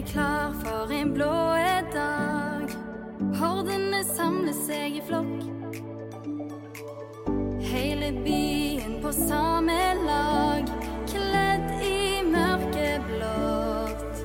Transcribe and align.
er 0.00 0.06
klar 0.06 0.52
for 0.64 0.92
en 0.92 1.14
blå 1.14 1.56
dag. 1.92 2.68
Hordene 3.36 4.04
samler 4.16 4.54
seg 4.56 4.96
i 4.96 5.02
flokk. 5.04 5.74
Hele 7.60 8.08
byen 8.24 8.96
på 9.02 9.12
samme 9.12 9.76
lag, 10.06 10.64
kledd 11.10 11.84
i 11.84 12.22
mørkeblått. 12.32 14.24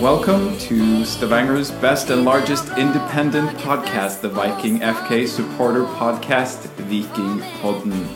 Welcome 0.00 0.56
to 0.68 1.04
Stavanger's 1.04 1.72
best 1.80 2.10
and 2.10 2.24
largest 2.24 2.68
independent 2.78 3.50
podcast, 3.58 4.20
the 4.20 4.28
Viking 4.28 4.80
FK 4.80 5.26
supporter 5.26 5.84
podcast, 5.98 6.68
Viking 6.88 7.42
Podden. 7.60 8.06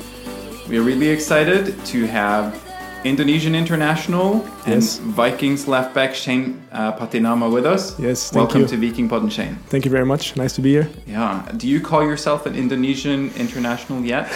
We 0.68 0.78
are 0.78 0.82
really 0.82 1.08
excited 1.08 1.74
to 1.86 2.06
have 2.06 2.71
Indonesian 3.04 3.54
international 3.54 4.44
and 4.66 4.82
Yes. 4.82 4.98
Vikings 4.98 5.66
left 5.66 5.92
back 5.94 6.14
Shane 6.14 6.62
uh, 6.70 6.92
Pattynama 6.96 7.52
with 7.52 7.66
us. 7.66 7.98
Yes, 7.98 8.30
thank 8.30 8.36
Welcome 8.44 8.60
you. 8.62 8.68
to 8.68 8.76
Viking 8.76 9.08
Podden, 9.08 9.30
Shane. 9.30 9.56
Thank 9.68 9.84
you 9.84 9.90
very 9.90 10.06
much. 10.06 10.36
Nice 10.36 10.54
to 10.54 10.60
be 10.62 10.70
here. 10.70 10.88
Yeah. 11.06 11.42
Do 11.56 11.66
you 11.68 11.80
call 11.80 12.02
yourself 12.02 12.46
an 12.46 12.54
Indonesian 12.54 13.32
international 13.36 14.04
yet? 14.04 14.28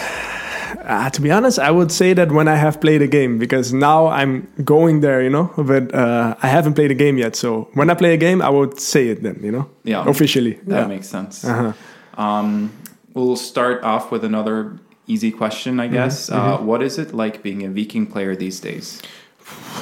Uh, 0.84 1.08
to 1.10 1.20
be 1.22 1.30
honest, 1.30 1.60
I 1.60 1.70
would 1.70 1.92
say 1.92 2.12
that 2.14 2.32
when 2.32 2.48
I 2.48 2.56
have 2.56 2.80
played 2.80 3.00
a 3.02 3.06
game, 3.06 3.38
because 3.38 3.72
now 3.72 4.08
I'm 4.08 4.48
going 4.64 5.00
there, 5.00 5.22
you 5.22 5.30
know, 5.30 5.52
but 5.56 5.94
uh, 5.94 6.34
I 6.42 6.48
haven't 6.48 6.74
played 6.74 6.90
a 6.90 6.94
game 6.94 7.18
yet. 7.18 7.36
So 7.36 7.68
when 7.74 7.88
I 7.88 7.94
play 7.94 8.14
a 8.14 8.16
game, 8.16 8.42
I 8.42 8.48
would 8.48 8.80
say 8.80 9.08
it 9.08 9.22
then, 9.22 9.38
you 9.44 9.52
know, 9.52 9.70
Yeah. 9.84 10.04
officially. 10.08 10.54
That 10.66 10.80
yeah. 10.82 10.86
makes 10.88 11.08
sense. 11.08 11.44
Uh-huh. 11.44 11.72
Um, 12.20 12.72
we'll 13.14 13.36
start 13.36 13.84
off 13.84 14.10
with 14.10 14.24
another 14.24 14.76
easy 15.06 15.30
question, 15.30 15.80
I 15.80 15.88
guess. 15.88 16.30
Uh, 16.30 16.58
what 16.58 16.82
is 16.82 16.98
it 16.98 17.14
like 17.14 17.42
being 17.42 17.64
a 17.64 17.70
Viking 17.70 18.06
player 18.06 18.36
these 18.36 18.60
days? 18.60 19.02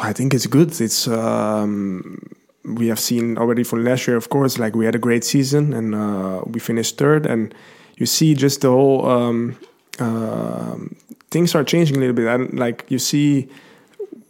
I 0.03 0.13
think 0.13 0.35
it's 0.35 0.47
good. 0.47 0.79
It's 0.81 1.09
um, 1.09 2.19
we 2.65 2.89
have 2.89 3.01
seen 3.01 3.39
already 3.39 3.65
from 3.65 3.85
last 3.85 4.07
year, 4.07 4.17
of 4.17 4.29
course. 4.29 4.59
Like 4.59 4.75
we 4.75 4.85
had 4.85 4.95
a 4.95 4.99
great 4.99 5.25
season 5.25 5.73
and 5.73 5.95
uh, 5.95 6.43
we 6.47 6.61
finished 6.61 6.99
third, 6.99 7.27
and 7.27 7.55
you 7.97 8.07
see 8.07 8.35
just 8.35 8.61
the 8.61 8.71
whole 8.71 9.07
um, 9.09 9.57
um 10.01 10.97
things 11.31 11.55
are 11.55 11.65
changing 11.65 11.97
a 11.97 12.01
little 12.01 12.15
bit. 12.15 12.29
I 12.29 12.37
don't, 12.37 12.55
like 12.55 12.85
you 12.89 12.99
see, 12.99 13.49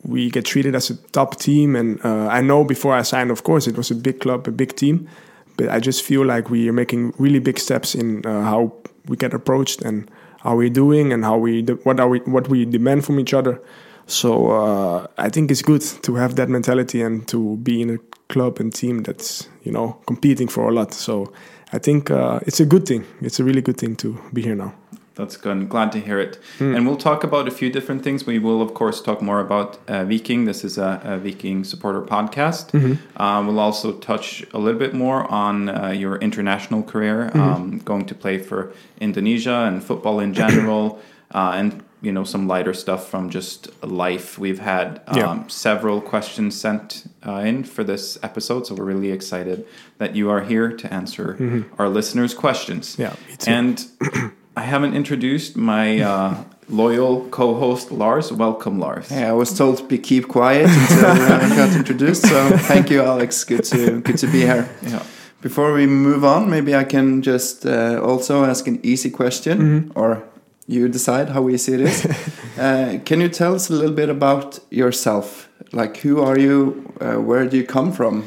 we 0.03 0.31
get 0.31 0.45
treated 0.45 0.75
as 0.75 0.91
a 0.91 0.97
top 1.13 1.39
team, 1.39 1.77
and 1.77 2.05
uh, 2.05 2.29
I 2.29 2.41
know 2.41 2.65
before 2.65 2.95
I 2.95 3.03
signed, 3.03 3.31
of 3.31 3.43
course, 3.45 3.67
it 3.67 3.77
was 3.77 3.91
a 3.91 3.95
big 3.95 4.21
club, 4.21 4.49
a 4.49 4.53
big 4.53 4.77
team, 4.77 5.09
but 5.57 5.69
I 5.69 5.81
just 5.81 6.03
feel 6.03 6.25
like 6.25 6.51
we 6.51 6.69
are 6.69 6.73
making 6.73 7.15
really 7.19 7.41
big 7.41 7.59
steps 7.59 7.95
in 7.95 8.25
uh, 8.27 8.43
how 8.43 8.73
we 9.07 9.17
get 9.17 9.35
approached 9.35 9.83
and 9.83 10.11
how 10.45 10.55
we're 10.55 10.71
doing 10.71 11.13
and 11.13 11.25
how 11.25 11.37
we 11.39 11.63
de- 11.63 11.75
what 11.85 11.99
are 11.99 12.09
we 12.09 12.21
what 12.21 12.49
we 12.49 12.65
demand 12.65 13.05
from 13.05 13.19
each 13.19 13.35
other. 13.35 13.61
So 14.07 14.51
uh, 14.51 15.07
I 15.17 15.31
think 15.31 15.51
it's 15.51 15.63
good 15.63 15.83
to 16.03 16.15
have 16.17 16.37
that 16.37 16.49
mentality 16.51 17.01
and 17.01 17.27
to 17.29 17.57
be 17.57 17.81
in 17.81 17.91
a 17.91 17.99
club 18.29 18.61
and 18.61 18.73
team 18.73 19.03
that's 19.03 19.49
you 19.63 19.73
know 19.73 19.99
competing 20.07 20.47
for 20.49 20.69
a 20.69 20.73
lot. 20.73 20.93
So 20.93 21.33
I 21.73 21.79
think 21.79 22.11
uh, 22.11 22.41
it's 22.47 22.61
a 22.61 22.67
good 22.67 22.87
thing. 22.87 23.05
It's 23.23 23.41
a 23.41 23.45
really 23.45 23.63
good 23.63 23.79
thing 23.79 23.97
to 23.97 24.21
be 24.33 24.43
here 24.43 24.55
now. 24.55 24.75
That's 25.15 25.37
good. 25.37 25.53
I'm 25.53 25.69
glad 25.69 25.93
to 25.93 26.01
hear 26.01 26.19
it. 26.19 26.39
And 26.59 26.87
we'll 26.87 26.97
talk 26.97 27.23
about 27.23 27.47
a 27.47 27.51
few 27.53 27.71
different 27.71 28.03
things. 28.03 28.27
We 28.27 28.41
will, 28.41 28.61
of 28.61 28.75
course, 28.75 29.01
talk 29.01 29.23
more 29.23 29.39
about 29.41 29.79
uh, 29.89 30.05
Viking. 30.05 30.45
This 30.45 30.65
is 30.65 30.77
a, 30.77 31.01
a 31.05 31.19
Viking 31.19 31.63
supporter 31.63 32.03
podcast. 32.03 32.75
Uh, 33.17 33.45
we'll 33.47 33.61
also 33.61 33.93
touch 33.93 34.45
a 34.53 34.59
little 34.59 34.79
bit 34.79 34.93
more 34.93 35.31
on 35.31 35.69
uh, 35.69 35.91
your 35.91 36.17
international 36.17 36.83
career, 36.83 37.31
um, 37.35 37.79
going 37.79 38.07
to 38.07 38.15
play 38.15 38.39
for 38.39 38.73
Indonesia 39.01 39.55
and 39.69 39.85
football 39.85 40.19
in 40.19 40.35
general, 40.35 40.99
uh, 41.35 41.53
and 41.55 41.85
you 42.03 42.11
know 42.13 42.25
some 42.25 42.47
lighter 42.49 42.75
stuff 42.75 43.09
from 43.09 43.31
just 43.31 43.71
life. 43.85 44.37
We've 44.39 44.59
had 44.59 45.01
um, 45.07 45.17
Yeah. 45.17 45.47
several 45.47 46.01
questions 46.01 46.61
sent 46.61 47.05
uh, 47.27 47.37
in 47.47 47.63
for 47.65 47.85
this 47.85 48.19
episode, 48.23 48.67
so 48.67 48.75
we're 48.75 48.85
really 48.85 49.11
excited 49.13 49.65
that 49.99 50.15
you 50.17 50.29
are 50.29 50.43
here 50.43 50.73
to 50.73 50.93
answer 50.93 51.65
our 51.79 51.89
listeners' 51.89 52.35
questions. 52.35 52.97
Yeah. 52.99 53.15
And 53.47 53.87
I 54.57 54.63
haven't 54.63 54.95
introduced 54.95 55.57
my 55.57 56.01
uh, 56.01 56.45
loyal 56.69 57.29
co-host 57.31 57.91
Lars. 57.91 58.33
Welcome, 58.33 58.79
Lars. 58.79 59.11
Yeah, 59.11 59.31
I 59.31 59.33
was 59.33 59.57
told 59.57 59.79
to 59.79 59.85
be 59.85 59.99
keep 59.99 60.29
quiet 60.29 60.71
until 60.71 61.07
I 61.07 61.49
got 61.57 61.77
introduced. 61.77 62.23
So 62.23 62.57
thank 62.59 62.91
you, 62.91 63.03
Alex. 63.03 63.45
Good 63.45 63.65
to 63.65 64.01
good 64.01 64.19
to 64.19 64.27
be 64.27 64.41
here. 64.41 64.69
Yeah. 64.83 65.03
Before 65.41 65.75
we 65.75 65.87
move 65.87 66.25
on, 66.25 66.49
maybe 66.49 66.75
I 66.75 66.85
can 66.85 67.21
just 67.21 67.67
uh, 67.67 68.01
also 68.03 68.45
ask 68.45 68.67
an 68.67 68.79
easy 68.83 69.11
question, 69.11 69.93
or 69.95 70.23
you 70.67 70.89
decide 70.89 71.29
how 71.29 71.49
easy 71.51 71.75
it 71.75 71.81
is. 71.81 72.07
uh, 72.59 72.99
can 73.05 73.21
you 73.21 73.29
tell 73.29 73.55
us 73.55 73.69
a 73.69 73.73
little 73.75 73.95
bit 73.95 74.09
about 74.09 74.59
yourself? 74.71 75.49
Like, 75.73 75.99
who 75.99 76.23
are 76.23 76.39
you? 76.39 76.93
Uh, 77.01 77.17
where 77.17 77.47
do 77.47 77.57
you 77.57 77.67
come 77.67 77.93
from? 77.93 78.25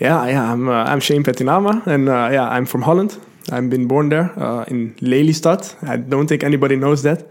Yeah, 0.00 0.26
yeah. 0.26 0.52
I'm 0.52 0.68
uh, 0.68 0.84
I'm 0.92 1.00
Shane 1.00 1.22
Pattynama, 1.22 1.86
and 1.86 2.08
uh, 2.08 2.30
yeah, 2.32 2.48
I'm 2.48 2.66
from 2.66 2.82
Holland. 2.82 3.16
I've 3.50 3.70
been 3.70 3.86
born 3.86 4.08
there 4.08 4.32
uh, 4.38 4.64
in 4.64 4.94
Lelystad. 4.96 5.74
I 5.88 5.96
don't 5.96 6.26
think 6.26 6.42
anybody 6.42 6.76
knows 6.76 7.02
that. 7.02 7.28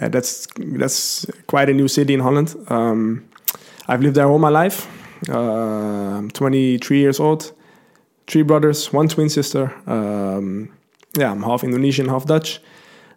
Uh, 0.00 0.08
that's 0.08 0.46
that's 0.56 1.26
quite 1.46 1.68
a 1.68 1.74
new 1.74 1.88
city 1.88 2.14
in 2.14 2.20
Holland. 2.20 2.54
Um, 2.68 3.28
I've 3.88 4.02
lived 4.02 4.16
there 4.16 4.28
all 4.28 4.38
my 4.38 4.50
life. 4.50 4.88
I'm 5.28 6.30
23 6.30 6.98
years 6.98 7.20
old. 7.20 7.52
Three 8.26 8.42
brothers, 8.42 8.92
one 8.92 9.08
twin 9.08 9.28
sister. 9.28 9.72
Um, 9.86 10.68
yeah, 11.16 11.30
I'm 11.30 11.42
half 11.42 11.64
Indonesian, 11.64 12.08
half 12.08 12.26
Dutch. 12.26 12.60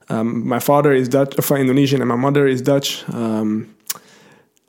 Um, 0.10 0.48
my 0.48 0.60
father 0.60 0.92
is 0.94 1.08
Dutch, 1.08 1.36
uh, 1.38 1.56
Indonesian, 1.56 2.02
and 2.02 2.10
my 2.10 2.16
mother 2.16 2.48
is 2.48 2.62
Dutch. 2.62 3.08
Um, 3.10 3.76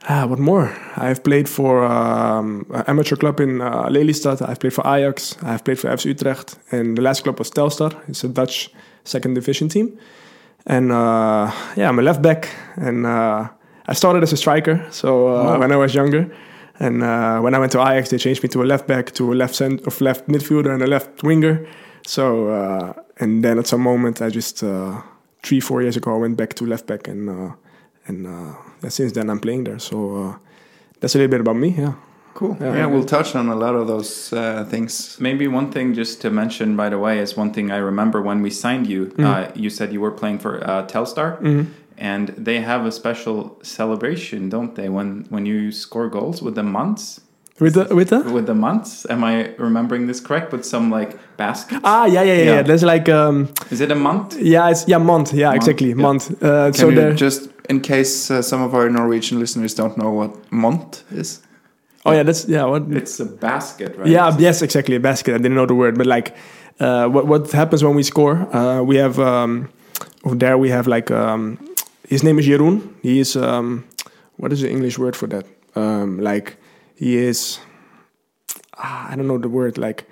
Ah, 0.09 0.27
what 0.27 0.39
more? 0.39 0.75
I've 0.97 1.23
played 1.23 1.49
for 1.49 1.85
um, 1.85 2.65
an 2.73 2.85
amateur 2.87 3.17
club 3.17 3.39
in 3.41 3.61
uh, 3.61 3.85
Lelystad. 3.91 4.41
I've 4.49 4.59
played 4.59 4.73
for 4.73 4.83
Ajax. 4.87 5.37
I've 5.43 5.63
played 5.63 5.79
for 5.79 5.89
FC 5.91 6.07
Utrecht. 6.07 6.57
And 6.73 6.97
the 6.97 7.03
last 7.03 7.23
club 7.23 7.39
was 7.39 7.51
Telstar. 7.51 7.93
It's 8.09 8.25
a 8.25 8.29
Dutch 8.29 8.71
second 9.05 9.35
division 9.35 9.69
team. 9.69 9.99
And 10.67 10.91
uh, 10.91 11.51
yeah, 11.77 11.89
I'm 11.89 11.99
a 11.99 12.03
left 12.03 12.23
back. 12.23 12.49
And 12.77 13.05
uh, 13.07 13.49
I 13.87 13.93
started 13.95 14.23
as 14.23 14.33
a 14.33 14.37
striker. 14.37 14.87
So 14.91 15.29
uh, 15.29 15.45
Wow. 15.45 15.59
when 15.61 15.71
I 15.73 15.77
was 15.77 15.95
younger. 15.95 16.35
And 16.79 17.03
uh, 17.03 17.41
when 17.41 17.55
I 17.55 17.59
went 17.59 17.73
to 17.73 17.81
Ajax, 17.81 18.09
they 18.09 18.17
changed 18.17 18.43
me 18.43 18.49
to 18.49 18.63
a 18.63 18.65
left 18.65 18.87
back, 18.87 19.13
to 19.13 19.33
a 19.33 19.35
left 19.35 19.55
cent- 19.55 19.87
of 19.87 20.01
left 20.01 20.27
midfielder, 20.29 20.73
and 20.73 20.83
a 20.83 20.87
left 20.87 21.23
winger. 21.23 21.67
So 22.07 22.49
uh, 22.49 22.95
and 23.19 23.45
then 23.45 23.59
at 23.59 23.67
some 23.67 23.83
moment, 23.83 24.23
I 24.23 24.31
just 24.31 24.63
uh, 24.63 25.03
three 25.43 25.61
four 25.61 25.83
years 25.83 25.99
ago, 25.99 26.15
I 26.15 26.19
went 26.19 26.39
back 26.39 26.55
to 26.55 26.65
left 26.65 26.87
back, 26.87 27.07
and 27.07 27.29
uh, 27.29 27.53
and 28.07 28.27
uh, 28.27 28.55
since 28.89 29.13
then 29.13 29.29
I'm 29.31 29.41
playing 29.41 29.65
there. 29.65 29.79
So 29.79 29.97
uh, 30.25 30.37
that's 31.01 31.15
a 31.15 31.19
little 31.19 31.31
bit 31.31 31.41
about 31.41 31.57
me. 31.57 31.75
Yeah. 31.77 31.95
Cool. 32.35 32.57
Yeah. 32.61 32.77
Yeah, 32.77 32.87
we'll 32.87 33.05
touch 33.05 33.35
on 33.35 33.49
a 33.49 33.57
lot 33.57 33.75
of 33.75 33.87
those 33.89 34.33
uh, 34.33 34.65
things. 34.71 35.17
Maybe 35.21 35.49
one 35.49 35.71
thing 35.73 35.95
just 35.95 36.21
to 36.23 36.31
mention 36.31 36.77
right 36.77 36.93
away 36.93 37.19
is 37.19 37.37
one 37.37 37.53
thing 37.53 37.71
I 37.73 37.77
remember 37.79 38.23
when 38.23 38.41
we 38.41 38.51
signed 38.51 38.87
you. 38.87 39.13
Uh, 39.19 39.51
you 39.55 39.69
said 39.69 39.93
you 39.93 40.01
were 40.01 40.13
playing 40.13 40.39
for 40.39 40.63
uh, 40.65 40.87
Telstar, 40.87 41.39
and 41.99 42.29
they 42.39 42.61
have 42.61 42.87
a 42.87 42.93
special 42.93 43.59
celebration, 43.63 44.49
don't 44.49 44.75
they? 44.75 44.89
When 44.89 45.27
when 45.29 45.45
you 45.45 45.73
score 45.73 46.09
goals 46.09 46.41
with 46.41 46.55
the 46.55 46.63
months. 46.63 47.21
With 47.59 47.75
the 47.75 47.95
with 47.95 48.09
the 48.09 48.21
With 48.21 48.47
the 48.47 48.55
months, 48.55 49.05
am 49.11 49.23
I 49.23 49.53
remembering 49.59 50.07
this 50.07 50.21
correct? 50.21 50.51
With 50.53 50.65
some 50.65 50.89
like 50.91 51.19
baskets. 51.37 51.81
ah 51.85 52.07
yeah 52.07 52.23
yeah 52.23 52.33
yeah. 52.33 52.45
Yeah. 52.45 52.55
yeah. 52.55 52.63
There's 52.63 52.83
like 52.85 53.09
um 53.11 53.49
Is 53.71 53.81
it 53.81 53.91
a 53.91 53.95
month? 53.95 54.37
yeah 54.41 54.71
it's 54.71 54.87
yeah 54.89 54.97
month 54.99 55.35
yeah 55.35 55.49
Month, 55.51 55.57
exactly 55.57 55.89
yeah. 55.89 55.95
month. 56.07 56.31
Uh, 56.43 56.71
Can 56.71 56.73
so 56.75 56.89
you 56.89 57.13
just, 57.15 57.51
in 57.71 57.81
case 57.81 58.31
uh, 58.31 58.43
some 58.43 58.63
of 58.63 58.75
our 58.75 58.91
Norwegian 58.91 59.39
listeners 59.39 59.75
don't 59.75 59.97
know 59.97 60.11
what 60.11 60.31
mont 60.53 61.05
is? 61.11 61.41
oh 62.07 62.13
yeah 62.13 62.25
that's 62.25 62.49
yeah 62.49 62.65
what 62.65 62.83
It's 63.01 63.21
a 63.21 63.25
basket, 63.27 63.97
right? 63.97 64.09
Yeah, 64.09 64.37
yes, 64.39 64.63
exactly. 64.63 64.97
A 64.97 65.01
basket. 65.01 65.35
I 65.35 65.39
didn't 65.39 65.55
know 65.55 65.67
the 65.67 65.75
word, 65.75 65.97
but 65.99 66.07
like, 66.07 66.35
uh, 66.81 67.07
what 67.15 67.27
what 67.27 67.53
happens 67.53 67.83
when 67.85 67.95
we 67.97 68.03
score? 68.03 68.37
Uh, 68.57 68.83
we 68.83 68.97
have 68.97 69.19
um, 69.21 69.69
over 70.25 70.37
there 70.37 70.57
we 70.59 70.71
have 70.71 70.87
like 70.97 71.11
um, 71.11 71.59
his 72.09 72.23
name 72.23 72.39
is 72.41 72.47
Jeroen. 72.47 72.81
He 73.03 73.21
is 73.21 73.37
um, 73.37 73.85
what 74.41 74.53
is 74.53 74.61
the 74.63 74.71
English 74.71 74.99
word 74.99 75.15
for 75.17 75.29
that? 75.29 75.45
Um, 75.77 76.19
like 76.21 76.57
he 76.97 77.17
is. 77.17 77.61
ah, 78.77 79.13
I 79.13 79.17
don't 79.17 79.27
know 79.29 79.39
the 79.39 79.49
word. 79.49 79.77
Like 79.79 80.05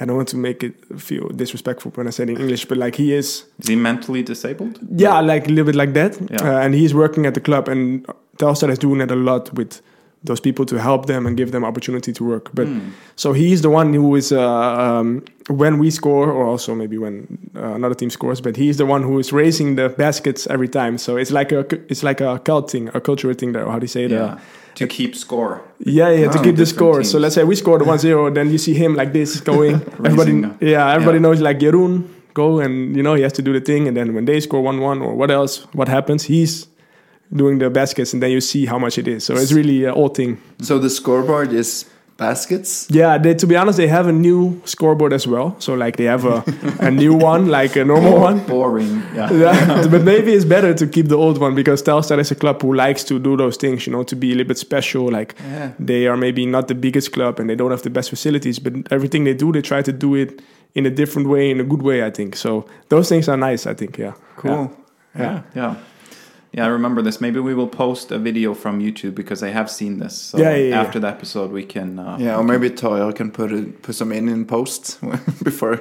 I 0.00 0.04
don't 0.04 0.16
want 0.16 0.28
to 0.28 0.36
make 0.36 0.62
it 0.62 0.74
feel 1.00 1.28
disrespectful 1.28 1.90
when 1.94 2.06
I 2.06 2.10
say 2.10 2.22
it 2.24 2.30
in 2.30 2.36
English, 2.40 2.66
but 2.68 2.78
like 2.78 2.94
he 2.96 3.12
is. 3.12 3.44
Is 3.58 3.68
he 3.68 3.76
mentally 3.76 4.22
disabled? 4.22 4.78
Yeah, 4.96 5.20
like 5.20 5.46
a 5.46 5.50
little 5.50 5.64
bit 5.66 5.74
like 5.74 5.92
that. 5.94 6.18
Yeah. 6.30 6.42
Uh, 6.42 6.64
and 6.64 6.74
he's 6.74 6.94
working 6.94 7.26
at 7.26 7.34
the 7.34 7.40
club, 7.40 7.68
and 7.68 8.06
Telstar 8.36 8.70
is 8.70 8.78
doing 8.78 8.98
that 8.98 9.10
a 9.10 9.16
lot 9.16 9.52
with 9.54 9.80
those 10.24 10.40
people 10.40 10.64
to 10.66 10.76
help 10.80 11.06
them 11.06 11.26
and 11.26 11.36
give 11.36 11.50
them 11.52 11.64
opportunity 11.64 12.12
to 12.12 12.24
work. 12.24 12.50
But 12.52 12.66
Hmm. 12.66 12.78
so 13.16 13.32
he's 13.32 13.60
the 13.62 13.70
one 13.70 13.94
who 13.94 14.16
is 14.16 14.32
uh, 14.32 14.40
um, 14.40 15.22
when 15.48 15.78
we 15.78 15.90
score, 15.90 16.30
or 16.30 16.44
also 16.46 16.74
maybe 16.74 16.98
when 16.98 17.26
uh, 17.56 17.74
another 17.74 17.94
team 17.94 18.10
scores. 18.10 18.40
But 18.40 18.56
he's 18.56 18.76
the 18.76 18.86
one 18.86 19.02
who 19.04 19.18
is 19.20 19.32
raising 19.32 19.76
the 19.76 19.88
baskets 19.88 20.46
every 20.48 20.68
time. 20.68 20.98
So 20.98 21.16
it's 21.16 21.30
like 21.30 21.52
a 21.52 21.64
it's 21.88 22.02
like 22.02 22.20
a 22.20 22.38
cult 22.38 22.70
thing, 22.70 22.88
a 22.94 23.00
cultural 23.00 23.34
thing. 23.34 23.52
There, 23.52 23.64
how 23.64 23.78
do 23.78 23.84
you 23.84 23.88
say 23.88 24.04
it? 24.04 24.10
Yeah. 24.10 24.38
To 24.78 24.86
keep 24.86 25.14
score. 25.16 25.62
yeah, 25.80 26.10
yeah, 26.10 26.30
to 26.30 26.38
Oh, 26.38 26.42
keep 26.42 26.56
the 26.56 26.66
score. 26.66 27.02
So 27.04 27.18
let's 27.18 27.34
say 27.34 27.42
we 27.44 27.56
scored 27.56 27.82
1-0, 27.82 28.34
then 28.34 28.50
you 28.50 28.58
see 28.58 28.74
him 28.74 28.94
like 28.94 29.12
this 29.12 29.40
going. 29.40 29.74
everybody, 30.04 30.32
yeah, 30.60 30.92
everybody 30.94 31.18
yeah. 31.18 31.22
knows 31.26 31.40
like 31.40 31.58
Jeroen 31.58 31.94
go 32.34 32.60
and 32.60 32.96
you 32.96 33.02
know 33.02 33.14
he 33.14 33.22
has 33.22 33.32
to 33.32 33.42
do 33.42 33.52
the 33.52 33.60
thing. 33.60 33.88
And 33.88 33.96
then 33.96 34.14
when 34.14 34.24
they 34.24 34.38
score 34.40 34.62
1-1 34.62 35.02
or 35.04 35.14
what 35.14 35.30
else, 35.30 35.66
what 35.72 35.88
happens? 35.88 36.24
He's 36.24 36.68
doing 37.34 37.58
the 37.58 37.68
baskets, 37.70 38.12
and 38.14 38.22
then 38.22 38.30
you 38.30 38.40
see 38.40 38.66
how 38.66 38.78
much 38.78 38.96
it 38.98 39.06
is. 39.08 39.24
So 39.24 39.34
it's 39.34 39.52
really 39.52 39.84
a 39.84 39.92
old 39.92 40.16
thing. 40.16 40.40
So 40.62 40.78
the 40.78 40.90
scoreboard 40.90 41.52
is 41.52 41.84
baskets. 42.18 42.86
Yeah, 42.90 43.16
they, 43.16 43.32
to 43.34 43.46
be 43.46 43.56
honest, 43.56 43.78
they 43.78 43.88
have 43.88 44.06
a 44.08 44.12
new 44.12 44.60
scoreboard 44.64 45.12
as 45.14 45.26
well. 45.26 45.54
So 45.60 45.72
like 45.74 45.96
they 45.96 46.04
have 46.04 46.24
a, 46.26 46.44
a 46.80 46.90
new 46.90 47.14
one, 47.30 47.46
like 47.48 47.76
a 47.76 47.84
normal 47.84 48.20
one. 48.20 48.40
Boring. 48.46 49.02
Yeah. 49.14 49.30
Yeah, 49.38 49.86
but 49.88 50.02
maybe 50.02 50.32
it's 50.32 50.44
better 50.44 50.74
to 50.74 50.86
keep 50.86 51.06
the 51.08 51.16
old 51.16 51.38
one 51.38 51.54
because 51.54 51.82
Telstar 51.82 52.18
is 52.18 52.30
a 52.30 52.34
club 52.34 52.60
who 52.60 52.74
likes 52.74 53.04
to 53.04 53.18
do 53.18 53.36
those 53.36 53.56
things, 53.56 53.86
you 53.86 53.92
know, 53.92 54.02
to 54.04 54.16
be 54.16 54.28
a 54.32 54.34
little 54.34 54.48
bit 54.48 54.58
special. 54.58 55.10
Like 55.10 55.34
Yeah. 55.40 55.70
they 55.78 56.06
are 56.08 56.16
maybe 56.16 56.44
not 56.44 56.66
the 56.68 56.74
biggest 56.74 57.12
club 57.12 57.38
and 57.40 57.48
they 57.48 57.54
don't 57.56 57.70
have 57.70 57.82
the 57.82 57.90
best 57.90 58.10
facilities, 58.10 58.58
but 58.58 58.72
everything 58.92 59.24
they 59.24 59.34
do, 59.34 59.52
they 59.52 59.62
try 59.62 59.82
to 59.82 59.92
do 59.92 60.14
it 60.16 60.42
in 60.74 60.86
a 60.86 60.90
different 60.90 61.28
way, 61.28 61.50
in 61.50 61.60
a 61.60 61.64
good 61.64 61.82
way. 61.82 62.04
I 62.04 62.10
think 62.10 62.36
so. 62.36 62.66
Those 62.88 63.08
things 63.08 63.28
are 63.28 63.36
nice. 63.36 63.66
I 63.70 63.74
think. 63.74 63.96
Yeah. 63.98 64.12
Cool. 64.36 64.50
Yeah. 64.52 65.22
Yeah. 65.24 65.42
Yeah, 65.54 65.74
I 66.56 66.66
remember 66.66 67.02
this. 67.02 67.20
Maybe 67.20 67.38
we 67.40 67.54
will 67.54 67.68
post 67.68 68.10
a 68.10 68.18
video 68.18 68.54
from 68.54 68.80
YouTube 68.80 69.14
because 69.14 69.42
I 69.42 69.50
have 69.50 69.70
seen 69.70 69.98
this. 69.98 70.14
So 70.16 70.38
Yeah, 70.38 70.54
yeah, 70.56 70.68
yeah. 70.70 70.80
after 70.80 70.98
the 71.00 71.06
episode, 71.08 71.52
we 71.52 71.64
can. 71.64 71.98
Uh, 71.98 72.16
Yeah, 72.20 72.36
or 72.36 72.42
maybe 72.42 72.68
Toyo 72.70 73.12
can 73.12 73.30
put 73.30 73.52
it, 73.52 73.82
put 73.82 73.94
some 73.94 74.12
in 74.12 74.28
in 74.28 74.44
post 74.44 74.98
before 75.44 75.76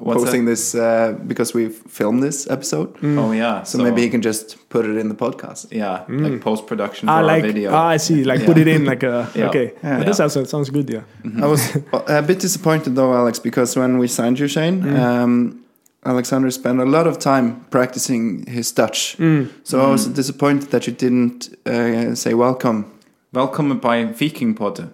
what's 0.00 0.22
posting 0.22 0.46
this 0.46 0.74
uh, 0.74 1.12
because 1.26 1.54
we 1.54 1.68
filmed 1.68 2.22
this 2.22 2.46
episode. 2.50 2.88
Oh 3.02 3.32
yeah. 3.32 3.62
So, 3.64 3.78
maybe 3.78 4.02
he 4.02 4.08
can 4.08 4.20
just 4.22 4.56
put 4.68 4.84
it 4.84 4.96
in 4.96 5.08
the 5.08 5.14
podcast. 5.14 5.66
Yeah, 5.70 6.04
like 6.08 6.40
post 6.40 6.66
production 6.66 7.06
for 7.08 7.12
I 7.14 7.16
our 7.18 7.22
like. 7.36 7.42
video. 7.44 7.70
Ah, 7.72 7.94
I 7.94 7.98
see. 7.98 8.24
Like 8.24 8.40
Yeah. 8.44 8.46
put 8.46 8.58
it 8.58 8.66
in 8.68 8.84
like 8.84 9.02
a. 9.06 9.28
Yeah. 9.34 9.48
Okay. 9.48 9.72
Yeah. 9.84 10.02
That 10.04 10.16
sounds 10.16 10.34
that 10.34 10.48
sounds 10.48 10.70
good. 10.70 10.90
Yeah. 10.90 11.02
I 11.42 11.46
was 11.46 11.76
a 12.08 12.22
bit 12.22 12.40
disappointed 12.40 12.94
though, 12.96 13.14
Alex, 13.14 13.38
because 13.38 13.76
when 13.80 13.98
we 13.98 14.08
signed 14.08 14.38
you, 14.40 14.48
Shane, 14.48 14.82
um, 14.96 15.62
Alexander 16.10 16.50
spent 16.50 16.80
a 16.80 16.84
lot 16.84 17.06
of 17.06 17.18
time 17.18 17.64
practicing 17.70 18.46
his 18.46 18.72
Dutch. 18.72 19.16
So 19.64 19.80
I 19.86 19.90
was 19.90 20.06
disappointed 20.06 20.70
that 20.70 20.86
you 20.86 20.92
didn't 20.92 21.48
uh, 21.66 22.14
say 22.14 22.34
welcome. 22.34 22.84
Welcome 23.32 23.78
by 23.80 24.04
Vikingpodden. 24.04 24.88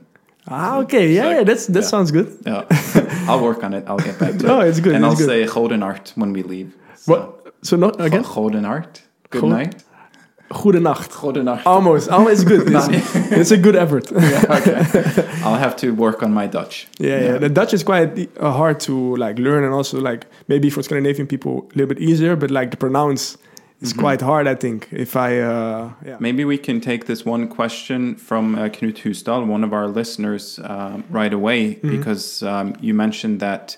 Ah, 0.49 0.79
okay. 0.82 1.12
Yeah, 1.14 1.26
Like, 1.26 1.37
yeah. 1.37 1.44
That's 1.44 1.67
that 1.67 1.82
yeah. 1.82 1.88
sounds 1.88 2.11
good. 2.11 2.29
Yeah, 2.47 2.64
I'll 3.29 3.43
work 3.43 3.62
on 3.62 3.75
it. 3.75 3.85
I'll 3.87 3.99
get 4.09 4.19
back 4.19 4.38
to 4.38 4.47
No, 4.50 4.61
it. 4.61 4.69
it's 4.70 4.81
good, 4.81 4.94
And 4.94 5.05
it's 5.05 5.12
I'll 5.20 5.26
good. 5.26 5.49
say 5.49 5.55
Godenart 5.55 6.17
when 6.17 6.32
we 6.32 6.43
leave. 6.43 6.75
So, 6.97 7.12
What? 7.12 7.55
So 7.62 7.76
not 7.76 8.00
again. 8.00 8.25
Godenart. 8.25 9.03
Good 9.31 9.43
Go- 9.43 9.49
night. 9.49 9.85
Goedenacht. 10.52 11.12
Godenart. 11.12 11.66
Almost. 11.66 12.08
Almost 12.08 12.46
good. 12.46 12.69
It's, 12.69 13.14
it's 13.32 13.50
a 13.50 13.56
good 13.56 13.76
effort. 13.76 14.10
yeah, 14.12 14.44
okay. 14.49 15.28
I'll 15.44 15.58
have 15.58 15.76
to 15.76 15.94
work 15.94 16.22
on 16.22 16.32
my 16.32 16.46
Dutch. 16.46 16.87
Yeah, 16.99 17.20
yeah. 17.20 17.38
The 17.38 17.49
Dutch 17.49 17.75
is 17.75 17.82
quite 17.82 18.28
uh, 18.38 18.52
hard 18.52 18.81
to 18.81 19.16
like 19.16 19.38
learn, 19.38 19.64
and 19.64 19.75
also 19.75 20.00
like 20.00 20.26
maybe 20.49 20.70
for 20.70 20.82
Scandinavian 20.82 21.26
people 21.26 21.69
a 21.75 21.78
little 21.78 21.94
bit 21.94 21.99
easier, 21.99 22.37
but 22.37 22.50
like 22.50 22.70
the 22.70 22.76
pronounce 22.76 23.37
is 23.81 23.93
quite 23.93 24.20
hard. 24.20 24.46
I 24.46 24.54
think 24.54 24.88
if 24.93 25.16
I 25.16 25.40
uh, 25.40 25.90
yeah. 26.06 26.16
Maybe 26.20 26.44
we 26.44 26.58
can 26.58 26.81
take 26.81 27.06
this 27.06 27.26
one 27.26 27.49
question 27.49 28.14
from 28.16 28.54
uh, 28.54 28.69
Knut 28.69 29.02
Husdal, 29.02 29.46
one 29.46 29.64
of 29.64 29.72
our 29.72 29.88
listeners, 29.88 30.60
um, 30.62 31.04
right 31.10 31.32
away, 31.32 31.75
because 31.75 32.43
um, 32.43 32.75
you 32.81 32.94
mentioned 32.94 33.40
that 33.40 33.76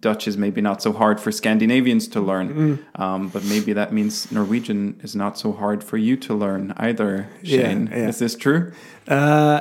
Dutch 0.00 0.26
is 0.28 0.36
maybe 0.36 0.60
not 0.60 0.82
so 0.82 0.92
hard 0.92 1.20
for 1.20 1.30
Scandinavians 1.32 2.08
to 2.08 2.20
learn, 2.20 2.78
um, 2.96 3.28
but 3.28 3.44
maybe 3.44 3.72
that 3.74 3.92
means 3.92 4.30
Norwegian 4.32 4.98
is 5.02 5.14
not 5.14 5.38
so 5.38 5.52
hard 5.52 5.82
for 5.84 5.96
you 5.96 6.16
to 6.16 6.34
learn 6.34 6.72
either, 6.76 7.28
Yeah, 7.42 7.58
Shane. 7.68 7.88
yeah. 7.92 8.08
Is 8.08 8.18
this 8.18 8.34
true? 8.36 8.72
Uh, 9.08 9.60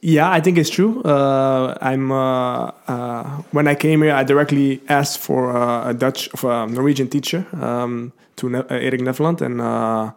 yeah, 0.00 0.30
I 0.30 0.40
think 0.40 0.58
it's 0.58 0.70
true. 0.70 1.02
Uh, 1.02 1.74
I'm 1.80 2.12
uh, 2.12 2.70
uh, 2.86 3.24
when 3.50 3.66
I 3.66 3.74
came 3.74 4.02
here, 4.02 4.14
I 4.14 4.22
directly 4.24 4.80
asked 4.88 5.18
for 5.18 5.50
uh, 5.56 5.90
a 5.90 5.94
Dutch, 5.94 6.28
of 6.34 6.44
a 6.44 6.66
Norwegian 6.66 7.08
teacher 7.08 7.46
um, 7.60 8.12
to 8.36 8.48
ne- 8.48 8.58
uh, 8.58 8.64
Erik 8.86 9.00
Nevland, 9.00 9.40
and 9.42 9.60
uh, 9.60 10.12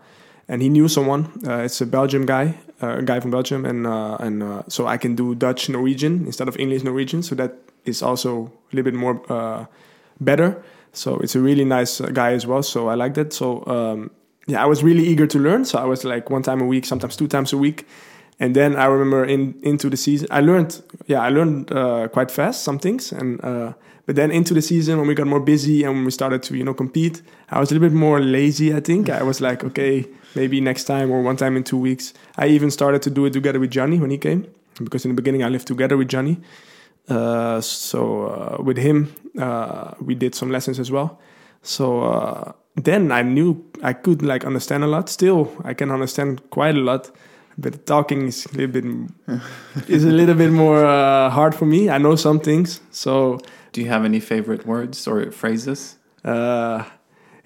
and 0.48 0.62
he 0.62 0.70
knew 0.70 0.88
someone. 0.88 1.26
Uh, 1.48 1.64
it's 1.66 1.82
a 1.82 1.86
Belgium 1.88 2.26
guy, 2.28 2.60
uh, 2.84 2.98
a 3.00 3.02
guy 3.02 3.20
from 3.20 3.32
Belgium, 3.32 3.66
and 3.66 3.88
uh, 3.88 4.18
and 4.20 4.44
uh, 4.44 4.62
so 4.68 4.86
I 4.86 4.98
can 4.98 5.16
do 5.16 5.34
Dutch 5.34 5.68
Norwegian 5.70 6.26
instead 6.28 6.48
of 6.48 6.56
English 6.60 6.84
Norwegian. 6.84 7.24
So 7.24 7.34
that 7.36 7.52
is 7.86 8.02
also 8.02 8.52
a 8.72 8.76
little 8.76 8.92
bit 8.92 9.00
more 9.00 9.22
uh, 9.32 9.66
better. 10.20 10.64
So 10.94 11.18
it's 11.20 11.36
a 11.36 11.40
really 11.40 11.66
nice 11.66 12.02
uh, 12.02 12.08
guy 12.08 12.34
as 12.34 12.46
well. 12.46 12.64
So 12.64 12.90
I 12.90 12.96
like 12.96 13.14
that. 13.14 13.34
So 13.34 13.66
um, 13.68 14.12
yeah, 14.48 14.64
I 14.64 14.66
was 14.66 14.84
really 14.84 15.08
eager 15.08 15.28
to 15.28 15.40
learn. 15.40 15.66
So 15.66 15.80
I 15.80 15.86
was 15.86 16.04
like 16.04 16.30
one 16.30 16.44
time 16.44 16.62
a 16.62 16.66
week, 16.66 16.86
sometimes 16.86 17.16
two 17.16 17.28
times 17.28 17.54
a 17.54 17.58
week. 17.58 17.88
And 18.40 18.56
then 18.56 18.76
I 18.76 18.86
remember 18.86 19.24
in 19.24 19.54
into 19.62 19.88
the 19.88 19.98
season, 19.98 20.28
I 20.32 20.42
learned, 20.42 20.82
yeah, 21.06 21.22
I 21.22 21.30
learned 21.30 21.72
uh, 21.72 22.08
quite 22.08 22.32
fast 22.32 22.64
some 22.64 22.80
things, 22.80 23.12
and 23.12 23.40
uh, 23.46 23.74
but 24.08 24.16
then 24.16 24.32
into 24.32 24.56
the 24.56 24.64
season 24.64 24.98
when 24.98 25.08
we 25.08 25.14
got 25.14 25.28
more 25.28 25.40
busy 25.40 25.84
and 25.84 25.94
when 25.94 26.06
we 26.06 26.12
started 26.12 26.42
to 26.44 26.58
you 26.58 26.64
know 26.64 26.74
compete, 26.74 27.22
I 27.52 27.60
was 27.60 27.70
a 27.70 27.76
little 27.76 27.88
bit 27.88 27.96
more 27.96 28.20
lazy. 28.20 28.74
I 28.74 28.80
think 28.80 29.10
I 29.10 29.22
was 29.22 29.42
like, 29.42 29.64
okay, 29.64 30.08
maybe 30.34 30.60
next 30.60 30.86
time 30.86 31.12
or 31.12 31.22
one 31.22 31.38
time 31.38 31.56
in 31.56 31.64
two 31.64 31.78
weeks. 31.78 32.16
I 32.36 32.48
even 32.48 32.72
started 32.72 33.04
to 33.04 33.12
do 33.12 33.26
it 33.26 33.34
together 33.34 33.60
with 33.60 33.70
Johnny 33.70 34.00
when 34.00 34.10
he 34.10 34.18
came, 34.18 34.48
because 34.84 35.06
in 35.06 35.12
the 35.12 35.22
beginning 35.22 35.44
I 35.44 35.50
lived 35.50 35.68
together 35.68 35.96
with 35.96 36.08
Johnny. 36.08 36.40
Uh, 37.10 37.60
so 37.62 38.24
uh, 38.28 38.64
with 38.64 38.78
him, 38.78 39.08
uh, 39.40 39.92
we 40.00 40.16
did 40.16 40.36
some 40.36 40.50
lessons 40.52 40.80
as 40.80 40.92
well. 40.92 41.20
So 41.62 42.02
uh, 42.04 42.52
then 42.76 43.12
I 43.12 43.22
knew 43.24 43.56
I 43.84 43.94
could 43.94 44.22
like 44.22 44.46
understand 44.46 44.84
a 44.84 44.88
lot. 44.88 45.10
Still, 45.10 45.48
I 45.64 45.74
can 45.74 45.92
understand 45.92 46.42
quite 46.50 46.76
a 46.76 46.80
lot, 46.80 47.12
but 47.58 47.86
talking 47.86 48.28
is 48.28 48.46
a 48.46 48.58
little 48.58 48.82
bit 48.82 48.86
is 49.88 50.06
a 50.06 50.12
little 50.12 50.36
bit 50.36 50.52
more 50.52 50.86
uh, 50.86 51.30
hard 51.30 51.54
for 51.56 51.66
me. 51.66 51.90
I 51.90 51.98
know 51.98 52.16
some 52.16 52.40
things, 52.40 52.82
so 52.92 53.40
Do 53.74 53.82
you 53.82 53.90
have 53.90 54.06
any 54.06 54.20
favorite 54.20 54.66
words 54.66 55.08
or 55.08 55.32
phrases? 55.32 55.98
uh, 56.26 56.84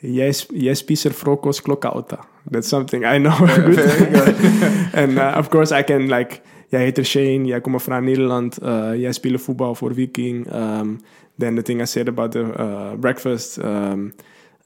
yes, 0.01 0.45
yes, 0.51 0.79
spiser 0.79 1.13
frokost 1.13 1.61
klokka 1.63 1.89
åtta. 1.89 2.17
That's 2.51 2.67
something 2.67 3.05
I 3.05 3.17
know 3.19 3.35
very 3.45 3.75
good. 3.75 4.35
and 4.93 5.17
uh, 5.19 5.33
of 5.39 5.49
course 5.49 5.71
I 5.79 5.83
can 5.83 6.07
like. 6.09 6.41
Jij 6.75 6.83
heet 6.83 6.97
er 6.97 7.05
Shane, 7.05 7.45
jij 7.45 7.61
komt 7.61 7.83
van 7.83 8.03
Nederland, 8.03 8.63
uh, 8.63 8.95
jij 8.95 9.11
speelt 9.11 9.41
voetbal 9.41 9.75
voor 9.75 9.93
Viking. 9.93 10.53
Um, 10.53 10.99
then 11.37 11.55
the 11.55 11.61
thing 11.61 11.81
I 11.81 11.85
said 11.85 12.07
about 12.07 12.31
the 12.31 12.39
uh, 12.39 12.93
breakfast, 12.99 13.57
um, 13.57 14.13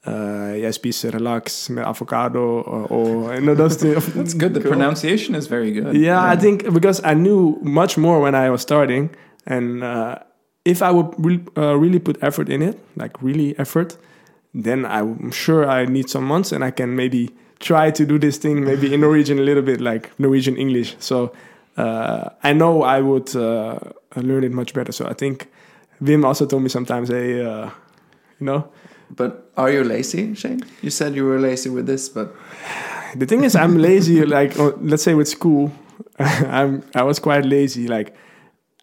uh, 0.08 0.58
jij 0.58 0.72
spiest 0.72 1.02
relax 1.02 1.68
met 1.68 1.84
avocado 1.84 2.60
or, 2.60 2.86
or 2.86 3.32
you 3.32 3.40
know, 3.40 3.56
those 3.56 3.76
things. 3.76 4.06
That's 4.14 4.36
good. 4.36 4.54
The 4.54 4.60
pronunciation 4.60 5.34
is 5.34 5.46
very 5.46 5.72
good. 5.72 5.94
Yeah, 5.94 6.32
I 6.34 6.38
think 6.38 6.72
because 6.72 7.02
I 7.10 7.14
knew 7.14 7.58
much 7.62 7.96
more 7.96 8.20
when 8.20 8.34
I 8.34 8.50
was 8.50 8.60
starting, 8.60 9.10
and 9.44 9.82
uh, 9.82 10.14
if 10.62 10.80
I 10.80 10.90
would 10.90 11.14
re- 11.18 11.44
uh, 11.56 11.78
really 11.80 11.98
put 11.98 12.16
effort 12.20 12.48
in 12.48 12.62
it, 12.62 12.76
like 12.94 13.22
really 13.22 13.54
effort, 13.58 13.96
then 14.62 14.84
I'm 14.84 15.30
sure 15.30 15.80
I 15.80 15.86
need 15.86 16.08
some 16.08 16.24
months, 16.24 16.52
and 16.52 16.64
I 16.64 16.72
can 16.72 16.94
maybe 16.94 17.28
try 17.58 17.90
to 17.90 18.04
do 18.04 18.18
this 18.18 18.38
thing 18.38 18.64
maybe 18.64 18.92
in 18.92 19.00
Norwegian 19.00 19.38
a 19.38 19.42
little 19.42 19.62
bit, 19.62 19.80
like 19.80 20.10
Norwegian 20.18 20.56
English. 20.56 20.96
So 20.98 21.30
uh, 21.76 22.30
I 22.42 22.52
know 22.52 22.82
I 22.82 23.00
would 23.00 23.34
uh, 23.36 23.78
learn 24.16 24.44
it 24.44 24.52
much 24.52 24.74
better. 24.74 24.92
So 24.92 25.06
I 25.06 25.14
think 25.14 25.48
Wim 26.02 26.24
also 26.24 26.46
told 26.46 26.62
me 26.62 26.68
sometimes, 26.68 27.08
hey, 27.08 27.44
uh, 27.44 27.70
you 28.38 28.46
know. 28.46 28.70
But 29.10 29.50
are 29.56 29.70
you 29.70 29.82
lazy, 29.82 30.34
Shane? 30.34 30.62
You 30.82 30.90
said 30.90 31.14
you 31.14 31.24
were 31.24 31.38
lazy 31.40 31.68
with 31.68 31.86
this, 31.86 32.08
but 32.08 32.34
the 33.16 33.26
thing 33.26 33.44
is 33.44 33.56
i'm 33.56 33.78
lazy 33.78 34.24
like 34.38 34.58
uh, 34.58 34.72
let's 34.80 35.02
say 35.02 35.14
with 35.14 35.28
school 35.28 35.72
i'm 36.18 36.82
i 36.94 37.02
was 37.02 37.18
quite 37.18 37.44
lazy 37.44 37.88
like 37.88 38.14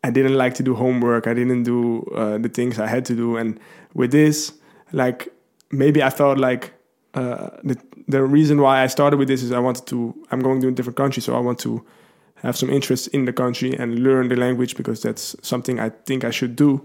i 0.04 0.10
didn't 0.10 0.36
like 0.36 0.54
to 0.54 0.64
do 0.64 0.76
homework 0.76 1.28
i 1.28 1.34
didn't 1.34 1.64
do 1.64 2.04
uh, 2.16 2.38
the 2.38 2.50
things 2.50 2.80
i 2.80 2.88
had 2.88 3.06
to 3.06 3.16
do 3.16 3.38
and 3.38 3.60
with 3.94 4.12
this 4.12 4.54
like 4.92 5.30
maybe 5.72 6.02
i 6.04 6.10
felt 6.10 6.38
like 6.38 6.74
uh, 7.14 7.50
the, 7.64 7.78
the 8.08 8.24
reason 8.24 8.62
why 8.62 8.84
i 8.84 8.88
started 8.88 9.18
with 9.18 9.28
this 9.28 9.42
is 9.44 9.52
i 9.52 9.60
wanted 9.60 9.86
to 9.86 10.14
i'm 10.32 10.40
going 10.42 10.62
to 10.62 10.68
a 10.68 10.72
different 10.72 10.98
country 10.98 11.22
so 11.22 11.36
i 11.36 11.40
want 11.40 11.60
to 11.60 11.84
have 12.44 12.56
some 12.58 12.70
interest 12.70 13.08
in 13.10 13.26
the 13.26 13.34
country 13.34 13.74
and 13.78 14.00
learn 14.00 14.28
the 14.30 14.36
language 14.36 14.76
because 14.76 15.02
that's 15.02 15.36
something 15.42 15.80
i 15.80 15.90
think 15.90 16.24
i 16.24 16.32
should 16.32 16.56
do 16.56 16.82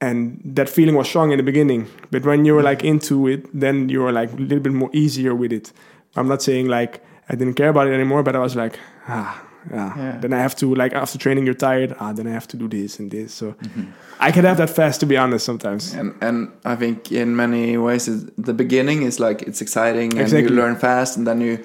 and 0.00 0.40
that 0.44 0.68
feeling 0.68 0.94
was 0.94 1.08
strong 1.08 1.30
in 1.32 1.38
the 1.38 1.42
beginning 1.42 1.86
but 2.10 2.24
when 2.24 2.44
you 2.44 2.54
were 2.54 2.62
like 2.62 2.84
into 2.84 3.26
it 3.28 3.46
then 3.58 3.88
you 3.88 4.00
were 4.00 4.12
like 4.12 4.32
a 4.32 4.36
little 4.36 4.60
bit 4.60 4.72
more 4.72 4.90
easier 4.92 5.34
with 5.34 5.52
it 5.52 5.72
i'm 6.16 6.28
not 6.28 6.42
saying 6.42 6.66
like 6.68 7.02
i 7.28 7.34
didn't 7.34 7.54
care 7.54 7.68
about 7.70 7.86
it 7.86 7.92
anymore 7.94 8.22
but 8.22 8.34
i 8.36 8.38
was 8.38 8.54
like 8.56 8.78
ah 9.08 9.40
yeah. 9.70 9.92
Yeah. 9.96 10.18
then 10.20 10.32
i 10.34 10.38
have 10.38 10.54
to 10.56 10.74
like 10.74 10.92
after 10.92 11.16
training 11.16 11.46
you're 11.46 11.54
tired 11.54 11.96
ah 11.98 12.12
then 12.12 12.26
i 12.26 12.30
have 12.32 12.46
to 12.48 12.56
do 12.56 12.68
this 12.68 12.98
and 12.98 13.10
this 13.10 13.32
so 13.32 13.54
i 14.20 14.30
can 14.30 14.44
have 14.44 14.58
that 14.58 14.68
fast 14.68 15.00
to 15.00 15.06
be 15.06 15.16
honest 15.16 15.46
sometimes 15.46 15.94
and 15.94 16.14
and 16.20 16.50
I 16.66 16.76
think 16.76 17.10
in 17.12 17.34
many 17.34 17.78
ways 17.78 18.06
it, 18.08 18.18
the 18.36 18.52
beginning 18.52 19.02
is 19.04 19.18
like 19.20 19.40
it's 19.48 19.62
exciting 19.62 20.12
and 20.12 20.20
Exactly. 20.20 20.50
you 20.50 20.60
learn 20.60 20.76
fast, 20.76 21.16
and 21.16 21.26
then 21.26 21.40
you 21.40 21.58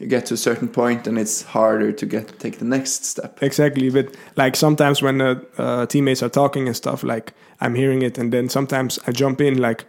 you 0.00 0.06
get 0.06 0.24
to 0.26 0.34
a 0.34 0.36
certain 0.36 0.66
point 0.66 1.06
and 1.06 1.18
it's 1.18 1.42
harder 1.42 1.92
to 1.92 2.06
get 2.06 2.38
take 2.40 2.58
the 2.58 2.64
next 2.64 3.04
step. 3.04 3.42
Exactly, 3.42 3.90
but 3.90 4.16
like 4.34 4.56
sometimes 4.56 5.02
when 5.02 5.18
the 5.18 5.46
uh, 5.58 5.86
teammates 5.86 6.22
are 6.22 6.30
talking 6.30 6.66
and 6.66 6.74
stuff, 6.74 7.04
like 7.04 7.34
I'm 7.60 7.74
hearing 7.74 8.00
it, 8.02 8.16
and 8.16 8.32
then 8.32 8.48
sometimes 8.48 8.98
I 9.06 9.12
jump 9.12 9.40
in, 9.42 9.58
like 9.58 9.84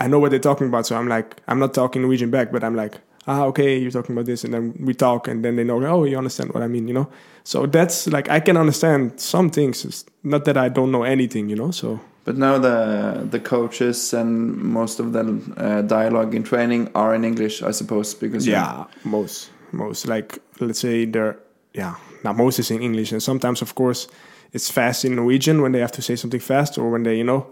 I 0.00 0.08
know 0.08 0.18
what 0.18 0.32
they're 0.32 0.40
talking 0.40 0.66
about, 0.66 0.86
so 0.86 0.96
I'm 0.96 1.06
like 1.06 1.40
I'm 1.46 1.60
not 1.60 1.74
talking 1.74 2.02
Norwegian 2.02 2.30
back, 2.30 2.50
but 2.50 2.64
I'm 2.64 2.74
like, 2.74 2.94
ah, 3.28 3.44
okay, 3.44 3.78
you're 3.78 3.92
talking 3.92 4.16
about 4.16 4.26
this, 4.26 4.42
and 4.42 4.52
then 4.52 4.74
we 4.80 4.94
talk, 4.94 5.28
and 5.28 5.44
then 5.44 5.54
they 5.54 5.64
know, 5.64 5.80
oh, 5.86 6.04
you 6.04 6.18
understand 6.18 6.52
what 6.52 6.64
I 6.64 6.66
mean, 6.66 6.88
you 6.88 6.94
know. 6.94 7.08
So 7.44 7.66
that's 7.66 8.08
like 8.08 8.28
I 8.28 8.40
can 8.40 8.56
understand 8.56 9.20
some 9.20 9.48
things. 9.48 9.84
It's 9.84 10.04
not 10.24 10.44
that 10.46 10.56
I 10.56 10.70
don't 10.70 10.90
know 10.90 11.04
anything, 11.04 11.48
you 11.48 11.56
know. 11.56 11.70
So 11.70 12.00
But 12.24 12.36
now 12.36 12.58
the 12.58 13.26
the 13.30 13.40
coaches 13.40 14.14
and 14.14 14.56
most 14.56 15.00
of 15.00 15.12
the 15.12 15.20
uh, 15.56 15.82
dialogue 15.82 16.34
in 16.36 16.42
training 16.44 16.88
are 16.94 17.14
in 17.16 17.24
English, 17.24 17.62
I 17.62 17.72
suppose, 17.72 18.14
because 18.14 18.46
yeah, 18.50 18.84
most 19.04 19.50
most 19.72 20.06
like 20.06 20.38
let's 20.60 20.78
say 20.80 21.04
they're 21.06 21.36
yeah 21.74 21.94
now 22.24 22.32
most 22.32 22.58
is 22.58 22.70
in 22.70 22.80
English, 22.82 23.12
and 23.12 23.22
sometimes 23.22 23.62
of 23.62 23.74
course 23.74 24.08
it's 24.52 24.70
fast 24.70 25.04
in 25.04 25.14
Norwegian 25.16 25.60
when 25.62 25.72
they 25.72 25.80
have 25.80 25.92
to 25.92 26.02
say 26.02 26.16
something 26.16 26.40
fast 26.42 26.78
or 26.78 26.90
when 26.92 27.02
they 27.02 27.16
you 27.16 27.24
know. 27.24 27.46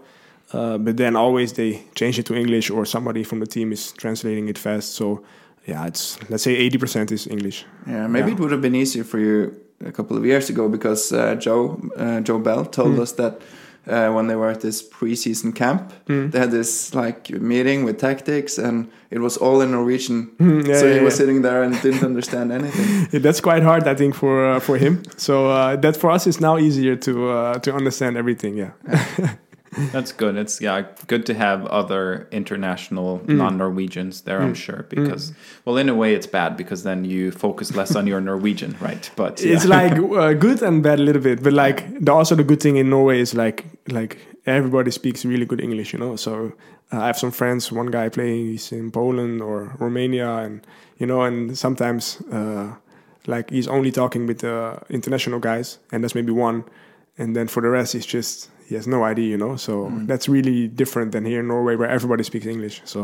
Uh, 0.53 0.77
but 0.77 0.95
then 0.97 1.15
always 1.15 1.53
they 1.53 1.81
change 1.95 2.19
it 2.19 2.25
to 2.25 2.33
English 2.35 2.69
or 2.71 2.85
somebody 2.85 3.23
from 3.23 3.39
the 3.39 3.47
team 3.47 3.71
is 3.71 3.91
translating 3.93 4.49
it 4.49 4.57
fast. 4.57 4.93
So 4.95 5.21
yeah, 5.67 5.87
it's 5.87 6.17
let's 6.29 6.43
say 6.43 6.55
eighty 6.55 6.77
percent 6.77 7.11
is 7.11 7.27
English. 7.27 7.65
Yeah, 7.87 8.07
maybe 8.07 8.27
Yeah. 8.27 8.35
it 8.35 8.39
would 8.39 8.51
have 8.51 8.61
been 8.61 8.75
easier 8.75 9.03
for 9.03 9.19
you 9.19 9.51
a 9.85 9.91
couple 9.91 10.17
of 10.17 10.25
years 10.25 10.49
ago 10.49 10.69
because 10.69 11.11
uh, 11.15 11.35
Joe 11.35 11.77
uh, 11.97 12.21
Joe 12.21 12.39
Bell 12.39 12.65
told 12.65 12.95
Mm. 12.95 13.01
us 13.01 13.11
that 13.13 13.41
uh, 13.87 14.09
when 14.15 14.27
they 14.27 14.35
were 14.35 14.49
at 14.51 14.61
this 14.61 14.81
preseason 14.87 15.53
camp, 15.55 15.91
Mm. 16.07 16.31
they 16.31 16.39
had 16.39 16.51
this 16.51 16.93
like 16.95 17.29
meeting 17.41 17.85
with 17.85 17.97
tactics, 17.99 18.57
and 18.59 18.87
it 19.09 19.19
was 19.19 19.37
all 19.37 19.61
in 19.61 19.71
Norwegian. 19.71 20.29
Mm, 20.39 20.67
yeah, 20.67 20.79
so 20.79 20.85
he 20.87 20.95
yeah, 20.95 21.03
was 21.03 21.15
sitting 21.15 21.41
there 21.41 21.63
and 21.63 21.81
didn't 21.81 22.03
understand 22.11 22.51
anything. 22.51 23.07
Yeah, 23.11 23.19
that's 23.25 23.41
quite 23.41 23.63
hard, 23.63 23.87
I 23.87 23.95
think, 23.95 24.15
for 24.15 24.45
uh, 24.55 24.59
for 24.59 24.77
him. 24.77 25.01
So 25.17 25.47
uh, 25.47 25.75
that 25.81 25.95
for 25.97 26.11
us 26.11 26.27
is 26.27 26.39
now 26.39 26.57
easier 26.57 26.95
to 26.97 27.11
uh, 27.29 27.59
to 27.59 27.73
understand 27.73 28.17
everything. 28.17 28.57
Yeah, 28.57 28.71
That's 29.93 30.11
good. 30.11 30.35
It's 30.35 30.59
yeah, 30.59 30.83
good 31.07 31.25
to 31.27 31.33
have 31.33 31.65
other 31.67 32.27
international 32.31 33.19
Mm. 33.19 33.37
non-Norwegians 33.37 34.21
there. 34.21 34.41
I'm 34.41 34.53
sure 34.53 34.85
because, 34.89 35.33
well, 35.65 35.77
in 35.77 35.87
a 35.89 35.95
way, 35.95 36.13
it's 36.13 36.27
bad 36.27 36.57
because 36.57 36.83
then 36.83 37.05
you 37.05 37.31
focus 37.31 37.73
less 37.75 37.95
on 37.95 38.05
your 38.07 38.19
Norwegian, 38.21 38.75
right? 38.81 39.09
But 39.15 39.41
it's 39.43 39.65
like 39.65 39.93
uh, 40.21 40.33
good 40.33 40.61
and 40.61 40.83
bad 40.83 40.99
a 40.99 41.03
little 41.03 41.21
bit. 41.21 41.41
But 41.41 41.53
like 41.53 41.85
the, 42.03 42.11
also 42.11 42.35
the 42.35 42.43
good 42.43 42.59
thing 42.61 42.75
in 42.77 42.89
Norway 42.89 43.21
is 43.21 43.33
like 43.33 43.65
like 43.87 44.17
everybody 44.45 44.91
speaks 44.91 45.23
really 45.25 45.45
good 45.45 45.61
English, 45.61 45.93
you 45.93 45.99
know. 45.99 46.17
So 46.17 46.51
uh, 46.91 46.99
I 46.99 47.05
have 47.07 47.17
some 47.17 47.31
friends. 47.31 47.71
One 47.71 47.91
guy 47.91 48.09
playing 48.09 48.47
he's 48.51 48.71
in 48.73 48.91
Poland 48.91 49.41
or 49.41 49.75
Romania, 49.79 50.29
and 50.45 50.67
you 50.99 51.07
know, 51.07 51.21
and 51.21 51.57
sometimes 51.57 52.21
uh, 52.31 52.75
like 53.25 53.49
he's 53.49 53.69
only 53.69 53.91
talking 53.91 54.27
with 54.27 54.43
uh, 54.43 54.75
international 54.89 55.39
guys, 55.39 55.79
and 55.93 56.03
that's 56.03 56.13
maybe 56.15 56.33
one, 56.33 56.65
and 57.17 57.35
then 57.35 57.47
for 57.47 57.61
the 57.61 57.69
rest, 57.69 57.93
he's 57.93 58.05
just 58.05 58.49
he 58.71 58.75
has 58.79 58.87
no 58.87 58.99
idea, 59.11 59.27
you 59.33 59.37
know. 59.43 59.53
So 59.57 59.73
that's 60.09 60.25
really 60.35 60.59
different 60.81 61.11
than 61.11 61.23
here 61.31 61.41
in 61.43 61.47
Norway, 61.53 61.75
where 61.79 61.91
everybody 61.97 62.23
speaks 62.23 62.45
English. 62.55 62.75
So 62.93 62.99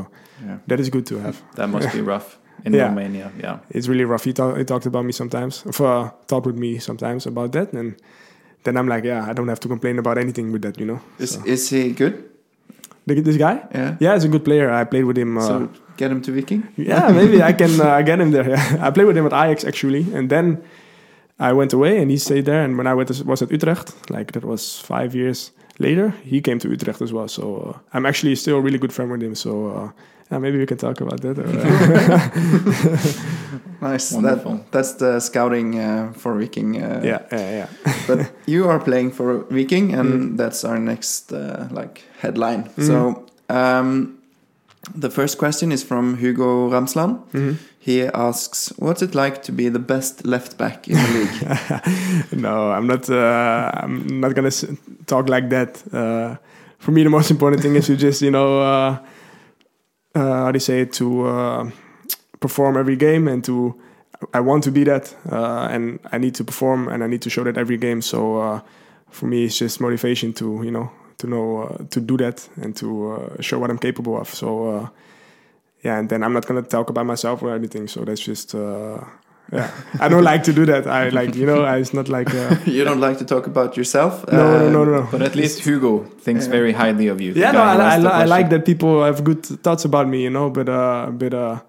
Yeah. 0.45 0.57
that 0.69 0.79
is 0.79 0.87
good 0.95 1.05
to 1.11 1.15
have. 1.25 1.35
that 1.59 1.67
must 1.69 1.91
be 1.97 2.01
rough 2.13 2.27
in 2.65 2.71
Yeah. 2.73 2.87
Romania. 2.89 3.27
Yeah. 3.43 3.57
it's 3.75 3.87
really 3.91 4.05
rough. 4.05 4.23
He, 4.29 4.31
talk, 4.33 4.57
he 4.57 4.63
talked 4.63 4.85
about 4.87 5.03
me 5.05 5.11
sometimes, 5.11 5.53
uh, 5.67 6.09
talked 6.31 6.45
with 6.49 6.55
me 6.65 6.79
sometimes 6.79 7.27
about 7.27 7.51
that, 7.51 7.73
and 7.73 7.95
then 8.63 8.73
I'm 8.77 8.87
like, 8.93 9.03
yeah, 9.11 9.29
I 9.29 9.33
don't 9.37 9.49
have 9.49 9.59
to 9.59 9.67
complain 9.67 9.99
about 9.99 10.17
anything 10.17 10.51
with 10.53 10.61
that, 10.61 10.79
you 10.79 10.85
know. 10.85 10.99
Is, 11.19 11.31
So- 11.31 11.43
is 11.45 11.69
he 11.69 11.91
good? 12.01 12.13
This 13.07 13.37
guy, 13.37 13.55
Yeah. 13.73 13.95
yeah, 13.99 14.13
he's 14.15 14.25
a 14.25 14.31
good 14.35 14.43
player. 14.43 14.67
I 14.81 14.83
played 14.85 15.05
with 15.05 15.17
him. 15.17 15.37
Uh, 15.37 15.41
So 15.47 15.69
get 15.99 16.11
him 16.11 16.21
to 16.21 16.31
Viking. 16.35 16.63
yeah, 16.75 17.11
maybe 17.19 17.37
I 17.49 17.53
can 17.53 17.71
uh, 17.79 18.01
get 18.09 18.19
him 18.19 18.31
there. 18.31 18.49
Yeah. 18.49 18.85
I 18.87 18.91
played 18.91 19.07
with 19.07 19.17
him 19.19 19.25
at 19.25 19.33
Ajax 19.43 19.63
actually, 19.63 20.03
and 20.15 20.29
then 20.29 20.45
I 21.39 21.53
went 21.53 21.73
away 21.73 22.01
and 22.01 22.09
he 22.11 22.17
stayed 22.17 22.45
there. 22.45 22.63
And 22.63 22.77
when 22.77 22.87
I 22.87 22.93
went, 22.93 23.09
was 23.25 23.41
at 23.41 23.51
Utrecht, 23.51 23.93
like 24.09 24.31
that 24.31 24.43
was 24.43 24.79
five 24.79 25.13
years 25.15 25.51
later, 25.79 26.09
he 26.23 26.41
came 26.41 26.59
to 26.59 26.69
Utrecht 26.69 27.01
as 27.01 27.11
well. 27.13 27.27
So 27.27 27.43
uh, 27.75 27.79
I'm 27.93 28.05
actually 28.05 28.35
still 28.35 28.57
a 28.57 28.61
really 28.61 28.79
good 28.79 28.91
friend 28.93 29.11
with 29.11 29.21
him. 29.21 29.35
So 29.35 29.67
uh, 29.67 29.91
yeah, 30.31 30.39
maybe 30.39 30.57
we 30.57 30.65
can 30.65 30.77
talk 30.77 30.99
about 31.01 31.21
that. 31.21 31.37
Uh, 31.39 33.17
Nice. 33.81 34.11
Wonderful. 34.11 34.53
That, 34.53 34.71
that's 34.71 34.93
the 34.93 35.19
scouting 35.19 35.79
uh, 35.79 36.11
for 36.13 36.33
Viking. 36.39 36.81
Uh, 36.81 37.01
yeah, 37.03 37.21
yeah, 37.31 37.51
yeah. 37.85 37.93
but 38.07 38.31
you 38.47 38.67
are 38.67 38.79
playing 38.79 39.11
for 39.11 39.45
Viking, 39.51 39.93
and 39.93 40.07
Mm. 40.33 40.37
that's 40.37 40.63
our 40.63 40.79
next 40.79 41.31
uh, 41.31 41.67
like 41.71 42.01
headline. 42.19 42.63
Mm. 42.75 42.87
So 42.87 43.25
um, 43.49 44.17
the 44.95 45.09
first 45.11 45.37
question 45.37 45.71
is 45.71 45.83
from 45.83 46.17
Hugo 46.17 46.69
Ramsland. 46.71 47.19
Mhm. 47.33 47.55
He 47.87 48.03
asks, 48.03 48.73
"What's 48.75 49.01
it 49.01 49.15
like 49.15 49.43
to 49.43 49.53
be 49.53 49.69
the 49.69 49.79
best 49.79 50.25
left 50.25 50.57
back 50.57 50.89
in 50.89 50.95
the 50.95 51.09
league?" 51.17 52.33
no, 52.43 52.69
I'm 52.69 52.85
not. 52.85 53.09
Uh, 53.09 53.71
I'm 53.75 54.19
not 54.19 54.35
gonna 54.35 54.51
talk 55.05 55.29
like 55.29 55.47
that. 55.51 55.81
Uh, 55.93 56.35
for 56.79 56.91
me, 56.91 57.03
the 57.03 57.09
most 57.09 57.31
important 57.31 57.61
thing 57.61 57.77
is 57.77 57.85
to 57.85 57.95
just, 57.95 58.21
you 58.21 58.29
know, 58.29 58.59
uh, 58.59 58.99
uh, 60.15 60.19
how 60.19 60.51
do 60.51 60.57
you 60.57 60.59
say 60.59 60.81
it, 60.81 60.91
to 60.99 61.27
uh, 61.27 61.71
perform 62.41 62.75
every 62.75 62.97
game 62.97 63.25
and 63.29 63.41
to. 63.45 63.73
I 64.33 64.41
want 64.41 64.65
to 64.65 64.71
be 64.71 64.83
that, 64.83 65.15
uh, 65.31 65.69
and 65.71 65.99
I 66.11 66.17
need 66.17 66.35
to 66.35 66.43
perform, 66.43 66.89
and 66.89 67.05
I 67.05 67.07
need 67.07 67.21
to 67.21 67.29
show 67.29 67.45
that 67.45 67.57
every 67.57 67.77
game. 67.77 68.01
So 68.01 68.61
for 69.11 69.27
me, 69.27 69.45
it's 69.45 69.57
just 69.57 69.79
motivation 69.79 70.33
to, 70.33 70.61
you 70.61 70.71
know, 70.71 70.91
to 71.19 71.27
know 71.27 71.87
to 71.91 72.01
do 72.01 72.17
that 72.17 72.49
and 72.61 72.75
to 72.75 73.31
show 73.39 73.59
what 73.59 73.69
I'm 73.69 73.79
capable 73.79 74.19
of. 74.19 74.27
So 74.27 74.89
yeah, 75.83 75.99
and 75.99 76.09
then 76.09 76.23
I'm 76.23 76.33
not 76.33 76.45
gonna 76.45 76.61
talk 76.61 76.89
about 76.89 77.05
myself 77.05 77.41
or 77.43 77.53
anything. 77.55 77.87
So 77.87 78.03
that's 78.05 78.21
just. 78.21 78.53
Uh, 78.55 78.99
yeah, 79.53 79.71
I 80.01 80.09
don't 80.09 80.25
like 80.25 80.43
to 80.43 80.51
do 80.53 80.65
that. 80.65 80.87
I 80.87 81.07
like, 81.07 81.33
you 81.35 81.45
know, 81.45 81.63
I, 81.63 81.77
it's 81.77 81.93
not 81.93 82.09
like. 82.09 82.33
Uh, 82.33 82.55
you 82.65 82.83
don't 82.83 82.99
like 82.99 83.17
to 83.19 83.25
talk 83.25 83.47
about 83.47 83.77
yourself. 83.77 84.25
no, 84.29 84.37
no, 84.37 84.67
Uh, 84.67 84.69
no, 84.71 84.83
no, 84.85 84.91
no. 85.01 85.07
But 85.09 85.21
at 85.21 85.35
least 85.35 85.59
Hugo 85.63 86.03
thinks 86.19 86.45
Yeah. 86.45 86.51
very 86.51 86.73
highly 86.73 87.07
of 87.07 87.21
you. 87.21 87.31
Yeah, 87.33 87.51
no, 87.53 87.61
I, 87.61 87.95
I, 87.95 88.21
I 88.21 88.25
like 88.25 88.49
that 88.49 88.65
people 88.65 89.03
have 89.05 89.23
good 89.23 89.45
thoughts 89.45 89.85
about 89.85 90.07
me, 90.09 90.23
you 90.23 90.29
know. 90.29 90.49
But 90.49 90.67
uh, 90.67 91.11
but 91.11 91.33
uh, 91.33 91.59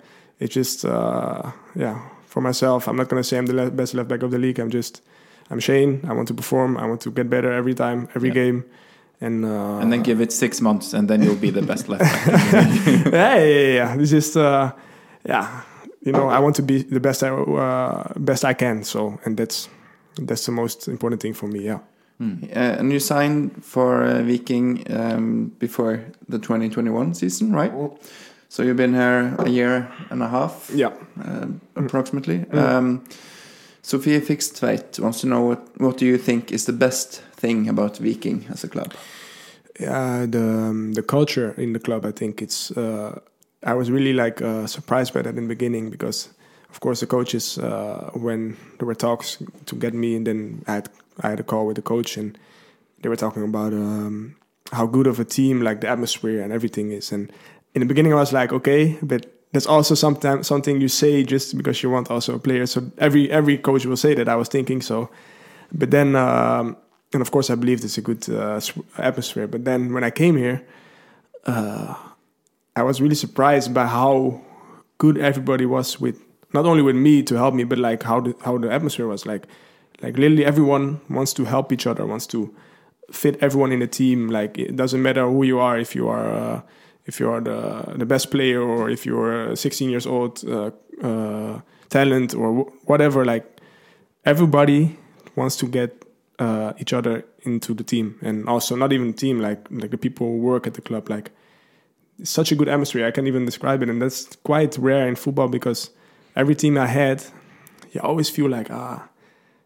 it's 0.41 0.55
just 0.55 0.85
uh, 0.85 1.53
yeah. 1.77 2.00
For 2.27 2.41
myself, 2.43 2.88
I'm 2.88 2.97
not 2.97 3.09
gonna 3.09 3.23
say 3.25 3.38
I'm 3.38 3.47
the 3.47 3.55
le- 3.55 3.71
best 3.71 3.95
left 3.95 4.09
back 4.09 4.23
of 4.25 4.31
the 4.33 4.38
league. 4.38 4.59
I'm 4.59 4.71
just 4.71 5.00
I'm 5.50 5.61
Shane. 5.61 6.00
I 6.09 6.12
want 6.15 6.27
to 6.29 6.35
perform. 6.35 6.77
I 6.77 6.85
want 6.87 7.00
to 7.03 7.11
get 7.12 7.31
better 7.31 7.53
every 7.53 7.75
time, 7.75 8.09
every 8.17 8.29
Yeah. 8.31 8.35
game, 8.43 8.65
and 9.21 9.45
uh, 9.45 9.79
And 9.81 9.93
then 9.93 10.03
give 10.03 10.21
it 10.23 10.33
six 10.33 10.61
months, 10.61 10.95
and 10.95 11.09
then 11.09 11.23
you'll 11.23 11.41
be 11.41 11.51
the 11.51 11.63
best 11.63 11.89
left 11.89 12.03
back. 12.03 12.33
yeah, 13.13 13.37
yeah, 13.45 13.75
yeah. 13.75 14.01
It's 14.01 14.11
just 14.11 14.37
uh, 14.37 14.73
yeah. 15.25 15.63
You 16.05 16.13
know, 16.13 16.29
I 16.29 16.39
want 16.39 16.57
to 16.57 16.63
be 16.63 16.83
the 16.83 17.01
best 17.01 17.23
I 17.23 17.29
uh, 17.31 18.13
best 18.17 18.45
I 18.45 18.55
can. 18.55 18.85
So, 18.85 19.19
and 19.25 19.37
that's 19.37 19.69
that's 20.27 20.47
the 20.47 20.53
most 20.53 20.89
important 20.89 21.21
thing 21.23 21.35
for 21.35 21.49
me. 21.49 21.65
Yeah. 21.65 21.81
Uh, 22.21 22.79
and 22.81 22.93
you 22.93 22.99
signed 22.99 23.65
for 23.65 24.03
uh, 24.03 24.23
Viking 24.23 24.85
um, 24.91 25.53
before 25.61 26.01
the 26.29 26.39
2021 26.39 27.15
season, 27.15 27.53
right? 27.53 27.73
So 28.49 28.63
you've 28.65 28.77
been 28.77 28.95
here 28.95 29.37
a 29.39 29.49
year 29.49 29.89
and 30.11 30.23
a 30.23 30.29
half, 30.29 30.69
Yeah. 30.75 30.91
um, 31.23 31.61
approximately. 31.77 32.39
Mm. 32.39 32.59
Um, 32.59 33.05
Sophie 33.88 34.21
Fixtveit 34.21 35.00
wants 35.00 35.21
to 35.21 35.26
know 35.26 35.42
what 35.42 35.61
what 35.80 35.97
do 35.97 36.04
you 36.04 36.18
think 36.18 36.52
is 36.52 36.64
the 36.64 36.73
best 36.73 37.23
thing 37.40 37.68
about 37.68 37.99
Viking 37.99 38.47
as 38.50 38.64
a 38.64 38.68
club? 38.68 38.92
yeah 39.78 40.26
the 40.26 40.42
um, 40.42 40.92
the 40.92 41.02
culture 41.02 41.54
in 41.57 41.73
the 41.73 41.78
club 41.78 42.04
i 42.04 42.11
think 42.11 42.42
it's 42.42 42.71
uh, 42.73 43.18
i 43.62 43.75
was 43.75 43.90
really 43.90 44.12
like 44.12 44.42
uh, 44.42 44.66
surprised 44.66 45.14
by 45.14 45.23
that 45.23 45.37
in 45.37 45.45
the 45.45 45.54
beginning 45.54 45.90
because 45.90 46.28
of 46.71 46.80
course 46.80 47.00
the 47.00 47.07
coaches 47.07 47.59
uh, 47.59 48.11
when 48.14 48.57
there 48.78 48.87
were 48.87 48.95
talks 48.95 49.38
to 49.66 49.76
get 49.76 49.95
me 49.95 50.16
and 50.16 50.26
then 50.26 50.64
i 50.66 50.73
had 50.73 50.88
i 51.21 51.30
had 51.30 51.40
a 51.40 51.45
call 51.45 51.66
with 51.66 51.76
the 51.76 51.83
coach 51.83 52.16
and 52.16 52.38
they 53.02 53.09
were 53.09 53.16
talking 53.16 53.45
about 53.45 53.73
um, 53.73 54.35
how 54.73 54.87
good 54.87 55.07
of 55.07 55.21
a 55.21 55.25
team 55.25 55.62
like 55.62 55.80
the 55.80 55.88
atmosphere 55.88 56.42
and 56.42 56.52
everything 56.52 56.92
is 56.92 57.12
and 57.12 57.33
in 57.75 57.80
the 57.80 57.87
beginning 57.87 58.12
i 58.12 58.16
was 58.16 58.33
like 58.33 58.52
okay 58.52 58.99
but 59.02 59.38
that's 59.52 59.67
also 59.67 59.95
sometimes 59.95 60.47
something 60.47 60.81
you 60.81 60.88
say 60.88 61.23
just 61.23 61.57
because 61.57 61.83
you 61.83 61.90
want 61.90 62.11
also 62.11 62.35
a 62.35 62.38
player 62.38 62.67
so 62.67 62.83
every 62.99 63.31
every 63.31 63.59
coach 63.59 63.87
will 63.87 63.97
say 63.97 64.14
that 64.14 64.28
i 64.28 64.37
was 64.37 64.49
thinking 64.49 64.81
so 64.83 65.09
but 65.73 65.90
then 65.90 66.17
um, 66.17 66.76
and 67.12 67.23
of 67.23 67.31
course 67.31 67.50
I 67.50 67.55
believed 67.55 67.85
it's 67.85 67.99
a 67.99 68.02
good 68.02 68.28
uh, 68.28 68.61
atmosphere. 68.99 69.47
But 69.47 69.64
then 69.64 69.93
when 69.93 70.05
I 70.05 70.11
came 70.11 70.37
here, 70.37 70.67
uh, 71.45 71.95
I 72.76 72.83
was 72.83 73.00
really 73.00 73.14
surprised 73.14 73.73
by 73.73 73.87
how 73.87 74.40
good 74.99 75.19
everybody 75.19 75.67
was 75.67 76.00
with 76.00 76.21
not 76.52 76.64
only 76.64 76.83
with 76.83 76.97
me 76.97 77.23
to 77.25 77.35
help 77.37 77.55
me, 77.55 77.64
but 77.64 77.78
like 77.78 78.02
how 78.02 78.21
the 78.21 78.35
how 78.45 78.59
the 78.59 78.71
atmosphere 78.71 79.07
was 79.07 79.26
like. 79.26 79.47
Like 80.00 80.17
literally 80.17 80.45
everyone 80.45 81.00
wants 81.11 81.33
to 81.33 81.45
help 81.45 81.73
each 81.73 81.85
other, 81.85 82.07
wants 82.07 82.25
to 82.28 82.55
fit 83.11 83.37
everyone 83.40 83.73
in 83.73 83.81
the 83.81 83.88
team. 83.88 84.28
Like 84.28 84.57
it 84.57 84.76
doesn't 84.76 85.02
matter 85.02 85.26
who 85.26 85.43
you 85.43 85.59
are, 85.59 85.76
if 85.76 85.97
you 85.97 86.09
are 86.09 86.33
uh, 86.33 86.62
if 87.09 87.19
you 87.19 87.29
are 87.31 87.41
the 87.41 87.95
the 87.97 88.07
best 88.07 88.31
player 88.31 88.61
or 88.62 88.91
if 88.91 89.05
you're 89.07 89.53
a 89.53 89.57
16 89.57 89.91
years 89.91 90.07
old 90.07 90.45
uh, 90.45 90.71
uh, 91.03 91.61
talent 91.88 92.35
or 92.35 92.53
wh- 92.53 92.88
whatever. 92.88 93.25
Like 93.25 93.61
everybody 94.25 94.97
wants 95.35 95.57
to 95.57 95.67
get 95.67 96.05
uh, 96.38 96.73
each 96.79 96.93
other 96.93 97.25
into 97.43 97.75
the 97.75 97.83
team, 97.83 98.19
and 98.23 98.49
also 98.49 98.77
not 98.77 98.93
even 98.93 99.12
team, 99.12 99.41
like 99.41 99.67
like 99.71 99.91
the 99.91 99.99
people 99.99 100.27
who 100.27 100.38
work 100.38 100.67
at 100.67 100.75
the 100.75 100.83
club. 100.83 101.09
Like 101.09 101.31
it's 102.19 102.31
such 102.31 102.53
a 102.53 102.55
good 102.55 102.69
atmosphere. 102.69 103.07
I 103.07 103.11
can't 103.11 103.27
even 103.27 103.45
describe 103.45 103.83
it, 103.83 103.88
and 103.88 104.00
that's 104.00 104.37
quite 104.45 104.77
rare 104.79 105.09
in 105.09 105.17
football 105.17 105.49
because 105.49 105.91
every 106.37 106.55
team 106.55 106.77
I 106.79 106.87
had, 106.87 107.25
you 107.93 108.00
always 108.03 108.29
feel 108.29 108.49
like 108.49 108.71
ah, 108.71 109.09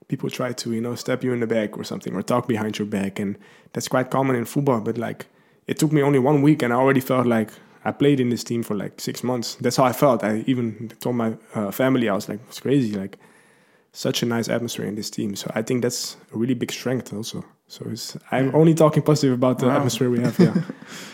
people 0.08 0.30
try 0.30 0.52
to 0.52 0.72
you 0.72 0.80
know 0.80 0.94
stab 0.94 1.24
you 1.24 1.32
in 1.32 1.40
the 1.40 1.46
back 1.46 1.76
or 1.76 1.84
something 1.84 2.14
or 2.14 2.22
talk 2.22 2.46
behind 2.46 2.78
your 2.78 2.86
back, 2.86 3.18
and 3.18 3.36
that's 3.72 3.88
quite 3.88 4.10
common 4.10 4.36
in 4.36 4.44
football. 4.44 4.80
But 4.80 4.96
like 4.96 5.26
it 5.66 5.78
took 5.78 5.92
me 5.92 6.02
only 6.02 6.18
one 6.18 6.42
week, 6.42 6.62
and 6.62 6.72
I 6.72 6.76
already 6.76 7.00
felt 7.00 7.26
like. 7.26 7.50
I 7.84 7.90
played 7.90 8.20
in 8.20 8.28
this 8.30 8.44
team 8.44 8.62
for 8.62 8.76
like 8.76 9.00
six 9.00 9.24
months. 9.24 9.56
That's 9.60 9.76
how 9.76 9.82
I 9.82 9.92
felt. 9.92 10.22
I 10.22 10.44
even 10.46 10.92
told 11.00 11.16
my 11.16 11.32
uh, 11.54 11.72
family 11.72 12.08
I 12.08 12.14
was 12.14 12.28
like, 12.28 12.38
"It's 12.48 12.60
crazy." 12.60 12.92
Like, 13.00 13.18
such 13.92 14.22
a 14.22 14.26
nice 14.26 14.48
atmosphere 14.48 14.86
in 14.86 14.94
this 14.94 15.10
team. 15.10 15.34
So 15.36 15.50
I 15.58 15.62
think 15.62 15.82
that's 15.82 16.16
a 16.32 16.38
really 16.38 16.54
big 16.54 16.70
strength 16.72 17.12
also. 17.12 17.44
So 17.66 17.84
it's, 17.90 18.16
I'm 18.30 18.54
only 18.54 18.74
talking 18.74 19.02
positive 19.02 19.34
about 19.34 19.58
the 19.58 19.66
Wow. 19.66 19.76
atmosphere 19.76 20.10
we 20.10 20.20
have. 20.20 20.38
Yeah. 20.40 20.54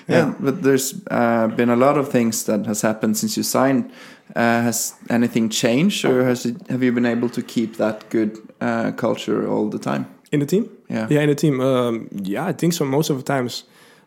Yeah, 0.09 0.35
but 0.41 0.63
there's 0.63 0.95
uh, 1.11 1.49
been 1.57 1.71
a 1.71 1.77
lot 1.77 1.97
of 1.99 2.09
things 2.11 2.45
that 2.45 2.67
has 2.67 2.83
happened 2.83 3.17
since 3.17 3.37
you 3.37 3.43
signed. 3.45 3.91
Uh, 4.37 4.63
has 4.63 4.95
anything 5.09 5.49
changed, 5.51 6.05
or 6.05 6.25
has 6.25 6.45
it, 6.45 6.57
have 6.69 6.83
you 6.83 6.93
been 6.93 7.07
able 7.07 7.29
to 7.31 7.43
keep 7.43 7.77
that 7.77 8.09
good 8.11 8.37
uh, 8.61 8.93
culture 8.93 9.49
all 9.49 9.71
the 9.71 9.79
time? 9.79 10.05
in 10.33 10.41
the 10.41 10.47
team. 10.47 10.69
Yeah. 10.91 11.07
Yeah, 11.11 11.23
in 11.23 11.29
the 11.29 11.35
team. 11.35 11.61
Um, 11.61 12.09
yeah, 12.13 12.45
I 12.51 12.53
think 12.53 12.75
so. 12.75 12.85
Most 12.85 13.11
of 13.11 13.17
the 13.17 13.23
times, 13.23 13.65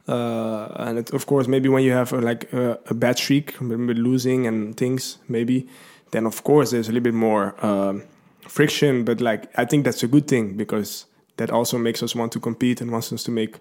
uh, 0.07 0.67
and 0.77 0.99
it, 0.99 1.13
of 1.13 1.25
course, 1.25 1.47
maybe 1.47 1.69
when 1.69 1.83
you 1.83 1.91
have 1.91 2.13
uh, 2.13 2.17
like 2.17 2.53
uh, 2.53 2.77
a 2.87 2.93
bad 2.93 3.17
streak, 3.17 3.59
losing 3.61 4.47
and 4.47 4.75
things, 4.75 5.17
maybe 5.27 5.67
then 6.11 6.25
of 6.25 6.43
course 6.43 6.71
there's 6.71 6.89
a 6.89 6.91
little 6.91 7.03
bit 7.03 7.13
more 7.13 7.55
um, 7.65 8.03
friction. 8.47 9.03
But 9.03 9.21
like 9.21 9.47
I 9.57 9.65
think 9.65 9.85
that's 9.85 10.03
a 10.03 10.07
good 10.07 10.27
thing 10.27 10.57
because 10.57 11.05
that 11.37 11.49
also 11.51 11.77
makes 11.77 12.03
us 12.03 12.15
want 12.15 12.31
to 12.33 12.39
compete 12.39 12.81
and 12.81 12.91
wants 12.91 13.13
us 13.13 13.23
to 13.23 13.31
make 13.31 13.59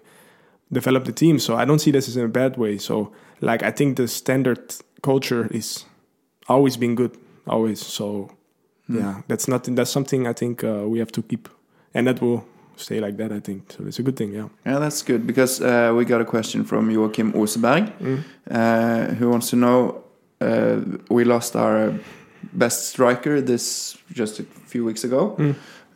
develop 0.71 1.05
the 1.05 1.11
team. 1.11 1.39
So 1.39 1.55
I 1.55 1.65
don't 1.65 1.79
see 1.79 1.91
this 1.91 2.07
as 2.07 2.17
in 2.17 2.25
a 2.25 2.29
bad 2.29 2.57
way. 2.57 2.77
So 2.77 3.11
like 3.41 3.63
I 3.63 3.71
think 3.71 3.97
the 3.97 4.07
standard 4.07 4.75
culture 5.01 5.47
is 5.51 5.85
always 6.47 6.77
been 6.77 6.95
good, 6.95 7.17
always. 7.47 7.85
So 7.85 8.31
yeah, 8.89 9.21
that's 9.27 9.47
not 9.47 9.63
that's 9.63 9.91
something 9.91 10.27
I 10.27 10.33
think 10.33 10.63
uh, 10.63 10.83
we 10.87 10.99
have 10.99 11.11
to 11.13 11.21
keep, 11.21 11.47
and 11.93 12.07
that 12.07 12.21
will 12.21 12.45
stay 12.75 12.99
like 12.99 13.17
that. 13.17 13.31
I 13.31 13.39
think 13.39 13.71
so. 13.71 13.83
It's 13.87 13.99
a 13.99 14.03
good 14.03 14.15
thing. 14.15 14.33
Yeah. 14.33 14.47
Yeah, 14.65 14.79
that's 14.79 15.03
good 15.03 15.25
because 15.27 15.61
uh, 15.61 15.93
we 15.95 16.05
got 16.05 16.21
a 16.21 16.25
question 16.25 16.63
from 16.63 16.89
Joachim 16.89 17.33
Oseberg, 17.33 17.91
uh, 18.49 19.13
who 19.15 19.29
wants 19.29 19.49
to 19.49 19.55
know. 19.55 20.03
Uh, 20.39 20.79
we 21.09 21.23
lost 21.23 21.55
our 21.55 21.93
best 22.53 22.87
striker 22.89 23.41
this 23.41 23.97
just 24.11 24.39
a 24.39 24.43
few 24.43 24.83
weeks 24.83 25.03
ago, 25.03 25.35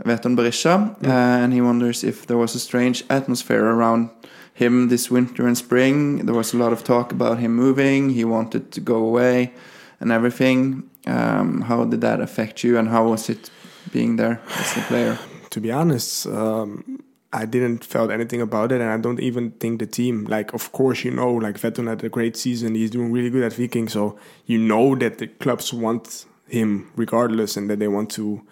Veton 0.05 0.35
Berisha, 0.35 0.95
uh, 1.03 1.43
and 1.43 1.53
he 1.53 1.61
wonders 1.61 2.03
if 2.03 2.27
there 2.27 2.37
was 2.37 2.55
a 2.55 2.59
strange 2.59 3.03
atmosphere 3.09 3.65
around 3.65 4.09
him 4.53 4.89
this 4.89 5.09
winter 5.09 5.47
and 5.47 5.57
spring. 5.57 6.25
There 6.25 6.35
was 6.35 6.53
a 6.53 6.57
lot 6.57 6.71
of 6.73 6.83
talk 6.83 7.11
about 7.11 7.39
him 7.39 7.55
moving. 7.55 8.11
He 8.11 8.23
wanted 8.23 8.71
to 8.71 8.81
go 8.81 8.97
away, 8.97 9.53
and 9.99 10.11
everything. 10.11 10.83
Um, 11.07 11.61
how 11.61 11.85
did 11.85 12.01
that 12.01 12.19
affect 12.21 12.63
you, 12.63 12.77
and 12.77 12.89
how 12.89 13.07
was 13.09 13.29
it 13.29 13.49
being 13.91 14.17
there 14.17 14.39
as 14.59 14.77
a 14.77 14.81
player? 14.81 15.17
To 15.55 15.61
be 15.61 15.71
honest, 15.71 16.27
um, 16.27 17.01
I 17.31 17.45
didn't 17.45 17.85
felt 17.85 18.11
anything 18.11 18.41
about 18.41 18.73
it, 18.73 18.81
and 18.81 18.89
I 18.89 18.97
don't 18.97 19.21
even 19.21 19.51
think 19.51 19.79
the 19.79 19.87
team. 19.87 20.25
Like, 20.25 20.53
of 20.53 20.73
course, 20.73 21.05
you 21.05 21.11
know, 21.11 21.31
like 21.31 21.57
Veton 21.57 21.87
had 21.87 22.03
a 22.03 22.09
great 22.09 22.35
season. 22.35 22.75
He's 22.75 22.91
doing 22.91 23.09
really 23.09 23.29
good 23.29 23.45
at 23.45 23.53
Viking, 23.53 23.87
so 23.87 24.19
you 24.45 24.57
know 24.57 24.95
that 24.95 25.19
the 25.19 25.27
clubs 25.27 25.71
want 25.71 26.25
him 26.49 26.91
regardless, 26.97 27.55
and 27.55 27.69
that 27.69 27.79
they 27.79 27.87
want 27.87 28.09
to 28.17 28.45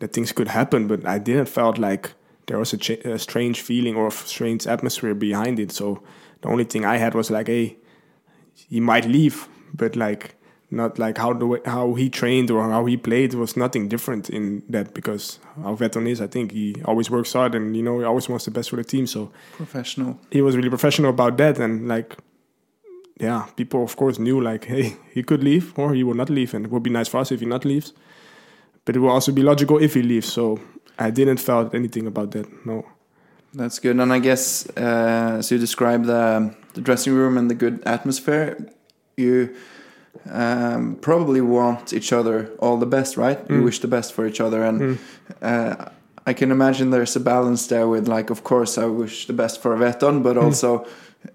that 0.00 0.12
things 0.12 0.30
could 0.32 0.48
happen. 0.48 0.86
But 0.86 1.06
I 1.06 1.18
didn't 1.18 1.46
felt 1.46 1.78
like 1.78 2.12
there 2.48 2.58
was 2.58 2.74
a, 2.74 2.76
cha- 2.76 3.00
a 3.06 3.18
strange 3.18 3.62
feeling 3.62 3.96
or 3.96 4.08
a 4.08 4.10
strange 4.10 4.66
atmosphere 4.66 5.14
behind 5.14 5.58
it. 5.58 5.72
So 5.72 6.02
the 6.42 6.48
only 6.48 6.64
thing 6.64 6.84
I 6.84 6.98
had 6.98 7.14
was 7.14 7.30
like, 7.30 7.46
hey, 7.46 7.78
he 8.68 8.78
might 8.78 9.06
leave, 9.06 9.48
but 9.72 9.96
like 9.96 10.35
not 10.70 10.98
like 10.98 11.18
how 11.18 11.32
the 11.32 11.46
way, 11.46 11.60
how 11.64 11.94
he 11.94 12.10
trained 12.10 12.50
or 12.50 12.68
how 12.68 12.84
he 12.86 12.96
played 12.96 13.34
was 13.34 13.56
nothing 13.56 13.88
different 13.88 14.28
in 14.30 14.62
that 14.68 14.94
because 14.94 15.38
how 15.62 15.74
Veton 15.74 16.06
is, 16.06 16.20
I 16.20 16.26
think 16.26 16.52
he 16.52 16.74
always 16.84 17.10
works 17.10 17.32
hard 17.32 17.54
and 17.54 17.76
you 17.76 17.82
know 17.82 17.98
he 18.00 18.04
always 18.04 18.28
wants 18.28 18.44
the 18.46 18.50
best 18.50 18.70
for 18.70 18.76
the 18.76 18.84
team. 18.84 19.06
So 19.06 19.30
Professional. 19.52 20.18
he 20.30 20.42
was 20.42 20.56
really 20.56 20.68
professional 20.68 21.10
about 21.10 21.36
that 21.38 21.58
and 21.58 21.86
like 21.86 22.16
yeah, 23.18 23.46
people 23.56 23.82
of 23.82 23.96
course 23.96 24.18
knew 24.18 24.40
like 24.40 24.64
hey 24.64 24.96
he 25.12 25.22
could 25.22 25.42
leave 25.42 25.72
or 25.78 25.94
he 25.94 26.02
will 26.02 26.14
not 26.14 26.30
leave 26.30 26.52
and 26.52 26.66
it 26.66 26.70
would 26.72 26.82
be 26.82 26.90
nice 26.90 27.08
for 27.08 27.18
us 27.18 27.30
if 27.30 27.40
he 27.40 27.46
not 27.46 27.64
leaves, 27.64 27.92
but 28.84 28.96
it 28.96 28.98
will 28.98 29.10
also 29.10 29.32
be 29.32 29.42
logical 29.42 29.78
if 29.80 29.94
he 29.94 30.02
leaves. 30.02 30.30
So 30.32 30.58
I 30.98 31.10
didn't 31.10 31.38
felt 31.38 31.74
anything 31.74 32.06
about 32.06 32.32
that. 32.32 32.66
No. 32.66 32.84
That's 33.54 33.78
good. 33.78 33.98
And 33.98 34.12
I 34.12 34.18
guess, 34.18 34.68
uh, 34.76 35.36
as 35.38 35.50
you 35.50 35.56
described 35.58 36.06
the, 36.06 36.54
the 36.74 36.80
dressing 36.82 37.14
room 37.14 37.38
and 37.38 37.48
the 37.50 37.54
good 37.54 37.82
atmosphere, 37.86 38.68
you 39.16 39.54
um, 40.30 40.96
probably 41.00 41.40
want 41.40 41.92
each 41.92 42.12
other 42.12 42.50
all 42.58 42.76
the 42.78 42.86
best, 42.86 43.16
right? 43.16 43.38
You 43.50 43.56
Mm. 43.60 43.64
wish 43.64 43.80
the 43.80 43.88
best 43.88 44.12
for 44.12 44.26
each 44.26 44.40
other. 44.40 44.62
And 44.64 44.98
uh, 45.42 45.74
I 46.26 46.32
can 46.34 46.50
imagine 46.50 46.90
there's 46.90 47.16
a 47.16 47.20
balance 47.20 47.66
there 47.68 47.86
with, 47.86 48.08
like, 48.08 48.30
of 48.30 48.42
course, 48.42 48.78
I 48.78 48.86
wish 48.86 49.26
the 49.26 49.32
best 49.32 49.60
for 49.62 49.76
Veton, 49.76 50.22
but 50.22 50.36
also 50.36 50.84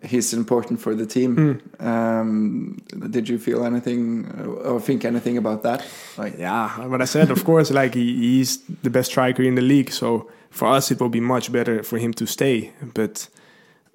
he's 0.03 0.33
important 0.33 0.79
for 0.81 0.95
the 0.95 1.05
team. 1.05 1.59
Um, 1.79 2.77
did 3.09 3.27
you 3.29 3.37
feel 3.39 3.63
anything 3.65 4.25
uh, 4.39 4.69
or 4.73 4.79
think 4.81 5.03
anything 5.05 5.37
about 5.37 5.63
that? 5.63 5.83
Like, 6.17 6.37
Yeah, 6.39 6.87
what 6.87 7.01
I 7.01 7.05
said, 7.05 7.31
of 7.31 7.43
course, 7.43 7.71
like 7.71 7.93
he, 7.95 8.15
he's 8.15 8.59
the 8.83 8.89
best 8.89 9.11
striker 9.11 9.43
in 9.43 9.55
the 9.55 9.61
league. 9.61 9.91
So 9.91 10.29
for 10.49 10.67
us, 10.77 10.91
it 10.91 10.99
will 10.99 11.09
be 11.09 11.19
much 11.21 11.51
better 11.51 11.83
for 11.83 11.97
him 11.99 12.13
to 12.13 12.25
stay. 12.25 12.71
But 12.93 13.27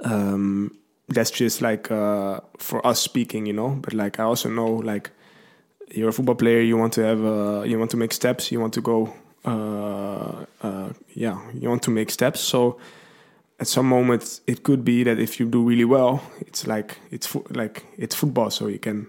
um, 0.04 0.70
that's 1.08 1.30
just 1.30 1.62
like 1.62 1.90
uh, 1.90 2.40
for 2.58 2.84
us 2.86 3.00
speaking, 3.00 3.46
you 3.46 3.52
know. 3.52 3.70
But 3.70 3.94
like 3.94 4.18
I 4.20 4.24
also 4.24 4.48
know, 4.48 4.66
like 4.66 5.10
you're 5.90 6.08
a 6.08 6.12
football 6.12 6.34
player, 6.34 6.60
you 6.60 6.76
want 6.76 6.92
to 6.94 7.02
have, 7.02 7.24
uh, 7.24 7.62
you 7.62 7.78
want 7.78 7.90
to 7.92 7.96
make 7.96 8.12
steps, 8.12 8.50
you 8.50 8.60
want 8.60 8.74
to 8.74 8.80
go, 8.80 9.14
uh, 9.44 10.44
uh, 10.62 10.92
yeah, 11.14 11.40
you 11.54 11.68
want 11.68 11.82
to 11.84 11.90
make 11.90 12.10
steps. 12.10 12.40
So 12.40 12.78
at 13.60 13.66
some 13.68 13.86
moments, 13.88 14.40
it 14.46 14.62
could 14.64 14.84
be 14.84 15.04
that 15.04 15.18
if 15.18 15.38
you 15.40 15.46
do 15.46 15.62
really 15.62 15.84
well, 15.84 16.22
it's 16.40 16.66
like 16.66 16.98
it's 17.10 17.26
fo- 17.26 17.46
like 17.50 17.84
it's 17.96 18.14
football, 18.14 18.50
so 18.50 18.66
you 18.66 18.78
can 18.78 19.06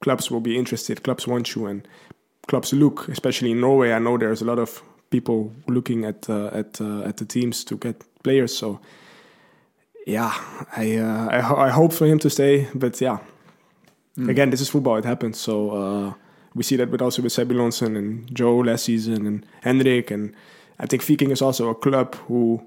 clubs 0.00 0.30
will 0.30 0.40
be 0.40 0.56
interested. 0.58 1.02
Clubs 1.02 1.26
want 1.26 1.54
you, 1.54 1.66
and 1.66 1.86
clubs 2.46 2.72
look, 2.72 3.08
especially 3.08 3.52
in 3.52 3.60
Norway. 3.60 3.92
I 3.92 3.98
know 3.98 4.18
there's 4.18 4.42
a 4.42 4.44
lot 4.44 4.58
of 4.58 4.82
people 5.10 5.52
looking 5.66 6.04
at 6.04 6.28
uh, 6.28 6.48
at 6.52 6.80
uh, 6.80 7.02
at 7.02 7.16
the 7.16 7.24
teams 7.24 7.64
to 7.64 7.76
get 7.76 8.02
players. 8.22 8.56
So 8.56 8.80
yeah, 10.08 10.32
I 10.74 10.96
uh, 10.96 11.28
I, 11.28 11.66
I 11.66 11.70
hope 11.70 11.92
for 11.92 12.06
him 12.06 12.18
to 12.20 12.30
stay, 12.30 12.66
but 12.74 12.98
yeah, 13.00 13.18
again, 14.16 14.48
this 14.48 14.62
is 14.62 14.70
football. 14.70 14.96
It 14.96 15.04
happens. 15.04 15.38
So 15.38 15.70
uh, 15.70 16.14
we 16.54 16.62
see 16.62 16.76
that 16.76 16.90
with 16.90 17.02
also 17.02 17.20
with 17.20 17.32
Sebby 17.32 17.52
Lonson 17.52 17.94
and 17.96 18.34
Joe 18.34 18.56
last 18.56 18.84
season 18.86 19.26
and 19.26 19.46
Hendrik, 19.62 20.10
and 20.10 20.34
I 20.80 20.86
think 20.86 21.02
Viking 21.02 21.30
is 21.30 21.42
also 21.42 21.68
a 21.68 21.74
club 21.74 22.14
who 22.26 22.64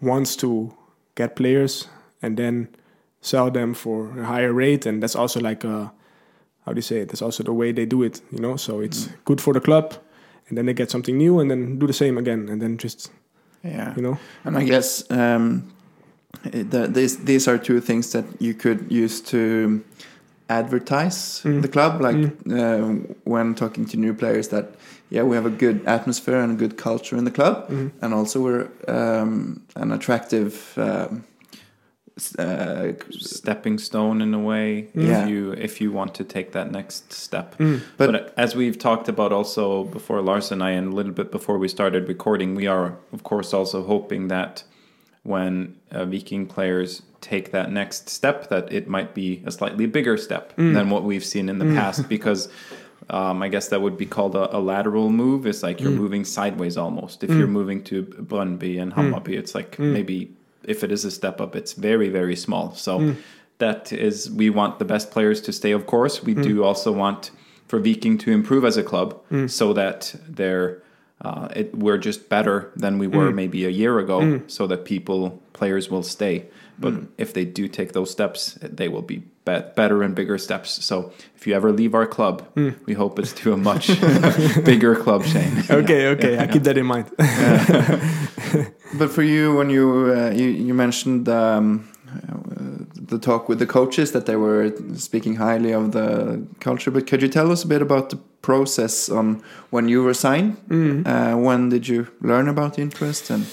wants 0.00 0.34
to 0.36 0.74
get 1.14 1.36
players 1.36 1.88
and 2.22 2.38
then 2.38 2.68
sell 3.20 3.50
them 3.50 3.74
for 3.74 4.18
a 4.18 4.24
higher 4.24 4.52
rate, 4.54 4.86
and 4.86 5.02
that's 5.02 5.14
also 5.14 5.40
like 5.40 5.64
a 5.64 5.92
how 6.64 6.72
do 6.72 6.78
you 6.78 6.82
say 6.82 7.00
it? 7.00 7.08
That's 7.08 7.22
also 7.22 7.42
the 7.42 7.52
way 7.52 7.72
they 7.72 7.84
do 7.84 8.02
it, 8.02 8.22
you 8.32 8.38
know. 8.38 8.56
So 8.56 8.80
it's 8.80 9.10
good 9.26 9.42
for 9.42 9.52
the 9.52 9.60
club, 9.60 9.94
and 10.48 10.56
then 10.56 10.64
they 10.64 10.72
get 10.72 10.90
something 10.90 11.18
new, 11.18 11.38
and 11.38 11.50
then 11.50 11.78
do 11.78 11.86
the 11.86 11.92
same 11.92 12.16
again, 12.16 12.48
and 12.48 12.62
then 12.62 12.78
just 12.78 13.10
yeah. 13.62 13.94
you 13.94 14.00
know. 14.00 14.18
And 14.44 14.56
I 14.56 14.64
guess 14.64 15.04
um, 15.10 15.70
the, 16.42 16.86
these 16.88 17.18
these 17.24 17.48
are 17.48 17.58
two 17.58 17.80
things 17.80 18.12
that 18.12 18.24
you 18.40 18.54
could 18.54 18.90
use 18.90 19.20
to 19.20 19.82
advertise 20.48 21.42
Mm. 21.44 21.62
the 21.62 21.68
club. 21.68 22.00
Like 22.00 22.16
uh, 22.50 22.78
when 23.24 23.54
talking 23.54 23.86
to 23.86 23.96
new 23.96 24.14
players, 24.14 24.48
that 24.48 24.64
yeah, 25.10 25.22
we 25.22 25.36
have 25.36 25.46
a 25.46 25.50
good 25.56 25.80
atmosphere 25.86 26.38
and 26.40 26.52
a 26.52 26.54
good 26.56 26.76
culture 26.76 27.16
in 27.18 27.24
the 27.24 27.30
club, 27.30 27.68
Mhm. 27.70 27.90
and 28.02 28.14
also 28.14 28.40
we're 28.40 28.68
um, 28.88 29.60
an 29.76 29.92
attractive. 29.92 30.72
Um, 30.76 31.24
uh, 32.36 32.94
stepping 33.10 33.78
stone 33.78 34.20
in 34.20 34.34
a 34.34 34.40
way 34.40 34.88
Yeah. 34.92 35.22
if 35.22 35.28
you 35.28 35.52
if 35.52 35.80
you 35.80 35.92
want 35.92 36.14
to 36.16 36.24
take 36.24 36.50
that 36.50 36.72
next 36.72 37.12
step 37.12 37.54
Mm. 37.58 37.80
but, 37.96 38.10
But- 38.10 38.32
as 38.36 38.56
we've 38.56 38.76
talked 38.76 39.08
about 39.08 39.30
also 39.32 39.84
before 39.84 40.20
lars 40.20 40.50
and 40.50 40.60
i 40.60 40.70
and 40.72 40.92
a 40.92 40.96
little 40.96 41.12
bit 41.12 41.30
before 41.30 41.58
we 41.58 41.68
started 41.68 42.08
recording 42.08 42.56
we 42.56 42.66
are 42.66 42.94
of 43.12 43.22
course 43.22 43.54
also 43.56 43.84
hoping 43.84 44.26
that 44.28 44.64
when 45.28 45.76
uh, 45.90 46.04
viking 46.06 46.46
players 46.46 47.02
take 47.20 47.52
that 47.52 47.70
next 47.70 48.08
step 48.08 48.48
that 48.48 48.72
it 48.72 48.88
might 48.88 49.14
be 49.14 49.42
a 49.44 49.50
slightly 49.50 49.86
bigger 49.86 50.16
step 50.16 50.56
mm. 50.56 50.72
than 50.72 50.88
what 50.88 51.04
we've 51.04 51.24
seen 51.24 51.48
in 51.48 51.58
the 51.58 51.64
mm. 51.64 51.76
past 51.76 52.08
because 52.16 52.48
um, 53.10 53.42
I 53.42 53.48
guess 53.48 53.68
that 53.68 53.80
would 53.80 53.96
be 53.96 54.06
called 54.06 54.34
a, 54.34 54.56
a 54.56 54.60
lateral 54.60 55.10
move. 55.10 55.46
It's 55.46 55.62
like 55.62 55.80
you're 55.80 55.92
mm. 55.92 55.96
moving 55.96 56.24
sideways 56.24 56.76
almost. 56.76 57.24
If 57.24 57.30
you're 57.30 57.46
moving 57.46 57.84
to 57.84 58.04
Brøndby 58.04 58.80
and 58.80 58.92
Hammarby, 58.92 59.34
it's 59.36 59.54
like 59.54 59.78
maybe 59.78 60.32
if 60.64 60.82
it 60.84 60.90
is 60.92 61.04
a 61.04 61.10
step 61.10 61.40
up, 61.40 61.54
it's 61.54 61.72
very 61.72 62.08
very 62.08 62.36
small. 62.36 62.74
So 62.74 63.14
that 63.58 63.92
is 63.92 64.30
we 64.30 64.50
want 64.50 64.78
the 64.78 64.84
best 64.84 65.10
players 65.10 65.40
to 65.42 65.52
stay. 65.52 65.72
Of 65.72 65.86
course, 65.86 66.22
we 66.22 66.34
do 66.34 66.64
also 66.64 66.92
want 66.92 67.30
for 67.66 67.78
Viking 67.78 68.18
to 68.18 68.30
improve 68.30 68.64
as 68.64 68.76
a 68.76 68.82
club 68.82 69.20
so 69.46 69.72
that 69.72 70.14
they're 70.28 70.82
uh, 71.20 71.48
it, 71.56 71.74
we're 71.74 71.98
just 71.98 72.28
better 72.28 72.70
than 72.76 72.98
we 72.98 73.06
were 73.06 73.30
maybe 73.32 73.64
a 73.64 73.70
year 73.70 73.98
ago, 73.98 74.40
so 74.46 74.66
that 74.68 74.84
people 74.84 75.40
players 75.52 75.90
will 75.90 76.02
stay. 76.04 76.46
But 76.80 76.94
if 77.18 77.32
they 77.32 77.44
do 77.44 77.66
take 77.66 77.92
those 77.92 78.10
steps, 78.10 78.56
they 78.62 78.88
will 78.88 79.02
be 79.02 79.22
bet 79.44 79.74
better 79.74 80.02
and 80.04 80.14
bigger 80.14 80.38
steps. 80.38 80.84
So 80.84 81.12
if 81.34 81.44
you 81.46 81.54
ever 81.54 81.72
leave 81.72 81.92
our 81.94 82.06
club, 82.06 82.46
we 82.86 82.94
hope 82.94 83.18
it's 83.18 83.32
to 83.42 83.52
a 83.52 83.56
much 83.56 83.88
bigger 84.64 84.94
club, 84.94 85.24
Shane. 85.24 85.64
Okay, 85.70 86.06
okay, 86.08 86.38
I 86.38 86.46
keep 86.46 86.62
that 86.62 86.78
in 86.78 86.86
mind. 86.86 87.06
But 88.94 89.10
for 89.10 89.22
you, 89.22 89.54
when 89.54 89.68
you 89.70 90.14
uh, 90.16 90.30
you, 90.30 90.46
you 90.48 90.72
mentioned 90.74 91.28
um, 91.28 91.88
the 93.08 93.18
talk 93.18 93.48
with 93.48 93.58
the 93.58 93.66
coaches 93.66 94.12
that 94.12 94.26
they 94.26 94.36
were 94.36 94.72
speaking 94.94 95.36
highly 95.36 95.72
of 95.72 95.92
the 95.92 96.46
culture, 96.60 96.90
but 96.90 97.06
could 97.06 97.22
you 97.22 97.28
tell 97.28 97.50
us 97.50 97.64
a 97.64 97.66
bit 97.66 97.82
about 97.82 98.10
the 98.10 98.16
process 98.42 99.08
on 99.08 99.42
when 99.70 99.88
you 99.88 100.02
were 100.02 100.14
signed? 100.14 100.56
Uh, 101.06 101.36
when 101.36 101.68
did 101.68 101.88
you 101.88 102.06
learn 102.20 102.48
about 102.48 102.74
the 102.74 102.82
interest? 102.82 103.30
And 103.30 103.46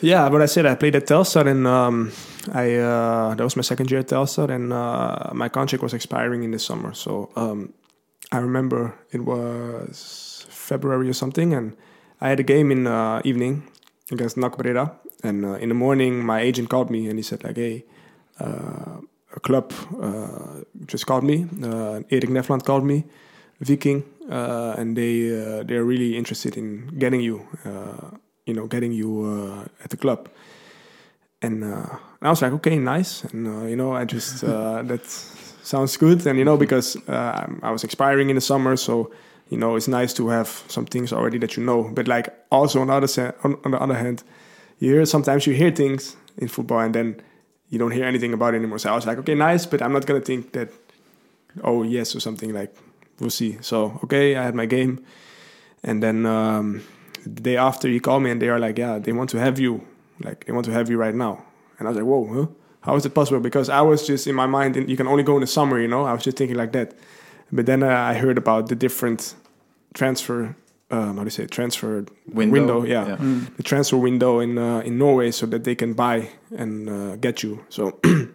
Yeah, 0.00 0.28
but 0.28 0.42
I 0.42 0.46
said 0.46 0.66
I 0.66 0.74
played 0.74 0.96
at 0.96 1.06
Telstar, 1.06 1.46
and 1.46 1.66
um, 1.66 2.12
I 2.52 2.76
uh, 2.76 3.34
that 3.34 3.44
was 3.44 3.56
my 3.56 3.62
second 3.62 3.90
year 3.90 4.00
at 4.00 4.08
Telstar, 4.08 4.50
and 4.50 4.72
uh, 4.72 5.30
my 5.32 5.48
contract 5.48 5.82
was 5.82 5.94
expiring 5.94 6.44
in 6.44 6.50
the 6.50 6.58
summer. 6.58 6.94
So 6.94 7.30
um, 7.36 7.72
I 8.32 8.38
remember 8.38 8.94
it 9.12 9.24
was 9.24 10.46
February 10.48 11.08
or 11.08 11.14
something, 11.14 11.54
and 11.54 11.76
I 12.20 12.28
had 12.28 12.40
a 12.40 12.44
game 12.44 12.70
in 12.70 12.86
uh, 12.86 13.20
evening, 13.24 13.62
against 14.10 14.36
NAC 14.36 14.56
Breda. 14.56 14.92
And 15.22 15.44
uh, 15.44 15.54
in 15.54 15.68
the 15.68 15.74
morning, 15.74 16.24
my 16.24 16.40
agent 16.40 16.68
called 16.68 16.90
me 16.90 17.08
and 17.08 17.18
he 17.18 17.22
said 17.22 17.44
like, 17.44 17.56
"Hey, 17.56 17.84
a 18.40 19.40
club 19.40 19.72
uh, 20.02 20.62
just 20.86 21.06
called 21.06 21.24
me. 21.24 21.46
Uh, 21.62 22.00
Erik 22.10 22.30
Nevland 22.30 22.64
called 22.64 22.84
me, 22.84 23.04
Viking, 23.60 24.04
uh, 24.30 24.74
and 24.78 24.96
they 24.96 25.30
uh, 25.30 25.62
they're 25.62 25.84
really 25.84 26.16
interested 26.16 26.56
in 26.56 26.98
getting 26.98 27.20
you, 27.20 27.46
uh, 27.64 28.10
you 28.46 28.54
know, 28.54 28.66
getting 28.66 28.92
you 28.92 29.24
uh, 29.24 29.84
at 29.84 29.90
the 29.90 29.96
club." 29.96 30.28
And, 31.42 31.64
uh, 31.64 31.96
and 32.20 32.22
I 32.22 32.30
was 32.30 32.42
like, 32.42 32.52
"Okay, 32.52 32.78
nice." 32.78 33.24
And 33.24 33.46
uh, 33.46 33.66
you 33.66 33.76
know, 33.76 33.92
I 33.92 34.04
just 34.04 34.44
uh, 34.44 34.82
that 34.90 35.06
sounds 35.62 35.96
good. 35.96 36.26
And 36.26 36.38
you 36.38 36.44
know, 36.44 36.56
because 36.56 36.96
uh, 37.08 37.46
I 37.62 37.70
was 37.70 37.84
expiring 37.84 38.30
in 38.30 38.34
the 38.36 38.40
summer, 38.40 38.76
so 38.76 39.10
you 39.48 39.58
know, 39.58 39.76
it's 39.76 39.88
nice 39.88 40.12
to 40.14 40.28
have 40.28 40.48
some 40.68 40.86
things 40.86 41.12
already 41.12 41.38
that 41.38 41.56
you 41.56 41.64
know. 41.64 41.90
But 41.92 42.08
like 42.08 42.32
also 42.50 42.80
on 42.80 42.88
the 42.88 42.94
other 42.94 43.08
sa- 43.08 43.32
on, 43.44 43.58
on 43.64 43.70
the 43.72 43.80
other 43.80 43.94
hand, 43.94 44.22
you 44.78 44.94
hear 44.94 45.06
sometimes 45.06 45.46
you 45.46 45.54
hear 45.54 45.70
things 45.70 46.16
in 46.38 46.48
football 46.48 46.80
and 46.80 46.94
then 46.94 47.20
you 47.70 47.78
don't 47.78 47.92
hear 47.92 48.04
anything 48.04 48.32
about 48.32 48.54
it 48.54 48.58
anymore. 48.58 48.78
So 48.78 48.92
I 48.92 48.94
was 48.94 49.06
like, 49.06 49.18
okay, 49.18 49.34
nice, 49.34 49.66
but 49.66 49.80
I'm 49.82 49.92
not 49.92 50.06
gonna 50.06 50.20
think 50.20 50.52
that 50.52 50.68
oh 51.64 51.82
yes 51.82 52.14
or 52.14 52.20
something 52.20 52.52
like 52.52 52.74
we'll 53.18 53.30
see. 53.30 53.58
So 53.60 53.98
okay, 54.04 54.36
I 54.36 54.42
had 54.42 54.54
my 54.54 54.66
game, 54.66 55.04
and 55.82 56.02
then 56.02 56.26
um, 56.26 56.82
the 57.22 57.40
day 57.40 57.56
after 57.56 57.88
he 57.88 58.00
called 58.00 58.22
me 58.22 58.30
and 58.30 58.40
they 58.42 58.48
are 58.48 58.58
like, 58.58 58.78
yeah, 58.78 58.98
they 58.98 59.12
want 59.12 59.30
to 59.30 59.38
have 59.38 59.58
you, 59.58 59.86
like 60.20 60.44
they 60.44 60.52
want 60.52 60.66
to 60.66 60.72
have 60.72 60.90
you 60.90 60.98
right 60.98 61.14
now. 61.14 61.44
And 61.78 61.88
I 61.88 61.90
was 61.90 61.96
like, 61.96 62.06
whoa, 62.06 62.26
huh? 62.34 62.46
how 62.82 62.96
is 62.96 63.04
it 63.04 63.14
possible? 63.14 63.40
Because 63.40 63.68
I 63.68 63.80
was 63.82 64.06
just 64.06 64.26
in 64.26 64.34
my 64.34 64.46
mind, 64.46 64.76
you 64.88 64.96
can 64.96 65.06
only 65.06 65.22
go 65.22 65.34
in 65.34 65.40
the 65.40 65.46
summer, 65.46 65.78
you 65.78 65.88
know. 65.88 66.04
I 66.04 66.12
was 66.12 66.22
just 66.22 66.36
thinking 66.36 66.56
like 66.56 66.72
that. 66.72 66.94
But 67.52 67.66
then 67.66 67.82
uh, 67.82 67.88
I 67.88 68.14
heard 68.14 68.38
about 68.38 68.68
the 68.68 68.74
different 68.74 69.34
transfer, 69.92 70.56
um, 70.90 71.16
how 71.16 71.22
do 71.22 71.26
you 71.26 71.30
say, 71.30 71.44
it? 71.44 71.50
transfer 71.50 72.04
Window, 72.52 72.84
yeah, 72.84 73.08
yeah. 73.08 73.16
the 73.56 73.62
transfer 73.62 73.96
window 73.96 74.40
in 74.40 74.58
uh, 74.58 74.80
in 74.80 74.98
Norway, 74.98 75.30
so 75.30 75.46
that 75.46 75.64
they 75.64 75.74
can 75.74 75.94
buy 75.94 76.28
and 76.56 76.88
uh, 76.88 77.16
get 77.16 77.42
you. 77.42 77.64
So. 77.68 77.98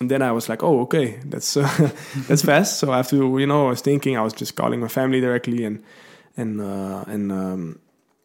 And 0.00 0.08
then 0.08 0.22
I 0.22 0.30
was 0.30 0.48
like, 0.48 0.62
"Oh, 0.62 0.82
okay, 0.82 1.18
that's 1.24 1.56
uh, 1.56 1.90
that's 2.28 2.42
fast." 2.42 2.78
So 2.78 2.92
I 2.92 2.98
have 2.98 3.08
to, 3.08 3.36
you 3.38 3.48
know, 3.48 3.66
I 3.66 3.70
was 3.70 3.80
thinking, 3.80 4.16
I 4.16 4.20
was 4.20 4.32
just 4.32 4.54
calling 4.54 4.78
my 4.78 4.86
family 4.86 5.20
directly, 5.20 5.64
and 5.64 5.82
and 6.36 6.60
uh, 6.60 7.04
and 7.08 7.32
um, 7.32 7.80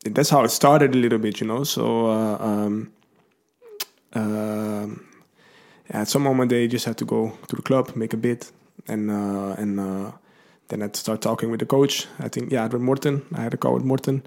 that's 0.05 0.29
how 0.29 0.43
it 0.43 0.49
started 0.49 0.93
a 0.93 0.97
little 0.97 1.17
bit, 1.17 1.41
you 1.41 1.47
know. 1.47 1.63
So 1.63 2.07
uh, 2.07 2.37
um, 2.39 2.91
um, 4.13 5.05
at 5.89 6.07
some 6.07 6.23
moment 6.23 6.49
they 6.49 6.67
just 6.67 6.85
had 6.85 6.97
to 6.97 7.05
go 7.05 7.37
to 7.47 7.55
the 7.55 7.61
club, 7.61 7.95
make 7.95 8.13
a 8.13 8.17
bid, 8.17 8.45
and 8.87 9.09
uh, 9.09 9.55
and 9.57 9.79
uh, 9.79 10.11
then 10.73 10.81
I 10.81 10.85
had 10.85 10.93
to 10.95 10.99
start 10.99 11.21
talking 11.21 11.51
with 11.51 11.59
the 11.59 11.67
coach. 11.67 12.07
I 12.19 12.27
think 12.27 12.51
yeah, 12.51 12.65
Edward 12.65 12.81
Morton. 12.81 13.21
I 13.35 13.41
had 13.41 13.53
a 13.53 13.57
call 13.57 13.75
with 13.75 13.83
Morten, 13.83 14.23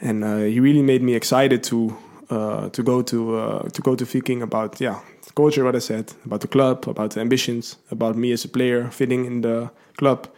and 0.00 0.22
uh, 0.22 0.38
he 0.38 0.60
really 0.60 0.82
made 0.82 1.02
me 1.02 1.14
excited 1.14 1.64
to 1.64 1.96
uh, 2.30 2.68
to 2.68 2.82
go 2.82 3.02
to 3.02 3.36
uh, 3.36 3.68
to 3.70 3.82
go 3.82 3.96
to 3.96 4.04
Viking 4.04 4.40
about 4.42 4.80
yeah 4.80 5.00
the 5.26 5.32
culture, 5.32 5.64
what 5.64 5.74
I 5.74 5.80
said 5.80 6.12
about 6.24 6.40
the 6.42 6.48
club, 6.48 6.88
about 6.88 7.10
the 7.10 7.20
ambitions, 7.20 7.76
about 7.90 8.16
me 8.16 8.30
as 8.32 8.44
a 8.44 8.48
player 8.48 8.88
fitting 8.90 9.24
in 9.24 9.40
the 9.40 9.70
club. 9.96 10.28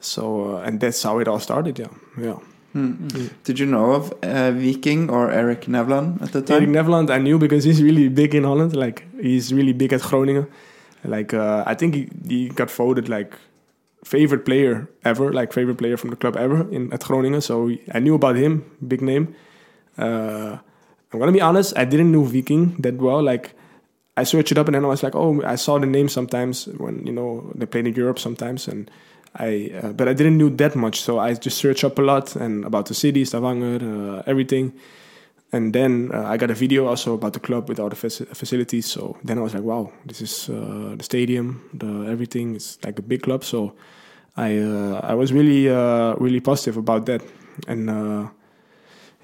So 0.00 0.56
uh, 0.56 0.66
and 0.66 0.80
that's 0.80 1.02
how 1.02 1.18
it 1.18 1.26
all 1.26 1.40
started. 1.40 1.78
Yeah, 1.78 1.90
yeah. 2.16 2.38
Did 3.42 3.58
you 3.58 3.66
know 3.66 3.94
of 3.94 4.12
uh, 4.22 4.52
Viking 4.52 5.10
or 5.10 5.32
Erik 5.32 5.66
Nevland 5.66 6.22
at 6.22 6.30
the 6.30 6.42
time? 6.42 6.56
Erik 6.56 6.68
Nevland, 6.68 7.10
I 7.10 7.18
knew 7.18 7.38
because 7.38 7.64
he's 7.64 7.82
really 7.82 8.08
big 8.08 8.34
in 8.34 8.44
Holland. 8.44 8.76
Like 8.76 9.04
he's 9.20 9.52
really 9.52 9.72
big 9.72 9.92
at 9.92 10.02
Groningen. 10.02 10.46
Like 11.02 11.34
uh, 11.34 11.64
I 11.66 11.74
think 11.74 11.94
he, 11.94 12.08
he 12.28 12.48
got 12.50 12.70
voted 12.70 13.08
like 13.08 13.34
favorite 14.04 14.44
player 14.44 14.88
ever, 15.04 15.32
like 15.32 15.52
favorite 15.52 15.76
player 15.76 15.96
from 15.96 16.10
the 16.10 16.16
club 16.16 16.36
ever 16.36 16.68
in 16.70 16.92
at 16.92 17.04
Groningen. 17.04 17.40
So 17.40 17.70
I 17.92 17.98
knew 17.98 18.14
about 18.14 18.36
him, 18.36 18.64
big 18.86 19.02
name. 19.02 19.34
Uh, 19.96 20.58
I'm 21.12 21.18
gonna 21.18 21.32
be 21.32 21.40
honest, 21.40 21.76
I 21.76 21.84
didn't 21.84 22.12
know 22.12 22.22
Viking 22.22 22.76
that 22.80 22.96
well. 22.96 23.22
Like 23.22 23.54
I 24.16 24.24
searched 24.24 24.52
it 24.52 24.58
up 24.58 24.66
and 24.66 24.74
then 24.74 24.84
I 24.84 24.88
was 24.88 25.02
like, 25.02 25.14
oh, 25.14 25.42
I 25.42 25.56
saw 25.56 25.78
the 25.78 25.86
name 25.86 26.08
sometimes 26.08 26.66
when 26.66 27.06
you 27.06 27.12
know 27.12 27.50
they 27.54 27.66
played 27.66 27.86
in 27.86 27.94
Europe 27.94 28.18
sometimes, 28.18 28.68
and 28.68 28.90
I 29.34 29.70
uh, 29.82 29.92
but 29.92 30.08
I 30.08 30.12
didn't 30.12 30.38
know 30.38 30.48
that 30.50 30.76
much. 30.76 31.00
So 31.00 31.18
I 31.18 31.34
just 31.34 31.58
searched 31.58 31.84
up 31.84 31.98
a 31.98 32.02
lot 32.02 32.36
and 32.36 32.64
about 32.64 32.86
the 32.86 32.94
city, 32.94 33.24
Stavanger, 33.24 33.78
uh, 33.82 34.22
everything. 34.26 34.72
And 35.50 35.72
then 35.72 36.10
uh, 36.12 36.24
I 36.24 36.36
got 36.36 36.50
a 36.50 36.54
video 36.54 36.86
also 36.86 37.14
about 37.14 37.32
the 37.32 37.40
club 37.40 37.68
with 37.68 37.80
all 37.80 37.88
the 37.88 37.96
faci- 37.96 38.26
facilities. 38.36 38.86
So 38.86 39.16
then 39.24 39.38
I 39.38 39.40
was 39.40 39.54
like, 39.54 39.62
wow, 39.62 39.90
this 40.04 40.20
is 40.20 40.50
uh, 40.50 40.94
the 40.96 41.02
stadium, 41.02 41.62
the 41.72 42.06
everything 42.10 42.54
is 42.54 42.78
like 42.84 42.98
a 42.98 43.02
big 43.02 43.22
club. 43.22 43.44
So 43.44 43.74
I 44.36 44.58
uh, 44.58 45.00
I 45.02 45.14
was 45.14 45.32
really 45.32 45.68
uh, 45.68 46.14
really 46.16 46.40
positive 46.40 46.76
about 46.76 47.06
that, 47.06 47.22
and 47.66 47.90
uh, 47.90 48.28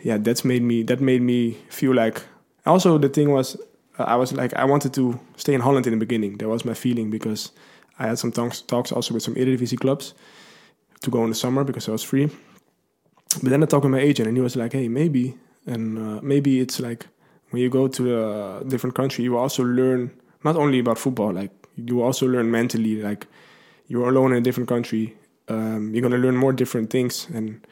yeah, 0.02 0.18
that's 0.18 0.44
made 0.44 0.62
me 0.62 0.82
that 0.84 1.00
made 1.00 1.22
me 1.22 1.56
feel 1.68 1.94
like. 1.94 2.22
Also, 2.66 2.96
the 2.96 3.10
thing 3.10 3.30
was, 3.30 3.56
uh, 3.98 4.04
I 4.04 4.16
was 4.16 4.32
like, 4.32 4.54
I 4.54 4.64
wanted 4.64 4.94
to 4.94 5.20
stay 5.36 5.52
in 5.52 5.60
Holland 5.60 5.86
in 5.86 5.92
the 5.92 5.98
beginning. 5.98 6.38
That 6.38 6.48
was 6.48 6.64
my 6.64 6.72
feeling 6.74 7.10
because 7.10 7.52
I 7.98 8.06
had 8.06 8.18
some 8.18 8.32
talks, 8.32 8.62
talks 8.62 8.90
also 8.90 9.12
with 9.12 9.22
some 9.22 9.34
Eredivisie 9.34 9.78
clubs 9.78 10.14
to 11.02 11.10
go 11.10 11.22
in 11.24 11.28
the 11.28 11.36
summer 11.36 11.62
because 11.62 11.86
I 11.88 11.92
was 11.92 12.02
free. 12.02 12.30
But 13.42 13.50
then 13.50 13.62
I 13.62 13.66
talked 13.66 13.84
with 13.84 13.92
my 13.92 14.00
agent, 14.00 14.26
and 14.28 14.36
he 14.36 14.42
was 14.42 14.56
like, 14.56 14.72
"Hey, 14.72 14.88
maybe, 14.88 15.36
and 15.66 15.98
uh, 15.98 16.20
maybe 16.22 16.60
it's 16.60 16.80
like 16.80 17.06
when 17.50 17.62
you 17.62 17.70
go 17.70 17.88
to 17.88 18.60
a 18.60 18.64
different 18.64 18.94
country, 18.94 19.24
you 19.24 19.36
also 19.36 19.62
learn 19.62 20.10
not 20.44 20.56
only 20.56 20.78
about 20.78 20.98
football, 20.98 21.32
like 21.32 21.50
you 21.76 22.02
also 22.02 22.26
learn 22.26 22.50
mentally. 22.50 23.02
Like 23.02 23.26
you're 23.88 24.08
alone 24.08 24.32
in 24.32 24.38
a 24.38 24.40
different 24.40 24.68
country, 24.68 25.16
um, 25.48 25.94
you're 25.94 26.02
gonna 26.02 26.18
learn 26.18 26.36
more 26.36 26.52
different 26.52 26.90
things, 26.90 27.28
and 27.34 27.64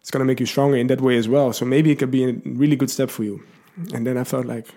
it's 0.00 0.10
gonna 0.10 0.24
make 0.24 0.40
you 0.40 0.46
stronger 0.46 0.76
in 0.76 0.86
that 0.88 1.00
way 1.00 1.16
as 1.16 1.28
well. 1.28 1.52
So 1.52 1.64
maybe 1.64 1.90
it 1.90 1.96
could 1.96 2.10
be 2.10 2.24
a 2.24 2.32
really 2.44 2.76
good 2.76 2.90
step 2.90 3.10
for 3.10 3.24
you." 3.24 3.42
And 3.92 4.06
then 4.06 4.16
I 4.16 4.24
felt 4.24 4.46
like 4.46 4.68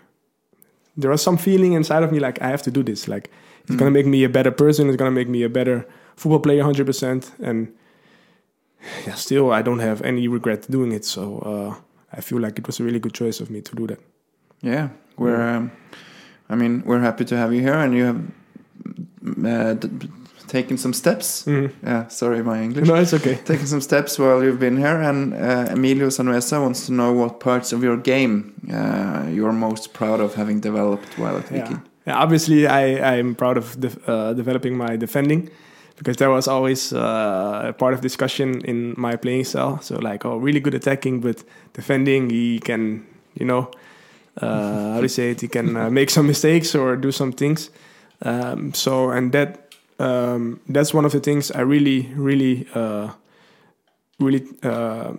there 0.98 1.10
was 1.10 1.22
some 1.22 1.38
feeling 1.38 1.74
inside 1.74 2.04
of 2.04 2.12
me 2.12 2.20
like 2.20 2.42
I 2.42 2.50
have 2.50 2.62
to 2.64 2.72
do 2.72 2.84
this. 2.84 3.08
Like 3.08 3.32
it's 3.64 3.76
gonna 3.76 3.92
make 3.92 4.06
me 4.06 4.24
a 4.24 4.30
better 4.30 4.52
person. 4.52 4.88
It's 4.88 4.98
gonna 4.98 5.12
make 5.12 5.30
me 5.30 5.44
a 5.44 5.50
better 5.50 5.88
football 6.16 6.40
player, 6.40 6.64
hundred 6.64 6.86
percent. 6.86 7.32
And 7.42 7.74
yeah, 9.06 9.14
still 9.14 9.52
I 9.52 9.62
don't 9.62 9.80
have 9.80 10.02
any 10.02 10.28
regret 10.28 10.70
doing 10.70 10.92
it. 10.92 11.06
So 11.06 11.40
uh, 11.40 11.82
I 12.18 12.22
feel 12.22 12.40
like 12.40 12.58
it 12.60 12.66
was 12.68 12.80
a 12.80 12.84
really 12.84 13.00
good 13.00 13.14
choice 13.14 13.40
of 13.40 13.50
me 13.50 13.62
to 13.62 13.76
do 13.76 13.88
that. 13.88 14.00
Yeah, 14.62 14.90
we're. 15.18 15.42
Um, 15.42 15.72
I 16.50 16.56
mean, 16.56 16.82
we're 16.86 17.00
happy 17.02 17.26
to 17.26 17.38
have 17.38 17.54
you 17.54 17.62
here, 17.62 17.76
and 17.76 17.94
you 17.94 18.06
have 18.06 18.22
uh, 19.46 19.76
taken 20.48 20.78
some 20.78 20.94
steps. 20.94 21.44
Mhm. 21.46 21.70
Yeah, 21.84 22.08
sorry, 22.08 22.42
my 22.44 22.62
English. 22.64 22.88
No, 22.88 22.96
it's 22.96 23.14
okay. 23.14 23.36
Taken 23.46 23.68
some 23.68 23.82
steps 23.82 24.18
while 24.20 24.44
you've 24.44 24.60
been 24.60 24.78
here, 24.78 25.02
and 25.10 25.34
uh, 25.34 25.68
Emilio 25.74 26.08
Sanuesa 26.10 26.60
wants 26.62 26.86
to 26.88 26.92
know 26.94 27.14
what 27.14 27.40
parts 27.40 27.72
of 27.74 27.84
your 27.84 27.98
game 27.98 28.54
uh, 28.74 29.28
you're 29.32 29.54
most 29.54 29.94
proud 29.94 30.20
of 30.20 30.34
having 30.36 30.60
developed 30.62 31.18
while 31.18 31.38
at 31.38 31.52
Yeah. 31.52 31.60
Viking. 31.62 31.82
yeah 32.08 32.18
obviously 32.24 32.66
I 32.66 33.18
I'm 33.20 33.36
proud 33.36 33.58
of 33.58 33.66
de- 33.80 34.12
uh, 34.12 34.34
developing 34.34 34.78
my 34.78 34.98
defending 34.98 35.50
because 36.00 36.16
that 36.18 36.30
was 36.30 36.48
always 36.48 36.94
uh, 36.94 37.66
a 37.66 37.74
part 37.74 37.94
of 37.94 38.00
discussion 38.00 38.62
in 38.62 38.96
my 38.98 39.18
playing 39.18 39.44
style. 39.44 39.82
So 39.82 39.98
like, 40.00 40.26
oh, 40.26 40.38
really 40.38 40.62
good 40.62 40.74
attacking, 40.74 41.20
but 41.20 41.44
defending 41.74 42.30
he 42.30 42.60
can, 42.60 43.06
you 43.36 43.46
know, 43.46 43.70
uh, 44.38 44.94
how 44.94 44.96
do 44.96 45.02
you 45.02 45.10
say 45.10 45.32
it? 45.32 45.42
He 45.42 45.50
can 45.50 45.76
uh, 45.76 45.90
make 45.90 46.10
some 46.10 46.26
mistakes 46.26 46.74
or 46.74 46.96
do 46.96 47.12
some 47.12 47.34
things. 47.34 47.70
Um, 48.22 48.74
so 48.74 49.12
and 49.12 49.34
that 49.34 49.74
um, 50.00 50.62
that's 50.70 50.94
one 50.94 51.04
of 51.04 51.12
the 51.12 51.20
things 51.20 51.52
I 51.52 51.62
really 51.62 52.10
really 52.16 52.66
uh, 52.74 53.12
really 54.20 54.48
uh, 54.64 55.14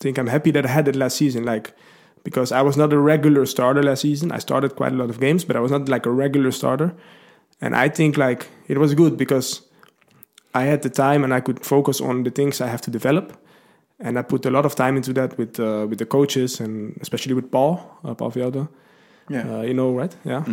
think 0.00 0.18
I'm 0.18 0.28
happy 0.28 0.50
that 0.52 0.64
I 0.64 0.70
had 0.70 0.88
it 0.88 0.96
last 0.96 1.18
season. 1.18 1.44
Like 1.44 1.74
because 2.24 2.50
I 2.50 2.62
was 2.62 2.78
not 2.78 2.94
a 2.94 2.98
regular 2.98 3.44
starter 3.44 3.82
last 3.82 4.00
season. 4.00 4.32
I 4.32 4.38
started 4.38 4.74
quite 4.74 4.92
a 4.92 4.96
lot 4.96 5.10
of 5.10 5.20
games, 5.20 5.44
but 5.44 5.54
I 5.54 5.60
was 5.60 5.70
not 5.70 5.86
like 5.90 6.06
a 6.06 6.10
regular 6.10 6.50
starter. 6.50 6.94
And 7.60 7.76
I 7.76 7.90
think 7.90 8.16
like 8.16 8.48
it 8.68 8.78
was 8.78 8.94
good 8.94 9.18
because 9.18 9.67
I 10.58 10.64
had 10.64 10.80
the 10.82 10.90
time 10.90 11.24
and 11.24 11.32
I 11.32 11.40
could 11.40 11.64
focus 11.64 12.00
on 12.00 12.24
the 12.24 12.30
things 12.30 12.60
I 12.60 12.68
have 12.68 12.80
to 12.82 12.90
develop. 12.90 13.32
And 14.00 14.18
I 14.18 14.22
put 14.22 14.46
a 14.46 14.50
lot 14.50 14.64
of 14.64 14.74
time 14.74 14.96
into 14.96 15.12
that 15.12 15.36
with 15.38 15.58
uh, 15.58 15.86
with 15.88 15.98
the 15.98 16.06
coaches 16.06 16.60
and 16.60 16.96
especially 17.00 17.34
with 17.34 17.50
Paul, 17.50 17.80
uh, 18.04 18.14
Paul 18.14 18.30
Velde. 18.30 18.68
Yeah. 19.30 19.58
Uh, 19.58 19.62
you 19.62 19.74
know, 19.74 19.90
right? 19.92 20.16
Yeah. 20.24 20.44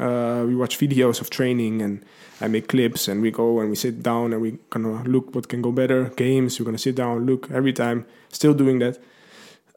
Uh, 0.00 0.44
we 0.46 0.56
watch 0.56 0.78
videos 0.78 1.20
of 1.20 1.28
training 1.30 1.82
and 1.82 2.04
I 2.40 2.48
make 2.48 2.66
clips 2.68 3.08
and 3.08 3.22
we 3.22 3.30
go 3.30 3.60
and 3.60 3.70
we 3.70 3.76
sit 3.76 4.02
down 4.02 4.32
and 4.32 4.42
we 4.42 4.58
kind 4.70 4.86
of 4.86 5.06
look 5.06 5.34
what 5.34 5.48
can 5.48 5.62
go 5.62 5.72
better. 5.72 6.10
Games, 6.16 6.58
we're 6.58 6.66
gonna 6.66 6.78
sit 6.78 6.96
down, 6.96 7.26
look 7.26 7.50
every 7.50 7.72
time. 7.72 8.04
Still 8.30 8.54
doing 8.54 8.80
that. 8.80 8.98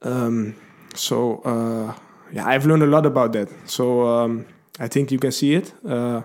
Um, 0.01 0.55
so 0.95 1.41
uh, 1.45 1.93
yeah, 2.31 2.47
I've 2.47 2.65
learned 2.65 2.83
a 2.83 2.87
lot 2.87 3.05
about 3.05 3.33
that. 3.33 3.49
So 3.65 4.07
um, 4.07 4.45
I 4.79 4.87
think 4.87 5.11
you 5.11 5.19
can 5.19 5.31
see 5.31 5.53
it. 5.53 5.73
Uh, 5.85 6.21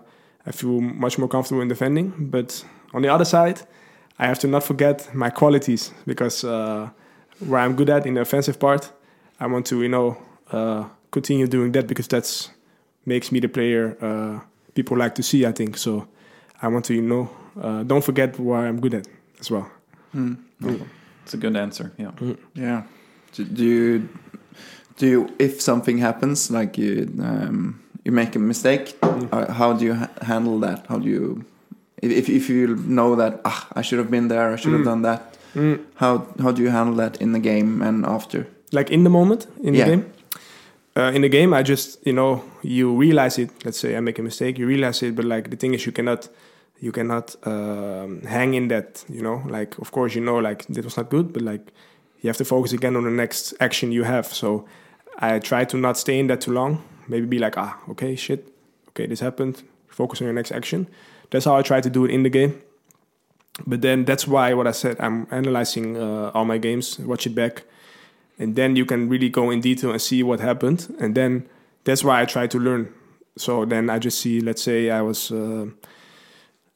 I 0.46 0.52
feel 0.52 0.80
much 0.80 1.18
more 1.18 1.28
comfortable 1.28 1.62
in 1.62 1.68
defending, 1.68 2.12
but 2.30 2.64
on 2.92 3.02
the 3.02 3.08
other 3.08 3.24
side, 3.24 3.60
I 4.18 4.26
have 4.26 4.38
to 4.40 4.48
not 4.48 4.64
forget 4.64 5.14
my 5.14 5.30
qualities 5.30 5.92
because 6.06 6.44
uh, 6.44 6.90
where 7.40 7.60
I'm 7.60 7.74
good 7.74 7.90
at 7.90 8.06
in 8.06 8.14
the 8.14 8.20
offensive 8.20 8.58
part, 8.58 8.92
I 9.40 9.46
want 9.46 9.66
to 9.66 9.82
you 9.82 9.88
know 9.88 10.16
uh, 10.52 10.84
continue 11.10 11.46
doing 11.46 11.72
that 11.72 11.86
because 11.86 12.08
that's 12.08 12.50
makes 13.04 13.32
me 13.32 13.40
the 13.40 13.48
player 13.48 13.96
uh, 14.00 14.40
people 14.74 14.96
like 14.96 15.14
to 15.16 15.22
see. 15.22 15.46
I 15.46 15.52
think 15.52 15.76
so. 15.76 16.06
I 16.60 16.68
want 16.68 16.84
to 16.86 16.94
you 16.94 17.02
know 17.02 17.30
uh, 17.60 17.82
don't 17.82 18.04
forget 18.04 18.38
where 18.38 18.66
I'm 18.66 18.80
good 18.80 18.94
at 18.94 19.08
as 19.40 19.50
well. 19.50 19.70
It's 21.24 21.34
a 21.34 21.36
good 21.36 21.56
answer. 21.56 21.92
Yeah. 21.98 22.10
Yeah. 22.54 22.82
Do, 23.32 23.44
do 23.44 23.64
you 23.64 24.08
do 24.96 25.06
you 25.06 25.34
if 25.38 25.60
something 25.60 25.98
happens 25.98 26.50
like 26.50 26.76
you 26.76 27.08
um, 27.20 27.80
you 28.04 28.12
make 28.12 28.36
a 28.36 28.38
mistake 28.38 28.96
uh, 29.02 29.52
how 29.52 29.72
do 29.72 29.84
you 29.84 29.94
ha 29.94 30.08
handle 30.20 30.58
that 30.60 30.86
how 30.88 30.98
do 30.98 31.08
you 31.08 31.44
if, 32.02 32.28
if 32.28 32.48
you 32.50 32.76
know 32.76 33.14
that 33.16 33.40
ah, 33.44 33.66
I 33.74 33.82
should 33.82 33.98
have 33.98 34.10
been 34.10 34.28
there 34.28 34.52
I 34.52 34.56
should 34.56 34.72
have 34.72 34.84
done 34.84 35.02
that 35.02 35.20
Mm. 35.54 35.78
how 35.96 36.26
how 36.42 36.50
do 36.50 36.62
you 36.62 36.70
handle 36.70 36.96
that 36.96 37.20
in 37.20 37.32
the 37.32 37.38
game 37.38 37.82
and 37.82 38.06
after? 38.06 38.46
Like 38.72 38.90
in 38.90 39.04
the 39.04 39.10
moment? 39.10 39.46
In 39.62 39.74
Yeah. 39.74 39.84
the 39.84 39.90
game? 39.90 40.04
Uh, 40.96 41.10
in 41.14 41.22
the 41.22 41.28
game 41.28 41.52
i 41.58 41.62
just 41.62 41.98
you 42.06 42.12
know 42.12 42.42
you 42.62 43.00
realize 43.00 43.38
it. 43.42 43.50
Let's 43.64 43.78
say 43.78 43.96
i 43.96 44.00
make 44.00 44.18
a 44.18 44.22
mistake 44.22 44.58
you 44.58 44.66
realize 44.66 45.02
it 45.06 45.14
but 45.14 45.24
like 45.26 45.50
the 45.50 45.56
thing 45.56 45.74
is 45.74 45.84
you 45.86 45.92
cannot 45.92 46.28
you 46.80 46.90
cannot 46.92 47.36
um, 47.46 48.22
hang 48.22 48.54
in 48.54 48.68
that 48.68 49.04
you 49.08 49.22
know? 49.22 49.42
Like 49.46 49.78
of 49.78 49.90
course 49.90 50.14
you 50.18 50.24
know 50.24 50.38
like 50.48 50.64
that 50.74 50.84
was 50.84 50.96
not 50.96 51.10
good 51.10 51.32
but 51.34 51.42
like 51.42 51.64
you 52.22 52.28
have 52.28 52.38
to 52.38 52.44
focus 52.44 52.72
again 52.72 52.96
on 52.96 53.04
the 53.04 53.10
next 53.10 53.54
action 53.60 53.92
you 53.92 54.04
have. 54.04 54.26
So 54.32 54.64
i 55.18 55.38
try 55.38 55.64
to 55.66 55.76
not 55.76 55.96
stay 55.98 56.18
in 56.18 56.26
that 56.28 56.40
too 56.40 56.52
long. 56.52 56.78
Maybe 57.08 57.26
be 57.26 57.38
like 57.38 57.58
ah 57.58 57.76
okay 57.90 58.16
shit. 58.16 58.40
Okay 58.88 59.06
this 59.06 59.20
happened. 59.20 59.62
Focus 59.88 60.20
on 60.22 60.26
your 60.26 60.34
next 60.34 60.52
action 60.52 60.86
that's 61.32 61.46
how 61.46 61.56
i 61.56 61.62
try 61.62 61.80
to 61.80 61.90
do 61.90 62.04
it 62.04 62.12
in 62.12 62.22
the 62.22 62.30
game. 62.30 62.62
But 63.66 63.82
then 63.82 64.04
that's 64.04 64.26
why 64.26 64.54
what 64.54 64.66
i 64.66 64.70
said 64.70 64.96
i'm 65.00 65.26
analyzing 65.30 65.96
uh, 65.96 66.30
all 66.34 66.44
my 66.44 66.58
games 66.58 66.98
watch 67.00 67.26
it 67.26 67.34
back. 67.34 67.64
And 68.38 68.56
then 68.56 68.76
you 68.76 68.86
can 68.86 69.08
really 69.08 69.28
go 69.28 69.50
in 69.50 69.60
detail 69.60 69.90
and 69.90 70.00
see 70.00 70.22
what 70.22 70.40
happened. 70.40 70.94
And 71.00 71.14
then 71.14 71.48
that's 71.84 72.02
why 72.04 72.22
i 72.22 72.24
try 72.24 72.46
to 72.46 72.58
learn. 72.58 72.92
So 73.36 73.64
then 73.64 73.90
i 73.90 73.98
just 73.98 74.20
see 74.20 74.40
let's 74.40 74.62
say 74.62 74.90
i 74.90 75.02
was 75.02 75.30
uh, 75.32 75.66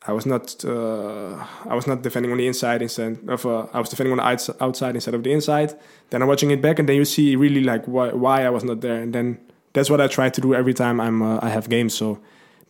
i 0.07 0.13
was 0.13 0.27
not 0.27 0.65
uh, 0.65 1.37
i 1.71 1.75
was 1.75 1.87
not 1.87 2.03
defending 2.03 2.33
on 2.33 2.39
the 2.39 2.47
inside 2.47 2.83
instead 2.83 3.19
of 3.29 3.45
uh, 3.47 3.67
i 3.73 3.79
was 3.79 3.89
defending 3.89 4.19
on 4.19 4.19
the 4.19 4.57
outside 4.61 4.95
instead 4.95 5.15
of 5.15 5.23
the 5.23 5.33
inside. 5.33 5.75
Then 6.11 6.23
i'm 6.23 6.29
watching 6.29 6.51
it 6.51 6.63
back 6.63 6.79
and 6.79 6.89
then 6.89 6.97
you 6.97 7.05
see 7.05 7.37
really 7.37 7.63
like 7.63 7.85
why, 7.87 8.09
why 8.13 8.45
i 8.45 8.51
was 8.51 8.65
not 8.65 8.81
there. 8.81 9.01
And 9.03 9.15
then 9.15 9.39
that's 9.73 9.91
what 9.91 10.01
i 10.01 10.09
try 10.09 10.29
to 10.31 10.41
do 10.41 10.55
every 10.55 10.75
time 10.75 11.01
i'm 11.01 11.23
uh, 11.23 11.39
i 11.43 11.49
have 11.49 11.69
games. 11.69 11.95
So 11.95 12.19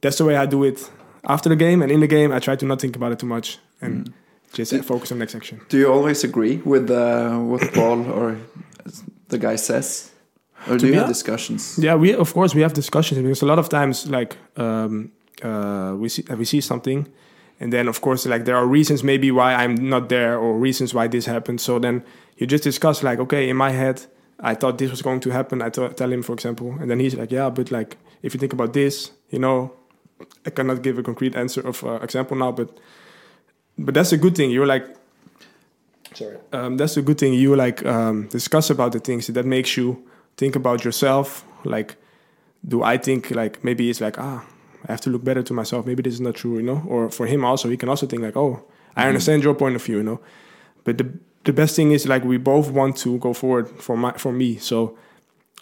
that's 0.01 0.19
the 0.19 0.25
way 0.25 0.37
i 0.37 0.47
do 0.47 0.63
it 0.65 0.91
after 1.27 1.49
the 1.49 1.57
game 1.57 1.83
and 1.83 1.91
in 1.93 2.01
the 2.01 2.07
game 2.07 2.33
i 2.33 2.39
try 2.39 2.57
to 2.57 2.65
not 2.67 2.81
think 2.81 2.97
about 2.97 3.13
it 3.13 3.19
too 3.19 3.27
much 3.27 3.59
and 3.81 4.13
just 4.53 4.71
Did- 4.71 4.85
focus 4.85 5.13
on 5.13 5.19
the 5.19 5.23
next 5.25 5.35
action 5.35 5.61
do 5.69 5.79
you 5.79 5.93
always 5.93 6.25
agree 6.25 6.57
with 6.65 6.91
uh, 6.91 7.37
what 7.39 7.63
Paul 7.75 8.11
or 8.11 8.39
the 9.29 9.39
guy 9.39 9.57
says 9.57 10.11
or 10.69 10.79
do 10.79 10.87
you 10.87 10.95
have 10.95 11.09
discussions 11.09 11.79
Yeah, 11.79 11.95
we 11.95 12.15
of 12.15 12.33
course 12.33 12.55
we 12.55 12.63
have 12.63 12.73
discussions 12.73 13.21
because 13.21 13.43
a 13.43 13.47
lot 13.47 13.59
of 13.59 13.69
times 13.69 14.09
like 14.09 14.37
um, 14.57 15.13
uh, 15.43 15.95
we 15.97 16.09
see 16.09 16.25
we 16.37 16.45
see 16.45 16.61
something, 16.61 17.07
and 17.61 17.73
then 17.73 17.89
of 17.89 18.01
course 18.01 18.27
like 18.27 18.45
there 18.47 18.57
are 18.57 18.67
reasons 18.67 19.05
maybe 19.05 19.31
why 19.31 19.55
I'm 19.55 19.75
not 19.75 20.09
there 20.09 20.39
or 20.39 20.59
reasons 20.59 20.95
why 20.95 21.09
this 21.09 21.27
happened. 21.27 21.61
So 21.61 21.79
then 21.79 22.03
you 22.39 22.47
just 22.47 22.65
discuss 22.65 23.03
like 23.03 23.19
okay, 23.21 23.49
in 23.49 23.57
my 23.57 23.71
head 23.71 24.07
I 24.41 24.55
thought 24.55 24.79
this 24.79 24.91
was 24.91 25.03
going 25.03 25.21
to 25.21 25.31
happen. 25.31 25.63
I 25.63 25.69
tell 25.71 26.13
him 26.13 26.23
for 26.23 26.33
example, 26.33 26.75
and 26.81 26.91
then 26.91 26.99
he's 27.01 27.15
like 27.15 27.31
yeah, 27.31 27.51
but 27.51 27.71
like 27.71 27.97
if 28.23 28.35
you 28.35 28.41
think 28.41 28.53
about 28.53 28.73
this, 28.73 29.13
you 29.31 29.39
know, 29.39 29.73
I 30.47 30.51
cannot 30.51 30.83
give 30.83 30.99
a 30.99 31.03
concrete 31.03 31.37
answer 31.37 31.61
of 31.67 31.85
uh, 31.85 31.99
example 32.03 32.37
now, 32.37 32.53
but 32.53 32.69
but 33.79 33.95
that's 33.95 34.13
a 34.13 34.17
good 34.17 34.35
thing. 34.35 34.51
You're 34.51 34.67
like 34.67 34.87
sorry. 36.15 36.39
um, 36.53 36.77
that's 36.77 36.97
a 36.97 37.03
good 37.03 37.19
thing 37.19 37.35
you 37.35 37.55
like 37.57 37.85
um, 37.85 38.29
discuss 38.29 38.71
about 38.71 38.93
the 38.93 39.01
things 39.01 39.27
that 39.27 39.45
makes 39.47 39.77
you 39.77 40.03
think 40.37 40.57
about 40.57 40.85
yourself. 40.85 41.45
Like 41.65 41.97
do 42.67 42.83
i 42.83 42.97
think 42.97 43.31
like 43.31 43.63
maybe 43.63 43.89
it's 43.91 44.01
like 44.01 44.19
ah 44.19 44.45
i 44.89 44.93
have 44.93 45.01
to 45.01 45.11
look 45.11 45.23
better 45.25 45.43
to 45.43 45.55
myself. 45.55 45.87
Maybe 45.87 46.03
this 46.03 46.15
is 46.15 46.21
not 46.21 46.35
true 46.35 46.57
you 46.57 46.63
know? 46.63 46.83
Or 46.89 47.11
for 47.11 47.27
him 47.27 47.45
also 47.45 47.69
he 47.69 47.77
can 47.77 47.89
also 47.89 48.07
think 48.07 48.23
like 48.23 48.37
oh 48.37 48.65
i 48.97 49.07
understand 49.07 49.43
your 49.43 49.55
point 49.55 49.77
of 49.77 49.85
view 49.85 49.99
you 49.99 50.03
know? 50.03 50.21
But 50.85 50.99
the 50.99 51.13
the 51.45 51.53
best 51.53 51.77
thing 51.77 51.93
is 51.93 52.07
like 52.07 52.25
we 52.25 52.39
both 52.39 52.71
want 52.71 52.97
to 52.99 53.19
go 53.19 53.33
forward 53.33 53.69
for 53.69 53.97
my 53.97 54.13
for 54.13 54.33
me. 54.33 54.57
So 54.57 54.97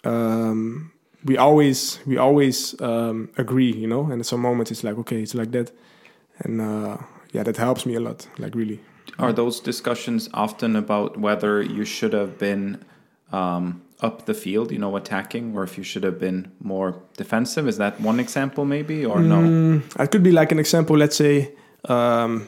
um 0.03 0.91
we 1.25 1.37
always 1.37 1.99
we 2.05 2.17
always 2.17 2.79
um 2.81 3.29
agree 3.37 3.71
you 3.71 3.87
know 3.87 4.03
and 4.11 4.19
at 4.19 4.25
some 4.25 4.41
moments 4.41 4.71
it's 4.71 4.83
like 4.83 4.97
okay 4.97 5.21
it's 5.21 5.35
like 5.35 5.51
that 5.51 5.71
and 6.39 6.61
uh 6.61 6.97
yeah 7.33 7.43
that 7.43 7.57
helps 7.57 7.85
me 7.85 7.95
a 7.95 7.99
lot 7.99 8.27
like 8.37 8.55
really 8.55 8.79
Are 9.17 9.33
those 9.33 9.61
discussions 9.61 10.29
often 10.33 10.75
about 10.75 11.17
whether 11.17 11.61
you 11.61 11.85
should 11.85 12.13
have 12.13 12.37
been 12.37 12.83
um, 13.31 13.81
up 14.01 14.25
the 14.25 14.33
field, 14.33 14.71
you 14.71 14.79
know, 14.79 14.95
attacking, 14.97 15.55
or 15.55 15.63
if 15.63 15.77
you 15.77 15.83
should 15.83 16.03
have 16.03 16.19
been 16.19 16.51
more 16.59 16.95
defensive? 17.15 17.67
Is 17.67 17.77
that 17.77 17.93
one 18.01 18.19
example, 18.19 18.65
maybe, 18.65 19.05
or 19.05 19.21
no? 19.21 19.37
Mm, 19.37 19.81
it 19.99 20.11
could 20.11 20.23
be 20.23 20.31
like 20.31 20.51
an 20.51 20.59
example. 20.59 20.97
Let's 20.97 21.15
say, 21.15 21.53
um, 21.85 22.47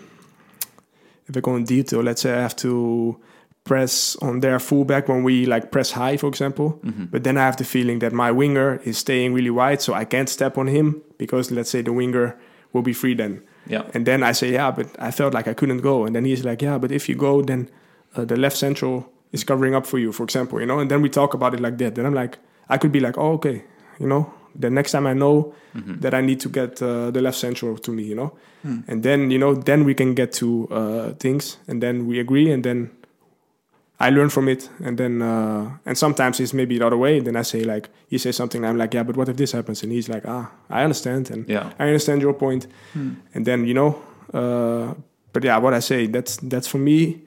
if 1.28 1.38
I 1.38 1.40
go 1.40 1.56
in 1.56 1.64
detail, 1.64 2.02
let's 2.04 2.22
say 2.22 2.34
I 2.34 2.42
have 2.42 2.56
to 2.58 3.18
press 3.68 4.16
on 4.22 4.40
their 4.40 4.60
fullback 4.60 5.08
when 5.10 5.24
we 5.24 5.46
like 5.46 5.72
press 5.72 5.92
high, 5.92 6.18
for 6.18 6.28
example. 6.28 6.80
But 7.12 7.24
then 7.24 7.38
I 7.38 7.42
have 7.42 7.58
the 7.58 7.64
feeling 7.64 8.00
that 8.00 8.14
my 8.14 8.32
winger 8.32 8.80
is 8.84 8.98
staying 8.98 9.34
really 9.34 9.50
wide, 9.52 9.82
so 9.82 9.94
I 9.94 10.06
can't 10.06 10.30
step 10.30 10.58
on 10.58 10.68
him 10.68 11.02
because 11.18 11.52
let's 11.52 11.70
say 11.70 11.84
the 11.84 11.94
winger 11.94 12.36
will 12.74 12.84
be 12.84 12.94
free 12.94 13.16
then. 13.16 13.42
Yeah. 13.70 13.84
And 13.94 14.06
then 14.06 14.24
I 14.24 14.34
say, 14.34 14.54
yeah, 14.54 14.72
but 14.72 14.88
I 14.98 15.12
felt 15.12 15.34
like 15.34 15.48
I 15.48 15.54
couldn't 15.54 15.82
go. 15.82 16.06
And 16.06 16.16
then 16.16 16.26
he's 16.26 16.44
like, 16.46 16.62
yeah, 16.62 16.78
but 16.80 16.92
if 16.92 17.10
you 17.10 17.16
go, 17.16 17.42
then 17.42 17.70
uh, 18.16 18.26
the 18.26 18.38
left 18.38 18.56
central 18.56 19.12
is 19.32 19.44
covering 19.44 19.76
up 19.76 19.86
for 19.86 20.00
you, 20.00 20.12
for 20.14 20.24
example, 20.24 20.60
you 20.60 20.66
know. 20.66 20.80
And 20.80 20.90
then 20.90 21.02
we 21.02 21.10
talk 21.10 21.34
about 21.34 21.54
it 21.54 21.60
like 21.60 21.78
that. 21.78 21.96
Then 21.96 22.06
I'm 22.06 22.14
like, 22.14 22.38
I 22.70 22.78
could 22.78 22.92
be 22.92 23.00
like, 23.00 23.18
oh, 23.18 23.34
okay, 23.34 23.64
you 24.00 24.08
know. 24.08 24.34
The 24.60 24.70
next 24.70 24.92
time 24.94 25.06
I 25.06 25.14
know 25.14 25.54
that 26.02 26.14
I 26.14 26.22
need 26.22 26.40
to 26.40 26.50
get 26.50 26.82
uh, 26.82 27.12
the 27.12 27.22
left 27.22 27.38
central 27.38 27.78
to 27.78 27.92
me, 27.92 28.04
you 28.04 28.16
know. 28.16 28.32
And 28.88 29.04
then 29.04 29.32
you 29.32 29.38
know, 29.38 29.54
then 29.54 29.86
we 29.86 29.94
can 29.94 30.16
get 30.16 30.32
to 30.40 30.68
uh, 30.72 31.14
things, 31.20 31.58
and 31.68 31.82
then 31.82 32.08
we 32.08 32.20
agree, 32.20 32.52
and 32.52 32.64
then 32.64 32.90
I 34.00 34.10
learn 34.12 34.30
from 34.30 34.48
it, 34.48 34.70
and 34.86 34.98
then 34.98 35.22
uh, 35.22 35.78
and 35.86 35.98
sometimes 35.98 36.40
it's 36.40 36.54
maybe 36.54 36.78
the 36.78 36.86
other 36.86 36.98
way. 36.98 37.18
And 37.18 37.26
Then 37.26 37.36
I 37.36 37.44
say 37.44 37.64
like 37.64 37.90
he 38.10 38.18
says 38.18 38.36
something, 38.36 38.64
and 38.64 38.70
I'm 38.70 38.78
like, 38.78 38.94
yeah, 38.94 39.04
but 39.04 39.18
what 39.18 39.28
if 39.30 39.36
this 39.38 39.52
happens? 39.54 39.84
And 39.84 39.92
he's 39.92 40.08
like, 40.10 40.24
ah, 40.28 40.52
I 40.70 40.84
understand, 40.84 41.32
and 41.32 41.50
Yeah. 41.50 41.70
I 41.80 41.84
understand 41.88 42.22
your 42.22 42.34
point. 42.34 42.68
And 43.34 43.46
then 43.46 43.66
you 43.66 43.74
know, 43.74 43.96
uh, 44.34 44.94
but 45.34 45.44
yeah, 45.44 45.58
what 45.62 45.74
I 45.74 45.80
say 45.82 46.08
that's 46.08 46.38
that's 46.50 46.68
for 46.68 46.78
me 46.80 47.22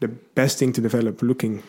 the 0.00 0.08
best 0.34 0.58
thing 0.58 0.72
to 0.74 0.80
develop. 0.80 1.22
Looking 1.22 1.62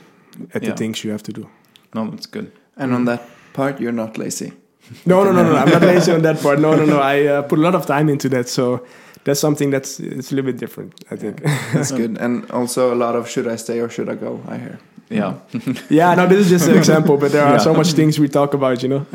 at 0.53 0.61
Yeah. 0.63 0.69
the 0.71 0.75
things 0.77 1.03
you 1.03 1.11
have 1.11 1.23
to 1.23 1.31
do. 1.33 1.47
No, 1.93 2.09
that's 2.11 2.27
good. 2.27 2.51
and 2.77 2.93
on 2.93 3.05
that 3.05 3.21
part 3.53 3.79
you're 3.79 3.93
not 3.95 4.17
lazy 4.17 4.51
No, 5.05 5.23
no, 5.23 5.31
no, 5.31 5.43
no. 5.43 5.55
I'm 5.55 5.69
not 5.69 5.81
lazy 5.81 6.11
on 6.11 6.21
that 6.23 6.41
part. 6.41 6.59
No, 6.59 6.75
no, 6.75 6.85
no. 6.85 6.99
I 6.99 7.25
uh, 7.25 7.41
put 7.41 7.57
a 7.57 7.61
lot 7.61 7.73
of 7.75 7.85
time 7.85 8.09
into 8.11 8.29
that, 8.29 8.49
so 8.49 8.85
that's 9.25 9.39
something 9.39 9.71
that's 9.71 9.99
it's 9.99 10.31
a 10.31 10.35
little 10.35 10.51
bit 10.51 10.59
different. 10.59 10.93
I 11.11 11.15
think. 11.17 11.41
that's 11.73 11.91
good 11.91 12.17
and 12.17 12.49
also 12.51 12.93
a 12.93 12.97
lot 13.05 13.15
of 13.15 13.27
should 13.29 13.47
I 13.47 13.57
stay 13.57 13.79
or 13.81 13.89
should 13.89 14.09
I 14.09 14.15
go 14.15 14.39
I 14.47 14.57
hear 14.57 14.77
Yeah. 15.09 15.33
yeah, 15.89 16.15
no, 16.15 16.27
this 16.27 16.39
is 16.39 16.49
just 16.49 16.67
an 16.69 16.77
example, 16.83 17.17
but 17.17 17.31
there 17.31 17.43
are 17.45 17.53
Yeah. 17.57 17.63
so 17.63 17.73
much 17.73 17.93
things 17.93 18.17
we 18.19 18.27
talk 18.29 18.53
about, 18.53 18.81
you 18.83 18.89
know. 18.89 19.05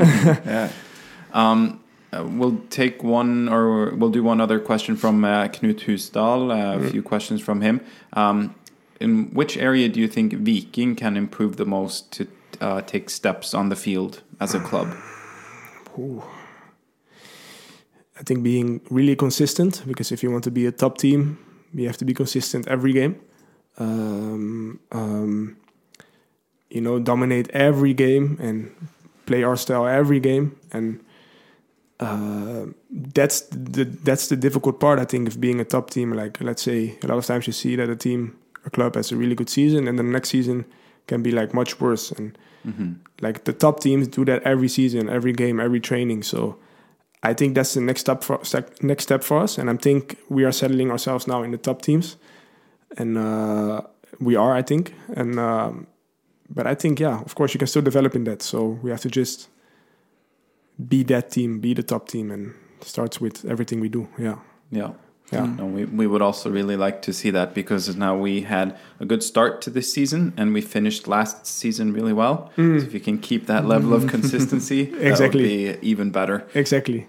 yeah 0.46 0.68
Um, 1.32 1.78
uh, 2.12 2.24
we'll 2.38 2.58
take 2.70 3.04
one, 3.04 3.48
or 3.48 3.94
we'll 3.98 4.10
do 4.10 4.22
one 4.24 4.40
other 4.42 4.58
question 4.58 4.96
from 4.96 5.24
uh, 5.24 5.48
Knut 5.48 5.80
Husdal. 5.86 6.50
Uh, 6.50 6.86
a 6.86 6.90
few 6.90 7.02
questions 7.02 7.40
from 7.40 7.60
him. 7.60 7.80
Um, 8.12 8.54
in 9.00 9.30
which 9.34 9.56
area 9.56 9.88
do 9.88 10.00
you 10.00 10.08
think 10.08 10.32
Viking 10.32 10.96
can 10.96 11.16
improve 11.16 11.54
the 11.56 11.64
most 11.64 12.10
to 12.16 12.26
uh, 12.60 12.80
take 12.82 13.10
steps 13.10 13.54
on 13.54 13.68
the 13.68 13.76
field 13.76 14.22
as 14.40 14.54
a 14.54 14.60
club? 14.60 14.88
I 18.20 18.22
think 18.22 18.42
being 18.42 18.82
really 18.90 19.16
consistent 19.16 19.82
because 19.86 20.12
if 20.12 20.22
you 20.22 20.30
want 20.30 20.44
to 20.44 20.50
be 20.50 20.66
a 20.66 20.72
top 20.72 20.98
team, 20.98 21.38
you 21.72 21.86
have 21.86 21.96
to 21.96 22.04
be 22.04 22.12
consistent 22.12 22.68
every 22.68 22.92
game. 22.92 23.18
Um, 23.78 24.78
um, 24.92 25.56
you 26.68 26.82
know, 26.82 26.98
dominate 26.98 27.48
every 27.50 27.94
game 27.94 28.36
and 28.40 28.70
play 29.24 29.42
our 29.42 29.56
style 29.56 29.86
every 29.86 30.20
game, 30.20 30.56
and 30.70 31.00
uh, 31.98 32.66
that's 32.90 33.40
the 33.50 33.84
that's 33.84 34.28
the 34.28 34.36
difficult 34.36 34.80
part. 34.80 34.98
I 34.98 35.06
think 35.06 35.26
of 35.26 35.40
being 35.40 35.58
a 35.60 35.64
top 35.64 35.88
team. 35.90 36.12
Like 36.12 36.40
let's 36.42 36.62
say 36.62 36.98
a 37.02 37.06
lot 37.06 37.16
of 37.16 37.24
times 37.24 37.46
you 37.46 37.54
see 37.54 37.74
that 37.76 37.88
a 37.88 37.96
team, 37.96 38.36
a 38.66 38.70
club 38.70 38.96
has 38.96 39.12
a 39.12 39.16
really 39.16 39.34
good 39.34 39.48
season, 39.48 39.88
and 39.88 39.98
the 39.98 40.02
next 40.02 40.28
season 40.28 40.66
can 41.06 41.22
be 41.22 41.30
like 41.30 41.54
much 41.54 41.80
worse. 41.80 42.12
And 42.12 42.36
like 43.20 43.44
the 43.44 43.54
top 43.54 43.80
teams 43.80 44.08
do 44.08 44.24
that 44.26 44.42
every 44.42 44.68
season, 44.68 45.08
every 45.08 45.32
game, 45.32 45.58
every 45.58 45.80
training. 45.80 46.22
So 46.22 46.58
I 47.22 47.34
think 47.34 47.54
that's 47.54 47.74
the 47.74 47.80
next 47.80 48.00
step 48.00 48.24
for 48.24 48.40
next 48.82 49.02
step 49.04 49.22
for 49.22 49.40
us, 49.40 49.58
and 49.58 49.68
I 49.68 49.76
think 49.76 50.16
we 50.28 50.44
are 50.44 50.52
settling 50.52 50.90
ourselves 50.90 51.26
now 51.26 51.42
in 51.42 51.50
the 51.50 51.58
top 51.58 51.82
teams, 51.82 52.16
and 52.96 53.18
uh, 53.18 53.82
we 54.18 54.36
are, 54.36 54.54
I 54.54 54.62
think, 54.62 54.94
and 55.14 55.38
um, 55.38 55.86
but 56.48 56.66
I 56.66 56.74
think 56.74 56.98
yeah, 56.98 57.20
of 57.20 57.34
course 57.34 57.54
you 57.54 57.58
can 57.58 57.66
still 57.68 57.82
develop 57.82 58.14
in 58.14 58.24
that. 58.24 58.42
So 58.42 58.78
we 58.82 58.90
have 58.90 59.00
to 59.02 59.10
just 59.10 59.48
be 60.88 61.02
that 61.04 61.30
team, 61.30 61.60
be 61.60 61.74
the 61.74 61.82
top 61.82 62.08
team, 62.08 62.30
and 62.30 62.54
starts 62.80 63.20
with 63.20 63.44
everything 63.44 63.80
we 63.80 63.88
do. 63.88 64.08
Yeah, 64.18 64.38
Yeah. 64.70 64.92
Yeah, 65.32 65.46
No, 65.46 65.66
we, 65.66 65.84
we 65.84 66.06
would 66.06 66.22
also 66.22 66.50
really 66.50 66.76
like 66.76 67.02
to 67.02 67.12
see 67.12 67.30
that 67.30 67.54
because 67.54 67.94
now 67.96 68.16
we 68.16 68.42
had 68.42 68.76
a 68.98 69.04
good 69.04 69.22
start 69.22 69.62
to 69.62 69.70
this 69.70 69.92
season 69.92 70.32
and 70.36 70.52
we 70.52 70.60
finished 70.60 71.06
last 71.06 71.46
season 71.46 71.92
really 71.92 72.12
well. 72.12 72.50
So 72.56 72.62
if 72.86 72.92
you 72.92 73.00
can 73.00 73.18
keep 73.18 73.46
that 73.46 73.64
level 73.66 73.94
of 73.94 74.06
consistency, 74.16 74.92
Exactly. 74.98 75.78
even 75.82 76.10
better. 76.10 76.46
exactly. 76.54 77.06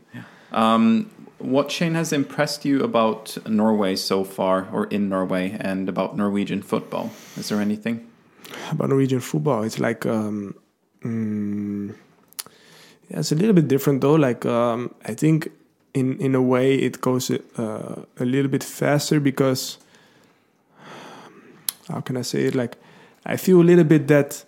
Um, 0.51 1.10
what 1.39 1.71
Shane 1.71 1.95
has 1.95 2.13
impressed 2.13 2.65
you 2.65 2.84
about 2.84 3.36
Norway 3.47 3.95
so 3.95 4.23
far, 4.23 4.67
or 4.71 4.86
in 4.86 5.10
Norway, 5.10 5.57
and 5.60 5.89
about 5.89 6.15
Norwegian 6.15 6.62
football? 6.62 7.10
Is 7.38 7.49
there 7.49 7.60
anything? 7.60 8.07
about 8.71 8.89
Norwegian 8.89 9.21
football. 9.21 9.63
It's 9.63 9.79
like 9.79 10.05
um, 10.05 10.53
Mm, 11.03 11.95
yeah, 13.10 13.19
it's 13.19 13.31
a 13.31 13.36
little 13.36 13.53
bit 13.53 13.67
different 13.67 14.01
though. 14.01 14.15
Like 14.15 14.45
um, 14.45 14.93
I 15.05 15.13
think 15.15 15.49
in 15.93 16.17
in 16.19 16.36
a 16.36 16.41
way 16.41 16.75
it 16.75 17.01
goes 17.01 17.30
uh, 17.30 18.06
a 18.19 18.25
little 18.25 18.49
bit 18.49 18.63
faster 18.63 19.19
because 19.19 19.77
how 21.88 22.01
can 22.01 22.17
I 22.17 22.21
say 22.21 22.45
it? 22.45 22.56
Like 22.56 22.77
I 23.25 23.38
feel 23.38 23.62
a 23.62 23.63
little 23.63 23.84
bit 23.84 24.08
that 24.08 24.45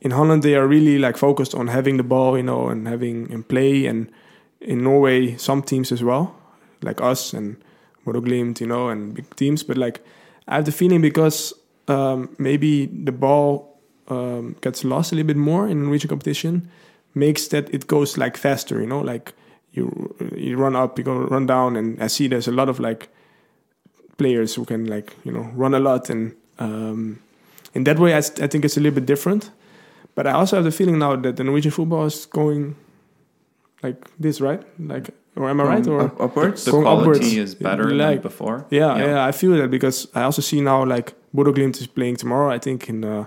in 0.00 0.10
Holland 0.10 0.42
they 0.42 0.54
are 0.54 0.66
really 0.66 0.98
like 0.98 1.16
focused 1.16 1.54
on 1.54 1.68
having 1.68 1.96
the 1.96 2.02
ball, 2.02 2.36
you 2.36 2.42
know, 2.42 2.68
and 2.68 2.86
having 2.86 3.32
and 3.32 3.46
play. 3.48 3.86
And 3.86 4.10
in 4.60 4.84
Norway, 4.84 5.36
some 5.36 5.62
teams 5.62 5.92
as 5.92 6.02
well, 6.02 6.36
like 6.82 7.00
us 7.00 7.32
and 7.32 7.56
Bodo 8.04 8.20
Glimt, 8.20 8.60
you 8.60 8.66
know, 8.66 8.88
and 8.88 9.14
big 9.14 9.34
teams. 9.36 9.62
But 9.62 9.78
like 9.78 10.04
I 10.46 10.56
have 10.56 10.66
the 10.66 10.72
feeling 10.72 11.00
because 11.00 11.54
um, 11.88 12.34
maybe 12.38 12.86
the 12.86 13.12
ball 13.12 13.78
um, 14.08 14.56
gets 14.60 14.84
lost 14.84 15.12
a 15.12 15.14
little 15.14 15.26
bit 15.26 15.36
more 15.36 15.66
in 15.66 15.82
Norwegian 15.82 16.08
competition, 16.08 16.68
makes 17.14 17.48
that 17.48 17.72
it 17.72 17.86
goes 17.86 18.18
like 18.18 18.36
faster, 18.36 18.80
you 18.80 18.86
know, 18.86 19.00
like 19.00 19.32
you 19.74 20.14
you 20.36 20.56
run 20.56 20.74
up, 20.76 20.98
you 20.98 21.04
go 21.04 21.16
run 21.34 21.46
down, 21.46 21.76
and 21.76 22.02
I 22.02 22.08
see 22.08 22.28
there's 22.28 22.48
a 22.48 22.52
lot 22.52 22.68
of 22.68 22.78
like 22.80 23.08
players 24.16 24.54
who 24.54 24.64
can 24.64 24.86
like 24.86 25.12
you 25.24 25.32
know 25.32 25.50
run 25.54 25.74
a 25.74 25.80
lot, 25.80 26.10
and 26.10 26.34
um, 26.58 27.18
in 27.74 27.84
that 27.84 27.98
way 27.98 28.14
I, 28.14 28.18
I 28.18 28.46
think 28.48 28.64
it's 28.64 28.76
a 28.76 28.80
little 28.80 28.94
bit 28.94 29.06
different. 29.06 29.50
But 30.14 30.26
I 30.26 30.32
also 30.32 30.56
have 30.56 30.64
the 30.64 30.70
feeling 30.70 30.98
now 30.98 31.16
that 31.16 31.36
the 31.36 31.44
Norwegian 31.44 31.72
football 31.72 32.04
is 32.06 32.26
going 32.26 32.76
like 33.82 33.96
this, 34.18 34.40
right? 34.40 34.62
Like, 34.78 35.10
or 35.36 35.50
am 35.50 35.60
I 35.60 35.64
right? 35.64 35.86
Or 35.88 36.02
Up- 36.02 36.20
upwards? 36.20 36.64
The 36.64 36.70
Going 36.70 36.84
quality 36.84 37.08
upwards. 37.10 37.32
is 37.36 37.54
better 37.56 37.86
than 37.88 37.98
Like- 37.98 38.22
before. 38.22 38.64
Yeah, 38.70 38.96
yeah, 38.96 39.26
I 39.26 39.32
feel 39.32 39.52
that 39.56 39.70
because 39.70 40.06
I 40.14 40.22
also 40.22 40.40
see 40.42 40.60
now 40.60 40.84
like 40.84 41.14
Bodo 41.32 41.52
Glimt 41.52 41.80
is 41.80 41.88
playing 41.88 42.16
tomorrow, 42.16 42.48
I 42.54 42.58
think 42.60 42.88
in 42.88 43.00
the 43.00 43.26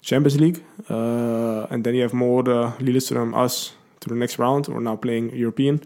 Champions 0.00 0.38
League, 0.40 0.62
uh, 0.88 1.66
and 1.70 1.82
then 1.82 1.94
you 1.96 2.02
have 2.02 2.12
Molde, 2.14 2.72
Lillestrøm, 2.78 3.34
us 3.34 3.72
the 4.08 4.14
next 4.14 4.38
round. 4.38 4.66
We're 4.68 4.80
now 4.80 4.96
playing 4.96 5.30
European, 5.34 5.80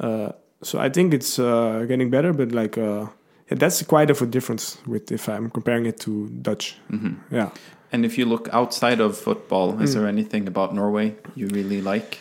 uh, 0.00 0.32
so 0.62 0.78
I 0.78 0.88
think 0.90 1.14
it's 1.14 1.38
uh, 1.38 1.84
getting 1.88 2.10
better. 2.10 2.32
But 2.32 2.52
like, 2.52 2.76
uh, 2.78 3.06
yeah, 3.50 3.58
that's 3.58 3.82
quite 3.82 4.10
of 4.10 4.22
a 4.22 4.26
difference 4.26 4.78
with 4.86 5.10
if 5.12 5.28
I'm 5.28 5.50
comparing 5.50 5.86
it 5.86 5.98
to 6.00 6.28
Dutch. 6.42 6.76
Mhm. 6.90 7.14
Yeah, 7.30 7.48
And 7.92 8.04
if 8.04 8.16
you 8.18 8.24
look 8.28 8.48
outside 8.52 9.00
of 9.00 9.16
football, 9.16 9.80
is 9.82 9.90
Mm. 9.90 9.94
there 9.94 10.08
anything 10.08 10.48
about 10.48 10.74
Norway 10.74 11.14
you 11.36 11.46
really 11.48 11.80
like? 11.82 12.18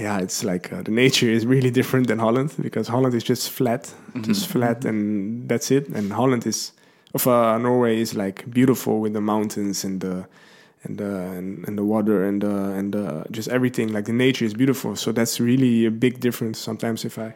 yeah, 0.00 0.22
it's 0.22 0.44
like 0.44 0.72
uh, 0.72 0.82
the 0.82 0.90
nature 0.90 1.30
is 1.32 1.44
really 1.46 1.70
different 1.70 2.06
than 2.06 2.18
Holland 2.18 2.50
because 2.62 2.88
Holland 2.90 3.14
is 3.14 3.24
just 3.24 3.50
flat, 3.50 3.94
just 4.22 4.46
flat, 4.46 4.84
and 4.84 5.48
that's 5.48 5.70
it. 5.70 5.88
And 5.88 6.12
Holland 6.12 6.46
is, 6.46 6.72
of 7.14 7.26
uh, 7.26 7.58
Norway 7.58 8.00
is 8.00 8.14
like 8.14 8.44
beautiful 8.50 9.00
with 9.00 9.12
the 9.12 9.20
mountains 9.20 9.84
and 9.84 10.00
the 10.00 10.26
and 10.84 10.98
the 10.98 11.16
and, 11.36 11.66
and 11.66 11.78
the 11.78 11.84
water 11.84 12.24
and 12.24 12.42
the 12.42 12.56
and 12.78 12.94
the, 12.94 13.24
just 13.30 13.48
everything. 13.48 13.92
Like 13.92 14.04
the 14.04 14.12
nature 14.12 14.44
is 14.44 14.54
beautiful. 14.54 14.96
So 14.96 15.12
that's 15.12 15.40
really 15.40 15.86
a 15.86 15.90
big 15.90 16.20
difference. 16.20 16.58
Sometimes 16.58 17.04
if 17.04 17.18
I 17.18 17.34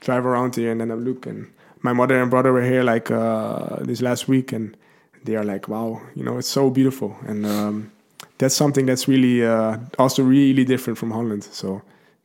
drive 0.00 0.26
around 0.26 0.56
here 0.56 0.70
and 0.72 0.80
then 0.80 0.90
I 0.90 0.94
look 0.94 1.26
and 1.26 1.50
my 1.82 1.92
mother 1.92 2.20
and 2.20 2.30
brother 2.30 2.52
were 2.52 2.64
here 2.64 2.82
like 2.82 3.10
uh, 3.10 3.76
this 3.80 4.00
last 4.02 4.28
week 4.28 4.52
and 4.52 4.76
they 5.24 5.36
are 5.36 5.44
like, 5.44 5.68
wow, 5.68 6.00
you 6.14 6.24
know, 6.24 6.38
it's 6.38 6.48
so 6.48 6.70
beautiful 6.70 7.16
and. 7.26 7.46
Um, 7.46 7.92
that's 8.38 8.54
something 8.54 8.86
that's 8.86 9.08
really 9.08 9.44
uh, 9.44 9.76
also 9.98 10.22
really 10.22 10.64
different 10.64 10.98
from 10.98 11.10
Holland. 11.10 11.44
So 11.44 11.82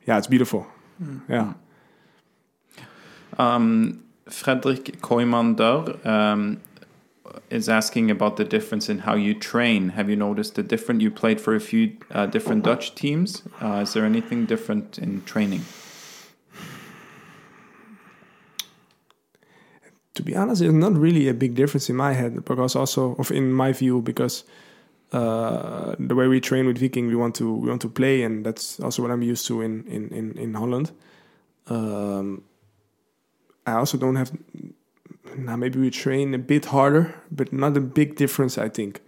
yeah, 0.08 0.18
it's 0.18 0.28
beautiful. 0.28 0.66
Yeah. 1.28 1.54
Um, 3.38 4.04
Fredrik 4.30 5.02
Koimander 5.02 6.06
um, 6.06 6.62
is 7.50 7.70
asking 7.70 8.12
about 8.12 8.38
the 8.38 8.44
difference 8.44 8.90
in 8.90 9.00
how 9.00 9.16
you 9.16 9.34
train. 9.34 9.90
Have 9.90 10.10
you 10.10 10.16
noticed 10.16 10.56
the 10.56 10.64
different? 10.64 11.02
You 11.02 11.12
played 11.12 11.40
for 11.40 11.56
a 11.56 11.60
few 11.60 11.98
uh, 12.12 12.26
different 12.28 12.64
Dutch 12.64 12.96
teams. 12.96 13.44
Uh, 13.62 13.82
is 13.84 13.94
there 13.94 14.06
anything 14.06 14.46
different 14.46 14.98
in 14.98 15.24
training? 15.24 15.64
To 20.16 20.22
be 20.22 20.36
honest, 20.36 20.62
there's 20.62 20.74
not 20.74 20.94
really 20.94 21.28
a 21.28 21.34
big 21.34 21.56
difference 21.56 21.90
in 21.90 21.96
my 21.96 22.14
head 22.14 22.46
because 22.46 22.76
also 22.76 23.16
in 23.32 23.52
my 23.52 23.72
view 23.72 24.02
because 24.02 24.44
uh, 25.14 25.96
the 26.00 26.16
way 26.16 26.28
we 26.28 26.40
train 26.40 26.66
with 26.66 26.80
Viking, 26.80 27.08
we 27.08 27.16
want 27.16 27.36
to 27.36 27.54
we 27.54 27.70
want 27.70 27.82
to 27.82 27.90
play, 27.90 28.24
and 28.24 28.46
that's 28.46 28.80
also 28.80 29.02
what 29.02 29.12
I'm 29.12 29.22
used 29.22 29.46
to 29.48 29.62
in 29.62 29.86
in 29.86 30.10
in, 30.10 30.38
in 30.38 30.54
Holland. 30.56 30.92
Um, 31.68 32.44
I 33.66 33.74
also 33.74 33.98
don't 33.98 34.16
have. 34.16 34.32
Now 35.38 35.56
maybe 35.56 35.80
we 35.80 35.90
train 35.90 36.34
a 36.34 36.38
bit 36.38 36.66
harder, 36.66 37.14
but 37.32 37.52
not 37.54 37.78
a 37.78 37.82
big 37.82 38.16
difference, 38.16 38.58
I 38.58 38.70
think. 38.70 39.02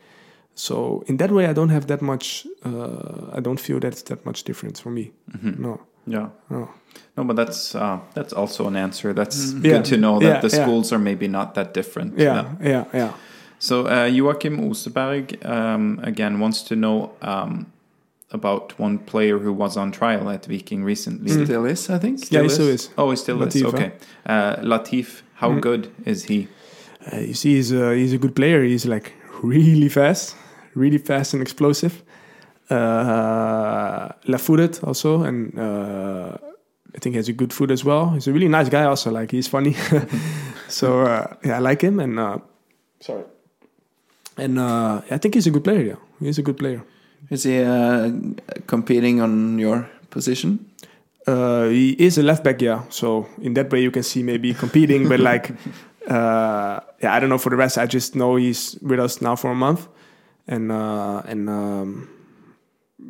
So 0.56 1.04
in 1.08 1.18
that 1.18 1.32
way, 1.32 1.46
I 1.48 1.54
don't 1.54 1.70
have 1.70 1.88
that 1.88 2.02
much. 2.02 2.48
Uh, 2.64 3.38
I 3.38 3.40
don't 3.42 3.60
feel 3.60 3.80
that's 3.80 4.02
that 4.04 4.26
much 4.26 4.44
difference 4.44 4.80
for 4.80 4.90
me. 4.92 5.12
Mhm. 5.32 5.60
No, 5.60 5.80
Yeah. 6.08 6.30
no. 6.50 6.70
No, 7.18 7.24
but 7.24 7.36
that's 7.36 7.76
uh, 7.76 8.00
that's 8.14 8.34
also 8.34 8.68
an 8.68 8.76
answer. 8.76 9.14
That's 9.14 9.54
Yeah. 9.54 9.72
good 9.74 9.86
to 9.86 9.98
know 9.98 10.20
that 10.20 10.26
Yeah, 10.36 10.42
the 10.42 10.56
yeah. 10.56 10.64
schools 10.66 10.92
are 10.94 11.00
maybe 11.00 11.28
not 11.28 11.54
that 11.56 11.74
different. 11.74 12.18
Yeah, 12.18 12.46
yeah, 12.64 12.86
yeah. 12.94 13.12
So 13.60 13.86
uh, 13.88 14.06
Joachim 14.06 14.58
Oseberg 14.70 15.46
um, 15.46 16.00
again 16.04 16.40
wants 16.40 16.62
to 16.64 16.76
know 16.76 17.12
um, 17.22 17.66
about 18.32 18.74
one 18.80 18.98
player 19.00 19.40
who 19.40 19.54
was 19.54 19.78
on 19.78 19.92
trial 19.92 20.30
at 20.30 20.46
Viking 20.46 20.86
recently. 20.86 21.30
Still 21.46 21.66
is, 21.66 21.90
I 21.90 22.00
think. 22.00 22.32
Yeah, 22.32 22.44
he 22.44 22.50
still 22.50 22.68
is. 22.70 22.90
Oh, 22.98 23.10
he 23.12 23.16
still 23.18 23.38
Latif, 23.38 23.56
is. 23.56 23.64
Okay. 23.74 23.92
Uh, 24.26 24.56
Latif, 24.62 25.22
how 25.42 25.52
Mm. 25.52 25.62
good 25.62 25.88
is 26.06 26.24
he? 26.26 26.48
Uh, 27.12 27.20
you 27.20 27.34
see, 27.34 27.56
he's 27.56 27.72
a, 27.72 27.94
he's 27.96 28.14
a 28.14 28.18
good 28.18 28.36
player. 28.36 28.64
He's 28.64 28.86
like 28.86 29.14
really 29.44 29.90
fast, 29.90 30.36
really 30.76 30.98
fast 30.98 31.34
and 31.34 31.42
explosive. 31.42 32.02
Uh, 32.70 34.10
left-footed 34.28 34.80
also, 34.84 35.22
and 35.24 35.58
uh, 35.58 36.38
I 36.96 37.00
think 37.00 37.14
he 37.14 37.18
has 37.18 37.30
a 37.30 37.34
good 37.34 37.54
foot 37.54 37.72
as 37.72 37.84
well. 37.86 38.10
He's 38.16 38.28
a 38.28 38.34
really 38.34 38.48
nice 38.48 38.70
guy 38.70 38.84
also. 38.86 39.12
Like 39.12 39.32
he's 39.32 39.48
funny, 39.48 39.76
so 40.68 41.02
uh, 41.02 41.28
yeah, 41.44 41.58
I 41.58 41.60
like 41.60 41.82
him. 41.84 42.00
And 42.00 42.20
uh, 42.20 42.38
sorry, 43.00 43.24
and 44.38 44.58
uh, 44.60 45.02
I 45.12 45.18
think 45.20 45.36
he's 45.36 45.48
a 45.48 45.52
good 45.52 45.64
player. 45.64 45.84
Yeah, 45.86 45.96
he's 46.20 46.40
a 46.40 46.42
good 46.44 46.58
player. 46.58 46.82
Is 47.30 47.44
he 47.44 47.62
uh, 47.62 48.12
competing 48.68 49.22
on 49.22 49.60
your 49.60 49.88
position? 50.10 50.60
Uh, 51.28 51.70
he 51.70 51.92
is 51.94 52.18
a 52.18 52.24
left 52.24 52.44
back, 52.44 52.62
yeah. 52.62 52.84
So 52.90 53.28
in 53.42 53.54
that 53.56 53.72
way, 53.72 53.82
you 53.82 53.92
can 53.92 54.04
see 54.04 54.22
maybe 54.24 54.54
competing, 54.54 55.10
but 55.10 55.20
like, 55.32 55.52
uh, 56.08 56.80
yeah, 57.02 57.14
I 57.14 57.20
don't 57.20 57.30
know 57.30 57.38
for 57.38 57.50
the 57.50 57.56
rest. 57.56 57.78
I 57.78 57.88
just 57.88 58.16
know 58.16 58.36
he's 58.36 58.78
with 58.82 59.00
us 59.00 59.22
now 59.22 59.36
for 59.36 59.52
a 59.52 59.56
month, 59.56 59.88
and 60.48 60.72
uh, 60.72 61.24
and 61.26 61.50
um, 61.50 62.10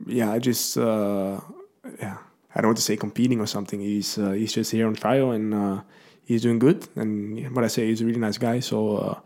yeah, 0.08 0.32
I 0.32 0.40
just 0.40 0.78
uh, 0.78 1.40
yeah, 2.00 2.18
I 2.56 2.62
don't 2.62 2.70
want 2.70 2.78
to 2.78 2.84
say 2.84 2.96
competing 2.96 3.42
or 3.42 3.48
something. 3.48 3.80
He's 3.82 4.18
uh, 4.18 4.32
he's 4.32 4.54
just 4.54 4.72
here 4.72 4.88
on 4.88 4.96
trial, 4.96 5.32
and 5.32 5.54
uh, 5.54 5.82
he's 6.24 6.42
doing 6.42 6.60
good. 6.60 6.88
And 6.96 7.54
what 7.54 7.66
I 7.66 7.68
say, 7.68 7.88
he's 7.88 8.02
a 8.02 8.06
really 8.06 8.20
nice 8.20 8.38
guy. 8.38 8.62
So 8.62 8.98
uh, 8.98 9.20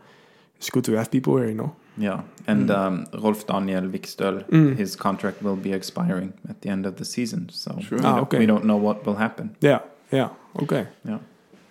it's 0.56 0.70
good 0.70 0.84
to 0.84 0.92
have 0.94 1.10
people 1.10 1.36
here, 1.36 1.48
you 1.48 1.54
know. 1.54 1.76
Yeah, 2.00 2.20
and 2.46 2.68
Mm. 2.70 2.76
um, 2.76 3.06
Rolf 3.22 3.46
Daniel 3.46 3.82
Vikstøl, 3.92 4.42
Mm. 4.50 4.76
his 4.76 4.96
contract 4.96 5.42
will 5.42 5.56
be 5.56 5.72
expiring 5.72 6.32
at 6.48 6.60
the 6.62 6.70
end 6.70 6.86
of 6.86 6.94
the 6.96 7.04
season. 7.04 7.48
So 7.52 7.70
Sure. 7.80 7.98
we, 7.98 8.04
Ah, 8.04 8.12
don't, 8.14 8.22
okay. 8.22 8.38
we 8.38 8.46
don't 8.46 8.64
know 8.64 8.76
what 8.80 9.04
will 9.06 9.16
happen. 9.18 9.50
Yeah, 9.60 9.78
yeah, 10.12 10.28
okay, 10.62 10.86
Yeah. 11.04 11.18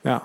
yeah. 0.05 0.19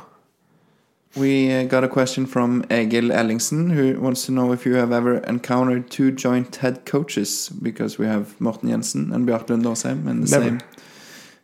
We 1.16 1.52
uh, 1.52 1.68
got 1.68 1.84
a 1.84 1.88
question 1.88 2.26
from 2.26 2.64
Egil 2.70 3.12
Ellingsen 3.12 3.70
who 3.70 4.00
wants 4.00 4.26
to 4.26 4.32
know 4.32 4.52
if 4.52 4.66
you 4.66 4.74
have 4.74 4.92
ever 4.92 5.18
encountered 5.28 5.88
two 5.88 6.10
joint 6.10 6.56
head 6.56 6.84
coaches 6.84 7.50
because 7.62 7.98
we 8.02 8.06
have 8.08 8.24
Morten 8.40 8.68
Jensen 8.70 9.12
and 9.12 9.26
Bjarte 9.28 9.50
Lund 9.50 9.64
Aasheim 9.64 10.08
and 10.08 10.26
the 10.26 10.30
Never. 10.38 10.44
same. 10.44 10.58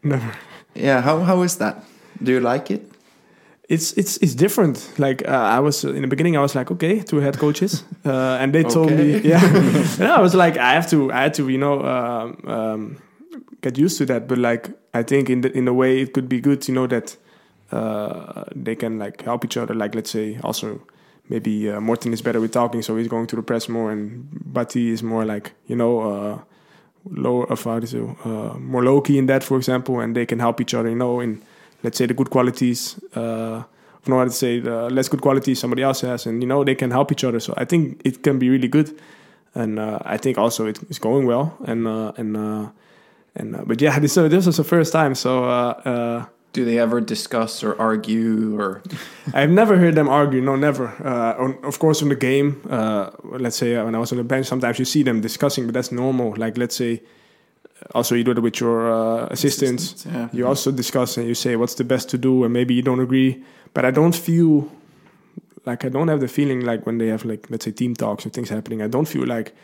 Never. 0.02 0.32
Yeah, 0.74 1.00
how 1.02 1.20
how 1.20 1.42
is 1.44 1.56
that? 1.58 1.84
Do 2.22 2.32
you 2.32 2.40
like 2.40 2.70
it? 2.74 2.89
It's 3.70 3.92
it's 3.92 4.16
it's 4.16 4.34
different. 4.34 4.90
Like 4.98 5.26
uh, 5.26 5.56
I 5.56 5.60
was 5.60 5.84
in 5.84 6.02
the 6.02 6.08
beginning, 6.08 6.36
I 6.36 6.40
was 6.40 6.56
like, 6.56 6.72
okay, 6.72 7.00
two 7.00 7.20
head 7.20 7.38
coaches, 7.38 7.84
uh, 8.04 8.36
and 8.40 8.52
they 8.52 8.64
told 8.64 8.90
me, 8.90 9.20
yeah. 9.20 9.40
and 10.00 10.08
I 10.08 10.20
was 10.20 10.34
like, 10.34 10.58
I 10.58 10.72
have 10.72 10.90
to, 10.90 11.12
I 11.12 11.22
had 11.22 11.34
to, 11.34 11.48
you 11.48 11.58
know, 11.58 11.84
um, 11.84 12.48
um, 12.48 13.02
get 13.60 13.78
used 13.78 13.96
to 13.98 14.06
that. 14.06 14.26
But 14.26 14.38
like, 14.38 14.70
I 14.92 15.04
think 15.04 15.30
in 15.30 15.42
the, 15.42 15.56
in 15.56 15.68
a 15.68 15.72
way, 15.72 16.00
it 16.00 16.12
could 16.12 16.28
be 16.28 16.40
good, 16.40 16.66
you 16.66 16.74
know, 16.74 16.88
that 16.88 17.16
uh, 17.70 18.42
they 18.56 18.74
can 18.74 18.98
like 18.98 19.22
help 19.22 19.44
each 19.44 19.56
other. 19.56 19.72
Like, 19.72 19.94
let's 19.94 20.10
say, 20.10 20.40
also 20.42 20.80
maybe 21.28 21.70
uh, 21.70 21.80
Morten 21.80 22.12
is 22.12 22.22
better 22.22 22.40
with 22.40 22.50
talking, 22.52 22.82
so 22.82 22.96
he's 22.96 23.06
going 23.06 23.28
to 23.28 23.36
the 23.36 23.42
press 23.42 23.68
more, 23.68 23.92
and 23.92 24.28
Bati 24.52 24.90
is 24.90 25.02
more 25.02 25.24
like, 25.24 25.52
you 25.66 25.76
know. 25.76 26.00
Uh, 26.00 26.38
low 27.12 27.44
of 27.44 27.64
how 27.64 27.80
to 27.80 27.86
say, 27.86 27.98
uh, 27.98 28.58
more 28.58 28.84
low 28.84 29.00
key 29.00 29.16
in 29.16 29.24
that, 29.24 29.42
for 29.42 29.56
example, 29.56 30.00
and 30.00 30.14
they 30.14 30.26
can 30.26 30.38
help 30.38 30.60
each 30.60 30.74
other, 30.74 30.90
you 30.90 30.94
know, 30.94 31.18
in 31.18 31.40
let's 31.82 31.98
say 31.98 32.06
the 32.06 32.14
good 32.14 32.30
qualities 32.30 32.98
uh, 33.14 33.62
know 34.06 34.18
how 34.18 34.24
to 34.24 34.30
say 34.30 34.60
the 34.60 34.88
less 34.90 35.08
good 35.08 35.20
qualities 35.20 35.58
somebody 35.58 35.82
else 35.82 36.00
has, 36.00 36.26
and 36.26 36.42
you 36.42 36.48
know 36.48 36.64
they 36.64 36.74
can 36.74 36.90
help 36.90 37.12
each 37.12 37.24
other. 37.24 37.40
So 37.40 37.54
I 37.56 37.64
think 37.64 38.00
it 38.04 38.22
can 38.22 38.38
be 38.38 38.48
really 38.48 38.68
good, 38.68 38.98
and 39.54 39.78
uh, 39.78 39.98
I 40.04 40.16
think 40.16 40.38
also 40.38 40.66
it, 40.66 40.78
it's 40.88 40.98
going 40.98 41.26
well, 41.26 41.56
and 41.66 41.86
uh, 41.86 42.12
and 42.16 42.36
uh, 42.36 42.68
and 43.36 43.56
uh, 43.56 43.62
but 43.66 43.80
yeah, 43.80 43.98
this 43.98 44.16
uh, 44.16 44.28
this 44.28 44.46
was 44.46 44.56
the 44.56 44.64
first 44.64 44.92
time, 44.92 45.14
so. 45.14 45.44
Uh, 45.44 45.72
uh, 45.84 46.24
Do 46.52 46.64
they 46.64 46.80
ever 46.80 47.00
discuss 47.00 47.62
or 47.62 47.76
argue 47.78 48.58
or? 48.58 48.82
I've 49.34 49.54
never 49.54 49.78
heard 49.78 49.94
them 49.94 50.08
argue. 50.08 50.40
No, 50.42 50.56
never. 50.56 50.88
Uh, 50.98 51.44
on, 51.44 51.58
of 51.62 51.78
course, 51.78 52.02
in 52.02 52.08
the 52.08 52.16
game, 52.16 52.60
uh, 52.68 53.10
let's 53.38 53.56
say 53.56 53.78
when 53.84 53.94
I 53.94 53.98
was 53.98 54.10
on 54.10 54.18
the 54.18 54.24
bench, 54.24 54.46
sometimes 54.46 54.78
you 54.80 54.84
see 54.84 55.04
them 55.04 55.20
discussing, 55.20 55.66
but 55.66 55.74
that's 55.74 55.92
normal. 55.92 56.34
Like 56.36 56.58
let's 56.58 56.74
say 56.74 57.02
also 57.94 58.14
you 58.14 58.24
do 58.24 58.32
it 58.32 58.42
with 58.42 58.60
your 58.60 58.90
uh, 58.90 59.26
assistants. 59.26 59.84
Assistants, 59.84 60.06
yeah. 60.14 60.28
You 60.32 60.46
also 60.46 60.70
discuss 60.70 61.16
and 61.16 61.26
you 61.26 61.34
say 61.34 61.56
what's 61.56 61.74
the 61.74 61.84
best 61.84 62.08
to 62.10 62.18
do, 62.18 62.44
and 62.44 62.52
maybe 62.52 62.74
you 62.74 62.82
don't 62.82 63.00
agree. 63.00 63.42
But 63.74 63.84
I 63.84 63.90
don't 63.90 64.14
feel 64.14 64.70
like 65.66 65.84
I 65.84 65.88
don't 65.88 66.08
have 66.08 66.20
the 66.20 66.28
feeling 66.28 66.64
like 66.64 66.86
when 66.86 66.98
they 66.98 67.08
have 67.08 67.24
like 67.24 67.50
let's 67.50 67.64
say 67.64 67.72
team 67.72 67.94
talks 67.94 68.26
or 68.26 68.30
things 68.30 68.48
happening. 68.48 68.82
I 68.82 68.88
don't 68.88 69.06
feel 69.06 69.26
like 69.26 69.54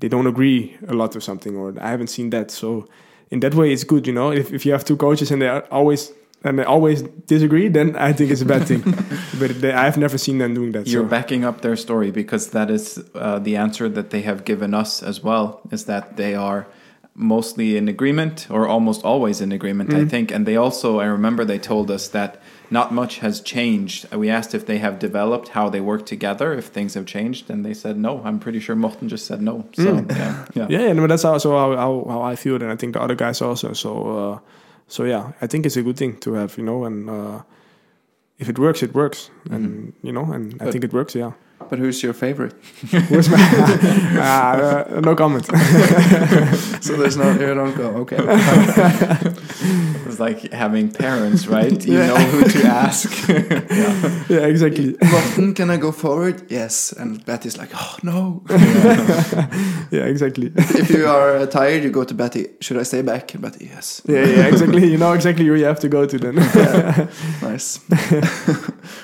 they 0.00 0.08
don't 0.08 0.26
agree 0.26 0.76
a 0.88 0.94
lot 0.94 1.14
or 1.16 1.20
something, 1.20 1.56
or 1.56 1.74
I 1.80 1.90
haven't 1.90 2.08
seen 2.08 2.30
that. 2.30 2.50
So 2.50 2.88
in 3.30 3.40
that 3.40 3.54
way, 3.54 3.72
it's 3.72 3.84
good, 3.84 4.06
you 4.06 4.12
know. 4.12 4.30
If 4.32 4.52
if 4.52 4.66
you 4.66 4.72
have 4.72 4.84
two 4.84 4.96
coaches 4.96 5.30
and 5.30 5.40
they 5.42 5.48
are 5.48 5.64
always 5.70 6.12
and 6.42 6.58
they 6.58 6.64
always 6.64 7.02
disagree, 7.02 7.68
then 7.68 7.96
I 7.96 8.12
think 8.12 8.30
it's 8.30 8.40
a 8.40 8.46
bad 8.46 8.66
thing. 8.66 8.82
but 9.38 9.60
they, 9.60 9.72
I've 9.72 9.98
never 9.98 10.16
seen 10.16 10.38
them 10.38 10.54
doing 10.54 10.72
that. 10.72 10.86
You're 10.86 11.04
so. 11.04 11.08
backing 11.08 11.44
up 11.44 11.60
their 11.60 11.76
story 11.76 12.10
because 12.10 12.50
that 12.50 12.70
is 12.70 13.02
uh, 13.14 13.38
the 13.38 13.56
answer 13.56 13.88
that 13.88 14.10
they 14.10 14.22
have 14.22 14.44
given 14.44 14.74
us 14.74 15.02
as 15.02 15.22
well. 15.22 15.60
Is 15.70 15.84
that 15.84 16.16
they 16.16 16.34
are 16.34 16.66
mostly 17.14 17.76
in 17.76 17.88
agreement 17.88 18.46
or 18.50 18.66
almost 18.66 19.04
always 19.04 19.40
in 19.40 19.52
agreement, 19.52 19.92
I 19.92 20.04
think. 20.04 20.30
And 20.30 20.46
they 20.46 20.56
also, 20.56 21.00
I 21.00 21.06
remember 21.06 21.44
they 21.44 21.58
told 21.58 21.90
us 21.90 22.08
that 22.08 22.40
not 22.70 22.92
much 22.92 23.18
has 23.18 23.40
changed. 23.40 24.12
We 24.14 24.30
asked 24.30 24.54
if 24.54 24.64
they 24.64 24.78
have 24.78 24.98
developed 24.98 25.48
how 25.48 25.68
they 25.68 25.80
work 25.80 26.06
together, 26.06 26.52
if 26.52 26.66
things 26.66 26.94
have 26.94 27.04
changed, 27.04 27.50
and 27.50 27.64
they 27.64 27.74
said 27.74 27.96
no. 27.98 28.22
I'm 28.24 28.38
pretty 28.38 28.60
sure 28.60 28.76
Morten 28.76 29.08
just 29.08 29.26
said 29.26 29.42
no. 29.42 29.66
So 29.72 30.06
yeah, 30.08 30.46
yeah. 30.54 30.66
yeah, 30.68 30.90
and 30.90 31.10
that's 31.10 31.24
also 31.24 31.50
how, 31.58 31.76
how, 31.76 32.06
how 32.08 32.22
I 32.22 32.36
feel, 32.36 32.54
and 32.54 32.70
I 32.70 32.76
think 32.76 32.94
the 32.94 33.02
other 33.02 33.16
guys 33.16 33.42
also. 33.42 33.72
So, 33.72 34.18
uh, 34.18 34.38
so 34.86 35.04
yeah, 35.04 35.32
I 35.42 35.46
think 35.46 35.66
it's 35.66 35.76
a 35.76 35.82
good 35.82 35.96
thing 35.96 36.16
to 36.18 36.34
have, 36.34 36.56
you 36.56 36.64
know, 36.64 36.84
and 36.84 37.10
uh, 37.10 37.42
if 38.38 38.48
it 38.48 38.58
works, 38.58 38.82
it 38.82 38.94
works, 38.94 39.30
and 39.50 39.92
you 40.02 40.12
know, 40.12 40.32
and 40.32 40.56
I 40.62 40.70
think 40.70 40.84
it 40.84 40.92
works. 40.92 41.14
Yeah, 41.14 41.32
But 41.68 41.78
who's 41.78 42.02
your 42.02 42.12
favorite? 42.14 42.54
Where's 43.10 43.28
my 43.28 43.38
uh, 44.18 45.00
no 45.04 45.14
comment. 45.14 45.44
so 46.80 46.96
there's 46.96 47.16
no, 47.16 47.30
you 47.32 47.54
don't 47.54 47.76
go, 47.76 47.88
okay. 48.02 48.16
It's 50.06 50.18
like 50.18 50.52
having 50.52 50.90
parents, 50.90 51.46
right? 51.46 51.84
You 51.86 51.98
Yeah. 51.98 52.06
know 52.08 52.16
who 52.16 52.44
to 52.44 52.66
ask. 52.66 53.28
yeah, 53.28 54.24
yeah, 54.28 54.46
exactly. 54.46 54.96
Morten, 55.02 55.54
can 55.54 55.70
I 55.70 55.76
go 55.76 55.92
forward? 55.92 56.42
Yes. 56.50 56.92
And 56.92 57.24
Betty's 57.24 57.56
like, 57.56 57.70
oh 57.74 57.96
no. 58.02 58.42
Yeah, 59.90 60.06
exactly. 60.06 60.52
if 60.56 60.90
you 60.90 61.06
are 61.06 61.36
uh, 61.36 61.46
tired, 61.46 61.82
you 61.84 61.90
go 61.90 62.04
to 62.04 62.14
Betty. 62.14 62.46
Should 62.60 62.78
I 62.78 62.84
stay 62.84 63.02
back? 63.02 63.34
And 63.34 63.42
Betty, 63.42 63.66
yes. 63.66 64.02
Yeah, 64.08 64.24
yeah, 64.24 64.46
exactly. 64.48 64.86
You 64.90 64.98
know 64.98 65.12
exactly 65.12 65.44
where 65.48 65.58
you 65.58 65.66
have 65.66 65.80
to 65.80 65.88
go 65.88 66.06
to 66.06 66.18
then. 66.18 66.34
Yeah, 66.36 67.06
nice. 67.42 67.80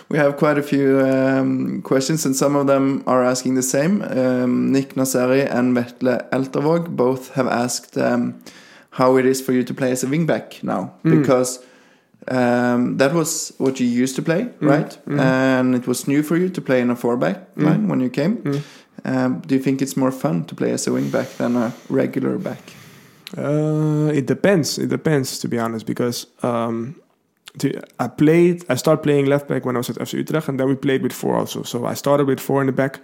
we 0.09 0.19
have 0.19 0.37
quite 0.37 0.59
a 0.59 0.63
few 0.63 1.01
um, 1.01 1.83
questions, 1.83 2.25
and 2.27 2.35
some 2.35 2.46
of 2.55 2.67
them 2.67 3.03
are 3.07 3.25
asking 3.25 3.55
the 3.57 3.63
same. 3.63 4.03
Um, 4.03 4.71
Nick 4.73 4.95
Naseri 4.95 5.47
and 5.51 5.75
Vetle 5.75 6.29
Eltervåg 6.31 6.89
both 6.97 7.33
have 7.35 7.49
asked 7.49 7.97
um, 7.99 8.35
how 8.91 9.17
it 9.17 9.27
is 9.27 9.41
for 9.41 9.53
you 9.53 9.65
to 9.65 9.75
play 9.75 9.91
as 9.91 10.05
a 10.05 10.07
wingback 10.07 10.63
now, 10.63 10.93
Mm. 11.05 11.21
because 11.21 11.59
um, 12.29 12.97
that 12.99 13.13
was 13.15 13.53
what 13.59 13.81
you 13.81 13.87
used 13.87 14.17
to 14.17 14.23
play, 14.23 14.45
Mm, 14.61 14.69
right? 14.71 14.99
mm. 15.07 15.19
And 15.21 15.75
it 15.75 15.87
was 15.87 16.07
new 16.07 16.23
for 16.23 16.37
you 16.37 16.49
to 16.51 16.61
play 16.61 16.81
in 16.81 16.91
a 16.91 16.97
four-back 16.97 17.37
Mm. 17.57 17.65
line 17.65 17.89
when 17.89 18.01
you 18.01 18.11
came. 18.11 18.37
Mm. 18.37 18.61
Um, 19.05 19.43
do 19.47 19.55
you 19.55 19.63
think 19.63 19.81
it's 19.83 19.97
more 19.97 20.11
fun 20.13 20.45
to 20.45 20.55
play 20.55 20.73
as 20.73 20.87
a 20.87 20.91
wingback 20.91 21.37
than 21.37 21.57
a 21.57 21.73
regular 21.89 22.39
back? 22.39 22.63
Uh, 23.37 24.11
it 24.15 24.27
depends. 24.27 24.79
It 24.79 24.89
depends, 24.89 25.39
to 25.41 25.49
be 25.49 25.59
honest, 25.59 25.87
because 25.87 26.27
um, 26.43 26.95
to, 27.59 27.83
I 27.99 28.09
played. 28.09 28.65
I 28.69 28.75
started 28.77 29.03
playing 29.03 29.27
left 29.27 29.49
back 29.49 29.65
when 29.65 29.77
I 29.77 29.79
was 29.79 29.91
at 29.91 29.97
FC 29.97 30.15
Utrecht, 30.15 30.49
and 30.49 30.61
then 30.61 30.69
we 30.69 30.75
played 30.75 31.03
with 31.03 31.13
four 31.13 31.37
also. 31.37 31.63
So 31.63 31.87
I 31.87 31.95
started 31.95 32.27
with 32.27 32.41
four 32.41 32.61
in 32.61 32.67
the 32.67 32.73
back, 32.73 33.01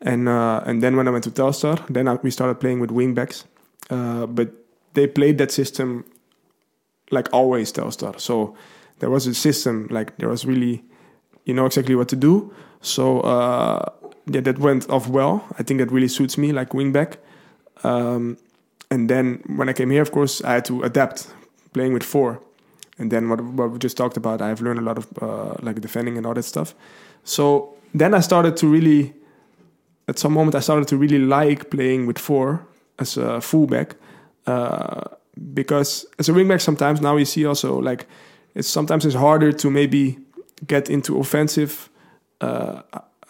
and 0.00 0.28
uh, 0.28 0.62
and 0.66 0.82
then 0.82 0.96
when 0.96 1.08
I 1.08 1.10
went 1.10 1.24
to 1.24 1.30
Telstar, 1.30 1.84
then 1.88 2.08
I, 2.08 2.14
we 2.14 2.30
started 2.30 2.60
playing 2.60 2.80
with 2.80 2.90
wing 2.90 3.14
backs. 3.14 3.44
Uh, 3.90 4.26
but 4.26 4.50
they 4.94 5.06
played 5.06 5.38
that 5.38 5.52
system 5.52 6.04
like 7.10 7.28
always 7.32 7.72
Telstar. 7.72 8.18
So 8.20 8.56
there 8.98 9.10
was 9.10 9.26
a 9.26 9.34
system 9.34 9.86
like 9.90 10.16
there 10.18 10.28
was 10.28 10.44
really, 10.44 10.82
you 11.44 11.54
know 11.54 11.66
exactly 11.66 11.94
what 11.94 12.08
to 12.08 12.16
do. 12.16 12.52
So 12.80 13.20
uh, 13.20 13.90
yeah, 14.26 14.40
that 14.40 14.58
went 14.58 14.88
off 14.90 15.08
well. 15.08 15.44
I 15.58 15.62
think 15.62 15.80
that 15.80 15.92
really 15.92 16.08
suits 16.08 16.36
me 16.36 16.52
like 16.52 16.74
wing 16.74 16.92
back. 16.92 17.18
Um, 17.84 18.38
and 18.90 19.08
then 19.10 19.42
when 19.56 19.68
I 19.68 19.72
came 19.72 19.90
here, 19.90 20.02
of 20.02 20.12
course, 20.12 20.42
I 20.42 20.54
had 20.54 20.64
to 20.66 20.82
adapt 20.82 21.28
playing 21.72 21.92
with 21.92 22.02
four. 22.02 22.40
And 22.98 23.10
then 23.10 23.28
what, 23.28 23.40
what 23.40 23.70
we 23.70 23.78
just 23.78 23.96
talked 23.96 24.16
about, 24.16 24.40
I've 24.40 24.60
learned 24.60 24.78
a 24.78 24.82
lot 24.82 24.98
of 24.98 25.06
uh, 25.20 25.54
like 25.60 25.80
defending 25.80 26.16
and 26.16 26.26
all 26.26 26.34
that 26.34 26.44
stuff. 26.44 26.74
So 27.24 27.74
then 27.92 28.14
I 28.14 28.20
started 28.20 28.56
to 28.58 28.66
really, 28.66 29.12
at 30.08 30.18
some 30.18 30.32
moment, 30.32 30.54
I 30.54 30.60
started 30.60 30.88
to 30.88 30.96
really 30.96 31.18
like 31.18 31.70
playing 31.70 32.06
with 32.06 32.18
four 32.18 32.66
as 32.98 33.16
a 33.16 33.40
fullback. 33.40 33.96
Uh, 34.46 35.02
because 35.52 36.06
as 36.18 36.28
a 36.28 36.32
wingback, 36.32 36.60
sometimes 36.60 37.00
now 37.00 37.16
you 37.16 37.24
see 37.24 37.44
also 37.44 37.78
like 37.78 38.06
it's 38.54 38.68
sometimes 38.68 39.04
it's 39.04 39.14
harder 39.14 39.52
to 39.52 39.70
maybe 39.70 40.18
get 40.66 40.88
into 40.88 41.18
offensive, 41.18 41.90
uh, 42.40 42.80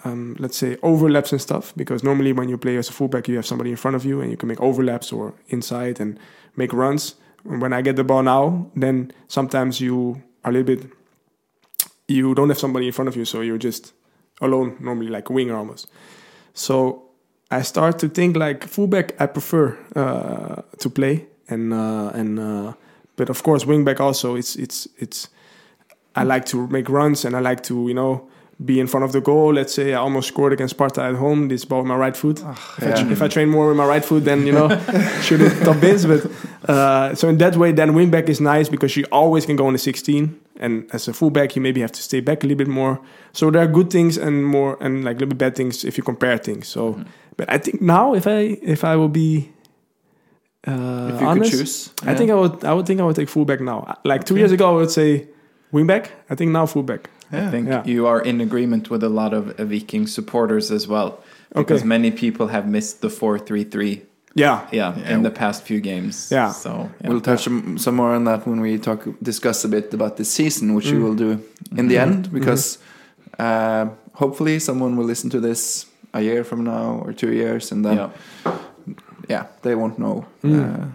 um, 0.05 0.37
let's 0.39 0.57
say 0.57 0.77
overlaps 0.83 1.33
and 1.33 1.41
stuff. 1.41 1.73
Because 1.77 2.05
normally 2.05 2.33
when 2.33 2.49
you 2.49 2.57
play 2.57 2.77
as 2.77 2.89
a 2.89 2.93
fullback, 2.93 3.27
you 3.27 3.35
have 3.37 3.47
somebody 3.47 3.71
in 3.71 3.77
front 3.77 3.97
of 3.97 4.05
you 4.05 4.21
and 4.21 4.31
you 4.31 4.37
can 4.37 4.49
make 4.49 4.61
overlaps 4.61 5.13
or 5.13 5.35
inside 5.49 5.99
and 5.99 6.19
make 6.55 6.73
runs. 6.73 7.17
When 7.47 7.73
I 7.73 7.83
get 7.83 7.97
the 7.97 8.05
ball 8.05 8.23
now, 8.23 8.71
then 8.75 9.13
sometimes 9.29 9.81
you 9.81 10.23
are 10.45 10.51
a 10.51 10.53
little 10.53 10.77
bit, 10.77 10.91
you 12.09 12.35
don't 12.35 12.49
have 12.49 12.59
somebody 12.59 12.87
in 12.87 12.93
front 12.93 13.09
of 13.09 13.17
you, 13.17 13.25
so 13.25 13.41
you're 13.41 13.59
just 13.59 13.93
alone, 14.41 14.77
normally 14.81 15.09
like 15.09 15.31
a 15.31 15.33
winger 15.33 15.57
almost. 15.57 15.89
So 16.55 17.07
I 17.51 17.63
start 17.63 17.99
to 18.01 18.09
think 18.09 18.37
like 18.37 18.65
fullback. 18.65 19.21
I 19.21 19.27
prefer 19.27 19.79
uh, 19.95 20.63
to 20.79 20.91
play, 20.91 21.27
and 21.49 21.73
uh, 21.73 22.11
and 22.15 22.39
uh, 22.39 22.73
but 23.17 23.31
of 23.31 23.43
course 23.43 23.65
wingback 23.65 24.01
also. 24.01 24.35
It's 24.35 24.57
it's 24.57 24.89
it's. 24.99 25.29
I 26.17 26.25
like 26.25 26.47
to 26.47 26.67
make 26.69 26.89
runs, 26.89 27.25
and 27.25 27.37
I 27.37 27.41
like 27.41 27.63
to 27.65 27.89
you 27.89 27.95
know 27.95 28.29
be 28.65 28.81
in 28.81 28.87
front 28.87 29.05
of 29.05 29.13
the 29.13 29.21
goal. 29.21 29.53
Let's 29.53 29.75
say 29.75 29.93
I 29.93 29.99
almost 29.99 30.29
scored 30.29 30.53
against 30.53 30.75
Sparta 30.75 31.03
at 31.03 31.17
home. 31.17 31.49
This 31.49 31.65
ball 31.65 31.81
with 31.81 31.89
my 31.89 31.97
right 31.97 32.17
foot. 32.17 32.41
if, 32.41 32.83
I, 32.83 32.87
yeah. 32.89 33.13
if 33.13 33.21
I 33.21 33.29
train 33.29 33.51
more 33.51 33.69
with 33.69 33.77
my 33.77 33.85
right 33.85 34.05
foot, 34.05 34.25
then 34.25 34.47
you 34.47 34.53
know 34.53 34.69
should 35.23 35.43
it 35.43 35.63
top 35.63 35.81
bins. 35.81 36.07
But 36.07 36.31
uh, 36.69 37.15
so 37.15 37.29
in 37.29 37.37
that 37.39 37.57
way, 37.57 37.73
then 37.73 37.93
wingback 37.93 38.29
is 38.29 38.41
nice 38.41 38.69
because 38.69 38.97
you 38.97 39.05
always 39.13 39.45
can 39.45 39.57
go 39.57 39.67
on 39.67 39.75
the 39.75 39.79
16. 39.79 40.41
And 40.59 40.89
as 40.95 41.07
a 41.07 41.13
fullback, 41.13 41.55
you 41.55 41.61
maybe 41.61 41.83
have 41.83 41.93
to 41.93 42.03
stay 42.03 42.21
back 42.21 42.43
a 42.43 42.47
little 42.47 42.57
bit 42.57 42.69
more. 42.69 42.99
So 43.35 43.51
there 43.51 43.63
are 43.63 43.67
good 43.67 43.91
things 43.91 44.17
and 44.17 44.47
more 44.47 44.79
and 44.81 45.05
like 45.05 45.17
a 45.17 45.21
little 45.21 45.29
bit 45.29 45.39
bad 45.39 45.55
things 45.55 45.85
if 45.85 45.99
you 45.99 46.03
compare 46.03 46.39
things. 46.39 46.67
So, 46.67 47.05
but 47.37 47.53
I 47.53 47.59
think 47.59 47.83
now 47.83 48.15
if 48.15 48.27
I 48.27 48.59
if 48.63 48.85
I 48.85 48.97
will 48.97 49.11
be 49.11 49.53
uh, 50.67 51.11
if 51.15 51.21
you 51.21 51.27
honest, 51.27 51.51
could 51.51 51.59
choose. 51.59 51.93
I 52.05 52.15
think 52.15 52.31
I 52.31 52.35
would 52.35 52.65
I 52.65 52.73
would 52.73 52.87
think 52.87 53.01
I 53.01 53.05
would 53.05 53.17
take 53.17 53.29
fullback 53.29 53.61
now. 53.61 53.99
Like 54.05 54.25
two 54.25 54.37
years 54.37 54.51
ago, 54.51 54.71
I 54.71 54.73
would 54.81 54.91
say 54.91 55.29
wingback. 55.75 56.09
I 56.31 56.35
think 56.35 56.53
now 56.53 56.65
fullback. 56.65 57.11
Yeah. 57.33 57.49
I 57.49 57.51
think 57.51 57.69
Yeah. 57.69 57.83
you 57.87 58.07
are 58.07 58.21
in 58.21 58.41
agreement 58.41 58.89
with 58.91 59.03
a 59.05 59.09
lot 59.09 59.33
of 59.35 59.49
uh, 59.61 59.65
Viking 59.65 60.07
supporters 60.07 60.71
as 60.71 60.87
well. 60.89 61.19
Because 61.55 61.81
Okay. 61.81 61.89
many 61.89 62.11
people 62.11 62.47
have 62.49 62.67
missed 62.69 63.01
the 63.01 63.09
4 63.11 63.39
3 63.39 63.65
3 63.65 64.03
Yeah, 64.35 64.61
yeah, 64.73 64.95
Yeah. 64.99 65.15
in 65.15 65.23
the 65.23 65.31
past 65.31 65.63
few 65.67 65.81
games. 65.81 66.29
Yeah. 66.31 66.53
So, 66.53 66.69
yeah. 67.01 67.09
We'll 67.11 67.21
touch 67.23 67.43
some 67.45 67.79
some 67.79 67.97
more 67.97 68.15
on 68.17 68.25
that 68.25 68.47
when 68.47 68.61
we 68.61 68.79
talk 68.79 69.07
discuss 69.23 69.65
a 69.65 69.69
bit 69.69 69.95
about 69.95 70.17
the 70.17 70.25
season, 70.25 70.75
which 70.75 70.91
we 70.93 70.99
Mm. 70.99 71.03
will 71.03 71.15
do 71.17 71.41
in 71.77 71.89
the 71.89 71.97
Mhm. 71.97 72.03
end, 72.07 72.29
because 72.33 72.79
uh, 73.39 73.87
hopefully 74.13 74.59
someone 74.61 74.97
will 74.97 75.07
listen 75.09 75.31
to 75.31 75.41
this 75.41 75.87
a 76.13 76.21
year 76.21 76.45
from 76.45 76.65
now 76.65 77.03
or 77.07 77.13
two 77.15 77.33
years, 77.33 77.73
and 77.73 77.85
then 77.85 77.97
yeah. 77.97 78.11
yeah, 79.31 79.45
they 79.63 79.75
won't 79.75 79.99
know 79.99 80.25
Mm. 80.43 80.61
uh, 80.61 80.87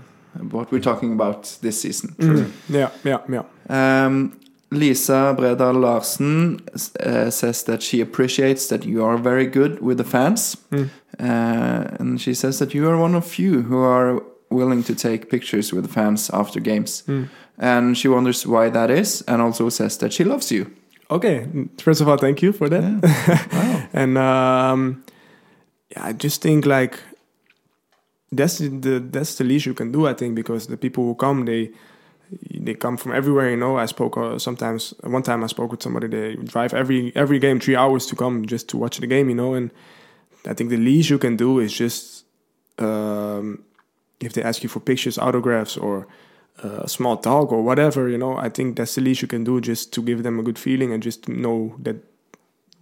what 0.51 0.71
we're 0.71 0.83
talking 0.83 1.11
about 1.13 1.57
this 1.61 1.81
season. 1.81 2.09
Mm. 2.19 2.45
yeah, 2.69 2.89
yeah, 3.03 3.19
yeah. 3.29 3.45
Um, 4.05 4.31
Lisa 4.71 5.35
Bredal 5.37 5.81
Larsen 5.81 6.59
uh, 6.99 7.29
says 7.29 7.63
that 7.63 7.81
she 7.83 7.99
appreciates 8.01 8.67
that 8.67 8.85
you 8.85 9.03
are 9.03 9.17
very 9.17 9.45
good 9.45 9.81
with 9.81 9.97
the 9.97 10.03
fans, 10.05 10.55
Mm. 10.71 10.89
uh, 11.19 11.97
and 11.99 12.21
she 12.21 12.33
says 12.33 12.57
that 12.59 12.73
you 12.73 12.89
are 12.89 12.97
one 12.97 13.15
of 13.17 13.25
few 13.25 13.63
who 13.63 13.77
are 13.83 14.21
willing 14.49 14.83
to 14.83 14.95
take 14.95 15.29
pictures 15.29 15.73
with 15.73 15.83
the 15.85 15.91
fans 15.93 16.29
after 16.33 16.59
games. 16.61 17.03
Mm. 17.07 17.27
And 17.57 17.97
she 17.97 18.07
wonders 18.07 18.47
why 18.47 18.69
that 18.69 18.89
is, 18.89 19.23
and 19.27 19.41
also 19.41 19.69
says 19.69 19.97
that 19.97 20.13
she 20.13 20.23
loves 20.23 20.51
you. 20.51 20.65
Okay, 21.09 21.47
first 21.77 22.01
of 22.01 22.07
all, 22.07 22.17
thank 22.17 22.41
you 22.41 22.53
for 22.53 22.69
that. 22.69 22.83
wow. 23.51 23.87
and 23.93 24.17
um, 24.17 25.03
yeah, 25.89 26.05
I 26.07 26.13
just 26.13 26.41
think 26.41 26.65
like 26.65 26.97
that's 28.31 28.59
the 28.59 28.99
that's 29.11 29.35
the 29.35 29.43
least 29.43 29.65
you 29.65 29.73
can 29.73 29.91
do. 29.91 30.07
I 30.07 30.13
think 30.13 30.35
because 30.35 30.67
the 30.67 30.77
people 30.77 31.03
who 31.03 31.15
come, 31.15 31.45
they 31.45 31.71
they 32.49 32.73
come 32.73 32.97
from 32.97 33.11
everywhere. 33.13 33.49
You 33.49 33.57
know, 33.57 33.77
I 33.77 33.85
spoke 33.85 34.17
uh, 34.17 34.39
sometimes. 34.39 34.93
One 35.01 35.23
time 35.23 35.43
I 35.43 35.47
spoke 35.47 35.71
with 35.71 35.83
somebody. 35.83 36.07
They 36.07 36.35
drive 36.35 36.73
every 36.73 37.11
every 37.15 37.39
game 37.39 37.59
three 37.59 37.75
hours 37.75 38.05
to 38.07 38.15
come 38.15 38.45
just 38.45 38.69
to 38.69 38.77
watch 38.77 38.97
the 38.97 39.07
game. 39.07 39.29
You 39.29 39.35
know, 39.35 39.53
and 39.53 39.71
I 40.45 40.53
think 40.53 40.69
the 40.69 40.77
least 40.77 41.09
you 41.09 41.17
can 41.17 41.35
do 41.35 41.59
is 41.59 41.73
just 41.73 42.25
um, 42.79 43.63
if 44.19 44.33
they 44.33 44.43
ask 44.43 44.63
you 44.63 44.69
for 44.69 44.79
pictures, 44.79 45.17
autographs, 45.17 45.77
or 45.77 46.07
uh, 46.63 46.81
a 46.83 46.89
small 46.89 47.17
talk 47.17 47.51
or 47.51 47.61
whatever. 47.61 48.07
You 48.07 48.17
know, 48.17 48.37
I 48.37 48.49
think 48.49 48.77
that's 48.77 48.95
the 48.95 49.01
least 49.01 49.21
you 49.21 49.27
can 49.27 49.43
do 49.43 49.59
just 49.61 49.93
to 49.93 50.01
give 50.01 50.23
them 50.23 50.39
a 50.39 50.43
good 50.43 50.59
feeling 50.59 50.93
and 50.93 51.03
just 51.03 51.27
know 51.27 51.75
that 51.79 51.97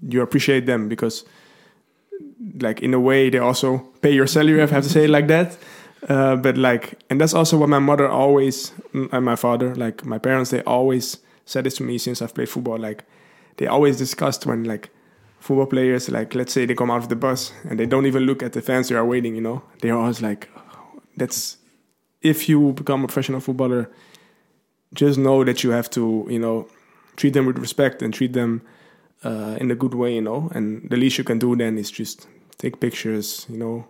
you 0.01 0.21
appreciate 0.21 0.65
them 0.65 0.87
because 0.87 1.25
like 2.61 2.81
in 2.81 2.93
a 2.93 2.99
way 2.99 3.29
they 3.29 3.37
also 3.37 3.79
pay 4.01 4.11
your 4.11 4.27
salary 4.27 4.61
I 4.61 4.65
have 4.65 4.83
to 4.83 4.89
say 4.89 5.05
it 5.05 5.09
like 5.09 5.27
that 5.27 5.57
Uh, 6.07 6.35
but 6.35 6.57
like, 6.57 6.99
and 7.09 7.19
that's 7.19 7.33
also 7.33 7.57
what 7.57 7.69
my 7.69 7.79
mother 7.79 8.07
always 8.07 8.71
and 8.93 9.25
my 9.25 9.35
father, 9.35 9.75
like 9.75 10.05
my 10.05 10.17
parents, 10.17 10.51
they 10.51 10.63
always 10.63 11.17
said 11.45 11.65
this 11.65 11.75
to 11.75 11.83
me 11.83 11.97
since 11.97 12.21
I've 12.21 12.33
played 12.33 12.49
football. 12.49 12.77
Like, 12.77 13.03
they 13.57 13.67
always 13.67 13.97
discussed 13.97 14.45
when 14.45 14.63
like 14.63 14.89
football 15.39 15.65
players, 15.65 16.09
like 16.09 16.35
let's 16.35 16.53
say 16.53 16.65
they 16.65 16.75
come 16.75 16.89
out 16.91 17.03
of 17.03 17.09
the 17.09 17.15
bus 17.15 17.51
and 17.69 17.79
they 17.79 17.85
don't 17.85 18.05
even 18.05 18.23
look 18.23 18.41
at 18.41 18.53
the 18.53 18.61
fans 18.61 18.87
they 18.87 18.95
are 18.95 19.05
waiting. 19.05 19.35
You 19.35 19.41
know, 19.41 19.63
they're 19.81 19.95
always 19.95 20.21
like, 20.21 20.49
that's 21.17 21.57
if 22.21 22.47
you 22.47 22.73
become 22.73 23.03
a 23.03 23.07
professional 23.07 23.39
footballer, 23.41 23.89
just 24.93 25.19
know 25.19 25.43
that 25.43 25.63
you 25.63 25.71
have 25.71 25.89
to, 25.91 26.25
you 26.29 26.39
know, 26.39 26.67
treat 27.15 27.33
them 27.33 27.45
with 27.45 27.57
respect 27.57 28.01
and 28.01 28.13
treat 28.13 28.33
them 28.33 28.61
uh, 29.23 29.57
in 29.59 29.69
a 29.71 29.75
good 29.75 29.93
way, 29.93 30.15
you 30.15 30.21
know. 30.21 30.49
And 30.53 30.89
the 30.89 30.97
least 30.97 31.17
you 31.17 31.23
can 31.23 31.39
do 31.39 31.55
then 31.55 31.77
is 31.77 31.91
just 31.91 32.27
take 32.57 32.79
pictures, 32.79 33.45
you 33.49 33.57
know, 33.57 33.87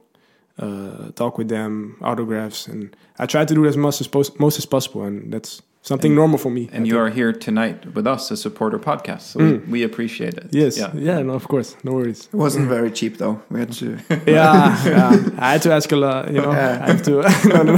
uh, 0.60 1.12
talk 1.16 1.38
with 1.38 1.48
them, 1.50 1.96
autographs, 2.02 2.68
and 2.68 2.96
I 3.18 3.26
try 3.26 3.46
to 3.46 3.54
do 3.54 3.66
as 3.66 3.76
much 3.78 4.02
as 4.02 4.08
pos- 4.08 4.38
most 4.40 4.58
as 4.60 4.66
possible, 4.66 5.04
and 5.04 5.32
that's 5.34 5.62
something 5.82 6.12
And- 6.12 6.18
normal 6.18 6.38
for 6.38 6.52
me. 6.52 6.68
And 6.74 6.84
I 6.84 6.88
you 6.88 6.94
think. 6.96 7.02
are 7.02 7.10
here 7.10 7.32
tonight 7.34 7.96
with 7.96 8.06
us, 8.06 8.32
a 8.32 8.36
supporter 8.36 8.78
podcast, 8.80 9.22
so 9.22 9.40
Mm. 9.40 9.52
we, 9.68 9.72
we 9.80 9.84
appreciate 9.84 10.34
it. 10.38 10.48
yes, 10.52 10.78
Yeah. 10.78 10.92
yeah. 10.96 11.22
no, 11.24 11.34
of 11.34 11.48
course, 11.48 11.76
no 11.84 11.92
worries. 11.94 12.28
It 12.34 12.38
wasn't 12.38 12.68
very 12.68 12.92
cheap 12.92 13.18
though. 13.18 13.40
We 13.50 13.60
had 13.60 13.72
to. 13.80 13.86
yeah, 14.28 14.76
yeah, 14.86 15.30
I 15.40 15.52
had 15.54 15.62
to 15.62 15.72
ask 15.72 15.90
a 15.92 15.96
lot, 15.96 16.28
you 16.34 16.42
know. 16.42 16.52
Yeah. 16.52 16.84
I 16.84 16.88
have 16.92 17.02
to. 17.04 17.12
no, 17.54 17.64
no, 17.64 17.76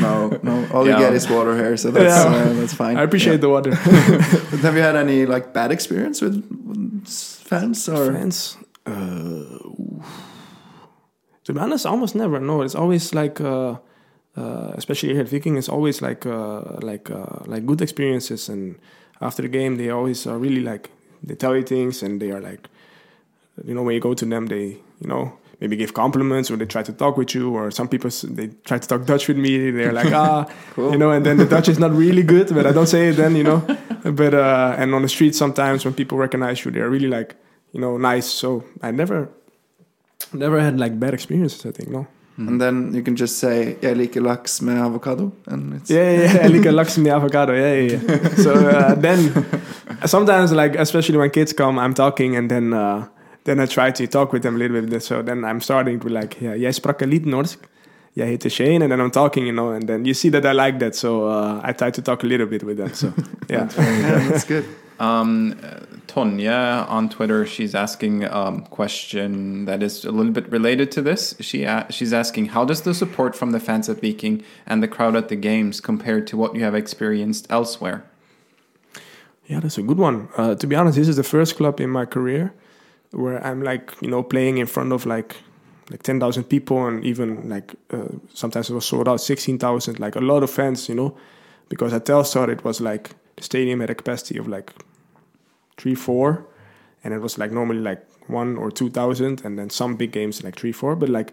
no, 0.00 0.38
no. 0.42 0.66
All 0.72 0.86
Yeah. 0.86 0.98
you 0.98 1.04
get 1.04 1.12
is 1.14 1.28
water 1.28 1.54
here, 1.56 1.76
so 1.76 1.90
that's 1.90 2.14
Yeah. 2.24 2.32
uh, 2.32 2.52
that's 2.60 2.74
fine. 2.74 2.96
I 2.96 3.02
appreciate 3.02 3.40
the 3.40 3.48
water. 3.48 3.70
But 4.50 4.60
have 4.66 4.76
you 4.76 4.82
had 4.82 4.96
any 4.96 5.26
like 5.26 5.52
bad 5.52 5.70
experience 5.72 6.22
with, 6.24 6.36
with 6.66 7.08
fans 7.48 7.88
or? 7.88 8.12
Fans. 8.12 8.56
Uh, 8.86 8.92
oof. 8.92 10.06
To 11.44 11.52
be 11.52 11.60
honest, 11.60 11.86
almost 11.86 12.14
never. 12.14 12.40
No, 12.40 12.62
it's 12.62 12.74
always 12.74 13.14
like, 13.14 13.40
uh, 13.40 13.76
uh, 14.36 14.72
especially 14.74 15.10
here 15.12 15.20
at 15.22 15.28
Viking, 15.28 15.56
it's 15.56 15.68
always 15.68 16.00
like, 16.02 16.26
uh, 16.26 16.62
like, 16.82 17.10
uh, 17.10 17.44
like 17.46 17.64
good 17.66 17.80
experiences. 17.82 18.48
And 18.48 18.76
after 19.20 19.42
the 19.42 19.48
game, 19.48 19.76
they 19.76 19.90
always 19.90 20.26
are 20.26 20.38
really 20.38 20.60
like 20.62 20.90
they 21.22 21.34
tell 21.34 21.56
you 21.56 21.62
things, 21.62 22.02
and 22.02 22.20
they 22.20 22.30
are 22.32 22.40
like, 22.40 22.68
you 23.64 23.74
know, 23.74 23.82
when 23.82 23.94
you 23.94 24.00
go 24.00 24.14
to 24.14 24.24
them, 24.24 24.46
they, 24.46 24.64
you 25.00 25.08
know. 25.08 25.38
Maybe 25.60 25.76
give 25.76 25.94
compliments, 25.94 26.50
or 26.50 26.56
they 26.56 26.66
try 26.66 26.82
to 26.82 26.92
talk 26.92 27.16
with 27.16 27.32
you, 27.34 27.54
or 27.54 27.70
some 27.70 27.86
people 27.88 28.10
they 28.24 28.48
try 28.64 28.76
to 28.76 28.88
talk 28.88 29.06
Dutch 29.06 29.28
with 29.28 29.38
me. 29.38 29.70
They're 29.70 29.92
like, 29.92 30.12
ah, 30.22 30.46
Cool. 30.74 30.90
you 30.90 30.98
know, 30.98 31.12
and 31.12 31.24
then 31.24 31.36
the 31.38 31.46
Dutch 31.46 31.68
is 31.68 31.78
not 31.78 31.92
really 31.92 32.24
good, 32.24 32.48
but 32.52 32.66
I 32.66 32.72
don't 32.72 32.88
say 32.88 33.08
it 33.10 33.12
then, 33.16 33.36
you 33.36 33.44
know. 33.44 33.62
But 34.04 34.34
uh, 34.34 34.74
and 34.76 34.92
on 34.94 35.02
the 35.02 35.08
street 35.08 35.34
sometimes 35.36 35.84
when 35.84 35.94
people 35.94 36.18
recognize 36.18 36.64
you, 36.64 36.72
they're 36.72 36.90
really 36.90 37.06
like, 37.06 37.36
you 37.72 37.80
know, 37.80 37.96
nice. 37.96 38.26
So 38.26 38.64
I 38.82 38.90
never, 38.90 39.30
never 40.32 40.60
had 40.60 40.78
like 40.78 40.98
bad 40.98 41.14
experiences. 41.14 41.66
I 41.66 41.72
think 41.72 41.90
no. 41.90 42.06
And 42.36 42.60
then 42.60 42.92
you 42.94 43.02
can 43.02 43.14
just 43.16 43.38
say 43.38 43.76
"Jeg 43.82 43.96
liker 43.96 44.20
laks 44.20 44.60
med 44.60 44.76
avocado," 44.76 45.30
and 45.46 45.74
it's 45.74 45.90
Yeah, 45.90 46.12
yeah, 46.12 46.34
yeah. 46.34 46.44
I 46.44 46.48
like 46.48 46.68
a 46.68 46.72
laks 46.72 46.96
in 46.96 47.06
avocado. 47.06 47.52
Yeah, 47.52 47.74
yeah, 47.74 47.92
yeah. 47.92 48.28
So 48.44 48.52
uh, 48.52 48.94
then 49.00 49.44
sometimes 50.04 50.50
like 50.52 50.78
especially 50.78 51.16
when 51.18 51.30
kids 51.30 51.52
come, 51.52 51.78
I'm 51.78 51.94
talking 51.94 52.36
and 52.36 52.50
then 52.50 52.72
uh, 52.72 53.06
then 53.44 53.60
I 53.60 53.66
try 53.66 53.92
to 53.92 54.06
talk 54.06 54.32
with 54.32 54.42
them 54.42 54.56
a 54.56 54.58
little 54.58 54.80
bit. 54.82 55.02
So 55.02 55.22
then 55.22 55.44
I'm 55.44 55.60
starting 55.60 56.00
to 56.00 56.08
like, 56.08 56.40
yeah, 56.40 56.56
jij 56.56 56.72
sprak 56.72 57.00
een 57.00 57.08
lied 57.08 57.24
Norsk. 57.24 57.68
Jij 58.12 58.26
heette 58.26 58.48
Shane, 58.48 58.82
and 58.82 58.90
then 58.90 59.00
I'm 59.00 59.10
talking, 59.10 59.46
you 59.46 59.52
know, 59.54 59.72
and 59.72 59.86
then 59.86 60.04
you 60.04 60.14
see 60.14 60.30
that 60.30 60.44
I 60.44 60.52
like 60.52 60.78
that, 60.78 60.96
so 60.96 61.28
uh, 61.28 61.60
I 61.68 61.72
try 61.72 61.90
to 61.90 62.02
talk 62.02 62.22
a 62.22 62.26
little 62.26 62.46
bit 62.46 62.62
with 62.62 62.76
them. 62.76 62.94
So 62.94 63.12
yeah, 63.48 63.68
yeah, 63.76 64.28
that's 64.28 64.44
good. 64.44 64.64
Um, 64.98 65.54
uh, 65.62 65.93
Tonya 66.14 66.88
on 66.88 67.08
Twitter, 67.08 67.44
she's 67.44 67.74
asking 67.74 68.22
a 68.22 68.32
um, 68.32 68.60
question 68.66 69.64
that 69.64 69.82
is 69.82 70.04
a 70.04 70.12
little 70.12 70.30
bit 70.30 70.48
related 70.48 70.92
to 70.92 71.02
this. 71.02 71.34
She 71.40 71.66
she's 71.90 72.12
asking, 72.12 72.46
how 72.46 72.64
does 72.64 72.82
the 72.82 72.94
support 72.94 73.34
from 73.34 73.50
the 73.50 73.58
fans 73.58 73.88
at 73.88 74.00
Viking 74.00 74.44
and 74.64 74.80
the 74.80 74.86
crowd 74.86 75.16
at 75.16 75.28
the 75.28 75.34
games 75.34 75.80
compare 75.80 76.20
to 76.20 76.36
what 76.36 76.54
you 76.54 76.62
have 76.62 76.76
experienced 76.76 77.48
elsewhere? 77.50 78.04
Yeah, 79.46 79.58
that's 79.58 79.76
a 79.76 79.82
good 79.82 79.98
one. 79.98 80.28
Uh, 80.36 80.54
to 80.54 80.66
be 80.68 80.76
honest, 80.76 80.96
this 80.96 81.08
is 81.08 81.16
the 81.16 81.24
first 81.24 81.56
club 81.56 81.80
in 81.80 81.90
my 81.90 82.04
career 82.06 82.54
where 83.10 83.44
I'm 83.44 83.62
like, 83.62 83.90
you 84.00 84.08
know, 84.08 84.22
playing 84.22 84.58
in 84.58 84.66
front 84.66 84.92
of 84.92 85.06
like 85.06 85.36
like 85.90 86.04
ten 86.04 86.20
thousand 86.20 86.44
people, 86.44 86.86
and 86.86 87.04
even 87.04 87.48
like 87.48 87.74
uh, 87.90 88.06
sometimes 88.32 88.70
it 88.70 88.74
was 88.74 88.86
sold 88.86 89.08
out 89.08 89.20
sixteen 89.20 89.58
thousand, 89.58 89.98
like 89.98 90.14
a 90.14 90.20
lot 90.20 90.44
of 90.44 90.50
fans, 90.50 90.88
you 90.88 90.94
know, 90.94 91.16
because 91.68 91.92
at 91.92 92.04
Telstar 92.06 92.48
it 92.48 92.62
was 92.62 92.80
like 92.80 93.10
the 93.34 93.42
stadium 93.42 93.80
had 93.80 93.90
a 93.90 93.96
capacity 93.96 94.38
of 94.38 94.46
like 94.46 94.72
three, 95.76 95.94
four, 95.94 96.46
and 97.02 97.14
it 97.14 97.18
was 97.18 97.38
like 97.38 97.52
normally 97.52 97.80
like 97.80 98.06
one 98.28 98.56
or 98.56 98.70
two 98.70 98.90
thousand, 98.90 99.44
and 99.44 99.58
then 99.58 99.70
some 99.70 99.96
big 99.96 100.12
games 100.12 100.42
like 100.42 100.56
three, 100.56 100.72
four, 100.72 100.96
but 100.96 101.08
like. 101.08 101.32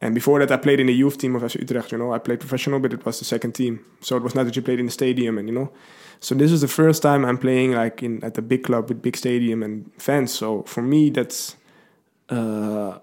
And 0.00 0.14
before 0.14 0.38
that, 0.40 0.50
I 0.50 0.58
played 0.58 0.80
in 0.80 0.88
the 0.88 0.92
youth 0.92 1.16
team 1.16 1.34
of 1.34 1.42
FC 1.42 1.60
Utrecht. 1.60 1.92
You 1.92 1.96
know, 1.96 2.12
I 2.12 2.18
played 2.18 2.38
professional, 2.38 2.78
but 2.78 2.92
it 2.92 3.06
was 3.06 3.20
the 3.20 3.24
second 3.24 3.52
team. 3.52 3.86
So 4.02 4.16
it 4.18 4.22
was 4.22 4.34
not 4.34 4.44
that 4.44 4.54
you 4.54 4.60
played 4.60 4.78
in 4.78 4.86
the 4.86 4.92
stadium, 4.92 5.38
and 5.38 5.48
you 5.48 5.54
know, 5.54 5.72
so 6.20 6.34
this 6.34 6.52
is 6.52 6.60
the 6.60 6.68
first 6.68 7.02
time 7.02 7.24
I'm 7.24 7.38
playing 7.38 7.72
like 7.72 8.02
in 8.02 8.22
at 8.22 8.36
a 8.36 8.42
big 8.42 8.64
club 8.64 8.88
with 8.88 9.00
big 9.00 9.16
stadium 9.16 9.62
and 9.62 9.90
fans. 9.98 10.32
So 10.32 10.62
for 10.64 10.82
me, 10.82 11.10
that's 11.10 11.56
uh, 12.28 12.98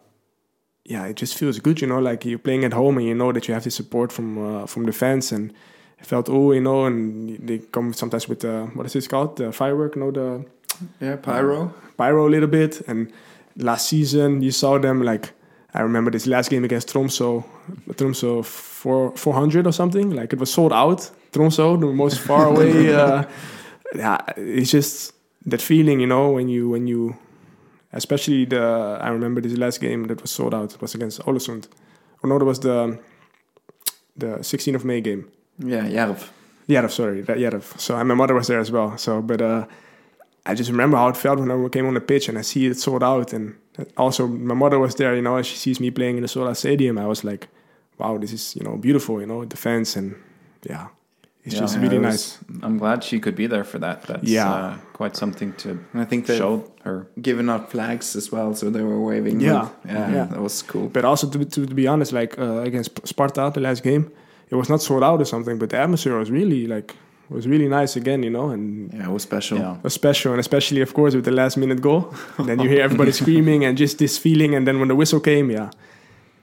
yeah, 0.85 1.05
it 1.05 1.15
just 1.15 1.37
feels 1.37 1.59
good, 1.59 1.81
you 1.81 1.87
know, 1.87 1.99
like 1.99 2.25
you're 2.25 2.39
playing 2.39 2.63
at 2.65 2.73
home 2.73 2.97
and 2.97 3.07
you 3.07 3.15
know 3.15 3.31
that 3.31 3.47
you 3.47 3.53
have 3.53 3.63
the 3.63 3.71
support 3.71 4.11
from 4.11 4.37
uh, 4.37 4.65
from 4.65 4.85
the 4.85 4.91
fans 4.91 5.31
and 5.31 5.53
felt 6.01 6.29
oh, 6.29 6.51
you 6.51 6.61
know, 6.61 6.85
and 6.85 7.37
they 7.47 7.59
come 7.59 7.93
sometimes 7.93 8.27
with 8.27 8.39
the 8.39 8.69
what 8.73 8.85
is 8.85 8.93
this 8.93 9.07
called 9.07 9.37
the 9.37 9.51
firework, 9.51 9.95
no, 9.95 10.11
the 10.11 10.45
Yeah, 10.99 11.15
pyro. 11.17 11.73
pyro 11.97 12.27
a 12.27 12.29
little 12.29 12.49
bit. 12.49 12.81
And 12.87 13.11
last 13.57 13.87
season, 13.89 14.41
you 14.41 14.51
saw 14.51 14.77
them 14.79 15.01
like 15.03 15.33
I 15.73 15.81
remember 15.81 16.11
this 16.11 16.27
last 16.27 16.49
game 16.49 16.65
against 16.65 16.89
Tromso, 16.89 17.45
Tromso 17.95 18.43
four 18.43 19.15
four 19.15 19.33
hundred 19.33 19.65
or 19.67 19.71
something. 19.73 20.09
Like 20.11 20.33
it 20.33 20.39
was 20.39 20.51
sold 20.53 20.73
out. 20.73 21.09
Tromso, 21.31 21.77
the 21.77 21.85
most 21.87 22.19
far 22.27 22.47
away. 22.47 22.93
Uh, 22.93 23.23
yeah, 23.95 24.17
it's 24.37 24.71
just 24.71 25.13
that 25.45 25.61
feeling, 25.61 25.99
you 26.01 26.07
know, 26.07 26.31
when 26.31 26.49
you 26.49 26.69
when 26.69 26.87
you, 26.87 27.15
especially 27.93 28.45
the 28.45 28.97
I 29.01 29.09
remember 29.09 29.41
this 29.41 29.57
last 29.57 29.79
game 29.81 30.07
that 30.07 30.21
was 30.21 30.31
sold 30.31 30.53
out. 30.53 30.73
It 30.73 30.81
was 30.81 30.95
against 30.95 31.21
Olesund. 31.25 31.67
Or 32.23 32.29
no, 32.29 32.37
that 32.39 32.45
was 32.45 32.59
the 32.59 32.99
the 34.17 34.39
16th 34.43 34.75
of 34.75 34.85
May 34.85 35.01
game. 35.01 35.31
Yeah, 35.63 35.87
Jerv. 35.87 36.29
Jerv, 36.67 36.91
sorry, 36.91 37.21
that 37.21 37.37
Jerv. 37.37 37.79
So 37.79 37.95
and 37.97 38.07
my 38.07 38.15
mother 38.15 38.33
was 38.33 38.47
there 38.47 38.59
as 38.59 38.71
well. 38.71 38.97
So, 38.97 39.21
but 39.21 39.41
uh, 39.41 39.65
I 40.45 40.53
just 40.55 40.69
remember 40.71 40.97
how 40.97 41.09
it 41.09 41.17
felt 41.17 41.39
when 41.39 41.51
I 41.51 41.69
came 41.69 41.85
on 41.87 41.93
the 41.93 42.01
pitch 42.01 42.29
and 42.29 42.37
I 42.37 42.41
see 42.41 42.65
it 42.67 42.77
sold 42.79 43.03
out. 43.03 43.33
And 43.33 43.55
also, 43.97 44.27
my 44.27 44.55
mother 44.55 44.79
was 44.79 44.95
there. 44.95 45.15
You 45.15 45.21
know, 45.21 45.37
as 45.37 45.45
she 45.47 45.57
sees 45.57 45.79
me 45.79 45.91
playing 45.91 46.17
in 46.17 46.21
the 46.23 46.27
sold 46.27 46.47
out 46.49 46.57
stadium, 46.57 46.97
I 46.97 47.05
was 47.07 47.23
like, 47.23 47.47
"Wow, 47.97 48.17
this 48.17 48.31
is 48.33 48.55
you 48.55 48.63
know 48.63 48.77
beautiful." 48.77 49.19
You 49.19 49.27
know, 49.27 49.45
the 49.45 49.57
fans 49.57 49.95
and 49.97 50.15
yeah, 50.69 50.87
it's 51.43 51.55
Yeah, 51.55 51.61
just 51.61 51.75
yeah, 51.75 51.81
really 51.83 51.97
it 51.97 52.01
nice. 52.01 52.37
I'm 52.63 52.77
glad 52.77 53.03
she 53.03 53.19
could 53.19 53.35
be 53.35 53.47
there 53.47 53.63
for 53.63 53.79
that. 53.79 54.03
That's 54.03 54.23
Yeah. 54.29 54.51
uh, 54.53 54.77
quite 54.93 55.15
something 55.17 55.53
to 55.57 55.69
I 55.93 56.05
think 56.05 56.25
they 56.27 56.37
show 56.37 56.63
her. 56.83 57.07
given 57.21 57.49
out 57.49 57.71
flags 57.71 58.15
as 58.15 58.31
well, 58.31 58.53
so 58.55 58.69
they 58.69 58.83
were 58.83 58.99
waving. 58.99 59.41
Yeah. 59.41 59.69
yeah, 59.85 60.11
Yeah. 60.13 60.25
that 60.25 60.39
was 60.41 60.61
cool. 60.63 60.87
But 60.89 61.03
also 61.05 61.29
to, 61.29 61.45
to, 61.45 61.65
to 61.65 61.73
be 61.75 61.87
honest, 61.87 62.13
like 62.13 62.37
uh, 62.39 62.61
against 62.61 62.91
Sparta, 63.07 63.51
the 63.53 63.59
last 63.61 63.83
game, 63.83 64.11
it 64.51 64.55
was 64.55 64.69
not 64.69 64.81
sold 64.81 65.03
out 65.03 65.19
or 65.21 65.25
something, 65.25 65.57
but 65.57 65.69
the 65.69 65.77
atmosphere 65.77 66.17
was 66.17 66.29
really 66.29 66.67
like 66.67 66.95
was 67.29 67.47
really 67.47 67.69
nice 67.69 67.95
again, 67.95 68.23
you 68.23 68.29
know, 68.29 68.49
and 68.49 68.91
Yeah, 68.93 69.07
it 69.09 69.13
was 69.13 69.23
special. 69.23 69.57
Yeah. 69.57 69.77
was 69.83 69.93
special, 69.93 70.31
and 70.33 70.39
especially 70.39 70.81
of 70.81 70.93
course 70.93 71.15
with 71.15 71.25
the 71.25 71.31
last 71.31 71.55
minute 71.57 71.81
goal. 71.81 72.13
and 72.37 72.45
then 72.49 72.59
you 72.59 72.67
hear 72.69 72.81
everybody 72.83 73.11
screaming 73.11 73.63
and 73.65 73.77
just 73.77 73.97
this 73.97 74.17
feeling, 74.17 74.53
and 74.55 74.65
then 74.67 74.79
when 74.79 74.87
the 74.89 74.95
whistle 74.95 75.19
came, 75.21 75.49
yeah, 75.51 75.69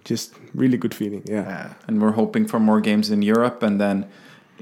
just 0.04 0.34
really 0.54 0.76
good 0.78 0.94
feeling. 0.94 1.22
Yeah, 1.26 1.44
Yeah. 1.48 1.72
And 1.86 2.00
we're 2.02 2.12
hoping 2.22 2.46
for 2.48 2.58
more 2.60 2.80
games 2.80 3.10
in 3.10 3.22
Europe, 3.22 3.62
and 3.62 3.78
then. 3.80 4.06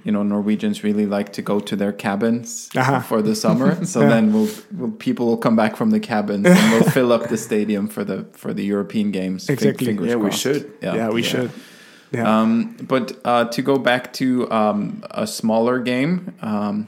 You 0.04 0.12
know, 0.12 0.22
Norwegians 0.22 0.84
really 0.84 1.06
like 1.06 1.32
to 1.32 1.42
go 1.42 1.58
to 1.58 1.74
their 1.74 1.92
cabins 1.92 2.68
Uh-huh. 2.76 3.00
for 3.00 3.22
the 3.22 3.34
summer. 3.34 3.70
So 3.94 4.00
Yeah. 4.00 4.08
then 4.10 4.32
we'll, 4.32 4.48
we'll 4.78 4.90
people 4.98 5.24
will 5.26 5.38
come 5.38 5.56
back 5.56 5.74
from 5.76 5.90
the 5.90 5.98
cabins 5.98 6.46
and 6.46 6.70
we'll 6.72 6.90
fill 6.98 7.12
up 7.12 7.28
the 7.28 7.36
stadium 7.36 7.88
for 7.88 8.04
the 8.04 8.18
for 8.32 8.52
the 8.54 8.62
European 8.62 9.10
games. 9.10 9.48
Exactly. 9.48 9.86
fingers 9.86 10.08
Yeah, 10.08 10.16
we 10.16 10.30
should. 10.30 10.62
yeah, 10.82 11.08
we 11.10 11.22
Yeah. 11.22 11.28
should. 11.32 11.50
Yeah, 12.12 12.40
Um, 12.40 12.76
but 12.88 13.12
uh, 13.24 13.44
to 13.50 13.62
go 13.62 13.78
back 13.78 14.12
to 14.14 14.50
um, 14.50 15.02
a 15.10 15.26
smaller 15.26 15.78
game 15.80 16.32
um, 16.42 16.86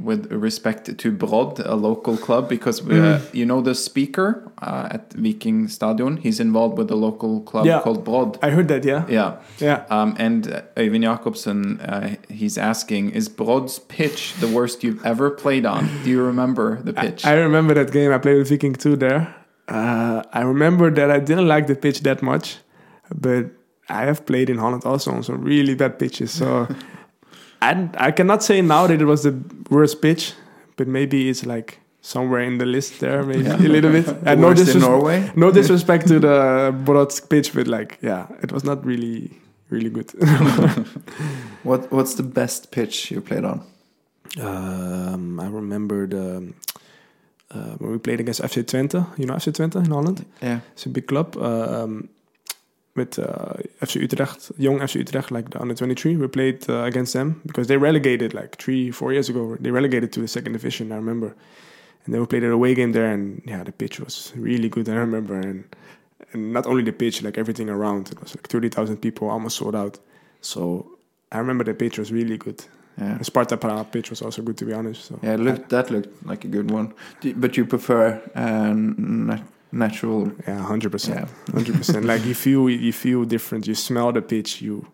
with 0.00 0.32
respect 0.32 0.98
to 0.98 1.10
Brodd, 1.12 1.60
a 1.60 1.74
local 1.74 2.16
club, 2.16 2.48
because 2.48 2.82
we, 2.82 2.98
uh, 2.98 3.02
Mm. 3.18 3.20
you 3.34 3.44
know 3.46 3.60
the 3.62 3.74
speaker 3.74 4.42
uh, 4.62 4.88
at 4.90 5.12
Viking 5.14 5.68
Stadion, 5.68 6.16
he's 6.16 6.40
involved 6.40 6.78
with 6.78 6.90
a 6.90 6.96
local 6.96 7.40
club 7.42 7.66
Yeah. 7.66 7.80
called 7.84 8.04
Brodd. 8.04 8.38
I 8.42 8.50
heard 8.50 8.68
that. 8.68 8.84
Yeah, 8.84 9.04
Yeah. 9.08 9.32
yeah. 9.60 9.84
Um, 9.90 10.14
and 10.18 10.46
uh, 10.48 10.60
Øyvind 10.76 11.02
Jakobsen, 11.04 11.80
uh, 11.80 12.08
he's 12.28 12.58
asking, 12.58 13.10
is 13.10 13.28
Brodd's 13.28 13.78
pitch 13.78 14.34
the 14.40 14.48
worst 14.48 14.82
you've 14.82 15.04
ever 15.06 15.30
played 15.30 15.64
on? 15.66 15.88
Do 16.04 16.10
you 16.10 16.22
remember 16.26 16.80
the 16.84 16.92
pitch? 16.92 17.24
I 17.26 17.34
remember 17.34 17.74
that 17.74 17.92
game. 17.92 18.10
I 18.14 18.18
played 18.18 18.38
with 18.38 18.48
Viking 18.50 18.74
2 18.74 18.96
there. 18.96 19.26
Uh, 19.68 20.22
I 20.32 20.40
remember 20.42 20.90
that 20.90 21.10
I 21.10 21.20
didn't 21.20 21.46
like 21.48 21.66
the 21.66 21.76
pitch 21.76 22.00
that 22.02 22.20
much, 22.22 22.58
but 23.14 23.44
I 23.88 24.04
have 24.04 24.24
played 24.26 24.48
in 24.50 24.58
Holland 24.58 24.84
also 24.84 25.10
on 25.12 25.22
some 25.22 25.42
really 25.42 25.74
bad 25.74 25.98
pitches. 25.98 26.30
So 26.30 26.66
I, 27.62 27.88
I 27.96 28.10
cannot 28.12 28.42
say 28.42 28.62
now 28.62 28.86
that 28.86 29.00
it 29.00 29.04
was 29.04 29.22
the 29.22 29.34
worst 29.70 30.00
pitch, 30.02 30.32
but 30.76 30.86
maybe 30.88 31.28
it's 31.28 31.44
like 31.46 31.78
somewhere 32.00 32.40
in 32.40 32.58
the 32.58 32.66
list 32.66 33.00
there, 33.00 33.22
maybe 33.22 33.46
a 33.48 33.56
little 33.56 33.90
bit. 33.92 34.06
And 34.26 34.40
no, 34.40 34.48
Worst 34.48 34.74
in 34.74 34.80
Norway. 34.80 35.30
no 35.36 35.50
disrespect 35.50 36.06
to 36.08 36.18
the 36.18 36.72
Brodd 36.84 37.12
pitch, 37.28 37.52
but 37.54 37.66
like, 37.66 37.98
yeah, 38.02 38.26
it 38.42 38.52
was 38.52 38.64
not 38.64 38.84
really, 38.84 39.30
really 39.70 39.90
good. 39.90 40.10
What 41.62 41.90
What's 41.90 42.14
the 42.14 42.22
best 42.22 42.70
pitch 42.70 43.10
you 43.10 43.20
played 43.20 43.44
on? 43.44 43.62
um, 44.40 45.38
I 45.40 45.46
remember 45.48 46.06
the 46.06 46.52
uh, 47.50 47.76
when 47.78 47.92
we 47.92 47.98
played 47.98 48.20
against 48.20 48.42
FC 48.42 48.62
Twente. 48.64 49.06
You 49.18 49.26
know 49.26 49.34
FC 49.34 49.52
Twente 49.52 49.76
in 49.76 49.90
Holland. 49.90 50.24
Yeah. 50.42 50.60
It's 50.72 50.86
a 50.86 50.88
big 50.88 51.06
club. 51.06 51.36
Um, 51.36 52.08
with 52.96 53.18
uh, 53.18 53.54
FC 53.80 54.00
Utrecht, 54.00 54.52
young 54.56 54.78
FC 54.78 54.96
Utrecht, 54.96 55.30
like 55.30 55.50
the 55.50 55.60
under 55.60 55.74
23. 55.74 56.16
We 56.16 56.28
played 56.28 56.68
uh, 56.68 56.84
against 56.84 57.12
them 57.12 57.40
because 57.46 57.66
they 57.66 57.76
relegated 57.76 58.34
like 58.34 58.56
three, 58.56 58.90
four 58.90 59.12
years 59.12 59.28
ago. 59.28 59.56
They 59.60 59.70
relegated 59.70 60.12
to 60.12 60.20
the 60.20 60.28
second 60.28 60.52
division, 60.52 60.92
I 60.92 60.96
remember. 60.96 61.34
And 62.04 62.14
then 62.14 62.20
we 62.20 62.26
played 62.26 62.44
an 62.44 62.50
away 62.50 62.74
game 62.74 62.92
there, 62.92 63.10
and 63.10 63.42
yeah, 63.46 63.64
the 63.64 63.72
pitch 63.72 63.98
was 63.98 64.32
really 64.36 64.68
good, 64.68 64.88
I 64.88 64.94
remember. 64.94 65.38
And, 65.38 65.64
and 66.32 66.52
not 66.52 66.66
only 66.66 66.82
the 66.82 66.92
pitch, 66.92 67.22
like 67.22 67.38
everything 67.38 67.70
around. 67.70 68.10
It 68.12 68.20
was 68.20 68.36
like 68.36 68.46
30,000 68.46 68.98
people, 68.98 69.30
almost 69.30 69.56
sold 69.56 69.74
out. 69.74 69.98
So 70.40 70.98
I 71.32 71.38
remember 71.38 71.64
the 71.64 71.74
pitch 71.74 71.98
was 71.98 72.12
really 72.12 72.36
good. 72.36 72.62
Yeah. 72.98 73.18
The 73.18 73.24
Sparta 73.24 73.56
Praha 73.56 73.90
pitch 73.90 74.10
was 74.10 74.22
also 74.22 74.42
good, 74.42 74.56
to 74.58 74.66
be 74.66 74.72
honest. 74.72 75.06
So 75.06 75.18
Yeah, 75.22 75.34
it 75.34 75.40
looked, 75.40 75.70
that 75.70 75.90
looked 75.90 76.24
like 76.26 76.44
a 76.44 76.48
good 76.48 76.70
one. 76.70 76.94
But 77.36 77.56
you 77.56 77.64
prefer 77.64 78.22
uh, 78.36 79.38
natural. 79.74 80.32
Yeah, 80.46 80.60
hundred 80.62 80.92
percent, 80.92 81.28
hundred 81.52 81.74
percent. 81.76 82.04
Like 82.04 82.24
you 82.24 82.34
feel 82.34 82.68
you 82.70 82.92
feel 82.92 83.24
different. 83.24 83.66
You 83.66 83.74
smell 83.74 84.12
the 84.12 84.22
pitch. 84.22 84.62
You, 84.62 84.86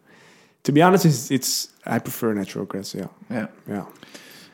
to 0.63 0.73
be 0.73 0.83
honest, 0.83 1.05
it's, 1.07 1.31
it's 1.31 1.69
I 1.87 1.99
prefer 1.99 2.35
natural 2.35 2.65
grass. 2.67 2.95
Yeah, 2.95 3.09
Yeah. 3.31 3.47
yeah. 3.69 3.85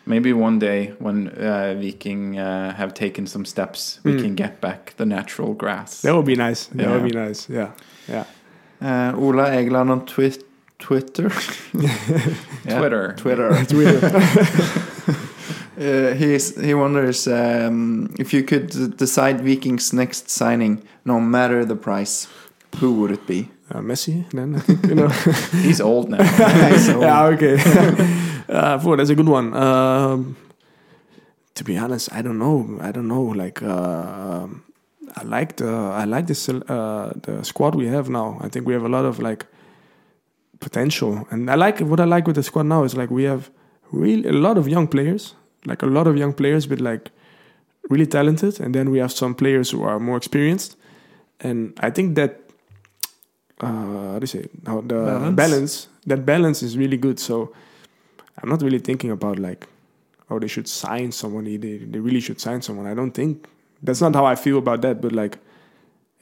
Maybe 0.08 0.32
one 0.32 0.58
day 0.60 0.92
when 1.00 1.28
uh, 1.28 1.74
Viking 1.80 2.38
uh, 2.38 2.72
have 2.76 2.94
taken 2.94 3.26
some 3.26 3.44
steps, 3.44 3.98
we 4.04 4.12
Mm. 4.12 4.20
can 4.22 4.34
get 4.36 4.60
back 4.60 4.94
the 4.96 5.04
natural 5.04 5.54
grass. 5.54 6.02
That 6.02 6.14
would 6.14 6.26
be 6.26 6.36
nice. 6.36 6.66
That 6.66 6.86
would 6.90 7.00
Yeah. 7.02 7.08
be 7.08 7.28
nice. 7.28 7.48
Yeah, 7.50 7.70
yeah. 8.08 8.24
Uh, 8.80 9.16
Ola 9.18 9.50
Egeland 9.50 9.90
on 9.90 10.04
twi- 10.06 10.38
Twitter. 10.78 11.30
Twitter. 12.68 13.12
Twitter. 13.16 13.64
Twitter. 13.68 14.06
Uh, 15.78 16.14
he's, 16.14 16.58
he 16.58 16.72
wonders 16.72 17.28
um, 17.28 18.14
if 18.18 18.32
you 18.32 18.42
could 18.42 18.96
decide 18.96 19.42
Vikings' 19.42 19.92
next 19.92 20.30
signing, 20.30 20.82
no 21.04 21.20
matter 21.20 21.64
the 21.66 21.76
price, 21.76 22.28
who 22.76 22.94
would 23.00 23.10
it 23.10 23.26
be? 23.26 23.50
uh, 23.70 23.80
Messi, 23.80 24.28
then 24.30 24.56
I 24.56 24.60
think 24.60 24.86
you 24.86 24.94
know. 24.94 25.08
He's 25.62 25.80
old 25.80 26.08
now. 26.08 26.24
So, 26.78 27.00
yeah, 27.00 27.24
okay. 27.26 27.58
uh, 28.48 28.78
boy, 28.78 28.96
that's 28.96 29.10
a 29.10 29.14
good 29.14 29.28
one. 29.28 29.54
Um, 29.54 30.36
to 31.54 31.64
be 31.64 31.76
honest, 31.76 32.12
I 32.12 32.22
don't 32.22 32.38
know. 32.38 32.78
I 32.80 32.92
don't 32.92 33.08
know. 33.08 33.22
Like, 33.22 33.62
uh, 33.62 34.44
um, 34.44 34.64
I 35.16 35.24
like 35.24 35.56
the 35.56 35.68
I 35.68 36.04
like 36.04 36.26
the 36.26 36.64
uh, 36.68 37.12
the 37.22 37.44
squad 37.44 37.74
we 37.74 37.86
have 37.86 38.08
now. 38.08 38.38
I 38.40 38.48
think 38.48 38.66
we 38.66 38.74
have 38.74 38.84
a 38.84 38.88
lot 38.88 39.04
of 39.04 39.18
like 39.18 39.46
potential, 40.60 41.26
and 41.30 41.50
I 41.50 41.54
like 41.54 41.80
what 41.80 42.00
I 42.00 42.04
like 42.04 42.26
with 42.26 42.36
the 42.36 42.42
squad 42.42 42.66
now 42.66 42.84
is 42.84 42.94
like 42.96 43.10
we 43.10 43.24
have 43.24 43.50
really 43.92 44.28
a 44.28 44.32
lot 44.32 44.58
of 44.58 44.68
young 44.68 44.88
players, 44.88 45.34
like 45.64 45.82
a 45.82 45.86
lot 45.86 46.06
of 46.06 46.16
young 46.16 46.32
players, 46.32 46.66
but 46.66 46.80
like 46.80 47.10
really 47.90 48.06
talented, 48.06 48.60
and 48.60 48.74
then 48.74 48.90
we 48.90 48.98
have 48.98 49.12
some 49.12 49.34
players 49.34 49.70
who 49.70 49.82
are 49.82 49.98
more 50.00 50.16
experienced, 50.16 50.76
and 51.40 51.72
I 51.80 51.90
think 51.90 52.14
that 52.16 52.40
uh, 53.60 53.66
how 53.66 54.18
do 54.18 54.22
you 54.22 54.26
say 54.26 54.46
how 54.66 54.80
the 54.80 54.94
Balance. 54.94 55.36
balance 55.36 55.88
that 56.06 56.24
balance 56.26 56.62
is 56.62 56.76
really 56.76 56.96
good. 56.96 57.18
So 57.18 57.52
I'm 58.42 58.48
not 58.48 58.62
really 58.62 58.78
thinking 58.78 59.10
about 59.10 59.38
like 59.38 59.66
oh 60.30 60.38
they 60.38 60.48
should 60.48 60.68
sign 60.68 61.12
someone. 61.12 61.44
they 61.44 61.56
they 61.56 61.98
really 61.98 62.20
should 62.20 62.40
sign 62.40 62.62
someone. 62.62 62.86
I 62.86 62.94
don't 62.94 63.12
think 63.12 63.46
that's 63.82 64.00
not 64.00 64.14
how 64.14 64.26
I 64.26 64.34
feel 64.36 64.58
about 64.58 64.82
that. 64.82 65.00
But 65.00 65.12
like 65.12 65.38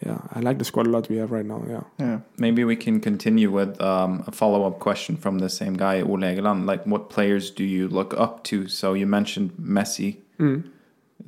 yeah, 0.04 0.18
I 0.32 0.40
like 0.40 0.58
the 0.58 0.64
squad 0.64 0.86
a 0.86 0.90
lot 0.90 1.08
we 1.08 1.16
have 1.16 1.30
right 1.30 1.46
now. 1.46 1.62
Yeah. 1.68 1.82
yeah. 1.98 2.20
Maybe 2.36 2.64
we 2.64 2.76
can 2.76 3.00
continue 3.00 3.50
with 3.50 3.80
um, 3.80 4.24
a 4.26 4.32
follow 4.32 4.66
up 4.66 4.78
question 4.78 5.16
from 5.16 5.38
the 5.38 5.48
same 5.48 5.74
guy, 5.74 6.00
Ole 6.00 6.18
Egeland. 6.18 6.66
Like, 6.66 6.84
what 6.84 7.08
players 7.08 7.50
do 7.50 7.64
you 7.64 7.88
look 7.88 8.14
up 8.14 8.44
to? 8.44 8.68
So 8.68 8.94
you 8.94 9.06
mentioned 9.06 9.52
Messi. 9.60 10.18
Mm. 10.38 10.70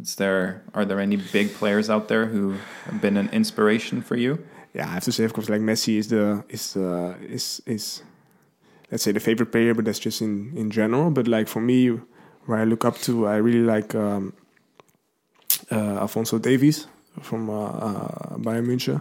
Is 0.00 0.16
there 0.16 0.62
are 0.74 0.84
there 0.84 1.00
any 1.00 1.16
big 1.16 1.54
players 1.54 1.88
out 1.88 2.08
there 2.08 2.26
who 2.26 2.56
have 2.84 3.00
been 3.00 3.16
an 3.16 3.30
inspiration 3.30 4.02
for 4.02 4.16
you? 4.16 4.44
yeah, 4.76 4.84
I 4.84 4.92
have 4.92 5.04
to 5.04 5.12
say, 5.12 5.24
of 5.24 5.32
course, 5.32 5.48
like 5.48 5.62
Messi 5.62 5.96
is 5.96 6.08
the 6.08 6.44
is 6.50 6.74
the 6.74 7.16
is 7.22 7.62
is 7.64 8.02
let's 8.90 9.02
say 9.02 9.12
the 9.12 9.20
favorite 9.20 9.50
player, 9.50 9.72
but 9.72 9.86
that's 9.86 9.98
just 9.98 10.20
in 10.20 10.52
in 10.54 10.70
general. 10.70 11.10
But 11.10 11.26
like 11.26 11.48
for 11.48 11.62
me, 11.62 11.98
where 12.44 12.58
I 12.58 12.64
look 12.64 12.84
up 12.84 12.98
to, 13.08 13.26
I 13.26 13.36
really 13.36 13.64
like 13.64 13.94
um, 13.94 14.34
uh, 15.72 16.00
Alfonso 16.04 16.38
Davies 16.38 16.86
from 17.22 17.50
uh, 17.50 17.54
uh, 17.68 18.36
Bayern 18.38 18.66
München. 18.66 19.00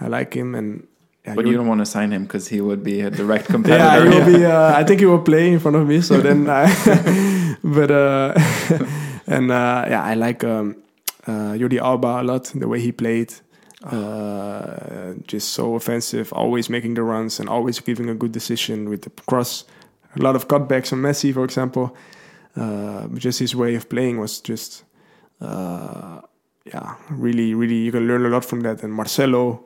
I 0.00 0.06
like 0.08 0.32
him, 0.34 0.54
and 0.54 0.86
yeah, 1.26 1.34
But 1.34 1.44
you 1.44 1.50
would- 1.52 1.56
don't 1.58 1.68
want 1.68 1.80
to 1.80 1.86
sign 1.86 2.12
him 2.12 2.22
because 2.24 2.48
he 2.48 2.60
would 2.60 2.82
be 2.82 3.00
a 3.02 3.10
direct 3.10 3.46
competitor. 3.54 3.84
yeah, 3.84 4.02
he 4.02 4.08
will 4.08 4.38
be. 4.38 4.44
Uh, 4.50 4.72
I 4.74 4.84
think 4.84 5.00
he 5.00 5.06
will 5.06 5.22
play 5.22 5.52
in 5.52 5.58
front 5.58 5.76
of 5.76 5.86
me. 5.86 6.00
So 6.00 6.20
then, 6.20 6.48
I, 6.48 6.66
but 7.62 7.90
uh, 7.90 8.34
and 9.26 9.50
uh, 9.50 9.84
yeah, 9.88 10.02
I 10.02 10.14
like 10.14 10.42
um, 10.44 10.76
uh, 11.26 11.52
Jordi 11.58 11.78
Alba 11.78 12.20
a 12.20 12.24
lot. 12.24 12.44
The 12.54 12.66
way 12.68 12.80
he 12.80 12.92
played, 12.92 13.32
uh, 13.84 15.14
just 15.26 15.50
so 15.50 15.74
offensive, 15.74 16.32
always 16.32 16.68
making 16.70 16.94
the 16.94 17.02
runs 17.02 17.40
and 17.40 17.48
always 17.48 17.80
giving 17.80 18.08
a 18.08 18.14
good 18.14 18.32
decision 18.32 18.88
with 18.88 19.02
the 19.02 19.10
cross. 19.26 19.64
A 20.16 20.22
lot 20.22 20.34
of 20.36 20.48
cutbacks 20.48 20.92
on 20.92 21.00
Messi, 21.02 21.32
for 21.32 21.44
example. 21.44 21.94
Uh, 22.56 23.06
but 23.06 23.20
just 23.20 23.38
his 23.38 23.54
way 23.54 23.76
of 23.76 23.88
playing 23.88 24.18
was 24.18 24.40
just, 24.40 24.82
uh, 25.40 26.20
yeah, 26.64 26.96
really, 27.10 27.54
really. 27.54 27.76
You 27.76 27.92
can 27.92 28.06
learn 28.06 28.24
a 28.26 28.28
lot 28.28 28.44
from 28.44 28.60
that. 28.60 28.82
And 28.82 28.92
Marcelo. 28.92 29.64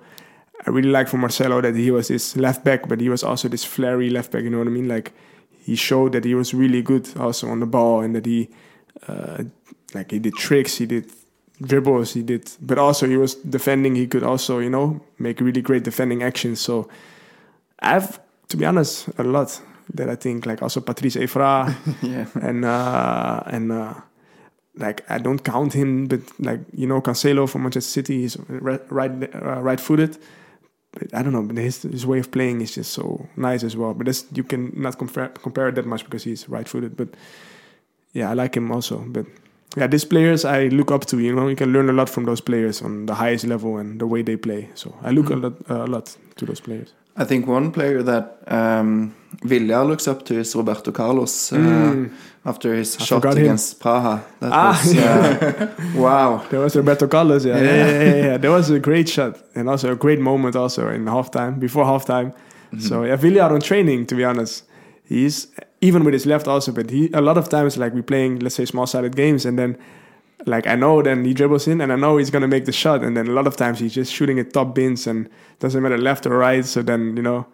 I 0.66 0.70
really 0.70 0.88
like 0.88 1.09
from 1.09 1.20
Marcelo 1.20 1.61
that 1.61 1.74
he 1.74 1.90
was 1.90 2.09
this 2.09 2.36
left 2.36 2.64
back, 2.64 2.88
but 2.88 3.01
he 3.01 3.11
was 3.11 3.22
also 3.22 3.49
this 3.49 3.64
flary 3.64 4.09
left 4.09 4.30
back. 4.32 4.45
You 4.45 4.51
know 4.51 4.59
what 4.59 4.66
I 4.66 4.70
mean? 4.70 4.88
Like 4.88 5.12
he 5.59 5.74
showed 5.76 6.12
that 6.12 6.24
he 6.24 6.34
was 6.34 6.55
really 6.55 6.80
good 6.80 7.09
also 7.18 7.49
on 7.49 7.61
the 7.61 7.66
ball, 7.66 8.01
and 8.01 8.14
that 8.14 8.24
he, 8.24 8.49
uh, 9.07 9.45
like 9.92 10.11
he 10.11 10.18
did 10.18 10.34
tricks, 10.34 10.76
he 10.76 10.86
did 10.86 11.11
dribbles, 11.61 12.14
he 12.14 12.22
did, 12.22 12.51
but 12.61 12.78
also 12.78 13.07
he 13.07 13.16
was 13.16 13.34
defending. 13.34 13.95
He 13.95 14.07
could 14.07 14.22
also, 14.22 14.59
you 14.59 14.70
know, 14.70 15.01
make 15.18 15.40
really 15.40 15.61
great 15.61 15.82
defending 15.82 16.22
actions. 16.22 16.61
So 16.61 16.88
I've, 17.80 18.18
to 18.49 18.57
be 18.57 18.64
honest, 18.64 19.09
a 19.18 19.24
lot 19.24 19.61
that 19.92 20.09
I 20.09 20.16
think 20.16 20.47
like 20.47 20.62
also 20.62 20.80
Patrice 20.80 21.16
Evra 21.16 21.74
yeah. 22.03 22.26
and 22.40 22.64
uh, 22.64 23.42
and 23.47 23.72
uh, 23.72 23.95
like 24.77 25.05
I 25.11 25.18
don't 25.18 25.39
count 25.45 25.72
him, 25.72 26.07
but 26.07 26.20
like 26.39 26.61
you 26.72 26.87
know 26.87 27.01
Cancelo 27.01 27.49
from 27.49 27.62
Manchester 27.62 27.91
City, 27.91 28.25
is 28.25 28.37
right 28.49 28.81
right, 28.91 29.35
uh, 29.35 29.61
right-footed. 29.62 30.18
But 30.93 31.12
I 31.12 31.22
don't 31.22 31.33
know, 31.33 31.43
but 31.43 31.57
his, 31.57 31.83
his 31.83 32.07
way 32.07 32.20
of 32.20 32.31
playing 32.31 32.61
is 32.61 32.75
just 32.77 32.93
so 32.93 33.27
nice 33.37 33.64
as 33.64 33.77
well. 33.77 33.95
But 33.95 34.07
that's, 34.07 34.25
you 34.33 34.45
can 34.45 34.72
not 34.77 34.97
compare 34.99 35.29
compare 35.29 35.68
it 35.68 35.75
that 35.75 35.87
much 35.87 36.05
because 36.05 36.22
he's 36.25 36.49
right-footed. 36.49 36.97
But 36.97 37.09
yeah, 38.12 38.31
I 38.31 38.35
like 38.35 38.57
him 38.57 38.70
also. 38.70 38.99
But 39.09 39.27
yeah, 39.77 39.89
these 39.89 40.05
players 40.05 40.45
I 40.45 40.68
look 40.68 40.93
up 40.93 41.05
to. 41.07 41.18
You 41.18 41.35
know, 41.35 41.49
you 41.49 41.57
can 41.57 41.72
learn 41.72 41.89
a 41.91 41.93
lot 41.93 42.09
from 42.09 42.25
those 42.25 42.41
players 42.41 42.81
on 42.83 43.07
the 43.07 43.14
highest 43.14 43.45
level 43.45 43.77
and 43.79 44.01
the 44.01 44.07
way 44.07 44.22
they 44.22 44.37
play. 44.37 44.68
So 44.75 44.95
I 45.03 45.11
look 45.11 45.27
Mhm. 45.27 45.33
a 45.33 45.37
lot 45.49 45.53
uh, 45.70 45.85
a 45.85 45.89
lot 45.89 46.16
to 46.37 46.47
those 46.47 46.61
players. 46.61 46.93
I 47.16 47.25
think 47.25 47.47
one 47.49 47.70
player 47.72 48.03
that 48.03 48.39
um, 48.49 49.14
Viljar 49.43 49.87
looks 49.87 50.07
up 50.09 50.24
to 50.26 50.35
is 50.39 50.55
Roberto 50.55 50.93
Carlos 50.93 51.53
uh, 51.53 51.57
Mm. 51.57 52.11
after 52.45 52.74
his 52.74 52.97
I 53.01 53.05
shot 53.05 53.22
forgot 53.22 53.37
him. 53.37 53.45
against 53.45 53.80
Praha. 53.80 54.20
That 54.41 54.53
Ah, 54.53 54.80
was, 54.85 54.97
uh, 54.97 55.74
wow. 55.97 56.43
That 56.51 56.59
was 56.61 56.76
Roberto 56.76 57.07
Carlos, 57.09 57.45
yeah. 57.45 57.57
Yeah. 57.57 57.62
Yeah, 57.64 57.87
yeah, 57.87 58.03
yeah, 58.14 58.24
yeah. 58.26 58.37
That 58.39 58.51
was 58.51 58.70
a 58.70 58.78
great 58.78 59.09
shot 59.09 59.39
and 59.55 59.68
also 59.68 59.93
a 59.93 59.97
great 59.97 60.20
moment 60.20 60.57
also 60.57 60.89
in 60.89 61.05
halftime, 61.07 61.59
before 61.59 61.85
halftime. 61.85 62.32
So 62.78 63.05
yeah, 63.05 63.16
Viljar 63.16 63.51
on 63.53 63.61
training, 63.61 64.07
to 64.07 64.14
be 64.16 64.24
honest, 64.24 64.64
he's 65.05 65.47
even 65.80 66.03
with 66.05 66.12
his 66.14 66.26
left 66.26 66.49
also, 66.49 66.72
but 66.72 66.91
he 66.91 67.09
a 67.12 67.20
lot 67.20 67.39
of 67.39 67.49
times 67.49 67.76
like 67.76 67.95
we 67.95 68.03
playing 68.03 68.41
let's 68.41 68.57
say 68.57 68.64
small 68.64 68.87
sided 68.87 69.14
games 69.14 69.47
and 69.47 69.57
then 69.59 69.76
like 70.47 70.66
I 70.66 70.74
know 70.74 71.01
then 71.01 71.24
he 71.24 71.35
dribbles 71.35 71.68
in 71.68 71.80
and 71.80 71.93
I 71.93 71.97
know 71.97 72.16
he's 72.18 72.30
gonna 72.30 72.49
make 72.49 72.64
the 72.64 72.72
shot 72.72 73.03
and 73.05 73.16
then 73.16 73.28
a 73.28 73.32
lot 73.32 73.47
of 73.47 73.55
times 73.57 73.78
he's 73.78 73.95
just 73.95 74.12
shooting 74.12 74.39
at 74.41 74.53
top 74.53 74.74
bins 74.74 75.07
and 75.07 75.28
doesn't 75.61 75.80
matter 75.82 75.97
left 75.99 76.26
or 76.26 76.37
right. 76.37 76.64
So 76.64 76.82
then 76.82 77.16
you 77.16 77.22
know. 77.22 77.47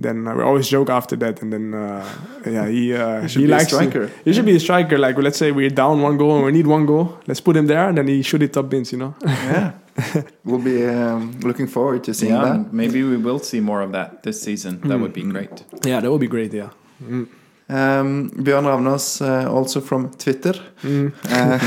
Then 0.00 0.28
uh, 0.28 0.34
we 0.36 0.42
always 0.42 0.68
joke 0.68 0.90
after 0.90 1.16
that, 1.16 1.42
and 1.42 1.52
then 1.52 1.74
uh, 1.74 2.04
yeah, 2.46 2.66
he 2.68 2.94
uh, 2.94 3.20
He 3.22 3.28
should 3.28 3.46
be 3.46 3.52
a 3.52 3.60
striker. 3.60 4.10
he 4.24 4.32
should 4.32 4.46
be 4.46 4.56
a 4.56 4.60
striker. 4.60 4.96
Like 4.98 5.18
let's 5.18 5.38
say 5.38 5.50
we're 5.52 5.70
down 5.74 6.02
one 6.02 6.16
goal 6.16 6.36
and 6.36 6.44
we 6.46 6.52
need 6.52 6.66
one 6.66 6.86
goal, 6.86 7.06
let's 7.26 7.40
put 7.40 7.56
him 7.56 7.66
there, 7.66 7.88
and 7.88 7.96
then 7.98 8.06
he 8.08 8.22
shoot 8.22 8.42
it 8.42 8.52
top 8.52 8.68
bins. 8.68 8.92
You 8.92 8.98
know. 8.98 9.14
yeah. 9.24 9.72
we'll 10.44 10.62
be 10.62 10.86
um, 10.86 11.32
looking 11.42 11.66
forward 11.66 12.04
to 12.04 12.14
seeing 12.14 12.32
yeah, 12.32 12.44
that. 12.44 12.72
maybe 12.72 13.02
we 13.02 13.16
will 13.16 13.40
see 13.40 13.60
more 13.60 13.82
of 13.82 13.90
that 13.92 14.22
this 14.22 14.40
season. 14.40 14.80
That 14.88 15.00
would 15.00 15.12
be 15.12 15.22
great. 15.22 15.64
Yeah, 15.84 16.00
that 16.00 16.10
would 16.10 16.20
be 16.20 16.28
great. 16.28 16.52
Yeah. 16.54 16.70
Mm. 17.02 17.26
Um, 17.70 18.30
Björn 18.30 18.64
Ravnås, 18.64 19.20
uh, 19.20 19.50
also 19.52 19.80
from 19.80 20.10
Twitter, 20.16 20.54
Mm. 20.82 21.12
uh, 21.28 21.58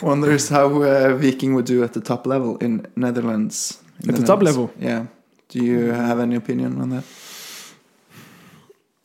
wonders 0.06 0.48
how 0.48 0.82
uh, 0.82 1.14
Viking 1.20 1.54
would 1.54 1.66
do 1.66 1.84
at 1.84 1.92
the 1.92 2.00
top 2.00 2.26
level 2.26 2.56
in 2.60 2.86
Netherlands. 2.96 3.78
in 4.02 4.10
At 4.10 4.16
the 4.20 4.26
top 4.26 4.42
level? 4.42 4.70
Yeah. 4.80 5.06
Do 5.48 5.64
you 5.64 5.92
have 5.92 6.20
any 6.20 6.36
opinion 6.36 6.80
on 6.80 6.90
that? 6.90 7.04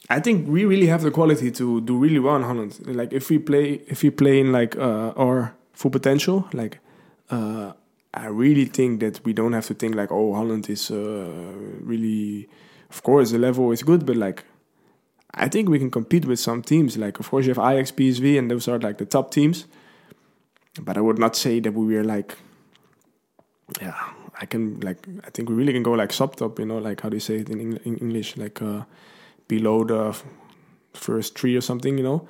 I 0.10 0.20
think 0.20 0.48
we 0.48 0.66
really 0.66 0.88
have 0.88 1.02
the 1.02 1.12
quality 1.12 1.50
to 1.52 1.82
do 1.82 1.98
really 1.98 2.20
well 2.20 2.36
in 2.36 2.44
Holland. 2.44 2.80
Like 2.86 3.14
if 3.14 3.30
we 3.30 3.40
play, 3.40 3.82
if 3.88 4.04
we 4.04 4.10
play 4.10 4.40
in 4.40 4.52
like 4.52 4.76
uh, 4.76 5.14
our 5.16 5.56
full 5.74 5.92
potential, 5.92 6.48
like 6.54 6.80
uh, 7.30 7.72
I 8.14 8.28
really 8.28 8.66
think 8.66 9.00
that 9.00 9.24
we 9.26 9.34
don't 9.34 9.54
have 9.54 9.66
to 9.68 9.74
think 9.74 9.96
like, 9.96 10.12
oh, 10.12 10.34
Holland 10.34 10.70
is 10.70 10.92
uh, 10.92 11.54
really 11.82 12.50
of 12.90 13.02
course 13.02 13.32
the 13.32 13.40
level 13.40 13.72
is 13.72 13.82
good, 13.82 14.06
but 14.06 14.16
like 14.16 14.44
I 15.34 15.48
think 15.48 15.68
we 15.70 15.80
can 15.80 15.90
compete 15.90 16.26
with 16.26 16.40
some 16.40 16.62
teams. 16.62 16.98
Like 16.98 17.20
of 17.20 17.30
course 17.30 17.46
you 17.46 17.54
have 17.54 17.66
Ajax, 17.66 17.92
PSV, 17.92 18.38
and 18.38 18.52
those 18.52 18.68
are 18.68 18.80
like 18.80 18.98
the 18.98 19.06
top 19.06 19.32
teams. 19.32 19.66
But 20.80 20.98
I 20.98 21.02
would 21.02 21.20
not 21.20 21.36
say 21.36 21.60
that 21.60 21.74
we 21.74 21.96
were 21.96 22.04
like, 22.04 22.38
yeah, 23.82 23.96
I 24.44 24.46
can 24.46 24.80
like 24.88 25.08
I 25.28 25.30
think 25.34 25.50
we 25.50 25.56
really 25.56 25.74
can 25.74 25.84
go 25.84 25.92
like 26.02 26.14
sub 26.14 26.36
top. 26.36 26.60
You 26.60 26.66
know, 26.66 26.90
like 26.90 27.02
how 27.02 27.10
do 27.10 27.16
you 27.16 27.22
say 27.30 27.36
it 27.38 27.50
in, 27.50 27.60
Eng- 27.60 27.80
in 27.86 27.98
English? 27.98 28.38
Like 28.38 28.62
uh, 28.62 28.84
below 29.48 29.84
the 29.86 30.10
f- 30.10 30.24
first 30.94 31.38
three 31.40 31.56
or 31.58 31.62
something. 31.62 31.98
You 31.98 32.04
know, 32.04 32.28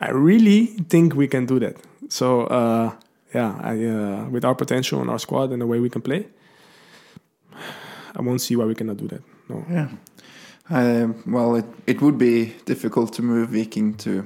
I 0.00 0.10
really 0.10 0.66
think 0.90 1.14
we 1.14 1.26
can 1.28 1.46
do 1.46 1.58
that. 1.60 1.76
So 2.08 2.26
uh, 2.46 2.90
yeah, 3.34 3.58
I 3.62 3.84
uh, 3.84 4.28
with 4.30 4.44
our 4.44 4.54
potential 4.54 5.00
and 5.00 5.10
our 5.10 5.18
squad 5.18 5.52
and 5.52 5.60
the 5.60 5.66
way 5.66 5.80
we 5.80 5.88
can 5.90 6.02
play, 6.02 6.26
I 8.16 8.22
won't 8.22 8.40
see 8.40 8.56
why 8.56 8.64
we 8.66 8.74
cannot 8.74 8.96
do 8.96 9.08
that. 9.08 9.22
No. 9.48 9.64
Yeah. 9.70 9.88
Uh, 10.70 11.12
well, 11.26 11.56
it, 11.56 11.64
it 11.86 12.02
would 12.02 12.18
be 12.18 12.54
difficult 12.66 13.12
to 13.14 13.22
move 13.22 13.48
Viking 13.48 13.94
to 13.94 14.22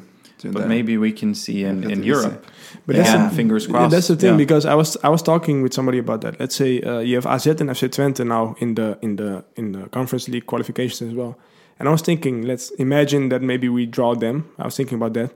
But 0.51 0.63
the- 0.63 0.69
maybe 0.69 0.97
we 0.99 1.13
can 1.13 1.35
see 1.35 1.65
in, 1.65 1.85
in 1.91 2.01
the 2.01 2.07
Europe. 2.07 2.47
But 2.87 2.97
yeah, 2.97 3.03
that's 3.03 3.31
the- 3.31 3.37
fingers 3.37 3.65
Yeah, 3.67 3.71
crossed. 3.73 3.91
that's 3.93 4.09
the 4.09 4.17
thing 4.17 4.31
Yeah. 4.33 4.37
because 4.45 4.65
I 4.67 4.75
was 4.75 4.97
I 5.05 5.09
was 5.09 5.23
talking 5.23 5.63
with 5.63 5.73
somebody 5.75 5.99
about 5.99 6.21
that. 6.23 6.41
Let's 6.41 6.57
say 6.57 6.81
uh, 6.83 6.99
you 7.01 7.15
have 7.17 7.27
AZ 7.27 7.47
and 7.47 7.71
FC 7.71 7.89
Twente 7.89 8.25
now 8.27 8.55
in 8.59 8.75
the 8.75 8.99
in 9.03 9.17
the 9.17 9.45
in 9.57 9.73
the 9.73 9.89
Conference 9.91 10.29
League 10.29 10.47
qualifications 10.47 11.03
as 11.11 11.15
well. 11.15 11.35
And 11.79 11.89
I 11.89 11.93
was 11.93 12.03
thinking, 12.03 12.43
let's 12.47 12.71
imagine 12.79 13.29
that 13.31 13.43
maybe 13.43 13.69
we 13.69 13.87
draw 13.87 14.15
them. 14.15 14.45
I 14.59 14.65
was 14.65 14.77
thinking 14.77 14.97
about 14.97 15.15
that, 15.15 15.31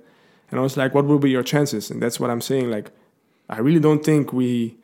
and 0.50 0.60
I 0.60 0.62
was 0.62 0.76
like, 0.76 0.94
what 0.94 1.04
will 1.06 1.18
be 1.18 1.30
your 1.30 1.42
chances? 1.44 1.90
And 1.90 2.00
that's 2.00 2.18
what 2.20 2.30
I'm 2.30 2.40
saying. 2.40 2.70
Like, 2.70 2.90
I 3.48 3.58
really 3.58 3.80
don't 3.80 4.04
think 4.04 4.32
we. 4.32 4.76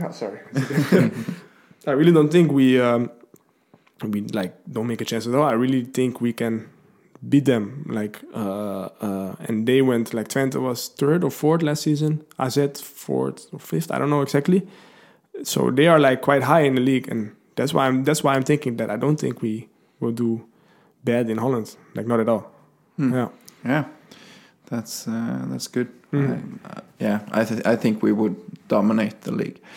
Oh, 0.00 0.10
sorry. 0.12 0.40
I 1.86 1.92
really 1.92 2.12
don't 2.12 2.30
think 2.30 2.52
we 2.52 2.80
um, 2.80 3.10
we 4.02 4.20
like 4.32 4.52
don't 4.70 4.86
make 4.86 5.00
a 5.00 5.04
chance 5.04 5.26
at 5.26 5.34
all. 5.34 5.44
I 5.44 5.54
really 5.54 5.84
think 5.84 6.20
we 6.20 6.32
can 6.32 6.68
beat 7.26 7.44
them. 7.44 7.84
Like, 7.88 8.20
uh, 8.34 8.88
uh, 9.00 9.34
and 9.40 9.66
they 9.66 9.82
went 9.82 10.12
like 10.14 10.28
Twente 10.28 10.60
was 10.60 10.88
third 10.88 11.24
or 11.24 11.30
fourth 11.30 11.62
last 11.62 11.82
season. 11.82 12.24
AZ 12.38 12.58
fourth 12.82 13.46
or 13.52 13.58
fifth. 13.58 13.90
I 13.90 13.98
don't 13.98 14.10
know 14.10 14.22
exactly. 14.22 14.66
So 15.42 15.70
they 15.70 15.86
are 15.86 15.98
like 15.98 16.20
quite 16.22 16.42
high 16.42 16.62
in 16.62 16.74
the 16.74 16.80
league, 16.80 17.08
and 17.08 17.32
that's 17.56 17.72
why 17.72 17.86
I'm 17.86 18.04
that's 18.04 18.22
why 18.24 18.34
I'm 18.34 18.42
thinking 18.42 18.76
that 18.78 18.90
I 18.90 18.96
don't 18.96 19.16
think 19.20 19.40
we 19.42 19.68
will 20.00 20.12
do 20.12 20.46
bad 21.04 21.30
in 21.30 21.38
Holland. 21.38 21.76
Like 21.94 22.06
not 22.06 22.20
at 22.20 22.28
all. 22.28 22.50
Hmm. 22.96 23.14
Yeah. 23.14 23.28
Yeah, 23.64 23.84
that's 24.70 25.08
uh, 25.08 25.44
that's 25.48 25.66
good. 25.68 25.88
Mhm. 26.12 26.58
I, 26.64 26.68
uh, 26.68 26.80
yeah, 27.00 27.20
I 27.32 27.44
th- 27.44 27.66
I 27.66 27.76
think 27.76 28.02
we 28.02 28.12
would 28.12 28.36
dominate 28.68 29.20
the 29.22 29.32
league. 29.32 29.58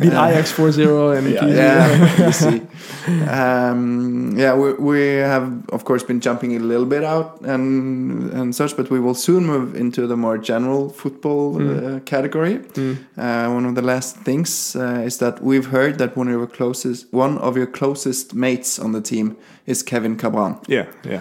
Beat 0.00 0.12
Ajax 0.12 0.52
4-0 0.52 1.18
and 1.18 1.30
Yeah, 1.30 1.46
yeah. 1.46 2.60
Um, 3.40 4.34
yeah, 4.38 4.54
we, 4.54 4.72
we 4.74 4.98
have 5.16 5.44
of 5.68 5.84
course 5.84 6.02
been 6.02 6.20
jumping 6.20 6.56
a 6.56 6.58
little 6.58 6.86
bit 6.86 7.04
out 7.04 7.40
and 7.42 8.30
and 8.32 8.54
such, 8.54 8.76
but 8.76 8.90
we 8.90 8.98
will 9.00 9.14
soon 9.14 9.44
move 9.46 9.74
into 9.76 10.06
the 10.06 10.16
more 10.16 10.38
general 10.38 10.88
football 10.88 11.54
Mm. 11.54 11.96
uh, 11.96 12.00
category. 12.04 12.58
Mm. 12.74 12.96
Uh, 13.16 13.52
one 13.54 13.66
of 13.68 13.74
the 13.74 13.82
last 13.82 14.16
things 14.24 14.74
uh, 14.76 15.02
is 15.06 15.18
that 15.18 15.42
we've 15.42 15.66
heard 15.66 15.98
that 15.98 16.16
one 16.16 16.28
of 16.28 16.34
your 16.34 16.46
closest 16.46 17.06
one 17.12 17.38
of 17.38 17.56
your 17.56 17.66
closest 17.66 18.34
mates 18.34 18.78
on 18.78 18.92
the 18.92 19.00
team 19.00 19.36
is 19.66 19.82
Kevin 19.82 20.16
Kabran. 20.16 20.56
yeah, 20.68 20.86
yeah. 21.04 21.20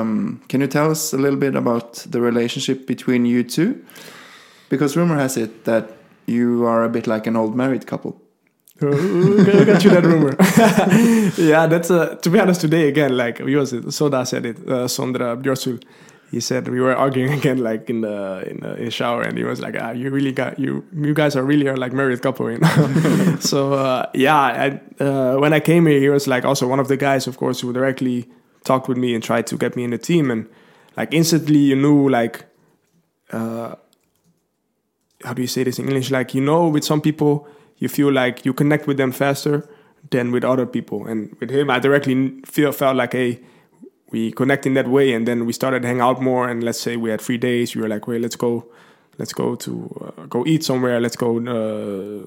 Um, 0.00 0.40
can 0.48 0.60
you 0.60 0.66
tell 0.66 0.90
us 0.90 1.12
a 1.12 1.16
little 1.18 1.38
bit 1.38 1.54
about 1.54 1.94
the 2.10 2.20
relationship 2.20 2.86
between 2.86 3.26
you 3.26 3.42
two? 3.44 3.74
Because 4.70 4.96
rumor 4.96 5.16
has 5.16 5.36
it 5.36 5.64
that 5.64 5.90
you 6.26 6.64
are 6.64 6.84
a 6.84 6.88
bit 6.88 7.06
like 7.06 7.26
an 7.26 7.36
old 7.36 7.54
married 7.54 7.86
couple. 7.86 8.20
Who 8.80 9.44
got 9.66 9.84
you 9.84 9.90
that 9.90 10.04
rumor? 10.04 10.34
yeah, 11.36 11.66
that's 11.66 11.90
uh, 11.90 12.14
to 12.14 12.30
be 12.30 12.40
honest. 12.40 12.62
Today 12.62 12.88
again, 12.88 13.14
like 13.14 13.38
we 13.40 13.54
was 13.54 13.74
it? 13.74 13.92
Soda 13.92 14.24
said 14.24 14.46
it. 14.46 14.56
Uh, 14.56 14.88
Sondre 14.88 15.36
Bjørshol. 15.42 15.82
He 16.30 16.40
said 16.40 16.68
we 16.68 16.80
were 16.80 16.96
arguing 16.96 17.32
again, 17.40 17.58
like 17.58 17.90
in 17.90 18.00
the 18.00 18.48
in 18.48 18.60
the, 18.60 18.76
in 18.76 18.84
the 18.86 18.90
shower, 18.90 19.20
and 19.20 19.36
he 19.36 19.44
was 19.44 19.60
like, 19.60 19.76
"Ah, 19.78 19.90
you 19.90 20.08
really 20.08 20.32
got 20.32 20.58
you. 20.58 20.82
You 20.94 21.12
guys 21.12 21.36
are 21.36 21.42
really 21.42 21.68
are 21.68 21.76
like 21.76 21.92
married 21.92 22.22
couple, 22.22 22.50
you 22.50 22.58
know." 22.58 23.36
so 23.40 23.74
uh, 23.74 24.06
yeah, 24.14 24.36
I, 24.36 25.04
uh, 25.04 25.36
when 25.36 25.52
I 25.52 25.60
came 25.60 25.84
here, 25.84 26.00
he 26.00 26.08
was 26.08 26.26
like 26.26 26.46
also 26.46 26.66
one 26.66 26.80
of 26.80 26.88
the 26.88 26.96
guys, 26.96 27.26
of 27.26 27.36
course, 27.36 27.60
who 27.60 27.74
directly 27.74 28.30
talked 28.64 28.88
with 28.88 28.96
me 28.96 29.14
and 29.14 29.22
tried 29.22 29.46
to 29.48 29.58
get 29.58 29.76
me 29.76 29.84
in 29.84 29.90
the 29.90 29.98
team, 29.98 30.30
and 30.30 30.48
like 30.96 31.12
instantly 31.12 31.58
you 31.58 31.76
knew 31.76 32.08
like. 32.08 32.46
Uh, 33.30 33.74
how 35.24 35.32
do 35.32 35.42
you 35.42 35.48
say 35.48 35.64
this 35.64 35.78
in 35.78 35.86
English? 35.86 36.10
Like 36.10 36.34
you 36.34 36.40
know, 36.40 36.68
with 36.68 36.84
some 36.84 37.00
people, 37.00 37.46
you 37.78 37.88
feel 37.88 38.12
like 38.12 38.44
you 38.44 38.52
connect 38.52 38.86
with 38.86 38.96
them 38.96 39.12
faster 39.12 39.68
than 40.10 40.30
with 40.30 40.44
other 40.44 40.66
people. 40.66 41.06
And 41.06 41.36
with 41.40 41.50
him, 41.50 41.70
I 41.70 41.78
directly 41.78 42.40
feel 42.44 42.72
felt 42.72 42.96
like, 42.96 43.12
hey, 43.12 43.40
we 44.10 44.32
connect 44.32 44.66
in 44.66 44.74
that 44.74 44.88
way. 44.88 45.12
And 45.12 45.26
then 45.26 45.46
we 45.46 45.52
started 45.52 45.84
hang 45.84 46.00
out 46.00 46.22
more. 46.22 46.48
And 46.48 46.62
let's 46.62 46.80
say 46.80 46.96
we 46.96 47.10
had 47.10 47.20
three 47.20 47.38
days, 47.38 47.74
we 47.74 47.82
were 47.82 47.88
like, 47.88 48.06
wait, 48.06 48.20
let's 48.20 48.36
go, 48.36 48.66
let's 49.18 49.32
go 49.32 49.54
to 49.56 50.14
uh, 50.18 50.26
go 50.26 50.44
eat 50.46 50.64
somewhere. 50.64 51.00
Let's 51.00 51.16
go 51.16 51.38
uh, 51.38 52.24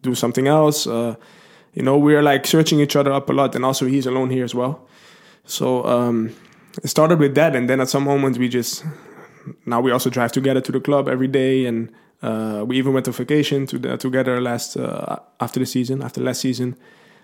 do 0.00 0.14
something 0.14 0.46
else. 0.46 0.86
Uh, 0.86 1.16
you 1.74 1.82
know, 1.82 1.98
we 1.98 2.14
are 2.14 2.22
like 2.22 2.46
searching 2.46 2.80
each 2.80 2.94
other 2.94 3.12
up 3.12 3.28
a 3.28 3.32
lot. 3.32 3.54
And 3.54 3.64
also, 3.64 3.86
he's 3.86 4.06
alone 4.06 4.30
here 4.30 4.44
as 4.44 4.54
well. 4.54 4.86
So 5.46 5.84
um, 5.84 6.34
it 6.82 6.88
started 6.88 7.18
with 7.18 7.34
that, 7.34 7.54
and 7.54 7.68
then 7.68 7.80
at 7.80 7.88
some 7.88 8.04
moment 8.04 8.38
we 8.38 8.48
just 8.48 8.84
now 9.66 9.80
we 9.80 9.90
also 9.90 10.10
drive 10.10 10.32
together 10.32 10.60
to 10.60 10.72
the 10.72 10.80
club 10.80 11.08
every 11.08 11.28
day, 11.28 11.66
and 11.66 11.92
uh, 12.22 12.64
we 12.66 12.78
even 12.78 12.92
went 12.92 13.08
on 13.08 13.14
vacation 13.14 13.66
to 13.66 13.78
the, 13.78 13.96
together 13.96 14.40
last 14.40 14.76
uh, 14.76 15.16
after 15.40 15.60
the 15.60 15.66
season, 15.66 16.02
after 16.02 16.20
last 16.20 16.40
season. 16.40 16.76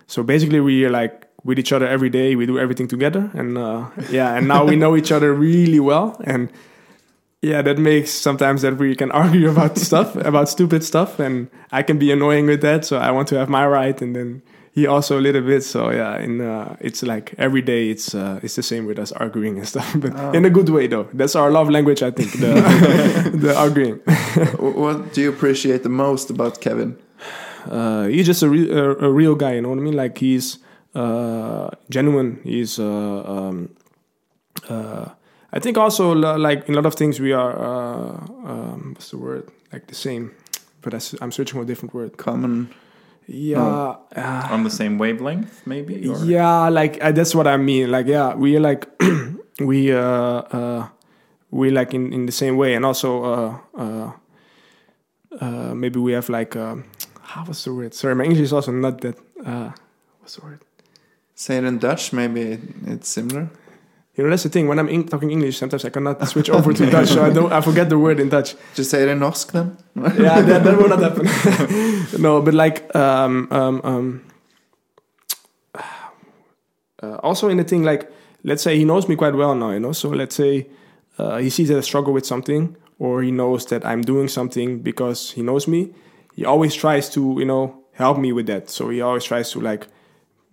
So 0.07 0.23
basically, 0.23 0.59
we 0.59 0.85
are 0.85 0.89
like 0.89 1.27
with 1.43 1.57
each 1.57 1.71
other 1.71 1.87
every 1.87 2.09
day. 2.09 2.35
We 2.35 2.45
do 2.45 2.59
everything 2.59 2.87
together, 2.87 3.31
and 3.33 3.57
uh, 3.57 3.89
yeah, 4.09 4.35
and 4.35 4.47
now 4.47 4.65
we 4.65 4.75
know 4.75 4.95
each 4.95 5.11
other 5.11 5.33
really 5.33 5.79
well, 5.79 6.19
and 6.23 6.51
yeah, 7.41 7.61
that 7.63 7.77
makes 7.77 8.11
sometimes 8.11 8.61
that 8.61 8.77
we 8.77 8.95
can 8.95 9.11
argue 9.23 9.49
about 9.49 9.77
stuff, 9.77 10.15
about 10.15 10.49
stupid 10.49 10.83
stuff, 10.83 11.19
and 11.19 11.49
I 11.71 11.83
can 11.83 11.97
be 11.97 12.11
annoying 12.11 12.45
with 12.45 12.61
that. 12.61 12.85
So 12.85 12.97
I 12.97 13.11
want 13.11 13.27
to 13.29 13.37
have 13.37 13.49
my 13.49 13.65
right, 13.65 13.99
and 14.01 14.15
then 14.15 14.43
he 14.73 14.87
also 14.87 15.19
a 15.19 15.21
little 15.21 15.41
bit. 15.41 15.63
So 15.63 15.91
yeah, 15.91 16.17
in 16.19 16.41
uh, 16.41 16.75
it's 16.79 17.03
like 17.03 17.33
every 17.37 17.61
day 17.61 17.89
it's 17.89 18.15
uh, 18.15 18.39
it's 18.41 18.55
the 18.55 18.63
same 18.63 18.85
with 18.85 18.99
us 18.99 19.11
arguing 19.11 19.57
and 19.57 19.67
stuff, 19.73 19.95
but 19.97 20.35
in 20.35 20.45
a 20.45 20.49
good 20.49 20.69
way 20.69 20.87
though. 20.87 21.07
That's 21.13 21.35
our 21.35 21.51
love 21.51 21.69
language, 21.69 22.01
I 22.01 22.11
think. 22.11 22.31
The, 22.39 23.31
the 23.33 23.55
arguing. 23.55 23.99
What 24.81 25.13
do 25.13 25.21
you 25.21 25.29
appreciate 25.29 25.83
the 25.83 25.89
most 25.89 26.29
about 26.29 26.61
Kevin? 26.61 26.97
Uh, 27.69 28.05
he's 28.05 28.25
just 28.25 28.41
a, 28.41 28.49
re- 28.49 28.71
a, 28.71 28.91
a 28.97 29.11
real 29.11 29.35
guy. 29.35 29.53
You 29.55 29.61
know 29.61 29.69
what 29.69 29.77
I 29.77 29.81
mean? 29.81 29.95
Like 29.95 30.17
he's 30.17 30.57
uh, 30.95 31.69
genuine. 31.89 32.39
He's 32.43 32.79
uh, 32.79 33.23
um, 33.25 33.69
uh, 34.69 35.09
I 35.53 35.59
think 35.59 35.77
also 35.77 36.13
like 36.13 36.67
in 36.67 36.75
a 36.75 36.77
lot 36.77 36.85
of 36.85 36.95
things 36.95 37.19
we 37.19 37.33
are 37.33 37.53
uh, 37.59 38.13
um, 38.45 38.93
what's 38.95 39.11
the 39.11 39.17
word 39.17 39.49
like 39.73 39.87
the 39.87 39.95
same, 39.95 40.31
but 40.81 40.93
I'm 41.21 41.31
searching 41.31 41.59
for 41.59 41.63
a 41.63 41.67
different 41.67 41.93
word. 41.93 42.17
Common. 42.17 42.69
Yeah. 43.33 43.95
uh, 44.15 44.47
on 44.51 44.63
the 44.63 44.69
same 44.69 44.97
wavelength, 44.97 45.65
maybe. 45.65 46.07
Or? 46.07 46.17
yeah 46.25 46.67
like 46.69 47.01
uh, 47.01 47.11
that's 47.11 47.33
what 47.33 47.47
i 47.47 47.57
mean 47.57 47.89
like 47.91 48.07
yeah 48.07 48.35
we 48.35 48.59
like 48.59 48.87
we 49.59 49.93
uh 49.93 49.99
uh 49.99 50.87
we 51.51 51.71
like 51.71 51.93
in 51.93 52.11
in 52.13 52.25
the 52.25 52.31
same 52.31 52.57
way 52.57 52.75
and 52.75 52.85
also 52.85 53.23
uh 53.23 53.57
uh 53.77 54.11
uh 55.39 55.73
maybe 55.73 55.99
we 55.99 56.11
have 56.13 56.29
like 56.29 56.55
um 56.55 56.83
how 57.21 57.45
was 57.45 57.63
the 57.63 57.73
word 57.73 57.93
sorry 57.93 58.15
my 58.15 58.23
english 58.23 58.41
is 58.41 58.53
also 58.53 58.71
not 58.71 58.99
that 59.01 59.15
uh 59.45 59.71
what's 60.19 60.35
the 60.35 60.43
word 60.43 60.59
Say 61.41 61.57
it 61.57 61.63
in 61.63 61.79
Dutch, 61.79 62.13
maybe 62.13 62.59
it's 62.85 63.09
similar. 63.09 63.49
You 64.21 64.27
know 64.27 64.29
that's 64.29 64.43
the 64.43 64.49
thing 64.49 64.67
when 64.67 64.77
i'm 64.77 64.87
in, 64.87 65.07
talking 65.07 65.31
english 65.31 65.57
sometimes 65.57 65.83
i 65.83 65.89
cannot 65.89 66.27
switch 66.27 66.49
over 66.49 66.71
to 66.73 66.89
dutch 66.95 67.09
so 67.09 67.25
i 67.25 67.29
don't 67.31 67.51
i 67.51 67.59
forget 67.59 67.89
the 67.89 67.97
word 67.97 68.19
in 68.19 68.29
dutch 68.29 68.55
Just 68.75 68.91
say 68.91 69.01
it 69.01 69.09
in 69.09 69.19
Norsk 69.19 69.51
then. 69.51 69.77
yeah, 69.95 70.41
that, 70.41 70.63
that 70.63 70.77
will 70.77 70.89
not 70.89 71.01
happen. 71.01 71.25
no, 72.21 72.41
but 72.41 72.53
like 72.53 72.95
um, 72.95 73.47
um, 73.51 73.81
um, 73.83 74.25
uh, 77.01 77.15
also 77.23 77.49
in 77.49 77.57
the 77.57 77.63
thing 77.63 77.83
like 77.83 78.11
let's 78.43 78.63
say 78.63 78.77
he 78.77 78.85
knows 78.85 79.07
me 79.07 79.15
quite 79.15 79.35
well 79.35 79.55
now, 79.55 79.71
you 79.71 79.79
know. 79.79 79.91
So 79.91 80.09
let's 80.09 80.35
say 80.35 80.69
uh, 81.17 81.37
he 81.37 81.49
sees 81.49 81.67
that 81.69 81.77
I 81.77 81.81
struggle 81.81 82.13
with 82.13 82.25
something, 82.25 82.75
or 82.99 83.21
he 83.21 83.31
knows 83.31 83.65
that 83.67 83.85
I'm 83.85 84.01
doing 84.01 84.27
something 84.27 84.79
because 84.79 85.31
he 85.31 85.41
knows 85.41 85.67
me. 85.67 85.93
He 86.35 86.45
always 86.45 86.73
tries 86.75 87.09
to 87.09 87.35
you 87.39 87.45
know 87.45 87.83
help 87.93 88.17
me 88.17 88.31
with 88.31 88.47
that. 88.47 88.69
So 88.69 88.89
he 88.89 89.01
always 89.01 89.23
tries 89.23 89.51
to 89.51 89.59
like 89.59 89.87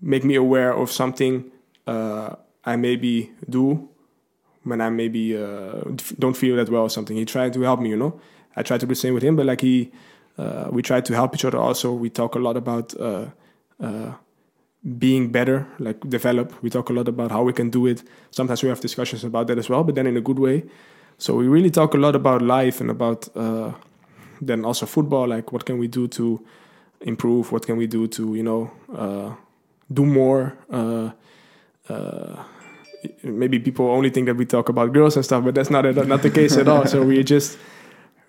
make 0.00 0.24
me 0.24 0.34
aware 0.34 0.72
of 0.72 0.90
something 0.90 1.50
uh, 1.86 2.34
I 2.64 2.76
maybe 2.76 3.32
do 3.48 3.88
when 4.64 4.80
I 4.80 4.90
maybe 4.90 5.36
uh, 5.36 5.80
don't 6.18 6.36
feel 6.36 6.56
that 6.56 6.68
well 6.68 6.82
or 6.82 6.90
something. 6.90 7.16
He 7.16 7.24
tried 7.24 7.52
to 7.54 7.61
help 7.62 7.80
me, 7.80 7.90
you 7.90 7.96
know. 7.96 8.20
I 8.56 8.62
tried 8.62 8.80
to 8.80 8.86
do 8.86 8.90
the 8.90 8.96
same 8.96 9.14
with 9.14 9.22
him, 9.22 9.36
but 9.36 9.46
like 9.46 9.61
he, 9.61 9.90
uh, 10.36 10.68
we 10.70 10.82
try 10.82 11.00
to 11.00 11.14
help 11.14 11.34
each 11.34 11.44
other. 11.44 11.59
Also, 11.59 11.92
we 11.92 12.11
talk 12.11 12.34
a 12.34 12.38
lot 12.38 12.56
about 12.56 12.98
uh, 13.00 13.26
uh, 13.80 14.12
being 14.98 15.30
better, 15.30 15.66
like 15.78 16.00
develop. 16.09 16.52
We 16.62 16.70
talk 16.70 16.90
a 16.90 16.92
lot 16.92 17.09
about 17.09 17.30
how 17.30 17.42
we 17.42 17.52
can 17.52 17.70
do 17.70 17.86
it. 17.86 18.02
Sometimes 18.30 18.62
we 18.62 18.68
have 18.68 18.80
discussions 18.80 19.24
about 19.24 19.46
that 19.46 19.59
as 19.59 19.68
well, 19.68 19.84
but 19.84 19.94
then 19.94 20.06
in 20.06 20.16
a 20.16 20.20
good 20.20 20.38
way. 20.38 20.64
So 21.18 21.34
we 21.34 21.48
really 21.48 21.70
talk 21.70 21.94
a 21.94 21.98
lot 21.98 22.14
about 22.14 22.42
life 22.42 22.80
and 22.80 22.90
about 22.90 23.28
uh, 23.36 23.72
then 24.40 24.64
also 24.64 24.86
football. 24.86 25.28
Like 25.28 25.52
what 25.52 25.64
can 25.64 25.78
we 25.78 25.88
do 25.88 26.09
to 26.09 26.44
improve? 27.00 27.52
What 27.52 27.66
can 27.66 27.76
we 27.76 27.86
do 27.86 28.06
to 28.09 28.34
you 28.34 28.42
know 28.42 28.70
uh, 28.94 29.34
do 29.92 30.04
more. 30.04 30.56
Uh, 31.91 32.43
maybe 33.22 33.59
people 33.59 33.86
only 33.91 34.11
think 34.11 34.26
that 34.26 34.36
we 34.36 34.45
talk 34.45 34.68
about 34.68 34.93
girls 34.93 35.16
and 35.16 35.24
stuff, 35.24 35.45
but 35.45 35.55
that's 35.55 35.70
not 35.70 35.84
not 36.07 36.22
the 36.22 36.30
case 36.30 36.57
at 36.57 36.68
all. 36.68 36.86
So 36.86 37.03
we 37.03 37.22
just 37.34 37.59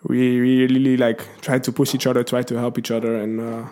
we 0.04 0.40
really 0.40 0.98
like 0.98 1.22
try 1.42 1.60
to 1.60 1.72
push 1.72 1.94
each 1.96 2.08
other, 2.08 2.24
try 2.24 2.42
to 2.44 2.58
help 2.60 2.78
each 2.78 2.92
other, 2.92 3.16
and 3.16 3.40
uh, 3.42 3.66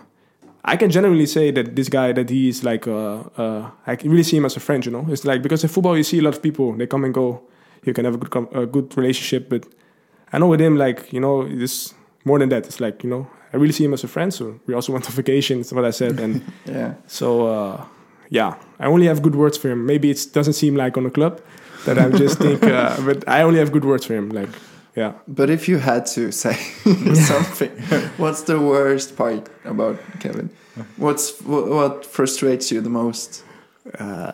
I 0.65 0.75
can 0.75 0.89
genuinely 0.91 1.25
say 1.27 1.51
that 1.51 1.75
this 1.75 1.89
guy 1.89 2.11
that 2.13 2.29
he 2.29 2.49
is 2.49 2.63
like 2.63 2.87
uh, 2.87 3.23
uh, 3.37 3.69
I 3.85 3.95
can 3.95 4.09
really 4.11 4.23
see 4.23 4.37
him 4.37 4.45
as 4.45 4.57
a 4.57 4.59
friend. 4.59 4.85
You 4.85 4.91
know, 4.91 5.05
it's 5.09 5.23
like 5.25 5.41
because 5.41 5.63
in 5.63 5.69
football 5.69 5.95
you 5.97 6.03
see 6.03 6.19
a 6.19 6.21
lot 6.21 6.35
of 6.35 6.41
people 6.41 6.73
they 6.73 6.87
come 6.87 7.05
and 7.05 7.13
go. 7.13 7.41
You 7.85 7.93
can 7.93 8.03
have 8.05 8.15
a 8.15 8.17
good 8.17 8.31
com- 8.31 8.49
a 8.51 8.65
good 8.65 8.97
relationship, 8.97 9.47
but 9.49 9.65
I 10.33 10.39
know 10.39 10.47
with 10.47 10.59
him 10.59 10.75
like 10.77 11.13
you 11.13 11.21
know 11.21 11.43
it's 11.47 11.93
more 12.25 12.39
than 12.39 12.49
that. 12.49 12.65
It's 12.65 12.81
like 12.81 13.03
you 13.03 13.09
know 13.09 13.27
I 13.53 13.57
really 13.57 13.71
see 13.71 13.85
him 13.85 13.93
as 13.93 14.03
a 14.03 14.07
friend. 14.09 14.33
So 14.33 14.59
we 14.65 14.73
also 14.73 14.91
went 14.95 15.05
on 15.05 15.11
vacation. 15.13 15.59
That's 15.59 15.71
what 15.71 15.85
I 15.85 15.91
said, 15.91 16.19
and 16.19 16.41
Yeah. 16.65 16.95
so 17.07 17.47
uh, 17.47 17.85
yeah, 18.29 18.55
I 18.79 18.85
only 18.85 19.07
have 19.07 19.21
good 19.21 19.35
words 19.35 19.57
for 19.57 19.69
him. 19.69 19.85
Maybe 19.85 20.09
it 20.09 20.27
doesn't 20.33 20.53
seem 20.53 20.75
like 20.75 20.97
on 20.97 21.03
the 21.03 21.09
club 21.09 21.41
that 21.85 21.97
I 21.97 22.09
just 22.09 22.37
think, 22.39 22.63
uh, 22.63 22.99
but 23.05 23.27
I 23.27 23.41
only 23.41 23.59
have 23.59 23.71
good 23.71 23.85
words 23.85 24.05
for 24.05 24.13
him. 24.15 24.29
Like 24.29 24.49
yeah. 24.95 25.13
But 25.27 25.49
if 25.49 25.67
you 25.69 25.77
had 25.77 26.05
to 26.07 26.31
say 26.31 26.53
something, 27.13 27.71
what's 28.17 28.41
the 28.41 28.59
worst 28.59 29.15
part 29.15 29.49
about 29.63 29.99
Kevin? 30.19 30.49
What's 30.97 31.39
what, 31.41 31.67
what 31.69 32.05
frustrates 32.05 32.71
you 32.71 32.81
the 32.81 32.89
most? 32.89 33.43
uh, 33.99 34.31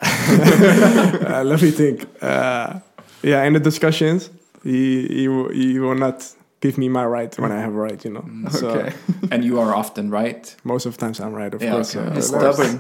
let 1.46 1.62
me 1.62 1.72
think. 1.72 2.08
Uh, 2.22 2.80
yeah, 3.22 3.44
in 3.44 3.54
the 3.54 3.60
discussions, 3.60 4.30
he, 4.64 5.08
he 5.08 5.24
he 5.54 5.80
will 5.80 5.96
not 5.96 6.30
give 6.64 6.78
me 6.84 6.88
my 6.90 7.06
right 7.18 7.34
when 7.42 7.52
I 7.52 7.60
have 7.66 7.74
a 7.80 7.82
right. 7.88 8.02
You 8.06 8.12
know. 8.16 8.26
So 8.60 8.68
Okay. 8.70 8.92
and 9.32 9.40
you 9.48 9.56
are 9.64 9.72
often 9.82 10.06
right. 10.20 10.44
most 10.64 10.86
of 10.88 10.92
the 10.96 11.00
times 11.04 11.18
I'm 11.20 11.34
right, 11.42 11.54
of 11.56 11.62
Yeah, 11.62 11.72
course. 11.74 11.96
okay. 11.96 12.08
uh, 12.10 12.16
He's 12.16 12.32
of 12.34 12.56
stubborn. 12.56 12.74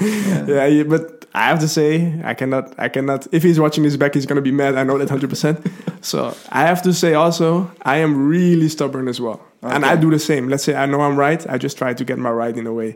yeah. 0.00 0.46
Yeah, 0.54 0.66
yeah, 0.76 0.84
but 0.94 1.02
I 1.34 1.44
have 1.50 1.60
to 1.60 1.68
say, 1.68 1.88
I 2.30 2.34
cannot, 2.40 2.64
I 2.86 2.88
cannot. 2.88 3.20
If 3.32 3.42
he's 3.42 3.58
watching 3.64 3.84
this 3.86 3.96
back, 4.02 4.12
he's 4.14 4.26
gonna 4.30 4.46
be 4.50 4.52
mad. 4.62 4.72
I 4.80 4.84
know 4.88 4.96
that 4.98 5.10
hundred 5.10 5.30
percent. 5.30 5.56
So 6.12 6.18
I 6.60 6.62
have 6.70 6.80
to 6.82 6.92
say 6.92 7.14
also, 7.14 7.48
I 7.94 7.96
am 8.04 8.12
really 8.36 8.68
stubborn 8.68 9.08
as 9.08 9.18
well, 9.20 9.38
and 9.62 9.84
I 9.92 9.96
do 10.04 10.08
the 10.10 10.18
same. 10.30 10.44
Let's 10.52 10.64
say 10.66 10.74
I 10.82 10.86
know 10.90 11.00
I'm 11.06 11.16
right, 11.26 11.42
I 11.54 11.58
just 11.66 11.76
try 11.78 11.94
to 12.00 12.04
get 12.04 12.16
my 12.18 12.30
right 12.42 12.56
in 12.56 12.66
a 12.66 12.72
way. 12.80 12.90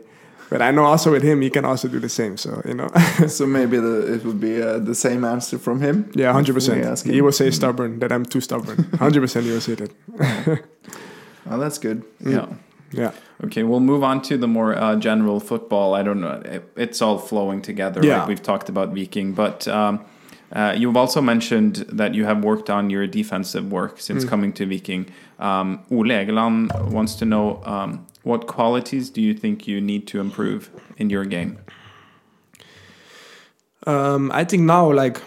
But 0.51 0.61
I 0.61 0.71
know 0.71 0.83
also 0.83 1.11
with 1.11 1.23
him, 1.23 1.41
he 1.41 1.49
can 1.49 1.63
also 1.65 1.87
do 1.87 1.99
the 1.99 2.09
same. 2.09 2.35
So 2.35 2.61
you 2.65 2.73
know, 2.73 2.89
So 3.27 3.45
maybe 3.47 3.77
the, 3.77 4.13
it 4.15 4.25
would 4.25 4.39
be 4.41 4.61
uh, 4.61 4.79
the 4.79 4.93
same 4.95 5.23
answer 5.23 5.57
from 5.57 5.79
him. 5.79 6.11
yeah, 6.13 6.33
hundred 6.33 6.53
percent. 6.53 6.83
He 7.05 7.17
him. 7.17 7.25
will 7.25 7.31
say 7.31 7.51
stubborn 7.51 7.99
that 7.99 8.11
I'm 8.11 8.25
too 8.25 8.41
stubborn. 8.41 8.83
Hundred 8.99 9.21
percent, 9.21 9.45
he 9.45 9.51
will 9.51 9.61
say 9.61 9.75
that. 9.75 9.91
Oh, 11.49 11.57
that's 11.57 11.79
good. 11.79 12.03
Yeah. 12.19 12.45
Yeah, 12.93 13.11
Okay, 13.45 13.63
we'll 13.63 13.79
move 13.79 14.03
on 14.03 14.21
to 14.23 14.37
the 14.37 14.47
more 14.47 14.75
uh, 14.77 14.95
general 14.97 15.39
football. 15.39 15.95
I 15.95 16.03
don't 16.03 16.19
know. 16.19 16.41
It, 16.45 16.63
it's 16.75 17.01
all 17.01 17.17
flowing 17.17 17.61
together. 17.61 18.01
Yeah. 18.03 18.19
Right? 18.19 18.27
We've 18.27 18.43
talked 18.43 18.67
about 18.69 18.93
Viking, 18.93 19.31
but 19.33 19.65
um, 19.67 20.03
uh, 20.51 20.75
you've 20.77 20.97
also 20.97 21.21
mentioned 21.21 21.77
that 21.87 22.13
you 22.13 22.25
have 22.25 22.43
worked 22.43 22.69
on 22.69 22.89
your 22.89 23.07
defensive 23.07 23.71
work 23.71 23.99
since 24.01 24.25
coming 24.25 24.51
to 24.53 24.65
Viking. 24.65 25.05
Um, 25.39 25.79
Ole 25.89 26.09
Egeland 26.11 26.67
wants 26.91 27.15
to 27.15 27.25
know 27.25 27.61
um, 27.63 28.05
what 28.23 28.47
qualities 28.47 29.09
do 29.09 29.21
you 29.21 29.33
think 29.33 29.67
you 29.67 29.81
need 29.81 30.07
to 30.07 30.19
improve 30.19 30.69
in 30.97 31.09
your 31.09 31.25
game? 31.25 31.57
um, 33.87 34.31
I 34.33 34.43
think 34.43 34.63
now 34.63 34.91
like. 34.91 35.21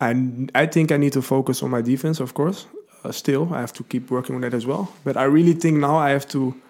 I, 0.00 0.16
I 0.52 0.66
think 0.66 0.90
I 0.90 0.96
need 0.96 1.12
to 1.12 1.22
focus 1.22 1.62
on 1.62 1.70
my 1.70 1.80
defense, 1.80 2.18
of 2.18 2.34
course. 2.34 2.66
Uh, 3.04 3.12
still, 3.12 3.54
I 3.54 3.60
have 3.60 3.72
to 3.74 3.84
keep 3.84 4.10
working 4.10 4.34
on 4.34 4.40
that 4.40 4.52
as 4.52 4.66
well. 4.66 4.92
But 5.04 5.16
I 5.16 5.22
really 5.22 5.52
think 5.52 5.78
now 5.78 5.96
I 5.96 6.10
have 6.10 6.26
to 6.30 6.60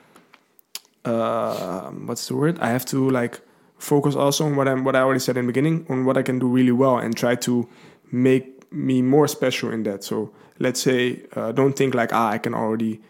uh, 1.05 1.91
what's 1.91 2.29
the 2.29 2.37
word? 2.37 2.59
I 2.61 2.69
have 2.69 2.85
to 2.87 3.11
like 3.11 3.41
focus 3.79 4.15
also 4.15 4.47
on 4.47 4.57
what 4.57 4.69
I'm 4.69 4.85
what 4.85 4.95
I 4.95 5.01
already 5.01 5.21
said 5.21 5.37
in 5.37 5.47
the 5.47 5.53
beginning 5.53 5.87
on 5.89 6.05
what 6.05 6.17
I 6.17 6.23
can 6.23 6.39
do 6.39 6.47
really 6.47 6.73
well 6.73 6.99
and 6.99 7.17
try 7.17 7.35
to 7.37 7.69
make 8.11 8.73
me 8.73 9.03
more 9.03 9.27
special 9.27 9.71
in 9.71 9.83
that. 9.85 10.05
So 10.05 10.33
let's 10.59 10.81
say 10.81 11.23
uh, 11.35 11.53
don't 11.53 11.75
think 11.75 11.95
like 11.95 12.13
ah 12.13 12.31
I 12.31 12.39
can 12.39 12.55
already 12.55 13.01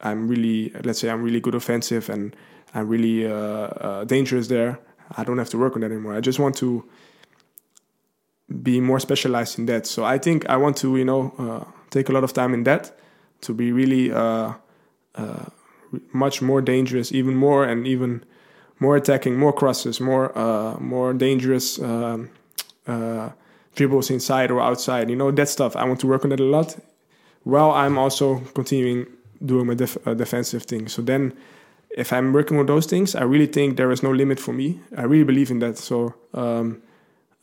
I'm 0.00 0.28
really 0.28 0.70
let's 0.84 1.00
say 1.00 1.10
I'm 1.10 1.22
really 1.22 1.40
good 1.40 1.54
offensive 1.54 2.08
and 2.08 2.34
I'm 2.74 2.88
really 2.88 3.26
uh, 3.26 3.32
uh, 3.32 4.04
dangerous 4.04 4.48
there. 4.48 4.78
I 5.16 5.24
don't 5.24 5.38
have 5.38 5.50
to 5.50 5.58
work 5.58 5.74
on 5.74 5.80
that 5.80 5.90
anymore. 5.90 6.14
I 6.14 6.20
just 6.20 6.38
want 6.38 6.56
to 6.56 6.84
be 8.62 8.80
more 8.80 9.00
specialized 9.00 9.58
in 9.58 9.66
that. 9.66 9.86
So 9.86 10.04
I 10.04 10.18
think 10.18 10.48
I 10.48 10.56
want 10.56 10.76
to 10.78 10.96
you 10.96 11.04
know 11.04 11.32
uh, 11.38 11.64
take 11.90 12.08
a 12.08 12.12
lot 12.12 12.24
of 12.24 12.32
time 12.32 12.54
in 12.54 12.64
that 12.64 12.98
to 13.42 13.54
be 13.54 13.72
really. 13.72 14.12
Uh, 14.12 14.54
uh, 15.14 15.46
much 16.12 16.42
more 16.42 16.60
dangerous, 16.60 17.12
even 17.12 17.34
more 17.34 17.64
and 17.64 17.86
even 17.86 18.22
more 18.78 18.94
attacking, 18.96 19.36
more 19.38 19.54
crosses, 19.54 20.00
more 20.00 20.36
uh, 20.38 20.78
more 20.78 21.14
dangerous 21.14 21.80
um, 21.80 22.30
dribbles 23.74 24.10
inside 24.10 24.50
or 24.50 24.60
outside. 24.60 25.08
You 25.08 25.16
know 25.16 25.30
that 25.30 25.48
stuff. 25.48 25.74
I 25.76 25.84
want 25.84 26.00
to 26.00 26.06
work 26.06 26.24
on 26.24 26.30
that 26.30 26.40
a 26.40 26.44
lot. 26.44 26.76
While 27.42 27.70
I'm 27.70 27.96
also 27.96 28.40
continuing 28.54 29.06
doing 29.44 29.66
my 29.66 29.74
def- 29.74 30.06
uh, 30.06 30.14
defensive 30.14 30.64
thing. 30.64 30.88
So 30.88 31.02
then, 31.02 31.32
if 31.90 32.12
I'm 32.12 32.32
working 32.32 32.58
on 32.58 32.66
those 32.66 32.86
things, 32.86 33.14
I 33.14 33.22
really 33.22 33.46
think 33.46 33.76
there 33.76 33.90
is 33.90 34.02
no 34.02 34.10
limit 34.10 34.38
for 34.38 34.52
me. 34.52 34.80
I 34.96 35.02
really 35.02 35.24
believe 35.24 35.50
in 35.50 35.58
that. 35.60 35.78
So 35.78 36.14
um, 36.34 36.82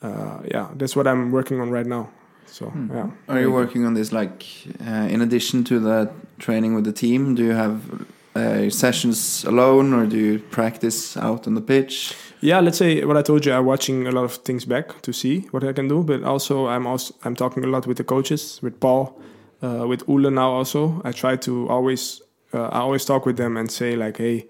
uh, 0.01 0.39
yeah, 0.51 0.69
that's 0.75 0.95
what 0.95 1.07
I'm 1.07 1.31
working 1.31 1.59
on 1.59 1.71
right 1.71 1.85
now. 1.85 2.09
So 2.45 2.71
yeah. 2.93 3.09
Are 3.27 3.39
you 3.39 3.51
working 3.51 3.85
on 3.85 3.95
this 3.95 4.11
like 4.11 4.45
uh, 4.85 5.07
in 5.09 5.21
addition 5.21 5.63
to 5.65 5.79
the 5.79 6.11
training 6.37 6.75
with 6.75 6.85
the 6.85 6.93
team? 6.93 7.35
Do 7.35 7.43
you 7.43 7.51
have 7.51 8.05
uh, 8.35 8.69
sessions 8.69 9.43
alone, 9.45 9.93
or 9.93 10.05
do 10.05 10.17
you 10.17 10.39
practice 10.39 11.17
out 11.17 11.47
on 11.47 11.55
the 11.55 11.61
pitch? 11.61 12.13
Yeah, 12.41 12.59
let's 12.59 12.77
say 12.77 13.03
what 13.03 13.17
I 13.17 13.21
told 13.21 13.45
you. 13.45 13.53
I'm 13.53 13.65
watching 13.65 14.07
a 14.07 14.11
lot 14.11 14.25
of 14.25 14.35
things 14.35 14.65
back 14.65 15.01
to 15.01 15.11
see 15.11 15.47
what 15.51 15.63
I 15.63 15.73
can 15.73 15.87
do, 15.87 16.03
but 16.03 16.23
also 16.23 16.67
I'm 16.67 16.85
also 16.85 17.13
I'm 17.23 17.35
talking 17.35 17.63
a 17.63 17.67
lot 17.67 17.87
with 17.87 17.97
the 17.97 18.03
coaches, 18.03 18.59
with 18.61 18.79
Paul, 18.79 19.19
uh, 19.61 19.85
with 19.87 20.03
Ule 20.07 20.31
now. 20.31 20.51
Also, 20.51 21.01
I 21.03 21.11
try 21.11 21.35
to 21.37 21.67
always 21.69 22.21
uh, 22.53 22.67
I 22.67 22.79
always 22.79 23.05
talk 23.05 23.25
with 23.25 23.37
them 23.37 23.57
and 23.57 23.69
say 23.69 23.95
like, 23.95 24.17
hey, 24.17 24.47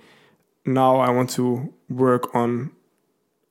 now 0.66 0.98
I 0.98 1.10
want 1.10 1.30
to 1.32 1.74
work 1.90 2.34
on 2.36 2.72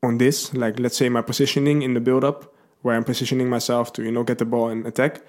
on 0.02 0.18
this. 0.18 0.54
Like, 0.54 0.78
let's 0.78 0.96
say 0.96 1.08
my 1.08 1.22
positioning 1.22 1.82
in 1.82 1.94
the 1.94 2.00
build 2.00 2.24
up, 2.24 2.54
where 2.82 2.94
I'm 2.94 3.04
positioning 3.04 3.48
myself 3.48 3.92
to 3.94 4.02
you 4.02 4.12
know 4.12 4.24
get 4.24 4.38
the 4.38 4.44
ball 4.44 4.68
and 4.68 4.86
attack. 4.86 5.22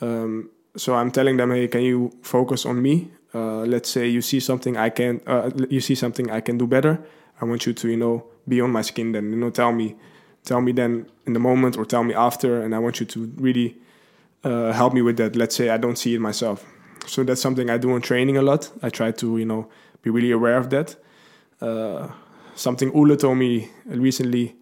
Um, 0.00 0.50
so 0.76 0.94
I'm 0.94 1.10
telling 1.10 1.36
them, 1.36 1.50
hey, 1.50 1.68
can 1.68 1.82
you 1.82 2.12
focus 2.22 2.66
on 2.66 2.82
me? 2.82 3.10
Uh, 3.34 3.64
let's 3.64 3.90
say 3.90 4.06
you 4.06 4.22
see 4.22 4.40
something 4.40 4.76
I 4.76 4.90
can, 4.90 5.20
uh, 5.26 5.50
you 5.68 5.80
see 5.80 5.94
something 5.94 6.30
I 6.30 6.40
can 6.40 6.58
do 6.58 6.66
better. 6.66 7.04
I 7.40 7.44
want 7.44 7.66
you 7.66 7.72
to, 7.72 7.88
you 7.88 7.96
know, 7.96 8.24
be 8.48 8.60
on 8.60 8.70
my 8.70 8.82
skin. 8.82 9.12
Then, 9.12 9.30
you 9.30 9.36
know, 9.36 9.50
tell 9.50 9.72
me, 9.72 9.96
tell 10.44 10.60
me 10.60 10.72
then 10.72 11.06
in 11.26 11.32
the 11.32 11.38
moment 11.38 11.76
or 11.76 11.84
tell 11.84 12.04
me 12.04 12.14
after, 12.14 12.62
and 12.62 12.74
I 12.74 12.78
want 12.78 13.00
you 13.00 13.06
to 13.06 13.32
really 13.36 13.76
uh, 14.46 14.72
help 14.72 14.94
me 14.94 15.02
with 15.02 15.16
that. 15.16 15.36
Let's 15.36 15.56
say 15.56 15.70
I 15.70 15.76
don't 15.76 15.96
see 15.96 16.14
it 16.14 16.20
myself. 16.20 16.64
So 17.06 17.24
that's 17.24 17.40
something 17.40 17.68
I 17.70 17.78
do 17.78 17.94
in 17.96 18.02
training 18.02 18.36
a 18.36 18.42
lot. 18.42 18.70
I 18.82 18.90
try 18.90 19.10
to, 19.12 19.38
you 19.38 19.44
know, 19.44 19.68
be 20.02 20.10
really 20.10 20.30
aware 20.30 20.56
of 20.56 20.70
that. 20.70 20.96
Uh, 21.60 22.08
something 22.54 22.92
Ule 22.94 23.16
told 23.16 23.38
me 23.38 23.70
recently 23.86 24.56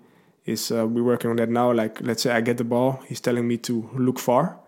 is 0.46 0.70
uh, 0.70 0.86
we're 0.86 1.02
working 1.02 1.30
on 1.30 1.36
that 1.36 1.50
now. 1.50 1.72
Like, 1.72 2.00
let's 2.00 2.22
say 2.22 2.30
I 2.32 2.40
get 2.40 2.56
the 2.58 2.64
ball, 2.64 3.00
he's 3.06 3.20
telling 3.20 3.46
me 3.46 3.56
to 3.58 3.88
look 3.94 4.18
far 4.18 4.58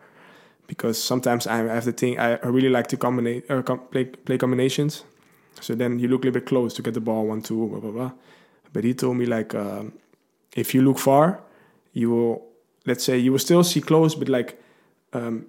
because 0.66 1.02
sometimes 1.02 1.46
I 1.46 1.58
have 1.58 1.84
the 1.84 1.92
thing 1.92 2.18
I, 2.18 2.38
really 2.40 2.68
like 2.68 2.88
to 2.88 2.96
combine 2.96 3.42
uh, 3.48 3.62
com- 3.62 3.86
play 3.90 4.04
play 4.04 4.38
combinations. 4.38 5.04
So 5.60 5.74
then 5.74 5.98
you 5.98 6.08
look 6.08 6.24
a 6.24 6.26
little 6.26 6.40
bit 6.40 6.46
close 6.46 6.74
to 6.74 6.82
get 6.82 6.94
the 6.94 7.00
ball 7.00 7.26
one 7.26 7.40
two 7.40 7.68
blah 7.68 7.80
blah 7.80 7.90
blah. 7.90 8.12
But 8.72 8.84
he 8.84 8.94
told 8.94 9.16
me 9.16 9.26
like 9.26 9.54
um, 9.54 9.92
if 10.54 10.74
you 10.74 10.82
look 10.82 10.98
far, 10.98 11.40
you 11.92 12.10
will 12.10 12.46
let's 12.84 13.04
say 13.04 13.18
you 13.18 13.32
will 13.32 13.38
still 13.38 13.62
see 13.64 13.80
close, 13.80 14.14
but 14.14 14.28
like 14.28 14.60
um, 15.12 15.46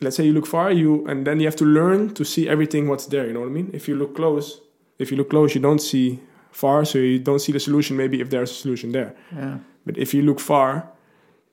let's 0.00 0.16
say 0.16 0.24
you 0.24 0.32
look 0.32 0.46
far, 0.46 0.70
you 0.70 1.06
and 1.06 1.26
then 1.26 1.40
you 1.40 1.46
have 1.46 1.56
to 1.56 1.64
learn 1.64 2.14
to 2.14 2.24
see 2.24 2.48
everything 2.48 2.88
what's 2.88 3.06
there. 3.06 3.26
You 3.26 3.32
know 3.32 3.40
what 3.40 3.48
I 3.48 3.52
mean? 3.52 3.70
If 3.72 3.88
you 3.88 3.96
look 3.96 4.16
close, 4.16 4.60
if 4.98 5.10
you 5.10 5.16
look 5.16 5.30
close, 5.30 5.54
you 5.54 5.60
don't 5.60 5.80
see 5.80 6.20
far, 6.52 6.84
so 6.84 6.98
you 6.98 7.18
don't 7.18 7.38
see 7.38 7.52
the 7.52 7.60
solution. 7.60 7.96
Maybe 7.96 8.20
if 8.20 8.30
there's 8.30 8.50
a 8.50 8.54
solution 8.54 8.92
there. 8.92 9.14
Yeah. 9.34 9.58
But 9.86 9.98
if 9.98 10.14
you 10.14 10.22
look 10.22 10.40
far, 10.40 10.90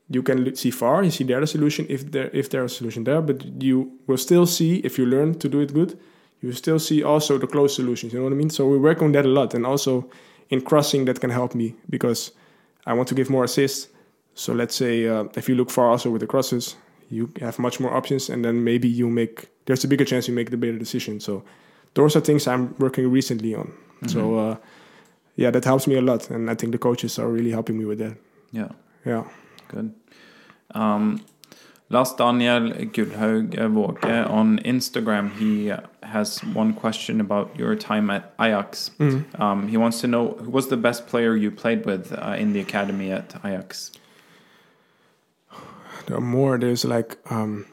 you 0.10 0.24
can 0.24 0.56
see 0.56 0.72
far. 0.72 1.04
You 1.04 1.12
see 1.12 1.24
there 1.24 1.40
the 1.40 1.48
solution 1.48 1.86
if 1.90 2.12
there 2.12 2.30
if 2.34 2.50
there's 2.50 2.74
a 2.74 2.76
solution 2.76 3.04
there. 3.04 3.22
But 3.22 3.64
you 3.64 3.92
will 4.08 4.18
still 4.18 4.46
see 4.46 4.78
if 4.78 4.98
you 4.98 5.06
learn 5.06 5.40
to 5.40 5.50
do 5.50 5.60
it 5.60 5.74
good. 5.74 6.00
You 6.42 6.52
still 6.54 6.80
see 6.80 7.04
also 7.04 7.38
the 7.38 7.48
close 7.48 7.76
solutions. 7.76 8.14
You 8.14 8.20
know 8.20 8.26
what 8.26 8.34
I 8.34 8.36
mean? 8.36 8.50
So 8.50 8.68
we 8.68 8.78
work 8.78 9.02
on 9.02 9.12
that 9.14 9.26
a 9.26 9.30
lot, 9.30 9.54
and 9.54 9.66
also 9.66 10.10
in 10.50 10.62
crossing 10.62 11.06
that 11.06 11.20
can 11.20 11.30
help 11.30 11.56
me 11.56 11.76
because 11.90 12.32
I 12.86 12.94
want 12.94 13.08
to 13.10 13.16
give 13.16 13.30
more 13.30 13.44
assists. 13.44 13.90
So 14.34 14.54
let's 14.54 14.76
say 14.76 15.08
uh, 15.08 15.26
if 15.36 15.50
you 15.50 15.56
look 15.56 15.72
far 15.72 15.90
also 15.90 16.12
with 16.12 16.22
the 16.22 16.28
crosses, 16.28 16.76
you 17.10 17.32
have 17.42 17.60
much 17.60 17.80
more 17.80 17.94
options, 17.94 18.30
and 18.30 18.44
then 18.44 18.64
maybe 18.64 18.88
you 18.88 19.10
make 19.10 19.50
there's 19.66 19.84
a 19.84 19.88
bigger 19.88 20.06
chance 20.06 20.28
you 20.28 20.34
make 20.34 20.50
the 20.52 20.58
better 20.58 20.78
decision. 20.78 21.20
So 21.20 21.44
those 21.94 22.16
are 22.16 22.22
things 22.22 22.48
I'm 22.48 22.76
working 22.80 23.10
recently 23.10 23.56
on. 23.56 23.74
So 24.08 24.36
uh, 24.36 24.56
yeah, 25.36 25.52
that 25.52 25.66
helps 25.66 25.88
me 25.88 25.96
a 25.96 26.02
lot, 26.02 26.30
and 26.30 26.50
I 26.50 26.56
think 26.56 26.72
the 26.72 26.78
coaches 26.78 27.20
are 27.20 27.28
really 27.28 27.52
helping 27.52 27.78
me 27.78 27.86
with 27.86 28.00
that. 28.00 28.18
Yeah. 28.52 28.70
Yeah. 29.06 29.24
Good. 29.70 29.94
Um, 30.72 31.26
Lars 31.90 32.14
Daniel 32.14 32.72
Gullhaug 32.72 33.56
Våge 33.56 34.30
on 34.30 34.60
Instagram, 34.60 35.32
he 35.38 35.72
has 36.04 36.40
one 36.54 36.74
question 36.74 37.22
about 37.22 37.58
your 37.58 37.76
time 37.76 38.10
at 38.10 38.34
Ajax. 38.42 38.92
Mm-hmm. 39.00 39.42
Um, 39.42 39.68
he 39.70 39.78
wants 39.78 40.02
to 40.02 40.08
know 40.08 40.32
who 40.32 40.52
was 40.52 40.68
the 40.68 40.76
best 40.76 41.08
player 41.08 41.36
you 41.36 41.50
played 41.50 41.86
with 41.86 42.12
uh, 42.12 42.36
in 42.38 42.52
the 42.52 42.60
academy 42.60 43.12
at 43.12 43.36
Ajax? 43.46 43.92
There 46.08 46.18
are 46.18 46.22
more. 46.22 46.58
There's 46.58 46.86
like 46.86 47.18
um, 47.30 47.66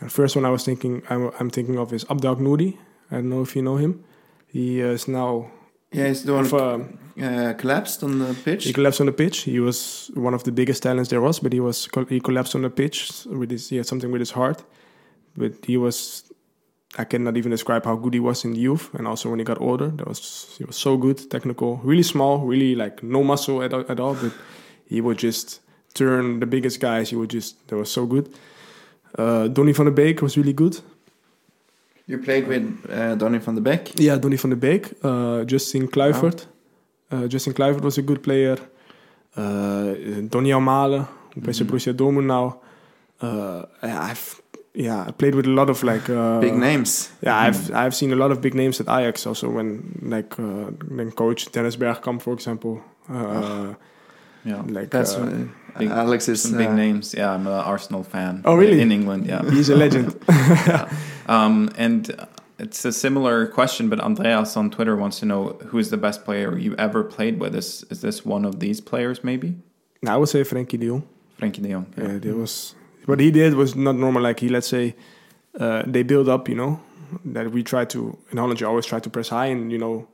the 0.00 0.08
first 0.08 0.36
one 0.36 0.44
I 0.44 0.50
was 0.50 0.64
thinking 0.64 1.02
I'm, 1.10 1.30
I'm 1.38 1.50
thinking 1.50 1.78
of 1.78 1.92
is 1.92 2.04
Abdel 2.10 2.36
Nouri. 2.36 2.76
I 3.10 3.16
don't 3.16 3.28
know 3.28 3.42
if 3.42 3.54
you 3.54 3.62
know 3.62 3.76
him. 3.76 4.04
He 4.46 4.82
uh, 4.82 4.88
is 4.88 5.06
now 5.06 5.50
Yeah, 5.92 6.08
he's 6.08 6.24
the 6.24 6.34
one 6.34 6.46
of, 6.46 6.54
um, 6.54 6.98
uh, 7.22 7.54
collapsed 7.54 8.02
on 8.02 8.18
the 8.18 8.34
pitch. 8.34 8.64
He 8.64 8.72
collapsed 8.72 9.00
on 9.00 9.06
the 9.06 9.12
pitch. 9.12 9.42
He 9.42 9.60
was 9.60 10.10
one 10.14 10.34
of 10.34 10.42
the 10.44 10.52
biggest 10.52 10.82
talents 10.82 11.10
there 11.10 11.20
was, 11.20 11.40
but 11.40 11.52
he 11.52 11.60
was 11.60 11.88
he 12.08 12.20
collapsed 12.20 12.54
on 12.54 12.62
the 12.62 12.70
pitch 12.70 13.26
with 13.26 13.50
his 13.50 13.68
he 13.68 13.76
had 13.76 13.86
something 13.86 14.10
with 14.10 14.20
his 14.20 14.32
heart. 14.32 14.64
But 15.36 15.52
he 15.64 15.76
was 15.76 16.24
I 16.96 17.04
cannot 17.04 17.36
even 17.36 17.50
describe 17.50 17.84
how 17.84 17.96
good 17.96 18.14
he 18.14 18.20
was 18.20 18.44
in 18.44 18.54
youth 18.54 18.94
and 18.94 19.06
also 19.06 19.28
when 19.28 19.38
he 19.38 19.44
got 19.44 19.60
older. 19.60 19.88
That 19.88 20.08
was 20.08 20.54
he 20.58 20.64
was 20.64 20.76
so 20.76 20.96
good, 20.96 21.30
technical, 21.30 21.76
really 21.84 22.02
small, 22.02 22.38
really 22.38 22.74
like 22.74 23.02
no 23.02 23.22
muscle 23.22 23.62
at, 23.62 23.72
at 23.74 24.00
all, 24.00 24.14
but 24.14 24.32
he 24.86 25.00
was 25.02 25.18
just 25.18 25.60
turn 25.98 26.40
the 26.40 26.46
biggest 26.46 26.80
guys. 26.80 27.10
He 27.10 27.16
would 27.16 27.32
just 27.32 27.56
that 27.68 27.76
was 27.76 27.90
so 27.90 28.06
good. 28.06 28.26
Uh, 29.18 29.48
Donny 29.52 29.72
van 29.72 29.84
de 29.86 29.90
Beek 29.92 30.20
was 30.20 30.36
really 30.36 30.54
good. 30.54 30.80
You 32.06 32.18
played 32.18 32.46
with 32.46 32.62
uh, 32.90 33.14
Donny 33.16 33.38
van 33.38 33.54
de 33.54 33.60
Beek. 33.60 33.98
Yeah, 33.98 34.20
Donny 34.20 34.36
van 34.36 34.50
de 34.50 34.56
Beek. 34.56 34.92
Uh, 35.02 35.44
Justin 35.46 35.88
Kluivert. 35.88 36.46
Uh, 37.10 37.26
Justin 37.28 37.52
Kluivert 37.52 37.82
was 37.82 37.98
a 37.98 38.02
good 38.02 38.22
player. 38.22 38.58
Uh, 39.36 39.94
Donyell 40.28 40.60
Malen, 40.60 41.06
who 41.34 41.40
plays 41.40 41.60
at 41.60 41.66
Borussia 41.66 41.92
Dortmund 41.92 42.26
now. 42.26 42.60
Uh, 43.20 43.62
I've 43.82 44.40
yeah, 44.74 45.08
I 45.08 45.10
played 45.12 45.34
with 45.34 45.46
a 45.46 45.50
lot 45.50 45.70
of 45.70 45.82
like 45.82 46.08
uh, 46.08 46.40
Big 46.40 46.54
names. 46.54 47.10
Yeah, 47.20 47.36
I've 47.36 47.72
I've 47.74 47.94
seen 47.94 48.12
a 48.12 48.16
lot 48.16 48.30
of 48.30 48.40
big 48.40 48.54
names 48.54 48.80
at 48.80 48.86
Ajax 48.88 49.26
also 49.26 49.48
when 49.50 49.98
like 50.02 50.38
uh, 50.38 50.70
then 50.96 51.10
coach 51.12 51.50
Dennis 51.52 51.76
Bergkamp, 51.76 52.22
for 52.22 52.32
example. 52.32 52.80
Uh, 53.08 53.74
Yeah, 54.44 54.62
like 54.66 54.90
That's 54.90 55.14
uh, 55.14 55.46
big- 55.78 55.90
Alex 55.90 56.28
is 56.28 56.42
some 56.42 56.58
big 56.58 56.68
uh, 56.68 56.74
names. 56.74 57.14
Yeah, 57.14 57.32
I'm 57.32 57.46
an 57.46 57.52
Arsenal 57.52 58.02
fan. 58.02 58.42
Oh, 58.44 58.54
really? 58.54 58.80
In 58.80 58.92
England, 58.92 59.26
yeah. 59.26 59.42
he's 59.50 59.68
a 59.70 59.76
legend. 59.76 60.14
Um, 61.28 61.68
and 61.76 62.26
it's 62.58 62.84
a 62.86 62.92
similar 62.92 63.46
question, 63.48 63.88
but 63.90 64.00
Andreas 64.00 64.56
on 64.56 64.70
Twitter 64.70 64.96
wants 64.96 65.20
to 65.20 65.26
know 65.26 65.58
who 65.66 65.78
is 65.78 65.90
the 65.90 65.98
best 65.98 66.24
player 66.24 66.56
you 66.56 66.74
ever 66.76 67.04
played 67.04 67.38
with. 67.38 67.54
Is 67.54 67.84
is 67.90 68.00
this 68.00 68.24
one 68.24 68.44
of 68.46 68.60
these 68.60 68.80
players? 68.80 69.22
Maybe 69.22 69.54
now, 70.02 70.14
I 70.14 70.16
would 70.16 70.28
say 70.28 70.42
Frenkie 70.42 70.78
de 70.78 70.86
Jong. 70.86 71.02
Frenkie 71.38 71.62
De 71.62 71.68
Jong. 71.68 71.86
Yeah, 71.96 72.18
there 72.18 72.34
was 72.34 72.74
what 73.06 73.20
he 73.20 73.30
did 73.30 73.54
was 73.54 73.74
not 73.76 73.96
normal. 73.96 74.22
Like 74.22 74.40
he, 74.40 74.48
let's 74.48 74.68
say, 74.68 74.94
uh, 75.60 75.82
they 75.86 76.02
build 76.02 76.28
up. 76.28 76.48
You 76.48 76.56
know, 76.56 76.80
that 77.26 77.50
we 77.50 77.62
try 77.62 77.84
to 77.84 78.16
in 78.32 78.38
Holland. 78.38 78.60
You 78.60 78.66
always 78.68 78.86
try 78.86 79.00
to 79.00 79.10
press 79.10 79.28
high, 79.28 79.46
and 79.52 79.70
you 79.70 79.78
know, 79.78 80.08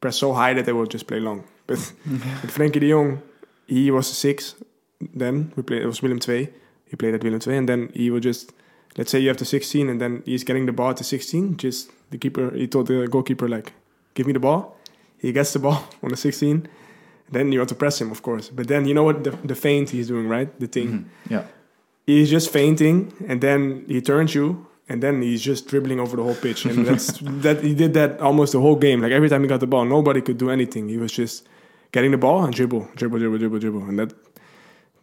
press 0.00 0.16
so 0.16 0.32
high 0.32 0.54
that 0.54 0.64
they 0.64 0.72
will 0.72 0.86
just 0.86 1.06
play 1.06 1.20
long. 1.20 1.42
But 1.66 1.78
with 2.42 2.54
Frenkie 2.54 2.80
De 2.80 2.88
Jong, 2.90 3.20
he 3.66 3.90
was 3.90 4.10
a 4.10 4.14
six. 4.14 4.54
Then 5.14 5.52
we 5.56 5.62
played. 5.62 5.82
It 5.82 5.86
was 5.86 6.02
Willem 6.02 6.20
II. 6.28 6.48
He 6.86 6.96
played 6.96 7.14
at 7.14 7.22
Willem 7.24 7.40
II, 7.46 7.56
and 7.56 7.68
then 7.68 7.90
he 7.94 8.10
would 8.10 8.22
just. 8.22 8.52
Let's 8.98 9.10
say 9.10 9.20
you 9.20 9.28
have 9.28 9.38
the 9.38 9.46
16, 9.46 9.88
and 9.88 9.98
then 10.00 10.22
he's 10.26 10.44
getting 10.44 10.66
the 10.66 10.72
ball 10.72 10.92
to 10.92 11.02
16. 11.02 11.56
Just 11.56 11.90
the 12.10 12.18
keeper. 12.18 12.50
He 12.54 12.66
told 12.66 12.88
the 12.88 13.06
goalkeeper 13.08 13.48
like, 13.48 13.72
"Give 14.14 14.26
me 14.26 14.34
the 14.34 14.40
ball." 14.40 14.76
He 15.18 15.32
gets 15.32 15.52
the 15.54 15.58
ball 15.66 15.82
on 16.02 16.10
the 16.10 16.16
16. 16.16 16.68
Then 17.30 17.50
you 17.52 17.58
have 17.60 17.68
to 17.68 17.74
press 17.74 17.98
him, 18.00 18.10
of 18.10 18.20
course. 18.22 18.50
But 18.50 18.68
then 18.68 18.86
you 18.86 18.92
know 18.92 19.04
what 19.04 19.24
the, 19.24 19.30
the 19.44 19.54
feint 19.54 19.88
he's 19.90 20.08
doing, 20.08 20.28
right? 20.28 20.50
The 20.60 20.66
thing 20.66 20.88
Mhm. 20.88 21.04
Yeah. 21.30 21.44
he's 22.06 22.28
just 22.28 22.50
feinting 22.50 23.12
and 23.28 23.40
then 23.40 23.84
he 23.88 24.00
turns 24.02 24.34
you 24.34 24.66
and 24.88 25.02
then 25.02 25.22
he's 25.22 25.40
just 25.40 25.68
dribbling 25.68 26.00
over 26.00 26.16
the 26.16 26.22
whole 26.22 26.34
pitch 26.34 26.66
and 26.66 26.84
that's 26.88 27.06
that 27.46 27.62
he 27.62 27.74
did 27.74 27.94
that 27.94 28.20
almost 28.20 28.52
the 28.52 28.60
whole 28.60 28.74
game 28.76 29.00
like 29.00 29.12
every 29.12 29.28
time 29.30 29.40
he 29.42 29.48
got 29.48 29.60
the 29.60 29.66
ball 29.74 29.84
nobody 29.84 30.20
could 30.20 30.36
do 30.36 30.50
anything 30.50 30.88
he 30.88 30.98
was 30.98 31.12
just 31.12 31.46
getting 31.92 32.10
the 32.10 32.18
ball 32.18 32.44
and 32.44 32.52
dribble 32.52 32.88
dribble 32.96 33.18
dribble 33.20 33.38
dribble 33.38 33.60
dribble 33.60 33.84
and 33.88 33.98
that 34.00 34.10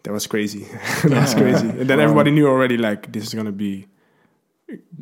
that 0.09 0.13
was 0.13 0.25
crazy 0.27 0.65
that 1.05 1.21
was 1.21 1.33
crazy 1.35 1.69
and 1.69 1.87
then 1.89 1.99
everybody 1.99 2.31
knew 2.31 2.47
already 2.49 2.77
like 2.77 3.11
this 3.13 3.23
is 3.27 3.33
gonna 3.37 3.51
be 3.51 3.85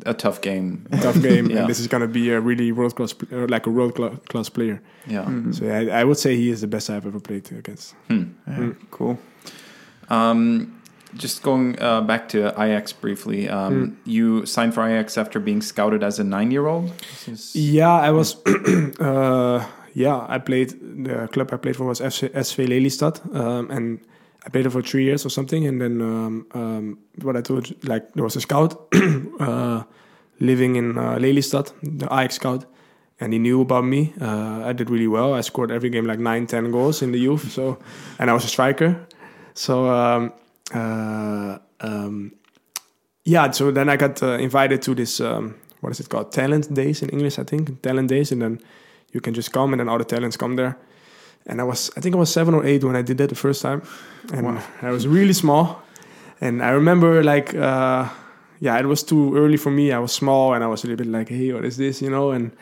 A 0.04 0.12
tough 0.14 0.38
game. 0.40 0.84
a 0.92 0.98
tough 1.06 1.18
game 1.22 1.44
Yeah. 1.50 1.60
and 1.60 1.68
this 1.70 1.80
is 1.80 1.88
gonna 1.88 2.06
be 2.20 2.24
a 2.36 2.40
really 2.40 2.72
world 2.72 2.92
class 2.96 3.14
uh, 3.32 3.46
like 3.48 3.64
a 3.66 3.70
world 3.70 3.94
class 4.28 4.48
player 4.50 4.76
Yeah. 5.06 5.24
so 5.56 5.64
I, 5.78 6.00
I 6.00 6.04
would 6.04 6.18
say 6.18 6.36
he 6.36 6.48
is 6.50 6.60
the 6.60 6.66
best 6.68 6.90
I've 6.90 7.06
ever 7.06 7.20
played 7.20 7.50
against 7.52 7.94
Hmm. 8.08 8.24
yeah, 8.46 8.72
cool. 8.90 9.16
Um, 10.10 10.80
just 11.14 11.42
going 11.42 11.80
uh, 11.80 12.00
back 12.02 12.28
to 12.28 12.38
Ajax 12.62 12.92
briefly. 12.92 13.48
Um, 13.48 13.96
You 14.04 14.44
signed 14.46 14.74
for 14.74 14.82
Ajax 14.86 15.16
after 15.18 15.40
being 15.40 15.62
scouted 15.62 16.02
as 16.02 16.18
a 16.18 16.24
nine-year-old. 16.24 16.92
Is- 17.26 17.54
Yeah, 17.56 17.92
I 18.08 18.10
was. 18.10 18.36
uh, 19.00 19.64
yeah, 19.94 20.26
I 20.28 20.38
played. 20.38 20.70
The 21.04 21.28
club 21.32 21.48
I 21.52 21.56
played 21.56 21.76
for 21.76 21.84
was 21.86 22.00
FC, 22.00 22.28
SV 22.46 22.66
Lelystad, 22.68 23.16
um, 23.34 23.70
and 23.70 24.00
I 24.48 24.50
played 24.50 24.64
it 24.64 24.70
for 24.70 24.80
three 24.80 25.04
years 25.04 25.26
or 25.26 25.28
something. 25.28 25.66
And 25.66 25.78
then 25.78 26.00
um, 26.00 26.46
um, 26.54 26.98
what 27.20 27.36
I 27.36 27.42
told, 27.42 27.70
like 27.84 28.14
there 28.14 28.24
was 28.24 28.34
a 28.34 28.40
scout 28.40 28.88
uh, 29.40 29.82
living 30.40 30.76
in 30.76 30.96
uh, 30.96 31.16
Lelystad, 31.16 31.70
the 31.82 32.06
Ajax 32.06 32.36
scout, 32.36 32.64
and 33.20 33.34
he 33.34 33.38
knew 33.38 33.60
about 33.60 33.84
me. 33.84 34.14
Uh, 34.20 34.62
I 34.64 34.72
did 34.72 34.88
really 34.88 35.06
well. 35.06 35.34
I 35.34 35.42
scored 35.42 35.70
every 35.70 35.90
game 35.90 36.06
like 36.06 36.18
nine, 36.18 36.46
ten 36.46 36.70
goals 36.70 37.02
in 37.02 37.12
the 37.12 37.18
youth. 37.18 37.52
So, 37.52 37.78
and 38.18 38.30
I 38.30 38.32
was 38.32 38.44
a 38.44 38.48
striker. 38.48 39.06
So. 39.54 39.86
Um, 39.86 40.32
uh, 40.74 41.58
um, 41.80 42.32
yeah, 43.24 43.50
so 43.50 43.70
then 43.70 43.88
I 43.88 43.96
got 43.96 44.22
uh, 44.22 44.38
invited 44.38 44.80
to 44.82 44.94
this 44.94 45.20
um, 45.20 45.54
what 45.80 45.90
is 45.90 46.00
it 46.00 46.08
called? 46.08 46.32
Talent 46.32 46.72
days 46.72 47.02
in 47.02 47.10
English, 47.10 47.38
I 47.38 47.44
think. 47.44 47.82
Talent 47.82 48.08
days, 48.08 48.32
and 48.32 48.42
then 48.42 48.60
you 49.12 49.20
can 49.20 49.34
just 49.34 49.52
come, 49.52 49.72
and 49.72 49.80
then 49.80 49.88
all 49.88 49.98
the 49.98 50.04
talents 50.04 50.36
come 50.36 50.56
there. 50.56 50.78
And 51.48 51.60
I 51.60 51.64
was, 51.64 51.90
I 51.96 52.00
think 52.00 52.14
I 52.14 52.18
was 52.18 52.32
seven 52.32 52.54
or 52.54 52.64
eight 52.64 52.84
when 52.84 52.94
I 52.94 53.02
did 53.02 53.18
that 53.18 53.30
the 53.30 53.34
first 53.34 53.62
time, 53.62 53.82
and 54.32 54.60
I 54.82 54.90
was 54.90 55.06
really 55.06 55.32
small. 55.32 55.82
And 56.40 56.62
I 56.62 56.70
remember, 56.70 57.24
like, 57.24 57.54
uh, 57.54 58.08
yeah, 58.60 58.78
it 58.78 58.86
was 58.86 59.02
too 59.02 59.36
early 59.36 59.56
for 59.56 59.70
me. 59.70 59.90
I 59.92 59.98
was 59.98 60.12
small, 60.12 60.54
and 60.54 60.62
I 60.62 60.66
was 60.66 60.84
a 60.84 60.86
little 60.86 61.04
bit 61.04 61.10
like, 61.10 61.28
hey, 61.28 61.52
what 61.52 61.64
is 61.64 61.76
this, 61.76 62.02
you 62.02 62.10
know? 62.10 62.30
And 62.30 62.52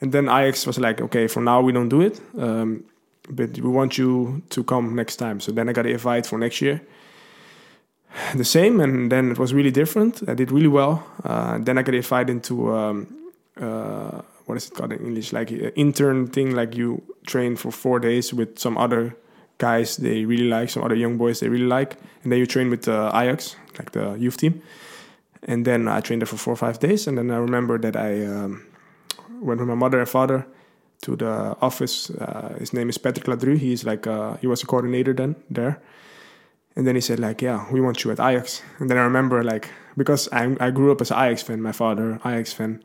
and 0.00 0.12
then 0.12 0.28
Ajax 0.28 0.66
was 0.66 0.78
like, 0.78 1.00
okay, 1.00 1.28
for 1.28 1.42
now 1.42 1.60
we 1.60 1.72
don't 1.72 1.90
do 1.90 2.00
it, 2.00 2.20
um, 2.38 2.84
but 3.28 3.50
we 3.58 3.68
want 3.68 3.98
you 3.98 4.42
to 4.48 4.64
come 4.64 4.94
next 4.94 5.16
time. 5.16 5.40
So 5.40 5.52
then 5.52 5.68
I 5.68 5.72
got 5.72 5.84
an 5.84 5.92
invite 5.92 6.26
for 6.26 6.38
next 6.38 6.62
year 6.62 6.80
the 8.34 8.44
same, 8.44 8.80
and 8.80 9.10
then 9.10 9.30
it 9.30 9.38
was 9.38 9.54
really 9.54 9.70
different. 9.70 10.28
I 10.28 10.34
did 10.34 10.50
really 10.50 10.68
well. 10.68 11.04
Uh, 11.24 11.58
then 11.58 11.78
I 11.78 11.82
got 11.82 11.94
invited 11.94 12.30
into 12.30 12.74
um, 12.74 13.06
uh, 13.60 14.22
what 14.46 14.56
is 14.56 14.68
it 14.68 14.74
called 14.74 14.92
in 14.92 15.06
English? 15.06 15.32
Like 15.32 15.50
an 15.50 15.72
intern 15.76 16.26
thing. 16.26 16.54
Like 16.54 16.76
you 16.76 17.02
train 17.26 17.56
for 17.56 17.70
four 17.70 17.98
days 18.00 18.32
with 18.32 18.58
some 18.58 18.78
other 18.78 19.16
guys 19.58 19.96
they 19.96 20.24
really 20.24 20.48
like, 20.48 20.70
some 20.70 20.82
other 20.82 20.94
young 20.94 21.16
boys 21.18 21.40
they 21.40 21.48
really 21.48 21.66
like, 21.66 21.96
and 22.22 22.32
then 22.32 22.38
you 22.38 22.46
train 22.46 22.70
with 22.70 22.88
uh, 22.88 23.10
Ajax, 23.14 23.56
like 23.78 23.92
the 23.92 24.14
youth 24.14 24.36
team. 24.36 24.62
And 25.44 25.64
then 25.64 25.88
I 25.88 26.00
trained 26.00 26.22
there 26.22 26.26
for 26.26 26.36
four 26.36 26.52
or 26.52 26.56
five 26.56 26.78
days, 26.80 27.06
and 27.06 27.16
then 27.16 27.30
I 27.30 27.36
remember 27.36 27.78
that 27.78 27.96
I 27.96 28.26
um, 28.26 28.66
went 29.40 29.60
with 29.60 29.68
my 29.68 29.74
mother 29.74 29.98
and 29.98 30.08
father 30.08 30.46
to 31.02 31.16
the 31.16 31.56
office. 31.60 32.10
Uh, 32.10 32.56
his 32.58 32.72
name 32.72 32.88
is 32.88 32.98
Patrick 32.98 33.26
Ladru. 33.26 33.56
He's 33.56 33.84
like 33.84 34.06
uh, 34.06 34.36
he 34.36 34.46
was 34.46 34.62
a 34.62 34.66
coordinator 34.66 35.12
then 35.12 35.36
there. 35.48 35.80
And 36.76 36.86
then 36.86 36.94
he 36.94 37.00
said 37.00 37.18
like, 37.18 37.42
yeah, 37.42 37.66
we 37.72 37.80
want 37.80 38.04
you 38.04 38.10
at 38.10 38.20
Ajax. 38.20 38.62
And 38.78 38.88
then 38.88 38.96
I 38.96 39.02
remember 39.02 39.42
like 39.42 39.70
because 39.96 40.28
I 40.32 40.56
I 40.60 40.70
grew 40.70 40.92
up 40.92 41.00
as 41.00 41.10
an 41.10 41.18
Ajax 41.18 41.42
fan, 41.42 41.62
my 41.62 41.72
father 41.72 42.20
Ajax 42.24 42.52
fan, 42.52 42.82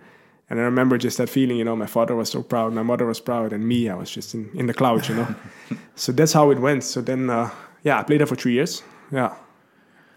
and 0.49 0.59
I 0.59 0.63
remember 0.63 0.97
just 0.97 1.17
that 1.17 1.29
feeling. 1.29 1.57
You 1.57 1.63
know, 1.65 1.75
my 1.75 1.87
father 1.87 2.15
was 2.15 2.29
so 2.29 2.41
proud, 2.43 2.73
my 2.73 2.83
mother 2.83 3.05
was 3.05 3.19
proud, 3.19 3.53
and 3.53 3.67
me, 3.67 3.89
I 3.89 3.95
was 3.95 4.09
just 4.11 4.33
in, 4.33 4.49
in 4.55 4.65
the 4.67 4.73
clouds. 4.73 5.09
You 5.09 5.15
know, 5.15 5.35
so 5.95 6.11
that's 6.11 6.33
how 6.33 6.51
it 6.51 6.59
went. 6.59 6.83
So 6.83 7.01
then, 7.01 7.29
uh, 7.29 7.49
yeah, 7.83 7.99
I 7.99 8.03
played 8.03 8.19
there 8.19 8.27
for 8.27 8.35
three 8.35 8.53
years. 8.53 8.83
Yeah, 9.11 9.33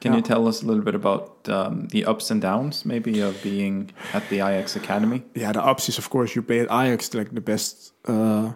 Can 0.01 0.12
Yeah. 0.12 0.16
you 0.18 0.22
tell 0.22 0.47
us 0.49 0.62
a 0.62 0.66
little 0.66 0.83
bit 0.85 0.95
about 0.95 1.49
um, 1.49 1.89
the 1.89 2.05
ups 2.05 2.31
and 2.31 2.41
downs, 2.43 2.85
maybe, 2.85 3.20
of 3.20 3.43
being 3.43 3.91
at 4.14 4.22
the 4.31 4.37
Ajax 4.37 4.76
Academy? 4.76 5.22
yeah. 5.35 5.53
The 5.53 5.62
ups 5.64 5.89
is 5.89 5.99
of 5.99 6.09
course 6.11 6.35
you 6.37 6.43
play 6.43 6.61
at 6.61 6.70
Ajax, 6.70 7.14
like 7.14 7.31
the 7.35 7.41
best 7.41 7.93
uh, 8.07 8.53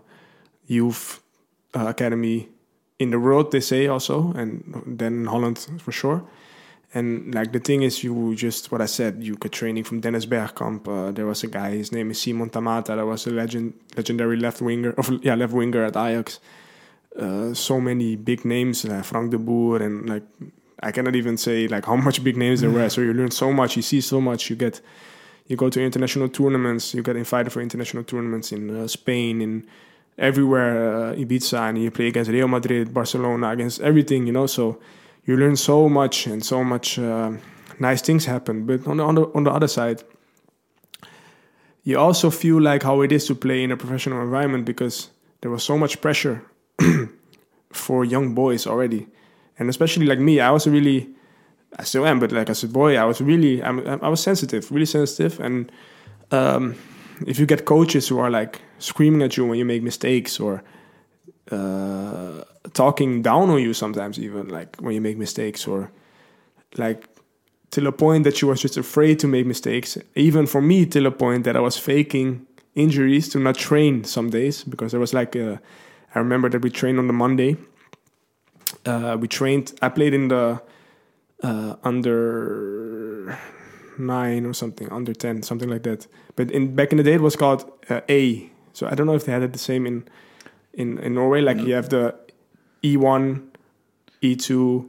youth 0.66 1.20
uh, 1.74 1.86
academy 1.88 2.48
in 2.98 3.10
the 3.10 3.18
world. 3.18 3.50
They 3.50 3.60
say 3.60 3.88
also, 3.88 4.32
and 4.36 4.62
then 4.98 5.26
Holland 5.26 5.58
for 5.80 5.92
sure. 5.92 6.22
And 6.94 7.34
like 7.34 7.52
the 7.52 7.58
thing 7.58 7.82
is, 7.82 8.04
you 8.04 8.34
just 8.34 8.70
what 8.70 8.82
I 8.82 8.86
said. 8.86 9.22
You 9.22 9.36
get 9.36 9.52
training 9.52 9.84
from 9.84 10.00
Dennis 10.00 10.26
Bergkamp. 10.26 10.86
Uh, 10.86 11.10
there 11.10 11.24
was 11.26 11.42
a 11.42 11.46
guy. 11.46 11.70
His 11.70 11.90
name 11.90 12.10
is 12.10 12.20
Simon 12.20 12.50
Tahamata. 12.50 12.96
That 12.96 13.06
was 13.06 13.26
a 13.26 13.30
legend, 13.30 13.72
legendary 13.96 14.36
left 14.36 14.60
winger. 14.60 14.90
Of 14.90 15.24
yeah, 15.24 15.34
left 15.34 15.54
winger 15.54 15.84
at 15.84 15.96
Ajax. 15.96 16.38
Uh, 17.18 17.54
so 17.54 17.80
many 17.80 18.16
big 18.16 18.44
names, 18.44 18.84
like 18.84 19.04
Frank 19.04 19.30
de 19.30 19.38
Boer, 19.38 19.82
and 19.82 20.08
like 20.08 20.22
I 20.82 20.92
cannot 20.92 21.16
even 21.16 21.38
say 21.38 21.66
like 21.66 21.86
how 21.86 21.96
much 21.96 22.22
big 22.22 22.36
names 22.36 22.60
there 22.60 22.70
were. 22.70 22.88
So 22.90 23.00
you 23.00 23.14
learn 23.14 23.30
so 23.30 23.52
much. 23.52 23.76
You 23.76 23.82
see 23.82 24.02
so 24.02 24.20
much. 24.20 24.50
You 24.50 24.56
get 24.56 24.82
you 25.46 25.56
go 25.56 25.70
to 25.70 25.80
international 25.80 26.28
tournaments. 26.28 26.92
You 26.94 27.02
get 27.02 27.16
invited 27.16 27.52
for 27.52 27.62
international 27.62 28.04
tournaments 28.04 28.52
in 28.52 28.68
uh, 28.68 28.86
Spain, 28.86 29.40
in 29.40 29.66
everywhere, 30.18 31.10
uh, 31.10 31.14
Ibiza, 31.14 31.70
and 31.70 31.82
you 31.82 31.90
play 31.90 32.08
against 32.08 32.30
Real 32.30 32.48
Madrid, 32.48 32.92
Barcelona, 32.92 33.50
against 33.50 33.80
everything. 33.80 34.26
You 34.26 34.32
know, 34.32 34.46
so 34.46 34.78
you 35.24 35.36
learn 35.36 35.56
so 35.56 35.88
much 35.88 36.26
and 36.26 36.44
so 36.44 36.64
much 36.64 36.98
uh, 36.98 37.32
nice 37.78 38.02
things 38.02 38.24
happen. 38.24 38.66
But 38.66 38.86
on 38.86 38.96
the, 38.96 39.04
on 39.04 39.14
the 39.14 39.22
on 39.34 39.44
the 39.44 39.50
other 39.50 39.68
side, 39.68 40.02
you 41.84 41.98
also 41.98 42.30
feel 42.30 42.60
like 42.60 42.82
how 42.82 43.02
it 43.02 43.12
is 43.12 43.26
to 43.26 43.34
play 43.34 43.62
in 43.62 43.70
a 43.70 43.76
professional 43.76 44.22
environment 44.22 44.64
because 44.64 45.10
there 45.40 45.50
was 45.50 45.64
so 45.64 45.76
much 45.76 46.00
pressure 46.00 46.42
for 47.72 48.04
young 48.04 48.34
boys 48.34 48.66
already, 48.66 49.06
and 49.58 49.68
especially 49.68 50.06
like 50.06 50.18
me, 50.18 50.40
I 50.40 50.50
was 50.50 50.66
really, 50.66 51.08
I 51.78 51.84
still 51.84 52.06
am, 52.06 52.20
but 52.20 52.32
like 52.32 52.50
as 52.50 52.64
a 52.64 52.68
boy, 52.68 52.96
I 52.96 53.04
was 53.04 53.20
really, 53.20 53.62
I'm, 53.62 53.86
I 53.86 54.08
was 54.08 54.22
sensitive, 54.22 54.70
really 54.70 54.86
sensitive, 54.86 55.40
and 55.40 55.70
um, 56.30 56.74
if 57.26 57.38
you 57.38 57.46
get 57.46 57.64
coaches 57.64 58.08
who 58.08 58.18
are 58.18 58.30
like 58.30 58.60
screaming 58.78 59.22
at 59.22 59.36
you 59.36 59.46
when 59.46 59.58
you 59.58 59.64
make 59.64 59.82
mistakes 59.82 60.40
or 60.40 60.62
uh, 61.50 62.42
talking 62.74 63.22
down 63.22 63.50
on 63.50 63.60
you 63.60 63.74
sometimes 63.74 64.18
even 64.18 64.48
like 64.48 64.76
when 64.76 64.94
you 64.94 65.00
make 65.00 65.18
mistakes 65.18 65.66
or 65.66 65.90
like 66.76 67.08
till 67.70 67.86
a 67.86 67.92
point 67.92 68.24
that 68.24 68.40
you 68.40 68.48
was 68.48 68.60
just 68.60 68.76
afraid 68.76 69.18
to 69.18 69.26
make 69.26 69.46
mistakes. 69.46 69.98
Even 70.14 70.46
for 70.46 70.62
me 70.62 70.86
till 70.86 71.06
a 71.06 71.10
point 71.10 71.44
that 71.44 71.56
i 71.56 71.60
was 71.60 71.76
faking 71.76 72.46
injuries 72.74 73.28
to 73.30 73.38
not 73.38 73.56
train 73.56 74.04
some 74.04 74.30
days 74.30 74.64
because 74.64 74.92
there 74.92 75.00
was 75.00 75.12
like 75.12 75.34
a, 75.36 75.60
i 76.14 76.18
remember 76.18 76.48
that 76.48 76.62
we 76.62 76.70
trained 76.70 76.98
on 76.98 77.06
the 77.06 77.12
monday. 77.12 77.56
Uh, 78.86 79.16
we 79.20 79.28
trained 79.28 79.72
i 79.82 79.88
played 79.88 80.14
in 80.14 80.28
the 80.28 80.62
uh, 81.42 81.74
under 81.82 83.38
nine 83.98 84.46
or 84.46 84.54
something 84.54 84.88
under 84.90 85.12
10 85.12 85.42
something 85.42 85.68
like 85.68 85.82
that. 85.82 86.06
But 86.36 86.50
in 86.50 86.74
back 86.74 86.92
in 86.92 86.98
the 86.98 87.04
day 87.04 87.14
it 87.14 87.20
was 87.20 87.36
called 87.36 87.70
uh, 87.90 88.00
a. 88.08 88.50
So 88.72 88.86
i 88.86 88.94
don't 88.94 89.06
know 89.06 89.14
if 89.14 89.24
they 89.24 89.32
had 89.32 89.42
it 89.42 89.52
the 89.52 89.58
same 89.58 89.86
in 89.86 90.04
in, 90.74 90.98
in 90.98 91.14
norway 91.14 91.42
like 91.42 91.58
you 91.58 91.74
have 91.74 91.90
the 91.90 92.14
e1 92.82 93.42
e2 94.22 94.88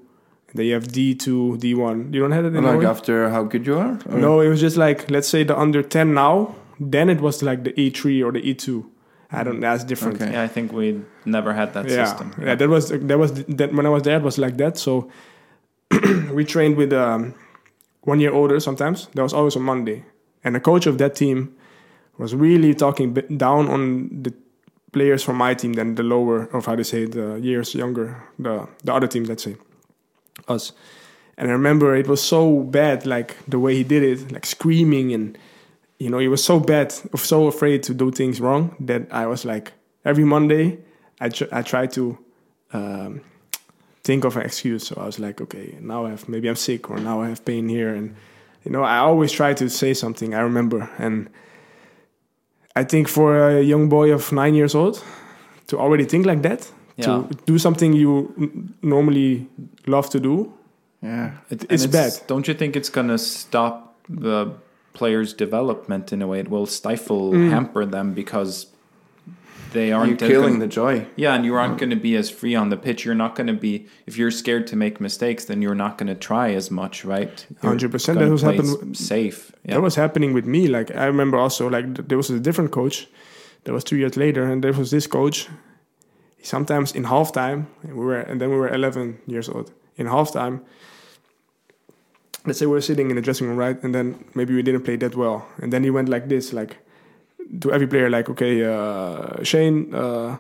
then 0.55 0.65
you 0.65 0.73
have 0.73 0.87
d2 0.87 1.57
d1 1.59 2.13
you 2.13 2.21
don't 2.21 2.31
have 2.31 2.45
it 2.45 2.49
in 2.49 2.63
like 2.63 2.63
norway 2.63 2.85
after 2.85 3.29
how 3.29 3.43
good 3.43 3.65
you 3.65 3.77
are? 3.77 3.99
Or- 4.09 4.17
no 4.17 4.41
it 4.41 4.49
was 4.49 4.59
just 4.59 4.77
like 4.77 5.09
let's 5.09 5.27
say 5.27 5.43
the 5.43 5.57
under 5.57 5.81
10 5.81 6.13
now 6.13 6.55
then 6.79 7.09
it 7.09 7.21
was 7.21 7.41
like 7.41 7.63
the 7.63 7.71
e3 7.73 8.23
or 8.25 8.31
the 8.31 8.41
e2 8.41 8.85
i 9.31 9.43
don't 9.43 9.59
that's 9.59 9.83
different 9.83 10.21
Okay. 10.21 10.31
Yeah, 10.31 10.43
I 10.43 10.47
think 10.47 10.71
we 10.71 11.01
never 11.25 11.53
had 11.53 11.73
that 11.73 11.89
yeah, 11.89 12.05
system. 12.05 12.33
Yeah, 12.39 12.55
that 12.55 12.69
was 12.69 12.89
that 12.89 13.17
was 13.17 13.31
that 13.45 13.73
when 13.73 13.85
I 13.85 13.89
was 13.89 14.03
there, 14.03 14.17
it 14.17 14.23
was 14.23 14.37
like 14.37 14.57
that. 14.57 14.77
So 14.77 15.09
we 16.31 16.45
trained 16.45 16.75
with 16.77 16.93
um, 16.93 17.33
one 18.01 18.19
year 18.19 18.31
older 18.31 18.59
sometimes. 18.59 19.07
That 19.15 19.23
was 19.23 19.33
always 19.33 19.55
on 19.55 19.63
Monday, 19.63 20.03
and 20.43 20.53
the 20.55 20.59
coach 20.59 20.85
of 20.85 20.97
that 20.97 21.15
team 21.15 21.55
was 22.17 22.35
really 22.35 22.73
talking 22.75 23.13
down 23.37 23.69
on 23.69 24.09
the 24.23 24.33
players 24.93 25.23
from 25.23 25.37
my 25.37 25.53
team 25.53 25.73
than 25.73 25.95
the 25.95 26.03
lower 26.03 26.43
of 26.53 26.65
how 26.65 26.75
to 26.75 26.83
say 26.83 27.05
the 27.05 27.39
years 27.39 27.75
younger, 27.75 28.23
the 28.39 28.67
the 28.83 28.93
other 28.93 29.07
team, 29.07 29.23
let's 29.25 29.43
say 29.43 29.55
us. 30.47 30.71
And 31.37 31.49
I 31.49 31.53
remember 31.53 31.95
it 31.95 32.07
was 32.07 32.21
so 32.21 32.59
bad, 32.61 33.05
like 33.05 33.35
the 33.47 33.59
way 33.59 33.75
he 33.75 33.83
did 33.83 34.03
it, 34.03 34.31
like 34.31 34.45
screaming 34.45 35.13
and 35.13 35.37
you 35.99 36.09
know, 36.09 36.19
he 36.19 36.27
was 36.27 36.43
so 36.43 36.59
bad, 36.59 36.91
so 36.91 37.47
afraid 37.47 37.81
to 37.83 37.93
do 37.93 38.11
things 38.11 38.41
wrong 38.41 38.75
that 38.79 39.07
I 39.11 39.25
was 39.25 39.45
like, 39.45 39.71
every 40.03 40.25
Monday, 40.25 40.79
I 41.21 41.29
tr- 41.29 41.51
I 41.51 41.61
try 41.61 41.87
to 41.87 42.17
um, 42.73 43.21
think 44.03 44.25
of 44.25 44.35
an 44.35 44.43
excuse. 44.43 44.87
So 44.87 44.97
I 44.99 45.05
was 45.05 45.19
like, 45.19 45.39
okay, 45.39 45.77
now 45.79 46.05
I 46.05 46.09
have 46.09 46.27
maybe 46.27 46.49
I'm 46.49 46.55
sick 46.55 46.89
or 46.89 46.97
now 46.97 47.21
I 47.21 47.29
have 47.29 47.45
pain 47.45 47.69
here, 47.69 47.93
and 47.95 48.15
you 48.65 48.71
know, 48.71 48.83
I 48.83 48.97
always 48.97 49.31
try 49.31 49.53
to 49.53 49.69
say 49.69 49.93
something. 49.93 50.33
I 50.33 50.41
remember, 50.41 50.89
and 50.97 51.29
I 52.75 52.83
think 52.83 53.07
for 53.07 53.35
a 53.49 53.61
young 53.61 53.89
boy 53.89 54.11
of 54.13 54.31
nine 54.31 54.55
years 54.55 54.75
old 54.75 55.03
to 55.67 55.77
already 55.79 56.05
think 56.05 56.25
like 56.25 56.41
that, 56.41 56.71
Yeah. 56.97 57.05
to 57.05 57.27
do 57.45 57.57
something 57.57 57.93
you 57.93 58.33
n- 58.37 58.73
normally 58.81 59.47
love 59.87 60.09
to 60.09 60.19
do, 60.19 60.51
Yeah. 61.05 61.31
It- 61.49 61.65
It's 61.69 61.83
and 61.83 61.91
bad. 61.91 62.11
Don't 62.27 62.47
you 62.47 62.53
think 62.53 62.75
it's 62.75 62.89
going 62.89 63.09
to 63.09 63.17
stop 63.17 63.95
the 64.09 64.47
players' 64.93 65.33
development 65.33 66.11
in 66.13 66.21
a 66.21 66.27
way? 66.27 66.39
It 66.39 66.49
will 66.49 66.65
stifle, 66.65 67.31
Mm. 67.33 67.49
hamper 67.49 67.85
them 67.85 68.13
because 68.13 68.67
they 69.73 69.87
You're 69.89 69.97
aren't 69.99 70.19
killing 70.19 70.53
gonna- 70.53 70.59
the 70.59 70.67
joy. 70.67 71.05
Yeah, 71.15 71.35
and 71.35 71.43
you 71.45 71.55
aren't 71.55 71.77
going 71.77 71.89
to 71.89 71.95
be 72.09 72.15
as 72.15 72.29
free 72.29 72.55
on 72.55 72.69
the 72.69 72.77
pitch. 72.77 73.03
You're 73.05 73.15
not 73.25 73.35
going 73.35 73.47
to 73.47 73.53
be 73.53 73.87
if 74.07 74.17
you're 74.17 74.31
scared 74.31 74.65
to 74.67 74.75
make 74.75 75.01
mistakes, 75.01 75.45
then 75.45 75.61
you're 75.61 75.75
not 75.85 75.97
going 75.97 76.07
to 76.07 76.15
try 76.15 76.53
as 76.53 76.69
much, 76.71 77.03
right? 77.03 77.45
100%, 77.61 78.19
that 78.19 78.29
was 78.29 78.41
happening 78.41 78.93
safe. 78.93 79.51
Yeah. 79.65 79.75
That 79.75 79.81
was 79.81 79.95
happening 79.95 80.33
with 80.33 80.45
me. 80.45 80.67
Like 80.67 80.95
I 80.95 81.05
remember 81.05 81.37
also, 81.37 81.69
like 81.69 82.07
there 82.07 82.17
was 82.17 82.29
a 82.29 82.39
different 82.39 82.71
coach. 82.71 83.07
That 83.65 83.73
was 83.73 83.83
two 83.83 83.95
years 83.97 84.15
later, 84.17 84.43
and 84.43 84.63
there 84.63 84.73
was 84.73 84.91
this 84.91 85.07
coach. 85.07 85.47
Sometimes 86.41 86.91
in 86.91 87.03
halftime, 87.05 87.67
and 87.83 87.93
we 87.97 88.03
were, 88.05 88.19
and 88.19 88.39
then 88.41 88.49
we 88.49 88.57
were 88.57 88.67
11 88.67 89.19
years 89.25 89.47
old. 89.47 89.71
In 89.95 90.07
halftime, 90.07 90.59
let's 92.45 92.59
say 92.59 92.65
we 92.65 92.73
were 92.73 92.81
sitting 92.81 93.09
in 93.09 93.15
the 93.15 93.21
dressing 93.21 93.47
room, 93.47 93.57
right, 93.57 93.81
and 93.83 93.95
then 93.95 94.25
maybe 94.35 94.53
we 94.53 94.61
didn't 94.61 94.83
play 94.83 94.97
that 94.97 95.15
well, 95.15 95.47
and 95.61 95.71
then 95.71 95.83
he 95.83 95.89
went 95.89 96.09
like 96.09 96.27
this, 96.27 96.51
like 96.51 96.77
to 97.61 97.71
every 97.71 97.87
player, 97.87 98.09
like, 98.09 98.29
okay, 98.29 98.63
uh, 98.63 99.43
Shane, 99.43 99.93
uh, 99.93 100.37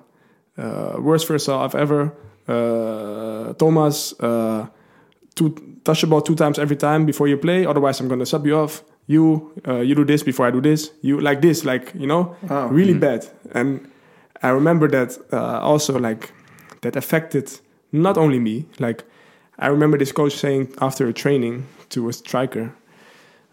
uh, 0.57 0.95
worst 0.99 1.27
first 1.27 1.47
half 1.47 1.75
ever. 1.75 2.13
Uh, 2.47 3.53
Thomas, 3.53 4.13
uh, 4.19 4.67
two, 5.35 5.49
touch 5.83 6.01
the 6.01 6.07
ball 6.07 6.21
two 6.21 6.35
times 6.35 6.59
every 6.59 6.75
time 6.75 7.05
before 7.05 7.27
you 7.27 7.37
play. 7.37 7.65
Otherwise, 7.65 7.99
I'm 7.99 8.07
gonna 8.07 8.25
sub 8.25 8.45
you 8.45 8.57
off. 8.57 8.83
You, 9.07 9.51
uh, 9.67 9.79
you 9.81 9.95
do 9.95 10.05
this 10.05 10.23
before 10.23 10.47
I 10.47 10.51
do 10.51 10.61
this. 10.61 10.91
You 11.01 11.19
like 11.19 11.41
this, 11.41 11.65
like 11.65 11.93
you 11.95 12.07
know, 12.07 12.35
Oh. 12.49 12.67
really 12.67 12.93
bad. 12.93 13.25
And 13.53 13.87
I 14.41 14.49
remember 14.49 14.87
that 14.89 15.17
uh, 15.31 15.59
also 15.61 15.97
like 15.99 16.31
that 16.81 16.95
affected 16.95 17.59
not 17.91 18.17
only 18.17 18.39
me. 18.39 18.65
Like 18.79 19.03
I 19.59 19.67
remember 19.67 19.97
this 19.97 20.11
coach 20.11 20.33
saying 20.33 20.73
after 20.79 21.07
a 21.07 21.13
training 21.13 21.65
to 21.89 22.07
a 22.09 22.13
striker, 22.13 22.73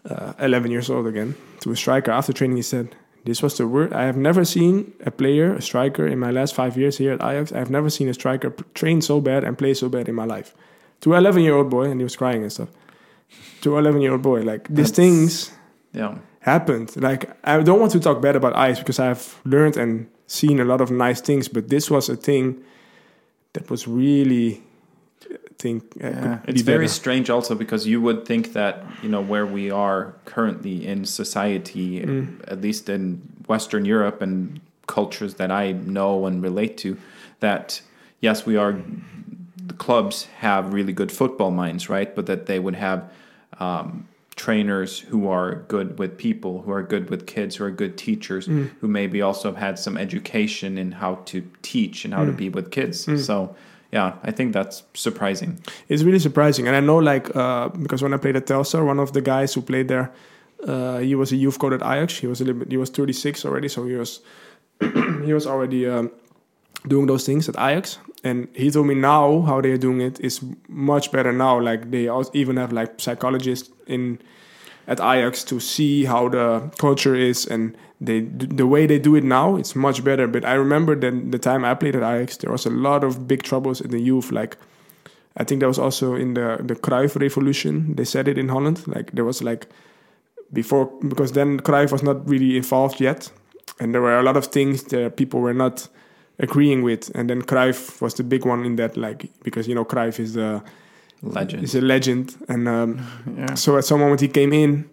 uh, 0.09 0.33
11 0.39 0.71
years 0.71 0.89
old 0.89 1.05
again, 1.07 1.35
to 1.61 1.71
a 1.71 1.75
striker 1.75 2.11
after 2.11 2.33
training, 2.33 2.57
he 2.57 2.63
said, 2.63 2.95
"This 3.25 3.41
was 3.43 3.57
the 3.57 3.67
word 3.67 3.93
I 3.93 4.03
have 4.05 4.17
never 4.17 4.43
seen 4.45 4.93
a 5.05 5.11
player, 5.11 5.53
a 5.53 5.61
striker, 5.61 6.07
in 6.07 6.19
my 6.19 6.31
last 6.31 6.55
five 6.55 6.75
years 6.77 6.97
here 6.97 7.13
at 7.13 7.21
Ajax. 7.21 7.51
I 7.51 7.59
have 7.59 7.69
never 7.69 7.89
seen 7.89 8.09
a 8.09 8.13
striker 8.13 8.49
train 8.73 9.01
so 9.01 9.21
bad 9.21 9.43
and 9.43 9.57
play 9.57 9.73
so 9.73 9.89
bad 9.89 10.07
in 10.09 10.15
my 10.15 10.25
life." 10.25 10.53
To 11.01 11.13
an 11.13 11.19
11 11.19 11.43
year 11.43 11.55
old 11.55 11.69
boy, 11.69 11.85
and 11.89 11.99
he 11.99 12.03
was 12.03 12.15
crying 12.15 12.41
and 12.43 12.51
stuff. 12.51 12.69
To 13.61 13.77
an 13.77 13.85
11 13.85 14.01
year 14.01 14.11
old 14.13 14.21
boy, 14.21 14.41
like 14.41 14.67
these 14.67 14.91
That's- 14.91 14.95
things 14.95 15.51
yeah. 15.93 16.15
happened. 16.41 16.95
Like 16.95 17.29
I 17.43 17.61
don't 17.61 17.79
want 17.79 17.91
to 17.93 17.99
talk 17.99 18.21
bad 18.21 18.35
about 18.35 18.53
Ajax 18.53 18.79
because 18.79 18.99
I've 18.99 19.39
learned 19.45 19.77
and 19.77 20.07
seen 20.27 20.59
a 20.59 20.65
lot 20.65 20.81
of 20.81 20.89
nice 20.91 21.21
things, 21.21 21.47
but 21.47 21.69
this 21.69 21.89
was 21.89 22.09
a 22.09 22.15
thing 22.15 22.61
that 23.53 23.69
was 23.69 23.87
really 23.87 24.61
think 25.61 25.83
uh, 26.03 26.07
Yeah. 26.07 26.37
could 26.37 26.49
It's 26.55 26.61
be 26.63 26.71
very 26.73 26.85
better. 26.85 26.93
strange 27.01 27.29
also 27.29 27.55
because 27.55 27.87
you 27.87 28.01
would 28.01 28.25
think 28.25 28.53
that, 28.53 28.75
you 29.03 29.09
know, 29.09 29.21
where 29.31 29.45
we 29.45 29.71
are 29.71 30.13
currently 30.25 30.75
in 30.91 31.05
society, 31.05 32.01
Mm. 32.01 32.25
at 32.53 32.61
least 32.61 32.89
in 32.89 33.21
Western 33.47 33.85
Europe 33.85 34.21
and 34.25 34.59
cultures 34.87 35.33
that 35.35 35.51
I 35.51 35.71
know 35.73 36.25
and 36.27 36.43
relate 36.43 36.75
to, 36.83 36.97
that 37.39 37.81
yes, 38.21 38.45
we 38.45 38.57
are, 38.57 38.73
the 39.67 39.73
clubs 39.85 40.27
have 40.39 40.73
really 40.73 40.93
good 40.93 41.11
football 41.11 41.51
minds, 41.51 41.89
right? 41.89 42.15
But 42.15 42.25
that 42.25 42.45
they 42.45 42.59
would 42.59 42.75
have 42.75 42.99
um, 43.59 44.07
trainers 44.35 44.99
who 45.11 45.27
are 45.29 45.63
good 45.67 45.99
with 45.99 46.17
people, 46.17 46.53
who 46.65 46.71
are 46.71 46.83
good 46.83 47.09
with 47.11 47.25
kids, 47.27 47.57
who 47.57 47.63
are 47.65 47.71
good 47.83 47.95
teachers, 47.97 48.47
Mm. 48.47 48.69
who 48.81 48.87
maybe 48.87 49.21
also 49.21 49.49
have 49.51 49.59
had 49.67 49.77
some 49.77 49.97
education 49.99 50.77
in 50.77 50.91
how 50.93 51.15
to 51.31 51.37
teach 51.61 52.05
and 52.05 52.13
how 52.13 52.23
Mm. 52.23 52.27
to 52.31 52.33
be 52.43 52.49
with 52.49 52.71
kids. 52.71 52.95
So, 53.25 53.55
yeah, 53.91 54.15
I 54.23 54.31
think 54.31 54.53
that's 54.53 54.83
surprising. 54.93 55.61
It's 55.89 56.03
really 56.03 56.19
surprising, 56.19 56.67
and 56.67 56.75
I 56.75 56.79
know 56.79 56.97
like 56.97 57.35
uh, 57.35 57.69
because 57.69 58.01
when 58.01 58.13
I 58.13 58.17
played 58.17 58.35
at 58.35 58.45
Telstar, 58.45 58.85
one 58.85 58.99
of 58.99 59.13
the 59.13 59.21
guys 59.21 59.53
who 59.53 59.61
played 59.61 59.89
there, 59.89 60.11
uh, 60.65 60.99
he 60.99 61.15
was 61.15 61.31
a 61.31 61.35
youth 61.35 61.59
coach 61.59 61.73
at 61.73 61.81
Ajax. 61.81 62.17
He 62.17 62.27
was 62.27 62.39
a 62.41 62.45
little 62.45 62.59
bit, 62.59 62.71
he 62.71 62.77
was 62.77 62.89
36 62.89 63.45
already, 63.45 63.67
so 63.67 63.85
he 63.85 63.95
was 63.95 64.21
he 65.25 65.33
was 65.33 65.45
already 65.45 65.87
um, 65.87 66.11
doing 66.87 67.07
those 67.07 67.25
things 67.25 67.49
at 67.49 67.55
Ajax. 67.55 67.97
And 68.23 68.47
he 68.53 68.69
told 68.71 68.87
me 68.87 68.95
now 68.95 69.41
how 69.41 69.61
they're 69.61 69.77
doing 69.77 69.99
it 69.99 70.19
is 70.19 70.41
much 70.67 71.11
better 71.11 71.33
now. 71.33 71.59
Like 71.59 71.91
they 71.91 72.09
even 72.33 72.57
have 72.57 72.71
like 72.71 72.99
psychologists 72.99 73.69
in 73.87 74.19
at 74.87 74.99
Ajax 74.99 75.43
to 75.45 75.59
see 75.59 76.05
how 76.05 76.29
the 76.29 76.71
culture 76.77 77.15
is 77.15 77.45
and 77.45 77.75
they 78.03 78.21
the 78.21 78.65
way 78.65 78.87
they 78.87 78.99
do 78.99 79.15
it 79.15 79.23
now 79.23 79.55
it's 79.57 79.75
much 79.75 80.03
better. 80.03 80.27
But 80.27 80.43
I 80.43 80.53
remember 80.53 80.95
that 80.95 81.31
the 81.31 81.37
time 81.39 81.63
I 81.63 81.75
played 81.75 81.95
at 81.95 82.03
Ajax 82.03 82.37
there 82.37 82.51
was 82.51 82.65
a 82.65 82.69
lot 82.71 83.03
of 83.03 83.27
big 83.27 83.43
troubles 83.43 83.79
in 83.81 83.91
the 83.91 83.99
youth. 83.99 84.31
Like 84.31 84.57
I 85.37 85.43
think 85.45 85.61
that 85.61 85.67
was 85.67 85.79
also 85.79 86.15
in 86.15 86.33
the 86.33 86.57
the 86.69 86.75
Cruyff 86.75 87.15
revolution. 87.19 87.95
They 87.95 88.05
said 88.05 88.27
it 88.27 88.37
in 88.37 88.49
Holland. 88.49 88.83
Like 88.87 89.11
there 89.13 89.25
was 89.25 89.41
like 89.41 89.67
before 90.53 90.85
because 91.07 91.31
then 91.33 91.59
Cruyff 91.59 91.91
was 91.91 92.03
not 92.03 92.27
really 92.29 92.57
involved 92.57 92.99
yet, 92.99 93.31
and 93.79 93.93
there 93.93 94.01
were 94.01 94.19
a 94.19 94.23
lot 94.23 94.35
of 94.37 94.45
things 94.47 94.83
that 94.85 95.15
people 95.15 95.39
were 95.39 95.53
not 95.53 95.87
agreeing 96.39 96.83
with. 96.83 97.11
And 97.15 97.29
then 97.29 97.41
Cruyff 97.43 98.01
was 98.01 98.13
the 98.15 98.23
big 98.23 98.45
one 98.45 98.65
in 98.65 98.75
that, 98.77 98.97
like 98.97 99.29
because 99.43 99.67
you 99.69 99.75
know 99.75 99.85
Cruyff 99.85 100.19
is 100.19 100.33
the 100.33 100.61
Legend. 101.21 101.63
is 101.63 101.75
a 101.75 101.81
legend, 101.81 102.35
and 102.49 102.67
um, 102.67 102.99
Yeah. 103.37 103.55
so 103.55 103.77
at 103.77 103.85
some 103.85 103.99
moment 103.99 104.21
he 104.21 104.27
came 104.27 104.53
in 104.53 104.89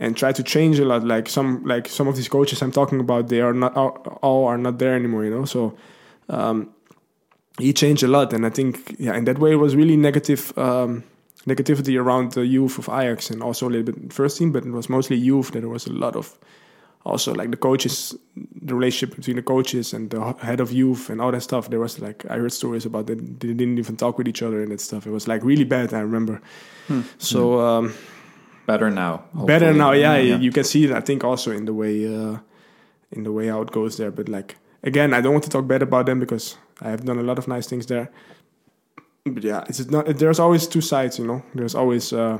and 0.00 0.16
try 0.16 0.32
to 0.32 0.42
change 0.42 0.78
a 0.80 0.84
lot. 0.84 1.04
Like 1.04 1.28
some 1.28 1.62
like 1.64 1.86
some 1.86 2.08
of 2.08 2.16
these 2.16 2.28
coaches 2.28 2.62
I'm 2.62 2.72
talking 2.72 2.98
about, 2.98 3.28
they 3.28 3.40
are 3.40 3.52
not 3.52 3.76
all, 3.76 4.46
are 4.46 4.58
not 4.58 4.78
there 4.78 4.94
anymore. 4.94 5.24
You 5.24 5.30
know, 5.30 5.44
so 5.44 5.76
um, 6.28 6.70
he 7.58 7.72
changed 7.72 8.02
a 8.02 8.08
lot, 8.08 8.32
and 8.32 8.44
I 8.44 8.50
think 8.50 8.96
yeah, 8.98 9.14
in 9.14 9.26
that 9.26 9.38
way 9.38 9.52
it 9.52 9.56
was 9.56 9.76
really 9.76 9.96
negative 9.96 10.56
um, 10.58 11.04
negativity 11.46 12.00
around 12.00 12.32
the 12.32 12.46
youth 12.46 12.78
of 12.78 12.88
Ajax 12.88 13.30
and 13.30 13.42
also 13.42 13.68
a 13.68 13.70
little 13.70 13.92
bit 13.92 14.12
first 14.12 14.38
team, 14.38 14.52
but 14.52 14.64
it 14.64 14.72
was 14.72 14.88
mostly 14.88 15.16
youth. 15.16 15.52
That 15.52 15.60
there 15.60 15.68
was 15.68 15.86
a 15.86 15.92
lot 15.92 16.16
of 16.16 16.36
also 17.04 17.34
like 17.34 17.50
the 17.50 17.56
coaches, 17.56 18.14
the 18.36 18.74
relationship 18.74 19.16
between 19.16 19.36
the 19.36 19.42
coaches 19.42 19.92
and 19.92 20.10
the 20.10 20.34
head 20.40 20.60
of 20.60 20.72
youth 20.72 21.10
and 21.10 21.20
all 21.20 21.30
that 21.30 21.42
stuff. 21.42 21.68
There 21.68 21.80
was 21.80 22.00
like 22.00 22.24
I 22.30 22.38
heard 22.38 22.52
stories 22.52 22.86
about 22.86 23.06
that 23.08 23.18
they 23.40 23.52
didn't 23.52 23.78
even 23.78 23.98
talk 23.98 24.16
with 24.16 24.28
each 24.28 24.42
other 24.42 24.62
and 24.62 24.72
that 24.72 24.80
stuff. 24.80 25.06
It 25.06 25.10
was 25.10 25.28
like 25.28 25.44
really 25.44 25.64
bad. 25.64 25.92
I 25.92 26.00
remember. 26.00 26.40
So. 27.18 27.60
Um, 27.60 27.92
Better 28.66 28.90
now. 28.90 29.24
better 29.46 29.72
now 29.72 29.92
yeah, 29.92 30.16
you- 30.16 30.36
you 30.46 30.52
can 30.52 30.64
see 30.64 30.84
it 30.84 30.92
i 30.92 31.00
think 31.00 31.24
also 31.24 31.50
in 31.50 31.64
the 31.64 31.74
way 31.74 31.94
uh 32.06 32.38
in 33.10 33.22
the 33.24 33.32
way 33.32 33.48
how 33.48 33.60
it 33.62 33.70
goes 33.72 33.96
there 33.96 34.10
but 34.12 34.28
like 34.28 34.56
again 34.84 35.12
i 35.12 35.20
don't 35.20 35.32
want 35.32 35.44
to 35.44 35.50
talk 35.50 35.66
bad 35.66 35.82
about 35.82 36.06
them 36.06 36.20
because 36.20 36.56
i 36.80 36.88
have 36.90 37.04
done 37.04 37.18
a 37.18 37.22
lot 37.22 37.38
of 37.38 37.48
nice 37.48 37.66
things 37.66 37.86
there 37.86 38.08
but 39.24 39.42
yeah 39.44 39.64
it's 39.68 39.90
not 39.90 40.06
there's 40.18 40.38
always 40.38 40.66
two 40.66 40.80
sides 40.80 41.18
you 41.18 41.26
know 41.26 41.42
there's 41.54 41.74
always 41.74 42.12
uh, 42.12 42.38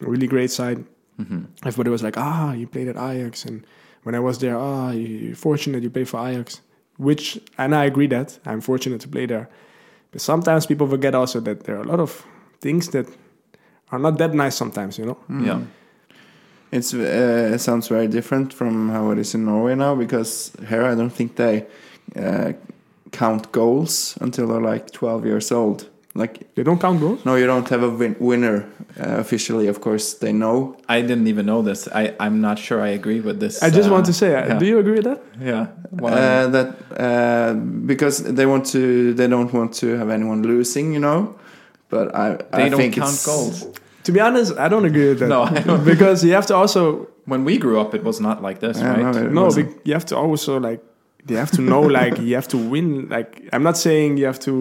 a 0.00 0.06
really 0.12 0.26
great 0.26 0.50
side 0.50 0.84
Mhm. 1.20 1.46
everybody 1.66 1.90
was 1.90 2.02
like 2.02 2.16
ah 2.16 2.52
you 2.52 2.66
played 2.66 2.88
at 2.88 2.96
ajax 2.96 3.44
and 3.44 3.66
when 4.04 4.14
i 4.14 4.20
was 4.20 4.38
there 4.38 4.56
ah 4.56 4.90
you- 4.92 5.18
you're 5.24 5.34
fortunate 5.36 5.82
you 5.82 5.90
play 5.90 6.04
for 6.04 6.18
ajax 6.28 6.60
which 6.96 7.24
and 7.58 7.74
i 7.74 7.84
agree 7.84 8.06
that 8.08 8.38
i'm 8.46 8.60
fortunate 8.60 9.00
to 9.00 9.08
play 9.08 9.26
there 9.26 9.48
but 10.12 10.20
sometimes 10.20 10.66
people 10.66 10.86
forget 10.86 11.14
also 11.14 11.40
that 11.40 11.64
there 11.64 11.76
are 11.76 11.82
a 11.82 11.90
lot 11.92 12.00
of 12.00 12.24
things 12.60 12.88
that 12.90 13.06
are 13.90 13.98
not 13.98 14.18
that 14.18 14.34
nice 14.34 14.56
sometimes 14.56 14.98
you 14.98 15.06
know 15.06 15.18
Yeah. 15.44 15.60
It's 16.70 16.92
uh, 16.92 17.54
it 17.54 17.60
sounds 17.60 17.88
very 17.88 18.08
different 18.08 18.52
from 18.52 18.90
how 18.90 19.10
it 19.12 19.18
is 19.18 19.34
in 19.34 19.44
Norway 19.46 19.74
now 19.74 19.94
because 19.94 20.52
here 20.68 20.84
I 20.84 20.94
don't 20.94 21.12
think 21.12 21.36
they 21.36 21.66
uh, 22.14 22.52
count 23.10 23.52
goals 23.52 24.18
until 24.20 24.46
they're 24.48 24.60
like 24.74 24.90
12 24.90 25.24
years 25.24 25.50
old. 25.50 25.88
Like 26.14 26.54
they 26.54 26.62
don't 26.62 26.80
count 26.80 27.00
goals 27.00 27.24
no, 27.24 27.36
you 27.36 27.46
don't 27.46 27.68
have 27.68 27.82
a 27.82 27.88
win- 27.90 28.16
winner 28.18 28.66
uh, 29.00 29.18
officially. 29.18 29.68
Of 29.68 29.80
course, 29.80 30.14
they 30.14 30.32
know. 30.32 30.76
I 30.88 31.00
didn't 31.00 31.26
even 31.28 31.46
know 31.46 31.62
this. 31.62 31.88
I, 31.88 32.14
I'm 32.20 32.40
not 32.40 32.58
sure 32.58 32.82
I 32.82 32.88
agree 32.88 33.20
with 33.20 33.40
this. 33.40 33.62
I 33.62 33.70
just 33.70 33.88
uh, 33.88 33.92
want 33.92 34.06
to 34.06 34.12
say, 34.12 34.34
uh, 34.34 34.46
yeah. 34.46 34.58
do 34.58 34.66
you 34.66 34.78
agree 34.78 34.94
with 34.94 35.04
that? 35.04 35.22
Yeah. 35.40 35.66
Why? 35.90 36.10
Uh, 36.12 36.46
that 36.48 36.68
uh, 37.00 37.54
because 37.54 38.24
they 38.24 38.46
want 38.46 38.66
to, 38.72 39.14
they 39.14 39.28
don't 39.28 39.52
want 39.52 39.72
to 39.74 39.96
have 39.96 40.10
anyone 40.10 40.42
losing, 40.42 40.92
you 40.92 41.00
know. 41.00 41.36
But 41.88 42.14
I, 42.14 42.36
they 42.56 42.64
I 42.64 42.68
don't 42.68 42.78
think 42.80 42.94
count 42.94 43.10
it's, 43.14 43.24
goals. 43.26 43.66
To 44.04 44.12
be 44.12 44.20
honest, 44.20 44.56
I 44.58 44.68
don't 44.68 44.84
agree 44.84 45.08
with 45.08 45.18
that. 45.20 45.28
No, 45.28 45.42
I 45.42 45.60
don't. 45.60 45.84
because 45.92 46.24
you 46.24 46.32
have 46.32 46.46
to 46.46 46.54
also 46.54 47.08
When 47.26 47.44
we 47.44 47.58
grew 47.58 47.78
up, 47.80 47.94
it 47.94 48.02
was 48.04 48.20
not 48.20 48.42
like 48.42 48.58
this, 48.60 48.78
Yeah, 48.78 48.88
right? 49.00 49.14
no, 49.32 49.48
no, 49.48 49.70
you 49.84 49.92
have 49.94 50.04
to 50.06 50.16
also 50.16 50.58
like 50.58 50.80
you 51.28 51.36
have 51.36 51.50
to 51.52 51.60
know 51.62 51.82
like 51.82 52.18
you 52.20 52.34
have 52.36 52.48
to 52.48 52.56
win. 52.56 53.08
Like 53.10 53.30
I'm 53.52 53.62
not 53.62 53.76
saying 53.76 54.16
you 54.18 54.26
have 54.26 54.38
to 54.40 54.52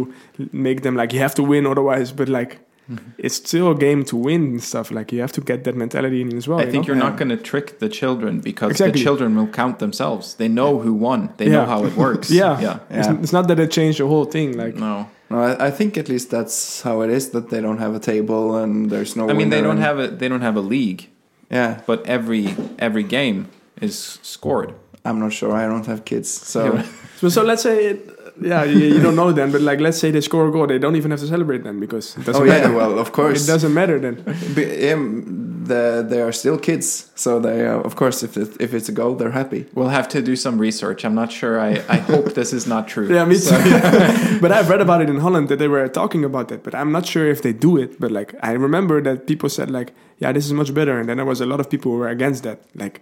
make 0.52 0.82
them 0.82 0.95
like 0.95 1.14
you 1.14 1.20
have 1.22 1.34
to 1.36 1.44
win 1.44 1.66
otherwise, 1.66 2.12
but 2.14 2.28
like 2.30 2.60
Mm-hmm. 2.90 3.26
it's 3.26 3.36
still 3.36 3.72
a 3.72 3.76
game 3.76 4.06
to 4.06 4.16
win 4.16 4.41
and 4.52 4.64
stuff. 4.64 4.91
Like 4.91 5.12
you 5.12 5.20
have 5.20 5.34
to 5.34 5.41
get 5.41 5.66
that 5.66 5.76
mentality 5.76 6.22
in 6.22 6.34
as 6.38 6.48
well. 6.48 6.60
I 6.62 6.64
you 6.64 6.72
think 6.72 6.84
know? 6.88 6.94
you're 6.94 7.04
Yeah. 7.04 7.10
not 7.10 7.18
going 7.20 7.28
to 7.28 7.36
trick 7.52 7.80
the 7.80 7.90
children 7.90 8.40
because 8.40 8.72
Exactly. 8.72 8.99
the 8.99 9.04
children 9.04 9.36
will 9.36 9.48
count 9.52 9.80
themselves. 9.80 10.36
They 10.36 10.48
know 10.48 10.80
who 10.80 10.94
won. 10.94 11.30
They 11.36 11.49
know 11.49 11.66
how 11.66 11.84
it 11.84 11.98
works. 11.98 12.32
Yeah. 12.41 12.62
Yeah. 12.62 12.80
It's, 12.90 13.08
Yeah. 13.10 13.20
it's 13.24 13.34
not 13.34 13.48
that 13.49 13.60
it 13.60 13.72
changed 13.72 13.99
the 13.99 14.08
whole 14.08 14.24
thing. 14.24 14.56
Like 14.58 14.76
No. 14.80 15.10
No, 15.30 15.40
I, 15.40 15.68
I 15.68 15.72
think 15.72 15.98
at 15.98 16.08
least 16.10 16.30
that's 16.32 16.82
how 16.84 17.02
it 17.02 17.10
is. 17.10 17.30
That 17.32 17.49
they 17.49 17.62
don't 17.62 17.80
have 17.80 17.94
a 17.95 17.99
table 17.99 18.56
and 18.56 18.90
there's 18.90 19.16
no. 19.16 19.30
I 19.30 19.34
mean, 19.34 19.49
they 19.49 19.62
don't 19.62 19.78
and- 19.78 19.84
have 19.86 19.99
a 19.99 20.08
they 20.08 20.28
don't 20.30 20.41
have 20.41 20.56
a 20.58 20.62
league, 20.62 21.10
Yeah, 21.52 21.82
but 21.86 22.06
every 22.08 22.56
every 22.80 23.04
game 23.04 23.48
is 23.82 24.20
scored. 24.22 24.74
I'm 25.06 25.20
not 25.20 25.32
sure. 25.34 25.52
I 25.54 25.68
don't 25.68 25.86
have 25.86 26.04
kids, 26.06 26.30
so 26.30 26.74
Yeah. 26.74 26.86
so, 27.20 27.30
so 27.30 27.44
let's 27.44 27.64
say 27.64 27.86
it, 27.91 27.99
yeah, 28.41 28.64
you, 28.66 28.80
you 28.95 29.02
don't 29.02 29.16
know 29.16 29.32
then, 29.32 29.52
but 29.52 29.62
like 29.62 29.80
let's 29.80 29.98
say 29.99 30.12
they 30.12 30.22
score 30.22 30.48
a 30.48 30.52
goal, 30.52 30.68
they 30.68 30.80
don't 30.80 30.95
even 30.98 31.12
have 31.12 31.20
to 31.22 31.28
celebrate 31.28 31.64
then 31.64 31.80
because 31.80 32.18
it 32.18 32.26
doesn't 32.26 32.41
oh 32.41 32.45
yeah, 32.45 32.60
matter. 32.60 32.74
well 32.76 32.99
of 32.99 33.12
course. 33.12 33.44
It 33.44 33.48
doesn't 33.48 33.74
matter 33.74 33.99
then. 33.99 34.16
Be- 34.56 34.91
um, 34.91 35.47
the, 35.68 36.06
they 36.07 36.22
are 36.22 36.31
still 36.31 36.57
kids, 36.57 37.11
so 37.15 37.39
they 37.39 37.68
uh, 37.68 37.80
of 37.80 37.95
course 37.95 38.23
if 38.23 38.38
it, 38.38 38.49
if 38.60 38.73
it's 38.73 38.89
a 38.89 38.91
goal, 38.91 39.15
they're 39.15 39.31
happy. 39.31 39.65
We'll 39.73 39.89
have 39.89 40.07
to 40.10 40.22
do 40.22 40.35
some 40.35 40.57
research. 40.57 41.06
I'm 41.06 41.15
not 41.15 41.31
sure. 41.31 41.60
I, 41.60 41.72
I 41.89 41.98
hope 41.98 42.34
this 42.34 42.52
is 42.53 42.65
not 42.68 42.88
true. 42.88 43.07
Yeah, 43.14 43.26
me 43.26 43.35
too. 43.35 43.41
So- 43.41 43.57
but 44.41 44.52
I've 44.52 44.69
read 44.69 44.81
about 44.81 45.02
it 45.02 45.10
in 45.10 45.19
Holland 45.19 45.49
that 45.49 45.60
they 45.60 45.68
were 45.68 45.88
talking 45.88 46.23
about 46.26 46.52
it, 46.52 46.64
but 46.64 46.73
I'm 46.73 46.91
not 46.91 47.06
sure 47.06 47.27
if 47.27 47.41
they 47.41 47.53
do 47.53 47.77
it. 47.77 47.99
But 47.99 48.11
like, 48.11 48.34
I 48.41 48.52
remember 48.53 49.02
that 49.02 49.27
people 49.27 49.49
said 49.49 49.69
like, 49.69 49.94
yeah, 50.19 50.31
this 50.31 50.45
is 50.45 50.53
much 50.53 50.73
better, 50.73 50.99
and 50.99 51.07
then 51.07 51.18
there 51.18 51.26
was 51.26 51.41
a 51.41 51.45
lot 51.45 51.60
of 51.60 51.69
people 51.69 51.91
who 51.91 51.98
were 51.99 52.10
against 52.10 52.44
that. 52.44 52.61
Like, 52.73 53.02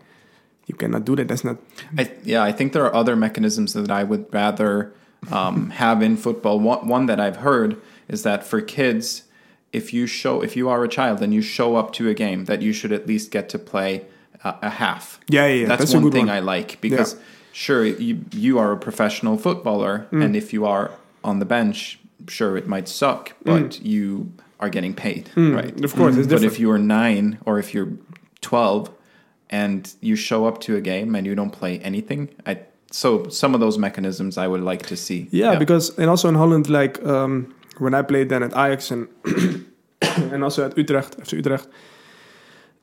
you 0.67 0.75
cannot 0.75 1.05
do 1.05 1.15
that. 1.15 1.27
That's 1.27 1.43
not. 1.43 1.57
I, 1.97 2.11
yeah, 2.23 2.43
I 2.43 2.51
think 2.51 2.73
there 2.73 2.83
are 2.85 2.95
other 2.95 3.15
mechanisms 3.15 3.73
that 3.73 3.91
I 3.91 4.03
would 4.03 4.25
rather 4.33 4.93
um, 5.31 5.69
have 5.71 6.01
in 6.01 6.17
football. 6.17 6.59
One, 6.59 6.87
one 6.87 7.05
that 7.05 7.19
I've 7.19 7.37
heard 7.37 7.79
is 8.07 8.23
that 8.23 8.43
for 8.43 8.61
kids, 8.61 9.23
if 9.79 9.93
you 9.93 10.07
show, 10.07 10.33
if 10.47 10.55
you 10.59 10.65
are 10.73 10.81
a 10.83 10.87
child 10.97 11.17
and 11.23 11.31
you 11.33 11.41
show 11.41 11.69
up 11.79 11.91
to 11.97 12.03
a 12.09 12.13
game, 12.25 12.45
that 12.45 12.61
you 12.61 12.71
should 12.73 12.91
at 12.99 13.03
least 13.11 13.31
get 13.31 13.45
to 13.49 13.59
play 13.71 13.91
a, 14.43 14.51
a 14.61 14.69
half. 14.69 15.19
Yeah, 15.27 15.47
yeah, 15.47 15.53
yeah. 15.61 15.67
That's, 15.67 15.81
That's 15.81 15.93
a 15.93 15.99
one 15.99 16.11
thing 16.11 16.27
one. 16.27 16.37
I 16.37 16.39
like 16.55 16.69
because 16.81 17.09
sure 17.51 17.81
you 17.85 18.13
you 18.45 18.53
are 18.61 18.71
a 18.71 18.77
professional 18.87 19.37
footballer, 19.45 19.95
Mm. 20.11 20.23
and 20.25 20.35
if 20.35 20.47
you 20.53 20.65
are 20.65 20.85
on 21.23 21.39
the 21.39 21.45
bench, 21.57 21.99
sure 22.27 22.57
it 22.61 22.67
might 22.67 22.87
suck, 22.87 23.23
but 23.43 23.81
you 23.93 24.31
are 24.59 24.69
getting 24.69 24.93
paid, 24.93 25.23
Mm, 25.35 25.55
right? 25.59 25.83
Of 25.87 25.91
course, 25.95 26.15
it's 26.17 26.27
But 26.33 26.43
if 26.43 26.59
you 26.61 26.71
are 26.71 26.79
nine 26.79 27.37
or 27.45 27.59
if 27.59 27.67
you're 27.73 27.91
12 28.41 28.89
and 29.49 29.81
you 30.01 30.15
show 30.15 30.45
up 30.47 30.59
to 30.61 30.75
a 30.75 30.81
game 30.81 31.15
and 31.15 31.25
you 31.27 31.35
don't 31.35 31.51
play 31.59 31.79
anything, 31.79 32.29
I, 32.45 32.53
so 32.91 33.27
some 33.29 33.53
of 33.55 33.59
those 33.59 33.77
mechanisms 33.77 34.37
I 34.37 34.47
would 34.47 34.61
like 34.71 34.83
to 34.87 34.95
see. 34.95 35.27
yeah, 35.31 35.55
because 35.59 35.85
and 35.99 36.09
also 36.09 36.27
in 36.29 36.35
Holland, 36.35 36.69
like 36.69 37.03
um, 37.05 37.53
when 37.79 37.93
I 37.93 38.01
played 38.01 38.29
then 38.29 38.43
at 38.43 38.51
Ajax 38.51 38.91
and 38.91 39.07
and 40.01 40.43
also 40.43 40.65
at 40.65 40.77
Utrecht, 40.77 41.17
FC 41.17 41.33
Utrecht, 41.37 41.67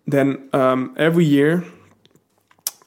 then 0.07 0.49
um, 0.53 0.95
every 0.97 1.25
year 1.25 1.65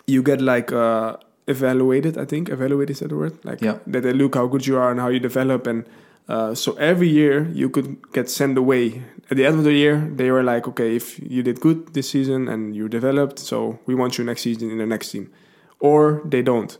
you 0.07 0.21
get 0.21 0.41
like 0.41 0.71
uh, 0.71 1.17
evaluated. 1.47 2.17
I 2.17 2.25
think 2.25 2.49
evaluated 2.49 2.91
is 2.91 2.99
that 2.99 3.09
the 3.09 3.15
word? 3.15 3.37
Like 3.43 3.61
Yeah. 3.61 3.77
that 3.87 4.01
they 4.03 4.13
look 4.13 4.35
how 4.35 4.47
good 4.47 4.65
you 4.67 4.77
are 4.77 4.91
and 4.91 4.99
how 4.99 5.07
you 5.09 5.19
develop, 5.19 5.67
and 5.67 5.85
uh, 6.27 6.53
so 6.55 6.73
every 6.75 7.07
year 7.07 7.47
you 7.53 7.69
could 7.69 7.97
get 8.13 8.29
sent 8.29 8.57
away. 8.57 9.03
At 9.31 9.37
the 9.37 9.45
end 9.45 9.57
of 9.57 9.63
the 9.63 9.73
year, 9.73 9.97
they 10.15 10.29
were 10.29 10.43
like, 10.43 10.67
okay, 10.67 10.95
if 10.95 11.17
you 11.19 11.41
did 11.41 11.59
good 11.59 11.93
this 11.95 12.09
season 12.11 12.47
and 12.47 12.75
you 12.75 12.87
developed, 12.87 13.39
so 13.39 13.79
we 13.87 13.95
want 13.95 14.17
you 14.19 14.23
next 14.23 14.41
season 14.43 14.69
in 14.69 14.77
the 14.77 14.85
next 14.85 15.09
team, 15.09 15.31
or 15.79 16.21
they 16.25 16.43
don't. 16.43 16.77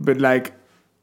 But 0.00 0.18
like 0.18 0.52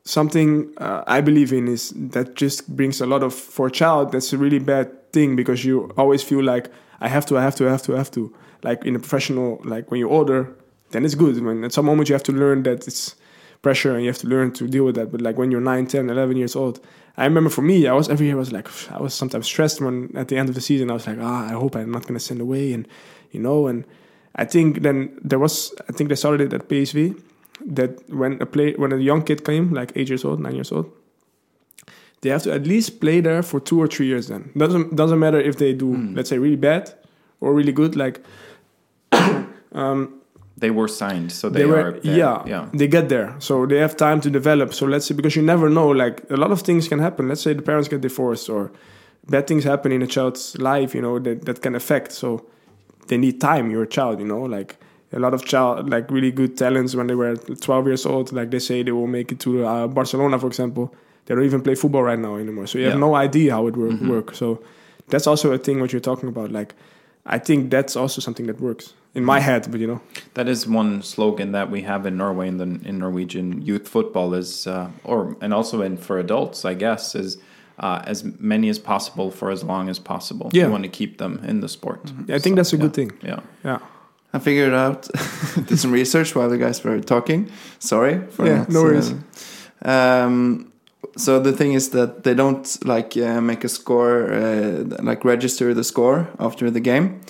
something 0.04 0.74
uh, 0.78 1.04
I 1.08 1.22
believe 1.22 1.54
in 1.54 1.68
is 1.68 1.94
that 1.96 2.36
just 2.36 2.76
brings 2.76 3.02
a 3.02 3.06
lot 3.06 3.24
of 3.24 3.34
for 3.34 3.68
a 3.68 3.72
child. 3.72 4.12
That's 4.12 4.34
a 4.34 4.38
really 4.38 4.60
bad 4.60 5.12
thing 5.12 5.36
because 5.36 5.66
you 5.66 5.92
always 5.98 6.24
feel 6.24 6.44
like 6.44 6.72
I 7.00 7.08
have 7.08 7.26
to, 7.28 7.38
I 7.38 7.42
have 7.44 7.56
to, 7.56 7.68
I 7.68 7.72
have 7.72 7.84
to, 7.84 7.96
I 7.96 7.98
have 7.98 8.12
to. 8.12 8.34
Like 8.64 8.86
in 8.86 8.96
a 8.96 9.00
professional, 9.00 9.60
like 9.64 9.90
when 9.90 10.00
you're 10.00 10.12
older, 10.12 10.56
then 10.92 11.04
it's 11.06 11.16
good. 11.16 11.42
When 11.44 11.64
at 11.64 11.74
some 11.74 11.86
moment 11.86 12.10
you 12.10 12.14
have 12.14 12.24
to 12.24 12.32
learn 12.32 12.64
that 12.64 12.88
it's 12.88 13.16
pressure 13.62 13.94
and 13.94 14.04
you 14.04 14.10
have 14.10 14.18
to 14.20 14.28
learn 14.28 14.52
to 14.54 14.68
deal 14.68 14.86
with 14.86 14.96
that. 14.96 15.12
But 15.12 15.22
like 15.22 15.38
when 15.38 15.52
you're 15.52 15.62
9, 15.62 15.88
10, 15.88 16.10
11 16.10 16.38
years 16.38 16.56
old, 16.56 16.80
I 17.18 17.26
remember 17.26 17.50
for 17.50 17.62
me, 17.62 17.88
I 17.88 17.94
was 17.94 18.10
every 18.10 18.28
year 18.28 18.36
I 18.36 18.40
was 18.40 18.52
like 18.52 18.68
I 18.92 19.00
was 19.00 19.14
sometimes 19.14 19.46
stressed 19.46 19.82
when 19.82 20.16
at 20.16 20.28
the 20.30 20.38
end 20.38 20.50
of 20.50 20.56
the 20.56 20.62
season 20.62 20.90
I 20.90 20.94
was 20.94 21.08
like 21.08 21.18
ah 21.20 21.46
I 21.50 21.54
hope 21.54 21.76
I'm 21.76 21.92
not 21.92 22.08
gonna 22.08 22.20
send 22.20 22.42
away 22.42 22.74
and 22.74 22.88
you 23.32 23.40
know 23.40 23.68
and 23.68 23.86
I 24.36 24.46
think 24.46 24.82
then 24.82 25.20
there 25.22 25.40
was 25.40 25.74
I 25.90 25.92
think 25.92 26.10
they 26.10 26.16
started 26.16 26.42
it 26.42 26.54
at 26.54 26.70
PSV 26.70 27.22
that 27.66 27.92
when 28.10 28.42
a 28.42 28.46
play 28.46 28.74
when 28.74 28.92
a 28.92 28.98
young 28.98 29.22
kid 29.24 29.44
came 29.46 29.74
like 29.74 29.92
eight 29.96 30.10
years 30.10 30.24
old 30.26 30.40
nine 30.40 30.56
years 30.56 30.72
old 30.72 30.92
they 32.22 32.30
have 32.30 32.44
to 32.44 32.52
at 32.54 32.68
least 32.68 33.00
play 33.00 33.20
there 33.22 33.42
for 33.44 33.60
two 33.60 33.80
or 33.82 33.88
three 33.88 34.06
years 34.08 34.28
then 34.28 34.52
doesn't 34.58 34.96
doesn't 34.96 35.20
matter 35.20 35.40
if 35.40 35.56
they 35.58 35.74
do 35.74 35.94
Hmm. 35.94 36.16
let's 36.16 36.30
say 36.30 36.38
really 36.38 36.56
bad 36.58 36.94
or 37.40 37.54
really 37.54 37.72
good 37.72 37.96
like 37.96 38.20
um, 39.74 40.18
They 40.58 40.70
were 40.70 40.88
signed, 40.88 41.32
so 41.32 41.50
they, 41.50 41.60
they, 41.60 41.64
are 41.66 41.70
were 41.70 41.92
there. 42.04 42.18
yeah, 42.18 42.44
yeah. 42.46 42.70
they 42.74 42.88
get 42.88 43.10
there 43.10 43.36
so 43.40 43.66
they 43.66 43.80
have 43.80 43.96
time 43.96 44.20
to 44.22 44.30
develop 44.30 44.74
so 44.74 44.86
let's 44.86 45.06
say 45.08 45.16
because 45.16 45.36
you 45.36 45.42
never 45.42 45.70
know 45.70 45.88
like 45.90 46.22
a 46.30 46.36
lot 46.38 46.52
of 46.52 46.62
things 46.62 46.88
can 46.88 47.00
happen 47.00 47.28
let's 47.30 47.42
say 47.42 47.54
the 47.54 47.62
parents 47.64 47.88
get 47.90 48.02
divorced 48.02 48.48
or 48.50 48.72
bad 49.30 49.48
things 49.48 49.64
happen 49.64 49.92
in 49.92 50.02
a 50.02 50.08
child's 50.08 50.56
life 50.60 50.94
you 50.96 51.02
know 51.02 51.20
that, 51.20 51.46
that 51.46 51.62
can 51.62 51.74
affect 51.76 52.12
so 52.12 52.46
they 53.08 53.18
need 53.18 53.40
time 53.42 53.72
you're 53.72 53.84
a 53.84 53.88
child 53.88 54.20
you 54.20 54.26
know 54.28 54.42
like 54.58 54.78
a 55.14 55.20
lot 55.20 55.34
of 55.34 55.44
child 55.46 55.90
like 55.90 56.10
really 56.10 56.32
good 56.32 56.58
talents 56.58 56.96
when 56.96 57.08
they 57.08 57.16
were 57.16 57.36
12 57.36 57.88
years 57.88 58.06
old 58.06 58.32
like 58.32 58.50
they 58.52 58.60
say 58.60 58.84
they 58.84 58.92
will 58.94 59.08
make 59.08 59.32
it 59.32 59.40
to 59.40 59.66
uh, 59.66 59.88
barcelona 59.88 60.40
for 60.40 60.48
example 60.48 60.94
they 61.26 61.36
don't 61.36 61.44
even 61.46 61.62
play 61.62 61.76
football 61.76 62.04
right 62.04 62.20
now 62.20 62.36
anymore 62.38 62.68
so 62.68 62.78
you 62.80 62.86
have 62.86 63.00
no 63.00 63.16
idea 63.16 63.52
how 63.52 63.68
it 63.68 63.76
work, 63.76 63.92
Mhm. 63.92 64.10
work 64.10 64.36
so 64.36 64.60
that's 65.10 65.28
also 65.28 65.52
a 65.52 65.58
thing 65.58 65.80
what 65.82 65.92
you're 65.92 66.00
talking 66.12 66.30
about 66.30 66.52
like 66.52 66.74
i 67.26 67.38
think 67.38 67.70
that's 67.72 67.96
also 67.96 68.22
something 68.22 68.48
that 68.48 68.60
works 68.62 68.94
in 69.14 69.24
my 69.26 69.40
head 69.42 69.68
but 69.72 69.80
you 69.82 69.88
know 69.88 70.00
That 70.36 70.48
is 70.48 70.66
one 70.66 71.02
slogan 71.04 71.52
that 71.52 71.70
we 71.70 71.82
have 71.82 72.06
in 72.10 72.16
Norway 72.18 72.48
in 72.48 72.58
the 72.58 72.70
in 72.90 72.98
Norwegian 73.00 73.62
youth 73.62 73.86
football 73.96 74.34
is, 74.34 74.66
uh, 74.68 74.88
or 75.04 75.36
and 75.42 75.54
also 75.54 75.82
in 75.82 75.98
for 75.98 76.18
adults, 76.20 76.64
I 76.64 76.74
guess, 76.76 77.14
is 77.16 77.38
uh, 77.86 78.00
as 78.12 78.24
many 78.40 78.70
as 78.70 78.80
possible 78.80 79.30
for 79.32 79.52
as 79.52 79.64
long 79.64 79.90
as 79.90 80.00
possible. 80.00 80.48
Yeah. 80.54 80.66
You 80.66 80.72
want 80.72 80.84
to 80.84 80.90
keep 81.00 81.18
them 81.18 81.34
in 81.52 81.60
the 81.60 81.68
sport. 81.68 82.00
Yeah, 82.28 82.38
I 82.38 82.40
think 82.40 82.56
that's 82.56 82.74
a 82.74 82.78
good 82.78 82.94
thing. 82.94 83.12
Yeah. 83.22 83.40
yeah 83.66 83.80
I 84.34 84.40
figured 84.40 84.74
out, 84.74 85.10
did 85.68 85.78
some 85.78 85.92
research 85.92 86.36
while 86.36 86.50
the 86.50 86.58
guys 86.58 86.84
were 86.84 87.00
talking. 87.02 87.52
Sorry 87.80 88.26
for 88.30 88.46
Yeah, 88.46 88.66
no 88.70 88.84
worries. 88.84 89.14
uh, 89.86 89.90
um, 89.90 90.72
so 91.18 91.40
the 91.40 91.52
thing 91.52 91.74
is 91.74 91.90
that 91.90 92.24
they 92.24 92.34
don't 92.34 92.78
like 92.86 93.18
uh, 93.18 93.42
make 93.42 93.64
a 93.64 93.70
score, 93.70 94.32
uh, 94.32 94.84
like 95.04 95.26
register 95.26 95.74
the 95.74 95.84
score 95.84 96.30
after 96.40 96.72
the 96.72 96.80
game. 96.80 97.22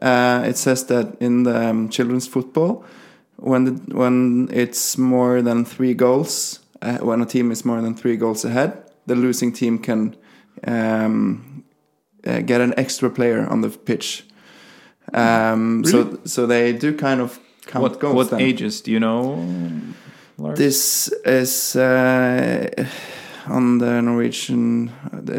Uh, 0.00 0.44
it 0.46 0.56
says 0.56 0.86
that 0.86 1.16
in 1.20 1.44
the 1.44 1.70
um, 1.70 1.88
children's 1.88 2.26
football, 2.26 2.84
when 3.36 3.64
the, 3.64 3.96
when 3.96 4.48
it's 4.52 4.98
more 4.98 5.42
than 5.42 5.64
three 5.64 5.94
goals, 5.94 6.60
uh, 6.82 6.98
when 6.98 7.22
a 7.22 7.26
team 7.26 7.50
is 7.50 7.64
more 7.64 7.80
than 7.80 7.94
three 7.94 8.16
goals 8.16 8.44
ahead, 8.44 8.82
the 9.06 9.14
losing 9.14 9.52
team 9.52 9.78
can 9.78 10.16
um, 10.66 11.64
uh, 12.26 12.40
get 12.40 12.60
an 12.60 12.74
extra 12.76 13.10
player 13.10 13.46
on 13.48 13.60
the 13.62 13.70
pitch. 13.70 14.24
Um, 15.14 15.84
So 15.84 16.18
so 16.24 16.46
they 16.46 16.72
do 16.72 16.92
kind 16.96 17.20
of 17.20 17.38
count 17.66 17.82
What, 17.82 17.98
goals. 18.00 18.14
what 18.14 18.30
then. 18.30 18.40
ages 18.40 18.80
do 18.80 18.90
you 18.90 19.00
know? 19.00 19.38
Lars? 20.38 20.58
This 20.58 21.08
is 21.24 21.76
uh, 21.76 22.68
on 23.46 23.78
the 23.78 24.00
Norwegian. 24.02 24.90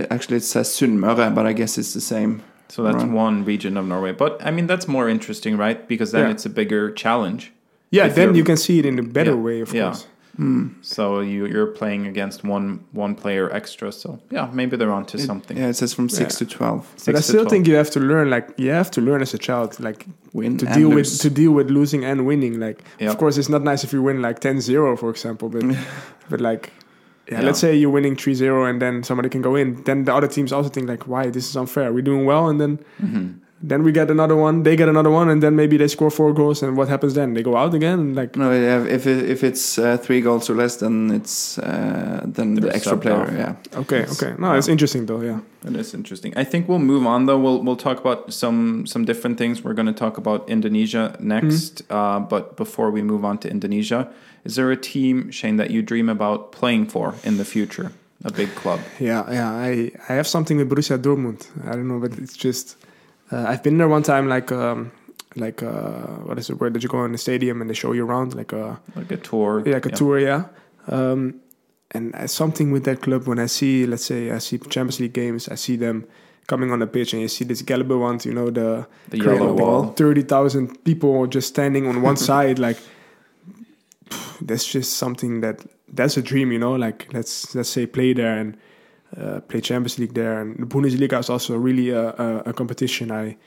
Actually, 0.10 0.38
it 0.38 0.44
says 0.44 0.70
Sunnmøre, 0.70 1.34
but 1.34 1.46
I 1.46 1.54
guess 1.54 1.78
it's 1.78 1.94
the 1.94 2.02
same. 2.02 2.42
So 2.70 2.84
that's 2.84 3.04
Right. 3.04 3.12
one 3.12 3.46
region 3.46 3.78
of 3.78 3.86
Norway. 3.86 4.14
But 4.14 4.42
I 4.46 4.52
mean, 4.52 4.68
that's 4.68 4.88
more 4.88 5.10
interesting, 5.10 5.58
right? 5.58 5.88
Because 5.88 6.12
then 6.12 6.26
Yeah. 6.26 6.32
it's 6.34 6.46
a 6.46 6.50
bigger 6.50 6.92
challenge. 6.92 7.52
Yeah, 7.92 8.08
then 8.10 8.30
you're- 8.30 8.38
you 8.38 8.44
can 8.44 8.58
see 8.58 8.80
it 8.80 8.86
in 8.86 8.98
a 9.00 9.04
better 9.04 9.32
Yeah, 9.36 9.46
way, 9.46 9.62
of 9.62 9.74
yeah. 9.74 9.84
course. 9.92 10.08
So 10.82 11.20
you 11.22 11.46
you're 11.46 11.68
playing 11.68 12.08
against 12.08 12.44
one 12.44 12.80
one 12.92 13.16
player 13.16 13.52
extra. 13.54 13.92
So 13.92 14.20
yeah, 14.32 14.50
maybe 14.54 14.78
they're 14.78 14.92
onto 14.92 15.18
something. 15.18 15.58
Yeah, 15.58 15.68
it 15.70 15.76
says 15.76 15.94
from 15.94 16.10
six 16.10 16.34
Yeah. 16.42 16.48
to 16.48 16.58
twelve. 16.58 16.82
But 17.06 17.16
I 17.16 17.20
still 17.22 17.42
12. 17.44 17.50
think 17.52 17.68
you 17.68 17.76
have 17.76 17.92
to 17.92 18.00
learn, 18.00 18.30
like 18.30 18.50
you 18.58 18.72
have 18.72 18.90
to 18.92 19.02
learn 19.02 19.22
as 19.22 19.34
a 19.34 19.38
child, 19.38 19.80
like 19.80 20.06
Win 20.34 20.58
to 20.58 20.66
deal 20.66 20.90
lose. 20.90 21.12
with 21.12 21.22
to 21.22 21.30
deal 21.30 21.52
with 21.52 21.70
losing 21.70 22.04
and 22.04 22.26
winning. 22.26 22.60
Like, 22.60 22.84
Yep. 23.00 23.10
of 23.12 23.18
course, 23.18 23.38
it's 23.38 23.50
not 23.50 23.62
nice 23.64 23.84
if 23.84 23.94
you 23.94 24.02
win 24.02 24.22
like 24.22 24.40
10-0, 24.40 24.96
for 24.98 25.10
example, 25.10 25.50
but 25.50 25.64
but 26.30 26.42
like. 26.42 26.72
Yeah, 27.32 27.40
Yeah. 27.40 27.46
let's 27.46 27.60
say 27.60 27.74
you're 27.74 27.90
winning 27.94 28.18
3-0 28.18 28.66
and 28.70 28.82
then 28.82 29.02
somebody 29.04 29.30
can 29.30 29.42
go 29.42 29.56
in. 29.56 29.82
Then 29.86 30.04
the 30.04 30.14
other 30.14 30.28
teams 30.28 30.52
also 30.52 30.68
think 30.70 30.90
like, 30.90 31.08
why 31.08 31.30
this 31.30 31.48
is 31.50 31.56
unfair. 31.56 31.94
We're 31.94 32.02
doing 32.12 32.26
well, 32.26 32.50
and 32.50 32.60
then 32.60 32.80
Mm-hmm. 33.02 33.28
Then 33.66 33.82
we 33.84 33.92
get 33.94 34.12
another 34.12 34.36
one. 34.36 34.64
They 34.64 34.76
get 34.76 34.90
another 34.90 35.10
one, 35.10 35.30
and 35.32 35.42
then 35.42 35.56
maybe 35.56 35.78
they 35.78 35.88
score 35.88 36.12
four 36.12 36.34
goals. 36.34 36.62
And 36.64 36.76
what 36.76 36.90
happens 36.90 37.14
then? 37.14 37.34
They 37.34 37.42
go 37.44 37.56
out 37.56 37.74
again, 37.74 38.14
like 38.14 38.36
No, 38.36 38.52
yeah, 38.52 38.84
if 38.84 39.08
it, 39.08 39.30
if 39.30 39.42
it's 39.44 39.78
uh, 39.80 39.96
three 39.98 40.20
goals 40.22 40.50
or 40.50 40.56
less, 40.56 40.76
then 40.78 41.10
it's 41.12 41.58
uh, 41.60 42.22
then 42.26 42.56
the 42.56 42.76
extra 42.76 42.98
player. 42.98 43.22
off. 43.24 43.32
Yeah. 43.32 43.80
okay, 43.80 44.00
Yes. 44.02 44.22
okay. 44.22 44.36
No, 44.38 44.54
it's 44.54 44.68
interesting 44.68 45.06
though. 45.06 45.22
Yeah. 45.22 45.40
It 45.66 45.76
is 45.78 45.94
interesting. 45.94 46.34
I 46.36 46.44
think 46.44 46.68
we'll 46.68 46.80
move 46.94 47.08
on 47.08 47.26
though. 47.26 47.40
We'll 47.40 47.64
we'll 47.64 47.78
talk 47.80 48.00
about 48.00 48.34
some 48.34 48.86
some 48.86 49.06
different 49.06 49.38
things. 49.38 49.64
We're 49.64 49.74
going 49.80 49.88
to 49.96 50.00
talk 50.06 50.18
about 50.18 50.44
Indonesia 50.50 51.16
next. 51.20 51.84
Uh, 51.90 52.20
but 52.20 52.58
before 52.58 52.92
we 52.92 53.02
move 53.02 53.24
on 53.24 53.38
to 53.40 53.48
Indonesia, 53.50 54.12
is 54.44 54.56
there 54.58 54.70
a 54.72 54.76
team 54.78 55.32
Shane 55.32 55.56
that 55.56 55.70
you 55.72 55.82
dream 55.82 56.10
about 56.10 56.52
playing 56.52 56.88
for 56.92 57.16
in 57.24 57.38
the 57.38 57.46
future? 57.46 57.92
A 58.26 58.32
big 58.32 58.54
club. 58.56 58.80
Yeah, 59.00 59.24
yeah. 59.32 59.52
I 59.52 59.92
I 60.10 60.14
have 60.20 60.28
something 60.28 60.58
with 60.60 60.70
Borussia 60.70 60.98
Dortmund. 60.98 61.48
I 61.68 61.72
don't 61.76 61.88
know, 61.88 62.00
but 62.00 62.18
it's 62.20 62.36
just 62.36 62.76
uh, 63.34 63.46
I've 63.50 63.64
been 63.64 63.78
there 63.78 63.88
one 63.88 64.04
time, 64.04 64.28
like 64.30 64.52
um, 64.52 64.92
like 65.36 65.64
uh, 65.64 66.08
what 66.28 66.38
is 66.40 66.50
it? 66.50 66.60
Where 66.60 66.70
did 66.70 66.84
you 66.84 66.90
go 66.90 67.04
in 67.06 67.12
the 67.12 67.18
stadium 67.18 67.62
and 67.62 67.70
they 67.70 67.74
show 67.74 67.92
you 67.94 68.06
around, 68.06 68.36
like 68.36 68.54
a 68.54 68.80
Like 68.96 69.12
a 69.12 69.18
tour. 69.18 69.64
yeah, 69.66 69.74
like 69.74 69.86
a 69.88 69.92
tour, 69.92 70.20
yeah. 70.20 70.46
Um, 70.88 71.40
and 71.92 72.14
uh, 72.16 72.28
something 72.28 72.72
with 72.72 72.84
that 72.86 73.02
club 73.02 73.28
when 73.28 73.40
I 73.40 73.48
see, 73.48 73.86
let's 73.86 74.06
say, 74.06 74.32
I 74.32 74.40
see 74.40 74.58
Champions 74.58 75.00
League 75.00 75.14
games, 75.14 75.48
I 75.50 75.56
see 75.56 75.76
them 75.78 76.06
coming 76.48 76.72
on 76.72 76.80
the 76.80 76.88
pitch, 76.88 77.14
and 77.14 77.22
you 77.22 77.28
see 77.28 77.46
this 77.46 77.62
Gelbe 77.62 77.98
Wand, 78.00 78.26
you 78.26 78.34
know, 78.34 78.50
the 78.50 78.86
The 79.10 79.18
yellow 79.18 79.54
wall. 79.54 79.94
thirty 79.96 80.24
thousand 80.24 80.84
people 80.84 81.28
just 81.28 81.48
standing 81.48 81.88
on 81.88 82.02
one 82.02 82.18
side, 82.30 82.60
like 82.60 82.78
that's 84.42 84.66
just 84.66 84.94
something 84.98 85.42
that 85.42 85.66
that's 85.88 86.18
a 86.18 86.22
dream, 86.22 86.52
you 86.52 86.60
know. 86.60 86.74
Like 86.76 87.08
let's 87.14 87.56
let's 87.56 87.70
say 87.70 87.86
play 87.86 88.14
there 88.14 88.38
and 88.38 88.58
uh, 89.18 89.40
play 89.42 89.62
Champions 89.62 90.00
League 90.00 90.14
there, 90.14 90.42
and 90.42 90.58
the 90.58 90.66
Bundesliga 90.66 91.20
is 91.20 91.30
also 91.30 91.58
really 91.58 91.90
a, 91.90 92.10
a, 92.10 92.38
a 92.48 92.54
competition. 92.54 93.12
I 93.12 93.38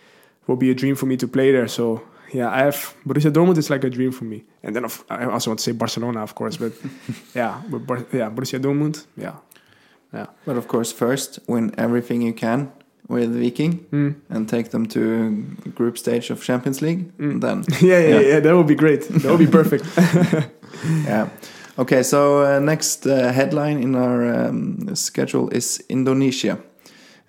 will 0.46 0.56
be 0.56 0.70
a 0.70 0.74
dream 0.74 0.94
for 0.96 1.06
me 1.06 1.16
to 1.16 1.28
play 1.28 1.52
there. 1.52 1.68
So 1.68 2.02
yeah, 2.32 2.50
I 2.50 2.58
have 2.58 2.94
Borussia 3.06 3.30
Dortmund 3.30 3.58
is 3.58 3.70
like 3.70 3.84
a 3.84 3.90
dream 3.90 4.12
for 4.12 4.24
me, 4.24 4.44
and 4.62 4.74
then 4.74 4.84
of, 4.84 5.04
I 5.10 5.24
also 5.24 5.50
want 5.50 5.60
to 5.60 5.64
say 5.64 5.72
Barcelona, 5.72 6.22
of 6.22 6.34
course, 6.34 6.56
but 6.56 6.72
yeah, 7.34 7.62
but 7.68 7.86
Bar- 7.86 8.06
yeah, 8.12 8.30
Borussia 8.30 8.58
Dortmund, 8.60 9.06
yeah, 9.16 9.36
yeah, 10.12 10.26
But 10.44 10.56
of 10.56 10.68
course, 10.68 10.92
first 10.92 11.38
win 11.46 11.74
everything 11.78 12.22
you 12.22 12.32
can 12.32 12.72
with 13.08 13.32
Viking 13.40 13.86
mm. 13.92 14.14
and 14.30 14.48
take 14.48 14.70
them 14.70 14.86
to 14.86 15.42
group 15.74 15.96
stage 15.96 16.30
of 16.30 16.42
Champions 16.42 16.82
League. 16.82 17.16
Mm. 17.18 17.40
Then 17.40 17.64
yeah, 17.80 17.98
yeah, 18.00 18.08
Yeah. 18.08 18.20
yeah, 18.20 18.40
that 18.40 18.56
would 18.56 18.66
be 18.66 18.74
great. 18.74 19.02
That 19.08 19.30
would 19.30 19.38
be 19.38 19.46
perfect. 19.46 19.84
yeah. 21.04 21.28
Okay, 21.78 22.02
so 22.02 22.42
uh, 22.42 22.58
next 22.58 23.06
uh, 23.06 23.32
headline 23.32 23.82
in 23.82 23.94
our 23.94 24.48
um, 24.48 24.94
schedule 24.94 25.50
is 25.50 25.84
Indonesia. 25.88 26.58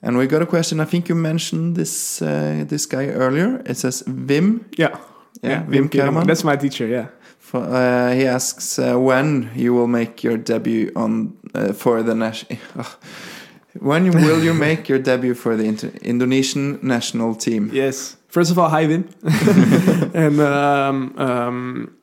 And 0.02 0.18
we 0.18 0.28
got 0.28 0.42
a 0.42 0.46
question. 0.46 0.80
I 0.80 0.86
think 0.86 1.10
you 1.10 1.16
mentioned 1.16 1.76
this 1.76 2.22
uh, 2.22 2.64
this 2.68 2.86
guy 2.86 3.08
earlier. 3.08 3.62
It 3.66 3.78
says 3.78 4.04
Wim. 4.08 4.64
yeah, 4.78 4.98
Yeah, 5.42 5.64
Wim 5.66 5.90
Kerman. 5.92 6.28
That's 6.28 6.44
my 6.44 6.56
teacher. 6.56 6.88
Yeah. 6.88 7.08
For, 7.40 7.60
uh, 7.60 8.14
he 8.14 8.26
asks 8.26 8.80
uh, 8.80 8.98
when 9.00 9.50
you 9.56 9.74
will 9.74 9.88
make 9.88 10.24
your 10.24 10.38
debut 10.38 10.92
on 10.96 11.34
uh, 11.56 11.74
for 11.74 12.04
the 12.04 12.14
national. 12.14 12.60
when 13.80 14.12
will 14.12 14.44
you 14.44 14.54
make 14.54 14.90
your 14.90 15.00
debut 15.00 15.34
for 15.34 15.56
the 15.56 15.66
Indonesian 16.02 16.80
national 16.82 17.36
team? 17.36 17.70
Yes. 17.74 18.18
First 18.28 18.52
of 18.52 18.60
all, 18.60 18.70
hi 18.70 18.86
Wim. 18.86 19.08
and 20.14 20.40
um, 20.40 21.14
um, 21.18 21.97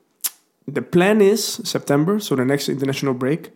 the 0.66 0.82
plan 0.82 1.20
is 1.20 1.44
September, 1.44 2.18
so 2.18 2.34
the 2.34 2.44
next 2.44 2.68
international 2.68 3.14
break. 3.14 3.50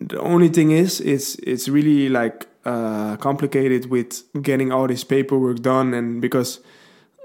The 0.00 0.20
only 0.20 0.48
thing 0.48 0.70
is, 0.70 1.00
it's 1.00 1.36
it's 1.36 1.68
really 1.68 2.08
like 2.08 2.46
uh, 2.64 3.16
complicated 3.16 3.90
with 3.90 4.22
getting 4.42 4.72
all 4.72 4.86
this 4.86 5.04
paperwork 5.04 5.62
done, 5.62 5.94
and 5.94 6.20
because 6.20 6.60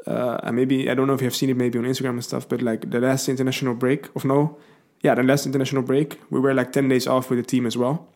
uh, 0.07 0.49
maybe 0.51 0.89
I 0.89 0.95
don't 0.95 1.07
know 1.07 1.13
if 1.13 1.21
you 1.21 1.27
have 1.27 1.35
seen 1.35 1.49
it 1.49 1.57
maybe 1.57 1.77
on 1.77 1.85
Instagram 1.85 2.11
and 2.11 2.23
stuff, 2.23 2.47
but 2.47 2.61
like 2.61 2.89
the 2.89 2.99
last 2.99 3.29
international 3.29 3.75
break 3.75 4.07
of 4.15 4.25
no, 4.25 4.57
yeah, 5.01 5.15
the 5.15 5.23
last 5.23 5.45
international 5.45 5.83
break, 5.83 6.19
we 6.29 6.39
were 6.39 6.53
like 6.53 6.71
ten 6.71 6.87
days 6.87 7.07
off 7.07 7.29
with 7.29 7.39
the 7.39 7.45
team 7.45 7.65
as 7.65 7.77
well. 7.77 8.07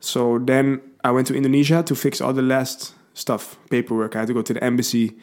So 0.00 0.38
then 0.38 0.80
I 1.02 1.10
went 1.10 1.26
to 1.26 1.34
Indonesia 1.34 1.82
to 1.82 1.94
fix 1.94 2.20
all 2.20 2.32
the 2.32 2.42
last 2.42 2.94
stuff, 3.14 3.58
paperwork. 3.68 4.14
I 4.14 4.20
had 4.20 4.28
to 4.28 4.34
go 4.34 4.42
to 4.42 4.54
the 4.54 4.62
embassy. 4.62 5.18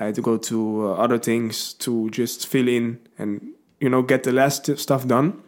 I 0.00 0.06
had 0.06 0.14
to 0.16 0.22
go 0.22 0.36
to 0.36 0.88
uh, 0.88 0.92
other 0.94 1.18
things 1.18 1.74
to 1.74 2.10
just 2.10 2.46
fill 2.46 2.68
in 2.68 2.98
and 3.18 3.54
you 3.80 3.88
know 3.88 4.02
get 4.02 4.22
the 4.22 4.32
last 4.32 4.66
stuff 4.78 5.06
done. 5.06 5.42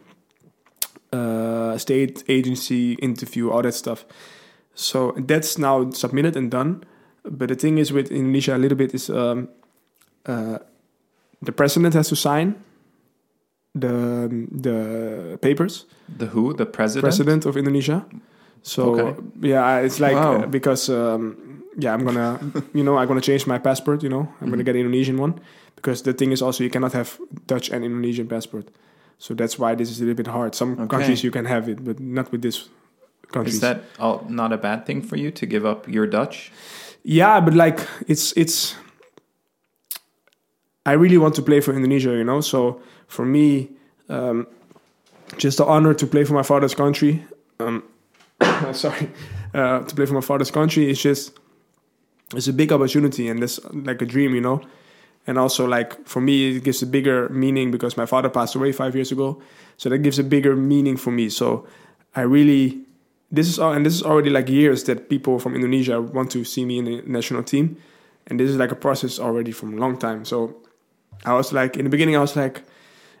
Uh, 1.13 1.77
state 1.77 2.23
agency 2.29 2.93
interview, 3.01 3.49
all 3.51 3.61
that 3.61 3.73
stuff. 3.73 4.05
So 4.75 5.11
that's 5.17 5.57
now 5.57 5.89
submitted 5.91 6.37
and 6.37 6.49
done. 6.49 6.85
But 7.27 7.49
the 7.49 7.55
thing 7.55 7.77
is 7.77 7.91
with 7.91 8.09
Indonesia 8.11 8.55
a 8.55 8.57
little 8.57 8.77
bit 8.77 8.93
is 8.95 9.09
um, 9.09 9.49
uh, 10.25 10.59
the 11.41 11.51
president 11.51 11.93
has 11.95 12.07
to 12.09 12.15
sign 12.15 12.55
the 13.75 14.29
the 14.51 15.37
papers 15.41 15.85
The 16.07 16.27
who? 16.27 16.53
The 16.53 16.65
president. 16.65 17.03
president 17.03 17.45
of 17.45 17.55
Indonesia. 17.57 18.05
So 18.63 18.95
Okay. 18.95 19.15
yeah, 19.51 19.79
it's 19.83 19.99
like 19.99 20.15
Wow. 20.15 20.45
because 20.47 20.87
um, 20.89 21.63
yeah, 21.77 21.93
I'm 21.93 22.03
gonna 22.05 22.39
you 22.73 22.83
know 22.83 22.95
I'm 22.97 23.07
gonna 23.07 23.19
change 23.21 23.47
my 23.47 23.59
passport. 23.59 24.01
You 24.03 24.09
know, 24.09 24.27
I'm 24.39 24.49
gonna 24.49 24.63
get 24.63 24.75
an 24.75 24.81
Indonesian 24.87 25.17
one 25.19 25.39
because 25.75 26.03
the 26.03 26.13
thing 26.13 26.31
is 26.31 26.41
also 26.41 26.63
you 26.63 26.69
cannot 26.69 26.93
have 26.93 27.19
Dutch 27.47 27.69
and 27.69 27.83
Indonesian 27.83 28.27
passport. 28.27 28.67
So 29.17 29.33
that's 29.33 29.59
why 29.59 29.75
this 29.75 29.89
is 29.89 30.01
a 30.01 30.05
little 30.05 30.15
bit 30.17 30.27
hard. 30.27 30.55
Some 30.55 30.73
Okay. 30.73 30.87
countries 30.87 31.23
you 31.23 31.31
can 31.31 31.45
have 31.45 31.69
it, 31.69 31.83
but 31.83 31.99
not 31.99 32.31
with 32.31 32.41
this 32.41 32.69
countries. 33.31 33.55
Is 33.55 33.61
that 33.61 33.83
all, 33.99 34.25
not 34.29 34.51
a 34.51 34.57
bad 34.57 34.85
thing 34.85 35.01
for 35.01 35.15
you 35.15 35.31
to 35.31 35.45
give 35.45 35.65
up 35.65 35.87
your 35.87 36.07
Dutch? 36.07 36.51
Yeah, 37.03 37.39
but 37.39 37.53
like 37.53 37.79
it's 38.07 38.33
it's. 38.37 38.75
I 40.85 40.93
really 40.93 41.17
want 41.17 41.35
to 41.35 41.41
play 41.41 41.61
for 41.61 41.73
Indonesia, 41.73 42.09
you 42.17 42.23
know. 42.23 42.41
So 42.41 42.81
for 43.07 43.25
me, 43.25 43.69
um, 44.09 44.47
just 45.37 45.57
the 45.57 45.65
honor 45.65 45.93
to 45.93 46.07
play 46.07 46.23
for 46.23 46.33
my 46.33 46.43
father's 46.43 46.73
country. 46.75 47.23
Um, 47.59 47.83
sorry, 48.73 49.09
uh, 49.53 49.79
to 49.81 49.95
play 49.95 50.05
for 50.05 50.13
my 50.15 50.21
father's 50.21 50.51
country 50.51 50.89
is 50.89 51.01
just 51.01 51.37
it's 52.35 52.47
a 52.47 52.53
big 52.53 52.71
opportunity 52.71 53.27
and 53.29 53.43
it's 53.43 53.59
like 53.73 54.01
a 54.01 54.05
dream, 54.05 54.33
you 54.33 54.41
know. 54.41 54.61
And 55.27 55.37
also, 55.37 55.67
like 55.67 56.07
for 56.07 56.19
me, 56.19 56.57
it 56.57 56.63
gives 56.63 56.81
a 56.81 56.87
bigger 56.87 57.29
meaning 57.29 57.69
because 57.71 57.95
my 57.95 58.05
father 58.05 58.29
passed 58.29 58.55
away 58.55 58.71
five 58.71 58.95
years 58.95 59.11
ago, 59.11 59.41
so 59.77 59.89
that 59.89 59.99
gives 59.99 60.17
a 60.17 60.23
bigger 60.23 60.55
meaning 60.55 60.97
for 60.97 61.11
me. 61.11 61.29
So 61.29 61.67
I 62.15 62.21
really 62.21 62.81
this 63.31 63.47
is 63.47 63.57
all, 63.57 63.71
and 63.71 63.85
this 63.85 63.93
is 63.93 64.03
already 64.03 64.29
like 64.29 64.49
years 64.49 64.83
that 64.83 65.09
people 65.09 65.39
from 65.39 65.55
Indonesia 65.55 66.01
want 66.01 66.31
to 66.31 66.43
see 66.43 66.65
me 66.65 66.79
in 66.79 66.85
the 66.85 67.01
national 67.03 67.43
team, 67.43 67.77
and 68.27 68.39
this 68.39 68.49
is 68.49 68.57
like 68.57 68.71
a 68.71 68.75
process 68.75 69.19
already 69.19 69.51
from 69.51 69.73
a 69.73 69.77
long 69.77 69.97
time. 69.97 70.25
So 70.25 70.57
I 71.23 71.33
was 71.33 71.53
like, 71.53 71.77
in 71.77 71.85
the 71.85 71.89
beginning, 71.89 72.17
I 72.17 72.19
was 72.19 72.35
like, 72.35 72.63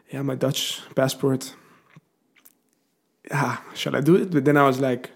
yeah, 0.09 0.21
my 0.21 0.35
Dutch 0.35 0.81
passport. 0.95 1.55
Yeah, 3.29 3.57
shall 3.73 3.95
I 3.95 4.01
do 4.01 4.15
it? 4.15 4.31
But 4.31 4.43
then 4.43 4.57
I 4.57 4.67
was 4.67 4.81
like, 4.81 5.11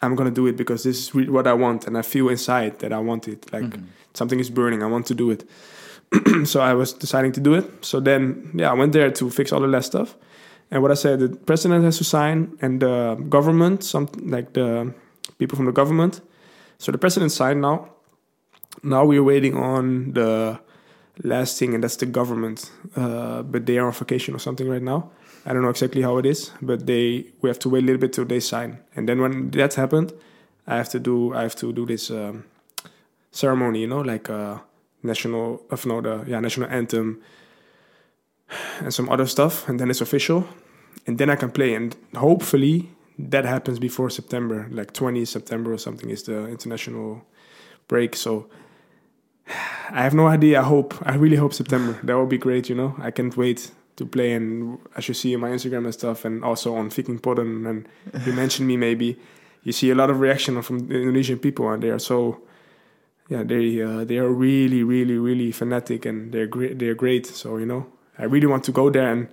I'm 0.00 0.14
gonna 0.14 0.30
do 0.30 0.46
it 0.46 0.56
because 0.56 0.84
this 0.84 0.98
is 1.14 1.14
what 1.28 1.46
I 1.46 1.52
want, 1.52 1.86
and 1.86 1.98
I 1.98 2.02
feel 2.02 2.30
inside 2.30 2.78
that 2.78 2.92
I 2.92 2.98
want 2.98 3.28
it. 3.28 3.52
Like 3.52 3.64
mm-hmm. 3.64 3.84
something 4.14 4.40
is 4.40 4.48
burning. 4.48 4.82
I 4.82 4.86
want 4.86 5.06
to 5.06 5.14
do 5.14 5.30
it. 5.30 5.44
so 6.44 6.60
I 6.60 6.74
was 6.74 6.92
deciding 6.92 7.32
to 7.32 7.40
do 7.40 7.54
it. 7.54 7.84
So 7.84 8.00
then, 8.00 8.50
yeah, 8.54 8.70
I 8.70 8.74
went 8.74 8.92
there 8.92 9.10
to 9.10 9.30
fix 9.30 9.52
all 9.52 9.60
the 9.60 9.68
last 9.68 9.86
stuff, 9.86 10.16
And 10.70 10.82
what 10.82 10.90
I 10.90 10.94
said, 10.94 11.20
the 11.20 11.28
president 11.28 11.84
has 11.84 11.98
to 11.98 12.04
sign, 12.04 12.56
and 12.60 12.80
the 12.80 13.16
government, 13.28 13.84
some 13.84 14.08
like 14.22 14.52
the 14.52 14.92
people 15.38 15.56
from 15.56 15.66
the 15.66 15.72
government. 15.72 16.20
So 16.78 16.92
the 16.92 16.98
president 16.98 17.32
signed 17.32 17.60
now. 17.60 17.88
Now 18.82 19.04
we're 19.04 19.24
waiting 19.24 19.56
on 19.56 20.12
the 20.12 20.60
last 21.24 21.58
thing, 21.58 21.74
and 21.74 21.82
that's 21.82 21.96
the 21.96 22.06
government. 22.06 22.70
Uh, 22.94 23.42
but 23.42 23.64
they 23.66 23.78
are 23.78 23.86
on 23.86 23.92
vacation 23.92 24.34
or 24.34 24.38
something 24.38 24.68
right 24.68 24.82
now. 24.82 25.10
I 25.46 25.52
don't 25.52 25.62
know 25.62 25.70
exactly 25.70 26.02
how 26.02 26.18
it 26.18 26.26
is, 26.26 26.50
but 26.60 26.86
they 26.86 27.24
we 27.40 27.48
have 27.48 27.58
to 27.60 27.68
wait 27.70 27.82
a 27.82 27.86
little 27.86 28.00
bit 28.00 28.12
till 28.12 28.26
they 28.26 28.40
sign, 28.40 28.78
and 28.94 29.08
then 29.08 29.20
when 29.20 29.50
that's 29.50 29.76
happened, 29.76 30.12
I 30.66 30.76
have 30.76 30.90
to 30.90 31.00
do 31.00 31.34
I 31.34 31.42
have 31.42 31.56
to 31.56 31.72
do 31.72 31.86
this 31.86 32.10
um, 32.10 32.44
ceremony, 33.30 33.80
you 33.80 33.86
know, 33.86 34.00
like 34.02 34.28
uh, 34.28 34.58
national 35.08 35.62
of 35.70 35.86
no 35.86 36.00
the 36.00 36.24
yeah 36.26 36.40
national 36.40 36.68
anthem 36.70 37.20
and 38.80 38.94
some 38.94 39.08
other 39.08 39.26
stuff, 39.26 39.68
and 39.68 39.78
then 39.78 39.90
it's 39.90 40.00
official, 40.00 40.46
and 41.06 41.18
then 41.18 41.30
I 41.30 41.36
can 41.36 41.50
play, 41.50 41.74
and 41.74 41.96
hopefully 42.14 42.90
that 43.18 43.44
happens 43.44 43.78
before 43.78 44.10
September, 44.10 44.68
like 44.70 44.92
20 44.92 45.24
September 45.24 45.72
or 45.72 45.78
something 45.78 46.08
is 46.08 46.22
the 46.22 46.46
international 46.48 47.24
break. 47.88 48.14
So 48.16 48.48
I 49.90 50.02
have 50.02 50.14
no 50.14 50.28
idea. 50.28 50.60
I 50.60 50.64
hope 50.64 50.94
I 51.02 51.16
really 51.16 51.36
hope 51.36 51.52
September. 51.52 51.98
That 52.04 52.16
would 52.16 52.28
be 52.28 52.38
great. 52.38 52.68
You 52.68 52.76
know, 52.76 52.94
I 52.98 53.10
can't 53.10 53.36
wait 53.36 53.70
to 53.96 54.06
play, 54.06 54.32
and 54.32 54.78
as 54.96 55.08
you 55.08 55.14
see 55.14 55.34
my 55.36 55.50
Instagram 55.50 55.84
and 55.84 55.94
stuff, 55.94 56.24
and 56.24 56.44
also 56.44 56.76
on 56.76 56.90
Viking 56.90 57.18
Podden, 57.18 57.68
and 57.68 57.88
you 58.26 58.32
mentioned 58.32 58.68
me 58.68 58.76
maybe. 58.76 59.18
You 59.64 59.72
see 59.72 59.90
a 59.90 59.94
lot 59.94 60.08
of 60.08 60.20
reaction 60.20 60.62
from 60.62 60.90
Indonesian 60.90 61.38
people, 61.38 61.68
and 61.70 61.82
they 61.82 61.90
are 61.90 61.98
so 61.98 62.40
yeah, 63.28 63.42
they 63.42 63.82
uh, 63.82 64.04
they 64.04 64.18
are 64.18 64.28
really, 64.28 64.82
really, 64.82 65.18
really 65.18 65.52
fanatic, 65.52 66.06
and 66.06 66.32
they're 66.32 66.46
great. 66.46 66.78
They're 66.78 66.94
great. 66.94 67.26
So 67.26 67.58
you 67.58 67.66
know, 67.66 67.86
I 68.18 68.24
really 68.24 68.46
want 68.46 68.64
to 68.64 68.72
go 68.72 68.90
there 68.90 69.10
and 69.10 69.28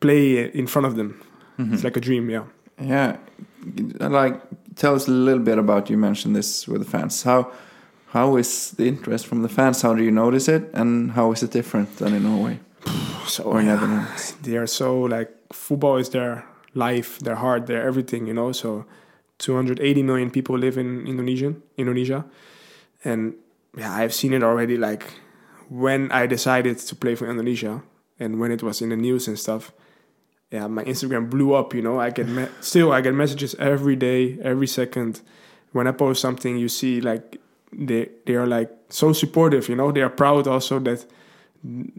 play 0.00 0.50
in 0.52 0.66
front 0.66 0.86
of 0.86 0.96
them. 0.96 1.20
It's 1.58 1.82
like 1.82 1.96
a 1.96 2.00
dream. 2.00 2.30
Yeah. 2.30 2.44
Yeah, 2.80 3.16
like 3.98 4.40
tell 4.76 4.94
us 4.94 5.08
a 5.08 5.10
little 5.10 5.42
bit 5.42 5.58
about. 5.58 5.90
You 5.90 5.96
mentioned 5.96 6.36
this 6.36 6.68
with 6.68 6.84
the 6.84 6.90
fans. 6.90 7.22
How 7.24 7.50
how 8.08 8.36
is 8.36 8.70
the 8.72 8.86
interest 8.86 9.26
from 9.26 9.42
the 9.42 9.48
fans? 9.48 9.82
How 9.82 9.94
do 9.94 10.02
you 10.04 10.12
notice 10.12 10.46
it, 10.48 10.70
and 10.72 11.12
how 11.12 11.32
is 11.32 11.42
it 11.42 11.50
different 11.50 11.96
than 11.96 12.14
in 12.14 12.22
Norway 12.22 12.60
So 13.26 13.42
or 13.44 13.60
yeah, 13.60 13.74
Netherlands? 13.74 14.36
they 14.42 14.56
are 14.56 14.68
so 14.68 15.00
like 15.00 15.30
football 15.52 15.96
is 15.96 16.10
their 16.10 16.44
life, 16.74 17.18
their 17.18 17.34
heart, 17.34 17.66
their 17.66 17.82
everything. 17.82 18.28
You 18.28 18.34
know. 18.34 18.52
So 18.52 18.86
280 19.38 20.02
million 20.04 20.30
people 20.30 20.56
live 20.56 20.78
in 20.78 21.06
Indonesian 21.06 21.60
Indonesia, 21.76 22.24
and 23.04 23.34
yeah, 23.76 23.92
I've 23.94 24.14
seen 24.14 24.32
it 24.32 24.42
already. 24.42 24.76
Like 24.76 25.04
when 25.68 26.10
I 26.12 26.26
decided 26.26 26.78
to 26.78 26.94
play 26.96 27.14
for 27.14 27.28
Indonesia, 27.30 27.82
and 28.18 28.40
when 28.40 28.50
it 28.50 28.62
was 28.62 28.82
in 28.82 28.88
the 28.90 28.96
news 28.96 29.28
and 29.28 29.38
stuff. 29.38 29.72
Yeah, 30.50 30.66
my 30.66 30.82
Instagram 30.84 31.28
blew 31.28 31.52
up. 31.54 31.74
You 31.74 31.82
know, 31.82 32.00
I 32.00 32.10
get 32.10 32.26
me- 32.26 32.48
still 32.60 32.90
I 32.92 33.00
get 33.00 33.14
messages 33.14 33.54
every 33.56 33.96
day, 33.96 34.38
every 34.42 34.66
second. 34.66 35.20
When 35.72 35.86
I 35.86 35.92
post 35.92 36.20
something, 36.22 36.56
you 36.56 36.68
see 36.68 37.00
like 37.00 37.36
they 37.70 38.08
they 38.24 38.34
are 38.34 38.46
like 38.46 38.70
so 38.88 39.12
supportive. 39.12 39.68
You 39.68 39.76
know, 39.76 39.92
they 39.92 40.00
are 40.00 40.08
proud 40.08 40.46
also 40.48 40.78
that 40.80 41.04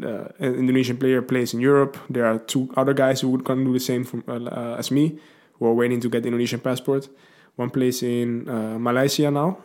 uh, 0.04 0.30
an 0.40 0.56
Indonesian 0.56 0.98
player 0.98 1.22
plays 1.22 1.54
in 1.54 1.60
Europe. 1.60 1.98
There 2.10 2.26
are 2.26 2.40
two 2.40 2.70
other 2.76 2.94
guys 2.94 3.22
who 3.22 3.30
would 3.30 3.44
gonna 3.44 3.64
do 3.64 3.74
the 3.74 3.80
same 3.80 4.04
from, 4.04 4.24
uh, 4.28 4.76
as 4.78 4.90
me, 4.90 5.20
who 5.60 5.68
are 5.68 5.74
waiting 5.74 6.00
to 6.02 6.10
get 6.10 6.26
Indonesian 6.26 6.60
passport. 6.60 7.08
One 7.56 7.70
plays 7.70 8.02
in 8.02 8.50
uh, 8.50 8.80
Malaysia 8.80 9.30
now. 9.30 9.60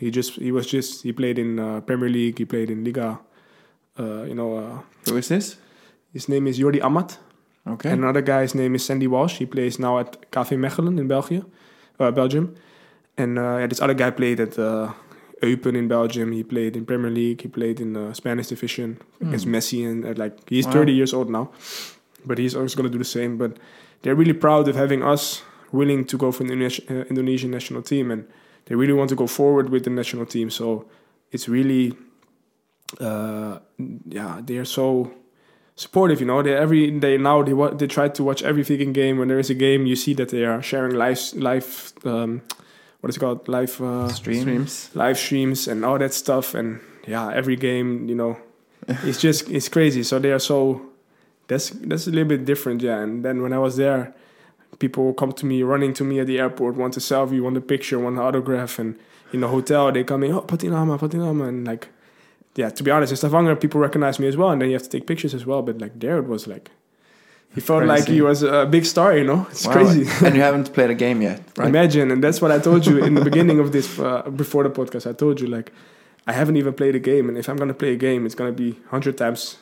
He 0.00 0.10
just 0.10 0.34
he 0.34 0.52
was 0.52 0.66
just 0.66 1.02
he 1.02 1.12
played 1.12 1.38
in 1.38 1.58
uh, 1.58 1.80
Premier 1.80 2.08
League. 2.08 2.38
He 2.38 2.44
played 2.44 2.70
in 2.70 2.84
Liga. 2.84 3.18
Uh, 3.98 4.22
you 4.24 4.34
know, 4.34 4.56
uh, 4.56 4.78
Who 5.10 5.16
is 5.16 5.28
this? 5.28 5.56
his 6.12 6.28
name 6.28 6.46
is 6.46 6.58
Jordi 6.58 6.80
Amat. 6.82 7.18
Okay. 7.66 7.90
And 7.90 8.02
another 8.02 8.22
guy's 8.22 8.54
name 8.54 8.74
is 8.74 8.84
Sandy 8.84 9.06
Walsh. 9.06 9.38
He 9.38 9.46
plays 9.46 9.78
now 9.78 9.98
at 9.98 10.30
KV 10.30 10.56
Mechelen 10.56 10.98
in 10.98 11.06
Belgium, 11.08 11.44
uh, 12.00 12.10
Belgium. 12.10 12.54
And 13.16 13.38
uh, 13.38 13.58
yeah, 13.58 13.66
this 13.66 13.80
other 13.82 13.94
guy 13.94 14.10
played 14.10 14.40
at 14.40 14.58
uh, 14.58 14.92
Eupen 15.42 15.76
in 15.76 15.86
Belgium. 15.88 16.32
He 16.32 16.42
played 16.44 16.76
in 16.76 16.86
Premier 16.86 17.10
League. 17.10 17.42
He 17.42 17.48
played 17.48 17.80
in 17.80 17.92
the 17.92 18.14
Spanish 18.14 18.46
division 18.46 18.98
against 19.20 19.46
Messi. 19.46 19.84
And 19.86 20.16
like 20.16 20.48
he's 20.48 20.66
Wow. 20.66 20.72
30 20.72 20.92
years 20.92 21.12
old 21.12 21.28
now, 21.28 21.50
but 22.24 22.38
he's 22.38 22.54
always 22.54 22.74
going 22.74 22.86
to 22.86 22.92
do 22.92 22.98
the 22.98 23.04
same. 23.04 23.36
But 23.36 23.58
they're 24.02 24.14
really 24.14 24.32
proud 24.32 24.68
of 24.68 24.76
having 24.76 25.02
us 25.02 25.42
willing 25.72 26.04
to 26.06 26.16
go 26.16 26.32
for 26.32 26.44
the 26.44 26.54
Indonesian 27.10 27.50
national 27.50 27.82
team, 27.82 28.10
and 28.10 28.24
they 28.68 28.74
really 28.76 28.92
want 28.92 29.08
to 29.10 29.16
go 29.16 29.26
forward 29.26 29.70
with 29.70 29.84
the 29.84 29.90
national 29.90 30.26
team. 30.26 30.50
So 30.50 30.84
it's 31.32 31.48
really, 31.48 31.96
uh, 33.00 33.58
yeah, 34.06 34.40
they 34.44 34.56
are 34.58 34.64
so 34.64 35.10
supportive. 35.74 36.20
You 36.20 36.26
know, 36.26 36.42
they 36.42 36.54
every 36.54 36.90
day 36.90 37.16
now 37.18 37.42
they 37.42 37.54
wa- 37.54 37.70
they 37.70 37.86
try 37.86 38.08
to 38.08 38.22
watch 38.24 38.42
every 38.42 38.62
Viking 38.62 38.92
game. 38.92 39.18
When 39.18 39.28
there 39.28 39.38
is 39.38 39.50
a 39.50 39.54
game, 39.54 39.86
you 39.86 39.96
see 39.96 40.14
that 40.14 40.28
they 40.28 40.44
are 40.44 40.62
sharing 40.62 40.94
live 40.96 41.20
live 41.34 41.92
um, 42.04 42.42
what 43.00 43.10
is 43.10 43.16
it 43.16 43.20
called 43.20 43.48
live 43.48 43.80
uh, 43.80 44.08
Streams. 44.08 44.90
live 44.94 45.18
streams 45.18 45.68
and 45.68 45.84
all 45.84 45.98
that 45.98 46.12
stuff. 46.14 46.54
And 46.54 46.80
yeah, 47.06 47.32
every 47.32 47.56
game, 47.56 48.08
you 48.08 48.14
know, 48.14 48.36
it's 48.88 49.20
just 49.20 49.48
it's 49.50 49.68
crazy. 49.68 50.02
So 50.02 50.18
they 50.18 50.32
are 50.32 50.38
so 50.38 50.82
that's 51.46 51.70
that's 51.70 52.06
a 52.06 52.10
little 52.10 52.28
bit 52.28 52.44
different, 52.44 52.82
yeah. 52.82 53.00
And 53.00 53.24
then 53.24 53.42
when 53.42 53.52
I 53.52 53.58
was 53.58 53.76
there, 53.76 54.14
people 54.78 55.04
will 55.04 55.14
come 55.14 55.32
to 55.32 55.46
me, 55.46 55.62
running 55.62 55.92
to 55.94 56.04
me 56.04 56.20
at 56.20 56.26
the 56.26 56.38
airport, 56.38 56.76
want 56.76 56.96
a 56.96 57.00
selfie, 57.00 57.40
want 57.40 57.56
a 57.56 57.60
picture, 57.60 57.98
want 57.98 58.16
an 58.16 58.22
autograph, 58.22 58.78
and 58.78 58.96
in 59.32 59.40
the 59.40 59.48
hotel 59.48 59.90
they 59.92 60.04
come 60.04 60.22
in, 60.24 60.32
oh 60.32 60.42
Pattynama, 60.42 60.98
Pattynama, 60.98 61.48
and 61.48 61.66
like, 61.66 61.88
yeah. 62.54 62.70
To 62.70 62.82
be 62.82 62.90
honest, 62.90 63.12
in 63.12 63.16
Stavanger, 63.16 63.54
people 63.56 63.80
recognize 63.80 64.18
me 64.18 64.26
as 64.28 64.36
well, 64.36 64.50
and 64.50 64.60
then 64.60 64.68
you 64.70 64.74
have 64.74 64.82
to 64.82 64.88
take 64.90 65.06
pictures 65.06 65.34
as 65.34 65.44
well. 65.46 65.62
But 65.62 65.78
like 65.78 65.98
there, 66.00 66.18
it 66.18 66.26
was 66.26 66.46
like. 66.46 66.70
He 67.54 67.62
felt 67.62 67.84
like 67.86 68.06
he 68.06 68.20
was 68.20 68.42
a 68.42 68.66
big 68.66 68.84
star, 68.84 69.16
you 69.16 69.24
know. 69.24 69.46
It's 69.50 69.64
Wow. 69.66 69.72
crazy. 69.72 70.04
and 70.26 70.36
you 70.36 70.42
haven't 70.42 70.72
played 70.74 70.90
a 70.90 70.94
game 70.94 71.22
yet, 71.22 71.40
right? 71.56 71.68
Imagine, 71.68 72.10
and 72.10 72.22
that's 72.22 72.42
what 72.42 72.50
I 72.52 72.58
told 72.58 72.84
you 72.86 72.98
in 72.98 73.14
the 73.14 73.24
beginning 73.24 73.58
of 73.58 73.72
this, 73.72 73.98
uh, 73.98 74.22
before 74.36 74.64
the 74.64 74.70
podcast. 74.70 75.08
I 75.08 75.14
told 75.14 75.40
you 75.40 75.46
like, 75.46 75.72
I 76.26 76.32
haven't 76.32 76.56
even 76.58 76.74
played 76.74 76.94
a 76.94 76.98
game, 76.98 77.26
and 77.28 77.38
if 77.38 77.48
I'm 77.48 77.56
gonna 77.56 77.72
play 77.82 77.92
a 77.94 77.96
game, 77.96 78.26
it's 78.26 78.34
gonna 78.34 78.52
be 78.52 78.78
hundred 78.90 79.16
times 79.16 79.56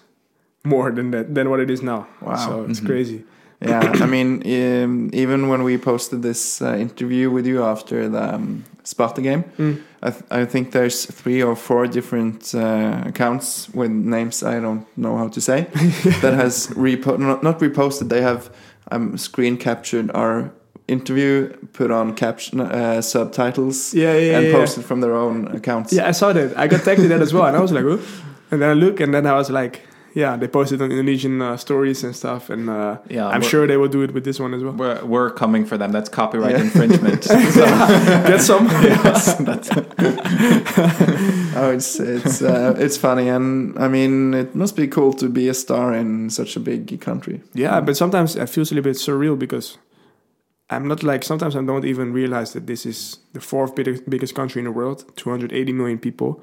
more 0.65 0.91
than 0.91 1.13
that 1.13 1.33
than 1.37 1.49
what 1.49 1.61
it 1.61 1.71
is 1.71 1.81
now. 1.81 2.09
Wow. 2.21 2.35
So 2.37 2.65
it's 2.69 2.81
Mhm. 2.81 2.87
crazy. 2.87 3.25
Yeah, 3.61 3.93
I 4.03 4.07
mean, 4.07 4.43
um, 4.45 5.11
even 5.13 5.49
when 5.49 5.63
we 5.65 5.79
posted 5.79 6.23
this 6.23 6.61
uh, 6.63 6.75
interview 6.75 7.31
with 7.31 7.47
you 7.47 7.63
after 7.65 8.09
the 8.09 8.35
um, 8.35 8.65
Sparta 8.85 9.23
game, 9.23 9.45
Mm. 9.59 9.81
I, 10.03 10.11
th- 10.11 10.25
I 10.31 10.45
think 10.45 10.71
there's 10.73 11.07
three 11.07 11.43
or 11.43 11.57
four 11.57 11.87
different 11.89 12.55
uh, 12.55 13.03
accounts 13.07 13.69
with 13.75 13.91
names 13.91 14.43
I 14.43 14.61
don't 14.61 14.87
know 14.97 15.17
how 15.17 15.29
to 15.29 15.41
say 15.41 15.63
that 16.23 16.35
has 16.35 16.69
repo- 16.77 17.19
not, 17.19 17.43
not 17.43 17.59
reposted. 17.61 18.09
They 18.09 18.23
have 18.23 18.51
um, 18.93 19.17
screen 19.19 19.57
captured 19.57 20.11
our 20.15 20.51
interview, 20.87 21.49
put 21.73 21.91
on 21.91 22.15
caption 22.15 22.61
uh, 22.61 23.01
subtitles, 23.03 23.93
Yeah, 23.95 24.17
yeah, 24.17 24.39
and 24.39 24.47
yeah. 24.47 24.53
posted 24.53 24.85
from 24.85 25.01
their 25.01 25.15
own 25.17 25.49
accounts. 25.57 25.93
Yeah, 25.93 26.07
I 26.09 26.13
saw 26.13 26.33
that. 26.33 26.57
I 26.57 26.69
got 26.69 26.85
tagged 26.85 27.01
in 27.01 27.09
that 27.09 27.23
as 27.23 27.33
well, 27.33 27.47
and 27.47 27.57
I 27.57 27.61
was 27.61 27.73
like, 27.73 27.85
oh. 27.85 27.99
and 28.53 28.61
then 28.63 28.71
I 28.71 28.75
look, 28.75 29.01
and 29.01 29.13
then 29.13 29.27
I 29.27 29.33
was 29.33 29.51
like, 29.51 29.81
yeah, 30.17 30.35
they 30.41 30.49
posted 30.49 30.81
on 30.81 30.91
Indonesian 30.91 31.43
uh, 31.43 31.57
stories 31.59 32.03
and 32.05 32.17
stuff, 32.17 32.49
and 32.51 32.71
uh, 32.71 32.97
Yeah, 33.11 33.29
I'm 33.29 33.43
sure 33.43 33.67
they 33.67 33.77
will 33.77 33.91
do 33.91 34.03
it 34.03 34.13
with 34.15 34.25
this 34.25 34.41
one 34.41 34.55
as 34.57 34.63
well. 34.63 34.73
We're, 34.73 35.05
we're 35.05 35.31
coming 35.31 35.67
for 35.67 35.77
them. 35.79 35.93
That's 35.93 36.09
copyright 36.09 36.53
Yeah. 36.57 36.63
infringement. 36.65 37.23
Get 38.31 38.41
some. 38.41 38.67
Oh, 41.59 41.71
it's 41.73 41.99
it's 42.01 42.43
uh, 42.43 42.75
it's 42.79 42.97
funny, 42.99 43.29
and 43.29 43.79
I 43.79 43.89
mean, 43.89 44.35
it 44.35 44.55
must 44.55 44.77
be 44.77 44.87
cool 44.89 45.13
to 45.15 45.29
be 45.29 45.49
a 45.49 45.55
star 45.55 45.95
in 45.95 46.31
such 46.31 46.57
a 46.57 46.61
big 46.61 47.01
country. 47.01 47.41
Yeah, 47.55 47.81
but 47.81 47.97
sometimes 47.97 48.37
it 48.37 48.49
feels 48.51 48.73
a 48.73 48.75
little 48.75 48.91
bit 48.91 48.97
surreal 48.99 49.39
because 49.39 49.79
I'm 50.71 50.87
not 50.89 51.03
like 51.03 51.25
sometimes 51.25 51.57
I 51.57 51.63
don't 51.65 51.85
even 51.85 52.13
realize 52.13 52.53
that 52.53 52.67
this 52.67 52.85
is 52.87 53.19
the 53.33 53.41
fourth 53.41 53.75
biggest, 53.75 54.09
biggest 54.11 54.35
country 54.35 54.61
in 54.61 54.65
the 54.65 54.73
world, 54.73 55.05
280 55.17 55.73
million 55.73 55.99
people. 55.99 56.43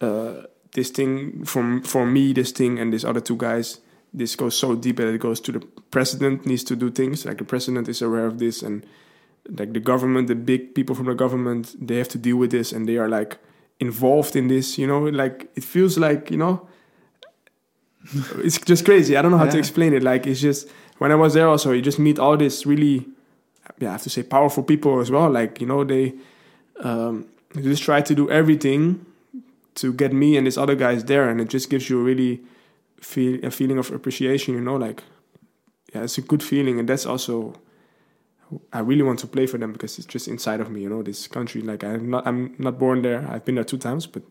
Uh, 0.00 0.42
this 0.74 0.90
thing 0.90 1.44
from 1.44 1.82
for 1.82 2.06
me, 2.06 2.32
this 2.32 2.52
thing 2.52 2.78
and 2.78 2.92
these 2.92 3.04
other 3.04 3.20
two 3.20 3.36
guys, 3.36 3.80
this 4.12 4.36
goes 4.36 4.56
so 4.56 4.74
deep 4.74 4.96
that 4.96 5.08
it 5.08 5.20
goes 5.20 5.40
to 5.40 5.52
the 5.52 5.60
president 5.90 6.46
needs 6.46 6.64
to 6.64 6.76
do 6.76 6.90
things 6.90 7.24
like 7.24 7.38
the 7.38 7.44
president 7.44 7.88
is 7.88 8.02
aware 8.02 8.26
of 8.26 8.38
this 8.38 8.62
and 8.62 8.86
like 9.48 9.72
the 9.72 9.80
government, 9.80 10.28
the 10.28 10.34
big 10.34 10.74
people 10.74 10.94
from 10.94 11.06
the 11.06 11.14
government, 11.14 11.74
they 11.80 11.96
have 11.96 12.08
to 12.08 12.18
deal 12.18 12.36
with 12.36 12.50
this 12.50 12.72
and 12.72 12.88
they 12.88 12.98
are 12.98 13.08
like 13.08 13.38
involved 13.80 14.36
in 14.36 14.48
this. 14.48 14.78
You 14.78 14.86
know, 14.86 15.00
like 15.00 15.50
it 15.56 15.64
feels 15.64 15.98
like 15.98 16.30
you 16.30 16.36
know 16.36 16.68
it's 18.38 18.58
just 18.58 18.84
crazy. 18.84 19.16
I 19.16 19.22
don't 19.22 19.30
know 19.30 19.38
how 19.38 19.50
to 19.50 19.58
explain 19.58 19.92
it. 19.92 20.02
Like 20.02 20.26
it's 20.26 20.40
just 20.40 20.68
when 20.98 21.12
I 21.12 21.14
was 21.14 21.34
there 21.34 21.48
also, 21.48 21.72
you 21.72 21.82
just 21.82 21.98
meet 21.98 22.18
all 22.18 22.36
this 22.36 22.66
really, 22.66 23.06
yeah, 23.78 23.88
I 23.88 23.92
have 23.92 24.02
to 24.02 24.10
say 24.10 24.22
powerful 24.22 24.62
people 24.62 25.00
as 25.00 25.10
well. 25.10 25.30
Like 25.30 25.60
you 25.60 25.66
know 25.66 25.84
they, 25.84 26.14
um, 26.80 27.26
they 27.54 27.62
just 27.62 27.82
try 27.82 28.00
to 28.02 28.14
do 28.14 28.30
everything 28.30 29.04
to 29.76 29.92
get 29.92 30.12
me 30.12 30.36
and 30.36 30.46
these 30.46 30.58
other 30.58 30.74
guys 30.74 31.04
there, 31.04 31.28
and 31.28 31.40
it 31.40 31.48
just 31.48 31.70
gives 31.70 31.88
you 31.90 32.00
a 32.00 32.02
really 32.02 32.40
feel 33.00 33.44
a 33.44 33.50
feeling 33.50 33.78
of 33.78 33.90
appreciation. 33.92 34.54
You 34.54 34.60
know, 34.60 34.76
like 34.76 35.02
yeah, 35.94 36.02
it's 36.04 36.18
a 36.18 36.22
good 36.22 36.42
feeling, 36.42 36.78
and 36.78 36.88
that's 36.88 37.06
also. 37.06 37.54
I 38.72 38.80
really 38.80 39.02
want 39.02 39.20
to 39.20 39.28
play 39.28 39.46
for 39.46 39.58
them 39.58 39.70
because 39.72 39.96
it's 39.96 40.06
just 40.06 40.26
inside 40.26 40.60
of 40.60 40.70
me, 40.70 40.80
you 40.82 40.88
know. 40.88 41.02
This 41.04 41.28
country, 41.28 41.62
like 41.62 41.84
I'm 41.84 42.10
not, 42.10 42.26
I'm 42.26 42.56
not 42.58 42.80
born 42.80 43.02
there. 43.02 43.24
I've 43.30 43.44
been 43.44 43.54
there 43.54 43.64
two 43.64 43.78
times, 43.78 44.06
but 44.08 44.22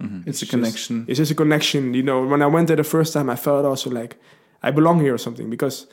Mhm. 0.00 0.22
It's, 0.28 0.38
a 0.42 0.46
just- 0.46 0.50
connection. 0.50 1.04
it's 1.08 1.18
just 1.18 1.32
a 1.32 1.34
connection. 1.34 1.92
You 1.94 2.04
know, 2.04 2.24
when 2.24 2.40
I 2.42 2.46
went 2.46 2.68
there 2.68 2.76
the 2.76 2.84
first 2.84 3.12
time, 3.12 3.28
I 3.28 3.34
felt 3.34 3.64
also 3.66 3.90
like 3.90 4.16
I 4.62 4.70
belong 4.70 5.00
here 5.00 5.12
or 5.14 5.18
something 5.18 5.50
because 5.50 5.88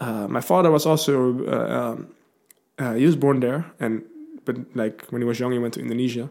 uh, 0.00 0.26
my 0.28 0.40
father 0.40 0.72
was 0.72 0.84
also 0.86 1.46
uh, 1.46 1.78
um, 1.78 2.08
uh, 2.80 2.94
he 2.94 3.06
was 3.06 3.14
born 3.14 3.38
there, 3.38 3.64
and 3.78 4.02
but 4.44 4.56
like 4.74 5.06
when 5.10 5.22
he 5.22 5.26
was 5.28 5.38
young, 5.38 5.52
he 5.52 5.58
went 5.60 5.74
to 5.74 5.80
Indonesia. 5.80 6.28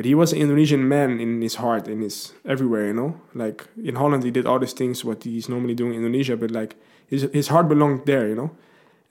But 0.00 0.06
he 0.06 0.14
was 0.14 0.32
an 0.32 0.38
Indonesian 0.38 0.88
man 0.88 1.20
in 1.20 1.42
his 1.42 1.56
heart, 1.56 1.86
in 1.86 2.00
his 2.00 2.32
everywhere, 2.46 2.86
you 2.86 2.94
know. 2.94 3.20
Like 3.34 3.66
in 3.84 3.96
Holland, 3.96 4.24
he 4.24 4.30
did 4.30 4.46
all 4.46 4.58
these 4.58 4.72
things 4.72 5.04
what 5.04 5.24
he's 5.24 5.46
normally 5.46 5.74
doing 5.74 5.92
in 5.92 5.98
Indonesia, 5.98 6.38
but 6.38 6.50
like 6.50 6.74
his 7.06 7.28
his 7.34 7.48
heart 7.48 7.68
belonged 7.68 8.06
there, 8.06 8.26
you 8.26 8.34
know. 8.34 8.50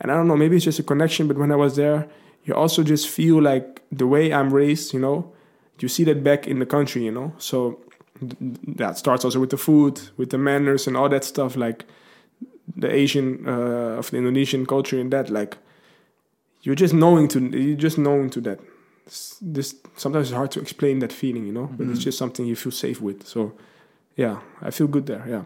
And 0.02 0.12
I 0.12 0.16
don't 0.16 0.28
know, 0.28 0.36
maybe 0.36 0.56
it's 0.56 0.66
just 0.66 0.80
a 0.80 0.84
connection. 0.92 1.28
But 1.28 1.38
when 1.38 1.52
I 1.52 1.58
was 1.58 1.76
there, 1.76 2.08
you 2.44 2.56
also 2.56 2.82
just 2.82 3.08
feel 3.08 3.40
like 3.40 3.84
the 3.92 4.08
way 4.08 4.34
I'm 4.34 4.52
raised, 4.52 4.92
you 4.96 5.00
know. 5.00 5.32
You 5.80 5.90
see 5.90 6.06
that 6.06 6.24
back 6.24 6.48
in 6.48 6.58
the 6.58 6.66
country, 6.66 7.06
you 7.06 7.12
know. 7.12 7.34
So 7.38 7.78
th- 8.20 8.58
that 8.78 8.98
starts 8.98 9.24
also 9.24 9.40
with 9.40 9.52
the 9.52 9.58
food, 9.58 10.02
with 10.18 10.32
the 10.32 10.40
manners, 10.40 10.88
and 10.88 10.98
all 10.98 11.10
that 11.10 11.24
stuff. 11.24 11.56
Like 11.56 11.86
the 12.76 12.92
Asian 12.92 13.48
uh, 13.48 14.00
of 14.02 14.10
the 14.10 14.18
Indonesian 14.18 14.66
culture 14.66 15.00
and 15.00 15.14
that, 15.14 15.30
like 15.30 15.56
you're 16.64 16.82
just 16.84 16.96
knowing 16.96 17.28
to 17.28 17.40
you're 17.40 17.78
just 17.78 18.00
knowing 18.00 18.32
to 18.32 18.42
that. 18.42 18.60
This, 19.10 19.38
this 19.42 19.76
sometimes 19.98 20.28
it's 20.30 20.36
hard 20.36 20.52
to 20.52 20.60
explain 20.62 21.00
that 21.00 21.12
feeling, 21.12 21.46
you 21.48 21.52
know, 21.54 21.68
but 21.78 21.88
it's 21.88 22.04
just 22.06 22.18
something 22.18 22.46
you 22.46 22.56
feel 22.56 22.72
safe 22.72 23.02
with. 23.02 23.26
So 23.28 23.54
yeah, 24.16 24.36
I 24.62 24.72
feel 24.72 24.88
good 24.88 25.06
there. 25.06 25.24
Yeah. 25.28 25.44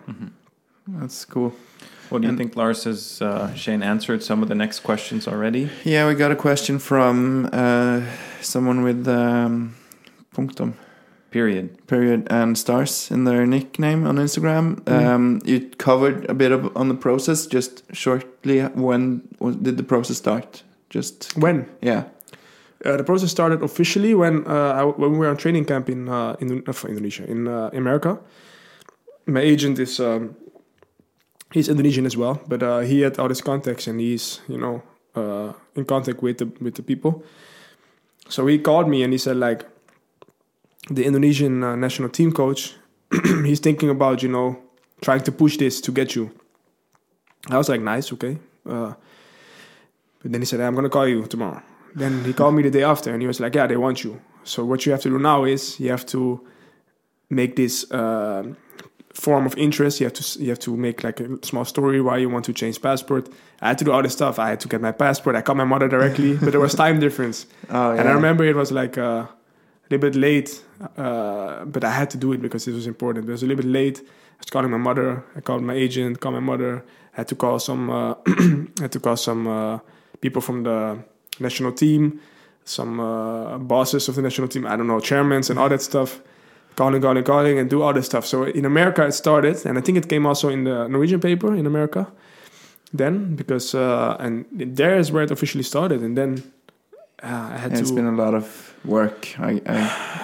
That's 1.00 1.26
cool. 1.26 1.54
What 2.10 2.22
do 2.22 2.26
you 2.28 2.30
And- 2.30 2.38
think, 2.38 2.56
Lars? 2.58 2.84
Has 2.84 3.22
uh, 3.22 3.54
Shane 3.56 3.82
answered 3.84 4.22
some 4.24 4.44
of 4.44 4.50
the 4.50 4.56
next 4.56 4.82
questions 4.82 5.28
already? 5.28 5.70
Yeah, 5.86 6.08
we 6.10 6.14
got 6.16 6.32
a 6.32 6.36
question 6.36 6.78
from 6.80 7.50
uh, 7.54 8.02
someone 8.42 8.84
with 8.84 9.08
um, 9.08 9.76
punctum 10.34 10.74
Period. 11.32 11.68
period 11.88 12.28
and 12.30 12.58
stars 12.58 13.10
in 13.12 13.24
their 13.24 13.46
nickname 13.48 14.06
on 14.06 14.18
Instagram. 14.18 14.88
Um, 14.88 15.42
you 15.46 15.62
covered 15.78 16.30
a 16.30 16.34
bit 16.34 16.52
of 16.52 16.76
on 16.78 16.90
the 16.90 16.96
process 16.96 17.48
just 17.48 17.84
shortly. 17.96 18.62
When 18.76 19.22
did 19.62 19.78
the 19.78 19.84
process 19.84 20.18
start? 20.18 20.64
Just 20.90 21.34
When 21.38 21.66
yeah. 21.82 22.04
Uh, 22.86 22.98
the 22.98 23.04
process 23.04 23.32
started 23.32 23.62
officially 23.62 24.14
when 24.14 24.46
uh, 24.48 24.74
I, 24.74 24.84
when 24.84 25.12
we 25.14 25.18
were 25.20 25.30
on 25.30 25.38
training 25.38 25.66
camp 25.66 25.90
in 25.90 26.10
uh, 26.10 26.36
in 26.40 26.64
uh, 26.68 26.88
Indonesia 26.88 27.26
in 27.26 27.48
America. 27.48 28.20
My 29.26 29.40
agent 29.40 29.80
is 29.80 30.00
um, 30.00 30.36
he's 31.52 31.70
Indonesian 31.70 32.06
as 32.06 32.18
well, 32.18 32.42
but 32.48 32.86
he 32.86 33.02
had 33.02 33.18
all 33.20 33.30
his 33.30 33.42
contacts 33.42 33.88
and 33.88 34.00
he's 34.00 34.42
you 34.48 34.58
know 34.58 34.84
in 35.76 35.86
contact 35.86 36.22
with 36.22 36.38
the 36.40 36.46
with 36.60 36.76
the 36.76 36.84
people. 36.84 37.24
So 38.30 38.48
he 38.48 38.58
called 38.60 38.90
me 38.90 39.04
and 39.04 39.14
he 39.14 39.20
said 39.20 39.38
like 39.38 39.66
the 40.90 41.06
Indonesian 41.06 41.64
uh, 41.64 41.76
national 41.76 42.10
team 42.10 42.32
coach, 42.32 42.76
he's 43.46 43.60
thinking 43.60 43.90
about 43.90 44.24
you 44.24 44.30
know 44.30 44.60
trying 45.02 45.22
to 45.22 45.32
push 45.32 45.58
this 45.58 45.82
to 45.82 45.92
get 45.92 46.16
you. 46.16 46.32
I 47.50 47.58
was 47.58 47.70
like, 47.70 47.82
nice, 47.82 48.12
okay. 48.14 48.38
Uh, 48.66 48.94
but 50.22 50.32
then 50.32 50.42
he 50.42 50.46
said, 50.46 50.62
I'm 50.62 50.76
gonna 50.76 50.90
call 50.90 51.08
you 51.08 51.26
tomorrow. 51.26 51.62
Then 51.96 52.24
he 52.24 52.34
called 52.34 52.56
me 52.56 52.64
the 52.64 52.72
day 52.72 52.84
after, 52.84 53.12
and 53.12 53.22
he 53.22 53.28
was 53.28 53.40
like, 53.40 53.56
yeah, 53.56 53.68
they 53.68 53.78
want 53.78 54.04
you. 54.04 54.20
So 54.44 54.66
what 54.66 54.86
you 54.86 54.92
have 54.92 55.02
to 55.02 55.10
do 55.10 55.20
now 55.20 55.46
is 55.46 55.80
you 55.80 55.90
have 55.90 56.06
to 56.08 56.46
make 57.30 57.56
this 57.56 57.90
uh, 57.92 58.54
form 59.14 59.46
of 59.46 59.56
interest. 59.58 60.00
You 60.00 60.08
have 60.08 60.14
to 60.14 60.44
you 60.44 60.50
have 60.50 60.60
to 60.60 60.76
make 60.76 61.04
like 61.04 61.20
a 61.20 61.46
small 61.46 61.66
story 61.66 62.02
why 62.02 62.18
you 62.18 62.30
want 62.30 62.46
to 62.46 62.54
change 62.54 62.82
passport. 62.82 63.30
I 63.62 63.70
had 63.70 63.78
to 63.80 63.86
do 63.86 63.92
all 63.92 64.02
this 64.02 64.14
stuff. 64.14 64.40
I 64.40 64.50
had 64.50 64.60
to 64.62 64.68
get 64.68 64.82
my 64.82 64.92
passport. 64.92 65.36
I 65.36 65.42
called 65.42 65.58
my 65.58 65.64
mother 65.64 65.88
directly, 65.88 66.36
but 66.36 66.52
there 66.52 66.60
was 66.60 66.74
time 66.76 67.00
difference. 67.00 67.46
Oh 67.70 67.94
yeah. 67.94 68.02
And 68.02 68.10
I 68.10 68.12
remember 68.12 68.44
it 68.44 68.56
was 68.56 68.72
like 68.72 68.98
uh, 68.98 69.26
a 69.26 69.30
little 69.90 70.10
bit 70.10 70.16
late, 70.16 70.62
uh, 70.98 71.66
but 71.66 71.84
I 71.84 71.92
had 71.92 72.10
to 72.12 72.18
do 72.18 72.34
it 72.34 72.42
because 72.42 72.68
it 72.68 72.74
was 72.74 72.88
important. 72.88 73.28
It 73.28 73.32
was 73.32 73.44
a 73.44 73.48
little 73.48 73.64
bit 73.64 73.72
late. 73.72 74.00
I 74.00 74.38
was 74.40 74.50
calling 74.50 74.70
my 74.70 74.78
mother. 74.78 75.24
I 75.36 75.42
called 75.42 75.64
my 75.64 75.74
agent. 75.74 76.20
Called 76.20 76.36
my 76.36 76.42
mother. 76.42 76.84
I 77.14 77.22
had 77.22 77.28
to 77.30 77.36
call 77.36 77.60
some. 77.60 77.90
Uh, 77.90 78.16
had 78.82 78.92
to 78.92 79.00
call 79.00 79.16
some 79.16 79.48
uh, 79.48 79.80
people 80.22 80.42
from 80.42 80.64
the 80.64 81.04
national 81.40 81.72
team, 81.74 82.20
some 82.66 83.00
uh, 83.00 83.58
bosses 83.58 84.08
of 84.10 84.16
the 84.16 84.22
national 84.22 84.48
team. 84.48 84.66
I 84.66 84.76
don't 84.76 84.88
know, 84.88 85.00
chairmans 85.00 85.50
and 85.50 85.60
all 85.60 85.70
that 85.70 85.82
stuff. 85.82 86.22
Calling, 86.76 87.02
calling, 87.02 87.24
calling, 87.24 87.60
and 87.60 87.70
do 87.70 87.84
all 87.84 87.94
this 87.94 88.08
stuff. 88.08 88.26
So 88.26 88.46
in 88.46 88.66
America, 88.66 89.06
it 89.06 89.12
started, 89.14 89.64
and 89.66 89.78
I 89.78 89.82
think 89.82 89.98
it 89.98 90.10
came 90.10 90.26
also 90.26 90.50
in 90.50 90.64
the 90.64 90.88
Norwegian 90.88 91.20
paper 91.20 91.54
in 91.54 91.68
America. 91.68 92.08
Then 92.92 93.36
because 93.36 93.76
uh, 93.76 94.18
and 94.20 94.46
there 94.52 94.98
is 94.98 95.12
where 95.12 95.24
it 95.24 95.32
officially 95.32 95.64
started, 95.64 96.02
and 96.02 96.18
then 96.18 96.44
uh, 97.22 97.50
I 97.54 97.58
had 97.58 97.72
Yeah, 97.72 97.78
to 97.78 97.82
it's 97.82 97.92
been 97.92 98.08
a 98.08 98.12
lot 98.16 98.34
of 98.34 98.73
work. 98.86 99.28
I, 99.40 99.62
I 99.66 99.78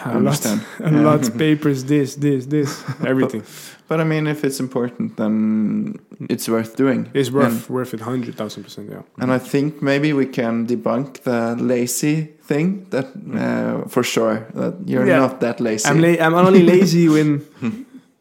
a 0.05 0.07
lot, 0.07 0.15
understand. 0.15 0.61
a 0.79 0.91
lot 0.91 1.37
papers, 1.37 1.83
this, 1.85 2.15
this, 2.15 2.45
this, 2.45 2.83
everything. 3.05 3.43
But 3.87 3.99
I 3.99 4.03
mean, 4.03 4.27
if 4.27 4.43
it's 4.43 4.59
important, 4.59 5.17
then 5.17 5.95
it's 6.29 6.47
worth 6.47 6.75
doing. 6.75 7.09
It's 7.13 7.31
worth 7.31 7.69
worth 7.69 7.93
it 7.93 8.01
hundred 8.01 8.35
thousand 8.35 8.63
percent. 8.63 8.89
Yeah. 8.91 9.01
And 9.17 9.31
I 9.31 9.39
think 9.39 9.81
maybe 9.81 10.13
we 10.13 10.25
can 10.27 10.67
debunk 10.67 11.23
the 11.23 11.55
lazy 11.59 12.29
thing 12.43 12.85
that 12.91 13.05
uh, 13.33 13.87
for 13.89 14.03
sure 14.03 14.45
that 14.53 14.73
you're 14.85 15.07
Yeah. 15.07 15.19
not 15.19 15.39
that 15.39 15.59
lazy. 15.59 15.89
I'm 15.89 15.99
la- 16.01 16.23
I'm 16.25 16.35
only 16.35 16.61
lazy 16.63 17.09
when 17.09 17.41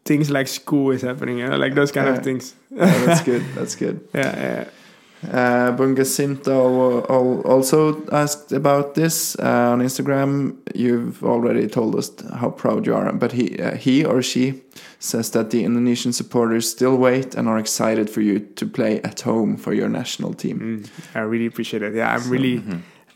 things 0.05 0.31
like 0.31 0.49
school 0.49 0.91
is 0.95 1.03
happening. 1.03 1.39
You 1.39 1.49
know, 1.49 1.59
like 1.59 1.75
those 1.75 1.93
kind 1.93 2.07
Yeah. 2.07 2.17
of 2.19 2.25
things. 2.25 2.55
Yeah, 2.71 3.05
that's 3.07 3.23
good. 3.25 3.43
That's 3.55 3.77
good. 3.77 4.01
Yeah, 4.15 4.37
yeah. 4.37 4.65
Uh, 5.25 5.73
Bungasinto 5.77 7.05
al- 7.11 7.41
also 7.43 8.07
asked 8.13 8.53
about 8.53 8.95
this 8.95 9.37
uh, 9.41 9.73
on 9.73 9.81
Instagram. 9.81 10.57
You've 10.75 11.25
already 11.25 11.67
told 11.67 11.97
us 11.97 12.13
how 12.37 12.51
proud 12.51 12.87
you 12.87 12.95
are, 12.95 13.13
but 13.13 13.33
he, 13.33 13.59
uh, 13.59 13.75
he 13.75 14.05
or 14.05 14.23
she 14.23 14.63
says 15.01 15.31
that 15.33 15.51
the 15.51 15.65
Indonesian 15.65 16.13
supporters 16.13 16.71
still 16.71 16.97
wait 16.97 17.35
and 17.35 17.49
are 17.49 17.59
excited 17.59 18.09
for 18.09 18.21
you 18.21 18.39
to 18.39 18.67
play 18.67 19.01
at 19.03 19.21
home 19.23 19.57
for 19.57 19.73
your 19.75 19.89
national 19.89 20.35
team. 20.35 20.61
Mm, 20.61 21.17
I 21.17 21.21
really 21.21 21.47
appreciate 21.47 21.83
it. 21.83 21.95
Yeah, 21.95 22.15
I'm 22.15 22.31
really. 22.31 22.63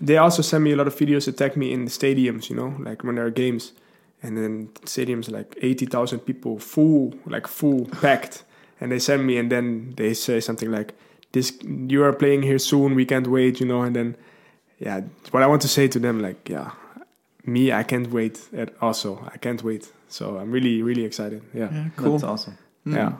They 0.00 0.16
also 0.16 0.42
send 0.42 0.64
me 0.64 0.72
a 0.72 0.76
lot 0.76 0.88
of 0.88 0.96
videos 0.96 1.26
that 1.26 1.36
tag 1.36 1.56
me 1.56 1.72
in 1.72 1.84
the 1.84 1.90
stadiums. 1.90 2.50
You 2.50 2.56
know, 2.56 2.74
like 2.80 3.04
when 3.04 3.14
there 3.14 3.26
are 3.26 3.30
games, 3.30 3.72
and 4.22 4.36
then 4.36 4.70
stadiums 4.86 5.30
like 5.30 5.56
eighty 5.62 5.86
thousand 5.86 6.20
people, 6.20 6.58
full, 6.58 7.14
like 7.26 7.46
full, 7.46 7.86
packed, 8.00 8.42
and 8.80 8.90
they 8.90 8.98
send 8.98 9.24
me, 9.24 9.38
and 9.38 9.50
then 9.50 9.94
they 9.96 10.14
say 10.14 10.40
something 10.40 10.72
like, 10.72 10.94
"This, 11.32 11.52
you 11.88 12.02
are 12.04 12.12
playing 12.12 12.42
here 12.42 12.58
soon. 12.58 12.94
We 12.94 13.04
can't 13.04 13.26
wait." 13.26 13.60
You 13.60 13.66
know, 13.66 13.82
and 13.82 13.94
then, 13.96 14.16
yeah, 14.78 15.00
what 15.30 15.42
I 15.42 15.46
want 15.46 15.62
to 15.62 15.68
say 15.68 15.88
to 15.88 15.98
them, 15.98 16.20
like, 16.22 16.48
yeah, 16.48 16.70
me, 17.44 17.72
I 17.72 17.82
can't 17.82 18.10
wait. 18.10 18.40
At 18.56 18.70
also, 18.80 19.18
I 19.34 19.38
can't 19.38 19.62
wait. 19.62 19.90
So 20.08 20.38
I'm 20.38 20.50
really, 20.52 20.82
really 20.82 21.04
excited. 21.04 21.42
Yeah, 21.54 21.88
cool. 21.96 22.12
That's 22.12 22.24
awesome. 22.24 22.56
yeah. 22.84 23.12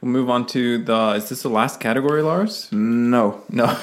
We'll 0.00 0.12
move 0.12 0.28
on 0.28 0.46
to 0.48 0.84
the. 0.84 1.14
Is 1.16 1.28
this 1.30 1.42
the 1.42 1.48
last 1.48 1.80
category, 1.80 2.20
Lars? 2.22 2.68
No, 2.70 3.40
No. 3.50 3.64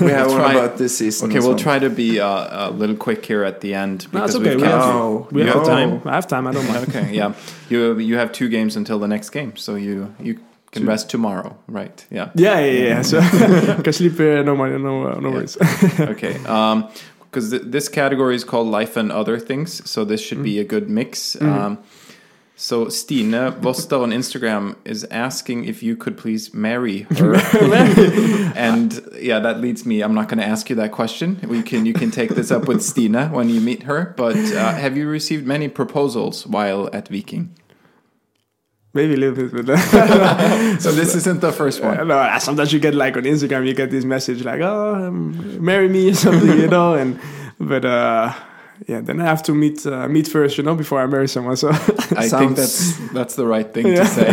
we 0.00 0.10
have 0.10 0.26
We'll 0.26 0.38
one 0.38 0.50
about 0.56 0.76
this 0.76 0.98
season. 0.98 1.30
okay, 1.30 1.38
we'll 1.38 1.50
well. 1.50 1.58
try 1.58 1.78
to 1.78 1.88
be 1.88 2.20
uh, 2.20 2.68
a 2.68 2.70
little 2.70 2.94
quick 2.96 3.24
here 3.24 3.44
at 3.44 3.60
the 3.62 3.72
end 3.72 4.06
No, 4.12 4.20
because 4.20 4.36
okay. 4.36 4.50
we've 4.50 4.56
We 4.56 4.62
got- 4.62 4.84
have, 4.84 4.94
No, 4.94 5.28
we 5.32 5.40
have 5.42 5.54
have 5.54 5.66
time? 5.66 6.02
I 6.04 6.14
have 6.14 6.26
time. 6.26 6.46
I 6.46 6.52
don't 6.52 6.68
mind. 6.68 6.86
okay, 6.88 7.14
yeah. 7.14 7.32
You 7.70 7.98
you 7.98 8.16
have 8.18 8.30
two 8.32 8.48
games 8.50 8.76
until 8.76 8.98
the 8.98 9.08
next 9.08 9.30
game, 9.30 9.56
so 9.56 9.74
you 9.74 10.14
you 10.20 10.38
can 10.74 10.82
Two. 10.82 10.88
rest 10.88 11.08
tomorrow, 11.10 11.56
right? 11.68 12.06
Yeah. 12.10 12.28
Yeah, 12.34 12.58
yeah, 12.60 12.88
yeah. 12.88 13.02
So 13.10 13.20
can 13.84 13.92
sleep. 13.92 14.18
Uh, 14.20 14.42
no, 14.42 14.54
more, 14.56 14.68
no, 14.78 15.06
uh, 15.08 15.20
no 15.20 15.28
Yeah. 15.28 15.34
worries. 15.34 15.56
okay. 16.14 16.34
Um, 16.44 16.88
because 17.30 17.50
th- 17.50 17.62
this 17.66 17.88
category 17.88 18.34
is 18.36 18.44
called 18.44 18.68
life 18.68 18.96
and 19.00 19.10
other 19.10 19.38
things, 19.40 19.82
so 19.90 20.04
this 20.04 20.20
should 20.20 20.42
be 20.42 20.60
a 20.60 20.64
good 20.64 20.88
mix. 20.88 21.34
Um, 21.42 21.78
so 22.56 22.88
Stine 22.88 23.34
Voster 23.60 23.98
on 24.00 24.10
Instagram 24.12 24.76
is 24.84 25.02
asking 25.10 25.64
if 25.64 25.82
you 25.82 25.96
could 25.96 26.16
please 26.16 26.54
marry 26.54 26.98
her, 27.18 27.34
and 28.54 29.00
yeah, 29.20 29.40
that 29.40 29.60
leads 29.60 29.84
me. 29.84 30.02
I'm 30.04 30.14
not 30.14 30.28
going 30.28 30.38
to 30.38 30.46
ask 30.46 30.70
you 30.70 30.76
that 30.76 30.92
question. 30.92 31.38
We 31.48 31.62
can 31.62 31.86
you 31.86 31.92
can 31.92 32.10
take 32.12 32.30
this 32.36 32.50
up 32.52 32.68
with 32.68 32.80
Stine 32.82 33.32
when 33.32 33.48
you 33.48 33.60
meet 33.60 33.82
her. 33.84 34.14
But 34.16 34.36
uh, 34.36 34.72
have 34.74 34.96
you 34.96 35.08
received 35.08 35.44
many 35.46 35.68
proposals 35.68 36.46
while 36.46 36.88
at 36.92 37.08
Viking? 37.08 37.50
Maybe 38.94 39.14
a 39.14 39.16
little 39.16 39.34
bit, 39.48 39.66
but 39.66 39.76
So 40.80 40.92
this 40.92 41.14
isn't 41.16 41.40
the 41.40 41.52
first 41.52 41.82
one. 41.82 42.06
no. 42.08 42.38
Sometimes 42.38 42.72
you 42.72 42.78
get 42.80 42.94
like 42.94 43.16
on 43.16 43.24
Instagram, 43.24 43.66
you 43.66 43.74
get 43.74 43.90
this 43.90 44.04
message 44.04 44.44
like, 44.44 44.60
"Oh, 44.60 44.94
um, 44.94 45.34
marry 45.64 45.88
me" 45.88 46.10
or 46.12 46.14
something, 46.14 46.58
you 46.60 46.68
know. 46.68 46.94
And 46.94 47.18
but 47.58 47.84
uh, 47.84 48.32
yeah, 48.86 49.00
then 49.02 49.20
I 49.20 49.24
have 49.24 49.42
to 49.44 49.52
meet 49.52 49.84
uh, 49.86 50.06
meet 50.08 50.28
first, 50.28 50.56
you 50.58 50.62
know, 50.64 50.76
before 50.76 51.00
I 51.02 51.06
marry 51.06 51.26
someone. 51.28 51.56
So 51.56 51.70
I 52.16 52.28
think 52.28 52.56
that's 52.56 52.96
that's 53.12 53.34
the 53.34 53.46
right 53.46 53.68
thing 53.74 53.86
to 53.96 54.06
say. 54.06 54.30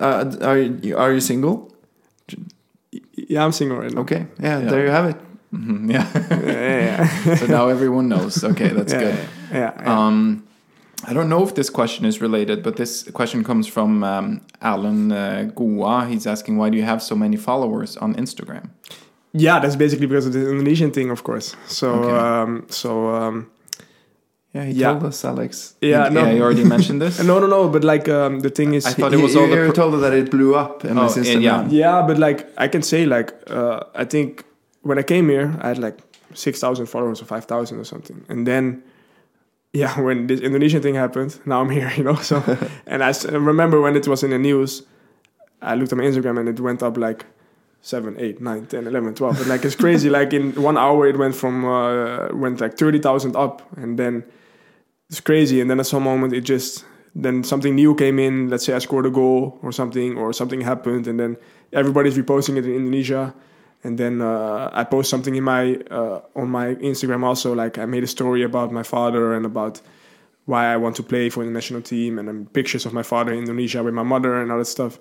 Uh, 0.00 0.24
are 0.42 0.58
you 0.58 0.96
are 0.96 1.12
you 1.12 1.20
single? 1.20 1.70
yeah, 3.14 3.44
I'm 3.44 3.52
single 3.52 3.78
right 3.78 3.92
now. 3.94 4.00
Okay, 4.02 4.26
yeah, 4.40 4.58
Yeah. 4.60 4.70
there 4.70 4.84
you 4.84 4.90
have 4.90 5.06
it. 5.10 5.16
Mhm, 5.54 5.90
yeah. 5.92 6.06
Yeah, 6.42 7.06
yeah, 7.26 7.34
so 7.36 7.46
now 7.46 7.68
everyone 7.68 8.08
knows. 8.08 8.42
Okay, 8.42 8.68
that's 8.68 8.92
yeah, 8.92 9.00
good. 9.00 9.14
Yeah, 9.52 9.72
yeah. 9.82 10.06
Um, 10.06 10.42
I 11.08 11.12
don't 11.12 11.28
know 11.28 11.42
if 11.42 11.54
this 11.54 11.70
question 11.70 12.04
is 12.04 12.20
related, 12.20 12.62
but 12.62 12.76
this 12.76 13.02
question 13.10 13.42
comes 13.44 13.66
from 13.66 14.04
um, 14.04 14.40
Alan 14.60 15.10
uh, 15.12 15.50
Goa. 15.54 16.06
He's 16.06 16.26
asking, 16.26 16.58
why 16.58 16.70
do 16.70 16.76
you 16.76 16.84
have 16.84 17.02
so 17.02 17.14
many 17.16 17.36
followers 17.36 17.96
on 17.96 18.14
Instagram? 18.14 18.68
Yeah, 19.32 19.58
that's 19.60 19.76
basically 19.76 20.06
because 20.06 20.26
of 20.26 20.32
the 20.32 20.48
Indonesian 20.50 20.90
thing, 20.92 21.10
of 21.10 21.24
course. 21.24 21.56
So, 21.66 21.90
Okay. 21.90 22.16
um, 22.16 22.66
so 22.68 23.08
um, 23.14 23.50
Yeah, 24.54 24.64
he 24.66 24.72
Yeah. 24.72 24.90
told 24.92 25.04
us, 25.04 25.24
Alex. 25.24 25.74
Yeah, 25.80 26.10
no. 26.10 26.20
Yeah, 26.20 26.32
you 26.34 26.42
already 26.42 26.64
mentioned 26.64 27.00
this. 27.00 27.18
no, 27.30 27.38
no, 27.40 27.46
no. 27.46 27.68
But 27.70 27.84
like 27.84 28.06
um, 28.08 28.40
the 28.40 28.50
thing 28.50 28.74
is, 28.74 28.84
I 28.84 28.90
thought 28.92 29.12
He- 29.12 29.18
it 29.18 29.22
was 29.22 29.32
you, 29.34 29.40
all 29.40 29.48
the 29.48 29.56
you 29.66 29.72
told 29.72 29.94
us 29.94 30.00
that 30.02 30.12
it 30.12 30.30
blew 30.30 30.54
up 30.54 30.84
in 30.84 30.98
Oh, 30.98 31.08
system. 31.08 31.40
yeah. 31.40 31.66
Yeah, 31.70 32.02
but 32.06 32.18
like 32.18 32.46
I 32.58 32.68
can 32.68 32.82
say, 32.82 33.06
like 33.06 33.32
uh, 33.50 33.80
I 33.94 34.04
think 34.04 34.44
when 34.82 34.98
I 34.98 35.02
came 35.02 35.30
here, 35.30 35.48
I 35.62 35.68
had 35.68 35.78
like 35.78 35.96
six 36.34 36.60
thousand 36.60 36.86
followers 36.86 37.22
or 37.22 37.24
five 37.24 37.46
thousand 37.46 37.78
or 37.80 37.84
something, 37.84 38.24
and 38.28 38.46
then 38.46 38.82
yeah, 39.72 39.98
when 40.06 40.26
this 40.26 40.40
Indonesian 40.40 40.82
thing 40.82 40.94
happened, 40.94 41.38
now 41.46 41.60
I'm 41.60 41.70
here, 41.70 41.90
you 41.96 42.04
know. 42.04 42.16
So 42.16 42.42
and 42.86 43.02
I 43.02 43.12
remember 43.30 43.80
when 43.80 43.96
it 43.96 44.06
was 44.06 44.22
in 44.22 44.30
the 44.30 44.38
news, 44.38 44.82
I 45.60 45.74
looked 45.74 45.92
at 45.92 45.98
my 45.98 46.04
Instagram 46.04 46.40
and 46.40 46.48
it 46.48 46.60
went 46.60 46.82
up 46.82 46.96
like. 46.96 47.26
7, 47.84 48.14
8, 48.16 48.40
9, 48.40 48.66
10, 48.66 48.86
11, 48.86 49.14
12. 49.16 49.38
But 49.38 49.46
like 49.48 49.64
it's 49.64 49.74
crazy. 49.74 50.08
like 50.08 50.32
in 50.32 50.52
one 50.62 50.78
hour, 50.78 51.04
it 51.04 51.18
went 51.18 51.34
from 51.34 51.64
uh, 51.64 52.28
went 52.28 52.60
like 52.60 52.78
thirty 52.78 53.00
thousand 53.00 53.34
up, 53.34 53.60
and 53.76 53.98
then 53.98 54.22
it's 55.10 55.18
crazy. 55.18 55.60
And 55.60 55.68
then 55.68 55.80
at 55.80 55.86
some 55.86 56.04
moment, 56.04 56.32
it 56.32 56.42
just 56.42 56.84
then 57.16 57.42
something 57.42 57.74
new 57.74 57.96
came 57.96 58.20
in. 58.20 58.48
Let's 58.48 58.64
say 58.64 58.72
I 58.74 58.78
scored 58.78 59.06
a 59.06 59.10
goal 59.10 59.58
or 59.62 59.72
something, 59.72 60.16
or 60.16 60.32
something 60.32 60.60
happened, 60.60 61.08
and 61.08 61.18
then 61.18 61.36
everybody's 61.72 62.16
reposting 62.16 62.56
it 62.56 62.66
in 62.66 62.72
Indonesia. 62.72 63.34
And 63.84 63.98
then 63.98 64.20
uh, 64.20 64.70
I 64.72 64.84
post 64.84 65.10
something 65.10 65.34
in 65.34 65.42
my 65.42 65.74
uh, 65.90 66.20
on 66.36 66.48
my 66.50 66.74
Instagram 66.76 67.24
also. 67.24 67.52
Like 67.54 67.78
I 67.78 67.86
made 67.86 68.04
a 68.04 68.06
story 68.06 68.42
about 68.42 68.70
my 68.72 68.84
father 68.84 69.34
and 69.34 69.44
about 69.44 69.80
why 70.44 70.72
I 70.72 70.76
want 70.76 70.96
to 70.96 71.02
play 71.02 71.30
for 71.30 71.44
the 71.44 71.50
national 71.50 71.82
team, 71.82 72.18
and 72.18 72.28
then 72.28 72.46
pictures 72.46 72.86
of 72.86 72.92
my 72.92 73.02
father 73.02 73.32
in 73.32 73.40
Indonesia 73.40 73.82
with 73.82 73.94
my 73.94 74.02
mother 74.02 74.40
and 74.40 74.52
all 74.52 74.58
that 74.58 74.66
stuff. 74.66 74.98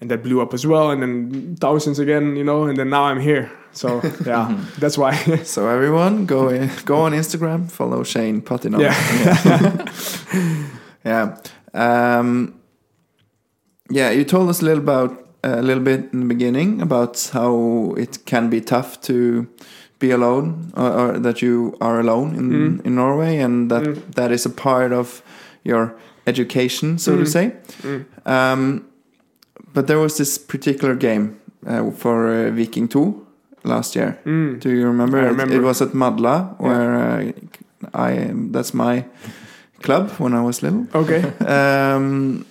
And 0.00 0.10
that 0.10 0.22
blew 0.22 0.40
up 0.40 0.54
as 0.54 0.64
well, 0.64 0.90
and 0.92 1.02
then 1.02 1.56
thousands 1.56 1.98
again, 1.98 2.36
you 2.36 2.44
know. 2.44 2.64
And 2.64 2.76
then 2.76 2.90
now 2.90 3.04
I'm 3.04 3.18
here, 3.18 3.50
so 3.72 4.00
yeah, 4.26 4.56
that's 4.78 4.96
why. 4.96 5.16
So 5.44 5.68
everyone, 5.68 6.24
go 6.26 6.50
in, 6.50 6.70
go 6.84 7.00
on 7.00 7.12
Instagram, 7.12 7.68
follow 7.70 8.04
Shane 8.04 8.40
Pattynama. 8.42 8.82
Yeah. 8.82 10.68
yeah. 11.74 12.18
Um, 12.18 12.60
yeah, 13.90 14.10
you 14.10 14.24
told 14.24 14.48
us 14.50 14.62
a 14.62 14.64
little 14.64 14.82
about 14.82 15.27
a 15.42 15.62
little 15.62 15.82
bit 15.82 16.12
in 16.12 16.20
the 16.20 16.34
beginning 16.34 16.82
about 16.82 17.30
how 17.32 17.94
it 17.96 18.24
can 18.26 18.48
be 18.50 18.60
tough 18.60 19.00
to 19.02 19.46
be 20.00 20.10
alone, 20.12 20.72
or, 20.76 20.90
or 20.92 21.18
that 21.18 21.42
you 21.42 21.76
are 21.80 22.00
alone 22.00 22.34
in 22.36 22.50
Mm. 22.50 22.86
in 22.86 22.94
Norway, 22.94 23.38
and 23.42 23.70
that 23.70 23.82
Mm. 23.84 23.96
that 24.14 24.30
is 24.32 24.46
a 24.46 24.50
part 24.50 24.92
of 24.92 25.22
your 25.64 25.92
education, 26.26 26.98
so 26.98 27.16
to 27.16 27.22
Mm. 27.22 27.28
say. 27.28 27.52
Mm. 27.82 28.04
Um, 28.26 28.82
but 29.74 29.86
there 29.86 29.98
was 29.98 30.16
this 30.16 30.38
particular 30.38 30.94
game 30.96 31.28
uh, 31.66 31.90
for 31.96 32.28
uh, 32.28 32.50
Viking 32.56 32.88
2 32.88 33.14
last 33.64 33.96
year. 33.96 34.16
Mm. 34.24 34.60
Do 34.60 34.68
you 34.70 34.86
remember? 34.86 35.18
I 35.18 35.22
It- 35.26 35.30
remember. 35.30 35.54
It, 35.56 35.62
was 35.62 35.82
at 35.82 35.92
Madla, 35.94 36.54
where 36.58 36.94
uh, 36.96 37.32
I 37.94 38.30
that's 38.52 38.72
my 38.74 39.04
club 39.82 40.10
when 40.18 40.32
I 40.34 40.40
was 40.40 40.62
little. 40.62 40.86
Okay. 40.94 41.22
Um, 41.40 42.44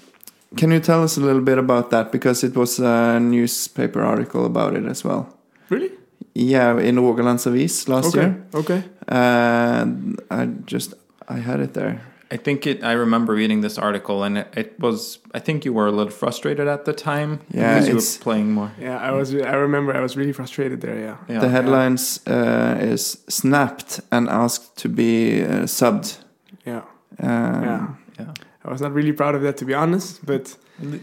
can 0.58 0.72
you 0.72 0.80
tell 0.80 1.04
us 1.04 1.18
a 1.18 1.22
little 1.22 1.42
bit 1.42 1.58
about 1.58 1.90
that? 1.92 2.12
Because 2.12 2.44
it 2.44 2.56
was 2.56 2.80
a 2.80 3.20
newspaper 3.20 4.02
article 4.02 4.46
about 4.46 4.76
it 4.76 4.86
as 4.86 5.04
well. 5.04 5.28
Really? 5.70 5.92
Yeah, 6.34 6.80
in 6.80 6.96
Rogalands 6.98 7.48
Avis 7.48 7.88
last 7.88 8.08
okay. 8.16 8.20
year. 8.22 8.46
Okay. 8.54 8.84
And 9.08 10.20
I 10.30 10.46
just 10.66 10.94
I 11.28 11.40
had 11.40 11.60
it 11.60 11.74
there. 11.74 12.02
I 12.30 12.38
think 12.38 12.68
it. 12.68 12.84
I 12.84 12.92
remember 12.92 13.34
reading 13.34 13.62
this 13.62 13.78
article, 13.78 14.24
and 14.24 14.38
it, 14.38 14.48
it 14.58 14.80
was. 14.80 15.20
I 15.34 15.40
think 15.40 15.64
you 15.66 15.72
were 15.74 15.88
a 15.88 15.92
little 15.92 16.12
frustrated 16.12 16.68
at 16.68 16.84
the 16.84 16.92
time 16.94 17.40
Yeah, 17.52 17.74
because 17.74 17.88
you 17.88 17.94
it's- 17.96 18.18
were 18.20 18.24
playing 18.24 18.52
more. 18.52 18.72
Yeah, 18.80 18.98
I 18.98 19.12
was. 19.12 19.34
I 19.34 19.56
remember. 19.56 19.96
I 19.96 20.02
was 20.02 20.18
really 20.18 20.34
frustrated 20.34 20.82
there. 20.82 21.00
Yeah. 21.00 21.18
Yeah. 21.30 21.40
the 21.40 21.50
headlines 21.50 22.20
uh, 22.28 22.78
is 22.94 23.24
snapped 23.30 24.02
and 24.12 24.28
asked 24.30 24.76
to 24.82 24.90
be 24.90 25.42
uh, 25.44 25.66
subbed. 25.68 26.18
Yeah. 26.66 26.82
Um, 27.20 27.64
Yeah. 27.64 27.88
Yeah. 28.20 28.34
I 28.68 28.72
was 28.72 28.82
not 28.82 28.94
really 28.94 29.14
proud 29.14 29.34
of 29.36 29.42
that, 29.44 29.56
to 29.58 29.66
be 29.66 29.74
honest. 29.74 30.26
But 30.26 30.58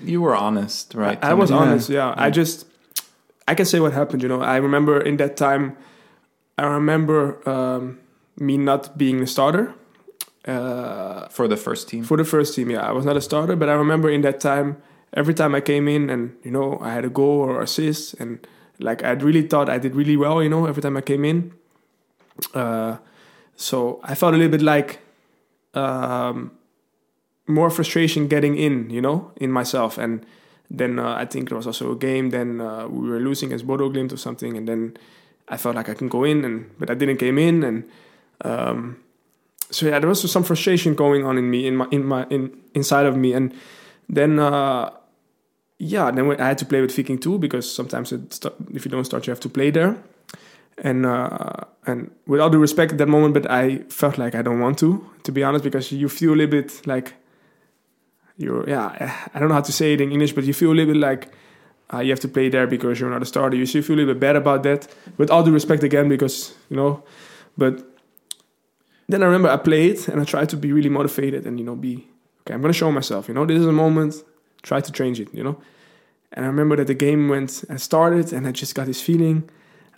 You 0.04 0.20
were 0.22 0.36
honest, 0.36 0.94
right? 0.94 1.18
I, 1.24 1.30
I 1.30 1.34
was 1.34 1.50
Yeah. 1.50 1.56
honest. 1.62 1.88
Yeah. 1.90 2.14
I 2.16 2.30
just. 2.30 2.66
I 3.48 3.54
can 3.54 3.66
say 3.66 3.80
what 3.80 3.92
happened. 3.92 4.22
You 4.22 4.28
know, 4.28 4.40
I 4.40 4.56
remember 4.56 5.00
in 5.00 5.16
that 5.16 5.36
time. 5.36 5.76
I 6.58 6.64
remember 6.66 7.18
um, 7.48 7.98
me 8.38 8.56
not 8.58 8.96
being 8.96 9.22
a 9.22 9.26
starter. 9.26 9.74
Uh, 10.46 11.26
for 11.30 11.48
the 11.48 11.56
first 11.56 11.88
team. 11.88 12.04
for 12.04 12.18
the 12.18 12.24
first 12.24 12.54
team, 12.54 12.68
yeah, 12.70 12.82
I 12.90 12.92
was 12.92 13.04
not 13.06 13.16
a 13.16 13.20
starter, 13.20 13.56
but 13.56 13.68
I 13.70 13.72
remember 13.72 14.10
in 14.10 14.20
that 14.22 14.40
time, 14.40 14.76
every 15.14 15.32
time 15.32 15.54
I 15.54 15.62
came 15.62 15.88
in 15.88 16.10
and 16.10 16.36
you 16.44 16.50
know 16.50 16.76
I 16.82 16.92
had 16.92 17.04
a 17.04 17.08
goal 17.08 17.40
or 17.40 17.62
assist, 17.62 18.12
and 18.20 18.46
like 18.78 19.02
I'd 19.02 19.22
really 19.22 19.40
thought 19.48 19.70
I 19.70 19.78
did 19.78 19.94
really 19.96 20.18
well, 20.18 20.42
you 20.42 20.50
know, 20.50 20.66
every 20.66 20.82
time 20.82 20.98
I 20.98 21.00
came 21.00 21.24
in. 21.24 21.52
Uh, 22.52 22.98
so 23.56 24.00
I 24.02 24.14
felt 24.14 24.34
a 24.34 24.36
little 24.36 24.50
bit 24.52 24.60
like 24.60 25.00
um, 25.72 26.50
more 27.46 27.70
frustration 27.70 28.28
getting 28.28 28.56
in, 28.56 28.90
you 28.90 29.00
know, 29.00 29.30
in 29.36 29.52
myself, 29.52 29.98
and 29.98 30.24
then 30.70 30.98
uh, 30.98 31.14
I 31.14 31.26
think 31.26 31.48
there 31.48 31.56
was 31.56 31.66
also 31.66 31.92
a 31.92 31.96
game. 31.96 32.30
Then 32.30 32.60
uh, 32.60 32.88
we 32.88 33.08
were 33.08 33.20
losing 33.20 33.52
as 33.52 33.62
Bodo 33.62 33.90
Glimt 33.90 34.12
or 34.12 34.16
something, 34.16 34.56
and 34.56 34.66
then 34.66 34.96
I 35.48 35.56
felt 35.56 35.76
like 35.76 35.88
I 35.88 35.94
can 35.94 36.08
go 36.08 36.24
in, 36.24 36.44
and 36.44 36.70
but 36.78 36.90
I 36.90 36.94
didn't 36.94 37.18
came 37.18 37.38
in, 37.38 37.62
and 37.62 37.84
um, 38.42 39.00
so 39.70 39.86
yeah, 39.86 39.98
there 39.98 40.08
was 40.08 40.30
some 40.30 40.44
frustration 40.44 40.94
going 40.94 41.24
on 41.24 41.36
in 41.36 41.50
me, 41.50 41.66
in 41.66 41.76
my, 41.76 41.86
in 41.90 42.04
my, 42.04 42.26
in 42.30 42.56
inside 42.74 43.06
of 43.06 43.16
me, 43.16 43.32
and 43.32 43.52
then 44.08 44.38
uh, 44.38 44.90
yeah, 45.78 46.10
then 46.10 46.40
I 46.40 46.48
had 46.48 46.58
to 46.58 46.66
play 46.66 46.80
with 46.80 46.96
Viking 46.96 47.18
too 47.18 47.38
because 47.38 47.70
sometimes 47.70 48.12
it 48.12 48.32
st- 48.32 48.54
if 48.72 48.84
you 48.84 48.90
don't 48.90 49.04
start, 49.04 49.26
you 49.26 49.32
have 49.32 49.40
to 49.40 49.48
play 49.48 49.70
there, 49.70 49.96
and 50.78 51.04
uh, 51.04 51.56
and 51.86 52.10
with 52.26 52.40
all 52.40 52.48
due 52.48 52.58
respect 52.58 52.92
at 52.92 52.98
that 52.98 53.08
moment, 53.08 53.34
but 53.34 53.50
I 53.50 53.78
felt 53.90 54.16
like 54.16 54.34
I 54.34 54.40
don't 54.40 54.60
want 54.60 54.78
to, 54.78 55.04
to 55.24 55.32
be 55.32 55.42
honest, 55.42 55.62
because 55.62 55.92
you 55.92 56.08
feel 56.08 56.32
a 56.32 56.36
little 56.36 56.50
bit 56.50 56.86
like 56.86 57.14
you're 58.36 58.68
yeah, 58.68 59.28
I 59.34 59.38
don't 59.38 59.48
know 59.48 59.54
how 59.54 59.60
to 59.60 59.72
say 59.72 59.94
it 59.94 60.00
in 60.00 60.10
English, 60.12 60.32
but 60.32 60.44
you 60.44 60.54
feel 60.54 60.72
a 60.72 60.74
little 60.74 60.92
bit 60.94 61.00
like. 61.00 61.32
Uh, 61.92 61.98
you 61.98 62.10
have 62.10 62.18
to 62.18 62.28
play 62.28 62.48
there 62.48 62.66
because 62.66 62.98
you're 62.98 63.10
not 63.10 63.22
a 63.22 63.26
starter. 63.26 63.56
You 63.56 63.66
still 63.66 63.82
feel 63.82 63.96
a 63.96 63.98
little 63.98 64.14
bit 64.14 64.20
bad 64.20 64.36
about 64.36 64.62
that. 64.62 64.88
With 65.18 65.30
all 65.30 65.44
due 65.44 65.52
respect 65.52 65.82
again, 65.82 66.08
because 66.08 66.54
you 66.70 66.76
know, 66.76 67.04
but 67.58 67.84
then 69.06 69.22
I 69.22 69.26
remember 69.26 69.50
I 69.50 69.58
played 69.58 70.08
and 70.08 70.20
I 70.20 70.24
tried 70.24 70.48
to 70.48 70.56
be 70.56 70.72
really 70.72 70.88
motivated 70.88 71.46
and 71.46 71.58
you 71.58 71.64
know 71.64 71.76
be 71.76 72.08
okay. 72.40 72.54
I'm 72.54 72.62
gonna 72.62 72.72
show 72.72 72.90
myself. 72.90 73.28
You 73.28 73.34
know, 73.34 73.44
this 73.44 73.60
is 73.60 73.66
a 73.66 73.72
moment. 73.72 74.24
Try 74.62 74.80
to 74.80 74.92
change 74.92 75.20
it. 75.20 75.28
You 75.34 75.44
know, 75.44 75.60
and 76.32 76.44
I 76.44 76.48
remember 76.48 76.76
that 76.76 76.86
the 76.86 76.94
game 76.94 77.28
went. 77.28 77.64
and 77.68 77.80
started 77.80 78.32
and 78.32 78.46
I 78.46 78.52
just 78.52 78.74
got 78.74 78.86
this 78.86 79.02
feeling. 79.02 79.48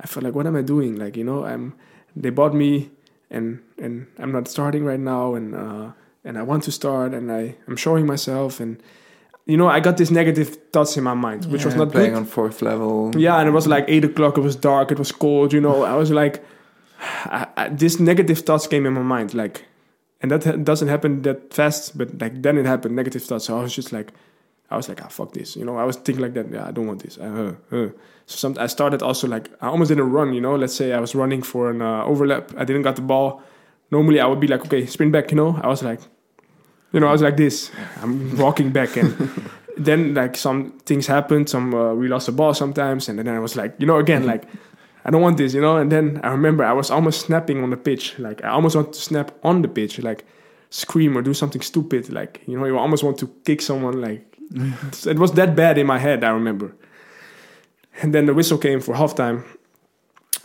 I 0.01 0.07
felt 0.07 0.25
like, 0.25 0.35
what 0.35 0.47
am 0.47 0.57
I 0.57 0.63
doing? 0.63 0.97
Like 0.97 1.17
you 1.17 1.25
know, 1.25 1.45
I'm. 1.45 1.75
They 2.17 2.31
bought 2.31 2.55
me 2.55 2.91
and 3.31 3.63
and 3.79 4.07
I'm 4.19 4.33
not 4.33 4.49
starting 4.49 4.85
right 4.85 5.01
now 5.01 5.35
and 5.35 5.55
uh, 5.55 5.93
and 6.27 6.37
I 6.37 6.43
want 6.43 6.65
to 6.65 6.73
start 6.73 7.15
and 7.15 7.33
I 7.33 7.55
I'm 7.67 7.77
showing 7.77 8.05
myself 8.07 8.61
and 8.61 8.83
you 9.47 9.57
know 9.57 9.69
I 9.69 9.81
got 9.81 9.97
this 9.97 10.11
negative 10.11 10.49
thoughts 10.73 10.97
in 10.97 11.05
my 11.05 11.15
mind 11.15 11.47
which 11.47 11.65
was 11.65 11.77
not 11.77 11.93
playing 11.93 12.11
good. 12.11 12.19
on 12.19 12.25
fourth 12.27 12.61
level. 12.63 13.13
Yeah, 13.17 13.39
and 13.39 13.49
it 13.49 13.53
was 13.53 13.67
like 13.67 13.85
eight 13.89 14.05
o'clock. 14.05 14.37
It 14.37 14.43
was 14.43 14.57
dark. 14.57 14.91
It 14.91 14.99
was 14.99 15.13
cold. 15.13 15.53
You 15.53 15.61
know, 15.61 15.85
I 15.85 15.95
was 15.95 16.11
like, 16.11 16.45
I, 17.01 17.47
I, 17.57 17.69
this 17.69 18.01
negative 18.01 18.41
thoughts 18.41 18.67
came 18.67 18.85
in 18.87 18.93
my 18.93 19.03
mind. 19.03 19.35
Like, 19.35 19.65
and 20.21 20.31
that 20.31 20.45
ha- 20.45 20.57
doesn't 20.57 20.89
happen 20.89 21.23
that 21.23 21.55
fast, 21.55 21.97
but 21.97 22.21
like 22.21 22.43
then 22.43 22.59
it 22.59 22.67
happened. 22.67 22.97
Negative 22.97 23.23
thoughts. 23.23 23.47
So 23.47 23.59
I 23.59 23.63
was 23.63 23.75
just 23.75 23.93
like, 23.93 24.13
I 24.71 24.77
was 24.77 24.89
like, 24.89 25.03
ah, 25.05 25.09
fuck 25.09 25.33
this. 25.33 25.57
You 25.57 25.65
know, 25.65 25.77
I 25.77 25.85
was 25.85 25.97
thinking 25.97 26.23
like 26.23 26.35
that. 26.35 26.51
Yeah, 26.51 26.67
I 26.67 26.73
don't 26.73 26.87
want 26.87 27.03
this. 27.03 27.19
Uh, 27.19 27.55
uh. 27.71 27.89
So 28.27 28.37
some, 28.37 28.57
I 28.59 28.67
started 28.67 29.03
also 29.03 29.29
like 29.29 29.49
I 29.61 29.69
almost 29.69 29.89
didn't 29.89 30.11
run. 30.11 30.35
You 30.35 30.41
know, 30.41 30.57
let's 30.57 30.75
say 30.75 30.93
I 30.93 31.01
was 31.01 31.15
running 31.15 31.43
for 31.43 31.71
an 31.71 31.83
uh, 31.83 32.05
overlap. 32.05 32.53
I 32.57 32.65
didn't 32.65 32.83
got 32.83 32.97
the 32.97 33.03
ball. 33.03 33.43
Normally 33.93 34.19
I 34.19 34.27
would 34.27 34.41
be 34.41 34.49
like, 34.49 34.65
okay, 34.67 34.85
sprint 34.87 35.13
back. 35.13 35.31
You 35.31 35.37
know, 35.37 35.61
I 35.63 35.69
was 35.69 35.83
like, 35.85 36.01
you 36.93 37.01
know, 37.01 37.09
I 37.09 37.13
was 37.13 37.23
like 37.23 37.37
this. 37.37 37.71
I'm 38.03 38.37
walking 38.37 38.71
back 38.73 38.97
and. 38.97 39.31
then 39.77 40.15
like 40.15 40.37
some 40.37 40.73
things 40.87 41.07
happened 41.07 41.49
some 41.49 41.75
uh, 41.75 41.95
we 41.95 42.09
lost 42.09 42.27
the 42.27 42.33
ball 42.33 42.55
sometimes 42.55 43.09
and 43.09 43.19
then 43.19 43.29
i 43.29 43.39
was 43.39 43.57
like 43.57 43.75
you 43.79 43.87
know 43.87 43.99
again 43.99 44.25
like 44.25 44.45
i 45.05 45.11
don't 45.11 45.21
want 45.21 45.37
this 45.37 45.53
you 45.55 45.61
know 45.61 45.77
and 45.77 45.93
then 45.93 46.19
i 46.25 46.31
remember 46.31 46.65
i 46.65 46.73
was 46.73 46.91
almost 46.91 47.21
snapping 47.21 47.63
on 47.63 47.71
the 47.71 47.77
pitch 47.77 48.19
like 48.19 48.43
i 48.43 48.49
almost 48.49 48.75
want 48.75 48.93
to 48.93 49.01
snap 49.01 49.33
on 49.45 49.63
the 49.63 49.69
pitch 49.69 49.99
like 49.99 50.25
scream 50.71 51.17
or 51.17 51.23
do 51.23 51.35
something 51.35 51.61
stupid 51.61 52.11
like 52.11 52.43
you 52.47 52.59
know 52.59 52.65
you 52.65 52.79
almost 52.79 53.05
want 53.05 53.19
to 53.19 53.27
kick 53.45 53.61
someone 53.61 54.01
like 54.01 54.39
it 55.07 55.19
was 55.19 55.33
that 55.33 55.55
bad 55.55 55.77
in 55.77 55.87
my 55.87 55.99
head 55.99 56.25
i 56.25 56.31
remember 56.31 56.75
and 58.01 58.15
then 58.15 58.27
the 58.27 58.35
whistle 58.35 58.59
came 58.59 58.81
for 58.81 58.95
halftime 58.95 59.45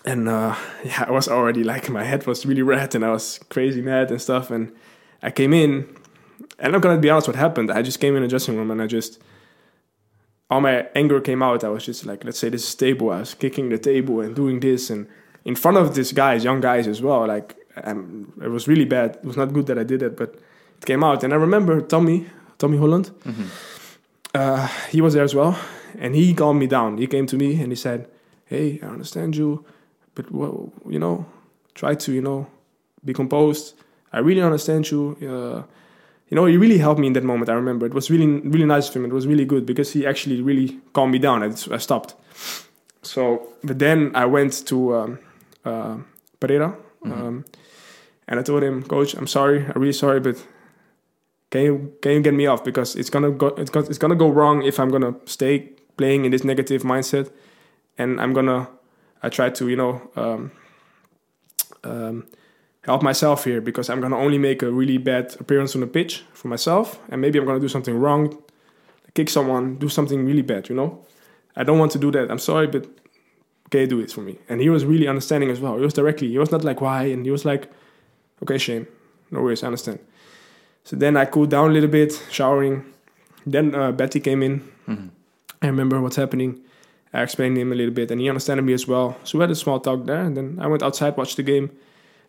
and 0.04 0.28
uh, 0.28 0.56
yeah 0.84 1.06
i 1.08 1.12
was 1.12 1.28
already 1.28 1.64
like 1.64 1.90
my 1.90 2.04
head 2.04 2.28
was 2.28 2.46
really 2.46 2.62
red 2.62 2.94
and 2.96 3.06
i 3.06 3.12
was 3.12 3.40
crazy 3.50 3.82
mad 3.82 4.12
and 4.12 4.22
stuff 4.22 4.52
and 4.52 4.74
i 5.24 5.32
came 5.32 5.54
in 5.54 5.88
and 6.62 6.74
I'm 6.74 6.82
gonna 6.82 6.98
be 7.00 7.10
honest, 7.10 7.28
what 7.28 7.36
happened? 7.36 7.70
I 7.72 7.82
just 7.82 8.00
came 8.00 8.16
in 8.16 8.22
the 8.22 8.28
dressing 8.30 8.56
room 8.56 8.72
and 8.72 8.82
I 8.82 8.88
just 8.88 9.20
all 10.50 10.62
my 10.62 10.88
anger 10.96 11.20
came 11.22 11.42
out. 11.42 11.64
I 11.64 11.70
was 11.70 11.86
just 11.86 12.06
like, 12.06 12.24
let's 12.26 12.38
say 12.40 12.50
this 12.50 12.68
is 12.68 12.76
table. 12.76 13.10
I 13.12 13.20
was 13.20 13.34
kicking 13.34 13.70
the 13.70 13.78
table 13.78 14.20
and 14.22 14.36
doing 14.36 14.60
this 14.60 14.90
and 14.90 15.08
in 15.46 15.56
front 15.56 15.78
of 15.78 15.96
these 15.96 16.12
guys, 16.12 16.44
young 16.44 16.62
guys 16.62 16.88
as 16.88 17.02
well. 17.02 17.26
Like 17.28 17.56
um, 17.84 18.34
it 18.42 18.50
was 18.50 18.68
really 18.68 18.86
bad. 18.86 19.16
It 19.18 19.26
was 19.26 19.38
not 19.38 19.54
good 19.54 19.66
that 19.68 19.80
I 19.80 19.84
did 19.84 20.04
it, 20.04 20.16
but 20.18 20.36
it 20.78 20.86
came 20.86 21.04
out. 21.04 21.24
And 21.24 21.34
I 21.34 21.38
remember 21.38 21.82
Tommy, 21.82 22.28
Tommy 22.58 22.78
Høiland, 22.78 23.12
uh, 24.36 24.68
he 24.90 25.02
was 25.02 25.14
there 25.14 25.24
as 25.24 25.34
well, 25.34 25.58
and 25.98 26.16
he 26.16 26.34
calmed 26.34 26.60
me 26.60 26.68
down. 26.68 26.98
He 26.98 27.08
came 27.08 27.26
to 27.28 27.38
me 27.38 27.62
and 27.62 27.72
he 27.72 27.76
said, 27.76 28.08
"Hey, 28.46 28.80
I 28.84 28.88
understand 28.88 29.36
you, 29.36 29.66
but 30.16 30.32
well, 30.32 30.72
you 30.88 31.00
know, 31.00 31.26
try 31.74 31.96
to 31.96 32.12
you 32.12 32.22
know 32.22 32.48
be 33.04 33.14
composed. 33.14 33.74
I 34.14 34.20
really 34.20 34.42
understand 34.42 34.92
you. 34.92 35.18
Uh, 35.22 35.64
you 36.32 36.36
know, 36.36 36.46
he 36.46 36.56
really 36.56 36.78
helped 36.78 37.00
me 37.00 37.08
in 37.08 37.14
that 37.14 37.26
moment. 37.26 37.50
I 37.50 37.54
remember 37.54 37.86
it 37.86 37.94
was 37.94 38.10
really, 38.10 38.26
really 38.26 38.66
nice 38.66 38.88
of 38.88 38.96
him. 38.96 39.04
It 39.04 39.12
was 39.12 39.28
really 39.28 39.44
good 39.44 39.66
because 39.66 39.92
he 39.92 40.08
actually 40.08 40.42
really 40.42 40.80
calmed 40.94 41.12
me 41.12 41.20
down. 41.20 41.44
I, 41.44 41.48
I 41.48 41.78
stopped. 41.78 42.16
So, 43.04 43.50
but 43.64 43.80
then 43.80 44.12
I 44.16 44.26
went 44.26 44.66
to 44.68 44.96
um, 44.96 45.20
uh, 45.66 45.98
Pereira, 46.40 46.78
um, 47.04 47.44
and 48.30 48.40
I 48.40 48.44
told 48.44 48.64
him, 48.64 48.82
Coach, 48.84 49.14
I'm 49.14 49.28
sorry, 49.28 49.66
I'm 49.66 49.82
really 49.82 49.92
sorry, 49.92 50.22
but 50.22 50.42
can 51.50 51.62
you 51.64 51.94
can 52.02 52.12
you 52.14 52.22
get 52.22 52.34
me 52.34 52.46
off 52.46 52.64
because 52.64 52.96
it's 52.96 53.10
gonna 53.10 53.32
go 53.32 53.48
it's 53.48 53.70
gonna, 53.70 53.88
it's 53.88 53.98
gonna 53.98 54.16
go 54.16 54.30
wrong 54.30 54.64
if 54.64 54.80
I'm 54.80 54.90
gonna 54.90 55.16
stay 55.26 55.72
playing 55.98 56.24
in 56.24 56.32
this 56.32 56.46
negative 56.46 56.84
mindset, 56.84 57.30
and 57.98 58.22
I'm 58.22 58.32
gonna 58.32 58.70
I 59.22 59.28
try 59.30 59.50
to 59.50 59.68
you 59.68 59.76
know 59.76 60.02
um, 60.16 60.52
um, 61.84 62.28
help 62.84 63.02
myself 63.04 63.44
here 63.46 63.62
because 63.62 63.90
I'm 63.90 64.02
gonna 64.02 64.18
only 64.18 64.38
make 64.38 64.62
a 64.62 64.72
really 64.72 64.98
bad 64.98 65.36
appearance 65.40 65.76
on 65.76 65.82
the 65.82 65.88
pitch 65.88 66.24
for 66.34 66.48
myself, 66.48 67.00
and 67.10 67.22
maybe 67.22 67.40
I'm 67.40 67.46
gonna 67.46 67.60
do 67.60 67.68
something 67.68 67.96
wrong, 67.98 68.38
kick 69.14 69.30
someone, 69.30 69.78
do 69.78 69.90
something 69.90 70.26
really 70.26 70.42
bad, 70.42 70.70
you 70.70 70.76
know. 70.76 71.06
I 71.56 71.64
don't 71.64 71.80
want 71.80 71.92
to 71.92 72.00
do 72.00 72.12
that. 72.12 72.32
I'm 72.32 72.40
sorry, 72.40 72.68
but 72.68 72.88
okay, 73.68 73.86
do 73.86 74.00
it 74.00 74.12
for 74.12 74.22
me. 74.22 74.40
And 74.50 74.62
he 74.62 74.70
was 74.70 74.86
really 74.86 75.08
understanding 75.08 75.50
as 75.50 75.60
well. 75.60 75.76
He 75.76 75.84
was 75.84 75.94
directly. 75.94 76.30
He 76.30 76.38
was 76.38 76.52
not 76.52 76.64
like 76.64 76.82
why, 76.82 77.04
and 77.04 77.26
he 77.26 77.32
was 77.32 77.46
like, 77.46 77.70
okay, 78.42 78.58
Shane, 78.58 78.88
no 79.30 79.42
worries, 79.42 79.64
I 79.64 79.68
understand. 79.68 80.00
So 80.84 80.96
then 80.96 81.18
I 81.18 81.26
cooled 81.26 81.50
down 81.50 81.70
a 81.70 81.74
little 81.74 81.90
bit, 81.90 82.20
showering. 82.32 82.86
Then 83.46 83.76
uh, 83.76 83.92
Betty 83.92 84.20
came 84.20 84.42
in. 84.42 84.62
I 85.62 85.68
remember 85.68 86.02
what's 86.02 86.16
happening. 86.16 86.62
I 87.14 87.22
explained 87.22 87.56
to 87.56 87.62
him 87.62 87.72
a 87.72 87.76
little 87.76 87.94
bit, 87.94 88.10
and 88.10 88.20
he 88.20 88.30
understood 88.30 88.64
me 88.64 88.74
as 88.74 88.88
well. 88.88 89.18
So 89.24 89.38
we 89.38 89.44
had 89.44 89.52
a 89.52 89.56
small 89.56 89.80
talk 89.80 90.06
there, 90.06 90.22
and 90.22 90.36
then 90.36 90.58
I 90.60 90.68
went 90.68 90.82
outside, 90.82 91.18
watched 91.18 91.38
the 91.38 91.44
game, 91.44 91.70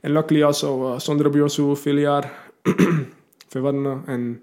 and 0.03 0.15
luckily 0.15 0.43
also 0.43 0.95
uh, 0.95 0.99
Sondre 0.99 1.31
Bjørshol, 1.31 1.77
Viljar, 1.77 2.29
Vivadna, 3.53 4.03
and 4.09 4.41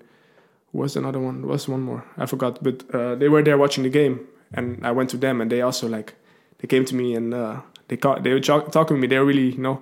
was 0.73 0.95
another 0.95 1.19
one? 1.19 1.47
Was 1.47 1.67
one 1.67 1.81
more. 1.81 2.03
I 2.17 2.25
forgot, 2.25 2.63
but 2.63 2.83
uh, 2.93 3.15
they 3.15 3.29
were 3.29 3.43
there 3.43 3.57
watching 3.57 3.83
the 3.83 3.89
game, 3.89 4.19
and 4.53 4.85
I 4.85 4.91
went 4.91 5.09
to 5.11 5.17
them, 5.17 5.41
and 5.41 5.51
they 5.51 5.61
also 5.61 5.87
like 5.87 6.13
they 6.59 6.67
came 6.67 6.85
to 6.85 6.95
me 6.95 7.15
and 7.15 7.33
uh, 7.33 7.61
they 7.87 7.97
they 8.21 8.33
were 8.33 8.39
talk- 8.39 8.71
talking 8.71 8.97
to 8.97 9.01
me. 9.01 9.07
They 9.07 9.17
were 9.17 9.25
really 9.25 9.51
you 9.51 9.61
know 9.61 9.81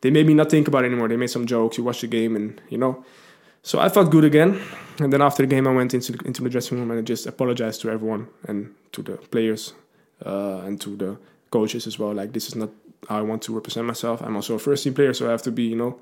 they 0.00 0.10
made 0.10 0.26
me 0.26 0.34
not 0.34 0.50
think 0.50 0.68
about 0.68 0.84
it 0.84 0.88
anymore. 0.88 1.08
They 1.08 1.16
made 1.16 1.30
some 1.30 1.46
jokes. 1.46 1.78
You 1.78 1.84
watched 1.84 2.02
the 2.02 2.08
game, 2.08 2.36
and 2.36 2.60
you 2.68 2.78
know. 2.78 3.04
So 3.62 3.80
I 3.80 3.88
felt 3.88 4.10
good 4.10 4.24
again, 4.24 4.60
and 5.00 5.12
then 5.12 5.20
after 5.20 5.42
the 5.42 5.48
game, 5.48 5.66
I 5.66 5.72
went 5.74 5.92
into 5.92 6.12
the, 6.12 6.24
into 6.24 6.42
the 6.42 6.48
dressing 6.48 6.78
room 6.78 6.90
and 6.92 7.00
I 7.00 7.02
just 7.02 7.26
apologized 7.26 7.80
to 7.80 7.90
everyone 7.90 8.28
and 8.46 8.72
to 8.92 9.02
the 9.02 9.16
players 9.16 9.74
uh, 10.24 10.60
and 10.64 10.80
to 10.82 10.96
the 10.96 11.18
coaches 11.50 11.86
as 11.88 11.98
well. 11.98 12.14
Like 12.14 12.32
this 12.32 12.46
is 12.46 12.54
not 12.54 12.70
I 13.08 13.22
want 13.22 13.42
to 13.42 13.54
represent 13.54 13.86
myself. 13.86 14.20
I'm 14.22 14.36
also 14.36 14.54
a 14.54 14.58
first 14.58 14.84
team 14.84 14.94
player, 14.94 15.12
so 15.14 15.28
I 15.28 15.30
have 15.30 15.42
to 15.42 15.52
be, 15.52 15.64
you 15.64 15.76
know, 15.76 15.98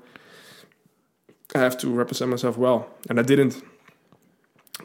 I 1.53 1.59
have 1.59 1.77
to 1.79 1.89
represent 1.89 2.31
myself 2.31 2.57
well, 2.57 2.89
and 3.09 3.19
I 3.19 3.23
didn't. 3.23 3.61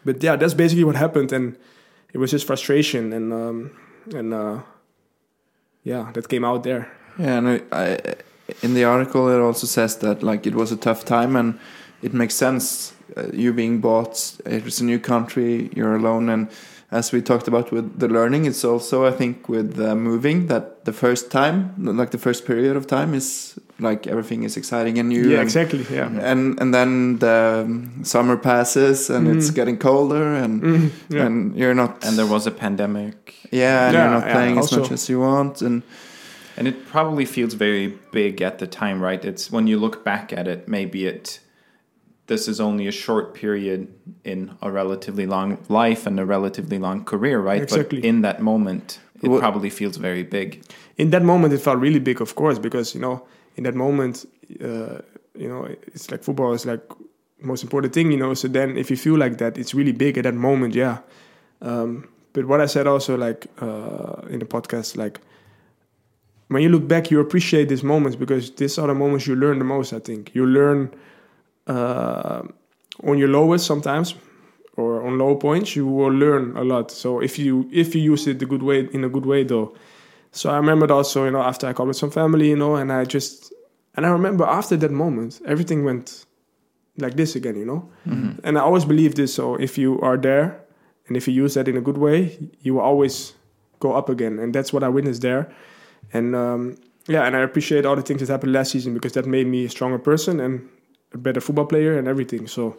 But 0.05 0.22
yeah, 0.22 0.36
that's 0.36 0.55
basically 0.55 0.84
what 0.84 0.97
happened, 0.97 1.32
and 1.32 1.56
it 2.12 2.18
was 2.18 2.30
just 2.30 2.47
frustration 2.47 3.12
and 3.12 3.32
um, 3.32 3.70
and 4.14 4.34
uh, 4.34 4.60
yeah, 5.84 6.10
that 6.12 6.28
came 6.28 6.44
out 6.44 6.62
there. 6.62 6.90
Yeah, 7.18 7.38
and 7.38 7.48
I, 7.48 7.60
I, 7.72 8.14
in 8.62 8.74
the 8.74 8.84
article 8.84 9.28
it 9.28 9.40
also 9.40 9.66
says 9.66 9.97
that 9.98 10.22
like 10.22 10.47
it 10.47 10.55
was 10.55 10.72
a 10.72 10.76
tough 10.76 11.05
time, 11.05 11.36
and 11.36 11.59
it 12.02 12.12
makes 12.14 12.34
sense. 12.34 12.94
Uh, 13.16 13.26
you 13.32 13.52
being 13.52 13.80
bought, 13.80 14.38
it 14.47 14.64
was 14.64 14.80
a 14.80 14.84
new 14.84 14.98
country, 14.98 15.70
you're 15.74 15.97
alone, 15.97 16.28
and 16.28 16.48
as 16.93 17.12
we 17.12 17.23
talked 17.23 17.47
about 17.49 17.71
with 17.73 17.99
the 18.01 18.09
learning, 18.09 18.47
it's 18.47 18.65
also 18.65 19.07
I 19.07 19.12
think 19.12 19.49
with 19.49 19.79
uh, 19.81 19.95
moving 19.95 20.47
that 20.49 20.85
the 20.85 20.93
first 20.93 21.31
time, 21.31 21.73
like 21.97 22.11
the 22.11 22.19
first 22.19 22.45
period 22.47 22.77
of 22.77 22.87
time, 22.87 23.15
is 23.15 23.59
like 23.79 24.07
everything 24.11 24.43
is 24.45 24.57
exciting 24.57 24.99
and 24.99 25.09
new. 25.09 25.23
Yeah, 25.23 25.35
and, 25.41 25.43
exactly. 25.43 25.87
Yeah. 25.91 26.09
And 26.31 26.61
and 26.61 26.75
then 26.75 27.19
the 27.19 27.62
um, 27.65 28.05
summer 28.05 28.37
passes 28.37 29.11
and 29.11 29.29
it's 29.29 29.51
Mhm. 29.51 29.55
getting 29.55 29.79
colder 29.79 30.35
and 30.35 30.62
Mhm, 30.62 30.91
yeah. 31.09 31.27
and 31.27 31.57
you're 31.57 31.75
not 31.75 32.05
And 32.07 32.17
there 32.19 32.27
was 32.27 32.47
a 32.47 32.51
pandemic, 32.51 33.35
yeah 33.53 33.87
and 33.87 33.95
Yeah, 33.95 34.03
you're 34.03 34.15
not 34.21 34.27
yeah, 34.27 34.35
playing 34.35 34.59
as 34.59 34.73
much 34.73 34.91
as 34.93 35.09
you 35.09 35.21
want 35.21 35.62
and 35.62 35.83
and 36.57 36.69
it 36.69 36.87
probably 36.93 37.25
feels 37.25 37.55
very 37.55 37.95
big 38.12 38.43
at 38.43 38.59
the 38.59 38.67
time, 38.67 39.01
right? 39.01 39.25
It's 39.25 39.51
when 39.53 39.67
you 39.69 39.79
look 39.81 40.05
back 40.05 40.33
at 40.33 40.47
it, 40.49 40.69
maybe 40.69 41.07
it 41.07 41.41
this 42.32 42.47
is 42.48 42.59
only 42.61 42.86
a 42.86 42.93
short 43.05 43.27
period 43.43 43.81
in 44.24 44.39
a 44.62 44.69
relatively 44.81 45.27
long 45.27 45.59
life 45.69 46.02
and 46.09 46.15
a 46.20 46.24
relatively 46.36 46.78
long 46.86 46.98
career, 47.05 47.39
right? 47.51 47.62
Exactly. 47.62 48.01
But 48.01 48.07
in 48.12 48.23
that 48.23 48.39
moment, 48.40 48.86
it 49.23 49.28
What- 49.28 49.40
probably 49.47 49.70
feels 49.81 49.97
very 50.09 50.23
big. 50.39 50.48
in 51.02 51.11
that 51.11 51.23
moment 51.32 51.51
it 51.57 51.61
felt 51.66 51.78
really 51.86 52.01
big 52.11 52.20
of 52.20 52.31
course 52.40 52.59
because 52.66 52.89
you 52.97 53.01
know 53.07 53.16
in 53.57 53.62
that 53.66 53.74
moment 53.85 54.15
uh, 54.69 54.97
you 55.43 55.48
know 55.51 55.62
it's 55.94 56.07
like 56.12 56.23
football 56.28 56.52
is 56.59 56.65
like 56.73 56.85
most 57.52 57.62
important 57.66 57.90
thing 57.97 58.07
you 58.15 58.19
know 58.23 58.32
so 58.35 58.47
then 58.59 58.69
if 58.82 58.86
you 58.90 58.97
feel 59.07 59.16
like 59.24 59.35
that 59.43 59.52
it's 59.61 59.73
really 59.78 59.93
big 60.05 60.12
at 60.19 60.24
that 60.28 60.35
moment 60.48 60.74
yeah 60.74 60.97
um, 61.69 61.90
but 62.35 62.43
what 62.51 62.61
i 62.61 62.66
said 62.74 62.86
also 62.86 63.12
like 63.27 63.40
uh, 63.66 64.32
in 64.35 64.39
the 64.44 64.48
podcast 64.55 64.90
like 65.05 65.16
when 66.52 66.62
you 66.65 66.69
look 66.74 66.86
back 66.94 67.11
you 67.11 67.19
appreciate 67.20 67.66
these 67.73 67.86
moments 67.94 68.16
because 68.24 68.44
these 68.61 68.74
are 68.81 68.89
the 68.93 68.94
moments 69.05 69.27
you 69.28 69.35
learn 69.44 69.59
the 69.59 69.65
most 69.77 69.93
i 69.93 70.01
think 70.09 70.20
you 70.35 70.44
learn 70.47 70.81
uh, 71.66 72.43
on 73.05 73.19
your 73.19 73.28
lowest 73.28 73.66
sometimes 73.66 74.15
or 74.77 75.07
on 75.07 75.19
low 75.19 75.35
points 75.37 75.77
you 75.77 75.87
will 75.87 76.12
learn 76.12 76.57
a 76.57 76.65
lot 76.65 76.91
so 76.91 77.20
if 77.20 77.39
you 77.39 77.69
if 77.73 77.95
you 77.95 78.01
use 78.01 78.27
it 78.27 78.39
the 78.39 78.47
good 78.47 78.62
way 78.62 78.89
in 78.93 79.05
a 79.05 79.09
good 79.09 79.27
way 79.27 79.43
though 79.43 79.74
so 80.32 80.51
I 80.51 80.57
remembered 80.57 80.91
also, 80.91 81.24
you 81.24 81.31
know, 81.31 81.43
after 81.43 81.66
I 81.66 81.73
called 81.73 81.89
with 81.89 81.97
some 81.97 82.11
family, 82.11 82.51
you 82.51 82.57
know, 82.57 82.77
and 82.77 82.93
I 82.93 83.05
just, 83.05 83.53
and 83.97 84.07
I 84.07 84.11
remember 84.11 84.45
after 84.45 84.77
that 84.77 84.91
moment, 84.93 85.41
everything 85.47 85.85
went 85.85 86.24
like 86.99 87.16
this 87.16 87.35
again, 87.35 87.57
you 87.57 87.65
know. 87.65 87.89
And 88.45 88.59
I 88.59 88.61
always 88.61 88.85
believe 88.85 89.16
this. 89.16 89.35
So 89.35 89.57
if 89.57 89.77
you 89.77 90.01
are 90.01 90.16
there, 90.16 90.61
and 91.09 91.16
if 91.16 91.27
you 91.27 91.35
use 91.35 91.55
that 91.55 91.66
in 91.66 91.77
a 91.77 91.81
good 91.81 91.99
way, 91.99 92.39
you 92.61 92.74
will 92.74 92.82
always 92.82 93.32
go 93.81 93.95
up 93.95 94.09
again. 94.09 94.39
And 94.39 94.55
that's 94.55 94.73
what 94.73 94.85
I 94.85 94.89
witnessed 94.89 95.23
there. 95.23 95.53
And 96.12 96.37
um, 96.37 96.77
yeah, 97.09 97.24
and 97.24 97.37
I 97.37 97.41
appreciate 97.41 97.85
all 97.85 97.97
the 97.97 98.03
things 98.03 98.20
that 98.20 98.28
happened 98.28 98.53
last 98.53 98.70
season 98.70 98.95
because 98.95 99.15
that 99.15 99.27
made 99.27 99.49
me 99.49 99.65
a 99.65 99.69
stronger 99.69 99.99
person 99.99 100.39
and 100.39 100.69
a 101.12 101.19
better 101.19 101.41
football 101.41 101.66
player 101.66 101.99
and 101.99 102.09
everything. 102.09 102.47
So 102.49 102.77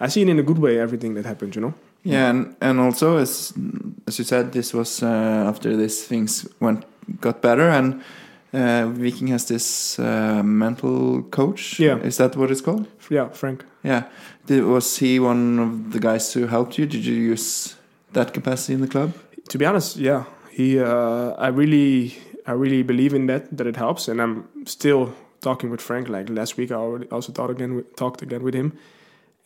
I 0.00 0.08
see 0.08 0.22
it 0.22 0.28
in 0.28 0.38
a 0.38 0.42
good 0.42 0.58
way, 0.58 0.78
everything 0.78 1.14
that 1.14 1.26
happened, 1.26 1.54
you 1.56 1.62
know. 1.62 1.74
Yeah, 2.04 2.30
and, 2.30 2.56
and 2.60 2.80
also 2.80 3.18
as 3.18 3.52
as 4.06 4.18
you 4.18 4.24
said, 4.24 4.52
this 4.52 4.72
was 4.72 5.02
uh, 5.02 5.06
after 5.48 5.76
this 5.76 6.06
things 6.06 6.46
went 6.60 6.84
got 7.20 7.42
better, 7.42 7.68
and 7.68 8.02
uh, 8.52 8.86
Viking 8.86 9.28
has 9.28 9.46
this 9.46 9.98
uh, 9.98 10.42
mental 10.44 11.22
coach. 11.22 11.80
Yeah. 11.80 11.98
is 11.98 12.16
that 12.16 12.36
what 12.36 12.50
it's 12.50 12.60
called? 12.60 12.86
Yeah, 13.10 13.28
Frank. 13.30 13.64
Yeah, 13.82 14.04
Did, 14.46 14.64
was 14.64 14.98
he 14.98 15.18
one 15.20 15.58
of 15.58 15.92
the 15.92 15.98
guys 16.00 16.32
who 16.34 16.46
helped 16.46 16.78
you? 16.78 16.86
Did 16.86 17.04
you 17.04 17.14
use 17.14 17.76
that 18.12 18.32
capacity 18.32 18.74
in 18.74 18.80
the 18.80 18.88
club? 18.88 19.12
to 19.48 19.58
be 19.58 19.64
honest, 19.64 19.96
yeah, 19.96 20.24
he. 20.50 20.78
Uh, 20.78 21.30
I 21.38 21.48
really, 21.48 22.16
I 22.46 22.52
really 22.52 22.82
believe 22.82 23.14
in 23.14 23.26
that. 23.26 23.56
That 23.56 23.66
it 23.66 23.76
helps, 23.76 24.08
and 24.08 24.20
I'm 24.20 24.44
still 24.66 25.14
talking 25.40 25.70
with 25.70 25.80
Frank. 25.80 26.08
Like 26.08 26.28
last 26.28 26.56
week, 26.56 26.70
I 26.70 26.76
already 26.76 27.08
also 27.10 27.32
talked 27.32 27.50
again, 27.50 27.76
with, 27.76 27.96
talked 27.96 28.22
again 28.22 28.42
with 28.42 28.54
him, 28.54 28.78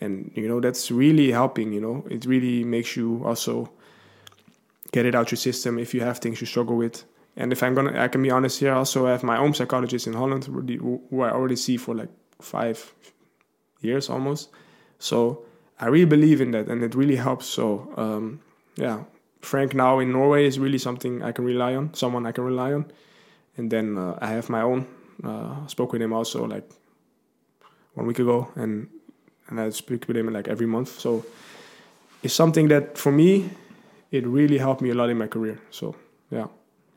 and 0.01 0.31
you 0.35 0.49
know 0.49 0.61
that's 0.61 0.91
really 0.91 1.31
helping. 1.33 1.73
You 1.73 1.81
know, 1.81 2.05
it 2.11 2.25
really 2.27 2.65
makes 2.65 2.97
you 2.97 3.23
also 3.25 3.71
get 4.93 5.07
it 5.07 5.15
out 5.15 5.31
your 5.31 5.39
system 5.39 5.79
if 5.79 5.95
you 5.95 6.01
have 6.01 6.19
things 6.19 6.41
you 6.41 6.47
struggle 6.47 6.77
with. 6.77 7.05
And 7.37 7.51
if 7.53 7.63
I'm 7.63 7.75
gonna, 7.75 7.99
I 7.99 8.09
can 8.09 8.23
be 8.23 8.31
honest 8.31 8.61
here. 8.61 8.75
Also, 8.75 9.07
I 9.07 9.11
have 9.13 9.23
my 9.23 9.39
own 9.39 9.55
psychologist 9.55 10.07
in 10.07 10.13
Holland, 10.13 10.45
who 10.45 11.03
who 11.11 11.23
I 11.23 11.31
already 11.31 11.57
see 11.57 11.77
for 11.77 11.95
like 11.95 12.11
five 12.41 12.93
years 13.81 14.11
almost. 14.11 14.51
So 14.99 15.45
I 15.81 15.87
really 15.87 16.05
believe 16.07 16.41
in 16.41 16.51
that, 16.53 16.69
and 16.69 16.83
it 16.83 16.95
really 16.95 17.17
helps. 17.17 17.47
So 17.47 17.93
um, 17.97 18.41
yeah, 18.77 19.05
Frank 19.41 19.75
now 19.75 19.99
in 19.99 20.13
Norway 20.13 20.47
is 20.47 20.59
really 20.59 20.79
something 20.79 21.23
I 21.23 21.33
can 21.33 21.45
rely 21.45 21.75
on, 21.75 21.95
someone 21.95 22.27
I 22.27 22.33
can 22.33 22.45
rely 22.45 22.73
on. 22.73 22.87
And 23.57 23.71
then 23.71 23.99
uh, 23.99 24.19
I 24.21 24.29
have 24.29 24.49
my 24.49 24.63
own. 24.63 24.87
Uh, 25.25 25.67
spoke 25.67 25.93
with 25.93 26.03
him 26.03 26.13
also 26.13 26.47
like 26.47 26.69
one 27.95 28.07
week 28.07 28.19
ago, 28.19 28.49
and 28.57 28.89
and 29.49 29.61
I 29.61 29.71
speak 29.71 30.07
with 30.09 30.17
him 30.17 30.33
like 30.33 30.49
every 30.51 30.67
month. 30.67 30.89
So 31.01 31.25
it's 32.23 32.35
something 32.35 32.69
that 32.69 32.99
for 32.99 33.13
me, 33.13 33.51
it 34.11 34.27
really 34.27 34.59
helped 34.59 34.81
me 34.83 34.91
a 34.91 34.95
lot 34.95 35.11
in 35.11 35.19
my 35.19 35.27
career. 35.29 35.59
So 35.71 35.95
yeah, 36.31 36.47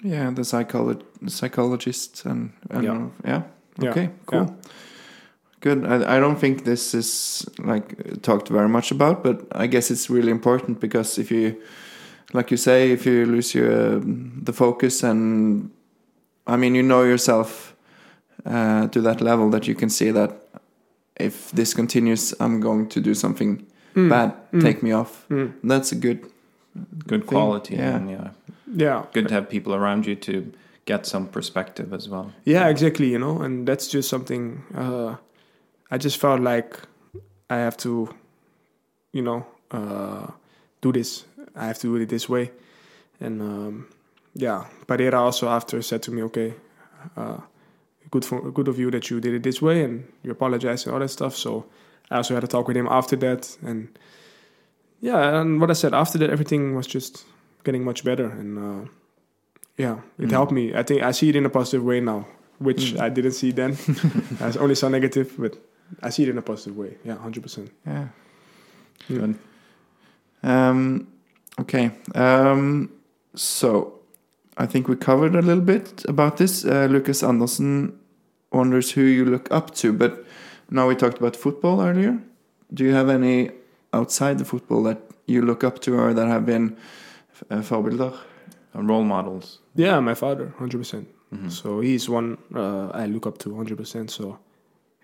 Yeah, 0.04 0.30
the 0.36 0.44
psycholo- 0.44 1.02
psychologist 1.28 2.26
and, 2.26 2.52
and 2.70 2.84
Yeah. 2.84 3.08
yeah. 3.26 3.42
Yeah, 3.82 3.90
Okay, 3.92 4.10
cool. 4.26 4.40
yeah. 4.40 4.54
Good. 5.62 5.86
I, 5.86 6.18
I 6.18 6.20
don't 6.20 6.40
think 6.40 6.64
this 6.64 6.94
is 6.94 7.46
like 7.58 8.22
talked 8.22 8.50
very 8.50 8.70
much 8.70 8.92
about, 8.92 9.24
but 9.24 9.42
I 9.52 9.68
guess 9.68 9.92
it's 9.92 10.10
really 10.10 10.32
important 10.32 10.80
because 10.80 11.18
if 11.22 11.32
you, 11.32 11.56
like 12.34 12.52
you 12.52 12.58
say, 12.58 12.92
if 12.92 13.06
you 13.06 13.26
lose 13.26 13.54
your 13.58 13.96
um, 13.98 14.42
the 14.46 14.54
focus 14.54 15.04
and, 15.04 15.72
I 16.48 16.56
mean, 16.58 16.76
you 16.76 16.84
know 16.84 17.04
yourself 17.04 17.65
uh, 18.45 18.88
to 18.88 19.01
that 19.01 19.22
level 19.22 19.49
that 19.51 19.67
you 19.67 19.76
can 19.76 19.89
see 19.89 20.11
that 20.11 20.31
if 21.19 21.51
this 21.51 21.73
continues, 21.73 22.34
I'm 22.39 22.59
going 22.61 22.89
to 22.89 22.99
do 23.01 23.13
something 23.13 23.65
Mm, 23.95 24.09
bad. 24.09 24.34
mm. 24.51 24.61
Take 24.61 24.84
me 24.84 24.91
off. 24.91 25.26
mm, 25.30 25.53
That's 25.63 25.91
a 25.91 25.95
good. 25.95 26.19
Good 27.07 27.22
Thing, 27.22 27.38
quality, 27.39 27.76
yeah. 27.76 27.95
and 27.95 28.09
yeah, 28.09 28.30
yeah, 28.76 29.05
good 29.13 29.30
to 29.30 29.34
have 29.34 29.47
people 29.49 29.73
around 29.73 30.05
you 30.05 30.15
to 30.15 30.51
get 30.85 31.05
some 31.05 31.26
perspective 31.27 31.93
as 31.93 32.09
well. 32.09 32.34
Yeah, 32.43 32.67
exactly. 32.67 33.07
You 33.11 33.17
know, 33.19 33.41
and 33.41 33.65
that's 33.65 33.88
just 33.88 34.09
something 34.09 34.61
uh, 34.76 35.15
I 35.89 35.97
just 35.97 36.17
felt 36.19 36.41
like 36.41 36.77
I 37.49 37.55
have 37.59 37.77
to, 37.77 38.09
you 39.13 39.22
know, 39.22 39.45
uh, 39.72 40.27
do 40.81 40.91
this. 40.91 41.23
I 41.55 41.67
have 41.67 41.80
to 41.80 41.88
do 41.97 42.03
it 42.03 42.09
this 42.09 42.27
way, 42.27 42.51
and 43.22 43.41
um, 43.41 43.88
yeah, 44.34 44.65
Pereira 44.85 45.22
also 45.22 45.47
after 45.47 45.81
said 45.81 46.01
to 46.03 46.11
me, 46.11 46.23
okay, 46.23 46.53
uh, 47.15 47.38
good 48.16 48.26
for 48.26 48.52
good 48.52 48.68
of 48.68 48.78
you 48.80 48.92
that 48.92 49.10
you 49.10 49.20
did 49.22 49.34
it 49.34 49.44
this 49.44 49.62
way, 49.62 49.84
and 49.84 50.04
you 50.24 50.32
apologized 50.32 50.86
and 50.88 50.94
all 50.94 51.00
that 51.02 51.10
stuff. 51.12 51.36
So 51.36 51.66
I 52.12 52.16
also 52.18 52.34
had 52.34 52.44
a 52.44 52.48
talk 52.48 52.68
with 52.68 52.78
him 52.78 52.88
after 52.90 53.18
that, 53.18 53.58
and 53.68 53.88
yeah, 55.02 55.40
and 55.42 55.60
what 55.62 55.70
I 55.70 55.74
said 55.76 55.94
after 55.94 56.18
that, 56.20 56.30
everything 56.30 56.76
was 56.76 56.88
just 56.88 57.26
getting 57.64 57.84
much 57.84 58.04
better, 58.04 58.26
and 58.40 58.58
uh, 58.58 58.90
yeah, 59.78 59.96
it 60.20 60.28
Mm. 60.28 60.32
helped 60.32 60.52
me. 60.54 60.74
I 60.80 60.84
think 60.84 61.02
I 61.04 61.12
see 61.14 61.30
it 61.30 61.36
in 61.36 61.46
a 61.46 61.50
positive 61.50 61.84
way 61.84 62.00
now, 62.02 62.26
which 62.60 62.94
Mm. 62.94 63.02
I 63.06 63.10
didn't 63.10 63.34
see 63.34 63.52
then. 63.54 63.72
I 64.42 64.58
only 64.60 64.76
saw 64.76 64.90
negative, 64.90 65.28
but 65.38 65.54
I 66.04 66.10
see 66.12 66.24
it 66.24 66.30
in 66.30 66.38
a 66.38 66.42
positive 66.42 66.78
way. 66.78 66.98
Yeah, 67.06 67.18
hundred 67.18 67.44
percent. 67.44 67.70
Yeah. 67.88 68.08
Good. 69.08 69.36
Um, 70.44 71.08
okay. 71.60 71.92
Um, 72.16 72.90
so 73.36 74.00
I 74.58 74.66
think 74.68 74.88
we 74.88 74.96
covered 74.96 75.36
a 75.36 75.42
little 75.42 75.64
bit 75.64 76.06
about 76.08 76.38
this. 76.38 76.66
Uh, 76.66 76.88
Lucas 76.90 77.24
Anderson 77.24 77.92
wonders 78.56 78.91
who 78.95 79.02
you 79.02 79.26
look 79.26 79.48
up 79.52 79.73
to, 79.76 79.94
but 79.94 80.11
now 80.69 80.88
we 80.88 80.95
talked 80.95 81.18
about 81.19 81.36
football 81.36 81.82
earlier. 81.82 82.18
Do 82.73 82.84
you 82.84 82.94
have 82.95 83.10
any 83.10 83.52
outside 83.94 84.38
the 84.38 84.45
football 84.45 84.84
that 84.84 84.98
you 85.27 85.41
look 85.41 85.64
up 85.64 85.80
to 85.80 85.95
or 85.99 86.14
that 86.14 86.27
have 86.27 86.45
been 86.45 86.76
uh, 87.52 87.61
forbilder? 87.61 88.14
Uh, 88.76 88.82
role 88.84 89.03
models. 89.03 89.60
Yeah, 89.76 89.99
my 90.02 90.15
father, 90.15 90.53
hundred 90.57 90.80
percent. 90.80 91.07
Mhm. 91.34 91.49
So 91.52 91.82
he's 91.82 92.10
one 92.10 92.38
uh, 92.53 92.88
I 93.03 93.06
look 93.07 93.26
up 93.27 93.38
to 93.40 93.56
hundred 93.56 93.77
percent. 93.77 94.11
So, 94.11 94.38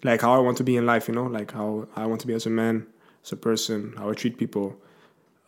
like 0.04 0.22
how 0.22 0.34
I 0.34 0.40
want 0.40 0.58
to 0.58 0.64
be 0.64 0.76
in 0.78 0.86
life, 0.86 1.08
you 1.10 1.16
know, 1.16 1.28
like 1.40 1.52
how 1.54 1.88
I 1.96 2.06
want 2.06 2.22
to 2.22 2.28
be 2.28 2.34
as 2.36 2.46
a 2.46 2.50
man, 2.50 2.86
as 3.24 3.32
a 3.32 3.36
person, 3.38 3.94
how 3.98 4.10
I 4.12 4.14
treat 4.14 4.38
people, 4.38 4.76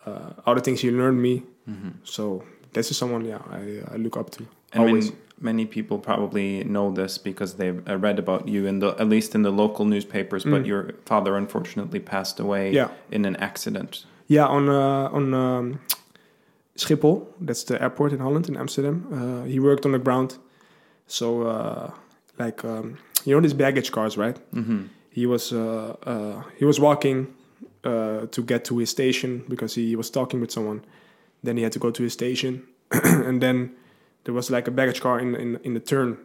uh, 0.05 0.29
all 0.45 0.55
the 0.55 0.61
things 0.61 0.81
he 0.81 0.91
learned 0.91 1.21
me. 1.21 1.43
Mhm. 1.69 1.93
So 2.03 2.43
this 2.73 2.91
is 2.91 2.97
someone, 2.97 3.25
yeah, 3.25 3.41
I, 3.51 3.93
I 3.93 3.97
look 3.97 4.17
up 4.17 4.29
to. 4.31 4.43
And 4.73 4.83
Always. 4.83 5.05
many, 5.05 5.17
many 5.39 5.65
people 5.65 5.97
probably 5.99 6.63
know 6.63 6.91
this 6.91 7.17
because 7.17 7.55
they've 7.55 7.81
uh, 7.89 7.97
read 7.97 8.19
about 8.19 8.47
you 8.47 8.65
in 8.67 8.79
the 8.79 8.95
at 8.99 9.07
least 9.09 9.35
in 9.35 9.41
the 9.43 9.51
local 9.51 9.85
newspapers. 9.85 10.43
But 10.43 10.63
Mm. 10.63 10.67
your 10.67 10.91
father 11.05 11.35
unfortunately 11.37 11.99
passed 11.99 12.39
away 12.39 12.71
Yeah. 12.73 12.89
in 13.11 13.25
an 13.25 13.35
accident. 13.37 14.05
Yeah, 14.27 14.45
on 14.47 14.69
uh, 14.69 15.09
on 15.17 15.33
um, 15.33 15.79
Schiphol, 16.77 17.25
that's 17.41 17.63
the 17.65 17.81
airport 17.81 18.13
in 18.13 18.19
Holland, 18.19 18.47
in 18.49 18.57
Amsterdam. 18.57 19.05
Uh, 19.11 19.43
he 19.47 19.59
worked 19.59 19.85
on 19.85 19.91
the 19.91 19.99
ground, 19.99 20.37
so 21.07 21.41
uh, 21.43 21.91
like 22.39 22.63
um, 22.65 22.97
you 23.25 23.35
know 23.35 23.41
these 23.41 23.53
baggage 23.55 23.91
cars, 23.91 24.17
right? 24.17 24.37
hmm 24.53 24.83
he 25.15 25.27
was 25.27 25.51
uh, 25.51 25.95
uh, 26.07 26.41
he 26.57 26.65
was 26.65 26.79
walking 26.79 27.27
uh, 27.83 28.25
to 28.31 28.41
get 28.41 28.65
to 28.65 28.77
his 28.79 28.89
station 28.89 29.43
because 29.47 29.75
he 29.75 29.95
was 29.95 30.09
talking 30.09 30.41
with 30.41 30.51
someone. 30.51 30.81
Then 31.43 31.57
he 31.57 31.63
had 31.63 31.71
to 31.73 31.79
go 31.79 31.91
to 31.91 32.03
his 32.03 32.13
station, 32.13 32.63
and 32.91 33.39
then 33.41 33.69
there 34.23 34.33
was 34.33 34.49
like 34.49 34.67
a 34.67 34.71
baggage 34.71 35.01
car 35.01 35.19
in 35.19 35.35
in 35.35 35.59
in 35.63 35.73
the 35.73 35.79
turn, 35.79 36.17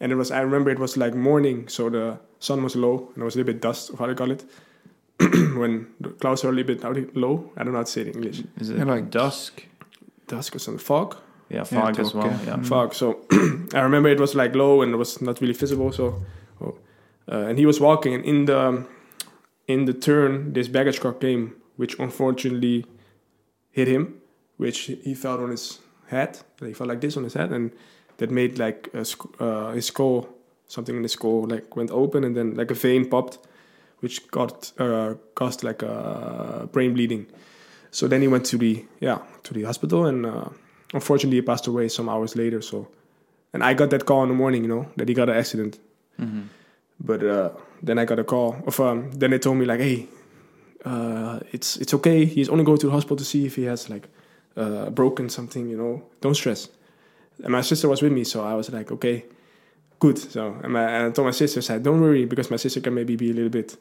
and 0.00 0.12
it 0.12 0.16
was 0.16 0.30
I 0.30 0.40
remember 0.40 0.70
it 0.70 0.78
was 0.78 0.96
like 0.96 1.14
morning, 1.14 1.68
so 1.68 1.90
the 1.90 2.18
sun 2.38 2.62
was 2.62 2.74
low 2.76 2.98
and 3.08 3.16
there 3.16 3.24
was 3.24 3.34
a 3.36 3.38
little 3.38 3.52
bit 3.52 3.62
dust, 3.62 3.90
or 3.90 3.96
how 3.96 4.04
do 4.06 4.10
you 4.12 4.16
call 4.16 4.30
it, 4.30 4.44
when 5.58 5.86
the 6.00 6.10
clouds 6.10 6.44
are 6.44 6.48
a 6.48 6.52
little 6.52 6.74
bit 6.74 6.82
how 6.82 6.92
do 6.92 7.00
you- 7.00 7.10
low. 7.14 7.50
I 7.56 7.62
don't 7.64 7.72
know 7.72 7.78
how 7.78 7.84
to 7.84 7.90
say 7.90 8.00
it 8.02 8.08
in 8.08 8.14
English. 8.14 8.42
Is 8.60 8.70
it 8.70 8.76
Yeah, 8.78 8.84
like- 8.84 9.10
dusk? 9.10 9.64
Dusk 10.26 10.56
or 10.56 10.58
something, 10.58 10.84
fog. 10.84 11.16
Yeah, 11.50 11.64
fog 11.64 11.98
as 12.00 12.14
well. 12.14 12.26
yeah. 12.26 12.56
Yeah. 12.56 12.62
fog. 12.62 12.94
So 12.94 13.20
I 13.74 13.80
remember 13.80 14.08
it 14.08 14.18
was 14.20 14.34
like 14.34 14.54
low 14.54 14.82
and 14.82 14.92
it 14.94 14.96
was 14.96 15.20
not 15.20 15.40
really 15.40 15.52
visible. 15.54 15.92
So, 15.92 16.22
oh, 16.60 16.78
uh, 17.30 17.48
and 17.48 17.58
he 17.58 17.66
was 17.66 17.78
walking, 17.80 18.14
and 18.14 18.24
in 18.24 18.44
the 18.46 18.84
in 19.66 19.84
the 19.86 19.92
turn, 19.94 20.52
this 20.52 20.68
baggage 20.68 21.00
car 21.00 21.12
came, 21.12 21.54
which 21.76 21.98
unfortunately 21.98 22.84
hit 23.70 23.88
him, 23.88 24.14
which 24.56 24.78
he 25.04 25.14
felt 25.14 25.40
on 25.40 25.50
his 25.50 25.80
head. 26.08 26.38
He 26.60 26.72
felt 26.72 26.88
like 26.88 27.00
this 27.00 27.16
on 27.16 27.24
his 27.24 27.34
head, 27.34 27.50
and 27.52 27.70
that 28.18 28.30
made 28.30 28.58
like 28.58 28.88
a, 28.94 29.04
sc- 29.04 29.40
uh, 29.40 29.72
his 29.72 29.86
skull, 29.86 30.28
something 30.68 30.96
in 30.96 31.02
his 31.02 31.12
skull, 31.12 31.46
like 31.48 31.76
went 31.76 31.90
open, 31.90 32.24
and 32.24 32.36
then 32.36 32.54
like 32.54 32.70
a 32.70 32.74
vein 32.74 33.08
popped, 33.08 33.38
which 34.00 34.26
got 34.30 34.72
uh, 34.78 35.14
caused 35.34 35.62
like 35.64 35.82
a 35.82 36.68
brain 36.72 36.94
bleeding. 36.94 37.26
So 37.90 38.08
then 38.08 38.22
he 38.22 38.28
went 38.28 38.44
to 38.46 38.58
the 38.58 38.84
yeah 39.00 39.18
to 39.44 39.54
the 39.54 39.62
hospital, 39.64 40.06
and 40.06 40.26
uh, 40.26 40.48
unfortunately 40.92 41.38
he 41.38 41.42
passed 41.42 41.66
away 41.66 41.88
some 41.88 42.08
hours 42.08 42.34
later. 42.36 42.60
So, 42.62 42.88
and 43.52 43.62
I 43.62 43.74
got 43.74 43.90
that 43.90 44.04
call 44.04 44.22
in 44.22 44.28
the 44.28 44.34
morning, 44.34 44.62
you 44.62 44.68
know, 44.68 44.86
that 44.96 45.08
he 45.08 45.14
got 45.14 45.28
an 45.28 45.36
accident. 45.36 45.78
Mhm. 46.20 46.48
But 47.00 47.22
uh, 47.24 47.50
then 47.82 47.98
I 47.98 48.04
got 48.04 48.18
a 48.18 48.24
call. 48.24 48.56
Of 48.66 48.78
um, 48.80 49.10
then 49.12 49.30
they 49.30 49.38
told 49.38 49.56
me 49.58 49.64
like, 49.64 49.80
hey, 49.80 50.06
uh, 50.84 51.40
it's 51.52 51.76
it's 51.76 51.94
okay. 51.94 52.24
He's 52.24 52.48
only 52.48 52.64
going 52.64 52.78
to 52.78 52.86
the 52.86 52.92
hospital 52.92 53.16
to 53.16 53.24
see 53.24 53.46
if 53.46 53.56
he 53.56 53.64
has 53.64 53.88
like 53.90 54.08
uh, 54.56 54.90
broken 54.90 55.28
something. 55.28 55.68
You 55.68 55.76
know, 55.76 56.02
don't 56.20 56.34
stress. 56.34 56.68
And 57.42 57.52
my 57.52 57.62
sister 57.62 57.88
was 57.88 58.00
with 58.02 58.12
me, 58.12 58.24
so 58.24 58.44
I 58.44 58.54
was 58.54 58.70
like, 58.70 58.92
okay, 58.92 59.24
good. 59.98 60.18
So 60.18 60.56
and, 60.62 60.72
my, 60.72 60.82
and 60.82 61.06
I 61.06 61.10
told 61.10 61.26
my 61.26 61.32
sister, 61.32 61.58
I 61.58 61.62
said, 61.62 61.82
don't 61.82 62.00
worry, 62.00 62.24
because 62.26 62.50
my 62.50 62.56
sister 62.56 62.80
can 62.80 62.94
maybe 62.94 63.16
be 63.16 63.30
a 63.30 63.34
little 63.34 63.50
bit 63.50 63.76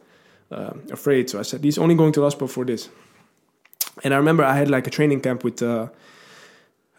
um 0.52 0.82
afraid. 0.91 1.30
So 1.30 1.40
I 1.40 1.44
said, 1.44 1.64
he's 1.64 1.78
only 1.78 1.95
going 1.95 2.14
to 2.14 2.20
the 2.20 2.26
hospital 2.26 2.48
for 2.48 2.66
this. 2.66 2.90
And 4.04 4.14
I 4.14 4.18
remember 4.18 4.44
I 4.44 4.56
had 4.56 4.70
like 4.70 4.88
a 4.88 4.90
training 4.90 5.22
camp 5.22 5.44
with 5.44 5.62
uh, 5.62 5.90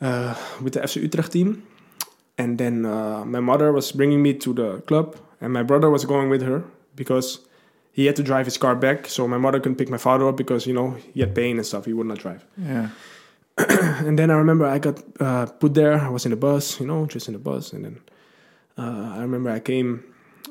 uh, 0.01 0.34
with 0.62 0.74
the 0.74 0.80
FC 0.80 1.02
Utrecht 1.02 1.32
team. 1.32 1.62
And 2.36 2.59
then 2.59 2.84
uh, 2.84 3.24
my 3.24 3.40
mother 3.40 3.72
was 3.72 3.92
bringing 3.92 4.20
me 4.22 4.34
to 4.34 4.52
the 4.52 4.80
club, 4.82 5.16
and 5.40 5.52
my 5.52 5.62
brother 5.62 5.88
was 5.88 6.05
going 6.05 6.28
with 6.30 6.42
her 6.42 6.64
because 6.96 7.38
he 7.92 8.06
had 8.06 8.16
to 8.16 8.24
drive 8.24 8.46
his 8.46 8.59
car 8.59 8.74
back. 8.74 9.06
So 9.06 9.28
my 9.28 9.38
mother 9.38 9.60
couldn't 9.60 9.76
pick 9.76 9.88
my 9.88 9.98
father 9.98 10.28
up 10.28 10.36
because 10.36 10.66
you 10.66 10.74
know 10.74 10.96
he 11.12 11.20
had 11.20 11.34
pain 11.34 11.56
and 11.59 11.66
stuff. 11.66 11.84
He 11.84 11.92
would 11.92 12.06
not 12.06 12.18
drive. 12.18 12.44
Yeah. 12.56 12.88
And 14.06 14.18
then 14.18 14.31
I 14.31 14.35
remember 14.35 14.66
I 14.66 14.78
got 14.78 15.02
uh, 15.20 15.47
put 15.47 15.74
there. 15.74 15.94
I 16.01 16.09
was 16.09 16.24
in 16.26 16.31
the 16.31 16.36
bus, 16.36 16.81
you 16.81 16.86
know, 16.86 17.06
just 17.06 17.28
in 17.28 17.35
the 17.35 17.39
bus. 17.39 17.72
And 17.72 17.85
then 17.85 18.01
uh, 18.76 19.14
I 19.16 19.20
remember 19.20 19.51
I 19.51 19.60
came 19.60 20.02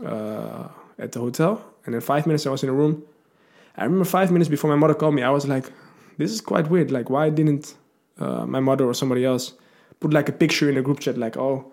uh, 0.06 0.68
at 0.98 1.12
the 1.12 1.20
hotel, 1.20 1.64
and 1.86 1.94
in 1.96 2.02
five 2.02 2.26
minutes 2.26 2.48
I 2.48 2.50
was 2.50 2.64
in 2.64 2.70
a 2.70 2.74
room. 2.74 3.04
I 3.76 3.84
remember 3.84 4.06
five 4.06 4.32
minutes 4.32 4.50
before 4.50 4.70
my 4.70 4.78
mother 4.78 4.94
called 4.94 5.16
me, 5.16 5.24
I 5.24 5.30
was 5.30 5.48
like, 5.48 5.66
"This 6.18 6.32
is 6.32 6.42
quite 6.42 6.70
weird. 6.70 6.92
Like, 6.92 7.10
why 7.10 7.30
didn't 7.30 7.76
uh, 8.20 8.46
my 8.46 8.60
mother 8.60 8.86
or 8.86 8.94
somebody 8.94 9.26
else 9.26 9.54
put 10.00 10.14
like 10.14 10.30
a 10.30 10.32
picture 10.32 10.70
in 10.70 10.76
the 10.76 10.82
group 10.82 11.00
chat, 11.00 11.18
like, 11.18 11.38
oh, 11.38 11.72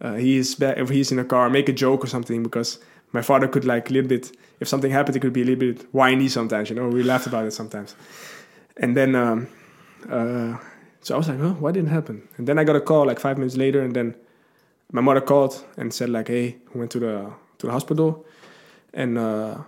uh, 0.00 0.14
he's 0.14 0.54
back, 0.54 0.76
if 0.78 0.88
he's 0.88 1.12
in 1.12 1.18
a 1.18 1.24
car, 1.24 1.48
make 1.48 1.68
a 1.68 1.72
joke 1.72 2.04
or 2.04 2.06
something 2.06 2.42
because 2.42 2.78
my 3.12 3.22
father 3.22 3.48
could 3.48 3.64
like 3.64 3.88
a 3.90 3.92
little 3.92 4.08
bit, 4.08 4.36
if 4.60 4.68
something 4.68 4.90
happened, 4.90 5.14
he 5.14 5.20
could 5.20 5.32
be 5.32 5.42
a 5.42 5.44
little 5.44 5.72
bit 5.72 5.86
whiny 5.94 6.28
sometimes, 6.28 6.68
you 6.70 6.76
know. 6.76 6.88
We 6.88 7.02
laughed 7.02 7.26
about 7.26 7.46
it 7.46 7.52
sometimes, 7.52 7.94
and 8.78 8.96
then 8.96 9.14
um, 9.14 9.48
uh, 10.10 10.58
so 11.00 11.14
I 11.14 11.18
was 11.18 11.28
like, 11.28 11.38
huh, 11.40 11.54
why 11.54 11.72
didn't 11.72 11.88
it 11.88 11.92
happen? 11.92 12.28
And 12.36 12.46
then 12.48 12.58
I 12.58 12.64
got 12.64 12.76
a 12.76 12.80
call 12.80 13.06
like 13.06 13.18
five 13.20 13.38
minutes 13.38 13.56
later, 13.56 13.80
and 13.82 13.94
then 13.94 14.14
my 14.92 15.00
mother 15.00 15.20
called 15.20 15.64
and 15.76 15.92
said 15.92 16.08
like, 16.10 16.28
hey, 16.28 16.56
we 16.72 16.80
went 16.80 16.90
to 16.92 17.00
the 17.00 17.30
to 17.58 17.66
the 17.66 17.72
hospital, 17.72 18.24
and 18.92 19.18
uh, 19.18 19.58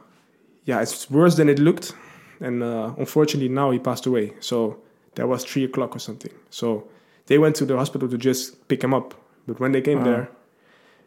yeah, 0.64 0.80
it's 0.80 1.10
worse 1.10 1.36
than 1.36 1.48
it 1.48 1.58
looked, 1.58 1.94
and 2.40 2.62
uh, 2.62 2.92
unfortunately 2.98 3.48
now 3.48 3.70
he 3.70 3.78
passed 3.78 4.06
away. 4.06 4.32
So 4.40 4.78
that 5.14 5.26
was 5.28 5.44
three 5.44 5.64
o'clock 5.64 5.96
or 5.96 5.98
something. 5.98 6.32
So 6.50 6.88
they 7.26 7.38
went 7.38 7.56
to 7.56 7.64
the 7.64 7.76
hospital 7.76 8.08
to 8.08 8.18
just 8.18 8.68
pick 8.68 8.82
him 8.82 8.94
up, 8.94 9.14
but 9.46 9.60
when 9.60 9.72
they 9.72 9.80
came 9.80 9.98
Wow. 9.98 10.04
there, 10.04 10.28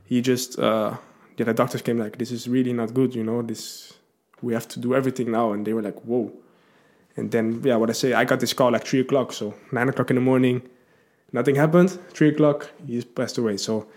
he 0.05 0.21
just 0.21 0.59
uh, 0.59 0.97
yeah, 1.37 1.45
the 1.45 1.53
doctors 1.53 1.81
came 1.81 1.97
like, 1.97 2.17
this 2.17 2.31
is 2.31 2.47
really 2.47 2.73
not 2.73 2.93
good, 2.93 3.15
you 3.15 3.23
know, 3.23 3.41
this 3.41 3.93
we 4.41 4.53
have 4.53 4.67
to 4.69 4.79
do 4.79 4.95
everything 4.95 5.31
now, 5.31 5.51
and 5.53 5.65
they 5.65 5.73
were 5.73 5.81
like, 5.83 5.99
whoa. 6.01 6.31
And 7.17 7.29
then, 7.31 7.61
yeah, 7.63 7.75
what 7.75 7.89
I 7.89 7.93
say, 7.93 8.13
I 8.13 8.23
got 8.25 8.39
this 8.39 8.53
call 8.53 8.71
like 8.71 8.85
three 8.85 9.01
o'clock. 9.01 9.33
So 9.33 9.53
nine 9.71 9.89
o'clock 9.89 10.09
in 10.11 10.15
the 10.15 10.21
morning, 10.21 10.61
nothing 11.33 11.55
happened. 11.55 11.91
Three 12.13 12.29
o'clock, 12.29 12.69
he 12.87 13.01
passed 13.03 13.37
away. 13.37 13.57
So 13.57 13.87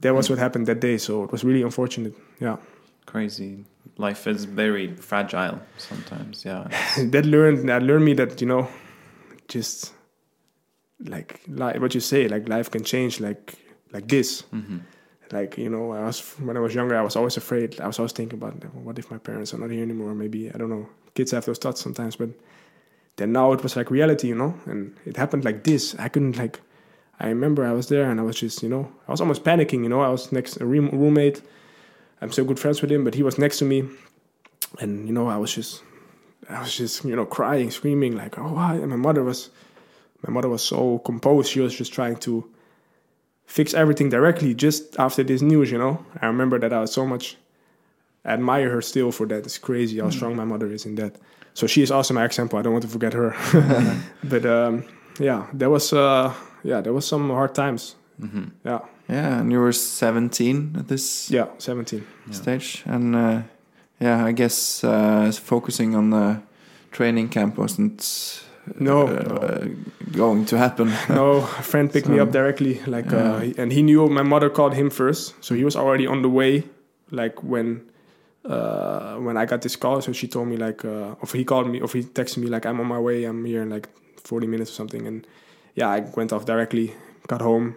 that 0.00 0.14
was 0.14 0.28
what 0.28 0.38
happened 0.38 0.66
that 0.66 0.80
day. 0.80 0.98
So 0.98 1.24
it 1.24 1.32
was 1.32 1.42
really 1.44 1.62
unfortunate. 1.62 2.14
Yeah. 2.40 2.56
Crazy. 3.06 3.64
Life 3.96 4.26
is 4.26 4.44
very 4.44 4.94
fragile 4.96 5.60
sometimes. 5.78 6.44
Yeah. 6.44 6.68
That 7.12 7.24
learned 7.26 7.68
that 7.68 7.82
learned 7.82 8.04
me 8.04 8.14
that 8.14 8.40
you 8.40 8.46
know, 8.46 8.68
just 9.48 9.92
like 11.00 11.40
like 11.48 11.80
what 11.80 11.94
you 11.94 12.00
say, 12.00 12.28
like 12.28 12.48
life 12.48 12.70
can 12.70 12.82
change 12.84 13.20
like 13.20 13.54
like 13.92 14.08
this. 14.08 14.42
mhm. 14.52 14.80
Like 15.32 15.56
you 15.58 15.68
know, 15.70 15.92
I 15.92 16.04
was 16.04 16.20
when 16.40 16.56
I 16.56 16.60
was 16.60 16.74
younger, 16.74 16.96
I 16.96 17.02
was 17.02 17.16
always 17.16 17.36
afraid. 17.36 17.80
I 17.80 17.86
was 17.86 17.98
always 17.98 18.12
thinking 18.12 18.38
about 18.38 18.54
what 18.74 18.98
if 18.98 19.10
my 19.10 19.18
parents 19.18 19.54
are 19.54 19.58
not 19.58 19.70
here 19.70 19.82
anymore? 19.82 20.14
Maybe 20.14 20.50
I 20.52 20.58
don't 20.58 20.70
know. 20.70 20.88
Kids 21.14 21.30
have 21.30 21.44
those 21.44 21.58
thoughts 21.58 21.80
sometimes, 21.80 22.16
but 22.16 22.30
then 23.16 23.32
now 23.32 23.52
it 23.52 23.62
was 23.62 23.76
like 23.76 23.90
reality, 23.90 24.28
you 24.28 24.34
know, 24.34 24.54
and 24.66 24.96
it 25.04 25.16
happened 25.16 25.44
like 25.44 25.64
this. 25.64 25.94
I 25.98 26.08
couldn't 26.08 26.36
like. 26.36 26.60
I 27.20 27.28
remember 27.28 27.64
I 27.64 27.72
was 27.72 27.88
there 27.88 28.10
and 28.10 28.18
I 28.18 28.24
was 28.24 28.36
just, 28.36 28.62
you 28.62 28.68
know, 28.68 28.90
I 29.06 29.12
was 29.12 29.20
almost 29.20 29.44
panicking, 29.44 29.84
you 29.84 29.88
know. 29.88 30.00
I 30.00 30.08
was 30.08 30.32
next 30.32 30.60
a 30.60 30.66
room, 30.66 30.90
roommate. 30.90 31.40
I'm 32.20 32.32
so 32.32 32.44
good 32.44 32.58
friends 32.58 32.82
with 32.82 32.90
him, 32.90 33.04
but 33.04 33.14
he 33.14 33.22
was 33.22 33.38
next 33.38 33.58
to 33.58 33.64
me, 33.64 33.84
and 34.80 35.06
you 35.06 35.12
know, 35.12 35.28
I 35.28 35.36
was 35.36 35.54
just, 35.54 35.82
I 36.48 36.60
was 36.60 36.74
just, 36.74 37.04
you 37.04 37.14
know, 37.14 37.26
crying, 37.26 37.70
screaming, 37.70 38.16
like, 38.16 38.38
oh, 38.38 38.54
why? 38.54 38.74
And 38.74 38.88
my 38.88 38.96
mother 38.96 39.22
was, 39.22 39.50
my 40.26 40.32
mother 40.32 40.48
was 40.48 40.62
so 40.62 40.98
composed. 41.00 41.50
She 41.50 41.60
was 41.60 41.76
just 41.76 41.92
trying 41.92 42.16
to 42.16 42.48
fix 43.46 43.74
everything 43.74 44.08
directly 44.08 44.54
just 44.54 44.98
after 44.98 45.22
this 45.22 45.42
news, 45.42 45.70
you 45.70 45.78
know. 45.78 46.04
I 46.20 46.26
remember 46.26 46.58
that 46.58 46.72
I 46.72 46.80
was 46.80 46.92
so 46.92 47.06
much 47.06 47.36
admire 48.24 48.70
her 48.70 48.82
still 48.82 49.12
for 49.12 49.26
that. 49.26 49.44
It's 49.46 49.58
crazy 49.58 50.00
how 50.00 50.10
strong 50.10 50.36
my 50.36 50.44
mother 50.44 50.70
is 50.72 50.86
in 50.86 50.94
that. 50.96 51.16
So 51.54 51.66
she 51.66 51.82
is 51.82 51.90
also 51.90 52.14
my 52.14 52.24
example. 52.24 52.58
I 52.58 52.62
don't 52.62 52.72
want 52.72 52.82
to 52.84 52.90
forget 52.90 53.12
her. 53.12 53.34
but 54.24 54.44
um, 54.46 54.84
yeah, 55.20 55.46
there 55.52 55.70
was 55.70 55.92
uh, 55.92 56.32
yeah 56.62 56.80
there 56.82 56.92
was 56.92 57.06
some 57.06 57.30
hard 57.30 57.54
times. 57.54 57.96
Mm-hmm. 58.20 58.44
Yeah, 58.64 58.78
Yeah, 59.08 59.40
and 59.40 59.50
you 59.52 59.58
were 59.60 59.72
17 59.72 60.76
at 60.78 60.86
this 60.88 61.30
yeah, 61.30 61.46
seventeen. 61.58 62.06
stage, 62.30 62.82
and 62.86 63.16
uh, 63.16 63.42
yeah, 64.00 64.24
I 64.24 64.32
guess 64.32 64.84
uh, 64.84 65.32
focusing 65.32 65.96
on 65.96 66.10
the 66.10 66.40
training 66.92 67.28
camp 67.28 67.58
wasn't 67.58 68.00
No, 68.78 69.08
uh, 69.08 69.66
going 70.12 70.46
to 70.46 70.56
happen. 70.56 70.92
no, 71.08 71.38
a 71.58 71.62
friend 71.62 71.92
picked 71.92 72.08
me 72.08 72.20
up 72.20 72.30
directly, 72.32 72.80
like, 72.86 73.12
uh, 73.12 73.40
yeah. 73.42 73.62
and 73.62 73.72
he 73.72 73.82
knew 73.82 74.08
my 74.08 74.22
mother 74.22 74.48
called 74.50 74.74
him 74.74 74.90
first, 74.90 75.34
so 75.40 75.54
he 75.54 75.64
was 75.64 75.76
already 75.76 76.06
on 76.06 76.22
the 76.22 76.28
way, 76.30 76.62
like 77.10 77.42
when, 77.42 77.80
uh, 78.44 79.16
when 79.16 79.36
I 79.36 79.46
got 79.46 79.62
this 79.62 79.76
call. 79.76 80.00
So 80.00 80.12
she 80.12 80.28
told 80.28 80.48
me 80.48 80.56
like, 80.56 80.84
uh, 80.84 81.14
or 81.20 81.28
he 81.32 81.44
called 81.44 81.68
me, 81.68 81.80
or 81.80 81.88
he 81.88 82.02
texted 82.02 82.38
me 82.38 82.48
like, 82.48 82.66
I'm 82.66 82.80
on 82.80 82.86
my 82.86 82.98
way, 82.98 83.24
I'm 83.24 83.44
here 83.44 83.62
in 83.62 83.70
like 83.70 83.88
40 84.20 84.46
minutes 84.46 84.70
or 84.70 84.74
something, 84.74 85.06
and 85.06 85.26
yeah, 85.74 85.88
I 85.88 86.00
went 86.00 86.32
off 86.32 86.44
directly, 86.44 86.94
got 87.26 87.40
home, 87.40 87.74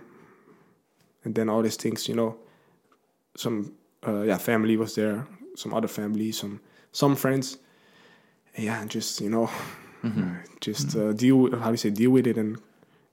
and 1.23 1.35
then 1.35 1.49
all 1.49 1.61
these 1.61 1.77
things, 1.77 2.07
you 2.07 2.15
know, 2.15 2.37
some, 3.35 3.73
uh, 4.07 4.21
yeah, 4.21 4.37
family 4.37 4.77
was 4.77 4.95
there, 4.95 5.27
some 5.55 5.73
other 5.73 5.87
family, 5.87 6.31
some, 6.31 6.59
some 6.91 7.15
friends, 7.15 7.57
and 8.55 8.65
yeah, 8.65 8.85
just 8.85 9.21
you 9.21 9.29
know, 9.29 9.49
Mm-hmm. 10.03 10.35
just 10.61 10.95
uh, 10.95 11.11
deal, 11.13 11.55
how 11.57 11.65
do 11.67 11.71
you 11.71 11.77
say, 11.77 11.89
deal 11.89 12.11
with 12.11 12.27
it, 12.27 12.37
and 12.37 12.57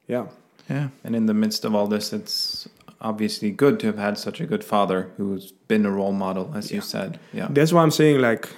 yeah. 0.07 0.27
yeah, 0.69 0.89
And 1.03 1.17
in 1.17 1.27
the 1.27 1.35
midst 1.35 1.65
of 1.65 1.75
all 1.75 1.87
this, 1.87 2.13
it's 2.13 2.69
obviously 3.05 3.51
good 3.51 3.79
to 3.81 3.87
have 3.87 3.99
had 3.99 4.19
such 4.19 4.41
a 4.41 4.47
good 4.47 4.65
father 4.65 5.13
who's 5.17 5.53
been 5.69 5.87
a 5.87 5.91
role 5.91 6.13
model, 6.13 6.51
as 6.57 6.73
you 6.73 6.81
said. 6.81 7.21
Yeah. 7.33 7.49
That's 7.51 7.73
why 7.73 7.83
I'm 7.83 7.91
saying 7.91 8.21
like 8.21 8.49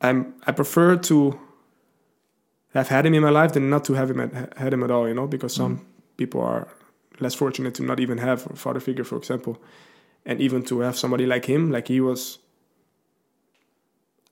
I'm 0.00 0.34
I 0.46 0.52
prefer 0.52 0.96
to 0.96 1.38
have 2.74 2.88
had 2.88 3.06
him 3.06 3.14
in 3.14 3.22
my 3.22 3.30
life 3.30 3.52
than 3.52 3.70
not 3.70 3.84
to 3.86 3.94
have 3.94 4.10
him 4.10 4.20
at, 4.20 4.58
had 4.58 4.72
him 4.72 4.82
at 4.82 4.90
all, 4.90 5.08
you 5.08 5.14
know, 5.14 5.26
because 5.26 5.54
some 5.54 5.86
people 6.16 6.40
are 6.42 6.68
less 7.20 7.34
fortunate 7.34 7.74
to 7.76 7.82
not 7.82 8.00
even 8.00 8.18
have 8.18 8.46
a 8.50 8.56
father 8.56 8.80
figure, 8.80 9.04
for 9.04 9.16
example, 9.16 9.60
and 10.26 10.40
even 10.40 10.62
to 10.64 10.80
have 10.80 10.96
somebody 10.96 11.26
like 11.26 11.46
him, 11.46 11.70
like 11.70 11.88
he 11.88 12.00
was. 12.00 12.38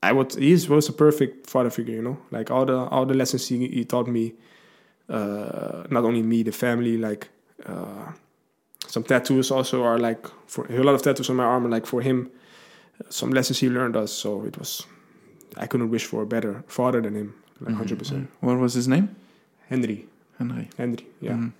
I 0.03 0.13
would. 0.13 0.35
He 0.35 0.53
was 0.69 0.89
a 0.89 0.93
perfect 0.93 1.49
father 1.49 1.71
figure, 1.71 1.95
you 1.95 2.03
know. 2.03 2.19
Like 2.31 2.51
all 2.51 2.67
the 2.67 2.77
all 2.77 3.07
the 3.07 3.15
lessons 3.15 3.49
he, 3.49 3.67
he 3.69 3.85
taught 3.85 4.07
me, 4.07 4.35
uh, 5.09 5.85
not 5.91 6.05
only 6.05 6.23
me, 6.23 6.43
the 6.43 6.53
family. 6.53 6.99
Like 6.99 7.29
uh, 7.65 8.13
some 8.87 9.03
tattoos 9.05 9.51
also 9.51 9.83
are 9.85 9.99
like 9.99 10.27
for 10.47 10.67
a 10.67 10.83
lot 10.83 10.95
of 10.95 11.03
tattoos 11.03 11.31
on 11.31 11.37
my 11.37 11.45
arm 11.45 11.67
are 11.67 11.71
like 11.71 11.87
for 11.87 12.01
him 12.03 12.31
some 13.11 13.31
lessons 13.31 13.59
he 13.61 13.69
learned 13.69 13.97
us. 13.97 14.13
So 14.13 14.45
it 14.45 14.57
was, 14.59 14.87
I 15.57 15.67
couldn't 15.67 15.91
wish 15.91 16.05
for 16.07 16.23
a 16.23 16.27
better 16.27 16.65
father 16.67 17.01
than 17.03 17.15
him, 17.15 17.35
like 17.61 17.75
Mhm. 17.75 17.79
100 17.79 17.99
percent. 17.99 18.29
what 18.41 18.59
was 18.59 18.75
his 18.75 18.89
name? 18.89 19.09
Henry, 19.69 20.07
Henry. 20.39 20.69
Henry, 20.79 21.07
yeah. 21.21 21.37
Mhm. 21.37 21.53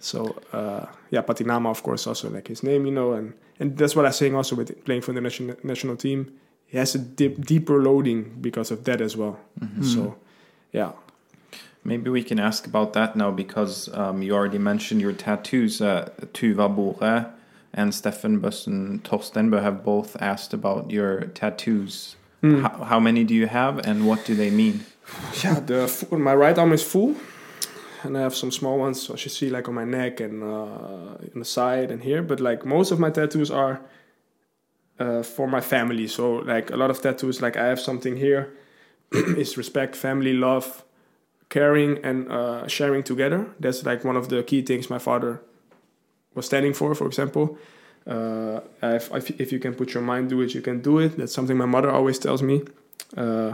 So 0.00 0.36
uh, 0.52 0.86
yeah, 1.10 1.22
Pattynama, 1.22 1.68
of 1.70 1.82
course, 1.82 2.06
also 2.06 2.30
like 2.30 2.48
his 2.48 2.62
name, 2.62 2.86
you 2.86 2.92
know, 2.92 3.12
and 3.12 3.32
and 3.60 3.76
that's 3.76 3.94
what 3.96 4.06
I'm 4.06 4.12
saying 4.12 4.34
also 4.34 4.56
with 4.56 4.70
playing 4.84 5.02
for 5.02 5.12
the 5.12 5.20
national 5.20 5.56
national 5.62 5.96
team. 5.96 6.26
He 6.66 6.78
has 6.78 6.94
a 6.94 6.98
deep, 6.98 7.44
deeper 7.44 7.82
loading 7.82 8.38
because 8.40 8.70
of 8.74 8.84
that 8.84 9.00
as 9.00 9.16
well. 9.16 9.36
Mhm. 9.60 9.84
So 9.84 10.16
yeah, 10.72 10.92
Maybe 11.84 12.10
we 12.10 12.22
can 12.22 12.38
ask 12.38 12.66
about 12.66 12.92
that 12.92 13.16
now 13.16 13.30
because 13.30 13.92
um, 13.92 14.22
you 14.22 14.34
already 14.34 14.58
mentioned 14.58 15.00
your 15.00 15.12
tattoos. 15.12 15.80
Uh, 15.80 16.10
Tuva 16.32 16.74
Bore 16.74 17.32
and 17.74 17.94
Stefan 17.94 18.38
Bussen 18.38 19.00
Torstenbø 19.02 19.62
have 19.62 19.84
both 19.84 20.16
asked 20.20 20.54
about 20.54 20.90
your 20.90 21.22
tattoos. 21.34 22.16
Mm. 22.42 22.62
How, 22.62 22.84
how 22.84 23.00
many 23.00 23.24
do 23.24 23.34
you 23.34 23.46
have 23.46 23.78
and 23.86 24.06
what 24.06 24.24
do 24.24 24.34
they 24.34 24.50
mean? 24.50 24.84
yeah. 25.42 25.60
The 25.60 26.06
my 26.12 26.34
right 26.34 26.56
arm 26.56 26.72
is 26.72 26.82
full, 26.82 27.16
and 28.04 28.16
I 28.16 28.20
have 28.20 28.34
some 28.34 28.52
small 28.52 28.78
ones. 28.78 29.02
So 29.02 29.14
you 29.14 29.28
see 29.28 29.50
like 29.50 29.68
on 29.68 29.74
my 29.74 29.84
neck 29.84 30.20
and 30.20 30.42
uh, 30.42 31.18
on 31.34 31.38
the 31.38 31.44
side 31.44 31.90
and 31.90 32.02
here. 32.02 32.22
But 32.22 32.40
like 32.40 32.64
most 32.64 32.92
of 32.92 33.00
my 33.00 33.10
tattoos 33.10 33.50
are 33.50 33.80
uh, 34.98 35.22
for 35.22 35.48
my 35.48 35.60
family. 35.60 36.06
So 36.06 36.36
like 36.36 36.70
a 36.70 36.76
lot 36.76 36.90
of 36.90 37.00
tattoos, 37.00 37.42
like 37.42 37.56
I 37.56 37.66
have 37.66 37.80
something 37.80 38.16
here, 38.16 38.52
is 39.12 39.56
respect, 39.56 39.96
family, 39.96 40.32
love, 40.32 40.84
caring, 41.52 41.98
and 42.02 42.32
uh, 42.32 42.66
sharing 42.66 43.02
together. 43.02 43.46
That's 43.60 43.84
like 43.84 44.04
one 44.04 44.16
of 44.16 44.30
the 44.30 44.42
key 44.42 44.62
things 44.62 44.88
my 44.88 44.98
father 44.98 45.42
was 46.34 46.46
standing 46.46 46.72
for. 46.72 46.94
For 46.94 47.06
example, 47.06 47.58
uh, 48.06 48.60
if, 48.82 49.12
if 49.14 49.40
if 49.40 49.52
you 49.52 49.58
can 49.58 49.74
put 49.74 49.92
your 49.94 50.02
mind 50.02 50.30
to 50.30 50.40
it, 50.40 50.54
you 50.54 50.62
can 50.62 50.80
do 50.80 50.98
it. 50.98 51.18
That's 51.18 51.34
something 51.34 51.56
my 51.56 51.70
mother 51.76 51.90
always 51.90 52.18
tells 52.18 52.42
me. 52.42 52.62
Uh, 53.16 53.52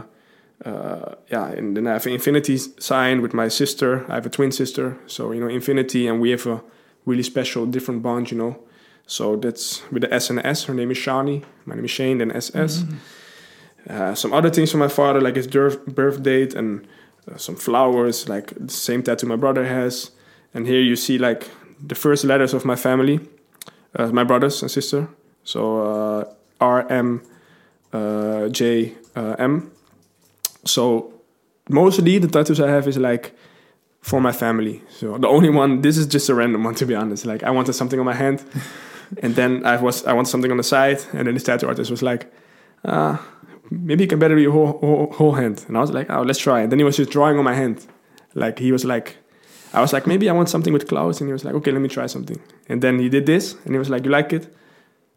uh, 0.65 1.15
yeah, 1.29 1.47
and 1.47 1.75
then 1.75 1.87
I 1.87 1.93
have 1.93 2.05
an 2.05 2.13
infinity 2.13 2.57
sign 2.57 3.21
with 3.21 3.33
my 3.33 3.49
sister. 3.49 4.05
I 4.09 4.15
have 4.15 4.25
a 4.25 4.29
twin 4.29 4.51
sister, 4.51 4.97
so 5.05 5.31
you 5.33 5.41
know 5.41 5.49
infinity, 5.49 6.07
and 6.07 6.21
we 6.21 6.29
have 6.31 6.47
a 6.47 6.61
really 7.05 7.23
special, 7.23 7.65
different 7.65 8.01
bond. 8.01 8.31
You 8.31 8.37
know, 8.37 8.53
so 9.07 9.35
that's 9.35 9.83
with 9.91 10.03
the 10.03 10.13
S 10.13 10.29
and 10.29 10.39
the 10.39 10.45
S. 10.47 10.63
Her 10.65 10.73
name 10.73 10.91
is 10.91 10.97
Shani. 10.97 11.43
My 11.65 11.75
name 11.75 11.85
is 11.85 11.91
Shane. 11.91 12.19
Then 12.19 12.31
SS. 12.31 12.85
Uh, 13.89 14.13
some 14.13 14.33
other 14.33 14.49
things 14.49 14.71
from 14.71 14.81
my 14.81 14.89
father, 14.89 15.21
like 15.21 15.35
his 15.35 15.47
birth, 15.47 15.85
birth 15.85 16.21
date 16.21 16.53
and 16.53 16.85
some 17.37 17.55
flowers, 17.55 18.27
like 18.29 18.53
the 18.55 18.71
same 18.71 19.03
tattoo 19.03 19.27
my 19.27 19.35
brother 19.35 19.65
has. 19.65 20.11
And 20.53 20.65
here 20.65 20.81
you 20.81 20.95
see 20.95 21.17
like 21.17 21.49
the 21.85 21.95
first 21.95 22.23
letters 22.23 22.53
of 22.53 22.65
my 22.65 22.75
family, 22.75 23.19
uh, 23.95 24.07
my 24.07 24.23
brothers 24.23 24.61
and 24.61 24.71
sister. 24.71 25.07
So 25.43 25.81
uh, 25.81 26.33
R 26.59 26.87
M 26.89 27.21
uh, 27.93 28.49
J 28.49 28.93
uh, 29.15 29.35
M. 29.39 29.71
So 30.65 31.13
mostly 31.69 32.17
the 32.17 32.27
tattoos 32.27 32.59
I 32.59 32.69
have 32.69 32.87
is 32.87 32.97
like 32.97 33.33
for 34.01 34.21
my 34.21 34.31
family. 34.31 34.81
So 34.89 35.17
the 35.17 35.27
only 35.27 35.49
one, 35.49 35.81
this 35.81 35.97
is 35.97 36.07
just 36.07 36.29
a 36.29 36.35
random 36.35 36.63
one 36.63 36.75
to 36.75 36.85
be 36.85 36.95
honest. 36.95 37.25
Like 37.25 37.43
I 37.43 37.51
wanted 37.51 37.73
something 37.73 37.99
on 37.99 38.05
my 38.05 38.15
hand, 38.15 38.43
and 39.23 39.35
then 39.35 39.65
I 39.65 39.77
was 39.81 40.05
I 40.05 40.13
wanted 40.13 40.29
something 40.29 40.51
on 40.51 40.57
the 40.57 40.63
side, 40.63 40.99
and 41.13 41.27
then 41.27 41.33
this 41.33 41.43
tattoo 41.43 41.67
artist 41.67 41.91
was 41.91 42.01
like, 42.01 42.31
uh, 42.85 43.17
maybe 43.69 44.03
you 44.03 44.07
can 44.07 44.19
better 44.19 44.35
do 44.35 44.41
your 44.41 44.51
whole, 44.51 44.77
whole 44.79 45.11
whole 45.13 45.33
hand. 45.33 45.65
And 45.67 45.77
I 45.77 45.81
was 45.81 45.91
like, 45.91 46.09
oh, 46.09 46.21
let's 46.21 46.39
try. 46.39 46.61
And 46.61 46.71
then 46.71 46.79
he 46.79 46.85
was 46.85 46.97
just 46.97 47.11
drawing 47.11 47.37
on 47.37 47.43
my 47.43 47.55
hand, 47.55 47.85
like 48.35 48.59
he 48.59 48.71
was 48.71 48.85
like. 48.85 49.17
I 49.71 49.81
was 49.81 49.93
like, 49.93 50.07
maybe 50.07 50.27
I 50.27 50.33
want 50.33 50.49
something 50.49 50.73
with 50.73 50.87
clouds, 50.87 51.21
and 51.21 51.27
he 51.29 51.31
was 51.31 51.45
like, 51.45 51.53
okay, 51.53 51.71
let 51.71 51.79
me 51.79 51.89
try 51.89 52.07
something. 52.07 52.41
And 52.69 52.81
then 52.81 52.97
he 52.97 53.07
did 53.07 53.27
this, 53.27 53.53
and 53.65 53.75
he 53.75 53.77
was 53.77 53.87
like, 53.87 54.03
you 54.03 54.09
like 54.09 54.33
it? 54.33 54.51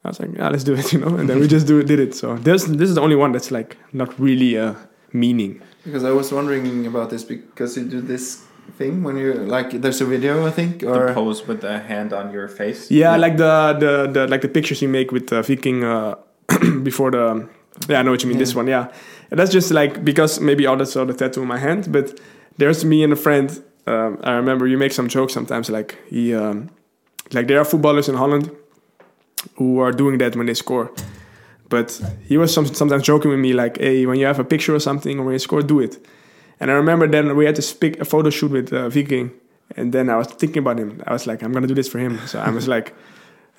I 0.04 0.08
was 0.08 0.20
like, 0.20 0.34
yeah, 0.34 0.50
let's 0.50 0.64
do 0.64 0.74
it, 0.74 0.92
you 0.92 0.98
know. 0.98 1.16
And 1.16 1.26
then 1.28 1.40
we 1.40 1.48
just 1.48 1.66
do 1.66 1.78
it, 1.78 1.86
did 1.86 2.00
it. 2.00 2.14
So 2.14 2.36
this 2.36 2.64
this 2.64 2.88
is 2.88 2.96
the 2.96 3.00
only 3.00 3.16
one 3.16 3.32
that's 3.32 3.50
like 3.50 3.78
not 3.92 4.18
really 4.20 4.56
a 4.56 4.76
meaning. 5.12 5.62
Because 5.84 6.04
I 6.04 6.10
was 6.10 6.32
wondering 6.32 6.86
about 6.86 7.10
this 7.10 7.24
because 7.24 7.76
you 7.76 7.84
do 7.84 8.00
this 8.00 8.44
thing 8.78 9.02
when 9.02 9.16
you 9.16 9.34
like 9.34 9.70
there's 9.80 10.00
a 10.00 10.04
video 10.06 10.46
I 10.46 10.50
think 10.50 10.80
The 10.80 10.88
or 10.88 11.14
pose 11.14 11.46
with 11.46 11.60
the 11.60 11.80
hand 11.80 12.12
on 12.12 12.32
your 12.32 12.48
face? 12.48 12.90
Yeah, 12.90 13.16
like 13.16 13.36
the, 13.36 13.76
the 13.78 14.12
the 14.12 14.26
like 14.26 14.42
the 14.42 14.48
pictures 14.48 14.82
you 14.82 14.88
make 14.88 15.12
with 15.12 15.32
uh, 15.32 15.42
Viking 15.42 15.84
uh, 15.84 16.16
before 16.82 17.10
the. 17.10 17.48
Yeah, 17.88 18.00
I 18.00 18.02
know 18.02 18.10
what 18.10 18.22
you 18.22 18.28
mean. 18.28 18.38
This 18.38 18.54
one, 18.54 18.66
yeah, 18.66 18.92
and 19.30 19.38
that's 19.38 19.50
just 19.50 19.70
like 19.70 20.04
because 20.04 20.40
maybe 20.40 20.66
others 20.66 20.92
saw 20.92 21.04
the 21.04 21.14
tattoo 21.14 21.42
on 21.42 21.48
my 21.48 21.58
hand, 21.58 21.90
but 21.90 22.20
there's 22.58 22.84
me 22.84 23.02
and 23.02 23.12
a 23.12 23.16
friend. 23.16 23.62
Um, 23.86 24.18
I 24.22 24.32
remember 24.32 24.66
you 24.66 24.78
make 24.78 24.92
some 24.92 25.08
jokes 25.08 25.32
sometimes, 25.32 25.68
like 25.70 25.98
he, 26.08 26.34
um, 26.34 26.70
like 27.32 27.48
there 27.48 27.58
are 27.58 27.64
footballers 27.64 28.08
in 28.08 28.14
Holland 28.14 28.50
who 29.56 29.80
are 29.80 29.90
doing 29.90 30.18
that 30.18 30.36
when 30.36 30.46
they 30.46 30.54
score. 30.54 30.90
But 31.68 32.00
he 32.28 32.36
was 32.36 32.52
some, 32.52 32.66
sometimes 32.66 33.02
joking 33.02 33.30
with 33.30 33.40
me, 33.40 33.54
like, 33.54 33.78
"Hey, 33.78 34.04
when 34.06 34.18
you 34.18 34.26
have 34.26 34.38
a 34.38 34.44
picture 34.44 34.74
or 34.74 34.80
something, 34.80 35.18
or 35.18 35.24
when 35.24 35.32
you 35.32 35.38
score, 35.38 35.62
do 35.62 35.80
it." 35.80 35.98
And 36.60 36.70
I 36.70 36.74
remember 36.74 37.08
then 37.08 37.34
we 37.34 37.46
had 37.46 37.56
to 37.56 37.74
pick 37.74 37.98
a 38.00 38.04
photo 38.04 38.30
shoot 38.30 38.50
with 38.50 38.72
uh, 38.72 38.88
Viking, 38.90 39.32
and 39.76 39.92
then 39.92 40.10
I 40.10 40.16
was 40.16 40.28
thinking 40.28 40.58
about 40.58 40.78
him. 40.78 41.02
I 41.06 41.12
was 41.12 41.26
like, 41.26 41.42
"I'm 41.42 41.52
gonna 41.52 41.66
do 41.66 41.74
this 41.74 41.88
for 41.88 41.98
him." 41.98 42.18
So 42.26 42.38
I 42.38 42.50
was 42.50 42.68
like, 42.68 42.94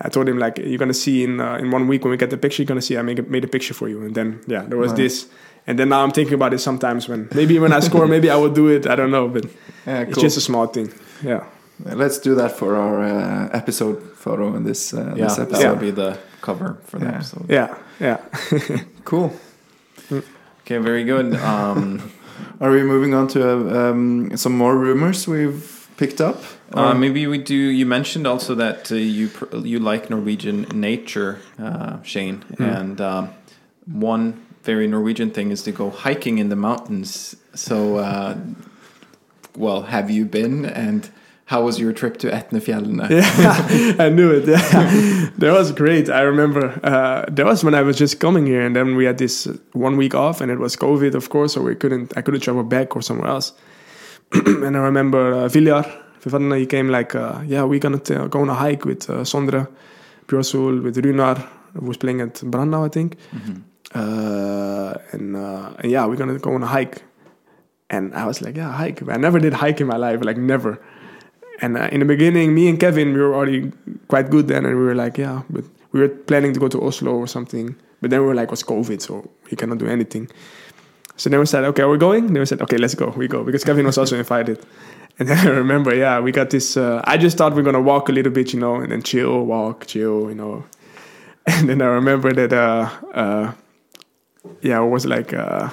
I 0.01 0.09
told 0.09 0.27
him 0.27 0.37
like, 0.39 0.57
"You're 0.57 0.77
gonna 0.79 0.93
see 0.93 1.23
in 1.23 1.39
uh, 1.39 1.55
in 1.61 1.71
one 1.71 1.87
week 1.87 2.03
when 2.03 2.11
we 2.11 2.17
get 2.17 2.29
the 2.29 2.37
picture, 2.37 2.61
you're 2.63 2.67
gonna 2.67 2.81
see 2.81 2.97
I 2.97 3.01
make 3.03 3.19
a, 3.19 3.23
made 3.23 3.43
a 3.43 3.47
picture 3.47 3.73
for 3.73 3.87
you." 3.89 4.01
And 4.05 4.13
then 4.15 4.39
yeah, 4.47 4.63
there 4.67 4.77
was 4.77 4.91
Right. 4.91 4.97
this, 5.03 5.27
and 5.67 5.77
then 5.77 5.89
now 5.89 6.03
I'm 6.03 6.11
thinking 6.11 6.33
about 6.33 6.53
it 6.53 6.59
sometimes 6.59 7.07
when 7.07 7.27
maybe 7.33 7.59
when 7.59 7.71
I 7.73 7.79
score, 7.81 8.07
maybe 8.07 8.29
I 8.29 8.35
will 8.35 8.53
do 8.53 8.67
it. 8.69 8.85
I 8.87 8.95
don't 8.95 9.11
know, 9.11 9.27
but 9.27 9.45
yeah, 9.87 10.01
it's 10.07 10.19
just 10.21 10.37
a 10.37 10.41
small 10.41 10.67
thing. 10.67 10.91
Yeah. 11.23 11.43
Let's 11.85 12.19
do 12.19 12.35
that 12.35 12.51
for 12.51 12.75
our 12.75 13.01
uh, 13.03 13.49
episode 13.51 13.97
photo 14.15 14.55
in 14.55 14.63
this 14.63 14.93
uh, 14.93 15.13
Yeah, 15.15 15.23
this 15.25 15.35
that 15.35 15.47
episode. 15.47 15.69
will 15.69 15.79
be 15.81 15.91
the 15.91 16.17
cover 16.41 16.77
for 16.85 16.99
the 16.99 17.05
Yeah. 17.05 17.15
episode. 17.15 17.45
Yeah, 17.49 17.67
yeah. 17.99 18.17
Cool. 19.05 19.31
Okay, 20.61 20.77
very 20.77 21.03
good. 21.03 21.35
Um, 21.35 21.99
Are 22.61 22.71
we 22.71 22.83
moving 22.83 23.13
on 23.13 23.27
to 23.29 23.41
uh, 23.41 23.89
um, 23.91 24.35
some 24.37 24.57
more 24.57 24.75
rumors 24.77 25.27
we've 25.27 25.82
picked 26.03 26.21
up? 26.21 26.37
Uh, 26.73 26.93
maybe 26.93 27.27
we 27.27 27.37
do. 27.37 27.55
You 27.79 27.85
mentioned 27.85 28.25
also 28.27 28.55
that 28.55 28.91
uh, 28.91 28.95
you 28.95 29.27
pr- 29.37 29.55
you 29.71 29.79
like 29.91 30.09
Norwegian 30.09 30.57
nature, 30.89 31.31
uh, 31.59 32.01
Shane, 32.03 32.39
Mm. 32.57 32.79
and 32.79 33.01
um, 33.01 33.29
one 33.85 34.33
very 34.63 34.87
Norwegian 34.87 35.29
thing 35.31 35.51
is 35.51 35.61
to 35.63 35.71
go 35.71 35.89
hiking 36.05 36.39
in 36.39 36.49
the 36.49 36.55
mountains. 36.55 37.35
So, 37.53 37.97
uh, 37.97 38.35
well, 39.55 39.81
have 39.83 40.09
you 40.09 40.25
been, 40.25 40.65
and 40.65 41.09
how 41.45 41.63
was 41.63 41.79
your 41.79 41.93
trip 41.93 42.17
to 42.17 42.27
Etnefjellene? 42.31 43.09
yeah, 43.09 43.95
I 44.05 44.09
knew 44.09 44.31
it. 44.31 44.45
Yeah, 44.47 45.29
that 45.41 45.51
was 45.59 45.71
great. 45.71 46.09
I 46.09 46.21
remember 46.21 46.79
uh, 46.83 47.25
that 47.35 47.45
was 47.45 47.63
when 47.63 47.75
I 47.75 47.81
was 47.83 47.97
just 47.97 48.19
coming 48.19 48.45
here, 48.47 48.65
and 48.65 48.75
then 48.75 48.95
we 48.95 49.05
had 49.05 49.17
this 49.17 49.47
one 49.73 49.95
week 49.97 50.15
off, 50.15 50.41
and 50.41 50.51
it 50.51 50.59
was 50.59 50.75
COVID, 50.75 51.13
of 51.15 51.29
course, 51.29 51.53
so 51.53 51.61
we 51.61 51.75
couldn't. 51.75 52.13
I 52.17 52.21
couldn't 52.21 52.41
travel 52.41 52.63
back 52.63 52.95
or 52.95 53.01
somewhere 53.01 53.29
else. 53.29 53.53
and 54.65 54.75
I 54.77 54.79
remember 54.81 55.33
uh, 55.33 55.47
Viljar, 55.49 55.85
he 56.57 56.65
came 56.65 56.89
like, 56.89 57.15
uh, 57.15 57.41
yeah, 57.45 57.63
we're 57.63 57.79
gonna 57.79 57.99
t- 57.99 58.15
go 58.29 58.41
on 58.41 58.49
a 58.49 58.53
hike 58.55 58.85
with 58.85 59.09
uh, 59.09 59.23
Sondre, 59.23 59.67
Bjørshol, 60.27 60.81
with 60.83 60.97
Runar, 60.97 61.37
who 61.73 61.85
was 61.85 61.97
playing 61.97 62.21
at 62.21 62.35
Brandau, 62.35 62.85
I 62.85 62.89
think. 62.89 63.17
Uh, 63.93 64.93
and, 65.11 65.35
uh, 65.35 65.73
and 65.79 65.91
yeah, 65.91 66.05
we're 66.05 66.15
gonna 66.15 66.39
go 66.39 66.53
on 66.55 66.63
a 66.63 66.67
hike. 66.67 67.03
And 67.89 68.13
I 68.15 68.25
was 68.25 68.41
like, 68.41 68.55
yeah, 68.57 68.71
hike. 68.71 69.07
I 69.07 69.17
never 69.17 69.39
did 69.39 69.53
hike 69.53 69.81
in 69.81 69.87
my 69.87 69.97
life, 69.97 70.23
like 70.23 70.37
never. 70.37 70.81
And 71.61 71.77
uh, 71.77 71.89
in 71.91 71.99
the 71.99 72.05
beginning, 72.05 72.55
me 72.55 72.67
and 72.69 72.79
Kevin, 72.79 73.13
we 73.13 73.19
were 73.19 73.35
already 73.35 73.71
quite 74.07 74.29
good 74.31 74.47
then, 74.47 74.65
and 74.65 74.75
we 74.77 74.83
were 74.83 74.95
like, 74.95 75.17
yeah, 75.17 75.43
but 75.49 75.65
we 75.91 75.99
were 75.99 76.09
planning 76.09 76.53
to 76.53 76.59
go 76.59 76.67
to 76.69 76.81
Oslo 76.81 77.11
or 77.13 77.27
something. 77.27 77.75
But 78.01 78.09
then 78.09 78.21
we 78.21 78.27
were 78.27 78.35
like, 78.35 78.51
it's 78.51 78.63
COVID, 78.63 79.01
so 79.01 79.29
we 79.51 79.55
cannot 79.55 79.77
do 79.77 79.87
anything. 79.87 80.29
So 81.23 81.29
then 81.29 81.39
we 81.39 81.45
said, 81.45 81.63
okay, 81.63 81.85
we're 81.85 81.95
going. 81.95 82.33
Then 82.33 82.41
we 82.41 82.45
said, 82.45 82.61
okay, 82.63 82.75
let's 82.77 82.95
go. 82.95 83.07
We 83.11 83.29
go 83.29 83.45
because 83.45 83.63
Kevin 83.63 83.85
was 83.85 83.97
also 83.97 84.17
invited. 84.17 84.59
And 85.19 85.29
then 85.29 85.37
I 85.47 85.51
remember, 85.51 85.95
yeah, 85.95 86.19
we 86.19 86.31
got 86.31 86.49
this. 86.49 86.75
Uh, 86.75 86.99
I 87.05 87.17
just 87.17 87.37
thought 87.37 87.53
we 87.53 87.61
are 87.61 87.63
gonna 87.63 87.79
walk 87.79 88.09
a 88.09 88.11
little 88.11 88.31
bit, 88.31 88.51
you 88.51 88.59
know, 88.59 88.75
and 88.81 88.91
then 88.91 89.03
chill, 89.03 89.45
walk, 89.45 89.85
chill, 89.85 90.27
you 90.27 90.35
know. 90.35 90.65
And 91.45 91.69
then 91.69 91.81
I 91.81 91.85
remember 91.85 92.33
that, 92.33 92.51
uh, 92.51 92.89
uh, 93.13 93.53
yeah, 94.61 94.83
it 94.83 94.89
was 94.89 95.05
like 95.05 95.31
uh, 95.31 95.69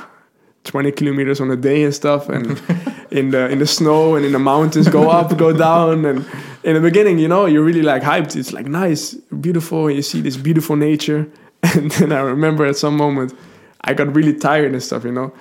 20 0.64 0.92
kilometers 0.92 1.40
on 1.40 1.50
a 1.50 1.56
day 1.56 1.82
and 1.84 1.94
stuff, 1.94 2.28
and 2.28 2.46
in 3.10 3.30
the 3.30 3.48
in 3.48 3.58
the 3.58 3.66
snow 3.66 4.14
and 4.14 4.26
in 4.26 4.32
the 4.32 4.38
mountains, 4.38 4.88
go 4.88 5.08
up, 5.10 5.36
go 5.36 5.56
down, 5.56 6.04
and 6.04 6.24
in 6.62 6.74
the 6.74 6.80
beginning, 6.80 7.18
you 7.18 7.28
know, 7.28 7.46
you're 7.46 7.64
really 7.64 7.82
like 7.82 8.02
hyped. 8.02 8.36
It's 8.36 8.52
like 8.52 8.66
nice, 8.66 9.14
beautiful. 9.46 9.90
You 9.90 10.02
see 10.02 10.20
this 10.20 10.36
beautiful 10.36 10.76
nature, 10.76 11.26
and 11.62 11.90
then 11.92 12.12
I 12.12 12.20
remember 12.20 12.66
at 12.66 12.76
some 12.76 12.96
moment, 12.96 13.32
I 13.82 13.94
got 13.94 14.14
really 14.14 14.34
tired 14.34 14.72
and 14.72 14.82
stuff, 14.82 15.04
you 15.04 15.12
know. 15.12 15.32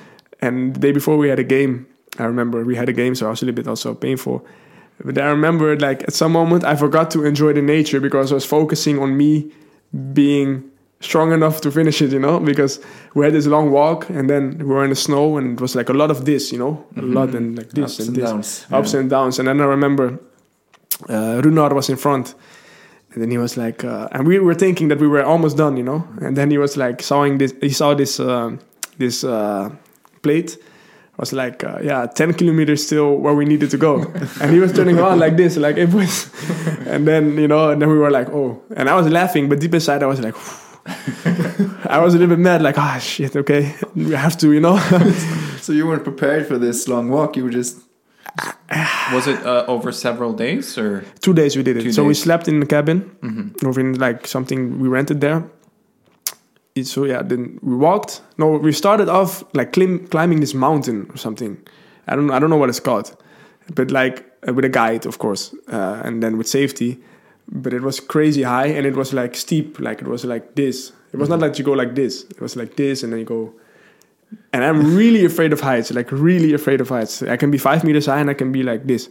And 0.41 0.73
the 0.75 0.79
day 0.79 0.91
before 0.91 1.17
we 1.17 1.29
had 1.29 1.39
a 1.39 1.43
game, 1.43 1.87
I 2.17 2.23
remember 2.23 2.63
we 2.63 2.75
had 2.75 2.89
a 2.89 2.93
game, 2.93 3.15
so 3.15 3.27
I 3.27 3.29
was 3.29 3.41
a 3.41 3.45
little 3.45 3.55
bit 3.55 3.67
also 3.67 3.93
painful. 3.93 4.45
But 5.03 5.17
I 5.17 5.29
remember 5.29 5.77
like 5.77 6.03
at 6.03 6.13
some 6.13 6.33
moment 6.33 6.63
I 6.65 6.75
forgot 6.75 7.09
to 7.11 7.25
enjoy 7.25 7.53
the 7.53 7.61
nature 7.61 7.99
because 7.99 8.31
I 8.31 8.35
was 8.35 8.45
focusing 8.45 8.99
on 8.99 9.15
me 9.15 9.51
being 10.13 10.69
strong 10.99 11.31
enough 11.31 11.61
to 11.61 11.71
finish 11.71 12.01
it, 12.01 12.11
you 12.11 12.19
know, 12.19 12.39
because 12.39 12.79
we 13.13 13.23
had 13.23 13.33
this 13.33 13.47
long 13.47 13.71
walk 13.71 14.09
and 14.09 14.29
then 14.29 14.57
we 14.57 14.65
were 14.65 14.83
in 14.83 14.89
the 14.89 14.95
snow 14.95 15.37
and 15.37 15.53
it 15.53 15.61
was 15.61 15.75
like 15.75 15.89
a 15.89 15.93
lot 15.93 16.11
of 16.11 16.25
this, 16.25 16.51
you 16.51 16.59
know, 16.59 16.85
a 16.97 17.01
lot 17.01 17.33
and 17.33 17.57
like 17.57 17.69
this 17.69 17.83
Ups 17.83 17.99
and 17.99 18.07
and 18.09 18.17
this, 18.17 18.29
downs, 18.29 18.65
ups 18.71 18.93
yeah. 18.93 18.99
and 18.99 19.09
downs. 19.09 19.39
And 19.39 19.47
then 19.47 19.61
I 19.61 19.65
remember 19.65 20.19
uh, 21.07 21.41
Runar 21.41 21.73
was 21.73 21.89
in 21.89 21.95
front. 21.95 22.35
And 23.14 23.23
then 23.23 23.31
he 23.31 23.38
was 23.38 23.57
like, 23.57 23.84
uh, 23.84 24.07
and 24.11 24.27
we 24.27 24.40
were 24.40 24.53
thinking 24.53 24.90
that 24.90 24.99
we 24.99 25.07
were 25.07 25.23
almost 25.23 25.57
done, 25.57 25.77
you 25.77 25.84
know. 25.84 26.07
And 26.22 26.38
then 26.38 26.52
he 26.52 26.57
was 26.57 26.77
like, 26.77 27.02
sawing 27.02 27.40
this. 27.40 27.53
He 27.61 27.69
saw 27.69 27.95
this 27.95 28.19
uh, 28.19 28.56
this 28.98 29.23
uh, 29.23 29.69
plate. 30.22 30.57
Was 31.18 31.34
like, 31.34 31.65
uh, 31.65 31.80
yeah, 31.84 32.06
ten 32.06 32.34
kilometers 32.34 32.86
still 32.86 33.18
where 33.18 33.34
we 33.34 33.44
needed 33.44 33.72
to 33.72 33.77
go. 33.77 34.02
and 34.41 34.52
he 34.52 34.60
was 34.60 34.72
turning 34.72 34.98
around 34.98 35.19
like 35.19 35.36
this, 35.36 35.57
like 35.57 35.76
it 35.76 35.94
was. 35.94 36.31
and 36.88 37.06
then 37.06 37.38
you 37.38 37.48
know, 37.48 37.72
and 37.72 37.81
then 37.81 37.90
we 37.90 37.98
were 37.98 38.11
like, 38.11 38.30
oh. 38.30 38.61
And 38.76 38.90
I 38.90 38.95
was 38.95 39.07
laughing, 39.10 39.49
but 39.49 39.60
deep 39.60 39.73
inside 39.73 40.02
I 40.02 40.06
was 40.06 40.22
like, 40.22 40.36
I 41.88 41.99
was 41.99 42.14
a 42.14 42.18
little 42.18 42.36
bit 42.36 42.40
mad, 42.40 42.61
like, 42.61 42.77
ah, 42.77 42.99
shit, 42.99 43.36
okay, 43.36 43.76
we 43.95 44.11
have 44.11 44.38
to, 44.38 44.53
you 44.53 44.61
know. 44.61 44.77
So 45.60 45.73
you 45.73 45.86
weren't 45.86 46.03
prepared 46.03 46.48
for 46.48 46.57
this 46.57 46.88
long 46.88 47.10
walk. 47.10 47.36
You 47.36 47.44
were 47.44 47.49
just 47.49 47.77
Was 49.14 49.27
it 49.27 49.43
uh, 49.45 49.65
over 49.68 49.91
several 49.91 50.34
days 50.34 50.77
or? 50.77 51.03
Two 51.22 51.34
days 51.34 51.56
we 51.57 51.64
did 51.64 51.77
it. 51.77 51.93
So 51.93 52.03
we 52.03 52.14
slept 52.14 52.47
in 52.47 52.60
the 52.60 52.65
cabin, 52.65 53.01
Mhm. 53.22 53.64
or 53.65 53.80
in 53.80 53.93
like 53.99 54.27
something 54.27 54.80
we 54.80 54.88
rented 54.88 55.19
there. 55.22 55.43
So 56.84 57.03
yeah, 57.06 57.22
then 57.23 57.60
we 57.61 57.76
walked. 57.76 58.22
No, 58.38 58.57
we 58.57 58.72
started 58.72 59.10
off 59.10 59.43
like 59.53 59.73
clim- 59.73 60.07
climbing 60.07 60.39
this 60.39 60.53
mountain 60.53 61.07
or 61.10 61.18
something. 61.18 61.57
I 62.07 62.15
don't 62.15 62.31
I 62.31 62.39
don't 62.39 62.49
know 62.49 62.60
what 62.60 62.69
it's 62.69 62.80
called, 62.80 63.15
but 63.76 63.91
like 63.91 64.23
uh, 64.47 64.53
with 64.53 64.65
a 64.65 64.69
guide, 64.69 65.06
of 65.06 65.18
course, 65.18 65.53
uh, 65.73 66.01
and 66.06 66.22
then 66.23 66.38
with 66.38 66.47
safety. 66.47 66.97
But 67.51 67.73
it 67.73 67.81
was 67.81 67.99
crazy 67.99 68.43
high, 68.43 68.68
and 68.77 68.85
it 68.85 68.95
was 68.95 69.11
like 69.14 69.35
steep. 69.35 69.80
Like 69.80 70.01
it 70.01 70.07
was 70.07 70.23
like 70.23 70.53
this. 70.56 70.93
It 71.11 71.19
was 71.19 71.27
not 71.30 71.39
like 71.39 71.57
you 71.60 71.65
go 71.65 71.73
like 71.73 71.95
this. 71.95 72.23
It 72.30 72.39
was 72.39 72.56
like 72.56 72.76
this, 72.76 73.03
and 73.03 73.11
then 73.11 73.19
you 73.19 73.26
go. 73.26 73.51
And 74.53 74.64
I'm 74.64 74.95
really 74.95 75.26
afraid 75.26 75.53
of 75.53 75.61
heights. 75.61 75.91
Like 75.91 76.11
really 76.11 76.53
afraid 76.53 76.81
of 76.81 76.89
heights. 76.89 77.22
I 77.23 77.38
can 77.38 77.51
be 77.51 77.57
five 77.57 77.84
meters 77.84 78.06
high, 78.06 78.19
and 78.19 78.30
I 78.30 78.34
can 78.34 78.51
be 78.51 78.64
like 78.64 78.88
this. 78.88 79.10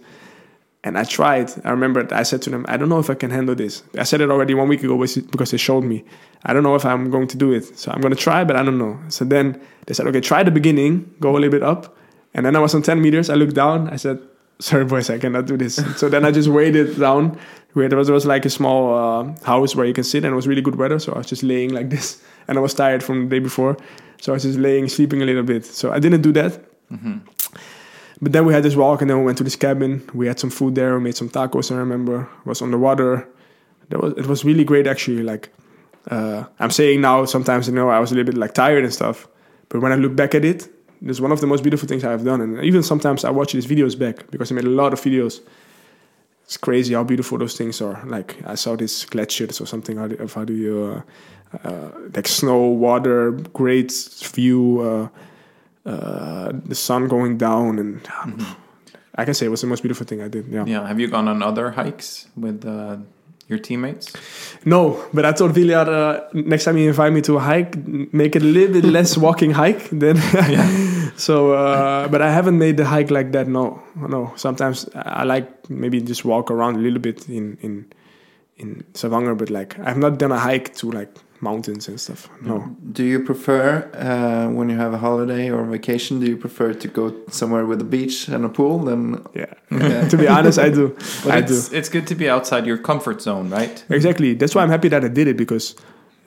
And 0.84 0.96
I 0.96 1.04
tried. 1.04 1.50
I 1.64 1.70
remember 1.70 2.06
I 2.12 2.22
said 2.22 2.40
to 2.42 2.50
them, 2.50 2.64
I 2.68 2.76
don't 2.76 2.88
know 2.88 3.00
if 3.00 3.10
I 3.10 3.14
can 3.14 3.30
handle 3.30 3.54
this. 3.54 3.82
I 3.98 4.04
said 4.04 4.20
it 4.20 4.30
already 4.30 4.54
one 4.54 4.68
week 4.68 4.82
ago 4.82 4.96
because 4.96 5.50
they 5.50 5.56
showed 5.56 5.84
me. 5.84 6.04
I 6.44 6.52
don't 6.52 6.62
know 6.62 6.76
if 6.76 6.84
I'm 6.84 7.10
going 7.10 7.26
to 7.28 7.36
do 7.36 7.52
it. 7.52 7.78
So 7.78 7.90
I'm 7.90 8.00
going 8.00 8.14
to 8.14 8.20
try, 8.20 8.44
but 8.44 8.54
I 8.56 8.62
don't 8.62 8.78
know. 8.78 8.98
So 9.08 9.24
then 9.24 9.60
they 9.86 9.94
said, 9.94 10.06
okay, 10.06 10.20
try 10.20 10.44
the 10.44 10.52
beginning, 10.52 11.12
go 11.18 11.32
a 11.32 11.38
little 11.38 11.50
bit 11.50 11.64
up. 11.64 11.96
And 12.32 12.46
then 12.46 12.54
I 12.54 12.60
was 12.60 12.74
on 12.74 12.82
10 12.82 13.02
meters. 13.02 13.28
I 13.28 13.34
looked 13.34 13.54
down. 13.54 13.88
I 13.90 13.96
said, 13.96 14.20
sorry, 14.60 14.84
boys, 14.84 15.10
I 15.10 15.18
cannot 15.18 15.46
do 15.46 15.56
this. 15.56 15.76
so 15.96 16.08
then 16.08 16.24
I 16.24 16.30
just 16.30 16.48
waited 16.48 16.98
down 16.98 17.38
where 17.72 17.88
there 17.88 17.98
was, 17.98 18.06
there 18.06 18.14
was 18.14 18.26
like 18.26 18.44
a 18.44 18.50
small 18.50 18.94
uh, 18.94 19.44
house 19.44 19.74
where 19.74 19.84
you 19.86 19.94
can 19.94 20.04
sit 20.04 20.24
and 20.24 20.32
it 20.32 20.36
was 20.36 20.46
really 20.46 20.62
good 20.62 20.76
weather. 20.76 21.00
So 21.00 21.12
I 21.12 21.18
was 21.18 21.26
just 21.26 21.42
laying 21.42 21.72
like 21.72 21.90
this. 21.90 22.22
And 22.46 22.56
I 22.56 22.60
was 22.60 22.72
tired 22.72 23.02
from 23.02 23.28
the 23.28 23.36
day 23.36 23.40
before. 23.40 23.76
So 24.20 24.32
I 24.32 24.34
was 24.34 24.42
just 24.42 24.58
laying, 24.58 24.88
sleeping 24.88 25.22
a 25.22 25.24
little 25.24 25.42
bit. 25.42 25.64
So 25.64 25.92
I 25.92 25.98
didn't 25.98 26.22
do 26.22 26.32
that. 26.32 26.60
But 28.20 28.32
then 28.32 28.46
we 28.46 28.52
had 28.52 28.62
this 28.64 28.74
walk, 28.74 29.00
and 29.00 29.08
then 29.08 29.18
we 29.18 29.24
went 29.24 29.38
to 29.38 29.44
this 29.44 29.56
cabin. 29.56 30.02
We 30.12 30.26
had 30.26 30.40
some 30.40 30.50
food 30.50 30.74
there. 30.74 30.94
We 30.96 31.04
made 31.04 31.16
some 31.16 31.28
tacos. 31.28 31.70
I 31.70 31.76
remember 31.76 32.22
it 32.22 32.46
was 32.46 32.62
on 32.62 32.70
the 32.70 32.78
water. 32.78 33.28
That 33.90 34.00
was 34.02 34.14
it 34.14 34.26
was 34.26 34.44
really 34.44 34.64
great 34.64 34.86
actually. 34.86 35.22
Like 35.22 35.50
uh, 36.10 36.44
I'm 36.58 36.70
saying 36.70 37.00
now, 37.00 37.24
sometimes 37.26 37.68
you 37.68 37.74
know 37.74 37.88
I 37.90 38.00
was 38.00 38.10
a 38.10 38.14
little 38.14 38.32
bit 38.32 38.38
like 38.38 38.54
tired 38.54 38.84
and 38.84 38.92
stuff. 38.92 39.28
But 39.68 39.80
when 39.82 39.92
I 39.92 39.96
look 39.96 40.16
back 40.16 40.34
at 40.34 40.44
it, 40.44 40.68
it's 41.02 41.20
one 41.20 41.32
of 41.32 41.40
the 41.40 41.46
most 41.46 41.62
beautiful 41.62 41.88
things 41.88 42.04
I've 42.04 42.24
done. 42.24 42.40
And 42.40 42.64
even 42.64 42.82
sometimes 42.82 43.24
I 43.24 43.30
watch 43.30 43.52
these 43.52 43.66
videos 43.66 43.96
back 43.96 44.30
because 44.30 44.50
I 44.50 44.54
made 44.54 44.64
a 44.64 44.70
lot 44.70 44.92
of 44.92 45.00
videos. 45.00 45.40
It's 46.44 46.56
crazy 46.56 46.94
how 46.94 47.04
beautiful 47.04 47.38
those 47.38 47.56
things 47.56 47.80
are. 47.82 48.02
Like 48.06 48.36
I 48.46 48.54
saw 48.54 48.74
this 48.74 49.04
glaciers 49.04 49.60
or 49.60 49.66
something. 49.66 49.98
How 49.98 50.08
do, 50.08 50.16
of 50.16 50.32
how 50.32 50.44
do 50.44 50.54
you 50.54 50.94
uh, 50.96 51.02
like 52.14 52.28
snow, 52.28 52.66
water, 52.66 53.32
great 53.32 53.92
view. 54.34 54.80
Uh, 54.80 55.08
uh, 55.88 56.52
the 56.66 56.74
sun 56.74 57.08
going 57.08 57.38
down, 57.38 57.78
and 57.78 58.06
I 59.14 59.24
can 59.24 59.32
say 59.32 59.46
it 59.46 59.48
was 59.48 59.62
the 59.62 59.66
most 59.66 59.82
beautiful 59.82 60.06
thing 60.06 60.20
I 60.20 60.28
did. 60.28 60.46
Yeah. 60.48 60.64
Yeah. 60.66 60.86
Have 60.86 61.00
you 61.00 61.08
gone 61.08 61.28
on 61.28 61.42
other 61.42 61.70
hikes 61.70 62.28
with 62.36 62.66
uh, 62.66 62.98
your 63.46 63.58
teammates? 63.58 64.12
No, 64.66 65.02
but 65.14 65.24
I 65.24 65.32
told 65.32 65.52
Viljar 65.52 65.88
uh, 65.88 66.28
next 66.34 66.64
time 66.64 66.76
you 66.76 66.88
invite 66.88 67.12
me 67.14 67.22
to 67.22 67.38
a 67.38 67.40
hike, 67.40 67.74
make 68.12 68.36
it 68.36 68.42
a 68.42 68.44
little 68.44 68.74
bit 68.74 68.84
less 68.84 69.16
walking 69.26 69.52
hike. 69.52 69.88
Then, 69.88 70.16
yeah. 70.34 71.10
so, 71.16 71.54
uh, 71.54 72.06
but 72.08 72.20
I 72.20 72.30
haven't 72.30 72.58
made 72.58 72.76
the 72.76 72.84
hike 72.84 73.10
like 73.10 73.32
that. 73.32 73.48
No, 73.48 73.82
no. 73.96 74.32
Sometimes 74.36 74.88
I 74.94 75.20
I 75.20 75.24
like 75.24 75.70
maybe 75.70 76.02
just 76.02 76.24
walk 76.24 76.50
around 76.50 76.76
a 76.76 76.80
little 76.80 77.00
bit 77.00 77.28
in 77.28 77.56
in 77.62 77.86
in 78.58 78.84
Stavanger, 78.92 79.34
but 79.34 79.48
like 79.48 79.78
I've 79.78 79.98
not 79.98 80.18
done 80.18 80.32
a 80.32 80.38
hike 80.38 80.74
to 80.76 80.90
like 80.90 81.16
mountains 81.40 81.88
and 81.88 82.00
stuff. 82.00 82.28
No. 82.42 82.76
Do 82.92 83.02
you 83.04 83.20
prefer 83.20 83.88
uh, 83.94 84.52
when 84.52 84.68
you 84.68 84.76
have 84.76 84.92
a 84.94 84.98
holiday 84.98 85.50
or 85.50 85.64
vacation? 85.64 86.20
Do 86.20 86.26
you 86.26 86.36
prefer 86.36 86.74
to 86.74 86.88
go 86.88 87.12
somewhere 87.30 87.64
with 87.66 87.80
a 87.80 87.84
beach 87.84 88.28
and 88.28 88.44
a 88.44 88.48
pool 88.48 88.78
than 88.84 89.24
Yeah. 89.34 89.52
Yeah. 89.70 90.08
to 90.08 90.16
be 90.16 90.26
honest, 90.28 90.58
I 90.58 90.70
do. 90.70 90.88
But 91.24 91.32
I 91.32 91.40
do. 91.40 91.54
it's 91.54 91.72
it's 91.72 91.88
good 91.88 92.06
to 92.08 92.14
be 92.14 92.28
outside 92.30 92.66
your 92.66 92.78
comfort 92.78 93.22
zone, 93.22 93.50
right? 93.50 93.84
Exactly. 93.90 94.34
That's 94.34 94.54
why 94.54 94.62
I'm 94.62 94.70
happy 94.70 94.88
that 94.88 95.04
I 95.04 95.08
did 95.08 95.26
it 95.28 95.36
because, 95.36 95.74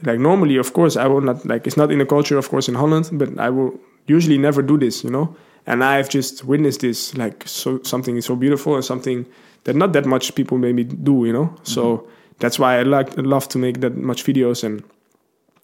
like, 0.05 0.19
normally, 0.19 0.57
of 0.59 0.71
course, 0.73 0.95
I 0.97 1.07
will 1.07 1.21
not 1.21 1.45
like 1.45 1.67
it's 1.67 1.77
not 1.77 1.91
in 1.91 1.99
the 1.99 2.05
culture, 2.05 2.37
of 2.37 2.47
course, 2.49 2.71
in 2.71 2.75
Holland, 2.75 3.09
but 3.11 3.29
I 3.39 3.49
will 3.49 3.71
usually 4.07 4.37
never 4.37 4.61
do 4.63 4.77
this, 4.77 5.03
you 5.03 5.11
know. 5.11 5.35
And 5.67 5.83
I've 5.83 6.09
just 6.09 6.43
witnessed 6.45 6.79
this, 6.81 7.13
like, 7.17 7.43
so 7.47 7.79
something 7.83 8.21
so 8.21 8.35
beautiful 8.35 8.75
and 8.75 8.83
something 8.85 9.25
that 9.63 9.75
not 9.75 9.91
that 9.93 10.05
much 10.05 10.33
people 10.35 10.57
maybe 10.57 10.83
do, 10.83 11.25
you 11.25 11.33
know. 11.33 11.49
So 11.63 12.07
that's 12.39 12.57
why 12.57 12.79
I 12.79 12.83
like 12.83 13.09
love 13.17 13.47
to 13.49 13.59
make 13.59 13.79
that 13.81 13.95
much 13.97 14.23
videos 14.25 14.63
and. 14.63 14.81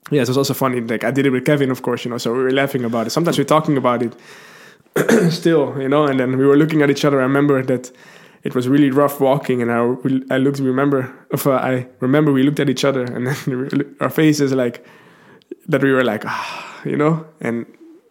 Yeah, 0.10 0.22
it 0.22 0.28
was 0.28 0.38
also 0.38 0.54
funny. 0.54 0.82
Like 0.82 1.04
I 1.04 1.12
did 1.12 1.26
it 1.26 1.32
with 1.32 1.46
Kevin, 1.46 1.72
of 1.72 1.82
course, 1.82 2.06
you 2.06 2.12
know. 2.12 2.18
So 2.18 2.34
we 2.34 2.44
were 2.44 2.52
laughing 2.52 2.84
about 2.86 3.08
it. 3.08 3.10
Sometimes 3.10 3.38
we're 3.38 3.44
talking 3.44 3.78
about 3.78 4.04
it, 4.04 4.16
still, 5.32 5.80
you 5.82 5.90
know. 5.90 6.06
And 6.06 6.20
then 6.20 6.38
we 6.38 6.46
were 6.46 6.58
looking 6.58 6.82
at 6.82 6.90
each 6.90 7.04
other. 7.06 7.20
I 7.20 7.24
remember 7.24 7.62
that 7.64 7.92
it 8.44 8.56
was 8.56 8.68
really 8.68 8.90
rough 8.90 9.20
walking, 9.20 9.62
and 9.62 9.72
I, 9.72 9.80
I 10.34 10.38
looked. 10.38 10.60
Remember, 10.60 11.14
if 11.32 11.46
uh, 11.46 11.52
I 11.52 11.88
remember, 12.00 12.32
we 12.32 12.44
looked 12.44 12.60
at 12.60 12.70
each 12.70 12.86
other, 12.86 13.04
and 13.04 13.28
then 13.28 13.96
our 14.00 14.10
faces 14.10 14.54
like 14.54 14.86
that. 15.68 15.82
We 15.82 15.92
were 15.92 16.04
like, 16.04 16.24
ah, 16.26 16.82
you 16.86 16.96
know. 16.96 17.26
And 17.42 17.66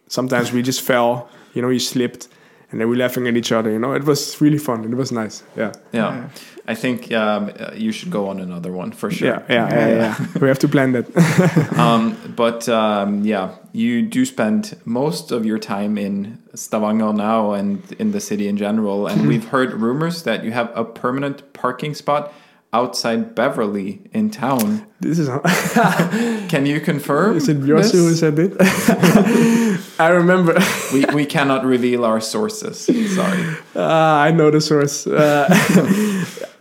sometimes 0.07 0.51
we 0.51 0.61
just 0.61 0.81
fell. 0.81 1.29
You 1.53 1.63
know, 1.63 1.69
you 1.69 1.79
slipped, 1.79 2.27
and 2.71 2.81
then 2.81 2.89
we 2.89 2.97
laughing 2.97 3.27
at 3.27 3.37
each 3.37 3.51
other. 3.51 3.71
You 3.71 3.79
know, 3.79 3.93
it 3.93 4.03
was 4.03 4.39
really 4.41 4.57
fun. 4.57 4.83
It 4.83 4.95
was 4.95 5.11
nice. 5.11 5.43
Yeah. 5.55 5.71
Yeah. 5.93 6.29
I 6.69 6.75
think 6.75 7.13
um, 7.13 7.49
uh, 7.57 7.71
you 7.73 7.93
should 7.93 8.11
go 8.11 8.27
on 8.27 8.41
another 8.41 8.73
one 8.73 8.91
for 8.91 9.09
sure. 9.09 9.29
Yeah, 9.29 9.43
yeah, 9.49 9.69
yeah, 9.69 9.89
yeah. 10.19 10.27
we 10.41 10.49
have 10.49 10.59
to 10.59 10.67
plan 10.67 10.91
that. 10.91 11.73
um, 11.77 12.17
but 12.35 12.67
um, 12.67 13.23
yeah, 13.23 13.55
you 13.71 14.01
do 14.01 14.25
spend 14.25 14.75
most 14.83 15.31
of 15.31 15.45
your 15.45 15.59
time 15.59 15.97
in 15.97 16.43
Stavanger 16.55 17.13
now 17.13 17.53
and 17.53 17.89
in 17.93 18.11
the 18.11 18.19
city 18.19 18.49
in 18.49 18.57
general. 18.57 19.07
And 19.07 19.27
we've 19.29 19.47
heard 19.47 19.73
rumors 19.73 20.23
that 20.23 20.43
you 20.43 20.51
have 20.51 20.69
a 20.75 20.83
permanent 20.83 21.53
parking 21.53 21.93
spot 21.93 22.33
outside 22.73 23.35
Beverly 23.35 24.01
in 24.13 24.29
town. 24.29 24.85
this 24.99 25.19
is. 25.19 25.29
Can 26.49 26.65
you 26.65 26.79
confirm? 26.81 27.37
Is 27.37 27.49
it 27.49 27.59
Bjørshol 27.61 28.09
who 28.09 28.15
said 28.15 28.39
it? 28.39 28.53
I 29.99 30.09
remember. 30.09 30.57
we, 30.93 31.05
we 31.13 31.25
cannot 31.25 31.65
reveal 31.65 32.05
our 32.05 32.19
sources. 32.21 32.85
Sorry. 33.15 33.55
Ah, 33.75 34.21
I 34.21 34.31
know 34.31 34.51
the 34.51 34.61
source. 34.61 35.07
Uh, 35.07 35.47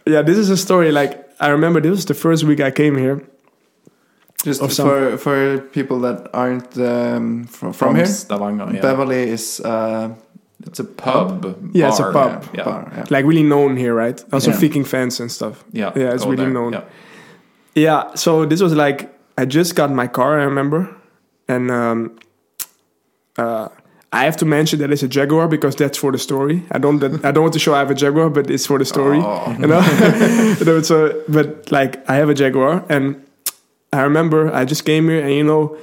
yeah, 0.07 0.23
this 0.23 0.39
is 0.39 0.51
a 0.51 0.57
story. 0.57 0.93
Like 0.93 1.29
I 1.41 1.49
remember, 1.49 1.81
this 1.81 1.91
was 1.91 2.05
the 2.05 2.15
first 2.15 2.45
week 2.45 2.61
I 2.61 2.71
came 2.71 2.97
here. 2.97 3.23
Just 4.45 4.63
Of 4.63 4.73
some- 4.73 4.89
for 4.89 5.17
for 5.17 5.59
people 5.73 6.01
that 6.01 6.29
aren't 6.33 6.77
um, 6.79 7.45
from, 7.45 7.73
from, 7.73 7.97
here, 7.97 8.07
Stavanger. 8.07 8.71
Yeah. 8.73 8.81
Beverly 8.81 9.31
is 9.31 9.61
uh, 9.61 10.15
It's 10.65 10.79
a 10.81 10.85
pub. 10.85 11.71
Yeah, 11.75 11.89
it's 11.89 12.01
a 12.01 12.11
pub. 12.13 12.45
Yeah. 12.55 12.65
bar. 12.65 12.93
Yeah. 12.97 13.05
Like 13.11 13.25
really 13.27 13.43
known 13.43 13.77
here, 13.77 13.95
right? 13.95 14.23
Also 14.33 14.51
Yeah. 14.51 14.57
Viking 14.59 14.85
fans 14.85 15.21
and 15.21 15.31
stuff. 15.31 15.65
Yeah. 15.73 15.93
Yeah, 15.95 16.15
it's 16.15 16.25
really 16.25 16.45
there. 16.45 16.51
known. 16.51 16.73
Yeah. 16.73 16.85
Yeah, 17.75 18.15
so 18.15 18.47
this 18.47 18.63
was 18.63 18.73
like 18.75 19.15
I 19.37 19.45
just 19.45 19.75
got 19.77 19.91
my 19.91 20.07
car, 20.07 20.41
I 20.41 20.45
remember, 20.45 20.89
and 21.47 21.71
um, 21.71 22.17
uh, 23.37 23.69
I 24.13 24.25
have 24.25 24.37
to 24.39 24.47
mention 24.47 24.79
that 24.79 24.91
it's 24.91 25.03
a 25.03 25.09
Jaguar 25.09 25.47
because 25.47 25.77
that's 25.77 25.99
for 25.99 26.11
the 26.11 26.19
story. 26.19 26.63
I 26.71 26.79
don't 26.79 27.03
I 27.23 27.31
don't 27.33 27.43
want 27.43 27.53
to 27.53 27.59
show 27.59 27.75
I 27.75 27.81
have 27.81 27.91
a 27.91 27.95
Jaguar, 27.95 28.31
but 28.31 28.51
it's 28.51 28.65
for 28.67 28.79
the 28.79 28.87
story. 28.87 29.19
Oh. 29.23 29.55
You 29.61 29.67
know, 29.67 29.81
You 30.59 30.65
know, 30.65 30.81
so 30.83 31.23
but 31.29 31.71
like 31.71 32.09
I 32.09 32.15
have 32.15 32.31
a 32.31 32.35
Jaguar, 32.35 32.83
and 32.89 33.23
I 33.93 34.01
remember 34.03 34.51
I 34.55 34.65
just 34.65 34.87
came 34.87 35.09
here, 35.11 35.21
and 35.21 35.33
you 35.35 35.45
know, 35.45 35.77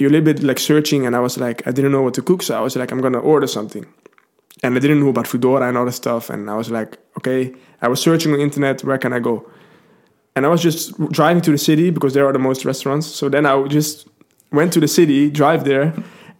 you're 0.00 0.10
a 0.10 0.12
little 0.12 0.32
bit 0.32 0.42
like 0.42 0.58
searching, 0.58 1.06
and 1.06 1.14
I 1.14 1.20
was 1.20 1.38
like 1.38 1.66
I 1.66 1.70
didn't 1.70 1.92
know 1.92 2.02
what 2.02 2.14
to 2.14 2.22
cook, 2.22 2.42
so 2.42 2.56
I 2.56 2.60
was 2.60 2.74
like 2.76 2.90
I'm 2.90 3.00
gonna 3.00 3.20
order 3.20 3.46
something. 3.46 3.86
And 4.62 4.76
I 4.76 4.78
didn't 4.78 5.00
know 5.00 5.08
about 5.08 5.26
Foodora 5.26 5.68
and 5.68 5.78
all 5.78 5.86
that 5.86 5.92
stuff, 5.92 6.28
and 6.28 6.50
I 6.50 6.54
was 6.54 6.70
like, 6.70 6.98
okay. 7.18 7.54
I 7.80 7.88
was 7.88 8.02
searching 8.02 8.32
on 8.32 8.38
the 8.38 8.44
internet, 8.44 8.84
where 8.84 8.98
can 8.98 9.12
I 9.12 9.20
go? 9.20 9.50
and 10.36 10.46
I 10.46 10.48
was 10.48 10.62
just 10.62 10.98
driving 11.10 11.42
to 11.42 11.50
the 11.50 11.58
city 11.58 11.90
because 11.90 12.14
there 12.14 12.26
are 12.26 12.32
the 12.32 12.38
most 12.38 12.64
restaurants. 12.64 13.06
So 13.06 13.28
then 13.28 13.46
I 13.46 13.62
just 13.66 14.08
went 14.52 14.72
to 14.74 14.80
the 14.80 14.88
city, 14.88 15.30
drive 15.30 15.64
there, 15.64 15.92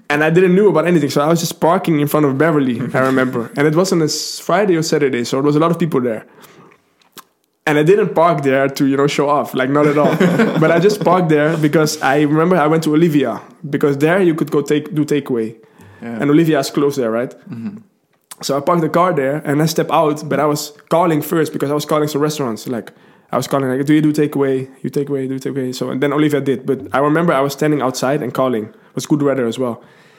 and 0.09 0.24
I 0.24 0.31
didn't 0.31 0.55
know 0.55 0.69
about 0.69 0.87
anything. 0.87 1.11
So 1.11 1.20
I 1.20 1.27
was 1.27 1.41
just 1.41 1.61
parking 1.61 2.01
in 2.01 2.09
front 2.09 2.27
of 2.27 2.39
Beverly. 2.39 2.81
I 2.95 3.01
remember, 3.01 3.51
and 3.57 3.66
it 3.66 3.74
was 3.74 3.93
on 3.93 4.03
a 4.03 4.09
Friday 4.09 4.77
or 4.77 4.82
Saturday, 4.82 5.24
so 5.24 5.37
there 5.37 5.43
was 5.43 5.57
a 5.57 5.61
lot 5.61 5.70
of 5.70 5.78
people 5.78 6.01
there. 6.01 6.27
And 7.71 7.79
I 7.79 7.85
didn't 7.85 8.15
park 8.15 8.43
there 8.43 8.67
to 8.79 8.83
you 8.91 8.97
know 8.97 9.07
show 9.07 9.29
off, 9.29 9.55
like 9.55 9.71
not 9.71 9.87
at 9.87 9.97
all. 10.03 10.15
but 10.63 10.71
I 10.77 10.79
just 10.81 11.05
parked 11.05 11.29
there 11.29 11.57
because 11.57 11.93
I 12.03 12.23
remember 12.23 12.57
I 12.57 12.67
went 12.67 12.83
to 12.85 12.95
Olivia 12.95 13.41
because 13.75 13.97
there 13.99 14.21
you 14.29 14.35
could 14.35 14.51
go 14.51 14.61
take 14.73 14.85
do 14.99 15.05
takeaway, 15.05 15.49
Yeah. 16.03 16.21
and 16.21 16.31
Olivia 16.31 16.59
is 16.59 16.71
close 16.71 16.97
there, 17.01 17.11
right? 17.13 17.33
Mm-hmm. 17.49 17.77
So 18.43 18.57
I 18.57 18.61
parked 18.61 18.83
the 18.83 18.89
car 18.89 19.13
there 19.23 19.37
and 19.45 19.63
I 19.63 19.67
step 19.67 19.89
out, 20.01 20.29
but 20.29 20.39
I 20.41 20.47
was 20.47 20.73
calling 20.89 21.23
first 21.23 21.53
because 21.53 21.71
I 21.71 21.75
was 21.75 21.85
calling 21.85 22.09
some 22.09 22.23
restaurants. 22.23 22.67
Like 22.67 22.89
I 23.33 23.37
was 23.37 23.47
calling, 23.47 23.69
like, 23.71 23.87
"Do 23.87 23.95
you 23.95 24.03
do 24.03 24.13
takeaway? 24.13 24.57
You 24.83 24.91
takeaway? 24.91 25.29
Do 25.29 25.35
you 25.35 25.41
takeaway?" 25.47 25.73
So 25.75 25.91
and 25.91 26.01
then 26.03 26.13
Olivia 26.13 26.41
did, 26.41 26.65
but 26.67 26.79
I 26.93 26.99
remember 26.99 27.33
I 27.33 27.41
was 27.47 27.53
standing 27.53 27.83
outside 27.83 28.21
and 28.25 28.33
calling. 28.35 28.65
It 28.65 28.95
was 28.97 29.07
good 29.07 29.23
weather 29.23 29.47
as 29.47 29.59
well, 29.59 29.77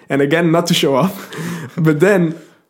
and 0.10 0.22
again 0.22 0.52
not 0.52 0.65
to 0.68 0.73
show 0.73 0.94
off, 0.95 1.14
but 1.88 1.99
then 1.99 2.22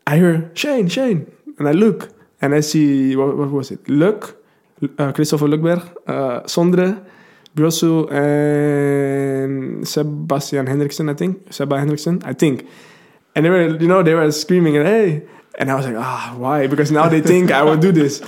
I 0.07 0.17
hear 0.17 0.49
Shane, 0.55 0.87
Shane, 0.89 1.19
and 1.59 1.67
I 1.67 1.73
look 1.73 2.09
and 2.41 2.55
I 2.55 2.61
see 2.61 3.15
what, 3.15 3.37
what 3.37 3.51
was 3.51 3.69
it? 3.71 3.87
Luc, 3.87 4.35
uh, 4.97 5.11
Christopher 5.11 5.47
Lukberg, 5.47 5.81
uh, 6.07 6.41
Sondre, 6.45 7.03
Bjørshol, 7.55 8.11
and 8.11 9.87
Sebastian 9.87 10.67
Hendrickson. 10.67 11.09
I 11.09 11.13
think. 11.13 11.51
Seba 11.53 11.77
Hendrickson. 11.77 12.23
I 12.25 12.33
think. 12.33 12.65
And 13.35 13.45
they 13.45 13.49
were 13.49 13.77
you 13.77 13.87
know 13.87 14.03
they 14.03 14.13
were 14.13 14.31
screaming 14.31 14.77
and 14.77 14.87
hey! 14.87 15.23
And 15.59 15.69
i 15.69 15.75
was 15.75 15.85
like 15.85 15.95
ah 15.97 16.33
why? 16.37 16.67
Because 16.67 16.91
now 16.91 17.07
they 17.09 17.21
think 17.21 17.51
i 17.51 17.61
will 17.63 17.77
do 17.77 17.91
this. 17.91 18.21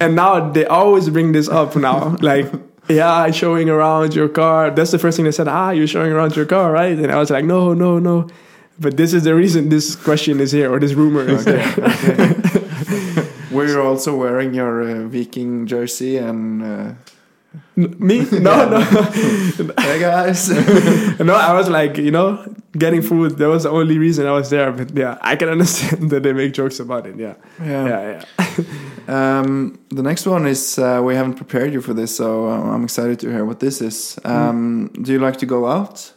And 0.00 0.16
now 0.16 0.50
they 0.50 0.64
always 0.66 1.08
bring 1.10 1.32
this 1.32 1.48
up 1.48 1.76
now. 1.76 2.16
Like 2.20 2.50
yeah 2.88 3.30
showing 3.30 3.68
around 3.68 4.14
your 4.14 4.28
car. 4.28 4.70
That's 4.70 4.90
the 4.90 4.98
first 4.98 5.16
thing 5.16 5.24
they 5.24 5.32
said 5.32 5.48
ah 5.48 5.70
you're 5.70 5.86
showing 5.86 6.12
around 6.12 6.36
your 6.36 6.46
car 6.46 6.72
right? 6.72 6.98
And 6.98 7.10
i 7.12 7.18
was 7.18 7.30
like 7.30 7.44
no 7.44 7.74
no 7.74 7.98
no. 7.98 8.28
But 8.78 8.96
this 8.96 9.12
is 9.12 9.24
the 9.24 9.34
reason 9.34 9.68
this 9.68 9.94
question 9.94 10.40
is 10.40 10.50
here 10.50 10.72
or 10.72 10.80
this 10.80 10.94
rumor 10.94 11.22
is 11.22 11.44
there 11.44 11.62
We're 13.76 13.86
also 13.90 14.16
wearing 14.16 14.54
your 14.54 14.82
uh, 14.82 15.08
Viking 15.08 15.66
jersey 15.66 16.18
and 16.18 16.62
uh, 16.62 16.92
me 17.76 18.20
no 18.48 18.68
no 18.68 18.80
hey 19.80 19.98
guys. 20.00 20.48
no 21.20 21.34
i 21.34 21.52
was 21.52 21.68
like 21.68 21.98
you 21.98 22.10
know 22.10 22.38
getting 22.78 23.02
food 23.02 23.36
that 23.38 23.48
was 23.48 23.62
the 23.64 23.70
only 23.70 23.98
reason 23.98 24.26
i 24.26 24.32
was 24.32 24.48
there 24.48 24.72
but 24.72 24.88
yeah 24.96 25.18
i 25.20 25.36
can 25.36 25.48
understand 25.50 26.08
that 26.10 26.22
they 26.22 26.32
make 26.32 26.52
jokes 26.54 26.80
about 26.80 27.06
it 27.06 27.16
yeah 27.18 27.34
yeah. 27.60 27.88
yeah 27.88 28.02
yeah 28.08 28.64
Um, 29.08 29.78
the 29.90 30.02
next 30.02 30.26
one 30.26 30.46
is 30.50 30.78
uh, 30.78 31.00
we 31.04 31.16
haven't 31.16 31.34
prepared 31.34 31.72
you 31.72 31.80
for 31.82 31.92
this, 31.94 32.16
so 32.16 32.46
uh, 32.48 32.74
I'm 32.74 32.84
excited 32.84 33.18
to 33.20 33.28
hear 33.30 33.44
what 33.44 33.58
this 33.58 33.80
is. 33.82 34.16
Um, 34.24 34.90
Do 35.02 35.12
you 35.12 35.18
like 35.18 35.38
to 35.38 35.46
go 35.46 35.66
out? 35.66 36.12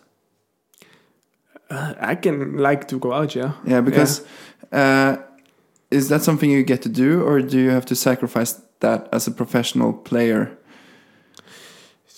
Uh, 1.70 1.94
i 2.00 2.14
can 2.16 2.58
like 2.58 2.88
to 2.88 3.00
go 3.00 3.12
out 3.12 3.36
yeah 3.36 3.52
Yeah, 3.66 3.82
because 3.82 4.22
Uh, 4.72 5.18
is 5.96 6.10
that 6.10 6.22
something 6.22 6.52
you 6.52 6.64
get 6.64 6.82
to 6.82 6.90
do, 6.90 7.24
or 7.24 7.42
do 7.42 7.58
you 7.58 7.70
have 7.70 7.86
to 7.86 7.96
sacrifice 7.96 8.62
that 8.82 9.08
as 9.12 9.28
a 9.28 9.32
professional 9.32 9.94
player? 9.94 10.52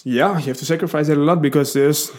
Yeah, 0.04 0.40
you 0.40 0.48
have 0.48 0.58
to 0.58 0.66
sacrifice 0.66 1.10
it 1.10 1.18
a 1.18 1.22
lot 1.22 1.42
because 1.42 1.74
there's 1.74 2.12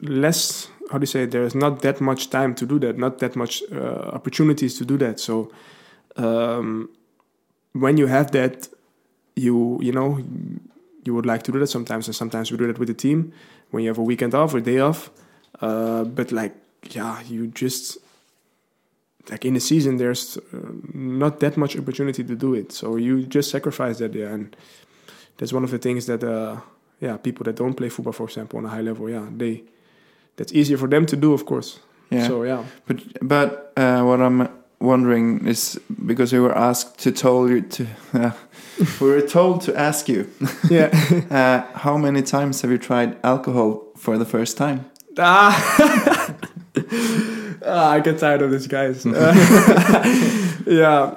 less. 0.00 0.68
How 0.90 0.98
do 0.98 1.02
you 1.02 1.06
say? 1.06 1.26
There's 1.26 1.54
not 1.54 1.82
that 1.82 2.00
much 2.00 2.30
time 2.30 2.54
to 2.56 2.66
do 2.66 2.78
that. 2.80 2.98
Not 2.98 3.18
that 3.18 3.36
much 3.36 3.62
uh, 3.72 4.10
opportunities 4.18 4.78
to 4.78 4.84
do 4.84 4.96
that. 4.98 5.20
So 5.20 5.52
um, 6.16 6.88
when 7.72 7.96
you 7.96 8.06
have 8.06 8.30
that, 8.32 8.68
you 9.36 9.78
you 9.80 9.92
know 9.92 10.18
you 11.04 11.14
would 11.14 11.26
like 11.26 11.42
to 11.44 11.52
do 11.52 11.58
that 11.60 11.68
sometimes, 11.68 12.08
and 12.08 12.16
sometimes 12.16 12.50
we 12.50 12.56
do 12.56 12.66
that 12.66 12.78
with 12.78 12.88
the 12.88 12.94
team 12.94 13.32
when 13.70 13.82
you 13.84 13.90
have 13.90 13.98
a 13.98 14.02
weekend 14.02 14.34
off 14.34 14.54
or 14.54 14.60
day 14.60 14.80
off. 14.80 15.10
Uh, 15.60 16.04
but 16.04 16.32
like, 16.32 16.54
yeah, 16.90 17.20
you 17.22 17.48
just 17.48 17.98
like 19.30 19.44
in 19.44 19.54
the 19.54 19.60
season, 19.60 19.96
there's 19.96 20.36
uh, 20.36 20.58
not 20.94 21.40
that 21.40 21.56
much 21.56 21.76
opportunity 21.76 22.24
to 22.24 22.34
do 22.34 22.54
it. 22.54 22.72
So 22.72 22.96
you 22.96 23.26
just 23.26 23.50
sacrifice 23.50 23.98
that, 23.98 24.14
yeah, 24.14 24.32
and 24.34 24.56
that's 25.38 25.52
one 25.52 25.64
of 25.64 25.70
the 25.70 25.78
things 25.78 26.06
that 26.06 26.22
uh, 26.22 26.60
yeah 27.00 27.16
people 27.16 27.44
that 27.44 27.56
don't 27.56 27.74
play 27.74 27.88
football 27.88 28.12
for 28.12 28.24
example 28.24 28.58
on 28.58 28.64
a 28.64 28.68
high 28.68 28.82
level 28.82 29.08
yeah 29.08 29.26
they 29.36 29.62
that's 30.36 30.52
easier 30.52 30.76
for 30.76 30.88
them 30.88 31.06
to 31.06 31.16
do 31.16 31.32
of 31.32 31.44
course 31.46 31.80
Yeah, 32.10 32.26
so 32.26 32.44
yeah 32.44 32.64
but 32.86 32.96
but 33.20 33.72
uh, 33.76 34.02
what 34.02 34.20
I'm 34.20 34.48
wondering 34.80 35.46
is 35.46 35.78
because 36.06 36.32
we 36.32 36.40
were 36.40 36.56
asked 36.56 36.98
to 37.04 37.12
told 37.12 37.50
you 37.50 37.62
to 37.62 37.86
uh, 38.14 38.30
we 39.00 39.08
were 39.08 39.26
told 39.26 39.60
to 39.62 39.72
ask 39.78 40.08
you 40.08 40.26
yeah 40.70 40.90
uh, 41.30 41.78
how 41.78 41.96
many 41.98 42.22
times 42.22 42.62
have 42.62 42.70
you 42.72 42.78
tried 42.78 43.16
alcohol 43.22 43.82
for 43.96 44.18
the 44.18 44.24
first 44.24 44.56
time? 44.56 44.84
ah. 45.18 45.54
Ah, 47.68 47.90
I 47.92 48.00
get 48.00 48.18
tired 48.18 48.42
of 48.42 48.50
these 48.50 48.66
guys. 48.66 49.04
Uh, 49.04 49.34
yeah, 50.66 51.14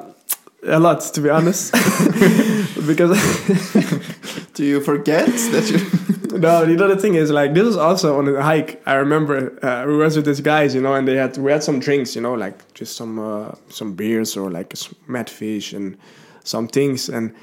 a 0.64 0.80
lot 0.80 1.02
to 1.02 1.22
be 1.22 1.30
honest. 1.30 1.72
because 2.88 3.12
Do 4.54 4.66
you 4.66 4.82
forget 4.82 5.28
that 5.28 5.70
you? 5.72 6.38
no, 6.38 6.64
you 6.64 6.76
know 6.76 6.88
the 6.88 6.98
thing 6.98 7.16
is 7.16 7.32
like 7.32 7.54
this 7.54 7.64
was 7.64 7.78
also 7.78 8.18
on 8.18 8.28
a 8.28 8.42
hike. 8.42 8.82
I 8.86 8.96
remember 8.96 9.58
uh, 9.66 9.86
we 9.88 9.96
was 9.96 10.16
with 10.18 10.26
these 10.26 10.42
guys, 10.42 10.76
you 10.76 10.82
know, 10.82 10.94
and 10.94 11.08
they 11.08 11.16
had 11.16 11.38
we 11.38 11.52
had 11.52 11.64
some 11.64 11.80
drinks, 11.80 12.16
you 12.16 12.22
know, 12.22 12.34
like 12.34 12.74
just 12.74 12.96
some 12.98 13.18
uh, 13.18 13.54
some 13.70 13.94
beers 13.94 14.36
or 14.36 14.52
like 14.52 14.74
mad 15.08 15.30
fish 15.30 15.74
and 15.74 15.98
some 16.44 16.68
things, 16.68 17.08
and 17.08 17.34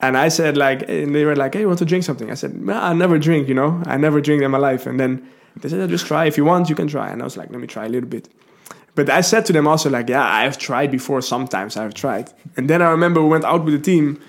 and 0.00 0.16
I 0.16 0.28
said 0.28 0.56
like, 0.56 0.88
and 0.88 1.12
they 1.14 1.24
were 1.24 1.36
like, 1.36 1.54
hey, 1.54 1.60
you 1.60 1.66
want 1.66 1.80
to 1.80 1.84
drink 1.84 2.04
something? 2.04 2.30
I 2.30 2.34
said, 2.34 2.54
nah, 2.54 2.88
I 2.88 2.92
never 2.92 3.18
drink, 3.18 3.48
you 3.48 3.54
know, 3.54 3.82
I 3.86 3.96
never 3.96 4.20
drink 4.20 4.42
in 4.42 4.50
my 4.50 4.58
life, 4.58 4.86
and 4.86 5.00
then 5.00 5.28
they 5.56 5.68
said, 5.68 5.88
just 5.90 6.06
try 6.06 6.26
if 6.26 6.36
you 6.36 6.44
want, 6.44 6.68
you 6.68 6.74
can 6.74 6.88
try, 6.88 7.10
and 7.10 7.20
I 7.20 7.24
was 7.24 7.36
like, 7.36 7.50
let 7.50 7.60
me 7.60 7.66
try 7.66 7.86
a 7.86 7.88
little 7.88 8.08
bit. 8.08 8.28
But 8.94 9.10
I 9.10 9.20
said 9.20 9.46
to 9.46 9.52
them 9.52 9.68
also 9.68 9.90
like, 9.90 10.08
yeah, 10.08 10.24
I've 10.24 10.58
tried 10.58 10.90
before. 10.90 11.22
Sometimes 11.22 11.76
I've 11.76 11.94
tried, 11.94 12.32
and 12.56 12.68
then 12.68 12.82
I 12.82 12.90
remember 12.90 13.22
we 13.22 13.28
went 13.28 13.44
out 13.44 13.64
with 13.64 13.74
the 13.74 13.80
team, 13.80 14.20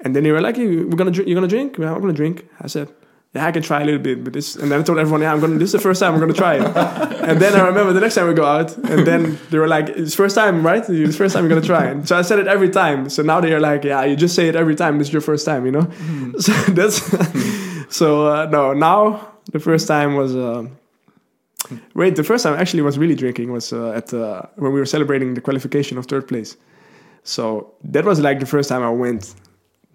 and 0.00 0.14
then 0.14 0.22
they 0.24 0.32
were 0.32 0.40
like, 0.40 0.56
hey, 0.56 0.76
we're 0.76 0.96
gonna 0.96 1.10
drink. 1.10 1.28
You're 1.28 1.34
gonna 1.34 1.48
drink? 1.48 1.78
Yeah, 1.78 1.92
I'm 1.94 2.00
gonna 2.00 2.12
drink. 2.12 2.46
I 2.60 2.66
said, 2.66 2.88
yeah, 3.34 3.46
I 3.46 3.52
can 3.52 3.62
try 3.62 3.80
a 3.80 3.84
little 3.84 4.00
bit, 4.00 4.22
but 4.22 4.34
this. 4.34 4.56
And 4.56 4.70
then 4.70 4.80
I 4.80 4.82
told 4.82 4.98
everyone, 4.98 5.22
yeah, 5.22 5.32
I'm 5.32 5.40
gonna. 5.40 5.58
This 5.58 5.68
is 5.68 5.72
the 5.72 5.78
first 5.78 6.00
time 6.00 6.12
I'm 6.12 6.20
gonna 6.20 6.34
try 6.34 6.56
it. 6.56 6.62
and 7.28 7.40
then 7.40 7.54
I 7.54 7.66
remember 7.66 7.94
the 7.94 8.00
next 8.00 8.14
time 8.14 8.28
we 8.28 8.34
go 8.34 8.44
out, 8.44 8.76
and 8.76 9.06
then 9.06 9.38
they 9.50 9.58
were 9.58 9.68
like, 9.68 9.88
it's 9.88 10.14
first 10.14 10.34
time, 10.34 10.64
right? 10.64 10.80
It's 10.80 10.88
the 10.88 11.12
first 11.12 11.34
time 11.34 11.44
you're 11.44 11.48
gonna 11.48 11.66
try 11.66 11.90
it. 11.90 12.06
So 12.06 12.18
I 12.18 12.22
said 12.22 12.38
it 12.38 12.46
every 12.46 12.68
time. 12.68 13.08
So 13.08 13.22
now 13.22 13.40
they 13.40 13.54
are 13.54 13.60
like, 13.60 13.84
yeah, 13.84 14.04
you 14.04 14.16
just 14.16 14.34
say 14.34 14.48
it 14.48 14.54
every 14.54 14.74
time. 14.74 14.98
This 14.98 15.08
is 15.08 15.12
your 15.14 15.22
first 15.22 15.46
time, 15.46 15.64
you 15.64 15.72
know. 15.72 15.90
So 16.38 16.52
that's. 16.72 17.00
so 17.96 18.26
uh, 18.26 18.46
no, 18.46 18.74
now 18.74 19.31
the 19.52 19.60
first 19.60 19.86
time 19.88 20.16
was. 20.16 20.34
Uh, 20.34 20.66
Wait, 21.94 22.16
the 22.16 22.24
first 22.24 22.42
time 22.42 22.54
I 22.54 22.60
actually 22.60 22.82
was 22.82 22.98
really 22.98 23.14
drinking 23.14 23.52
was 23.52 23.72
uh, 23.72 23.92
at 23.92 24.12
uh, 24.12 24.42
when 24.56 24.72
we 24.72 24.80
were 24.80 24.86
celebrating 24.86 25.34
the 25.34 25.40
qualification 25.40 25.96
of 25.96 26.06
third 26.06 26.26
place. 26.26 26.56
So 27.22 27.72
that 27.84 28.04
was 28.04 28.18
like 28.18 28.40
the 28.40 28.46
first 28.46 28.68
time 28.68 28.82
I 28.82 28.90
went 28.90 29.34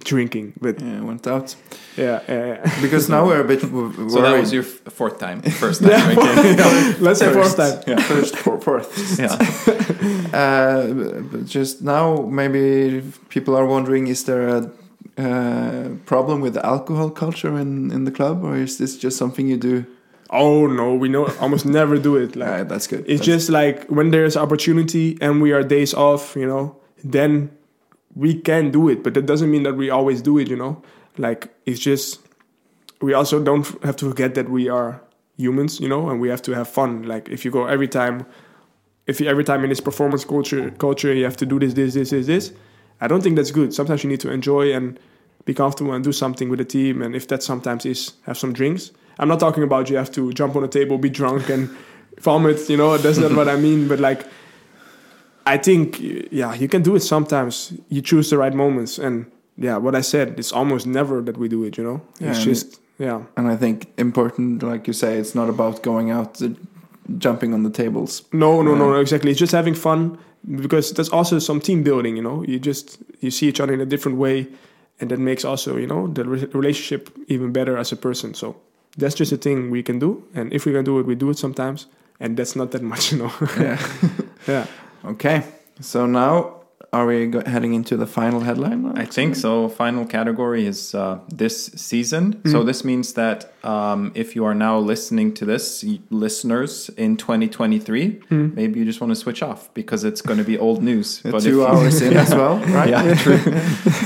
drinking. 0.05 0.53
But 0.61 0.79
Yeah, 0.81 1.01
went 1.01 1.27
out 1.27 1.55
yeah, 1.97 2.21
yeah, 2.29 2.79
because 2.81 3.09
now 3.09 3.25
we're 3.25 3.41
a 3.41 3.43
bit 3.43 3.63
worried. 3.65 4.11
So 4.11 4.21
that 4.21 4.39
was 4.39 4.53
your 4.53 4.63
f- 4.63 4.93
fourth 4.93 5.19
time, 5.19 5.41
first 5.65 5.81
time 5.81 5.91
yeah. 5.91 6.13
drinking. 6.13 6.57
Let's 7.03 7.19
say 7.19 7.33
fourth 7.33 7.55
First. 7.57 7.85
time. 7.85 7.97
first 7.99 8.35
for 8.37 8.61
fourth. 8.61 9.19
yeah. 9.19 9.33
Uh, 10.33 10.93
but 11.31 11.45
just 11.45 11.81
now, 11.81 12.21
maybe 12.21 13.03
people 13.29 13.55
are 13.57 13.65
wondering: 13.65 14.07
is 14.07 14.23
there 14.23 14.47
a 14.47 14.71
uh, 15.17 15.89
problem 16.05 16.41
with 16.41 16.53
the 16.53 16.65
alcohol 16.65 17.09
culture 17.09 17.57
in 17.57 17.91
in 17.91 18.03
the 18.05 18.11
club, 18.11 18.43
or 18.43 18.55
is 18.55 18.77
this 18.77 18.97
just 18.97 19.17
something 19.17 19.47
you 19.47 19.57
do? 19.57 19.85
Oh 20.29 20.67
no, 20.67 20.93
we 20.93 21.07
know 21.09 21.27
almost 21.39 21.65
never 21.79 21.97
do 21.97 22.15
it. 22.17 22.35
Like 22.35 22.49
Uh, 22.49 22.63
that's 22.65 22.87
good. 22.87 22.99
it's 23.07 23.21
That's- 23.21 23.25
just 23.25 23.49
like 23.49 23.85
when 23.89 24.11
there's 24.11 24.35
opportunity 24.37 25.17
and 25.21 25.41
we 25.41 25.53
are 25.53 25.63
days 25.63 25.93
off, 25.93 26.35
you 26.35 26.45
know, 26.47 26.75
then 27.03 27.49
we 28.15 28.33
can 28.41 28.71
do 28.71 28.89
it. 28.89 29.03
But 29.03 29.13
that 29.13 29.25
doesn't 29.25 29.49
mean 29.49 29.63
that 29.63 29.75
we 29.77 29.89
always 29.89 30.21
do 30.21 30.37
it, 30.39 30.49
you 30.49 30.55
know. 30.57 30.81
Like 31.17 31.49
it's 31.65 31.79
just 31.79 32.19
we 33.01 33.13
also 33.13 33.39
don't 33.43 33.65
have 33.83 33.95
to 33.97 34.05
forget 34.09 34.33
that 34.35 34.49
we 34.49 34.69
are 34.69 35.01
humans, 35.37 35.79
you 35.79 35.87
know, 35.89 36.09
and 36.09 36.19
we 36.21 36.29
have 36.29 36.41
to 36.41 36.51
have 36.53 36.67
fun. 36.67 37.03
Like 37.03 37.29
if 37.29 37.45
you 37.45 37.51
go 37.51 37.65
every 37.65 37.87
time, 37.87 38.25
if 39.07 39.19
you 39.21 39.29
every 39.29 39.43
time 39.43 39.63
in 39.63 39.69
this 39.69 39.81
performance 39.81 40.25
culture 40.25 40.71
culture 40.77 41.13
you 41.13 41.23
have 41.25 41.37
to 41.37 41.45
do 41.45 41.57
this, 41.59 41.73
this, 41.73 41.93
this, 41.93 42.09
this, 42.09 42.25
this. 42.27 42.51
I 43.01 43.07
don't 43.07 43.21
think 43.21 43.35
that's 43.35 43.51
good. 43.51 43.73
Sometimes 43.73 44.03
you 44.03 44.09
need 44.09 44.19
to 44.21 44.31
enjoy 44.31 44.73
and 44.73 44.99
be 45.45 45.53
comfortable 45.53 45.93
and 45.93 46.03
do 46.03 46.11
something 46.11 46.49
with 46.49 46.59
the 46.59 46.65
team. 46.65 47.01
And 47.01 47.15
if 47.15 47.27
that 47.27 47.43
sometimes 47.43 47.85
is 47.85 48.13
have 48.25 48.37
some 48.37 48.53
drinks. 48.53 48.91
I'm 49.19 49.27
not 49.27 49.39
talking 49.39 49.63
about 49.63 49.89
you 49.89 49.97
have 49.97 50.11
to 50.11 50.31
jump 50.33 50.55
on 50.55 50.63
a 50.63 50.67
table, 50.67 50.97
be 50.97 51.09
drunk, 51.09 51.49
and 51.49 51.69
vomit. 52.19 52.69
You 52.69 52.77
know, 52.77 52.97
that's 52.97 53.17
not 53.17 53.31
what 53.33 53.47
I 53.47 53.55
mean. 53.55 53.87
But 53.87 53.99
like, 53.99 54.25
I 55.45 55.57
think 55.57 55.99
yeah, 56.31 56.53
you 56.53 56.67
can 56.67 56.81
do 56.83 56.95
it 56.95 57.01
sometimes. 57.01 57.73
You 57.89 58.01
choose 58.01 58.29
the 58.29 58.37
right 58.37 58.53
moments, 58.53 58.99
and 58.99 59.25
yeah, 59.57 59.77
what 59.77 59.95
I 59.95 60.01
said, 60.01 60.37
it's 60.39 60.51
almost 60.51 60.85
never 60.85 61.21
that 61.21 61.37
we 61.37 61.47
do 61.47 61.63
it. 61.63 61.77
You 61.77 61.83
know, 61.83 62.01
Yeah, 62.19 62.31
it's 62.31 62.43
just 62.43 62.79
yeah. 62.99 63.21
and 63.37 63.47
I 63.47 63.55
think 63.55 63.87
important, 63.97 64.61
like 64.63 64.87
you 64.87 64.93
say, 64.93 65.17
it's 65.17 65.33
not 65.33 65.49
about 65.49 65.81
going 65.83 66.11
out, 66.11 66.41
uh, 66.41 66.49
jumping 67.17 67.53
on 67.53 67.63
the 67.63 67.69
tables. 67.71 68.23
No, 68.33 68.61
no, 68.61 68.75
no, 68.75 68.85
Yeah. 68.85 68.91
no, 68.93 68.99
exactly. 68.99 69.31
It's 69.31 69.39
just 69.39 69.53
having 69.53 69.73
fun 69.75 70.17
because 70.47 70.93
there's 70.93 71.09
also 71.09 71.39
some 71.39 71.59
team 71.59 71.83
building. 71.83 72.15
You 72.15 72.23
know, 72.23 72.43
you 72.43 72.59
just 72.59 72.97
you 73.19 73.31
see 73.31 73.47
each 73.47 73.59
other 73.59 73.73
in 73.73 73.81
a 73.81 73.85
different 73.85 74.17
way, 74.17 74.47
and 74.99 75.11
that 75.11 75.19
makes 75.19 75.45
also 75.45 75.77
you 75.77 75.87
know 75.87 76.07
the 76.07 76.23
re- 76.23 76.45
relationship 76.53 77.09
even 77.27 77.51
better 77.51 77.77
as 77.77 77.91
a 77.91 77.95
person. 77.95 78.33
So 78.33 78.55
that's 78.97 79.15
just 79.15 79.31
a 79.31 79.37
thing 79.37 79.69
we 79.69 79.83
can 79.83 79.99
do, 79.99 80.23
and 80.33 80.53
if 80.53 80.65
we 80.65 80.73
can 80.73 80.83
do 80.83 80.99
it, 80.99 81.05
we 81.05 81.15
do 81.15 81.29
it 81.29 81.37
sometimes, 81.37 81.87
and 82.19 82.37
that's 82.37 82.55
not 82.55 82.71
that 82.71 82.81
much, 82.93 83.11
you 83.11 83.19
know. 83.19 83.31
yeah. 83.59 83.79
yeah. 84.47 84.65
Okay. 85.05 85.43
So 85.79 86.05
now, 86.05 86.56
are 86.93 87.05
we 87.05 87.27
go- 87.27 87.43
heading 87.45 87.73
into 87.73 87.97
the 87.97 88.07
final 88.07 88.39
headline? 88.41 88.97
I 88.97 89.05
think 89.05 89.35
so. 89.35 89.67
Final 89.69 90.05
category 90.05 90.65
is 90.65 90.95
uh, 90.95 91.19
this 91.27 91.65
season. 91.75 92.41
So 92.45 92.63
this 92.63 92.83
means 92.83 93.13
that 93.13 93.51
um, 93.63 94.11
if 94.15 94.35
you 94.35 94.45
are 94.45 94.55
now 94.55 94.79
listening 94.79 95.33
to 95.35 95.45
this, 95.45 95.83
listeners 96.09 96.89
in 96.97 97.17
2023, 97.17 98.21
maybe 98.29 98.79
you 98.79 98.85
just 98.85 99.01
want 99.01 99.11
to 99.11 99.15
switch 99.15 99.41
off 99.43 99.73
because 99.73 100.03
it's 100.03 100.21
going 100.21 100.37
to 100.39 100.45
be 100.45 100.57
old 100.57 100.81
news. 100.81 101.21
If 101.25 101.43
two 101.43 101.65
hours 101.65 102.01
in 102.01 102.15
as 102.15 102.33
well, 102.33 102.57
right? 102.77 102.89
Yeah, 102.89 103.13
true. 103.23 103.39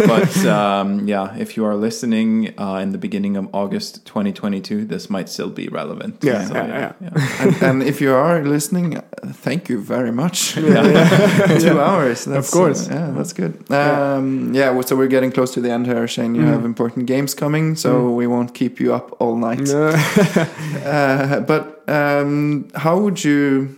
but 0.07 0.35
um, 0.45 1.07
yeah, 1.07 1.35
if 1.37 1.55
you 1.57 1.65
are 1.65 1.75
listening 1.75 2.53
uh, 2.59 2.75
in 2.77 2.91
the 2.91 2.97
beginning 2.97 3.37
of 3.37 3.47
August 3.53 4.05
2022, 4.05 4.85
this 4.85 5.09
might 5.09 5.29
still 5.29 5.49
be 5.49 5.67
relevant. 5.67 6.23
Yeah, 6.23 6.45
So, 6.45 6.53
yeah, 6.55 6.93
and, 7.39 7.63
and 7.63 7.83
if 7.83 8.01
you 8.01 8.13
are 8.13 8.43
listening, 8.43 8.97
uh, 8.97 9.01
thank 9.27 9.69
you 9.69 9.79
very 9.81 10.11
much. 10.11 10.57
Yeah. 10.57 11.57
Two 11.59 11.79
hours, 11.79 12.25
that's, 12.25 12.51
course. 12.51 12.70
Uh, 12.71 12.95
yeah, 12.95 13.11
that's 13.11 13.33
good. 13.33 13.53
Um, 13.71 14.53
yeah, 14.53 14.69
well, 14.71 14.83
so 14.83 14.95
we're 14.95 15.07
getting 15.09 15.31
close 15.31 15.53
to 15.53 15.61
the 15.61 15.69
end 15.71 15.85
here, 15.87 16.07
Shane. 16.07 16.35
You 16.35 16.43
Mm. 16.43 16.51
have 16.53 16.65
important 16.65 17.05
games 17.07 17.33
coming, 17.33 17.75
so 17.75 18.09
we 18.19 18.27
won't 18.27 18.53
keep 18.53 18.79
you 18.79 18.93
up 18.95 19.15
all 19.21 19.35
night. 19.35 19.69
Uh, 19.69 19.97
Uh, 20.85 21.39
but 21.41 21.83
um, 21.89 22.67
how 22.75 22.97
would 22.99 23.23
you, 23.23 23.77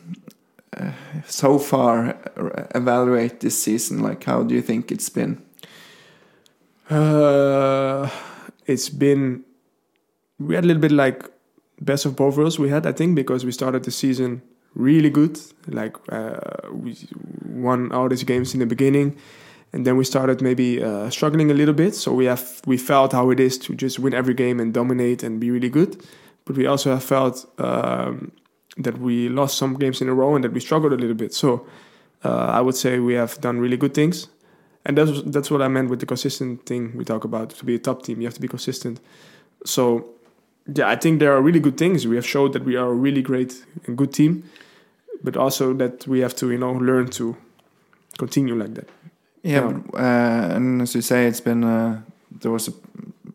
uh, 0.78 0.92
so 1.28 1.58
far, 1.60 2.16
uh, 2.38 2.66
evaluate 2.76 3.40
this 3.40 3.62
season? 3.64 4.02
Like, 4.02 4.24
how 4.24 4.44
do 4.44 4.54
you 4.56 4.62
think 4.62 4.92
it's 4.92 5.10
been? 5.10 5.38
Uh, 6.90 8.10
it's 8.66 8.90
been 8.90 9.44
we 10.40 10.56
had 10.56 10.64
a 10.64 10.68
little 10.68 10.82
bit 10.82 10.92
like 10.92 11.24
best 11.82 12.06
of 12.06 12.16
both 12.16 12.38
worlds 12.38 12.60
we 12.60 12.70
had 12.70 12.86
i 12.86 12.92
think 12.92 13.16
because 13.16 13.46
we 13.46 13.52
started 13.52 13.84
the 13.84 13.92
season 13.92 14.42
really 14.76 15.10
good 15.10 15.40
like 15.68 15.96
uh, 16.12 16.40
we 16.72 16.98
won 17.46 17.92
all 17.92 18.10
these 18.10 18.24
games 18.24 18.54
in 18.54 18.60
the 18.60 18.66
beginning 18.66 19.16
and 19.72 19.86
then 19.86 19.98
we 19.98 20.04
started 20.04 20.42
maybe 20.42 20.84
uh, 20.84 21.10
struggling 21.10 21.52
a 21.52 21.54
little 21.54 21.74
bit 21.74 21.96
so 21.96 22.12
we 22.14 22.26
have 22.26 22.62
we 22.66 22.78
felt 22.78 23.12
how 23.12 23.30
it 23.30 23.40
is 23.40 23.58
to 23.58 23.76
just 23.76 24.00
win 24.00 24.14
every 24.14 24.34
game 24.34 24.60
and 24.60 24.74
dominate 24.74 25.24
and 25.24 25.40
be 25.40 25.52
really 25.52 25.70
good 25.70 26.04
but 26.46 26.58
we 26.58 26.66
also 26.66 26.92
have 26.92 27.04
felt 27.04 27.46
um, 27.60 28.32
that 28.78 28.98
we 28.98 29.30
lost 29.30 29.58
some 29.58 29.76
games 29.76 30.02
in 30.02 30.10
a 30.10 30.14
row 30.14 30.36
and 30.36 30.44
that 30.44 30.52
we 30.52 30.60
struggled 30.60 30.94
a 30.94 30.98
little 30.98 31.16
bit 31.16 31.34
so 31.34 31.66
uh, 32.24 32.48
i 32.58 32.60
would 32.60 32.76
say 32.76 33.00
we 33.00 33.14
have 33.14 33.40
done 33.42 33.60
really 33.60 33.78
good 33.78 33.94
things 33.94 34.28
and 34.86 34.98
that's 34.98 35.22
that's 35.24 35.50
what 35.50 35.62
I 35.62 35.68
meant 35.68 35.90
with 35.90 36.00
the 36.00 36.06
consistent 36.06 36.66
thing 36.66 36.96
we 36.96 37.06
talk 37.06 37.24
about. 37.24 37.52
To 37.52 37.66
be 37.66 37.76
a 37.76 37.80
top 37.80 38.04
team, 38.04 38.20
you 38.22 38.28
have 38.28 38.34
to 38.34 38.42
be 38.42 38.48
consistent. 38.48 39.00
So, 39.66 40.13
yeah, 40.68 40.88
I 40.90 40.96
think 40.96 41.20
there 41.20 41.34
are 41.34 41.42
really 41.42 41.60
good 41.60 41.78
things. 41.78 42.06
We 42.08 42.16
have 42.16 42.26
showed 42.26 42.54
that 42.54 42.64
we 42.64 42.76
are 42.76 42.90
a 42.90 42.94
really 42.94 43.22
great 43.22 43.66
and 43.88 43.98
good 43.98 44.12
team, 44.14 44.44
but 45.24 45.36
also 45.38 45.74
that 45.74 46.08
we 46.08 46.22
have 46.22 46.34
to, 46.36 46.52
you 46.52 46.58
know, 46.58 46.72
learn 46.74 47.08
to 47.12 47.36
continue 48.18 48.56
like 48.56 48.74
that. 48.76 48.88
Yeah, 49.44 49.52
Yeah. 49.70 49.74
But, 49.92 50.00
uh, 50.00 50.56
and 50.56 50.82
as 50.82 50.96
you 50.96 51.02
say, 51.02 51.28
it's 51.28 51.42
been 51.44 51.64
uh, 51.64 52.02
there 52.42 52.52
was 52.52 52.68
a, 52.70 52.74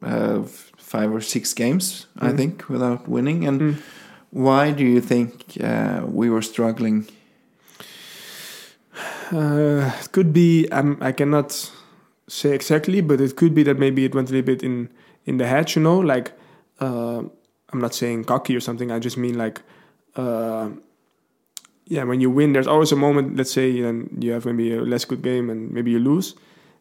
uh, 0.06 0.42
five 0.78 1.12
or 1.12 1.20
six 1.20 1.54
games, 1.54 2.06
I 2.18 2.30
Mhm. 2.32 2.36
think, 2.36 2.68
without 2.68 3.08
winning. 3.08 3.46
And 3.46 3.60
Mm. 3.60 3.74
why 4.30 4.72
do 4.72 4.84
you 4.84 5.00
think 5.00 5.32
uh, 5.60 6.00
we 6.18 6.30
were 6.30 6.42
struggling? 6.42 7.06
Uh, 9.32 9.90
it 10.02 10.12
could 10.12 10.32
be 10.32 10.66
um, 10.72 10.96
I 11.00 11.12
cannot 11.12 11.70
say 12.26 12.54
exactly, 12.54 13.00
but 13.02 13.20
it 13.20 13.36
could 13.36 13.54
be 13.54 13.62
that 13.64 13.78
maybe 13.78 14.04
it 14.04 14.14
went 14.14 14.30
a 14.30 14.32
little 14.32 14.46
bit 14.54 14.62
in 14.62 14.88
in 15.26 15.38
the 15.38 15.46
head. 15.46 15.74
You 15.76 15.82
know, 15.82 15.98
like 15.98 16.32
uh, 16.80 17.22
I'm 17.72 17.80
not 17.80 17.94
saying 17.94 18.24
cocky 18.24 18.56
or 18.56 18.60
something. 18.60 18.90
I 18.90 18.98
just 18.98 19.16
mean 19.16 19.36
like. 19.38 19.62
Uh, 20.16 20.70
yeah, 21.90 22.04
when 22.04 22.20
you 22.20 22.28
win, 22.28 22.52
there's 22.52 22.66
always 22.66 22.92
a 22.92 22.96
moment. 22.96 23.36
Let's 23.36 23.50
say, 23.50 23.80
and 23.80 24.22
you 24.22 24.32
have 24.32 24.44
maybe 24.44 24.74
a 24.74 24.82
less 24.82 25.06
good 25.06 25.22
game, 25.22 25.48
and 25.48 25.70
maybe 25.70 25.90
you 25.90 25.98
lose, 25.98 26.34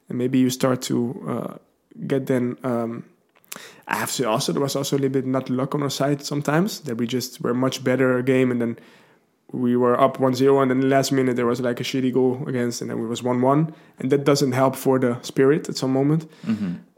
and 0.09 0.17
maybe 0.17 0.37
you 0.37 0.49
start 0.49 0.81
to 0.83 1.23
uh, 1.27 1.57
get 2.07 2.25
then. 2.25 2.57
Um, 2.63 3.05
I 3.87 3.95
have 3.95 4.09
to 4.09 4.13
say 4.13 4.23
also 4.25 4.51
there 4.51 4.61
was 4.61 4.75
also 4.75 4.97
a 4.97 4.99
little 4.99 5.13
bit 5.13 5.25
not 5.25 5.49
luck 5.49 5.73
on 5.73 5.81
our 5.81 5.89
side 5.89 6.21
sometimes 6.25 6.81
that 6.81 6.97
we 6.97 7.07
just 7.07 7.39
were 7.39 7.53
much 7.53 7.85
better 7.85 8.21
game, 8.21 8.51
and 8.51 8.61
then 8.61 8.77
we 9.51 9.77
were 9.77 9.99
up 9.99 10.17
1-0 10.17 10.61
and 10.61 10.71
then 10.71 10.81
the 10.81 10.87
last 10.87 11.11
minute 11.11 11.35
there 11.35 11.45
was 11.45 11.61
like 11.61 11.79
a 11.79 11.83
shitty 11.83 12.13
goal 12.13 12.43
against 12.47 12.81
and 12.81 12.89
then 12.89 12.97
it 12.97 13.03
was 13.03 13.21
1-1 13.21 13.73
and 13.99 14.11
that 14.11 14.25
doesn't 14.25 14.51
help 14.51 14.75
for 14.75 14.99
the 14.99 15.19
spirit 15.21 15.69
at 15.69 15.77
some 15.77 15.91
moment 15.91 16.29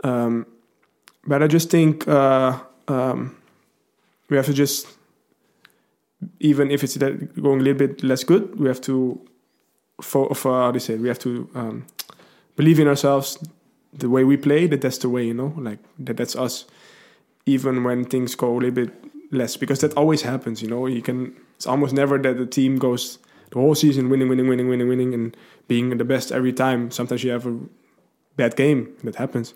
um, 0.03 0.45
but 1.27 1.43
i 1.43 1.47
just 1.47 1.69
think 1.69 2.07
uh, 2.07 2.59
um, 2.89 3.35
we 4.29 4.37
have 4.37 4.45
to 4.45 4.53
just 4.53 4.87
even 6.39 6.69
if 6.69 6.83
it's 6.83 6.97
going 6.97 7.59
a 7.59 7.63
little 7.63 7.87
bit 7.87 8.03
less 8.03 8.23
good 8.23 8.59
we 8.59 8.67
have 8.67 8.81
to 8.81 9.19
fo- 10.01 10.25
of, 10.25 10.45
uh, 10.45 10.49
how 10.49 10.71
do 10.71 10.79
say 10.79 10.95
we 10.95 11.07
have 11.07 11.19
to 11.19 11.49
um, 11.55 11.85
believe 12.55 12.79
in 12.79 12.87
ourselves 12.87 13.37
the 13.93 14.09
way 14.09 14.23
we 14.23 14.37
play 14.37 14.67
that 14.67 14.81
that's 14.81 14.97
the 14.99 15.09
way 15.09 15.25
you 15.25 15.33
know 15.33 15.53
like 15.57 15.79
that 15.97 16.17
that's 16.17 16.35
us 16.35 16.65
even 17.45 17.83
when 17.83 18.05
things 18.05 18.35
go 18.35 18.53
a 18.53 18.57
little 18.57 18.71
bit 18.71 18.91
less 19.31 19.57
because 19.57 19.79
that 19.81 19.93
always 19.93 20.21
happens 20.23 20.61
you 20.61 20.69
know 20.69 20.85
you 20.87 21.01
can 21.01 21.35
it's 21.55 21.67
almost 21.67 21.93
never 21.93 22.17
that 22.17 22.37
the 22.37 22.45
team 22.45 22.77
goes 22.77 23.19
the 23.51 23.59
whole 23.59 23.75
season 23.75 24.09
winning 24.09 24.29
winning 24.29 24.47
winning 24.47 24.67
winning 24.67 24.87
winning 24.87 25.13
and 25.13 25.35
being 25.67 25.97
the 25.97 26.05
best 26.05 26.31
every 26.31 26.53
time. 26.53 26.91
Sometimes 26.91 27.23
you 27.23 27.31
have 27.31 27.45
a 27.45 27.57
bad 28.35 28.55
game 28.55 28.93
that 29.03 29.15
happens 29.15 29.53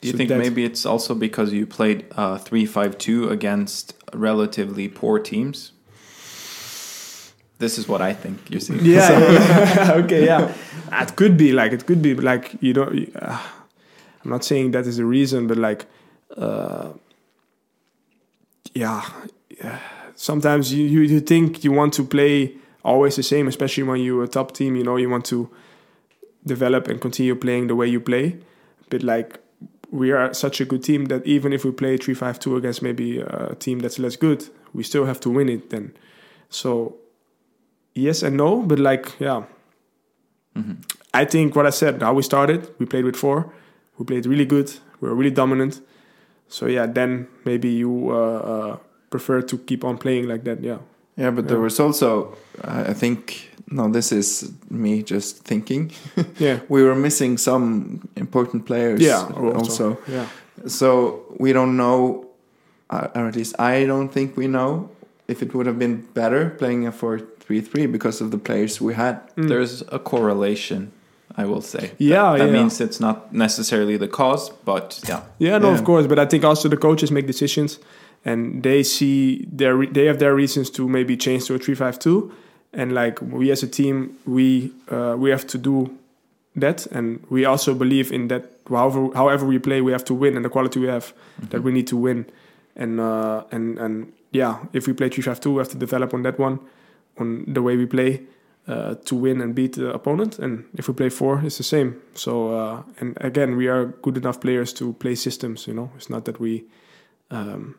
Do 0.00 0.08
you 0.08 0.12
So 0.12 0.18
think 0.18 0.30
maybe 0.30 0.64
it's 0.64 0.86
also 0.86 1.14
because 1.14 1.52
you 1.52 1.66
played 1.66 2.06
uh, 2.16 2.38
3-5-2 2.38 3.30
against 3.30 3.94
relatively 4.14 4.88
poor 4.88 5.18
teams? 5.18 5.72
This 7.58 7.76
is 7.76 7.86
what 7.86 8.00
I 8.00 8.14
think. 8.14 8.50
You 8.50 8.58
see, 8.60 8.76
yeah, 8.76 9.10
yeah. 9.20 9.92
okay 10.04 10.24
yeah 10.24 10.54
it 10.92 11.16
could 11.16 11.36
be 11.36 11.52
like 11.52 11.72
it 11.72 11.86
could 11.86 12.02
be 12.02 12.14
like 12.14 12.56
you 12.60 12.72
don't 12.72 13.14
uh, 13.16 13.38
i'm 14.24 14.30
not 14.30 14.44
saying 14.44 14.72
that 14.72 14.86
is 14.86 14.96
the 14.96 15.04
reason 15.04 15.46
but 15.46 15.56
like 15.56 15.86
uh 16.36 16.88
yeah, 18.72 19.02
yeah. 19.48 19.78
sometimes 20.14 20.72
you, 20.72 20.84
you 20.86 21.00
you 21.00 21.20
think 21.20 21.64
you 21.64 21.72
want 21.72 21.92
to 21.94 22.04
play 22.04 22.54
always 22.84 23.16
the 23.16 23.22
same 23.22 23.48
especially 23.48 23.82
when 23.82 24.00
you're 24.00 24.22
a 24.24 24.28
top 24.28 24.52
team 24.52 24.76
you 24.76 24.84
know 24.84 24.96
you 24.96 25.10
want 25.10 25.24
to 25.24 25.50
develop 26.46 26.88
and 26.88 27.00
continue 27.00 27.34
playing 27.34 27.66
the 27.66 27.74
way 27.74 27.86
you 27.86 28.00
play 28.00 28.38
but 28.90 29.02
like 29.02 29.38
we 29.90 30.12
are 30.12 30.32
such 30.32 30.60
a 30.60 30.64
good 30.64 30.82
team 30.82 31.06
that 31.06 31.26
even 31.26 31.52
if 31.52 31.64
we 31.64 31.72
play 31.72 31.98
3-5-2 31.98 32.56
against 32.56 32.82
maybe 32.82 33.18
a 33.20 33.54
team 33.56 33.80
that's 33.80 33.98
less 33.98 34.16
good 34.16 34.48
we 34.72 34.82
still 34.82 35.04
have 35.04 35.18
to 35.20 35.30
win 35.30 35.48
it 35.48 35.70
then 35.70 35.92
So 36.50 36.96
yes 37.94 38.22
and 38.22 38.36
no, 38.36 38.62
but 38.62 38.78
like 38.78 39.18
yeah. 39.18 39.44
I 41.14 41.24
think 41.24 41.56
what 41.56 41.66
I 41.66 41.70
said, 41.70 42.02
how 42.02 42.12
we 42.12 42.22
started, 42.22 42.68
we 42.78 42.86
played 42.86 43.04
with 43.04 43.16
four, 43.16 43.52
we 43.98 44.04
played 44.04 44.26
really 44.26 44.44
good, 44.44 44.72
we 45.00 45.08
were 45.08 45.14
really 45.14 45.30
dominant. 45.30 45.80
So 46.48 46.66
yeah, 46.66 46.86
then 46.86 47.28
maybe 47.44 47.68
you 47.68 48.10
uh, 48.10 48.38
uh, 48.38 48.76
prefer 49.10 49.42
to 49.42 49.58
keep 49.58 49.84
on 49.84 49.96
playing 49.98 50.28
like 50.28 50.44
that. 50.44 50.62
Yeah. 50.62 50.78
Yeah, 51.16 51.30
but 51.30 51.48
there 51.48 51.60
was 51.60 51.78
also, 51.78 52.36
I 52.62 52.94
think, 52.94 53.49
no, 53.70 53.88
this 53.88 54.12
is 54.12 54.52
me 54.68 55.02
just 55.02 55.44
thinking. 55.44 55.90
Yeah. 56.38 56.58
we 56.68 56.82
were 56.82 56.94
missing 56.94 57.38
some 57.38 58.08
important 58.16 58.66
players. 58.66 59.00
Yeah. 59.00 59.28
also. 59.36 59.96
Yeah. 60.08 60.26
So 60.66 61.22
we 61.38 61.52
don't 61.52 61.76
know, 61.76 62.26
uh, 62.90 63.08
or 63.14 63.28
at 63.28 63.36
least 63.36 63.54
I 63.60 63.86
don't 63.86 64.08
think 64.12 64.36
we 64.36 64.46
know 64.46 64.88
if 65.28 65.42
it 65.42 65.54
would 65.54 65.66
have 65.66 65.78
been 65.78 66.02
better 66.14 66.50
playing 66.58 66.86
a 66.86 66.92
4-3-3 66.92 67.90
because 67.92 68.20
of 68.20 68.30
the 68.30 68.38
players 68.38 68.80
we 68.80 68.94
had. 68.94 69.16
Mm. 69.36 69.48
There's 69.48 69.82
a 69.92 69.98
correlation, 69.98 70.90
I 71.36 71.44
will 71.44 71.62
say. 71.62 71.92
Yeah, 71.98 72.32
That, 72.32 72.38
that 72.38 72.46
yeah. 72.46 72.52
means 72.62 72.80
it's 72.80 73.00
not 73.00 73.32
necessarily 73.32 73.96
the 73.96 74.08
cause, 74.08 74.50
but 74.64 75.00
yeah. 75.08 75.22
Yeah, 75.38 75.58
no, 75.58 75.68
Yeah. 75.68 75.78
of 75.78 75.84
course, 75.84 76.06
but 76.06 76.18
I 76.18 76.26
think 76.26 76.44
also 76.44 76.68
the 76.68 76.76
coaches 76.76 77.10
make 77.10 77.26
decisions, 77.26 77.78
and 78.24 78.62
they 78.62 78.82
see 78.82 79.46
their 79.50 79.86
they 79.86 80.06
have 80.06 80.18
their 80.18 80.34
reasons 80.34 80.70
to 80.70 80.88
maybe 80.88 81.16
change 81.16 81.46
to 81.46 81.54
a 81.54 81.58
three 81.58 81.74
five 81.76 81.98
two, 81.98 82.30
and 82.72 82.92
like 82.92 83.20
we 83.20 83.50
as 83.50 83.62
a 83.62 83.68
team, 83.68 84.16
we 84.26 84.72
uh, 84.90 85.16
we 85.18 85.30
have 85.30 85.46
to 85.48 85.58
do 85.58 85.90
that, 86.56 86.86
and 86.86 87.24
we 87.28 87.44
also 87.44 87.74
believe 87.74 88.12
in 88.12 88.28
that. 88.28 88.44
However, 88.68 89.08
however 89.14 89.46
we 89.46 89.58
play, 89.58 89.80
we 89.80 89.92
have 89.92 90.04
to 90.04 90.14
win, 90.14 90.36
and 90.36 90.44
the 90.44 90.48
quality 90.48 90.78
we 90.80 90.86
have, 90.86 91.12
that 91.50 91.62
we 91.62 91.72
need 91.72 91.86
to 91.88 91.96
win, 91.96 92.26
and 92.76 93.00
uh, 93.00 93.44
and 93.50 93.78
and 93.78 94.12
yeah, 94.30 94.58
if 94.72 94.86
we 94.86 94.92
play 94.92 95.08
three 95.08 95.22
five 95.22 95.40
two, 95.40 95.54
we 95.54 95.58
have 95.58 95.68
to 95.70 95.78
develop 95.78 96.14
on 96.14 96.22
that 96.22 96.38
one, 96.38 96.60
on 97.18 97.44
the 97.46 97.62
way 97.62 97.76
we 97.76 97.86
play. 97.86 98.22
Uh, 98.68 98.94
to 99.04 99.16
win 99.16 99.40
and 99.40 99.54
beat 99.54 99.72
the 99.72 99.90
opponent, 99.92 100.38
and 100.38 100.64
if 100.74 100.86
we 100.86 100.94
play 100.94 101.08
four, 101.08 101.40
it's 101.44 101.56
the 101.56 101.64
same. 101.64 102.00
So, 102.14 102.54
uh, 102.54 102.82
and 103.00 103.16
again, 103.20 103.56
we 103.56 103.66
are 103.66 103.86
good 103.86 104.16
enough 104.16 104.38
players 104.40 104.72
to 104.74 104.92
play 104.92 105.16
systems. 105.16 105.66
You 105.66 105.74
know, 105.74 105.90
it's 105.96 106.08
not 106.08 106.24
that 106.26 106.38
we, 106.38 106.64
um, 107.30 107.74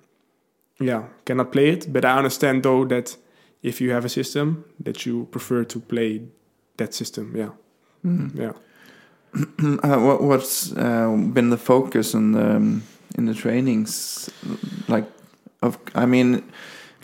yeah, 0.79 1.03
cannot 1.23 1.51
play 1.51 1.69
it. 1.69 1.93
But 1.93 2.03
I 2.03 2.17
understand 2.17 2.63
though 2.63 2.83
that 2.85 3.15
if 3.63 3.79
you 3.81 3.91
have 3.93 4.05
a 4.05 4.09
system, 4.09 4.63
that 4.83 5.05
you 5.05 5.27
prefer 5.31 5.63
to 5.65 5.79
play 5.79 6.21
that 6.77 6.93
system. 6.93 7.33
Yeah, 7.35 7.49
yeah. 8.35 8.53
Uh, 9.83 9.97
what, 9.99 10.21
what's 10.21 10.73
uh, 10.75 11.07
been 11.33 11.49
the 11.51 11.57
focus 11.57 12.13
in 12.13 12.33
the, 12.33 12.55
um, 12.55 12.83
in 13.17 13.25
the 13.25 13.33
trainings? 13.33 14.29
Like, 14.89 15.05
of 15.61 15.77
I 15.95 16.05
mean, 16.05 16.43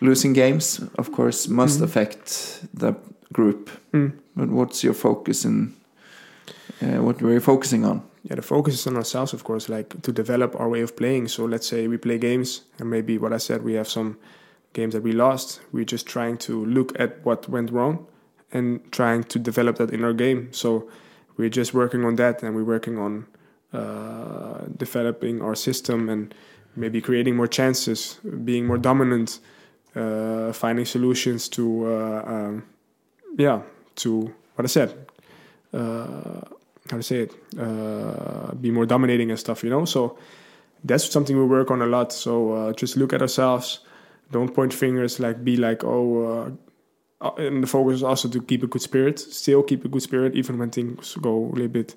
losing 0.01 0.33
games, 0.33 0.81
of 0.97 1.11
course, 1.11 1.47
must 1.47 1.79
Mhm. 1.79 1.83
affect 1.83 2.65
the 2.73 2.93
group. 3.33 3.69
Mm. 3.93 4.11
But 4.35 4.49
what's 4.49 4.83
your 4.83 4.93
focus 4.95 5.45
in? 5.45 5.73
Uh, 6.81 7.01
what 7.03 7.21
were 7.21 7.33
you 7.33 7.39
focusing 7.39 7.85
on? 7.85 8.01
Yeah, 8.23 8.35
the 8.35 8.41
focus 8.41 8.73
is 8.73 8.87
on 8.87 8.95
ourselves, 8.97 9.33
of 9.33 9.43
course, 9.43 9.69
like 9.69 9.95
to 10.01 10.11
develop 10.11 10.55
our 10.59 10.67
way 10.69 10.83
of 10.83 10.91
playing. 10.95 11.29
So 11.29 11.45
let's 11.47 11.67
say 11.67 11.87
we 11.87 11.97
play 11.97 12.17
games, 12.17 12.63
and 12.79 12.89
maybe 12.89 13.17
what 13.17 13.31
I 13.33 13.37
said, 13.39 13.61
we 13.63 13.73
have 13.77 13.87
some 13.87 14.15
games 14.77 14.93
that 14.93 15.03
we 15.03 15.11
lost. 15.25 15.59
We're 15.73 15.91
just 15.95 16.05
trying 16.15 16.37
to 16.47 16.53
look 16.77 16.89
at 17.03 17.11
what 17.25 17.49
went 17.49 17.69
wrong 17.75 17.95
and 18.55 18.67
trying 18.91 19.23
to 19.33 19.37
develop 19.49 19.73
that 19.77 19.89
in 19.91 20.03
our 20.07 20.13
game. 20.13 20.53
So 20.61 20.67
we're 21.37 21.55
just 21.61 21.73
working 21.73 22.05
on 22.05 22.15
that, 22.21 22.43
and 22.43 22.55
we're 22.55 22.71
working 22.75 22.97
on 23.05 23.13
uh, 23.73 24.59
developing 24.85 25.41
our 25.41 25.55
system 25.55 26.09
and 26.13 26.33
maybe 26.75 27.01
creating 27.01 27.35
more 27.35 27.47
chances, 27.59 27.99
being 28.49 28.65
more 28.71 28.77
dominant, 28.89 29.39
uh, 29.95 30.53
finding 30.53 30.85
solutions 30.85 31.49
to, 31.49 31.63
uh, 31.87 32.33
um, 32.33 32.63
yeah, 33.37 33.61
to 34.03 34.33
what 34.55 34.63
I 34.69 34.71
said. 34.79 34.89
Uh, 35.73 36.41
how 36.89 36.97
to 36.97 37.03
say 37.03 37.19
it 37.27 37.31
uh, 37.59 38.53
be 38.55 38.71
more 38.71 38.85
dominating 38.85 39.29
and 39.29 39.37
stuff 39.37 39.61
you 39.61 39.69
know 39.69 39.83
so 39.83 40.17
that's 40.85 41.09
something 41.09 41.35
we 41.37 41.45
work 41.45 41.69
on 41.69 41.81
a 41.81 41.85
lot 41.85 42.13
so 42.13 42.53
uh, 42.53 42.73
just 42.81 42.95
look 42.95 43.11
at 43.11 43.21
ourselves 43.21 43.81
don't 44.31 44.53
point 44.53 44.73
fingers 44.73 45.19
like 45.19 45.43
be 45.43 45.57
like 45.57 45.83
oh 45.83 46.55
uh, 47.21 47.31
and 47.37 47.63
the 47.63 47.67
focus 47.67 47.95
is 47.95 48.03
also 48.03 48.29
to 48.29 48.41
keep 48.41 48.63
a 48.63 48.67
good 48.67 48.81
spirit 48.81 49.19
still 49.19 49.63
keep 49.63 49.83
a 49.85 49.87
good 49.87 50.01
spirit 50.01 50.35
even 50.35 50.57
when 50.57 50.69
things 50.69 51.15
go 51.21 51.45
a 51.45 51.53
little 51.53 51.67
bit 51.67 51.95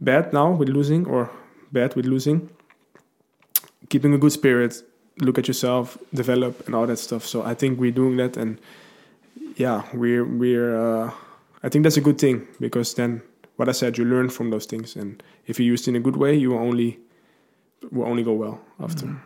bad 0.00 0.32
now 0.32 0.50
with 0.50 0.68
losing 0.68 1.06
or 1.06 1.30
bad 1.72 1.94
with 1.94 2.06
losing 2.06 2.48
keeping 3.88 4.14
a 4.14 4.18
good 4.18 4.32
spirit 4.32 4.82
look 5.20 5.38
at 5.38 5.48
yourself 5.48 5.98
develop 6.14 6.66
and 6.66 6.74
all 6.74 6.86
that 6.86 6.98
stuff 6.98 7.24
so 7.24 7.42
i 7.42 7.54
think 7.54 7.80
we're 7.80 7.90
doing 7.90 8.16
that 8.16 8.36
and 8.36 8.60
yeah 9.56 9.82
we're 9.94 10.24
we're 10.24 10.76
uh, 10.76 11.10
i 11.62 11.68
think 11.68 11.82
that's 11.82 11.96
a 11.96 12.00
good 12.00 12.18
thing 12.18 12.46
because 12.60 12.94
then 12.94 13.22
what 13.56 13.68
I 13.68 13.72
said, 13.72 13.98
you 13.98 14.04
learn 14.04 14.28
from 14.28 14.50
those 14.50 14.66
things, 14.66 14.96
and 14.96 15.22
if 15.46 15.58
you 15.58 15.66
use 15.66 15.82
it 15.82 15.88
in 15.88 15.96
a 15.96 16.00
good 16.00 16.16
way, 16.16 16.34
you 16.34 16.50
will 16.50 16.58
only 16.58 16.98
will 17.90 18.06
only 18.06 18.22
go 18.22 18.32
well 18.32 18.60
after. 18.80 19.16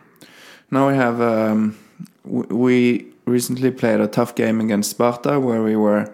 Now 0.71 0.87
we 0.87 0.95
have. 0.95 1.21
Um, 1.21 1.77
we 2.23 3.05
recently 3.25 3.71
played 3.71 3.99
a 3.99 4.07
tough 4.07 4.35
game 4.35 4.59
against 4.61 4.91
Sparta 4.91 5.39
where 5.39 5.61
we 5.63 5.75
were 5.75 6.13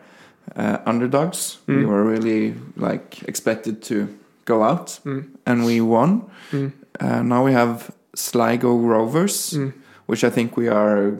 uh, 0.55 0.77
underdogs. 0.85 1.57
We 1.67 1.75
Mm. 1.75 1.87
were 1.87 2.03
really 2.03 2.55
like 2.77 3.21
expected 3.27 3.81
to 3.83 4.07
go 4.45 4.63
out, 4.63 4.99
Mm. 5.05 5.23
and 5.45 5.65
we 5.65 5.81
won. 5.81 6.21
Mm. 6.51 6.71
Uh, 6.99 7.21
now 7.21 7.45
we 7.45 7.51
have 7.53 7.91
Sligo 8.15 8.77
Rovers, 8.77 9.53
Mm. 9.53 9.73
which 10.07 10.23
I 10.23 10.29
think 10.31 10.55
we 10.57 10.69
are 10.69 11.13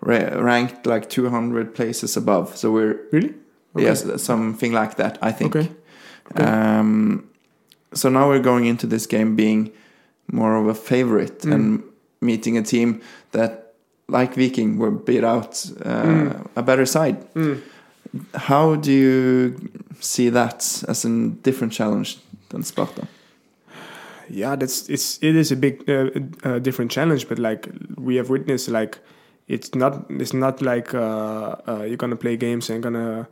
ra- 0.00 0.34
ranked 0.42 0.84
like 0.86 1.06
200 1.08 1.74
places 1.74 2.16
above. 2.16 2.56
So 2.56 2.72
we're 2.72 2.96
Really? 3.12 3.34
Okay. 3.76 3.84
yes, 3.86 4.04
something 4.22 4.72
like 4.72 4.96
that. 4.96 5.16
I 5.22 5.32
think. 5.32 5.54
Okay. 5.56 5.68
Okay. 6.32 6.44
Um, 6.44 7.24
so 7.94 8.08
now 8.10 8.28
we're 8.28 8.42
going 8.42 8.66
into 8.66 8.86
this 8.86 9.06
game 9.06 9.36
being 9.36 9.70
more 10.32 10.56
of 10.56 10.66
a 10.68 10.74
favorite 10.74 11.42
Mm. 11.44 11.52
and 11.54 11.82
meeting 12.20 12.58
a 12.58 12.62
team 12.62 13.00
that, 13.32 13.69
like 14.10 14.34
Viking, 14.34 14.78
were 14.78 14.90
beat 14.90 15.24
out 15.24 15.64
uh, 15.84 16.02
Mm. 16.04 16.46
a 16.56 16.62
better 16.62 16.86
side. 16.86 17.16
Mm. 17.34 17.60
How 18.34 18.74
do 18.76 18.90
you 18.92 19.70
see 20.00 20.30
that 20.30 20.84
as 20.88 21.04
a 21.04 21.08
different 21.42 21.72
challenge 21.72 22.18
than 22.48 22.62
Sparta? 22.62 23.06
Yeah, 24.28 24.56
that's 24.56 24.88
it's 24.88 25.18
it 25.22 25.34
is 25.36 25.52
a 25.52 25.56
big 25.56 25.88
uh, 25.88 26.10
uh, 26.44 26.58
different 26.60 26.90
challenge, 26.90 27.28
but 27.28 27.38
like 27.38 27.68
we 27.96 28.16
have 28.16 28.30
witnessed, 28.30 28.68
like 28.68 28.98
it's 29.48 29.74
not 29.74 30.06
it's 30.08 30.32
not 30.32 30.62
like 30.62 30.94
uh, 30.94 31.56
uh, 31.68 31.82
you're 31.86 31.96
gonna 31.96 32.16
play 32.16 32.36
games 32.36 32.70
and 32.70 32.82
gonna 32.82 33.26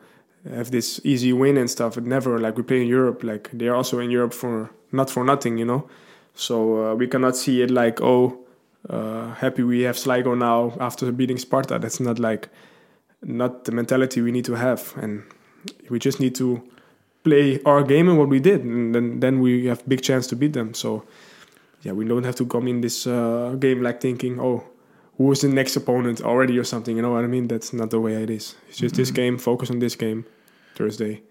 have 0.55 0.71
this 0.71 1.01
easy 1.05 1.33
win 1.33 1.57
and 1.57 1.71
stuff. 1.71 1.97
It 1.97 2.05
never 2.05 2.39
like 2.41 2.57
we 2.57 2.63
play 2.65 2.81
in 2.83 2.89
Europe, 2.89 3.23
like 3.23 3.51
they're 3.53 3.75
also 3.77 3.99
in 4.01 4.11
Europe 4.11 4.35
for 4.35 4.71
not 4.93 5.11
for 5.11 5.25
nothing, 5.25 5.59
you 5.59 5.65
know. 5.65 5.89
So 6.35 6.91
uh, 6.91 6.95
we 6.95 7.07
cannot 7.07 7.37
see 7.37 7.63
it 7.63 7.71
like 7.71 8.01
oh, 8.01 8.39
uh, 8.89 9.35
happy 9.35 9.63
we 9.63 9.83
have 9.83 9.99
Sligo 9.99 10.35
now 10.35 10.77
after 10.81 11.11
beating 11.13 11.39
Sparta. 11.39 11.79
That's 11.79 12.01
not 12.01 12.19
like 12.19 12.49
not 13.23 13.65
the 13.65 13.73
mentality 13.73 14.21
we 14.21 14.33
need 14.33 14.45
to 14.45 14.55
have, 14.55 14.95
and 14.97 15.23
we 15.91 15.99
just 15.99 16.21
need 16.21 16.35
to 16.37 16.63
play 17.25 17.61
our 17.65 17.83
game 17.83 18.09
and 18.09 18.19
what 18.19 18.29
we 18.29 18.41
did, 18.41 18.65
and 18.65 18.95
then 18.95 19.21
then 19.21 19.41
we 19.41 19.67
have 19.67 19.87
big 19.89 20.03
chance 20.03 20.27
to 20.29 20.37
beat 20.37 20.53
them. 20.53 20.75
So 20.75 21.05
yeah, 21.83 21.93
we 21.93 22.05
don't 22.05 22.25
have 22.25 22.37
to 22.37 22.47
come 22.47 22.69
in 22.69 22.81
this 22.81 23.07
uh, 23.07 23.57
game 23.59 23.83
like 23.83 24.01
thinking, 24.01 24.41
oh, 24.41 24.65
who 25.17 25.33
is 25.33 25.41
the 25.41 25.49
next 25.49 25.77
opponent 25.77 26.23
already 26.23 26.59
or 26.59 26.65
something. 26.65 26.97
You 26.97 27.03
know 27.03 27.13
what 27.13 27.25
I 27.25 27.29
mean? 27.29 27.49
That's 27.49 27.73
not 27.73 27.91
the 27.91 28.01
way 28.01 28.23
it 28.23 28.31
is. 28.31 28.55
It's 28.69 28.79
just 28.79 28.95
this 28.95 29.11
game. 29.11 29.39
Focus 29.39 29.71
on 29.71 29.79
this 29.79 29.97
game, 29.97 30.25
Thursday. 30.75 31.23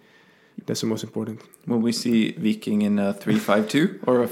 That's 0.65 0.81
the 0.81 0.87
most 0.87 1.03
important. 1.03 1.41
Will 1.67 1.79
we 1.79 1.91
see 1.91 2.31
Viking 2.31 2.81
in 2.81 2.99
a 2.99 3.13
3-5-2 3.13 4.07
or 4.07 4.23
a 4.23 4.27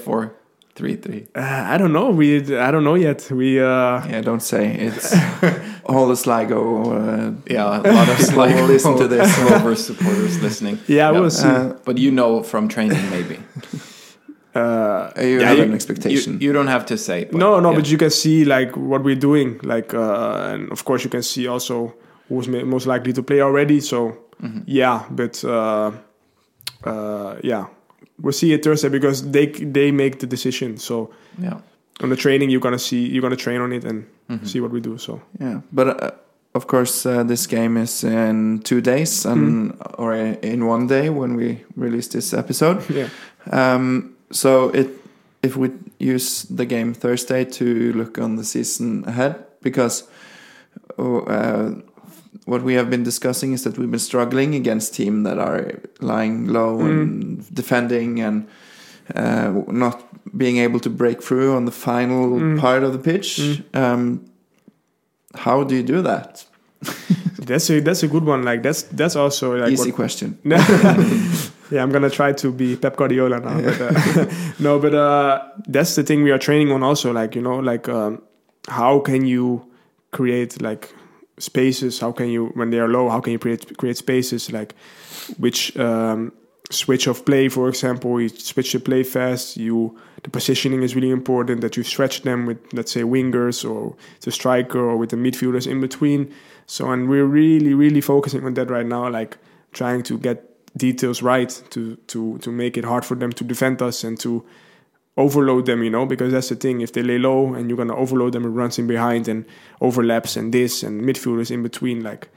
4-3-3? 0.75 1.27
Uh, 1.35 1.73
I 1.73 1.77
don't 1.77 1.93
know. 1.93 2.09
We 2.11 2.37
I 2.57 2.71
don't 2.71 2.83
know 2.83 2.95
yet. 2.95 3.29
We 3.31 3.59
uh, 3.59 4.05
Yeah, 4.07 4.21
don't 4.21 4.41
say 4.41 4.73
it's 4.75 5.15
all 5.85 6.07
the 6.07 6.15
Sligo. 6.15 6.91
Uh, 6.91 7.31
Yeah, 7.49 7.81
a 7.81 7.91
lot 7.93 8.09
of 8.09 8.35
will 8.37 8.67
listen 8.67 8.97
to 8.97 9.07
this. 9.07 9.37
Rover 9.39 9.75
supporters 9.87 10.41
listening. 10.41 10.79
yeah, 10.87 11.11
we'll 11.11 11.29
see. 11.31 11.47
uh, 11.47 11.73
But 11.85 11.97
you 11.97 12.11
know 12.11 12.43
from 12.43 12.67
training, 12.67 13.09
maybe. 13.09 13.37
Uh, 14.53 15.11
you 15.21 15.39
Yeah, 15.39 15.47
have 15.49 15.57
you- 15.57 15.63
an 15.63 15.73
expectation. 15.73 16.37
you 16.41 16.53
don't 16.53 16.67
have 16.67 16.85
to 16.85 16.97
say. 16.97 17.25
But 17.25 17.37
no, 17.39 17.59
no, 17.59 17.69
yeah. 17.71 17.77
but 17.77 17.87
you 17.91 17.97
can 17.97 18.09
see 18.09 18.45
like 18.45 18.75
what 18.75 19.03
we're 19.03 19.19
doing, 19.19 19.59
like, 19.63 19.93
uh, 19.93 20.51
and 20.53 20.71
of 20.71 20.83
course 20.85 21.03
you 21.03 21.09
can 21.09 21.23
see 21.23 21.47
also 21.47 21.93
who's 22.29 22.47
most 22.47 22.85
likely 22.87 23.13
to 23.13 23.23
play 23.23 23.41
already. 23.41 23.79
So 23.81 24.17
Mhm. 24.41 24.63
yeah, 24.67 25.03
but 25.09 25.43
uh, 25.43 25.91
uh, 26.83 27.35
yeah, 27.43 27.65
we'll 28.21 28.33
see 28.33 28.53
it 28.53 28.63
Thursday 28.63 28.89
because 28.89 29.31
they 29.31 29.47
they 29.47 29.91
make 29.91 30.19
the 30.19 30.27
decision. 30.27 30.77
So 30.77 31.09
Yeah. 31.41 31.57
on 32.03 32.09
the 32.09 32.15
training, 32.15 32.49
you're 32.51 32.61
gonna 32.63 32.79
see 32.79 33.07
you're 33.07 33.21
gonna 33.21 33.35
train 33.35 33.61
on 33.61 33.71
it 33.73 33.83
and 33.85 34.03
Mhm. 34.29 34.45
see 34.47 34.61
what 34.61 34.71
we 34.71 34.79
do. 34.81 34.97
So 34.97 35.19
Yeah, 35.39 35.61
but 35.71 35.87
uh, 35.87 36.11
of 36.53 36.65
course, 36.67 37.05
uh, 37.09 37.23
this 37.27 37.47
game 37.47 37.81
is 37.81 38.03
in 38.03 38.59
two 38.63 38.81
days 38.81 39.25
and 39.25 39.73
or 39.97 40.13
in 40.41 40.65
one 40.65 40.87
day 40.87 41.09
when 41.09 41.35
we 41.35 41.57
release 41.75 42.07
this 42.09 42.33
episode. 42.33 42.77
yeah, 42.89 43.09
Um, 43.51 44.15
so 44.31 44.69
it 44.73 44.87
if 45.43 45.55
we 45.57 45.69
use 45.99 46.47
the 46.55 46.65
game 46.65 46.93
Thursday 46.93 47.45
to 47.45 47.65
look 47.93 48.17
on 48.17 48.35
the 48.37 48.43
season 48.43 49.03
ahead, 49.07 49.35
because 49.61 50.03
oh, 50.97 51.19
uh, 51.27 51.71
what 52.45 52.61
we 52.63 52.73
have 52.73 52.89
been 52.89 53.03
discussing 53.03 53.53
is 53.53 53.63
that 53.63 53.77
we've 53.77 53.89
been 53.91 53.99
struggling 53.99 54.55
against 54.55 54.93
teams 54.93 55.23
that 55.23 55.37
are 55.39 55.79
lying 56.01 56.47
low 56.47 56.79
and 56.81 57.53
defending 57.53 58.19
and 58.19 58.47
uh, 59.15 59.53
not 59.67 60.03
being 60.37 60.57
able 60.57 60.79
to 60.79 60.89
break 60.89 61.23
through 61.23 61.55
on 61.55 61.65
the 61.65 61.71
final 61.71 62.57
part 62.59 62.83
of 62.83 62.91
the 62.93 62.99
pitch. 62.99 63.61
Um, 63.73 64.25
how 65.35 65.63
do 65.63 65.75
you 65.75 65.83
do 65.83 66.01
that? 66.01 66.45
That's 67.45 67.69
a 67.69 67.79
that's 67.79 68.01
a 68.01 68.07
good 68.07 68.23
one. 68.23 68.43
Like 68.43 68.63
that's 68.63 68.83
that's 68.83 69.15
also 69.15 69.55
like 69.55 69.71
Easy 69.71 69.91
what- 69.91 69.95
question. 69.95 70.39
yeah, 70.45 71.83
I'm 71.83 71.91
gonna 71.91 72.09
try 72.09 72.31
to 72.33 72.51
be 72.51 72.75
Pep 72.75 72.95
Guardiola 72.95 73.39
now. 73.39 73.61
But, 73.61 73.81
uh, 73.81 74.25
no, 74.59 74.79
but 74.79 74.95
uh, 74.95 75.43
that's 75.67 75.95
the 75.95 76.03
thing 76.03 76.23
we 76.23 76.31
are 76.31 76.39
training 76.39 76.71
on 76.71 76.81
also. 76.81 77.11
Like 77.13 77.35
you 77.35 77.41
know, 77.41 77.59
like 77.59 77.87
um, 77.87 78.21
how 78.67 78.99
can 78.99 79.25
you 79.27 79.71
create 80.11 80.59
like 80.61 80.93
spaces? 81.37 81.99
How 81.99 82.11
can 82.11 82.29
you 82.29 82.47
when 82.55 82.69
they 82.69 82.79
are 82.79 82.87
low? 82.87 83.09
How 83.09 83.19
can 83.19 83.33
you 83.33 83.39
create 83.39 83.77
create 83.77 83.97
spaces 83.97 84.51
like 84.51 84.75
which 85.37 85.75
um, 85.77 86.31
switch 86.69 87.07
of 87.07 87.25
play, 87.25 87.49
for 87.49 87.69
example, 87.69 88.19
you 88.21 88.29
switch 88.29 88.73
the 88.73 88.79
play 88.79 89.03
fast. 89.03 89.57
You 89.57 89.97
the 90.23 90.29
positioning 90.29 90.81
is 90.81 90.95
really 90.95 91.11
important 91.11 91.61
that 91.61 91.77
you 91.77 91.83
stretch 91.83 92.23
them 92.23 92.45
with 92.45 92.57
let's 92.73 92.91
say 92.91 93.01
wingers 93.01 93.69
or 93.69 93.95
the 94.21 94.31
striker 94.31 94.79
or 94.79 94.97
with 94.97 95.11
the 95.11 95.17
midfielders 95.17 95.67
in 95.67 95.81
between. 95.81 96.33
So 96.65 96.91
and 96.91 97.07
we're 97.09 97.25
really 97.25 97.73
really 97.73 98.01
focusing 98.01 98.43
on 98.45 98.53
that 98.55 98.69
right 98.69 98.85
now, 98.85 99.09
like 99.09 99.37
trying 99.73 100.03
to 100.03 100.17
get 100.17 100.51
details 100.77 101.21
right 101.21 101.49
to 101.71 101.95
to 102.07 102.37
to 102.39 102.51
make 102.51 102.77
it 102.77 102.85
hard 102.85 103.05
for 103.05 103.15
them 103.15 103.31
to 103.33 103.43
defend 103.43 103.81
us 103.81 104.03
and 104.03 104.19
to 104.19 104.43
overload 105.17 105.65
them, 105.65 105.83
you 105.83 105.89
know, 105.89 106.05
because 106.05 106.31
that's 106.31 106.49
the 106.49 106.55
thing. 106.55 106.81
If 106.81 106.93
they 106.93 107.03
lay 107.03 107.17
low 107.17 107.53
and 107.53 107.69
you're 107.69 107.77
gonna 107.77 107.95
overload 107.95 108.33
them 108.33 108.43
with 108.43 108.53
runs 108.53 108.77
in 108.77 108.87
behind 108.87 109.27
and 109.27 109.45
overlaps 109.81 110.35
and 110.35 110.53
this 110.53 110.83
and 110.83 111.01
midfielders 111.01 111.51
in 111.51 111.63
between, 111.63 112.03
like 112.03 112.29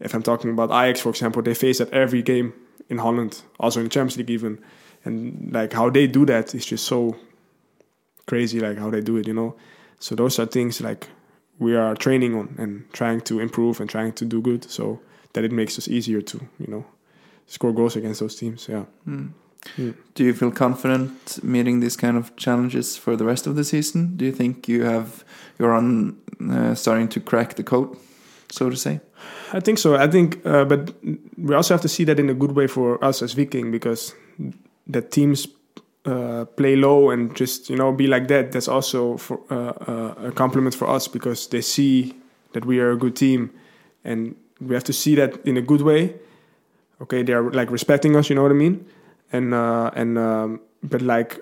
if 0.00 0.14
I'm 0.14 0.22
talking 0.22 0.50
about 0.50 0.70
Ajax, 0.70 1.00
for 1.00 1.10
example, 1.10 1.42
they 1.42 1.54
face 1.54 1.78
that 1.78 1.90
every 1.90 2.22
game 2.22 2.52
in 2.88 2.98
Holland, 2.98 3.42
also 3.60 3.80
in 3.80 3.84
the 3.84 3.90
Champions 3.90 4.16
League 4.18 4.30
even, 4.30 4.58
and 5.04 5.52
like 5.52 5.72
how 5.72 5.90
they 5.90 6.06
do 6.06 6.26
that 6.26 6.54
is 6.54 6.66
just 6.66 6.86
so 6.86 7.16
crazy, 8.26 8.58
like 8.58 8.78
how 8.78 8.90
they 8.90 9.00
do 9.00 9.16
it, 9.16 9.26
you 9.26 9.34
know. 9.34 9.54
So 10.00 10.14
those 10.14 10.38
are 10.38 10.46
things 10.46 10.80
like 10.80 11.08
we 11.58 11.76
are 11.76 11.94
training 11.94 12.34
on 12.34 12.54
and 12.58 12.92
trying 12.92 13.20
to 13.22 13.38
improve 13.38 13.80
and 13.80 13.88
trying 13.88 14.12
to 14.14 14.24
do 14.24 14.40
good, 14.42 14.68
so 14.70 15.00
that 15.34 15.44
it 15.44 15.52
makes 15.52 15.78
us 15.78 15.88
easier 15.88 16.20
to, 16.20 16.40
you 16.58 16.66
know, 16.66 16.84
score 17.46 17.72
goals 17.72 17.96
against 17.96 18.20
those 18.20 18.34
teams. 18.34 18.68
Yeah. 18.68 18.84
Hmm. 19.04 19.28
Do 19.76 20.24
you 20.24 20.34
feel 20.34 20.50
confident 20.50 21.42
meeting 21.42 21.80
these 21.80 21.96
kind 21.96 22.16
of 22.16 22.36
challenges 22.36 22.96
for 22.96 23.16
the 23.16 23.24
rest 23.24 23.46
of 23.46 23.56
the 23.56 23.64
season? 23.64 24.16
Do 24.16 24.24
you 24.24 24.32
think 24.32 24.68
you 24.68 24.84
have 24.84 25.24
you're 25.58 25.72
on 25.72 26.16
uh, 26.50 26.74
starting 26.74 27.08
to 27.08 27.20
crack 27.20 27.54
the 27.54 27.62
code, 27.62 27.96
so 28.50 28.70
to 28.70 28.76
say? 28.76 29.00
I 29.52 29.60
think 29.60 29.78
so. 29.78 29.96
I 29.96 30.06
think, 30.06 30.44
uh, 30.44 30.64
but 30.64 30.92
we 31.38 31.54
also 31.54 31.74
have 31.74 31.80
to 31.82 31.88
see 31.88 32.04
that 32.04 32.18
in 32.18 32.28
a 32.28 32.34
good 32.34 32.52
way 32.52 32.66
for 32.66 33.02
us 33.04 33.22
as 33.22 33.32
Viking 33.32 33.70
because 33.70 34.14
the 34.86 35.00
teams 35.00 35.46
uh, 36.04 36.44
play 36.56 36.76
low 36.76 37.10
and 37.10 37.34
just 37.34 37.70
you 37.70 37.76
know 37.76 37.92
be 37.92 38.06
like 38.06 38.28
that. 38.28 38.52
That's 38.52 38.68
also 38.68 39.16
for, 39.16 39.40
uh, 39.50 39.72
uh, 39.90 40.28
a 40.28 40.32
compliment 40.32 40.74
for 40.74 40.88
us 40.88 41.08
because 41.08 41.46
they 41.48 41.62
see 41.62 42.14
that 42.52 42.64
we 42.64 42.80
are 42.80 42.90
a 42.90 42.96
good 42.96 43.16
team, 43.16 43.50
and 44.04 44.34
we 44.60 44.74
have 44.74 44.84
to 44.84 44.92
see 44.92 45.14
that 45.16 45.44
in 45.46 45.56
a 45.56 45.62
good 45.62 45.80
way. 45.80 46.14
Okay, 47.00 47.22
they 47.22 47.32
are 47.32 47.50
like 47.50 47.70
respecting 47.70 48.16
us. 48.16 48.28
You 48.28 48.36
know 48.36 48.42
what 48.42 48.52
I 48.52 48.54
mean? 48.54 48.86
And 49.34 49.52
uh, 49.52 49.90
and 49.94 50.16
um, 50.16 50.60
but 50.82 51.02
like, 51.02 51.40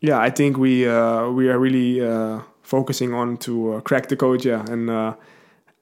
yeah, 0.00 0.18
I 0.18 0.30
think 0.30 0.56
we 0.56 0.88
uh, 0.88 1.28
we 1.28 1.48
are 1.48 1.58
really 1.58 2.00
uh, 2.00 2.40
focusing 2.62 3.14
on 3.14 3.36
to 3.38 3.74
uh, 3.74 3.80
crack 3.80 4.08
the 4.08 4.16
code. 4.16 4.44
Yeah, 4.44 4.64
and. 4.68 4.90
Uh, 4.90 5.14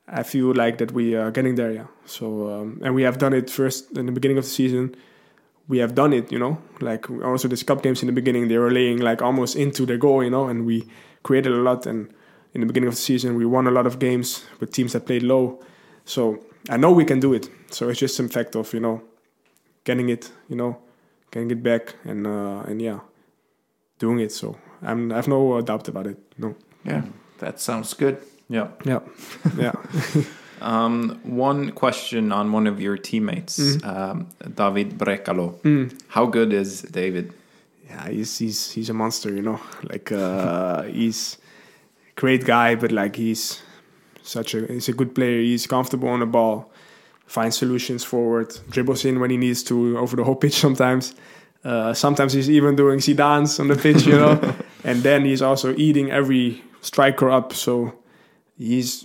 I 0.09 0.23
feel 0.23 0.55
like 0.55 0.79
that 0.79 0.93
we 0.93 1.17
are 1.17 1.31
getting 1.33 1.57
there, 1.57 1.73
yeah. 1.73 1.87
So 2.05 2.49
um, 2.49 2.81
and 2.85 2.95
we 2.95 3.03
have 3.03 3.19
done 3.19 3.35
it 3.35 3.51
first 3.51 3.99
in 3.99 4.07
the 4.07 4.13
beginning 4.13 4.39
of 4.39 4.45
the 4.45 4.51
season. 4.51 4.95
We 5.67 5.79
have 5.79 5.97
done 5.97 6.13
it, 6.13 6.31
you 6.31 6.39
know. 6.39 6.59
Like 6.81 7.11
also 7.11 7.49
these 7.49 7.65
cup 7.65 7.83
games 7.83 8.03
in 8.03 8.07
the 8.07 8.13
beginning, 8.13 8.47
they 8.47 8.59
were 8.59 8.71
laying 8.71 8.99
like 9.01 9.21
almost 9.21 9.57
into 9.57 9.85
the 9.85 9.99
goal, 9.99 10.23
you 10.23 10.31
know, 10.31 10.47
and 10.47 10.65
we 10.65 10.87
created 11.25 11.53
a 11.53 11.57
lot. 11.57 11.87
And 11.87 12.09
in 12.55 12.61
the 12.61 12.67
beginning 12.69 12.87
of 12.87 12.95
the 12.95 13.01
season, 13.01 13.35
we 13.35 13.45
won 13.45 13.67
a 13.67 13.73
lot 13.73 13.87
of 13.87 13.99
games 13.99 14.45
with 14.61 14.71
teams 14.71 14.93
that 14.93 15.07
played 15.07 15.25
low. 15.25 15.59
So 16.05 16.39
I 16.71 16.77
know 16.77 16.93
we 16.93 17.05
can 17.05 17.19
do 17.19 17.35
it. 17.35 17.51
So 17.73 17.89
it's 17.89 17.99
just 17.99 18.15
some 18.15 18.29
fact 18.29 18.55
of 18.55 18.73
you 18.73 18.81
know 18.81 19.03
getting 19.83 20.09
it, 20.09 20.31
you 20.49 20.55
know, 20.55 20.79
getting 21.37 21.51
it 21.51 21.63
back, 21.63 21.95
and 22.05 22.27
uh, 22.27 22.65
and 22.67 22.81
yeah, 22.81 23.01
doing 23.99 24.21
it. 24.21 24.33
So 24.33 24.57
I'm 24.83 25.13
I 25.13 25.17
have 25.17 25.29
no 25.29 25.53
uh, 25.53 25.61
doubt 25.61 25.89
about 25.89 26.07
it. 26.07 26.19
No. 26.39 26.55
Yeah, 26.85 27.03
that 27.39 27.61
sounds 27.61 27.95
good. 27.95 28.17
Yeah. 28.49 28.69
Yeah. 28.85 29.01
Yeah. 29.57 29.73
Um, 30.59 31.21
one 31.23 31.73
question 31.73 32.33
on 32.33 32.51
one 32.51 32.67
of 32.67 32.81
your 32.81 32.97
teammates, 32.97 33.77
um, 33.85 34.29
David 34.55 34.97
Brekalo. 34.97 35.93
How 36.09 36.25
good 36.25 36.51
is 36.55 36.81
David? 36.81 37.35
yeah, 37.89 38.09
he's 38.09 38.39
he's 38.39 38.71
he's 38.73 38.91
a 38.91 38.95
monster, 38.95 39.33
you 39.33 39.43
know. 39.43 39.61
Like 39.83 40.11
uh, 40.13 40.83
he's 40.85 41.39
a 42.11 42.21
great 42.21 42.45
guy, 42.45 42.75
but 42.75 42.93
like 42.93 43.17
he's 43.17 43.63
such 44.23 44.55
a 44.55 44.67
he's 44.67 44.89
a 44.89 44.93
good 44.93 45.15
player. 45.15 45.41
He's 45.41 45.67
comfortable 45.67 46.09
on 46.09 46.21
the 46.21 46.27
ball, 46.27 46.71
finds 47.27 47.57
solutions 47.57 48.05
forward, 48.05 48.57
dribbles 48.71 49.05
in 49.05 49.21
when 49.21 49.31
he 49.31 49.37
needs 49.37 49.63
to 49.65 49.99
over 49.99 50.17
the 50.17 50.25
whole 50.25 50.37
pitch 50.37 50.55
sometimes. 50.55 51.15
Uh, 51.65 51.93
sometimes 51.93 52.33
he's 52.33 52.49
even 52.49 52.77
doing 52.77 53.01
Zidane's 53.01 53.59
on 53.59 53.69
the 53.69 53.75
pitch, 53.77 54.07
you 54.07 54.13
know. 54.13 54.39
and 54.85 55.03
then 55.03 55.25
he's 55.25 55.43
also 55.43 55.75
eating 55.77 56.11
every 56.11 56.63
striker 56.81 57.31
up. 57.31 57.53
So 57.53 57.93
he's. 58.57 59.05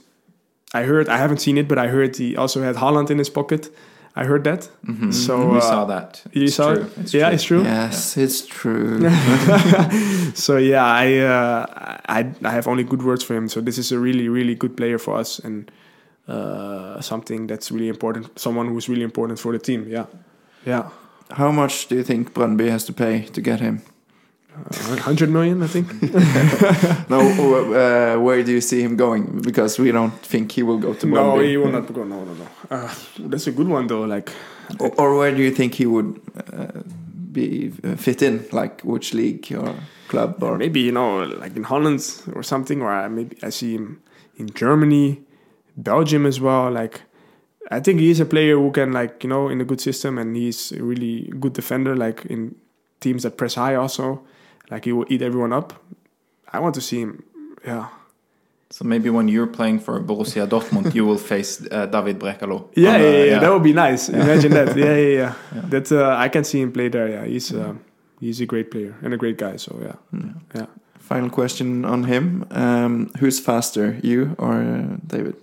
I 0.73 0.83
heard 0.83 1.09
I 1.09 1.17
haven't 1.17 1.39
seen 1.39 1.57
it, 1.57 1.67
but 1.67 1.77
I 1.77 1.87
heard 1.87 2.15
he 2.15 2.37
also 2.37 2.61
had 2.61 2.75
Haaland 2.75 3.09
in 3.09 3.17
his 3.17 3.29
pocket. 3.29 3.69
I 4.15 4.25
heard 4.25 4.43
that. 4.43 4.69
So 5.11 5.51
we 5.51 5.57
uh, 5.57 5.61
saw 5.61 5.85
that. 5.85 6.21
You 6.33 6.43
It's 6.43 6.55
saw 6.55 6.73
true. 6.75 6.83
it? 6.83 6.97
It's 6.97 7.13
yeah, 7.13 7.25
true. 7.27 7.33
it's 7.33 7.43
true. 7.43 7.63
Yes, 7.63 8.17
it's 8.17 8.45
true. 8.45 9.09
so 10.33 10.57
yeah, 10.57 10.85
I, 10.85 11.17
uh, 11.17 11.65
I 12.07 12.31
I 12.43 12.51
have 12.51 12.67
only 12.67 12.83
good 12.83 13.03
words 13.03 13.23
for 13.23 13.35
him. 13.35 13.47
So 13.49 13.61
this 13.61 13.77
is 13.77 13.91
a 13.91 13.99
really 13.99 14.27
really 14.29 14.53
good 14.55 14.75
player 14.75 14.97
for 14.97 15.17
us 15.17 15.39
and 15.39 15.71
uh, 16.27 17.01
something 17.01 17.47
that's 17.47 17.71
really 17.71 17.89
important. 17.89 18.39
Someone 18.39 18.67
who's 18.67 18.89
really 18.89 19.03
important 19.03 19.39
for 19.39 19.51
the 19.51 19.59
team. 19.59 19.85
Yeah, 19.89 20.05
yeah. 20.65 20.89
How 21.31 21.51
much 21.51 21.87
do 21.87 21.95
you 21.95 22.03
think 22.03 22.33
Brøndby 22.33 22.69
has 22.69 22.85
to 22.85 22.93
pay 22.93 23.25
to 23.33 23.41
get 23.41 23.59
him? 23.59 23.81
Uh, 24.53 24.97
Hundred 24.97 25.29
million, 25.29 25.63
I 25.63 25.67
think. 25.67 25.87
No, 27.09 27.19
uh, 27.19 28.19
where 28.19 28.43
do 28.43 28.51
you 28.51 28.61
see 28.61 28.81
him 28.81 28.97
going? 28.97 29.41
Because 29.41 29.79
we 29.79 29.91
don't 29.91 30.13
think 30.25 30.51
he 30.51 30.63
will 30.63 30.77
go 30.77 30.93
to 30.93 31.07
no, 31.07 31.39
he 31.39 31.57
will 31.57 31.71
not 31.71 31.91
go. 31.93 32.03
No, 32.03 32.23
no, 32.25 32.33
no. 32.33 32.47
Uh, 32.69 32.93
that's 33.19 33.47
a 33.47 33.51
good 33.51 33.67
one 33.67 33.87
though. 33.87 34.03
Like 34.03 34.31
or, 34.79 34.91
or 34.97 35.17
where 35.17 35.33
do 35.35 35.41
you 35.41 35.51
think 35.51 35.75
he 35.75 35.85
would 35.85 36.19
uh, 36.53 36.81
be 37.31 37.71
uh, 37.83 37.95
fit 37.95 38.21
in? 38.21 38.45
Like 38.51 38.81
which 38.81 39.13
league 39.13 39.51
or 39.53 39.73
club 40.07 40.43
or 40.43 40.57
maybe 40.57 40.81
you 40.81 40.91
know, 40.91 41.23
like 41.23 41.55
in 41.55 41.63
Holland 41.63 42.01
or 42.33 42.43
something, 42.43 42.81
or 42.81 43.09
maybe 43.09 43.37
I 43.41 43.49
see 43.49 43.73
him 43.75 44.01
in 44.37 44.49
Germany, 44.49 45.21
Belgium 45.77 46.25
as 46.25 46.39
well. 46.39 46.71
Like 46.71 47.01
I 47.69 47.79
think 47.79 47.99
he's 47.99 48.19
a 48.19 48.25
player 48.25 48.55
who 48.55 48.71
can 48.71 48.91
like 48.91 49.23
you 49.23 49.29
know 49.29 49.49
in 49.49 49.61
a 49.61 49.65
good 49.65 49.81
system, 49.81 50.17
and 50.17 50.35
he's 50.35 50.71
a 50.71 50.83
really 50.83 51.31
good 51.39 51.53
defender. 51.53 51.95
Like 51.95 52.25
in 52.25 52.55
teams 52.99 53.23
that 53.23 53.37
press 53.37 53.55
high, 53.55 53.75
also 53.75 54.21
like 54.69 54.85
he 54.85 54.91
will 54.93 55.05
eat 55.09 55.21
everyone 55.21 55.53
up. 55.53 55.73
I 56.53 56.59
want 56.59 56.75
to 56.75 56.81
see 56.81 56.99
him. 57.01 57.23
Yeah, 57.65 57.87
So 58.71 58.85
maybe 58.85 59.09
when 59.09 59.27
you're 59.27 59.47
playing 59.47 59.79
for 59.79 59.99
Borussia 60.01 60.47
Dortmund, 60.47 60.95
you 60.95 61.05
will 61.05 61.17
face 61.19 61.61
uh, 61.71 61.85
David 61.85 62.19
Brekalo. 62.19 62.69
yeah, 62.75 62.95
on, 62.95 63.01
yeah, 63.01 63.07
uh, 63.07 63.23
yeah, 63.25 63.39
That 63.39 63.51
would 63.53 63.63
be 63.63 63.73
nice. 63.73 64.09
Imagine 64.09 64.51
that. 64.53 64.75
Yeah, 64.75 64.95
yeah, 64.95 65.33
yeah. 65.53 65.61
That 65.69 65.91
uh, 65.91 66.15
I 66.25 66.29
can 66.29 66.43
see 66.43 66.59
him 66.61 66.71
play 66.71 66.89
there. 66.89 67.07
Yeah, 67.07 67.25
he's 67.25 67.53
uh, 67.53 67.73
he's 68.19 68.41
a 68.41 68.45
great 68.45 68.71
player 68.71 68.95
and 69.03 69.13
a 69.13 69.17
great 69.17 69.37
guy. 69.37 69.57
So 69.57 69.77
yeah, 69.81 70.19
yeah. 70.55 70.65
Final 70.99 71.29
question 71.29 71.85
on 71.85 72.03
him: 72.05 72.45
um, 72.51 73.11
Who's 73.19 73.39
faster, 73.39 73.99
you 74.03 74.35
or 74.37 74.53
uh, 74.61 74.97
David? 75.05 75.35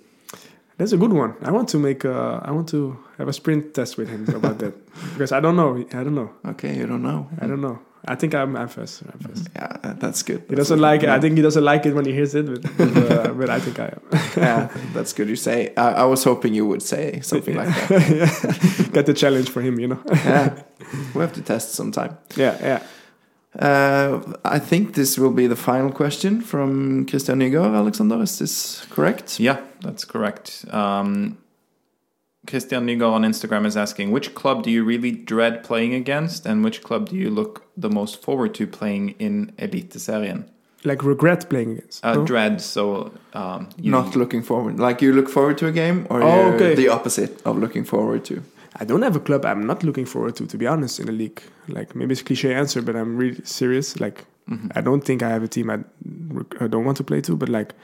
That's 0.79 0.93
a 0.93 0.97
good 0.97 1.13
one. 1.13 1.35
I 1.43 1.51
want 1.51 1.69
to 1.71 1.79
make. 1.79 2.05
Uh, 2.05 2.41
I 2.43 2.53
want 2.53 2.69
to 2.69 2.97
have 3.19 3.27
a 3.29 3.33
sprint 3.33 3.75
test 3.75 3.99
with 3.99 4.09
him 4.09 4.29
about 4.35 4.61
that 4.61 4.75
because 5.13 5.33
I 5.33 5.41
don't 5.41 5.57
know. 5.57 5.77
I 5.93 6.05
don't 6.05 6.15
know. 6.15 6.31
Okay, 6.47 6.77
you 6.77 6.87
don't 6.87 7.03
know. 7.03 7.29
I 7.41 7.47
don't 7.49 7.61
know. 7.61 7.81
I 8.07 8.15
think 8.15 8.33
I'm, 8.35 8.57
I'm 8.57 8.69
faster. 8.69 9.07
I'm. 9.13 9.35
Yeah, 9.57 9.95
that's 9.99 10.23
good. 10.23 10.45
He 10.49 10.55
doesn't 10.55 10.79
like 10.79 11.03
it. 11.03 11.09
I 11.09 11.19
think 11.19 11.37
he 11.37 11.43
doesn't 11.43 11.65
like 11.65 11.85
it 11.85 11.95
when 11.95 12.05
he 12.07 12.13
hears 12.13 12.35
it, 12.37 12.47
but, 12.47 12.81
uh, 12.97 13.33
but 13.39 13.51
I 13.51 13.59
think 13.59 13.81
I 13.81 13.87
am. 13.87 14.01
yeah, 14.37 14.69
that's 14.95 15.13
good. 15.13 15.29
You 15.29 15.37
say. 15.37 15.75
I, 15.77 15.91
I 15.91 16.05
was 16.05 16.23
hoping 16.23 16.55
you 16.55 16.65
would 16.65 16.83
say 16.83 17.21
something 17.23 17.57
like 17.57 17.69
that. 17.89 18.91
Got 18.93 19.07
the 19.07 19.15
challenge 19.15 19.51
for 19.51 19.61
him, 19.61 19.81
you 19.81 19.89
know. 19.89 20.01
yeah, 20.13 20.63
we 21.13 21.21
have 21.21 21.33
to 21.35 21.43
test 21.43 21.73
sometime. 21.73 22.17
yeah, 22.37 22.57
yeah. 22.63 22.83
Uh, 23.59 24.21
I 24.45 24.59
think 24.59 24.95
this 24.95 25.19
will 25.19 25.33
be 25.33 25.47
the 25.47 25.57
final 25.57 25.91
question 25.91 26.41
from 26.41 27.07
Christian 27.07 27.41
Nygaard. 27.41 27.75
Alexander, 27.75 28.23
is 28.23 28.39
this 28.39 28.87
correct? 28.91 29.41
Yeah, 29.41 29.61
that's 29.81 30.05
correct. 30.05 30.65
Um, 30.71 31.39
Christian 32.47 32.87
Nygaard 32.87 33.13
on 33.13 33.23
Instagram 33.23 33.67
is 33.67 33.77
asking, 33.77 34.13
which 34.13 34.35
club 34.35 34.63
do 34.63 34.71
you 34.71 34.85
really 34.85 35.11
dread 35.11 35.65
playing 35.65 35.93
against, 35.95 36.47
and 36.47 36.63
which 36.65 36.83
club 36.83 37.09
do 37.09 37.17
you 37.17 37.31
look 37.31 37.65
the 37.77 37.91
most 37.91 38.23
forward 38.23 38.55
to 38.55 38.67
playing 38.67 39.11
in 39.19 39.53
Eliteserien? 39.59 40.45
like 40.85 41.03
regret 41.03 41.49
playing 41.51 41.73
against. 41.73 42.05
Uh, 42.05 42.15
no? 42.15 42.25
Dread. 42.25 42.61
So 42.61 43.13
um, 43.35 43.69
you, 43.77 43.91
Not 43.91 44.15
looking 44.15 44.43
forward. 44.45 44.79
Like 44.79 45.03
you 45.03 45.13
look 45.13 45.29
forward 45.29 45.59
to 45.59 45.67
a 45.67 45.73
game, 45.73 46.07
or 46.09 46.23
Oh, 46.23 46.27
you're 46.47 46.55
okay. 46.55 46.75
the 46.77 46.89
opposite 46.89 47.43
of 47.45 47.59
looking 47.59 47.85
forward 47.85 48.25
to. 48.27 48.43
I 48.77 48.85
don't 48.85 49.03
have 49.03 49.17
a 49.17 49.21
club 49.21 49.45
I'm 49.45 49.67
not 49.67 49.83
looking 49.83 50.07
forward 50.07 50.37
to, 50.37 50.47
to 50.47 50.57
be 50.59 50.67
honest, 50.67 51.01
in 51.01 51.07
the 51.07 51.13
league. 51.13 51.43
Like 51.69 51.95
maybe 51.97 52.13
it's 52.13 52.21
a 52.21 52.25
cliche 52.25 52.55
answer, 52.55 52.83
but 52.83 52.95
I'm 52.97 53.17
really 53.17 53.41
serious. 53.45 53.99
Like 54.01 54.25
Mhm. 54.49 54.71
I 54.75 54.81
don't 54.81 55.05
think 55.05 55.23
I 55.23 55.29
have 55.29 55.43
a 55.43 55.49
team 55.49 55.69
I, 55.71 55.79
I 56.65 56.69
don't 56.69 56.85
want 56.87 56.97
to 56.97 57.05
play 57.05 57.21
to, 57.23 57.37
but 57.37 57.49
like 57.51 57.75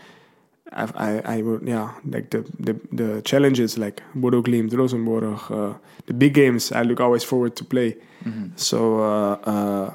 I 0.73 0.85
I, 0.97 1.37
I 1.39 1.43
would 1.43 1.69
yeah 1.69 1.91
like 2.15 2.31
the 2.31 2.41
the 2.59 2.75
the 2.93 3.21
challenges 3.23 3.77
like 3.79 4.03
Bodo 4.15 4.41
Glimt, 4.43 4.73
Rosenborg, 4.73 5.25
uh, 5.51 5.75
the 6.07 6.15
big 6.15 6.33
games 6.35 6.73
I 6.73 6.83
look 6.83 7.01
always 7.01 7.25
forward 7.25 7.55
to 7.57 7.65
play. 7.65 7.97
Mhm. 8.25 8.51
So 8.57 8.79
uh, 9.01 9.37
uh, 9.53 9.91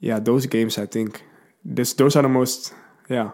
yeah, 0.00 0.18
those 0.24 0.46
games 0.48 0.78
I 0.78 0.86
think 0.86 1.22
this 1.64 1.94
those 1.94 2.16
are 2.18 2.22
the 2.22 2.28
most 2.40 2.72
yeah 3.08 3.30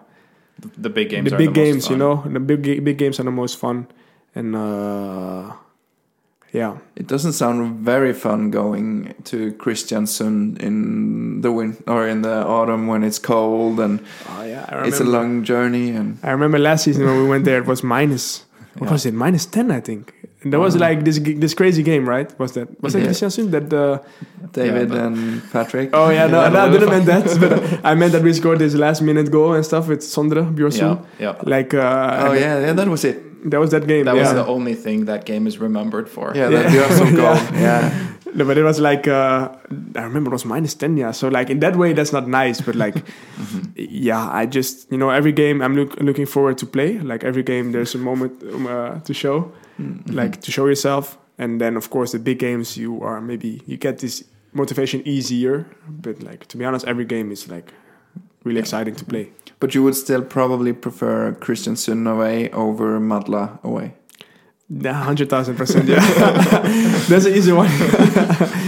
The, 0.60 0.68
the 0.82 0.90
big 0.90 1.08
games. 1.10 1.30
the 1.30 1.36
are 1.36 1.38
big 1.38 1.54
the 1.54 1.60
games 1.62 1.84
you 1.90 1.96
fun. 1.96 1.98
know 1.98 2.14
the 2.32 2.40
big 2.40 2.62
big 2.84 2.98
games 2.98 3.20
are 3.20 3.24
the 3.30 3.30
most 3.42 3.56
fun 3.58 3.86
and 4.34 4.56
uh, 4.56 5.52
yeah 6.52 6.76
It 6.96 7.06
doesn't 7.06 7.32
sound 7.34 7.58
very 7.84 8.12
fun 8.12 8.50
going 8.50 9.14
to 9.24 9.52
Kristiansund 9.52 10.58
in 10.60 11.40
the 11.42 11.50
win 11.52 11.76
or 11.86 12.08
in 12.08 12.22
the 12.22 12.44
autumn 12.46 12.86
when 12.86 13.02
it's 13.04 13.18
cold 13.18 13.80
and 13.80 14.00
oh 14.28 14.42
yeah 14.44 14.64
I 14.68 14.86
it's 14.88 15.00
a 15.00 15.04
long 15.04 15.44
journey 15.44 15.90
and 15.90 16.18
I 16.22 16.30
remember 16.30 16.58
last 16.58 16.84
season 16.84 17.04
when 17.06 17.16
we 17.22 17.28
went 17.28 17.44
there, 17.44 17.58
it 17.58 17.66
was 17.66 17.82
minus. 17.82 18.44
What 18.78 18.86
Yeah. 18.86 18.92
was 18.92 19.06
it? 19.06 19.14
Minus 19.14 19.44
ten, 19.46 19.70
I 19.70 19.80
think. 19.80 20.12
And 20.42 20.52
that 20.52 20.60
was 20.60 20.74
like 20.76 20.98
this 21.04 21.18
this 21.18 21.52
crazy 21.54 21.82
game, 21.82 22.04
right? 22.08 22.28
Was 22.38 22.52
that 22.52 22.68
was 22.82 22.92
that 22.92 23.02
Yeah. 23.02 23.10
Kristiansund? 23.10 23.50
That 23.50 23.72
uh, 23.72 23.98
David 24.52 24.88
but- 24.90 24.98
and 25.04 25.16
Patrick. 25.52 25.88
oh 25.92 26.10
yeah, 26.10 26.26
no, 26.28 26.48
no, 26.48 26.60
I 26.66 26.70
didn't 26.70 26.90
mean 26.96 27.04
that. 27.06 27.24
But 27.42 27.52
I 27.90 27.94
meant 28.00 28.12
that 28.12 28.22
we 28.22 28.32
scored 28.32 28.58
this 28.60 28.74
last 28.74 29.00
minute 29.02 29.28
goal 29.30 29.54
and 29.54 29.64
stuff 29.64 29.88
with 29.88 30.00
Sondre 30.14 30.42
Bjørshol. 30.58 30.94
Yeah, 31.18 31.24
yeah. 31.24 31.34
Like 31.54 31.74
uh, 31.74 32.24
Oh 32.28 32.32
yeah, 32.44 32.60
yeah, 32.64 32.72
that 32.78 32.88
was 32.88 33.04
it. 33.04 33.18
That 33.50 33.60
was 33.60 33.70
that 33.70 33.86
game. 33.86 34.04
That 34.04 34.16
yeah. 34.16 34.22
was 34.22 34.32
the 34.32 34.46
only 34.46 34.74
thing 34.74 35.06
that 35.06 35.24
game 35.24 35.46
is 35.46 35.58
remembered 35.58 36.08
for. 36.08 36.32
Yeah, 36.34 36.48
Yeah. 36.48 36.62
that 36.62 36.72
Bjørshol 36.72 37.16
goal. 37.16 37.34
Yeah. 37.58 37.60
yeah. 37.60 38.08
No, 38.34 38.44
but 38.44 38.58
it 38.58 38.62
was 38.62 38.78
like 38.78 39.08
uh, 39.08 39.48
I 39.96 40.02
remember 40.02 40.30
it 40.30 40.32
was 40.32 40.44
minus 40.44 40.74
ten. 40.74 40.96
Yeah, 40.96 41.12
so 41.12 41.28
like 41.28 41.48
in 41.50 41.60
that 41.60 41.76
way, 41.76 41.94
that's 41.94 42.12
not 42.12 42.28
nice. 42.28 42.60
But 42.60 42.74
like, 42.74 42.94
yeah, 43.74 44.28
I 44.30 44.46
just 44.46 44.90
you 44.92 44.98
know 44.98 45.10
every 45.10 45.32
game 45.32 45.62
I'm 45.62 45.74
look, 45.74 45.96
looking 46.00 46.26
forward 46.26 46.58
to 46.58 46.66
play. 46.66 46.98
Like 46.98 47.24
every 47.24 47.42
game, 47.42 47.72
there's 47.72 47.94
a 47.94 47.98
moment 47.98 48.42
um, 48.42 48.66
uh, 48.66 49.00
to 49.00 49.14
show, 49.14 49.50
like 50.06 50.42
to 50.42 50.52
show 50.52 50.66
yourself. 50.66 51.16
And 51.38 51.60
then 51.60 51.76
of 51.76 51.88
course 51.90 52.12
the 52.12 52.18
big 52.18 52.38
games, 52.38 52.76
you 52.76 53.00
are 53.02 53.20
maybe 53.20 53.62
you 53.66 53.76
get 53.76 53.98
this 53.98 54.24
motivation 54.52 55.00
easier. 55.06 55.66
But 55.88 56.22
like 56.22 56.46
to 56.48 56.56
be 56.58 56.64
honest, 56.64 56.86
every 56.86 57.06
game 57.06 57.32
is 57.32 57.48
like 57.48 57.72
really 58.44 58.60
exciting 58.60 58.94
to 58.96 59.04
play. 59.04 59.30
But 59.60 59.74
you 59.74 59.82
would 59.82 59.96
still 59.96 60.22
probably 60.22 60.72
prefer 60.72 61.32
Kristiansund 61.32 62.06
away 62.10 62.50
over 62.52 63.00
Madla 63.00 63.58
away. 63.64 63.94
Yeah, 64.70 64.92
hundred 64.92 65.30
thousand 65.30 65.56
percent. 65.56 65.88
Yeah, 65.88 65.98
that's 67.08 67.24
an 67.24 67.34
easy 67.34 67.52
one. 67.52 67.68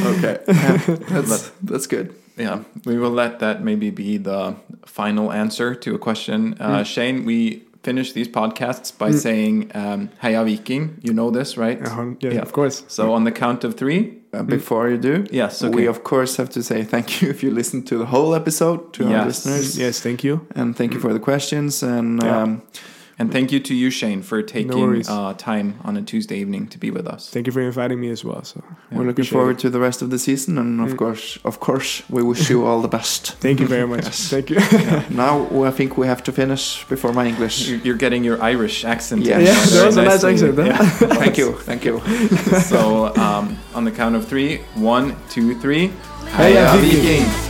Okay, 0.00 0.38
yeah, 0.48 0.76
that's 1.10 1.50
that's 1.62 1.86
good. 1.86 2.14
Yeah, 2.36 2.62
we 2.86 2.96
will 2.98 3.10
let 3.12 3.38
that 3.40 3.62
maybe 3.62 3.90
be 3.90 4.16
the 4.18 4.56
final 4.86 5.30
answer 5.30 5.74
to 5.74 5.94
a 5.94 5.98
question. 5.98 6.56
Uh, 6.58 6.82
Shane, 6.84 7.24
we 7.26 7.62
finish 7.82 8.12
these 8.12 8.28
podcasts 8.28 8.96
by 8.96 9.10
saying 9.12 9.70
um, 9.74 10.08
Heia 10.22 10.44
Viking. 10.44 10.98
You 11.02 11.12
know 11.12 11.30
this, 11.30 11.56
right? 11.56 11.78
Uh, 11.86 12.14
yeah, 12.20 12.32
Yeah. 12.32 12.40
of 12.42 12.52
course. 12.52 12.82
So 12.88 13.12
on 13.12 13.24
the 13.24 13.32
count 13.32 13.62
of 13.64 13.76
three. 13.76 14.19
Uh, 14.32 14.42
before 14.44 14.88
you 14.88 14.96
do, 14.98 15.24
Yes, 15.32 15.62
okay. 15.62 15.74
we 15.74 15.88
of 15.88 16.02
course 16.04 16.36
have 16.36 16.48
to 16.50 16.62
say 16.62 16.84
thank 16.84 17.20
you 17.20 17.28
if 17.34 17.42
you 17.42 17.50
listened 17.54 17.86
to 17.88 17.98
the 17.98 18.06
whole 18.06 18.32
episode 18.34 18.92
to 18.92 19.04
our 19.12 19.26
listeners, 19.26 19.76
Yes, 19.76 20.00
thank 20.00 20.22
you. 20.22 20.40
and 20.54 20.76
thank 20.76 20.92
you 20.94 21.00
for 21.00 21.12
the 21.12 21.18
questions. 21.20 21.82
And 21.82 22.22
Yeah. 22.22 22.42
um, 22.42 22.62
And 23.20 23.30
thank 23.30 23.52
you 23.52 23.60
to 23.60 23.74
you, 23.74 23.90
Shane, 23.90 24.22
for 24.22 24.40
taking 24.42 24.80
worries. 24.80 25.08
uh, 25.10 25.34
time 25.36 25.78
on 25.84 25.94
a 25.98 26.02
Tuesday 26.02 26.38
evening 26.38 26.66
to 26.68 26.78
be 26.78 26.90
with 26.90 27.06
us. 27.06 27.28
Thank 27.28 27.46
you 27.46 27.52
for 27.52 27.60
inviting 27.60 28.00
me 28.00 28.08
as 28.08 28.24
well. 28.24 28.42
So 28.44 28.64
we're 28.90 29.04
looking 29.04 29.26
forward 29.26 29.56
it. 29.56 29.60
to 29.64 29.68
the 29.68 29.78
rest 29.78 30.00
of 30.00 30.08
the 30.08 30.18
season, 30.18 30.56
and 30.56 30.80
of 30.80 30.92
Mm. 30.94 30.96
course, 30.96 31.38
of 31.44 31.60
course, 31.60 32.02
we 32.08 32.22
wish 32.22 32.48
you 32.48 32.64
all 32.66 32.80
the 32.80 32.88
best. 32.88 33.22
Thank 33.46 33.60
you 33.60 33.66
very 33.66 33.86
much. 33.86 34.04
Yes. 34.04 34.30
Thank 34.30 34.48
you. 34.50 34.56
Now 35.24 35.32
I 35.68 35.70
think 35.70 35.98
we 35.98 36.06
have 36.06 36.22
to 36.28 36.32
finish 36.32 36.84
before 36.88 37.12
my 37.12 37.26
English. 37.26 37.68
You- 37.68 37.80
You're 37.84 37.98
getting 38.06 38.24
your 38.24 38.38
Irish 38.42 38.84
accent. 38.86 39.20
Yeah. 39.26 39.38
Yeah, 39.38 39.52
there 39.66 39.80
that 39.80 39.86
was 39.86 39.96
a 39.96 40.00
very 40.02 40.08
nice 40.08 40.22
nicely. 40.22 40.48
accent, 40.48 40.58
huh? 40.58 41.06
Yeah. 41.06 41.14
thank 41.22 41.36
you, 41.38 41.48
thank 41.68 41.84
you. 41.84 42.00
so 42.72 42.78
um, 43.16 43.44
on 43.74 43.84
the 43.84 43.92
count 43.92 44.14
of 44.16 44.22
three, 44.26 44.58
one, 44.76 45.14
two, 45.34 45.54
three. 45.60 45.88
Heia 46.38 46.64
Heia 46.64 46.80
Viking. 46.80 47.24
Viking. 47.24 47.49